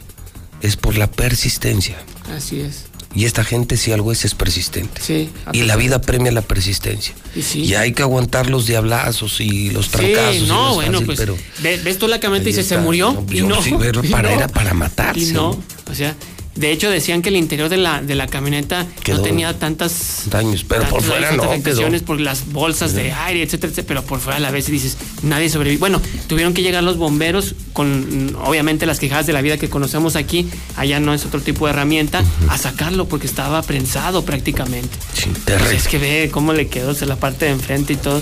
es 0.61 0.77
por 0.77 0.99
la 0.99 1.11
persistencia. 1.11 1.97
Así 2.37 2.61
es. 2.61 2.90
Y 3.15 3.25
esta 3.25 3.43
gente, 3.43 3.77
si 3.77 3.91
algo 3.91 4.13
es, 4.13 4.25
es 4.25 4.35
persistente. 4.37 5.01
Sí. 5.03 5.31
Y 5.53 5.63
la 5.63 5.75
vida 5.77 6.01
premia 6.01 6.31
la 6.31 6.43
persistencia. 6.43 7.13
Y 7.35 7.43
sí. 7.43 7.63
Y 7.65 7.75
hay 7.75 7.93
que 7.93 8.03
aguantar 8.03 8.49
los 8.49 8.67
diablazos 8.67 9.41
y 9.41 9.71
los 9.71 9.89
trancazos. 9.91 10.37
Sí, 10.37 10.45
y 10.45 10.47
no, 10.47 10.69
es 10.71 10.75
bueno, 10.77 10.93
fácil, 10.93 11.07
pues 11.07 11.19
pero 11.19 11.37
ve- 11.59 11.81
ves 11.83 11.99
tú 11.99 12.07
la 12.07 12.21
camioneta 12.21 12.49
y 12.49 12.53
ahí 12.53 12.57
dices, 12.57 12.69
se 12.69 12.79
murió. 12.79 13.13
No, 13.13 13.27
y 13.29 13.37
yo 13.39 13.49
no, 13.49 13.61
sí, 13.63 13.75
pero 13.79 14.05
y 14.05 14.09
para- 14.09 14.31
no. 14.31 14.37
era 14.37 14.47
para 14.49 14.75
matarse. 14.75 15.21
Y 15.21 15.33
no, 15.33 15.51
o 15.91 15.95
sea, 15.95 16.15
de 16.61 16.73
hecho 16.73 16.91
decían 16.91 17.23
que 17.23 17.31
el 17.31 17.37
interior 17.37 17.69
de 17.69 17.79
la, 17.79 18.03
de 18.03 18.15
la 18.15 18.27
camioneta 18.27 18.87
Quedó 19.03 19.19
no 19.19 19.23
tenía 19.23 19.59
tantas 19.59 20.25
daños, 20.27 20.65
pero 20.65 20.85
por 20.85 21.03
fuera 21.03 21.33
no, 21.33 21.43
afectaciones 21.45 22.03
quedó. 22.03 22.07
por 22.07 22.21
las 22.21 22.53
bolsas 22.53 22.93
de 22.95 23.13
aire, 23.13 23.43
etcétera, 23.43 23.71
etcétera, 23.71 23.89
pero 23.89 24.05
por 24.05 24.21
fuera 24.21 24.37
a 24.37 24.41
la 24.41 24.51
vez 24.51 24.67
dices, 24.67 24.97
nadie 25.23 25.49
sobrevivió. 25.49 25.81
Bueno, 25.81 26.01
tuvieron 26.29 26.55
que 26.55 26.63
llegar 26.63 26.85
los 26.85 26.99
bomberos 26.99 27.55
con, 27.73 28.37
obviamente, 28.45 28.87
las 28.87 28.99
quejadas 28.99 29.27
de 29.27 29.33
la 29.33 29.41
vida 29.41 29.57
que 29.57 29.71
conocemos 29.71 30.17
aquí, 30.17 30.49
allá 30.77 31.01
no 31.01 31.15
es 31.15 31.25
otro 31.25 31.41
tipo 31.41 31.67
de 31.67 31.73
herramienta, 31.73 32.23
a 32.49 32.59
sacarlo 32.59 33.07
porque 33.09 33.27
estaba 33.27 33.63
prensado 33.63 34.25
prácticamente. 34.25 34.97
Sí, 35.15 35.31
Pues 35.45 35.73
es 35.73 35.89
que 35.89 35.99
ve 35.99 36.29
cómo 36.31 36.53
le 36.53 36.69
quedó 36.69 36.91
o 36.91 36.95
sea, 36.95 37.09
la 37.09 37.17
parte 37.17 37.47
de 37.47 37.53
enfrente 37.53 37.95
y 37.95 37.97
todo. 37.97 38.21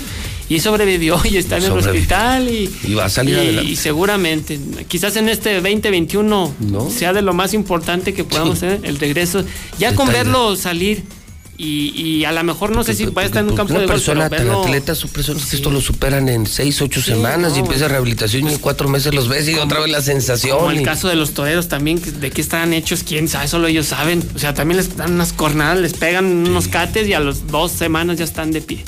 Y 0.49 0.59
sobrevivió 0.59 1.21
y 1.23 1.37
está 1.37 1.57
en 1.57 1.65
el 1.65 1.71
hospital 1.73 2.49
y, 2.49 2.69
Y 2.87 2.93
va 2.95 3.05
a 3.05 3.09
salir 3.09 3.35
y- 3.35 3.37
adelante. 3.39 3.71
y 3.71 3.75
seguramente, 3.75 4.59
quizás 4.87 5.15
en 5.15 5.29
este 5.29 5.53
2021 5.61 6.53
No. 6.59 6.89
sea 6.89 7.13
de 7.13 7.21
lo 7.21 7.33
más 7.33 7.53
importante 7.53 8.13
que 8.13 8.23
podamos 8.23 8.59
Sí. 8.59 8.65
hacer, 8.65 8.79
el 8.83 8.97
regreso. 8.99 9.43
Ya 9.77 9.93
con 9.95 10.07
verlo 10.07 10.55
salir 10.55 11.03
y, 11.55 11.91
y 12.01 12.23
a 12.25 12.31
lo 12.31 12.41
mejor 12.43 12.71
no 12.71 12.83
sé 12.83 12.95
si 12.95 13.05
va 13.05 13.21
a 13.21 13.25
estar 13.25 13.43
en 13.43 13.49
un 13.51 13.55
campo 13.57 13.73
una 13.73 13.81
de 13.81 13.85
golf, 13.87 13.97
persona 13.99 14.29
pero 14.29 14.43
tan 14.43 14.47
verlo- 14.53 14.63
atleta, 14.63 14.95
son 14.95 15.09
personas 15.11 15.45
que 15.45 15.57
esto 15.57 15.69
lo 15.69 15.81
superan 15.81 16.29
en 16.29 16.47
seis, 16.47 16.81
ocho 16.81 17.01
Sí, 17.01 17.11
semanas 17.11 17.53
y 17.55 17.59
empieza 17.59 17.87
rehabilitación 17.89 18.47
y 18.49 18.53
en 18.53 18.59
cuatro 18.59 18.87
meses 18.89 19.13
los 19.13 19.27
ves 19.27 19.47
y 19.49 19.55
otra 19.55 19.81
vez 19.81 19.91
la 19.91 20.01
sensación. 20.01 20.57
Como 20.57 20.71
el 20.71 20.81
caso 20.83 21.09
de 21.09 21.15
los 21.15 21.31
toreros 21.35 21.67
también, 21.67 22.01
de 22.21 22.31
qué 22.31 22.39
están 22.41 22.73
hechos, 22.73 23.03
quién 23.03 23.27
sabe, 23.27 23.47
solo 23.49 23.67
ellos 23.67 23.87
saben. 23.87 24.23
O 24.35 24.39
sea, 24.39 24.53
también 24.53 24.77
les 24.77 24.95
dan 24.97 25.13
unas 25.13 25.33
cornadas, 25.33 25.77
les 25.79 25.93
pegan 25.93 26.25
unos 26.25 26.69
cates 26.69 27.07
y 27.07 27.13
a 27.13 27.19
las 27.19 27.45
dos 27.47 27.71
semanas 27.73 28.17
ya 28.17 28.23
están 28.23 28.51
de 28.51 28.61
pie. 28.61 28.83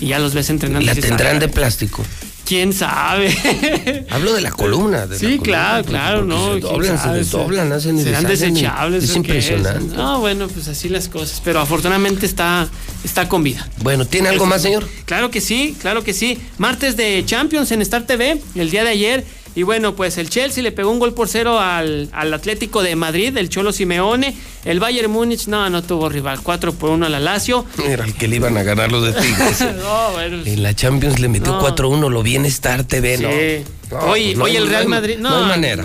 Y 0.00 0.08
ya 0.08 0.18
los 0.18 0.34
ves 0.34 0.48
entrenando. 0.50 0.86
la 0.86 0.94
tendrán 0.94 1.36
"Ah, 1.36 1.40
de 1.40 1.48
plástico. 1.48 2.04
¿Quién 2.44 2.72
sabe? 2.72 4.06
Hablo 4.10 4.32
de 4.32 4.40
la 4.40 4.50
columna. 4.50 5.06
de 5.06 5.14
la 5.16 5.18
Sí, 5.20 5.26
columna, 5.36 5.42
claro, 5.44 5.76
porque- 5.82 5.90
claro, 5.90 6.24
no. 6.24 6.54
Se 6.54 6.60
doblan, 6.60 6.98
se 6.98 7.08
desdoblan, 7.10 7.72
hacen 7.72 8.02
Serán 8.02 8.24
desechables. 8.24 9.04
Es 9.04 9.10
¿o 9.10 9.12
qué 9.14 9.18
impresionante. 9.18 9.94
No, 9.96 10.20
bueno, 10.20 10.48
pues 10.48 10.66
así 10.68 10.88
las 10.88 11.08
cosas. 11.08 11.42
Pero 11.44 11.60
afortunadamente 11.60 12.24
está, 12.24 12.66
está 13.04 13.28
con 13.28 13.42
vida. 13.42 13.68
Bueno, 13.82 14.06
¿tiene 14.06 14.30
algo 14.30 14.46
más, 14.46 14.62
señor? 14.62 14.88
Claro 15.04 15.30
que 15.30 15.42
sí, 15.42 15.76
claro 15.80 16.02
que 16.04 16.14
sí. 16.14 16.38
Martes 16.56 16.96
de 16.96 17.22
Champions 17.26 17.70
en 17.72 17.82
Star 17.82 18.06
TV, 18.06 18.40
el 18.54 18.70
día 18.70 18.82
de 18.84 18.90
ayer. 18.90 19.24
Y 19.54 19.62
bueno, 19.64 19.96
pues 19.96 20.18
el 20.18 20.30
Chelsea 20.30 20.62
le 20.62 20.70
pegó 20.72 20.90
un 20.90 20.98
gol 21.00 21.14
por 21.14 21.28
cero 21.28 21.58
al, 21.58 22.08
al 22.12 22.32
Atlético 22.32 22.82
de 22.82 22.94
Madrid, 22.96 23.36
el 23.36 23.48
Cholo 23.48 23.72
Simeone. 23.72 24.34
El 24.64 24.78
Bayern 24.80 25.10
Múnich, 25.10 25.46
no, 25.48 25.68
no 25.70 25.82
tuvo 25.82 26.08
rival. 26.08 26.40
4 26.42 26.72
por 26.74 26.90
1 26.90 27.06
al 27.06 27.24
Lazio. 27.24 27.64
Era 27.84 28.04
el 28.04 28.14
que 28.14 28.28
le 28.28 28.36
iban 28.36 28.56
a 28.56 28.62
ganar 28.62 28.92
los 28.92 29.02
de 29.04 29.12
Tigres. 29.20 29.60
no, 29.82 30.10
bueno. 30.12 30.42
En 30.44 30.62
la 30.62 30.74
Champions 30.74 31.18
le 31.18 31.28
metió 31.28 31.52
No. 31.52 31.60
4-1, 31.76 32.08
lo 32.10 32.22
vi 32.22 32.36
en 32.36 32.44
Star 32.46 32.84
TV, 32.84 33.16
Sí. 33.16 33.22
¿no? 33.22 33.98
No, 33.98 34.04
hoy, 34.06 34.22
pues 34.26 34.36
no 34.38 34.44
hoy 34.44 34.50
hay- 34.52 34.56
el 34.58 34.68
Real 34.68 34.86
Madrid. 34.88 35.16
No, 35.18 35.34
hay 35.36 35.44
manera. 35.46 35.84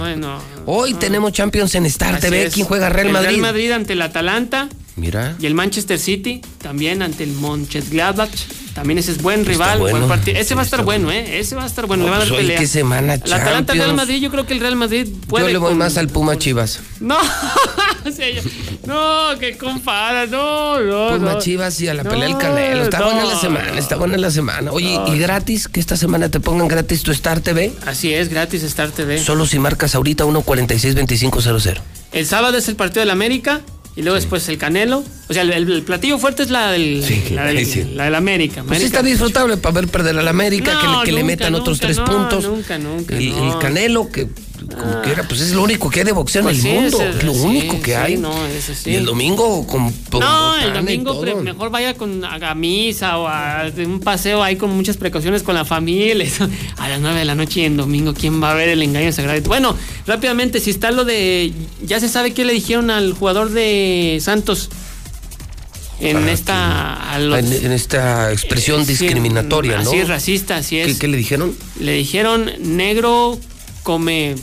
Hoy 0.65 0.93
tenemos 0.95 1.31
Champions 1.31 1.73
en 1.75 1.85
Star 1.85 2.15
Así 2.15 2.21
TV. 2.27 2.45
es. 2.45 2.53
¿Quién 2.53 2.65
juega 2.67 2.89
Real 2.89 3.07
El 3.07 3.13
Madrid? 3.13 3.27
Real 3.29 3.41
Madrid 3.41 3.71
ante 3.71 3.93
el 3.93 4.01
Atalanta 4.01 4.69
Mira. 4.95 5.35
y 5.39 5.47
el 5.47 5.55
Manchester 5.55 5.97
City 5.97 6.41
también 6.61 7.01
ante 7.01 7.23
el 7.23 7.31
Mönchengladbach. 7.31 8.29
También 8.75 8.97
ese 8.97 9.11
es 9.11 9.21
buen 9.21 9.45
rival, 9.45 9.77
bueno. 9.79 9.97
buen 9.97 10.09
partido. 10.09 10.35
Ese 10.37 10.49
Sí, 10.49 10.53
va 10.55 10.61
a 10.61 10.65
estar 10.65 10.83
bueno, 10.83 11.11
¿eh? 11.11 11.39
Ese 11.39 11.55
va 11.55 11.63
a 11.63 11.67
estar 11.67 11.85
bueno, 11.85 12.03
No, 12.03 12.07
le 12.07 12.11
va 12.11 12.15
a 12.17 12.19
dar 12.21 12.27
pues 12.29 12.39
hoy 12.39 12.45
pelea. 12.45 12.59
qué 12.59 12.67
semana, 12.67 13.13
El 13.15 13.33
Atalanta 13.33 13.73
Real. 13.73 13.93
Madrid, 13.95 14.19
yo 14.19 14.31
creo 14.31 14.47
que 14.47 14.53
el 14.53 14.59
Real 14.59 14.75
Madrid 14.75 15.07
puede. 15.27 15.45
Yo 15.45 15.51
le 15.51 15.57
voy 15.59 15.69
con- 15.69 15.77
más 15.77 15.97
al 15.97 16.07
Puma 16.09 16.37
Chivas. 16.39 16.79
No, 16.99 17.17
no, 18.87 19.37
que 19.39 19.57
compara, 19.57 20.25
no, 20.25 20.79
no. 20.79 21.17
Puma 21.17 21.33
no. 21.33 21.39
Chivas 21.39 21.79
y 21.81 21.87
a 21.87 21.93
la 21.93 22.03
pelea 22.03 22.27
del 22.27 22.37
Canelo. 22.37 22.83
Está 22.83 23.03
buena 23.03 23.25
la 23.25 23.39
semana, 23.39 23.77
está 23.79 23.95
buena 23.95 24.17
la 24.17 24.31
semana. 24.31 24.71
Oye, 24.71 24.99
¿y 25.07 25.17
gratis? 25.19 25.67
Que 25.67 25.79
esta 25.79 25.95
semana 25.97 26.29
te 26.29 26.39
pongan 26.39 26.67
gratis 26.67 27.03
tu 27.03 27.11
Star 27.11 27.39
TV. 27.41 27.73
Así 27.85 28.13
es, 28.13 28.29
gratis 28.29 28.63
Star 28.63 28.91
TV. 28.91 29.17
Solo 29.19 29.45
si 29.45 29.59
marcas 29.59 29.95
ahorita 29.95 30.25
146-2500. 30.25 31.79
El 32.11 32.25
sábado 32.25 32.57
es 32.57 32.67
el 32.69 32.75
partido 32.75 33.01
del 33.01 33.09
América 33.11 33.61
y 33.95 34.01
luego 34.01 34.15
después 34.15 34.47
el 34.49 34.57
Canelo. 34.57 35.03
O 35.29 35.33
sea, 35.33 35.43
el, 35.43 35.51
el 35.51 35.81
platillo 35.83 36.17
fuerte 36.19 36.43
es 36.43 36.49
la 36.49 36.71
del, 36.71 37.03
Sí, 37.05 37.23
la 37.33 37.45
del, 37.45 37.65
sí. 37.65 37.83
la 37.95 38.05
del 38.05 38.15
América. 38.15 38.63
Pues 38.63 38.79
sí 38.79 38.85
América. 38.85 38.97
está 38.97 39.03
disfrutable 39.03 39.57
para 39.57 39.75
ver 39.75 39.87
perder 39.87 40.17
al 40.17 40.27
América, 40.27 40.79
que, 40.81 40.87
le, 40.87 40.93
que 41.05 41.11
le 41.11 41.21
nunca, 41.21 41.25
metan 41.33 41.55
otros 41.55 41.79
tres 41.79 41.97
no, 41.97 42.05
puntos. 42.05 42.45
nunca, 42.45 42.77
nunca, 42.77 43.15
el, 43.17 43.29
no. 43.31 43.53
el 43.53 43.59
Canelo, 43.59 44.09
que 44.11 44.27
como 44.67 45.01
quiera, 45.01 45.23
pues 45.27 45.41
es 45.41 45.51
lo 45.51 45.63
único 45.63 45.89
que 45.89 45.99
hay 45.99 46.05
de 46.05 46.11
boxeo 46.11 46.43
Pues 46.43 46.57
en 46.57 46.61
sí, 46.63 46.69
el 46.69 46.81
mundo. 46.81 46.97
ese- 47.01 47.09
es 47.17 47.23
lo 47.23 47.33
sí, 47.33 47.39
único 47.41 47.79
que 47.81 47.91
sí, 47.91 47.97
hay. 47.97 48.17
no, 48.17 48.33
sí. 48.59 48.91
Y 48.91 48.95
el 48.95 49.05
domingo 49.05 49.65
con 49.67 49.91
con 50.09 50.19
No, 50.21 50.55
el 50.57 50.73
domingo 50.73 51.21
mejor 51.41 51.69
vaya 51.69 51.93
con 51.95 52.23
a, 52.25 52.35
a 52.51 52.55
misa 52.55 53.17
o 53.17 53.27
a 53.27 53.71
un 53.77 53.99
paseo 53.99 54.41
ahí 54.43 54.55
con 54.55 54.69
muchas 54.71 54.97
precauciones 54.97 55.43
con 55.43 55.55
la 55.55 55.65
familia. 55.65 56.23
eso. 56.25 56.47
A 56.77 56.89
las 56.89 56.99
9 57.01 57.19
de 57.19 57.25
la 57.25 57.35
noche 57.35 57.61
y 57.61 57.65
en 57.65 57.77
domingo, 57.77 58.13
¿quién 58.13 58.41
va 58.41 58.51
a 58.51 58.55
ver 58.55 58.69
el 58.69 58.81
engaño 58.81 59.11
sagrado? 59.11 59.39
Bueno, 59.43 59.75
rápidamente, 60.07 60.59
si 60.59 60.69
está 60.69 60.91
lo 60.91 61.05
de. 61.05 61.51
Ya 61.85 61.99
se 61.99 62.09
sabe 62.09 62.33
qué 62.33 62.45
le 62.45 62.53
dijeron 62.53 62.89
al 62.91 63.13
jugador 63.13 63.49
de 63.51 64.19
Santos. 64.21 64.69
En 65.99 66.17
Ah, 66.17 66.31
esta. 66.31 67.13
a 67.13 67.19
los- 67.19 67.39
en, 67.39 67.65
en 67.67 67.71
esta 67.71 68.31
expresión 68.33 68.81
Sí, 68.85 68.93
discriminatoria, 68.93 69.75
¿no? 69.77 69.81
Así 69.89 69.97
es, 69.99 70.07
racista, 70.09 70.57
así 70.57 70.77
es. 70.79 70.87
¿Qué, 70.87 70.97
qué 70.99 71.07
le 71.07 71.17
dijeron? 71.17 71.55
Le 71.79 71.93
dijeron 71.93 72.51
negro 72.59 73.39
come, 73.83 74.35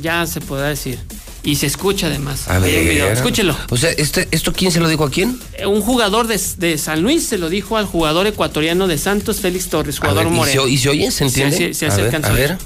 ya 0.00 0.26
se 0.26 0.40
podrá 0.40 0.68
decir. 0.68 0.98
Y 1.42 1.56
se 1.56 1.66
escucha 1.66 2.06
además. 2.06 2.48
A 2.48 2.58
video. 2.58 3.04
ver. 3.06 3.12
Escúchelo. 3.12 3.54
O 3.68 3.76
sea, 3.76 3.90
este, 3.90 4.28
¿esto 4.30 4.52
quién 4.54 4.72
se 4.72 4.80
lo 4.80 4.88
dijo 4.88 5.04
a 5.04 5.10
quién? 5.10 5.38
Eh, 5.58 5.66
Un 5.66 5.82
jugador 5.82 6.26
de, 6.26 6.40
de 6.56 6.78
San 6.78 7.02
Luis 7.02 7.26
se 7.26 7.36
lo 7.36 7.50
dijo 7.50 7.76
al 7.76 7.84
jugador 7.84 8.26
ecuatoriano 8.26 8.86
de 8.86 8.96
Santos, 8.96 9.40
Félix 9.40 9.68
Torres, 9.68 9.98
jugador 9.98 10.24
ver, 10.24 10.32
¿y 10.32 10.36
moreno. 10.36 10.64
se, 10.64 10.70
¿Y 10.70 10.78
se 10.78 10.88
oye? 10.88 11.10
¿Se 11.10 11.24
entiende? 11.24 11.56
Sí, 11.56 11.64
sí, 11.66 11.74
sí, 11.74 11.84
a 11.86 11.90
se 11.90 12.02
ver, 12.02 12.24
a 12.24 12.30
ver. 12.32 12.58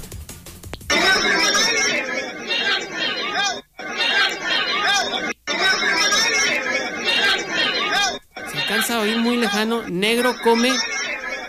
Se 8.51 8.57
alcanza 8.59 8.95
a 8.97 8.99
oír 9.01 9.17
muy 9.17 9.37
lejano. 9.37 9.83
Negro 9.87 10.35
come 10.43 10.71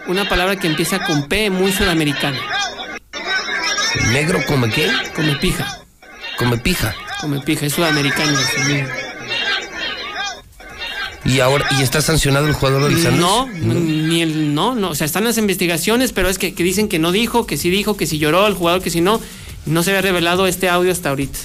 una 0.06 0.28
palabra 0.28 0.56
que 0.56 0.66
empieza 0.66 0.98
con 1.04 1.28
P, 1.28 1.50
muy 1.50 1.72
sudamericana. 1.72 2.38
¿Negro 4.12 4.40
come 4.46 4.70
qué? 4.70 4.88
Come 5.14 5.36
pija. 5.36 5.82
Come 6.38 6.58
pija. 6.58 6.94
Come 7.20 7.40
pija, 7.40 7.66
es 7.66 7.72
sudamericano. 7.74 8.38
sí. 8.38 8.82
¿Y 11.26 11.40
ahora 11.40 11.66
y 11.78 11.82
está 11.82 12.00
sancionado 12.00 12.46
el 12.48 12.54
jugador 12.54 12.88
del 12.88 13.00
San? 13.00 13.20
No, 13.20 13.46
ni 13.46 14.22
el 14.22 14.54
no, 14.54 14.74
no, 14.74 14.90
o 14.90 14.94
sea, 14.94 15.04
están 15.04 15.22
las 15.24 15.36
investigaciones, 15.36 16.12
pero 16.12 16.30
es 16.30 16.38
que, 16.38 16.54
que 16.54 16.62
dicen 16.62 16.88
que 16.88 16.98
no 16.98 17.12
dijo, 17.12 17.46
que 17.46 17.58
sí 17.58 17.68
dijo, 17.68 17.94
que 17.96 18.06
si 18.06 18.18
lloró 18.18 18.46
el 18.46 18.54
jugador, 18.54 18.82
que 18.82 18.88
si 18.88 19.02
no, 19.02 19.20
no 19.66 19.82
se 19.82 19.90
había 19.90 20.00
revelado 20.00 20.46
este 20.46 20.70
audio 20.70 20.90
hasta 20.90 21.10
ahorita. 21.10 21.38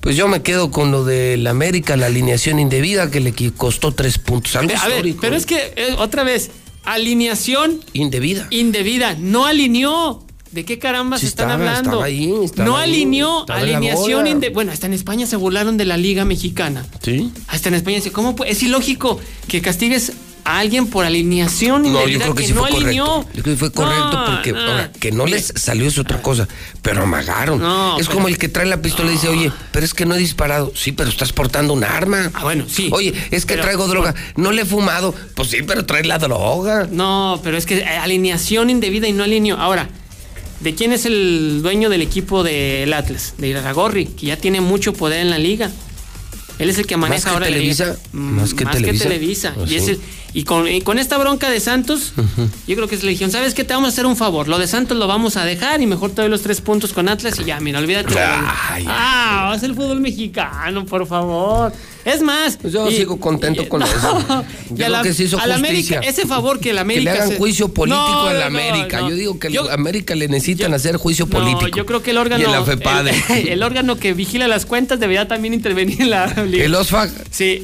Pues 0.00 0.16
yo 0.16 0.26
me 0.26 0.42
quedo 0.42 0.70
con 0.70 0.90
lo 0.90 1.04
del 1.04 1.46
América, 1.46 1.96
la 1.98 2.06
alineación 2.06 2.58
indebida 2.58 3.10
que 3.10 3.20
le 3.20 3.32
costó 3.56 3.92
tres 3.92 4.18
puntos. 4.18 4.56
Algo 4.56 4.72
A 4.80 4.88
ver, 4.88 5.04
pero 5.20 5.36
es 5.36 5.44
que 5.46 5.74
eh, 5.76 5.94
otra 5.98 6.24
vez, 6.24 6.50
alineación 6.84 7.78
Indebida. 7.92 8.46
indebida, 8.50 9.14
no 9.18 9.44
alineó. 9.46 10.24
¿De 10.52 10.64
qué 10.64 10.78
caramba 10.78 11.16
Sí 11.16 11.22
se 11.22 11.28
están 11.28 11.46
estaba, 11.50 11.64
hablando? 11.70 11.90
estaba 11.90 12.04
ahí, 12.04 12.32
estaba 12.44 12.68
no 12.68 12.76
alineó 12.76 13.44
alineación 13.48 14.26
indebida. 14.26 14.54
Bueno, 14.54 14.72
hasta 14.72 14.86
en 14.86 14.92
España 14.92 15.26
se 15.26 15.36
burlaron 15.36 15.76
de 15.78 15.86
la 15.86 15.96
Liga 15.96 16.24
Mexicana. 16.24 16.84
¿Sí? 17.02 17.32
Hasta 17.48 17.68
en 17.70 17.74
España 17.76 17.96
dice, 17.96 18.12
¿cómo? 18.12 18.36
Es 18.46 18.62
ilógico 18.62 19.18
que 19.48 19.62
castigues 19.62 20.12
a 20.44 20.58
alguien 20.58 20.88
por 20.88 21.04
alineación 21.04 21.82
No, 21.84 22.06
yo 22.08 22.18
creo 22.18 22.34
que, 22.34 22.44
sí 22.48 22.52
no 22.52 22.66
fue 22.66 22.70
alineó. 22.76 23.06
correcto. 23.06 23.30
Yo 23.36 23.42
creo 23.44 23.54
que 23.54 23.58
fue 23.60 23.72
correcto 23.72 24.12
No, 24.12 24.24
porque 24.26 24.52
no. 24.52 24.58
ahora, 24.60 24.90
que 24.92 25.12
no 25.12 25.24
les 25.26 25.52
salió 25.56 25.86
es 25.86 25.98
otra 25.98 26.20
cosa, 26.20 26.48
pero 26.82 27.04
amagaron. 27.04 27.60
No, 27.60 27.96
es 27.98 28.06
pero- 28.08 28.16
como 28.16 28.28
el 28.28 28.36
que 28.38 28.48
trae 28.48 28.66
la 28.66 28.82
pistola 28.82 29.10
y 29.10 29.14
dice, 29.14 29.28
oye, 29.28 29.52
pero 29.70 29.86
es 29.86 29.94
que 29.94 30.04
no 30.04 30.16
he 30.16 30.18
disparado. 30.18 30.72
Sí, 30.74 30.90
pero 30.92 31.08
estás 31.10 31.32
portando 31.32 31.72
un 31.72 31.84
arma. 31.84 32.30
Ah, 32.34 32.42
bueno, 32.42 32.64
sí. 32.68 32.90
Oye, 32.92 33.14
es 33.30 33.46
que 33.46 33.54
Pero- 33.54 33.62
traigo 33.62 33.86
droga. 33.86 34.14
No 34.36 34.50
le 34.52 34.62
he 34.62 34.66
fumado. 34.66 35.14
Pues 35.34 35.48
sí, 35.48 35.58
pero 35.66 35.86
trae 35.86 36.04
la 36.04 36.18
droga. 36.18 36.88
No, 36.90 37.40
pero 37.44 37.56
es 37.56 37.64
que 37.64 37.78
eh, 37.78 37.86
alineación 37.86 38.68
indebida 38.68 39.06
y 39.08 39.12
no 39.12 39.22
alineó. 39.22 39.56
Ahora, 39.58 39.88
¿de 40.62 40.74
quién 40.74 40.92
es 40.92 41.04
el 41.06 41.60
dueño 41.62 41.88
del 41.90 42.02
equipo 42.02 42.42
del 42.42 42.92
Atlas? 42.92 43.34
De 43.38 43.48
Iraragorri, 43.48 44.06
que 44.06 44.26
ya 44.26 44.36
tiene 44.36 44.60
mucho 44.60 44.92
poder 44.92 45.20
en 45.20 45.30
la 45.30 45.38
liga. 45.38 45.70
Él 46.58 46.68
es 46.70 46.78
el 46.78 46.86
que 46.86 46.96
maneja 46.96 47.24
que 47.24 47.30
ahora 47.30 47.50
la 47.50 47.56
liga. 47.56 47.74
Televisa, 47.74 48.08
Mm, 48.12 48.18
más 48.36 48.54
que 48.54 48.64
Televisa. 48.66 49.04
Televisa. 49.04 49.52
Pues 49.56 49.70
y, 49.72 49.76
es 49.76 49.88
el- 49.88 50.00
y 50.34 50.44
con, 50.44 50.68
y 50.68 50.80
con 50.82 50.98
esta 50.98 51.18
bronca 51.18 51.50
de 51.50 51.58
Santos, 51.60 52.12
yo 52.68 52.76
creo 52.76 52.86
que 52.88 52.94
es 52.94 53.02
la 53.02 53.10
legión. 53.10 53.30
¿Sabes 53.30 53.54
qué? 53.54 53.64
Te 53.64 53.74
vamos 53.74 53.88
a 53.88 53.92
hacer 53.92 54.06
un 54.06 54.16
favor. 54.16 54.48
Lo 54.48 54.58
de 54.58 54.66
Santos 54.68 54.96
lo 54.96 55.06
vamos 55.06 55.36
a 55.36 55.44
dejar 55.44 55.80
y 55.80 55.86
mejor 55.86 56.10
te 56.12 56.22
doy 56.22 56.30
los 56.30 56.42
tres 56.42 56.60
puntos 56.60 56.92
con 56.92 57.08
Atlas 57.08 57.38
y 57.40 57.44
ya, 57.44 57.58
mira, 57.58 57.78
olvídate. 57.80 58.14
Ay. 58.18 58.84
ah, 58.86 59.52
es 59.56 59.62
el 59.62 59.74
fútbol 59.74 60.00
mexicano, 60.00 60.84
por 60.86 61.06
favor. 61.06 61.72
Es 62.04 62.20
más. 62.22 62.56
Pues 62.56 62.72
yo 62.72 62.90
y- 62.90 62.96
sigo 62.96 63.18
contento 63.20 63.62
y- 63.62 63.66
con 63.66 63.80
no, 63.80 63.86
eso. 63.86 64.44
Yo 64.70 64.76
creo 64.76 64.88
la- 64.88 65.02
que 65.02 65.12
se 65.14 65.24
hizo 65.24 65.38
a 65.38 65.46
la. 65.46 65.54
América, 65.54 66.00
ese 66.00 66.26
favor 66.26 66.58
que 66.58 66.72
la 66.72 66.80
Que 66.80 66.92
América 66.94 67.12
le 67.12 67.20
hagan 67.20 67.36
juicio 67.38 67.68
político 67.68 68.02
No, 68.04 68.22
a 68.26 68.32
la 68.32 68.50
no, 68.50 68.58
América. 68.58 69.00
Yo 69.08 69.14
digo 69.14 69.38
que 69.38 69.52
Yo- 69.52 69.70
a 69.70 69.74
América 69.74 70.14
le 70.14 70.28
necesitan 70.28 70.74
hacer 70.74 70.96
juicio 70.96 71.26
político. 71.26 71.68
No, 71.68 71.76
yo 71.76 71.86
creo 71.86 72.02
que 72.02 72.10
el 72.10 72.18
órgano. 72.18 72.42
Y 72.42 72.64
FEPADE. 72.64 73.12
El, 73.30 73.48
el 73.48 73.62
órgano 73.62 73.96
que 73.96 74.12
vigila 74.14 74.48
las 74.48 74.66
cuentas 74.66 74.98
debería 74.98 75.28
también 75.28 75.54
intervenir 75.54 76.00
en 76.02 76.10
la 76.10 76.26
liga. 76.44 76.64
El 76.64 76.74
OSFAC. 76.74 77.10
Sí. 77.30 77.62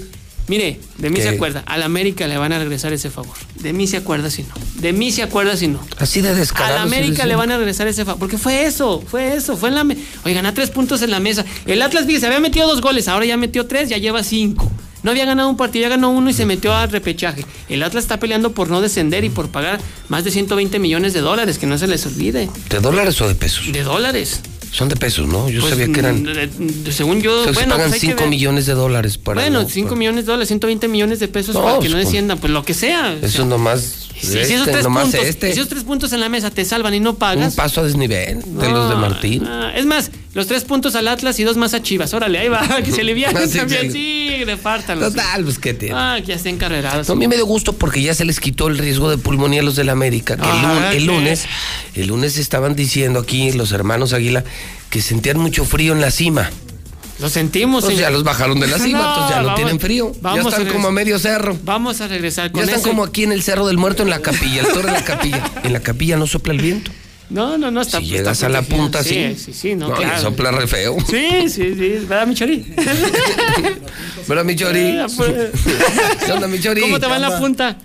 Mire, 0.49 0.81
de 0.97 1.11
mí 1.11 1.17
¿Qué? 1.17 1.23
se 1.23 1.29
acuerda. 1.29 1.63
A 1.67 1.77
la 1.79 1.85
América 1.85 2.27
le 2.27 2.37
van 2.39 2.53
a 2.53 2.59
regresar 2.59 2.93
ese 2.93 3.11
favor. 3.11 3.37
De 3.57 3.73
mí 3.73 3.87
se 3.87 3.99
acuerda 3.99 4.31
si 4.31 4.43
no. 4.43 4.55
De 4.77 4.93
mí 4.93 5.13
se 5.13 5.23
acuerda 5.23 5.57
si 5.57 5.69
no. 5.69 5.81
Así 5.99 6.21
de 6.23 6.31
A 6.31 6.35
descarado. 6.35 6.77
la 6.77 6.83
América 6.83 7.23
sí, 7.25 7.29
le 7.29 7.37
van 7.37 7.51
a 7.53 7.57
regresar 7.59 7.87
ese 7.87 8.05
favor. 8.05 8.19
Porque 8.19 8.39
fue 8.39 8.65
eso, 8.65 9.03
fue 9.07 9.35
eso. 9.37 9.57
Fue 9.57 9.69
en 9.69 9.75
la. 9.75 9.85
me- 9.85 9.97
Oigan, 10.25 10.47
a 10.47 10.55
tres 10.55 10.71
puntos 10.71 11.03
en 11.03 11.11
la 11.11 11.21
mesa. 11.21 11.45
El 11.67 11.83
Atlas, 11.83 12.07
fíjese, 12.07 12.27
había 12.27 12.41
metido 12.41 12.67
dos 12.67 12.81
goles, 12.81 13.09
ahora 13.09 13.27
ya 13.27 13.37
metió 13.37 13.67
tres, 13.67 13.89
ya 13.91 13.99
lleva 13.99 14.23
cinco. 14.25 14.71
No 15.03 15.13
había 15.13 15.25
ganado 15.27 15.49
un 15.49 15.57
partido, 15.57 15.83
ya 15.85 15.91
ganó 15.91 16.11
uno 16.11 16.29
y 16.29 16.33
se 16.33 16.45
metió 16.45 16.75
al 16.75 16.91
repechaje. 16.91 17.45
El 17.69 17.83
Atlas 17.85 18.03
está 18.05 18.19
peleando 18.19 18.53
por 18.53 18.69
no 18.69 18.81
descender 18.81 19.23
y 19.25 19.29
por 19.31 19.49
pagar 19.49 19.79
más 20.09 20.25
de 20.25 20.33
120 20.33 20.79
millones 20.81 21.13
de 21.13 21.21
dólares, 21.21 21.59
que 21.59 21.67
no 21.67 21.79
se 21.79 21.87
les 21.87 22.05
olvide. 22.05 22.49
¿De 22.69 22.81
dólares 22.81 23.21
o 23.21 23.29
de 23.29 23.37
pesos? 23.37 23.71
De 23.73 23.85
dólares. 23.85 24.41
Son 24.71 24.89
de 24.89 24.97
pesos, 24.97 25.27
¿no? 25.27 25.49
Yo 25.49 25.61
Pues, 25.61 25.71
sabía 25.75 25.93
que 25.93 26.01
eran. 26.01 26.23
mm, 26.23 26.91
según 26.91 27.23
yo, 27.23 27.41
O 27.41 27.45
sea, 27.45 27.53
se 27.53 27.59
bueno, 27.61 27.75
pagan 27.75 27.91
pues 27.91 27.95
hay 27.95 28.01
que 28.01 28.07
5 28.15 28.21
ver. 28.21 28.29
millones 28.31 28.67
de 28.67 28.75
dólares 28.75 29.17
para. 29.19 29.41
Bueno, 29.41 29.63
no, 29.63 29.69
5 29.69 29.89
para- 29.91 29.99
millones 29.99 30.27
de 30.27 30.31
dólares, 30.33 30.49
120 30.49 30.89
millones 30.89 31.21
de 31.21 31.29
pesos 31.29 31.55
No, 31.55 31.63
para 31.63 31.75
que 31.75 31.79
pues, 31.81 31.93
no 31.93 31.99
desciendan, 31.99 32.39
pues 32.39 32.53
lo 32.53 32.65
que 32.65 32.75
sea. 32.75 33.17
Eso 33.23 33.45
nomás. 33.47 34.08
Si, 34.21 34.27
si 34.27 34.39
este, 34.39 34.55
esos, 34.55 34.67
tres 34.67 34.85
puntos, 34.87 35.15
este. 35.15 35.51
esos 35.51 35.69
tres 35.69 35.85
puntos 35.85 36.13
en 36.13 36.21
la 36.21 36.29
mesa 36.29 36.51
te 36.51 36.65
salvan 36.65 36.95
y 36.95 37.01
no 37.01 37.11
Un 37.11 37.17
pagas. 37.17 37.55
paso 37.55 37.81
a 37.81 37.85
desnivel 37.85 38.41
de 38.43 38.69
los 38.71 38.89
de 38.89 38.95
No, 38.95 39.01
Martín. 39.01 39.49
es 39.77 39.87
más, 39.87 40.11
los 40.35 40.47
tres 40.47 40.65
puntos 40.65 40.95
al 40.97 41.09
Atlas 41.09 41.39
y 41.39 41.45
dos 41.45 41.57
más 41.57 41.75
a 41.75 41.83
Chivas. 41.83 42.13
Órale, 42.15 42.39
ahí 42.39 42.49
va, 42.49 42.67
que 42.85 42.91
se 42.93 43.01
alivianen 43.03 43.37
Ah, 43.45 43.57
también. 43.57 43.93
sí. 43.93 44.25
Sí, 44.39 44.45
repártanlos. 44.45 45.15
Total, 45.15 45.43
pues 45.43 45.59
qué 45.59 45.75
tiene. 45.75 45.95
Ah, 45.97 46.17
que 46.21 46.27
ya 46.29 46.35
estén 46.37 46.59
carrerados. 46.59 47.09
No, 47.09 47.15
a 47.15 47.17
mí 47.17 47.27
me 47.27 47.35
dio 47.37 47.45
gusto 47.47 47.73
porque 47.73 48.01
ya 48.03 48.15
se 48.15 48.25
les 48.25 48.39
quitó 48.41 48.69
el 48.69 48.79
riesgo 48.79 49.11
de 49.11 49.19
pulmonía 49.19 49.61
a 49.61 49.65
los 49.65 49.75
del 49.75 49.89
América. 49.89 50.37
Que 50.37 50.43
el, 50.43 50.49
Ah, 50.49 50.93
lunes, 51.01 51.47
el 51.95 52.07
lunes 52.09 52.37
estaban 52.39 52.77
diciendo 52.77 53.19
aquí 53.21 53.51
los 53.53 53.73
hermanos 53.73 54.13
Águila 54.13 54.45
que 54.91 55.03
sentían 55.03 55.39
mucho 55.39 55.65
frío 55.65 55.93
en 55.93 56.01
la 56.01 56.11
cima. 56.13 56.51
Lo 57.19 57.29
sentimos, 57.29 57.83
Pues 57.85 57.97
señor. 57.97 58.11
ya 58.11 58.15
los 58.15 58.23
bajaron 58.25 58.61
de 58.61 58.69
la 58.69 58.79
cima, 58.79 58.99
No, 59.01 59.09
entonces 59.09 59.31
ya 59.31 59.41
no 59.41 59.47
vamos- 59.49 59.57
tienen 59.57 59.81
frío. 59.81 60.13
Ya 60.23 60.41
están 60.41 60.69
a 60.69 60.73
como 60.73 60.89
a 60.89 60.93
medio 60.93 61.19
cerro. 61.19 61.59
Vamos 61.65 62.01
a 62.01 62.07
regresar 62.09 62.53
con 62.53 62.61
Ya 62.61 62.65
están 62.67 62.81
eso. 62.81 62.89
como 62.89 63.03
aquí 63.05 63.25
en 63.25 63.33
el 63.33 63.43
Cerro 63.43 63.67
del 63.67 63.77
Muerto 63.77 64.03
en 64.05 64.11
la 64.11 64.21
capilla, 64.21 64.61
el 64.63 64.69
toro 64.69 64.87
de 64.87 64.93
la 64.93 65.05
capilla. 65.05 65.43
En 65.65 65.73
la 65.73 65.81
capilla 65.81 66.17
no 66.17 66.27
sopla 66.29 66.53
el 66.53 66.61
viento. 66.61 66.91
No, 67.31 67.59
no, 67.59 67.71
no, 67.71 67.83
está 67.83 67.99
Si 67.99 68.05
está 68.07 68.17
llegas 68.17 68.43
a 68.43 68.49
la 68.49 68.63
punta 68.63 69.03
sí, 69.03 69.19
así. 69.25 69.45
Sí, 69.45 69.53
sí, 69.53 69.75
no, 69.75 69.89
No, 69.89 69.99
le 70.01 70.19
sopla 70.19 70.51
re 70.51 70.67
feo. 70.67 70.97
Sí, 71.11 71.49
sí, 71.51 71.75
sí, 71.75 72.07
¿verdad, 72.09 72.27
Michori? 72.27 72.65
¿Verdad, 74.27 74.45
mi 74.45 74.57
chori? 74.57 74.99
Pues. 75.17 75.33
¿Qué 76.25 76.33
onda? 76.33 76.49
¿Cómo 76.81 77.01
te 77.01 77.07
va 77.07 77.17
en 77.17 77.23
la 77.23 77.39
punta? 77.39 77.77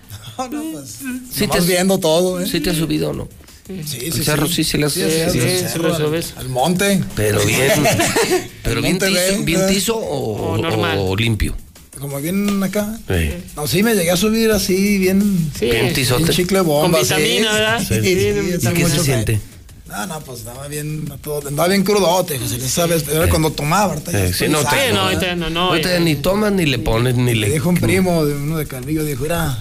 ¿Sí 1.32 1.48
te, 1.48 1.58
has- 1.58 1.68
viendo 1.68 1.98
todo, 2.00 2.40
¿eh? 2.40 2.48
¿Sí 2.48 2.60
te 2.60 2.70
has 2.72 2.78
subido 2.78 3.10
o 3.10 3.14
no? 3.14 3.28
Sí, 3.66 4.00
El 4.06 4.24
cerro 4.26 4.48
sí 4.48 4.64
se 4.64 4.78
le 4.78 4.86
hace. 4.88 5.30
sí, 5.30 5.40
sí, 5.40 5.40
sí, 5.40 5.60
se 5.60 5.70
subes. 5.72 6.34
Al 6.38 6.50
monte. 6.50 7.02
Pero 7.16 7.44
bien. 7.46 7.72
pero 8.64 8.82
bien 8.82 9.00
tizo, 9.00 9.12
bien 9.44 9.46
¿verdad? 9.46 9.68
tizo 9.70 9.96
o, 9.96 10.54
O 10.54 10.58
normal. 10.58 10.98
o 11.00 11.16
limpio. 11.16 11.56
Como 12.00 12.20
bien 12.20 12.62
acá. 12.62 12.98
Sí. 13.08 13.30
No, 13.56 13.66
sí, 13.68 13.82
me 13.84 13.94
llegué 13.96 14.12
a 14.12 14.18
subir 14.18 14.52
así, 14.52 14.98
bien. 14.98 15.52
Sí. 15.58 15.68
Bien 15.68 15.94
chicle 15.94 16.58
Con 16.60 16.68
bomba. 16.68 17.00
vitamina, 17.00 17.52
sí. 17.52 17.54
¿verdad? 17.54 17.80
Sí, 17.80 17.86
Sí, 17.96 18.02
sí, 18.02 18.60
sí, 18.60 18.68
¿Y 18.70 18.74
qué 18.74 18.84
mucho 18.84 18.96
se 18.98 19.04
siente? 19.04 19.40
No, 19.88 20.08
no, 20.08 20.20
pues 20.22 20.40
andaba 20.40 20.68
bien, 20.68 21.06
andaba 21.48 21.68
bien 21.68 21.84
crudote, 21.84 22.40
José, 22.40 22.58
le 22.58 22.68
sabes, 22.68 23.04
pero 23.04 23.22
era 23.22 23.30
cuando 23.30 23.52
tomaba, 23.52 23.94
Eh, 23.96 23.98
estoy 24.32 24.34
sí, 24.34 24.52
no, 24.52 24.58
te- 24.60 24.64
sano, 24.66 24.72
Sí, 24.72 24.88
no, 24.88 24.94
¿verdad? 24.94 25.04
ahorita 25.04 25.36
no, 25.36 25.50
no. 25.52 25.78
Ya 25.78 26.00
ni 26.00 26.16
tomas, 26.16 26.52
ni 26.52 26.66
le 26.66 26.80
pones, 26.80 27.16
ni 27.16 27.36
le. 27.36 27.50
dijo 27.52 27.70
un 27.70 27.76
primo 27.76 28.26
de 28.26 28.34
uno 28.34 28.58
de 28.58 28.66
Calvillo, 28.66 29.06
dijo, 29.06 29.22
mira, 29.24 29.56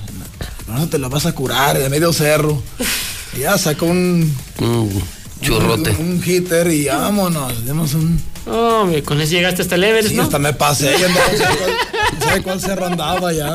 no 0.68 0.88
te 0.88 0.98
lo 0.98 1.10
vas 1.10 1.26
a 1.26 1.32
curar 1.34 1.78
de 1.78 1.88
medio 1.90 2.12
cerro. 2.14 2.62
Ya 3.38 3.56
sacó 3.58 3.86
un, 3.86 4.32
Un 4.58 5.02
churrote. 5.40 5.90
un, 5.98 6.12
un 6.12 6.22
hitter 6.24 6.68
y 6.70 6.86
vámonos, 6.86 7.64
dimos 7.64 7.94
un... 7.94 8.20
Hombre, 8.44 9.02
con 9.04 9.20
eso 9.20 9.32
llegaste 9.32 9.62
hasta 9.62 9.76
el 9.76 9.84
Everest, 9.84 10.08
Sí, 10.10 10.14
¿no? 10.16 10.24
hasta 10.24 10.38
me 10.40 10.52
pasé, 10.52 10.90
ya 10.98 11.06
andaba, 11.06 11.26
no 11.30 11.38
sé 11.38 11.44
cuál- 11.44 11.72
no 12.28 12.34
sé 12.34 12.42
cuál 12.42 12.60
cerro 12.60 12.86
andaba 12.86 13.32
ya. 13.32 13.54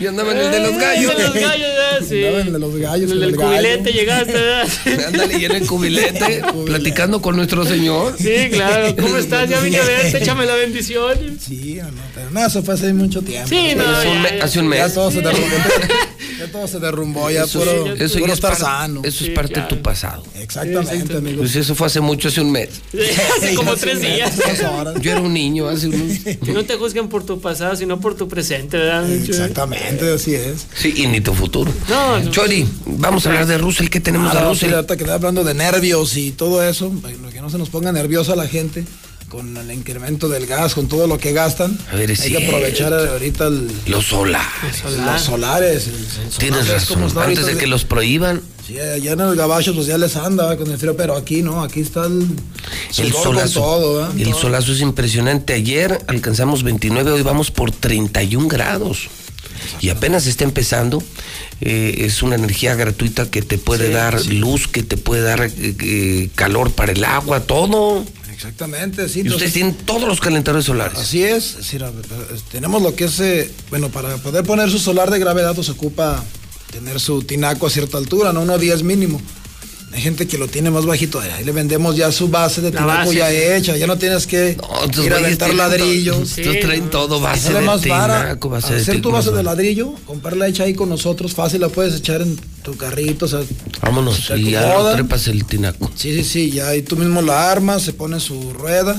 Y 0.00 0.06
andaba 0.06 0.32
en 0.32 0.38
el 0.38 0.50
de 0.50 0.58
los 0.60 0.76
gallos. 0.78 1.12
Eh, 1.12 1.16
de 1.16 1.22
los 1.22 1.34
gallos, 1.34 1.68
¿verdad? 1.68 2.08
Sí. 2.08 2.16
Andaba 2.24 2.40
en 2.40 2.46
el 2.48 2.52
de 2.54 2.58
los 2.58 2.76
gallos, 2.76 3.10
El 3.12 3.20
del 3.20 3.28
el 3.30 3.36
cubilete 3.36 3.92
llegaste, 3.92 4.32
¿verdad? 4.32 4.68
Ándale, 5.06 5.38
y 5.38 5.44
en 5.44 5.52
el 5.52 5.66
cubilete, 5.66 6.42
platicando 6.66 7.22
con 7.22 7.36
nuestro 7.36 7.64
señor. 7.64 8.16
Sí, 8.18 8.48
claro. 8.50 8.96
¿Cómo 8.96 9.16
estás? 9.18 9.48
Ya 9.48 9.60
vine 9.60 9.78
a 9.78 9.84
verte, 9.84 10.18
échame 10.18 10.44
la 10.44 10.54
bendición. 10.56 11.38
Sí, 11.40 11.78
no, 11.80 11.88
pero 12.12 12.30
no, 12.32 12.44
eso 12.46 12.64
fue 12.64 12.74
hace 12.74 12.92
mucho 12.92 13.22
tiempo. 13.22 13.48
Sí, 13.48 13.74
no, 13.76 13.84
Hace 13.84 14.08
un, 14.08 14.14
ya, 14.14 14.20
me- 14.32 14.38
ya. 14.38 14.44
hace 14.44 14.58
un 14.58 14.64
Ya 14.72 14.84
mes. 14.84 14.94
todo 14.94 15.10
se 15.12 15.20
derrumbó. 15.20 15.46
Ya 16.40 16.50
todo 16.50 16.66
se 16.66 16.78
derrumbó, 16.80 17.30
ya 17.30 17.44
Eso, 17.44 17.58
puro, 17.58 17.70
eso 17.94 18.14
puro 18.14 18.26
ya 18.26 18.32
es 18.32 18.38
estar 18.38 18.50
parte, 18.52 18.64
sano. 18.64 19.00
eso 19.04 19.08
es 19.24 19.26
Sí, 19.26 19.30
parte 19.30 19.52
claro. 19.52 19.68
de 19.68 19.76
tu 19.76 19.82
pasado. 19.82 20.22
Exactamente, 20.36 21.16
amigo. 21.16 21.38
Pues 21.40 21.54
eso 21.54 21.74
fue 21.74 21.86
hace 21.86 22.00
mucho, 22.00 22.28
hace 22.28 22.40
un 22.40 22.50
mes. 22.50 22.70
Hace 23.36 23.54
como 23.54 23.72
Hace 23.72 23.82
tres 23.82 24.00
días. 24.00 24.36
mes, 24.38 24.60
dos 24.62 24.70
horas. 24.72 24.94
Yo 25.02 25.10
era 25.12 25.20
un 25.20 25.32
niño 25.34 25.68
hace 25.68 25.88
unos. 25.88 26.00
No 26.54 26.64
te 26.64 26.76
juzguen 26.76 27.08
por 27.08 27.24
tu 27.26 27.40
pasado, 27.40 27.76
sino 27.76 28.00
por 28.00 28.16
tu 28.16 28.26
presente, 28.26 28.78
¿verdad? 28.78 29.10
Exactamente, 29.12 30.10
así 30.12 30.34
es. 30.34 30.66
Sí, 30.74 30.94
y 30.96 31.06
ni 31.06 31.20
tu 31.20 31.34
futuro. 31.34 31.70
No, 31.88 32.18
no. 32.20 32.30
Chori, 32.30 32.66
vamos 32.86 33.26
a 33.26 33.28
hablar 33.30 33.46
de 33.46 33.58
Russell. 33.58 33.88
¿Qué 33.88 34.00
tenemos 34.00 34.32
de 34.32 34.38
Ahora, 34.38 34.54
sí, 34.54 34.60
Russell? 34.64 34.74
ahorita 34.74 34.96
que 34.96 35.10
hablando 35.10 35.44
de 35.44 35.54
nervios 35.54 36.16
y 36.16 36.30
todo 36.32 36.62
eso, 36.66 36.90
para 37.02 37.14
que 37.32 37.40
no 37.40 37.50
se 37.50 37.58
nos 37.58 37.68
ponga 37.68 37.92
nerviosa 37.92 38.34
la 38.34 38.48
gente 38.48 38.84
con 39.30 39.56
el 39.56 39.70
incremento 39.70 40.28
del 40.28 40.46
gas, 40.46 40.74
con 40.74 40.88
todo 40.88 41.06
lo 41.06 41.16
que 41.16 41.32
gastan. 41.32 41.78
A 41.92 41.94
ver, 41.94 42.10
es 42.10 42.20
Hay 42.22 42.32
que 42.32 42.46
aprovechar 42.48 42.92
ahorita 42.92 43.46
el- 43.46 43.70
Los 43.86 44.06
solares. 44.06 44.82
los 45.06 45.22
solares. 45.22 45.86
el- 45.86 45.94
Tienes 46.36 46.64
solar, 46.66 46.80
¿ves 46.80 46.88
cómo 46.88 47.04
razón. 47.06 47.22
Antes 47.22 47.38
ahorita 47.38 47.42
de 47.54 47.56
que 47.56 47.66
los 47.68 47.84
prohíban. 47.84 48.42
Sí, 48.66 48.76
allá 48.78 49.12
en 49.12 49.20
el 49.20 49.36
gabacho 49.36 49.72
pues 49.72 49.86
ya 49.86 49.96
les 49.98 50.16
anda 50.16 50.56
con 50.56 50.68
el 50.70 50.76
frío, 50.78 50.96
pero 50.96 51.16
aquí 51.16 51.42
no, 51.42 51.62
aquí 51.62 51.80
está 51.80 52.06
el, 52.06 52.26
solazo. 53.12 53.60
todo, 53.60 54.00
¿va? 54.00 54.12
el 54.18 54.30
Todo. 54.30 54.40
solazo 54.40 54.72
es 54.72 54.80
impresionante. 54.80 55.54
Ayer 55.54 56.00
alcanzamos 56.08 56.64
29, 56.64 57.12
hoy 57.12 57.22
vamos 57.22 57.52
por 57.52 57.70
31 57.70 58.48
grados. 58.48 59.08
Y 59.80 59.90
apenas 59.90 60.26
está 60.26 60.42
empezando. 60.44 61.02
eh, 61.62 62.06
es 62.06 62.22
una 62.22 62.36
energía 62.36 62.74
gratuita 62.74 63.30
que 63.30 63.42
te 63.42 63.58
puede 63.58 63.88
Sí, 63.88 63.92
dar 63.92 64.18
sí. 64.18 64.30
luz, 64.38 64.66
que 64.66 64.82
te 64.82 64.96
puede 64.96 65.20
dar 65.20 65.42
eh, 65.42 65.52
eh, 65.58 66.30
calor 66.34 66.70
para 66.70 66.92
el 66.92 67.04
agua, 67.04 67.40
todo. 67.40 68.02
Exactamente, 68.40 69.06
sí. 69.08 69.18
Y 69.20 69.28
ustedes 69.28 69.32
entonces- 69.32 69.52
tienen 69.52 69.74
todos 69.74 70.08
los 70.08 70.18
calentadores 70.18 70.64
solares. 70.64 70.98
Así 70.98 71.22
es, 71.22 71.50
es 71.50 71.56
decir, 71.58 71.84
a- 71.84 71.92
tenemos 72.50 72.80
lo 72.80 72.94
que 72.94 73.04
es, 73.04 73.20
eh, 73.20 73.50
bueno, 73.68 73.90
para 73.90 74.16
poder 74.16 74.44
poner 74.44 74.70
su 74.70 74.78
solar 74.78 75.10
de 75.10 75.18
gravedad 75.18 75.54
pues, 75.54 75.66
se 75.66 75.72
ocupa 75.72 76.24
tener 76.72 76.98
su 77.00 77.22
tinaco 77.22 77.66
a 77.66 77.70
cierta 77.70 77.98
altura, 77.98 78.32
no 78.32 78.40
uno 78.40 78.56
10 78.56 78.82
mínimo. 78.82 79.20
Hay 79.92 80.00
gente 80.00 80.28
que 80.28 80.38
lo 80.38 80.46
tiene 80.46 80.70
más 80.70 80.86
bajito, 80.86 81.18
ahí 81.18 81.44
le 81.44 81.50
vendemos 81.50 81.96
ya 81.96 82.12
su 82.12 82.28
base 82.28 82.60
de 82.60 82.70
tinaco 82.70 83.12
ya 83.12 83.28
sí. 83.28 83.36
hecha, 83.36 83.76
ya 83.76 83.88
no 83.88 83.98
tienes 83.98 84.26
que 84.26 84.50
estos 84.50 85.04
ir 85.04 85.12
a 85.12 85.16
aventar 85.16 85.52
ladrillos. 85.52 86.16
todo- 86.16 86.40
estos 86.52 86.60
traen 86.60 86.90
todo, 86.90 87.20
base 87.20 87.52
de 87.52 87.60
más 87.62 87.80
tinaco, 87.80 88.48
base 88.48 88.74
de 88.74 88.80
hacer 88.82 88.94
tu 88.96 89.00
tinaco, 89.08 89.10
base 89.12 89.30
de 89.32 89.42
ladrillo, 89.42 89.94
comprarla 90.06 90.46
hecha 90.46 90.62
ahí 90.62 90.74
con 90.74 90.88
nosotros, 90.88 91.34
fácil 91.34 91.60
la 91.62 91.70
puedes 91.70 91.94
echar 91.96 92.22
en 92.22 92.38
tu 92.62 92.76
carrito, 92.76 93.24
o 93.24 93.28
sea, 93.28 93.40
Vámonos, 93.82 94.30
y 94.36 94.50
ya 94.52 94.92
trepas 94.92 95.26
el 95.26 95.44
tinaco. 95.44 95.90
Sí, 95.96 96.14
sí, 96.14 96.22
sí, 96.24 96.50
ya 96.52 96.68
ahí 96.68 96.82
tú 96.82 96.96
mismo 96.96 97.20
la 97.20 97.50
armas, 97.50 97.82
se 97.82 97.92
pone 97.92 98.20
su 98.20 98.52
rueda. 98.52 98.96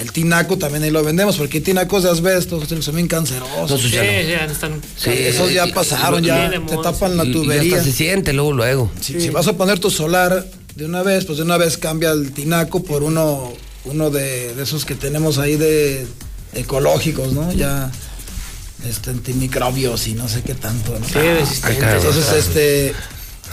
El 0.00 0.12
tinaco 0.12 0.56
también 0.58 0.84
ahí 0.84 0.90
lo 0.90 1.02
vendemos, 1.02 1.36
porque 1.36 1.60
tinacos 1.60 2.04
de 2.04 2.10
asbesto, 2.10 2.60
bien 2.92 3.08
cancerosos. 3.08 3.82
No, 3.82 3.88
ya 3.88 4.00
Sí, 4.02 4.06
no. 4.24 4.28
ya 4.30 4.44
están. 4.44 4.80
Sí, 4.96 5.10
esos 5.10 5.52
ya 5.52 5.66
pasaron, 5.66 6.22
y- 6.24 6.28
ya 6.28 6.50
te 6.50 6.76
tapan 6.82 7.16
la 7.16 7.24
y- 7.24 7.28
y 7.28 7.30
hasta 7.30 7.42
tubería. 7.42 7.82
se 7.82 7.92
siente 7.92 8.32
luego, 8.32 8.52
luego. 8.52 8.90
Si, 9.00 9.20
si 9.20 9.30
vas 9.30 9.48
a 9.48 9.54
poner 9.56 9.80
tu 9.80 9.90
solar 9.90 10.46
de 10.76 10.84
una 10.84 11.02
vez, 11.02 11.24
pues 11.24 11.38
de 11.38 11.44
una 11.44 11.56
vez 11.56 11.76
cambia 11.78 12.12
el 12.12 12.30
tinaco 12.32 12.82
por 12.84 13.02
uno, 13.02 13.52
uno 13.86 14.10
de, 14.10 14.54
de 14.54 14.62
esos 14.62 14.84
que 14.84 14.94
tenemos 14.94 15.38
ahí 15.38 15.56
de 15.56 16.06
ecológicos, 16.54 17.32
¿no? 17.32 17.52
Ya 17.52 17.90
este 18.88 19.10
antimicrobios 19.10 20.06
y 20.06 20.14
no 20.14 20.28
sé 20.28 20.42
qué 20.42 20.54
tanto, 20.54 20.96
¿no? 20.98 21.04
Sí, 21.06 21.14
resistentes. 21.14 21.82
acá, 21.84 21.96
Entonces, 21.96 22.24
acá. 22.28 22.38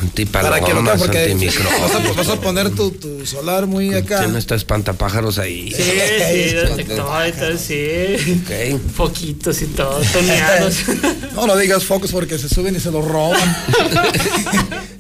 Este, 0.04 0.26
para 0.26 0.60
que 0.60 0.74
lo 0.74 0.80
Antipalomas, 0.80 1.02
porque 1.02 1.36
vas 1.82 1.96
a, 1.96 2.14
vas 2.14 2.28
a 2.30 2.42
poner 2.42 2.70
tu, 2.72 2.92
tu 2.92 3.26
solar 3.26 3.66
muy 3.66 3.94
acá. 3.94 4.20
Tiene 4.20 4.38
estos 4.40 4.58
espantapájaros 4.58 5.38
ahí. 5.40 5.72
Sí, 5.72 5.84
sí, 5.84 6.54
detector 6.56 7.28
y 7.28 7.32
todo, 7.32 7.58
sí. 7.58 8.40
Ok. 8.44 8.82
Foquitos 8.96 9.62
y 9.62 9.66
todo, 9.68 10.02
toneados. 10.12 10.76
No, 11.36 11.48
no 11.48 11.58
digas 11.58 11.84
focos 11.84 12.12
porque 12.12 12.38
se 12.40 12.48
suben 12.48 12.76
y 12.76 12.80
se 12.80 12.92
los 12.92 13.06
roban. 13.06 13.42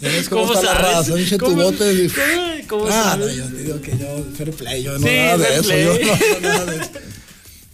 Ya 0.02 0.10
ves 0.10 0.28
cómo, 0.30 0.42
¿Cómo 0.42 0.54
está 0.54 0.74
la 0.74 0.82
sabes? 0.82 0.96
raza, 0.98 1.14
pinche 1.16 1.38
tu 1.38 1.46
¿Cómo- 1.46 1.64
bote. 1.64 1.94
y- 1.94 2.10
cómo- 2.10 2.84
cómo 2.84 2.86
ah, 2.92 3.16
no, 3.18 3.24
sabes? 3.26 3.38
yo 3.38 3.46
te 3.46 3.64
digo 3.64 3.82
que 3.82 3.92
yo, 3.98 4.26
fair 4.38 4.52
play, 4.52 4.84
yo 4.84 4.92
no 5.00 5.08
Sí, 5.08 5.16
nada 5.16 5.38
de 5.38 5.54
eso. 5.56 5.64
play. 5.64 5.84
Yo 5.84 5.94
no, 5.94 6.16
no, 6.16 6.40
nada 6.42 6.66
de 6.66 6.76
eso. 6.78 6.90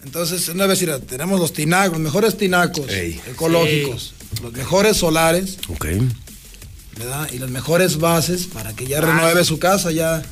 Entonces, 0.04 0.48
una 0.48 0.66
vez, 0.66 0.80
mira, 0.80 0.98
tenemos 1.00 1.40
los 1.40 1.52
tinacos, 1.52 1.92
los 1.94 2.00
mejores 2.00 2.36
tinacos 2.36 2.86
ecológicos, 3.28 4.14
los 4.42 4.52
mejores 4.52 4.96
solares, 4.96 5.58
Ok. 5.68 5.86
¿Verdad? 6.98 7.28
Y 7.32 7.38
las 7.38 7.50
mejores 7.50 7.98
bases 7.98 8.46
para 8.46 8.74
que 8.74 8.86
ya 8.86 9.00
renueve 9.00 9.44
su 9.44 9.58
casa, 9.58 9.90
ya 9.90 10.22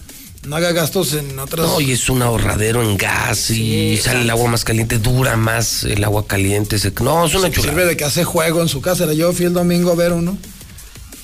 no 0.46 0.56
haga 0.56 0.72
gastos 0.72 1.12
en 1.14 1.38
otras. 1.38 1.66
No, 1.66 1.80
y 1.80 1.92
es 1.92 2.08
un 2.08 2.22
ahorradero 2.22 2.82
en 2.82 2.96
gas 2.96 3.50
y 3.50 3.96
sale 3.98 4.22
el 4.22 4.30
agua 4.30 4.48
más 4.50 4.64
caliente, 4.64 4.98
dura 4.98 5.36
más 5.36 5.84
el 5.84 6.02
agua 6.04 6.26
caliente. 6.26 6.78
se- 6.78 6.92
No, 7.00 7.26
es 7.26 7.34
una 7.34 7.48
Sirve 7.48 7.62
chulada. 7.62 7.84
de 7.86 7.96
que 7.96 8.04
hace 8.04 8.24
juego 8.24 8.62
en 8.62 8.68
su 8.68 8.80
casa. 8.80 9.12
Yo 9.12 9.32
fui 9.32 9.46
el 9.46 9.52
domingo 9.52 9.92
a 9.92 9.94
ver 9.94 10.12
uno 10.12 10.36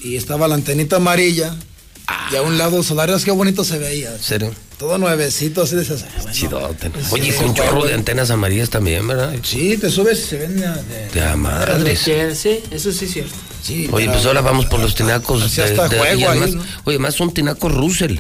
y 0.03 0.17
estaba 0.17 0.49
la 0.49 0.55
antenita 0.55 0.97
amarilla 0.97 1.55
y 2.31 2.37
a 2.37 2.43
un 2.43 2.59
lado 2.59 2.83
solares, 2.83 3.25
qué 3.25 3.31
bonito 3.31 3.65
se 3.65 3.79
veía. 3.79 4.17
¿Serio? 4.19 4.53
Todo 4.79 4.99
nuevecito, 4.99 5.63
así 5.63 5.75
de 5.75 5.83
esas. 5.83 6.05
bueno, 6.17 6.33
Chidote. 6.33 6.91
pues, 6.91 7.11
Oye, 7.11 7.33
sí, 7.33 7.39
con 7.43 7.55
chorro 7.55 7.87
de 7.87 7.95
antenas 7.95 8.31
amarillas 8.31 8.69
también, 8.69 9.09
¿verdad? 9.09 9.35
Sí, 9.43 9.79
te 9.79 9.89
subes 9.91 10.19
y 10.19 10.23
se 10.23 10.37
ven 10.37 10.61
de, 10.61 10.67
de- 10.69 11.09
De 11.15 11.23
a 11.25 11.35
madres. 11.35 12.01
Sí, 12.01 12.11
eso 12.71 12.93
sí 12.93 13.07
es 13.07 13.13
cierto. 13.13 13.35
Sí, 13.67 13.89
Oye, 13.93 14.07
pues 14.11 14.25
ahora 14.27 14.41
vamos 14.41 14.67
por 14.67 14.81
los 14.81 14.95
tinacos. 14.95 15.43
Así 15.43 15.61
hasta 15.61 15.89
juego 15.89 16.05
ahí, 16.05 16.25
además- 16.25 16.55
¿no? 16.55 16.63
Oye, 16.85 16.99
más 16.99 17.15
son 17.15 17.33
tinacos 17.33 17.73
Russell. 17.75 18.19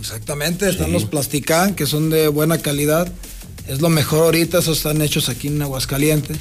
Exactamente, 0.00 0.68
están 0.68 0.92
los 0.92 1.04
Plasticán, 1.04 1.74
que 1.74 1.86
son 1.86 2.10
de 2.10 2.28
buena 2.28 2.58
calidad. 2.58 3.10
Es 3.66 3.80
lo 3.80 3.88
mejor 3.88 4.24
ahorita, 4.24 4.58
esos 4.58 4.76
están 4.76 5.00
hechos 5.00 5.30
aquí 5.30 5.48
en 5.48 5.62
Aguascalientes. 5.62 6.36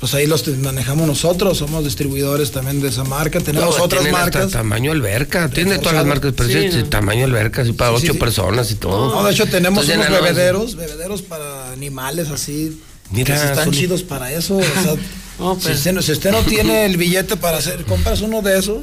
Pues 0.00 0.14
ahí 0.14 0.26
los 0.26 0.48
manejamos 0.58 1.06
nosotros, 1.06 1.58
somos 1.58 1.84
distribuidores 1.84 2.50
también 2.52 2.80
de 2.80 2.88
esa 2.88 3.04
marca. 3.04 3.40
Tenemos 3.40 3.76
No, 3.76 3.84
otras 3.84 4.10
marcas. 4.10 4.52
tamaño 4.52 4.92
alberca. 4.92 5.50
Tiene 5.50 5.78
todas 5.78 5.94
las 5.96 6.06
marcas, 6.06 6.32
pero 6.34 6.48
Sí, 6.48 6.82
tamaño 6.88 7.26
alberca, 7.26 7.60
así 7.60 7.72
para 7.74 7.90
Sí, 7.90 7.96
sí, 7.98 8.04
ocho 8.06 8.12
sí. 8.14 8.18
personas 8.18 8.70
y 8.70 8.76
todo. 8.76 9.14
No, 9.14 9.24
de 9.26 9.32
hecho 9.32 9.44
tenemos 9.46 9.86
Entonces, 9.86 10.08
unos 10.08 10.22
bebederos, 10.22 10.76
bebederos 10.76 11.20
para 11.22 11.72
animales 11.72 12.28
así. 12.30 12.80
Mira, 13.10 13.34
que 13.34 13.40
sí 13.40 13.46
están 13.48 13.70
chidos 13.72 14.02
para 14.02 14.32
eso. 14.32 14.56
o 14.56 14.62
sea, 14.62 14.94
No, 15.38 15.54
si, 15.56 15.62
pero- 15.64 15.74
usted, 15.74 15.92
no- 15.92 16.02
si 16.02 16.12
usted 16.12 16.30
no 16.32 16.38
tiene 16.48 16.84
el 16.86 16.96
billete 16.96 17.36
para 17.36 17.58
hacer, 17.58 17.84
compras 17.84 18.20
uno 18.22 18.42
de 18.42 18.58
esos. 18.58 18.78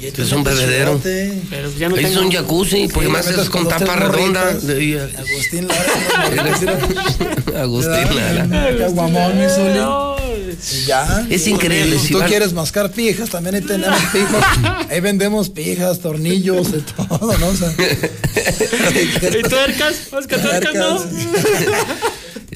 Y 0.00 0.06
Es 0.06 0.30
un 0.30 0.44
bebedero. 0.44 1.00
Pero 1.02 1.72
ya 1.76 1.88
no 1.88 1.96
Es 1.96 2.02
tengo. 2.10 2.20
un 2.20 2.30
jacuzzi, 2.30 2.86
porque 2.86 3.06
Sí, 3.08 3.12
más 3.12 3.26
es 3.26 3.50
con 3.50 3.66
tapa 3.66 3.96
redonda. 3.96 4.52
De- 4.54 5.10
Agustín 5.18 5.66
Lara. 5.66 5.92
Agustín 7.62 8.14
Lara. 8.14 8.76
Caguamón, 8.78 9.32
mi. 9.38 9.44
Y 10.72 10.84
ya. 10.86 11.26
Es 11.30 11.46
increíble, 11.48 11.98
Si 11.98 12.06
si 12.08 12.12
tú 12.12 12.20
quieres 12.20 12.52
mascar 12.52 12.90
pijas, 12.92 13.28
también 13.30 13.56
ahí 13.56 13.60
tenemos 13.62 14.00
pijas. 14.12 14.44
Ahí 14.90 15.00
vendemos 15.00 15.50
pijas, 15.50 15.98
tornillos, 16.00 16.72
de 16.72 16.80
todo, 16.80 17.36
¿no? 17.38 17.46
O 17.48 17.54
sea, 17.56 17.70
¿Y 19.38 19.42
tuercas? 19.42 19.96
Tuercas, 20.10 20.74
no. 20.74 21.04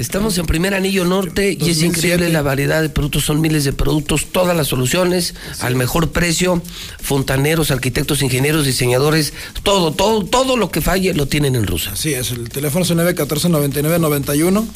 Estamos 0.03 0.37
en 0.37 0.47
primer 0.47 0.75
anillo 0.75 1.05
norte 1.05 1.53
y 1.53 1.71
es 1.71 1.79
2007. 1.79 1.87
increíble 1.87 2.29
la 2.31 2.43
variedad 2.43 2.83
de 2.83 2.89
productos, 2.89 3.25
son 3.25 3.41
miles 3.41 3.63
de 3.63 3.73
productos, 3.73 4.27
todas 4.33 4.57
las 4.57 4.67
soluciones 4.67 5.35
al 5.61 5.77
mejor 5.77 6.11
precio, 6.11 6.61
fontaneros, 7.01 7.71
arquitectos, 7.71 8.21
ingenieros, 8.21 8.67
diseñadores, 8.67 9.33
todo, 9.63 9.93
todo, 9.93 10.25
todo 10.25 10.57
lo 10.57 10.73
que 10.73 10.81
falle 10.81 11.15
lo 11.15 11.27
tienen 11.27 11.55
en 11.55 11.69
Rusa. 11.69 11.93
Así 11.93 12.13
es, 12.15 12.33
el 12.33 12.49
teléfono 12.49 12.85
es 12.85 12.91
914-9991. 12.91 14.67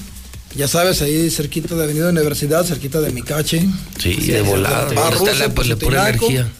Ya 0.54 0.68
sabes, 0.68 1.02
ahí 1.02 1.28
cerquita 1.28 1.74
de 1.74 1.82
Avenida 1.82 2.08
Universidad, 2.08 2.64
cerquita 2.64 3.00
de 3.00 3.10
Micache. 3.10 3.66
Sí, 3.98 4.14
de 4.14 4.42
volada. 4.42 4.88
Está 4.88 5.34
la, 5.34 5.52
pues, 5.52 5.66
pura 5.74 6.06
tinaco. 6.06 6.26
energía. 6.26 6.52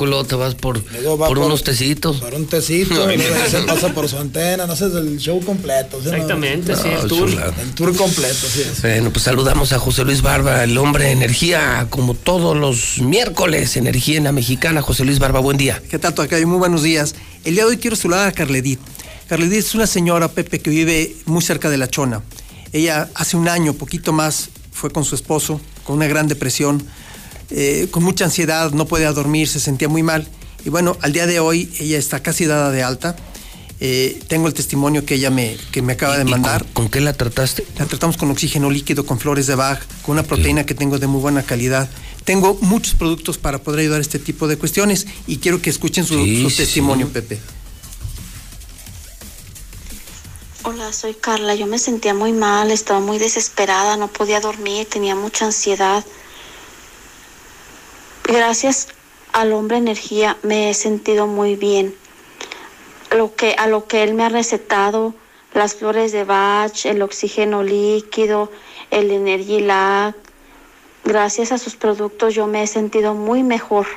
Luego 0.00 0.24
te 0.24 0.34
vas 0.34 0.54
por, 0.54 0.82
Luego 0.92 1.18
va 1.18 1.28
por 1.28 1.36
por- 1.38 1.46
unos 1.46 1.62
tecitos. 1.62 2.16
Por 2.18 2.34
un 2.34 2.46
tecito, 2.46 2.94
No, 3.06 3.12
y 3.12 3.16
luego 3.18 3.34
no. 3.36 3.50
se 3.50 3.60
pasa 3.66 3.92
por 3.92 4.08
su 4.08 4.18
antena, 4.18 4.66
no 4.66 4.72
haces 4.72 4.94
el 4.94 5.18
show 5.18 5.40
completo. 5.44 5.98
¿sí, 6.02 6.06
no? 6.08 6.12
Exactamente, 6.12 6.74
sí, 6.76 6.88
el 6.88 7.06
tour. 7.08 7.30
chulada. 7.30 7.54
El 7.62 7.70
tour 7.74 7.94
completo, 7.96 8.46
sí 8.52 8.62
es. 8.62 8.82
Bueno, 8.82 9.10
pues 9.10 9.24
saludamos 9.24 9.72
a 9.72 9.78
José 9.78 10.04
Luis 10.04 10.22
Barba, 10.22 10.64
el 10.64 10.76
hombre 10.78 11.04
de 11.06 11.10
energía, 11.12 11.86
como 11.90 12.14
todos 12.14 12.56
los 12.56 12.98
miércoles, 13.00 13.76
energía 13.76 14.16
en 14.18 14.24
la 14.24 14.32
mexicana. 14.32 14.82
José 14.82 15.04
Luis 15.04 15.18
Barba, 15.18 15.40
buen 15.40 15.56
día. 15.56 15.80
¿Qué 15.90 15.98
tal, 15.98 16.14
Tocayo? 16.14 16.46
Muy 16.48 16.58
buenos 16.58 16.82
días. 16.82 17.14
El 17.44 17.54
día 17.54 17.64
de 17.64 17.70
hoy 17.70 17.76
quiero 17.76 17.96
saludar 17.96 18.28
a 18.28 18.32
Carledit. 18.32 18.80
Carledit 19.28 19.58
es 19.58 19.74
una 19.74 19.86
señora, 19.86 20.28
Pepe, 20.28 20.58
que 20.60 20.70
vive 20.70 21.14
muy 21.26 21.42
cerca 21.42 21.70
de 21.70 21.76
La 21.76 21.88
Chona. 21.88 22.22
Ella 22.72 23.08
hace 23.14 23.36
un 23.36 23.48
año, 23.48 23.74
poquito 23.74 24.12
más, 24.12 24.48
fue 24.72 24.90
con 24.90 25.04
su 25.04 25.14
esposo, 25.14 25.60
con 25.84 25.96
una 25.96 26.06
gran 26.06 26.26
depresión, 26.28 26.82
eh, 27.50 27.88
con 27.90 28.02
mucha 28.04 28.24
ansiedad, 28.24 28.70
no 28.72 28.86
podía 28.86 29.12
dormir, 29.12 29.48
se 29.48 29.60
sentía 29.60 29.88
muy 29.88 30.02
mal. 30.02 30.28
Y 30.64 30.68
bueno, 30.70 30.96
al 31.00 31.12
día 31.12 31.26
de 31.26 31.40
hoy 31.40 31.72
ella 31.78 31.98
está 31.98 32.22
casi 32.22 32.46
dada 32.46 32.70
de 32.70 32.82
alta. 32.82 33.16
Eh, 33.82 34.20
tengo 34.28 34.46
el 34.46 34.52
testimonio 34.52 35.06
que 35.06 35.14
ella 35.14 35.30
me, 35.30 35.56
que 35.72 35.80
me 35.80 35.94
acaba 35.94 36.18
de 36.18 36.24
¿Y 36.24 36.30
mandar. 36.30 36.64
¿Con, 36.64 36.72
con 36.84 36.88
qué 36.90 37.00
la 37.00 37.14
trataste? 37.14 37.64
La 37.78 37.86
tratamos 37.86 38.18
con 38.18 38.30
oxígeno 38.30 38.70
líquido, 38.70 39.06
con 39.06 39.18
flores 39.18 39.46
de 39.46 39.54
Bach, 39.54 39.80
con 40.02 40.12
una 40.12 40.22
proteína 40.22 40.66
que 40.66 40.74
tengo 40.74 40.98
de 40.98 41.06
muy 41.06 41.20
buena 41.22 41.42
calidad. 41.42 41.88
Tengo 42.24 42.58
muchos 42.60 42.94
productos 42.94 43.38
para 43.38 43.58
poder 43.62 43.80
ayudar 43.80 43.98
a 43.98 44.02
este 44.02 44.18
tipo 44.18 44.48
de 44.48 44.58
cuestiones 44.58 45.06
y 45.26 45.38
quiero 45.38 45.62
que 45.62 45.70
escuchen 45.70 46.04
su, 46.04 46.14
Sí, 46.22 46.42
su 46.42 46.50
sí, 46.50 46.56
testimonio, 46.58 47.06
sí. 47.06 47.12
Pepe. 47.14 47.38
Hola, 50.62 50.92
soy 50.92 51.14
Carla. 51.14 51.54
Yo 51.54 51.66
me 51.66 51.78
sentía 51.78 52.12
muy 52.12 52.32
mal, 52.32 52.70
estaba 52.70 53.00
muy 53.00 53.18
desesperada, 53.18 53.96
no 53.96 54.08
podía 54.08 54.40
dormir, 54.40 54.86
tenía 54.90 55.14
mucha 55.14 55.46
ansiedad. 55.46 56.04
Gracias 58.32 58.86
al 59.32 59.52
hombre 59.52 59.76
energía 59.76 60.36
me 60.44 60.70
he 60.70 60.74
sentido 60.74 61.26
muy 61.26 61.56
bien. 61.56 61.96
Lo 63.10 63.34
que, 63.34 63.56
a 63.58 63.66
lo 63.66 63.88
que 63.88 64.04
él 64.04 64.14
me 64.14 64.22
ha 64.22 64.28
recetado, 64.28 65.14
las 65.52 65.74
flores 65.74 66.12
de 66.12 66.22
Bach, 66.22 66.86
el 66.86 67.02
oxígeno 67.02 67.64
líquido, 67.64 68.52
el 68.92 69.10
Energilac, 69.10 70.14
gracias 71.04 71.50
a 71.50 71.58
sus 71.58 71.74
productos 71.74 72.32
yo 72.32 72.46
me 72.46 72.62
he 72.62 72.68
sentido 72.68 73.14
muy 73.14 73.42
mejor. 73.42 73.88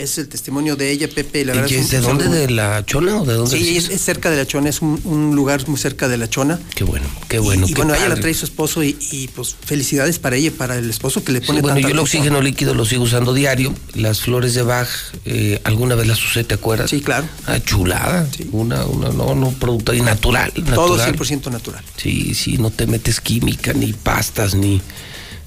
Es 0.00 0.16
el 0.16 0.28
testimonio 0.28 0.76
de 0.76 0.90
ella, 0.90 1.08
Pepe. 1.14 1.44
La 1.44 1.52
¿Y 1.52 1.56
verdad 1.56 1.72
es 1.72 1.84
un- 1.84 1.90
de 1.90 2.00
dónde? 2.00 2.28
¿De 2.28 2.50
la 2.50 2.84
Chona 2.86 3.20
o 3.20 3.26
de 3.26 3.34
dónde? 3.34 3.54
Sí, 3.58 3.76
es, 3.76 3.90
es 3.90 4.00
cerca 4.00 4.30
de 4.30 4.38
la 4.38 4.46
Chona, 4.46 4.70
es 4.70 4.80
un, 4.80 4.98
un 5.04 5.36
lugar 5.36 5.68
muy 5.68 5.78
cerca 5.78 6.08
de 6.08 6.16
la 6.16 6.28
Chona. 6.30 6.58
Qué 6.74 6.84
bueno, 6.84 7.06
qué 7.28 7.38
bueno. 7.38 7.66
Y 7.68 7.74
qué 7.74 7.82
bueno, 7.82 7.94
ella 7.94 8.08
la 8.08 8.16
trae 8.16 8.32
su 8.32 8.46
esposo 8.46 8.82
y, 8.82 8.96
y, 9.10 9.28
pues 9.28 9.54
felicidades 9.62 10.18
para 10.18 10.36
ella 10.36 10.46
y 10.48 10.50
para 10.52 10.76
el 10.76 10.88
esposo 10.88 11.22
que 11.22 11.32
le 11.32 11.40
Sí, 11.40 11.46
pone 11.48 11.60
bueno, 11.60 11.74
tanta 11.74 11.88
yo 11.88 11.92
el 11.94 11.98
oxígeno 12.00 12.40
líquido 12.40 12.72
lo 12.72 12.86
sigo 12.86 13.02
usando 13.04 13.34
diario. 13.34 13.74
Las 13.94 14.22
flores 14.22 14.54
de 14.54 14.62
Bach, 14.62 14.88
eh, 15.26 15.60
alguna 15.64 15.94
vez 15.96 16.06
las 16.06 16.24
usé, 16.24 16.44
¿te 16.44 16.54
acuerdas? 16.54 16.88
Sí, 16.88 17.02
claro. 17.02 17.26
Ah, 17.46 17.58
chulada. 17.62 18.26
Una, 18.52 18.86
una, 18.86 19.10
no, 19.10 19.34
no, 19.34 19.50
producto 19.50 19.92
y 19.92 20.00
natural. 20.00 20.50
Todo 20.74 20.96
natural. 20.96 21.14
100% 21.14 21.50
natural. 21.50 21.84
Sí, 21.98 22.34
sí, 22.34 22.56
no 22.56 22.70
te 22.70 22.86
metes 22.86 23.20
química, 23.20 23.74
ni 23.74 23.92
pastas, 23.92 24.54
ni 24.54 24.80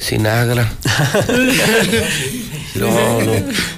sinagra. 0.03 0.72
no, 2.75 3.22
no, 3.22 3.32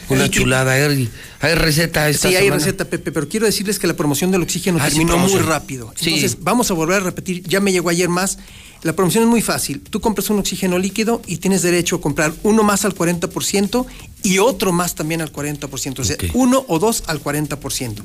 una 0.10 0.30
chulada. 0.30 0.74
Hay, 0.74 1.10
hay 1.42 1.56
receta 1.56 2.10
esta 2.10 2.30
Sí, 2.30 2.36
hay 2.36 2.46
semana? 2.46 2.64
receta, 2.64 2.86
Pepe, 2.86 3.12
pero 3.12 3.28
quiero 3.28 3.46
decirles 3.46 3.80
que 3.80 3.88
la 3.88 3.94
promoción 3.96 4.32
del 4.32 4.42
oxígeno 4.42 4.80
Ah, 4.82 4.90
sí, 4.90 4.98
terminó 4.98 5.18
muy 5.18 5.40
rápido. 5.40 5.94
Sí. 5.96 6.10
Entonces, 6.16 6.38
vamos 6.42 6.72
a 6.72 6.74
volver 6.74 6.98
a 7.02 7.06
repetir. 7.06 7.44
Ya 7.48 7.60
me 7.60 7.72
llegó 7.72 7.90
ayer 7.90 8.10
más. 8.10 8.38
La 8.84 8.94
promoción 8.94 9.24
es 9.24 9.30
muy 9.30 9.42
fácil. 9.42 9.82
Tú 9.82 10.00
compras 10.00 10.30
un 10.30 10.38
oxígeno 10.38 10.78
líquido 10.78 11.20
y 11.26 11.38
tienes 11.38 11.64
derecho 11.64 11.96
a 11.96 12.02
comprar 12.02 12.34
uno 12.44 12.62
más 12.62 12.86
al 12.86 12.94
40% 12.94 13.86
y 14.22 14.38
otro 14.38 14.72
más 14.74 14.94
también 14.94 15.22
al 15.22 15.32
40%. 15.34 16.00
O 16.00 16.04
sea, 16.04 16.18
uno 16.34 16.64
o 16.68 16.78
dos 16.78 17.04
al 17.08 17.20
40%. 17.24 17.96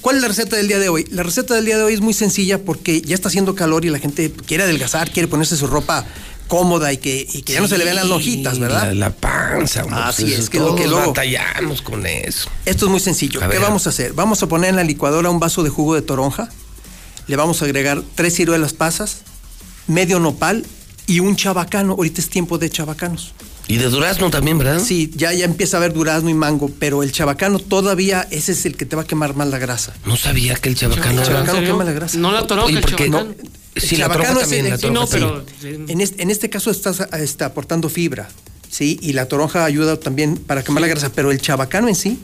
¿Cuál 0.00 0.16
es 0.16 0.22
la 0.22 0.28
receta 0.28 0.56
del 0.56 0.68
día 0.68 0.78
de 0.78 0.88
hoy? 0.88 1.06
La 1.10 1.22
receta 1.22 1.54
del 1.54 1.66
día 1.66 1.76
de 1.76 1.82
hoy 1.84 1.92
es 1.92 2.00
muy 2.00 2.14
sencilla 2.14 2.58
porque 2.58 3.02
ya 3.02 3.14
está 3.14 3.28
haciendo 3.28 3.54
calor 3.54 3.84
y 3.84 3.90
la 3.90 3.98
gente 3.98 4.32
quiere 4.46 4.62
adelgazar, 4.62 5.10
quiere 5.10 5.28
ponerse 5.28 5.56
su 5.56 5.66
ropa 5.66 6.06
cómoda 6.52 6.92
y 6.92 6.98
que, 6.98 7.26
y 7.32 7.40
que 7.40 7.54
ya 7.54 7.62
no 7.62 7.66
se 7.66 7.78
le 7.78 7.84
vean 7.84 7.96
las 7.96 8.06
lonjitas, 8.06 8.58
¿verdad? 8.58 8.88
La, 8.88 8.94
la 8.94 9.10
panza, 9.10 9.84
hombre, 9.84 10.00
Así 10.02 10.24
pues 10.24 10.38
es, 10.38 10.50
que 10.50 10.58
lo 10.58 10.76
que 10.76 10.86
luego- 10.86 11.06
batallamos 11.14 11.80
con 11.80 12.04
eso. 12.04 12.50
Esto 12.66 12.84
es 12.84 12.90
muy 12.90 13.00
sencillo. 13.00 13.40
A 13.42 13.44
¿Qué 13.48 13.54
ver. 13.54 13.62
vamos 13.62 13.86
a 13.86 13.88
hacer? 13.88 14.12
Vamos 14.12 14.42
a 14.42 14.48
poner 14.48 14.68
en 14.68 14.76
la 14.76 14.84
licuadora 14.84 15.30
un 15.30 15.40
vaso 15.40 15.62
de 15.62 15.70
jugo 15.70 15.94
de 15.94 16.02
toronja. 16.02 16.50
Le 17.26 17.36
vamos 17.36 17.62
a 17.62 17.64
agregar 17.64 18.02
tres 18.14 18.34
ciruelas 18.34 18.74
pasas, 18.74 19.22
medio 19.86 20.20
nopal 20.20 20.66
y 21.06 21.20
un 21.20 21.36
chabacano. 21.36 21.92
Ahorita 21.94 22.20
es 22.20 22.28
tiempo 22.28 22.58
de 22.58 22.68
chabacanos. 22.68 23.32
Y 23.66 23.78
de 23.78 23.88
durazno 23.88 24.28
también, 24.28 24.58
¿verdad? 24.58 24.82
Sí, 24.84 25.10
ya, 25.14 25.32
ya 25.32 25.46
empieza 25.46 25.78
a 25.78 25.80
haber 25.80 25.94
durazno 25.94 26.28
y 26.28 26.34
mango, 26.34 26.70
pero 26.78 27.02
el 27.02 27.12
chabacano 27.12 27.60
todavía 27.60 28.28
ese 28.30 28.52
es 28.52 28.66
el 28.66 28.76
que 28.76 28.84
te 28.84 28.94
va 28.94 29.02
a 29.02 29.06
quemar 29.06 29.34
más 29.36 29.48
la 29.48 29.56
grasa. 29.58 29.94
No 30.04 30.18
sabía 30.18 30.56
que 30.56 30.68
el 30.68 30.74
chabacano 30.74 31.12
El 31.12 31.18
era... 31.20 31.26
chabacano 31.28 31.66
quema 31.66 31.84
la 31.84 31.92
grasa. 31.92 32.18
No 32.18 32.30
la 32.30 32.46
toronja, 32.46 32.68
el 32.76 32.80
¿por 32.82 32.94
qué? 32.96 33.08
Sí, 33.76 33.94
El 33.94 34.00
la 34.02 34.06
es 34.06 34.38
también, 34.40 34.64
el- 34.66 34.70
la 34.72 34.76
sí, 34.76 34.82
toronja 34.82 35.00
no, 35.00 35.06
sí. 35.06 35.44
pero 35.62 35.86
en 35.88 36.00
este, 36.00 36.22
en 36.22 36.30
este 36.30 36.50
caso 36.50 36.70
estás 36.70 37.00
está 37.18 37.46
aportando 37.46 37.88
fibra, 37.88 38.28
¿sí? 38.70 38.98
Y 39.00 39.12
la 39.14 39.26
toronja 39.26 39.64
ayuda 39.64 39.98
también 39.98 40.36
para 40.36 40.62
quemar 40.62 40.82
la 40.82 40.88
grasa, 40.88 41.10
pero 41.12 41.30
el 41.30 41.40
chabacano 41.40 41.88
en 41.88 41.94
sí 41.94 42.18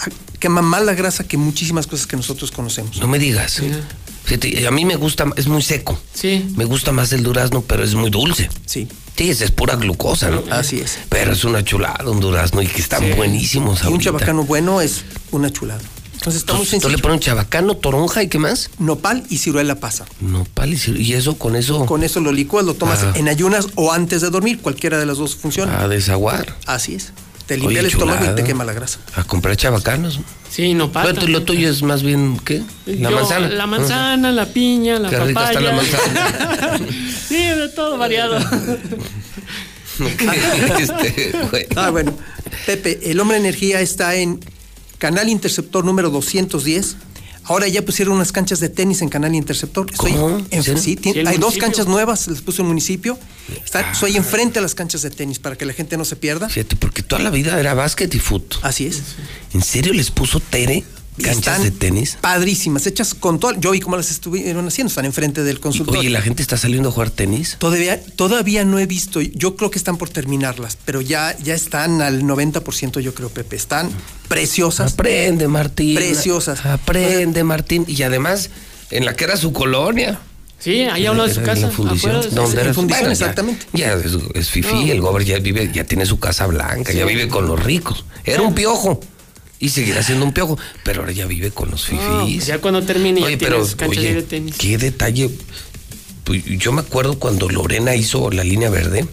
ah, 0.00 0.08
quema 0.38 0.62
más 0.62 0.82
la 0.84 0.94
grasa 0.94 1.24
que 1.28 1.36
muchísimas 1.36 1.86
cosas 1.86 2.06
que 2.06 2.16
nosotros 2.16 2.50
conocemos. 2.50 2.98
No 3.00 3.06
me 3.08 3.18
digas. 3.18 3.60
Fíjate, 4.24 4.66
a 4.66 4.70
mí 4.70 4.84
me 4.84 4.96
gusta, 4.96 5.24
es 5.36 5.46
muy 5.46 5.62
seco. 5.62 5.98
Sí. 6.12 6.44
Me 6.56 6.64
gusta 6.66 6.92
más 6.92 7.12
el 7.12 7.22
durazno, 7.22 7.62
pero 7.62 7.82
es 7.82 7.94
muy 7.94 8.10
dulce. 8.10 8.48
Sí. 8.66 8.86
Sí, 9.16 9.30
esa 9.30 9.44
es 9.46 9.50
pura 9.50 9.74
glucosa, 9.76 10.30
¿no? 10.30 10.44
Así 10.50 10.78
es. 10.80 10.98
Pero 11.08 11.32
es 11.32 11.42
una 11.44 11.64
chulada 11.64 12.08
un 12.08 12.20
durazno 12.20 12.62
y 12.62 12.66
que 12.68 12.80
están 12.80 13.02
buenísimos 13.16 13.78
Y 13.80 13.86
un 13.86 13.92
ahorita. 13.94 14.04
chabacano 14.04 14.44
bueno 14.44 14.80
es 14.80 15.02
una 15.32 15.50
chulada. 15.50 15.80
Entonces 16.18 16.42
está 16.42 16.54
muy 16.54 16.66
sencillo. 16.66 16.94
le 16.94 16.98
pones 17.02 17.20
chabacano, 17.20 17.76
toronja 17.76 18.22
y 18.22 18.28
qué 18.28 18.38
más? 18.38 18.70
Nopal 18.78 19.24
y 19.30 19.38
ciruela 19.38 19.76
pasa. 19.76 20.04
Nopal 20.20 20.72
y 20.72 20.76
ciruela. 20.78 21.04
Y 21.04 21.12
eso 21.14 21.38
con 21.38 21.56
eso 21.56 21.86
Con 21.86 22.02
eso 22.02 22.20
lo 22.20 22.32
licuas, 22.32 22.64
lo 22.64 22.74
tomas 22.74 23.02
Ah. 23.04 23.12
en 23.14 23.28
ayunas 23.28 23.68
o 23.76 23.92
antes 23.92 24.20
de 24.20 24.30
dormir, 24.30 24.58
cualquiera 24.60 24.98
de 24.98 25.06
las 25.06 25.16
dos 25.18 25.36
funciona. 25.36 25.80
a 25.80 25.88
desaguar. 25.88 26.56
Así 26.66 26.94
es. 26.94 27.12
Te 27.46 27.54
limpia 27.56 27.68
Oye, 27.70 27.80
el 27.80 27.86
estómago 27.86 28.24
y 28.30 28.34
te 28.34 28.44
quema 28.44 28.62
la 28.64 28.74
grasa. 28.74 28.98
A 29.16 29.24
comprar 29.24 29.56
chabacanos. 29.56 30.20
Sí, 30.50 30.74
no 30.74 30.92
Pero 30.92 31.14
tú- 31.14 31.28
lo 31.28 31.42
tuyo 31.44 31.70
es 31.70 31.82
más 31.82 32.02
bien, 32.02 32.38
¿qué? 32.44 32.62
La 32.84 33.08
Yo, 33.10 33.16
manzana. 33.16 33.48
La 33.48 33.66
manzana, 33.66 34.32
la 34.32 34.46
piña, 34.46 34.98
la 34.98 35.08
Qué 35.08 35.18
rica 35.20 35.40
papaya. 35.40 35.58
está 35.58 35.60
la 35.60 35.72
manzana. 35.76 36.78
sí, 37.28 37.36
de 37.36 37.68
todo 37.70 37.96
variado. 37.96 38.38
Este. 40.78 41.32
Ah, 41.76 41.90
bueno. 41.90 42.12
Pepe, 42.66 43.10
el 43.10 43.18
hombre 43.20 43.36
energía 43.38 43.80
está 43.80 44.14
en 44.14 44.40
Canal 44.98 45.28
Interceptor 45.28 45.84
número 45.84 46.10
210. 46.10 46.96
Ahora 47.44 47.66
ya 47.66 47.82
pusieron 47.82 48.14
unas 48.14 48.30
canchas 48.30 48.60
de 48.60 48.68
tenis 48.68 49.00
en 49.00 49.08
Canal 49.08 49.34
Interceptor. 49.34 49.86
Estoy 49.90 50.12
¿Cómo? 50.12 50.44
en- 50.50 50.62
¿Sí? 50.62 50.76
sí, 50.76 50.96
tiene- 50.96 51.14
Sí, 51.14 51.20
el 51.20 51.28
hay 51.28 51.38
dos 51.38 51.56
canchas 51.56 51.86
nuevas, 51.86 52.28
les 52.28 52.42
puso 52.42 52.60
el 52.62 52.68
municipio. 52.68 53.18
Está, 53.64 53.94
soy 53.94 54.16
enfrente 54.18 54.58
a 54.58 54.62
las 54.62 54.74
canchas 54.74 55.00
de 55.00 55.08
tenis 55.10 55.38
para 55.38 55.56
que 55.56 55.64
la 55.64 55.72
gente 55.72 55.96
no 55.96 56.04
se 56.04 56.16
pierda. 56.16 56.50
Fíjate, 56.50 56.76
porque 56.76 57.02
toda 57.02 57.22
la 57.22 57.30
vida 57.30 57.58
era 57.58 57.72
básquet 57.72 58.14
y 58.14 58.18
fútbol. 58.18 58.58
Así 58.62 58.86
es. 58.86 59.00
¿En 59.54 59.62
serio 59.62 59.94
les 59.94 60.10
puso 60.10 60.40
Tere 60.40 60.84
canchas 61.18 61.56
Están 61.58 61.62
de 61.62 61.70
tenis? 61.70 62.16
Padrísimas, 62.20 62.86
hechas 62.86 63.14
con 63.14 63.38
todo. 63.40 63.52
Yo 63.58 63.70
vi 63.72 63.80
cómo 63.80 63.96
las 63.96 64.10
estuvieron 64.10 64.66
haciendo, 64.66 64.88
están 64.88 65.04
enfrente 65.04 65.42
del 65.44 65.56
Y, 65.56 65.60
consultorio. 65.60 66.00
oye, 66.00 66.10
¿la 66.10 66.20
gente 66.22 66.42
está 66.42 66.56
saliendo 66.56 66.88
a 66.88 66.92
jugar 66.92 67.10
tenis? 67.10 67.56
Todavía, 67.58 68.00
todavía 68.16 68.64
no 68.64 68.78
he 68.78 68.86
visto, 68.86 69.20
yo 69.20 69.56
creo 69.56 69.70
que 69.70 69.78
están 69.78 69.96
por 69.98 70.08
terminarlas, 70.10 70.78
pero 70.84 71.00
ya, 71.00 71.36
ya 71.42 71.54
están 71.54 72.00
al 72.02 72.22
90%, 72.22 73.00
yo 73.00 73.14
creo, 73.14 73.28
Pepe. 73.28 73.56
Están 73.56 73.90
preciosas. 74.28 74.92
Aprende, 74.94 75.48
Martín. 75.48 75.94
Preciosas. 75.96 76.64
Aprende, 76.66 77.44
Martín. 77.44 77.84
Y 77.86 78.02
además, 78.02 78.50
en 78.90 79.04
la 79.04 79.14
que 79.16 79.24
era 79.24 79.36
su 79.36 79.52
colonia. 79.52 80.20
Sí, 80.60 80.80
ahí 80.82 81.06
a 81.06 81.12
uno 81.12 81.24
de 81.26 81.32
su 81.32 81.40
casa. 81.42 81.62
la 81.68 81.70
fundición. 81.70 82.10
afuera 82.16 82.18
de 82.18 82.30
su- 82.30 82.34
¿Dónde 82.34 82.60
era 82.60 82.74
fundición, 82.74 83.00
Bueno, 83.02 83.12
exactamente. 83.12 83.66
Ya, 83.72 83.92
es, 83.94 84.06
es 84.34 84.50
fifí, 84.50 84.86
No. 84.86 84.92
el 84.92 85.00
gober 85.00 85.24
ya 85.24 85.38
vive, 85.38 85.70
ya 85.72 85.84
tiene 85.84 86.04
su 86.04 86.18
casa 86.18 86.46
blanca, 86.46 86.92
ya 86.92 87.04
vive 87.04 87.28
con 87.28 87.46
los 87.46 87.62
ricos. 87.62 88.04
Era 88.24 88.42
un 88.42 88.54
piojo. 88.54 89.00
Y 89.60 89.70
seguirá 89.70 90.02
siendo 90.02 90.24
un 90.24 90.32
piojo, 90.32 90.56
pero 90.84 91.00
ahora 91.00 91.12
ya 91.12 91.26
vive 91.26 91.50
con 91.50 91.70
los 91.70 91.90
No, 91.92 91.98
fifís. 92.26 92.36
pues 92.36 92.46
ya 92.46 92.58
cuando 92.60 92.82
termine 92.84 93.22
Oye, 93.22 93.32
ya 93.32 93.38
pero 93.38 93.58
canchas 93.76 93.98
oye, 93.98 94.14
de 94.14 94.22
tenis. 94.22 94.54
qué 94.56 94.78
detalle. 94.78 95.30
Pues, 96.24 96.44
yo 96.44 96.70
me 96.72 96.80
acuerdo 96.82 97.18
cuando 97.18 97.48
Lorena 97.48 97.94
hizo 97.96 98.30
la 98.30 98.44
línea 98.44 98.70
verde, 98.70 99.06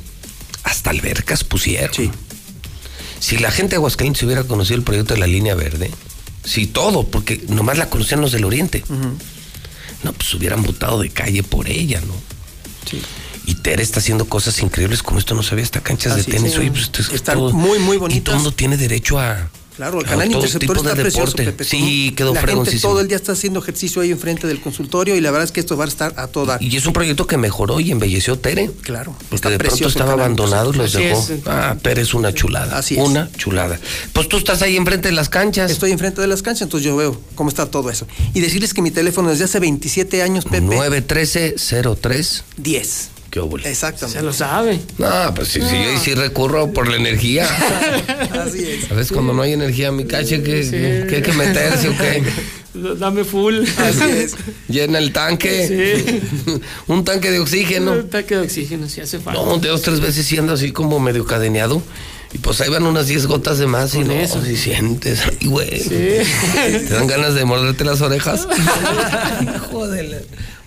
hasta 0.64 0.92
albercas 0.92 1.44
pusieron. 1.44 1.94
Sí. 1.96 2.12
Si 3.20 3.38
la 3.38 3.50
gente 3.50 3.72
de 3.72 3.76
Aguascalientes 3.78 4.22
hubiera 4.24 4.44
conocido 4.44 4.78
el 4.78 4.84
proyecto 4.84 5.14
de 5.16 5.20
la 5.20 5.26
línea 5.28 5.56
verde, 5.56 5.90
sí, 6.44 6.68
todo, 6.68 7.08
porque 7.08 7.44
nomás 7.48 7.78
la 7.80 7.90
conocían 7.90 8.22
los 8.22 8.32
del 8.32 8.46
oriente. 8.46 8.84
No, 10.04 10.14
pues 10.14 10.32
hubieran 10.36 10.62
votado 10.62 11.00
de 11.02 11.10
calle 11.10 11.42
por 11.42 11.68
ella, 11.70 12.02
¿no? 12.02 12.14
Sí. 12.90 13.02
Y 13.48 13.56
Tere 13.56 13.82
está 13.82 14.00
haciendo 14.00 14.26
cosas 14.26 14.62
increíbles 14.62 15.02
como 15.02 15.18
esto, 15.18 15.34
no 15.34 15.42
sabía, 15.42 15.64
hasta 15.64 15.82
canchas 15.82 16.14
Así 16.14 16.30
de 16.30 16.38
tenis. 16.38 16.54
es, 16.54 16.60
Oye, 16.60 16.70
pues 16.70 16.84
esto 16.84 17.02
es 17.02 17.10
están 17.14 17.38
todo- 17.40 17.54
muy, 17.54 17.80
muy 17.80 17.96
Y 17.96 18.00
todo 18.00 18.02
bonitas. 18.02 18.34
el 18.34 18.36
mundo 18.42 18.52
tiene 18.52 18.78
derecho 18.78 19.18
a. 19.20 19.50
Claro, 19.76 20.00
el 20.00 20.06
canal 20.06 20.32
interceptor 20.32 20.78
tipo 20.78 20.84
de 20.84 20.90
está 20.90 21.02
precioso, 21.02 21.32
deporte. 21.32 21.44
Pepe. 21.44 21.64
Sí, 21.66 22.14
quedó 22.16 22.34
La 22.34 22.42
gente 22.42 22.80
todo 22.80 23.02
el 23.02 23.08
día 23.08 23.18
está 23.18 23.34
haciendo 23.34 23.60
ejercicio 23.60 24.02
ahí 24.02 24.12
enfrente 24.12 24.48
del 24.48 24.62
consultorio 24.62 25.16
y 25.16 25.22
la 25.22 25.32
verdad 25.32 25.45
es 25.45 25.52
que 25.52 25.60
esto 25.60 25.76
va 25.76 25.86
a 25.86 25.88
estar 25.88 26.14
a 26.18 26.28
toda. 26.28 26.58
Y 26.62 26.76
es 26.78 26.86
un 26.86 26.94
proyecto 26.94 27.28
que 27.28 27.38
mejoró 27.38 27.80
y 27.80 27.92
embelleció 27.92 28.40
Tere. 28.40 28.72
Claro. 28.82 29.14
Porque 29.18 29.36
está 29.36 29.50
de 29.50 29.58
pronto 29.58 29.88
estaba 29.88 30.14
abandonado 30.14 30.74
y 30.74 30.78
los 30.78 30.94
dejó. 30.94 31.20
es. 31.20 31.32
Ah, 31.45 31.76
Tere 31.82 32.02
es 32.02 32.14
una 32.14 32.34
chulada. 32.34 32.78
Así 32.78 32.95
es. 32.95 33.02
Una 33.02 33.30
chulada. 33.34 33.80
Pues 34.14 34.30
tú 34.30 34.38
estás 34.38 34.62
ahí 34.62 34.78
enfrente 34.78 35.10
de 35.10 35.14
las 35.14 35.30
canchas. 35.30 35.70
Estoy 35.72 35.92
enfrente 35.92 36.22
de 36.22 36.28
las 36.28 36.42
canchas, 36.42 36.64
entonces 36.64 36.86
yo 36.86 36.95
veo 36.95 37.20
cómo 37.36 37.50
está 37.50 37.66
todo 37.66 37.90
eso. 37.90 38.08
Y 38.34 38.40
decirles 38.40 38.74
que 38.74 38.82
mi 38.82 38.92
teléfono 38.92 39.30
desde 39.30 39.44
hace 39.45 39.60
27 39.60 40.22
años, 40.22 40.45
Pepe, 40.45 40.62
913-03. 40.62 42.44
10. 42.58 43.15
Qué 43.36 43.42
óvole. 43.42 43.70
Exactamente. 43.70 44.18
Se 44.18 44.24
lo 44.26 44.32
sabe. 44.32 44.80
No, 44.98 45.34
pues 45.36 45.50
sí, 45.50 45.60
sí, 45.60 45.68
yo 45.84 45.90
ahí 45.90 45.98
sí 46.02 46.14
recurro 46.14 46.72
por 46.72 46.88
la 46.88 46.96
energía. 46.96 47.46
Así 48.32 48.64
es. 48.64 48.90
A 48.90 48.94
veces 48.94 49.12
cuando 49.12 49.34
no 49.34 49.42
hay 49.42 49.52
energía 49.52 49.90
en 49.90 49.98
mi 49.98 50.06
calle, 50.06 50.42
¿qué, 50.42 50.64
Sí. 50.64 50.70
qué 50.72 51.16
hay 51.18 51.22
que 51.22 51.34
meterse 51.34 51.90
o 51.90 51.98
qué? 51.98 52.24
Dame 52.98 53.26
full. 53.26 53.66
Así 53.78 54.04
es. 54.10 54.36
Llena 54.70 55.00
el 55.00 55.12
tanque. 55.12 56.22
un 56.88 57.04
tanque 57.04 57.30
de 57.30 57.40
oxígeno. 57.42 57.92
Un 57.92 58.10
tanque 58.10 58.38
de 58.38 58.42
oxígeno, 58.44 58.88
si 58.88 59.02
hace 59.02 59.20
falta. 59.20 59.44
No, 59.44 59.58
de 59.58 59.68
dos, 59.68 59.82
tres 59.82 60.00
veces 60.00 60.26
siendo 60.26 60.54
así 60.54 60.72
como 60.72 61.02
medio 61.02 61.26
cadeneado. 61.26 61.84
Y 62.36 62.38
pues 62.38 62.60
ahí 62.60 62.70
van 62.70 62.86
unas 62.86 63.08
10 63.08 63.28
gotas 63.28 63.60
de 63.60 63.66
más 63.66 63.96
y 63.96 64.00
no, 64.00 64.12
eso. 64.12 64.44
si 64.44 64.58
sientes, 64.58 65.22
ay, 65.26 65.48
güey. 65.48 65.80
Te 65.88 66.84
dan 66.90 67.08
ganas 67.08 67.34
de 67.34 67.46
morderte 67.46 67.86
las 67.86 68.02
orejas. 68.02 68.46
Hijo 69.42 69.88
de 69.88 70.04
la... 70.04 70.18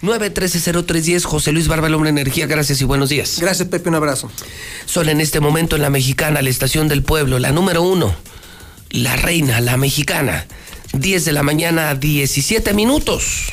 913-0310, 0.01 1.25
José 1.25 1.53
Luis 1.53 1.69
Barba, 1.69 1.89
el 1.89 1.95
hombre 1.95 2.09
energía, 2.09 2.47
gracias 2.47 2.81
y 2.81 2.85
buenos 2.85 3.11
días. 3.11 3.37
Gracias, 3.39 3.69
Pepe, 3.69 3.91
un 3.91 3.97
abrazo. 3.97 4.31
Son 4.87 5.11
en 5.11 5.21
este 5.21 5.41
momento 5.41 5.77
en 5.77 5.83
la 5.83 5.91
mexicana, 5.91 6.41
la 6.41 6.49
estación 6.49 6.89
del 6.89 7.03
pueblo, 7.03 7.39
la 7.39 7.53
número 7.53 7.83
uno, 7.83 8.17
la 8.89 9.17
reina, 9.17 9.61
la 9.61 9.77
mexicana. 9.77 10.47
10 10.95 11.27
de 11.27 11.33
la 11.33 11.43
mañana, 11.43 11.95
17 11.95 12.73
minutos. 12.73 13.53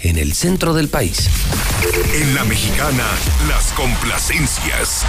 En 0.00 0.16
el 0.16 0.32
centro 0.32 0.72
del 0.72 0.88
país. 0.88 1.28
En 2.14 2.34
la 2.34 2.44
mexicana, 2.44 3.04
las 3.46 3.72
complacencias. 3.72 5.04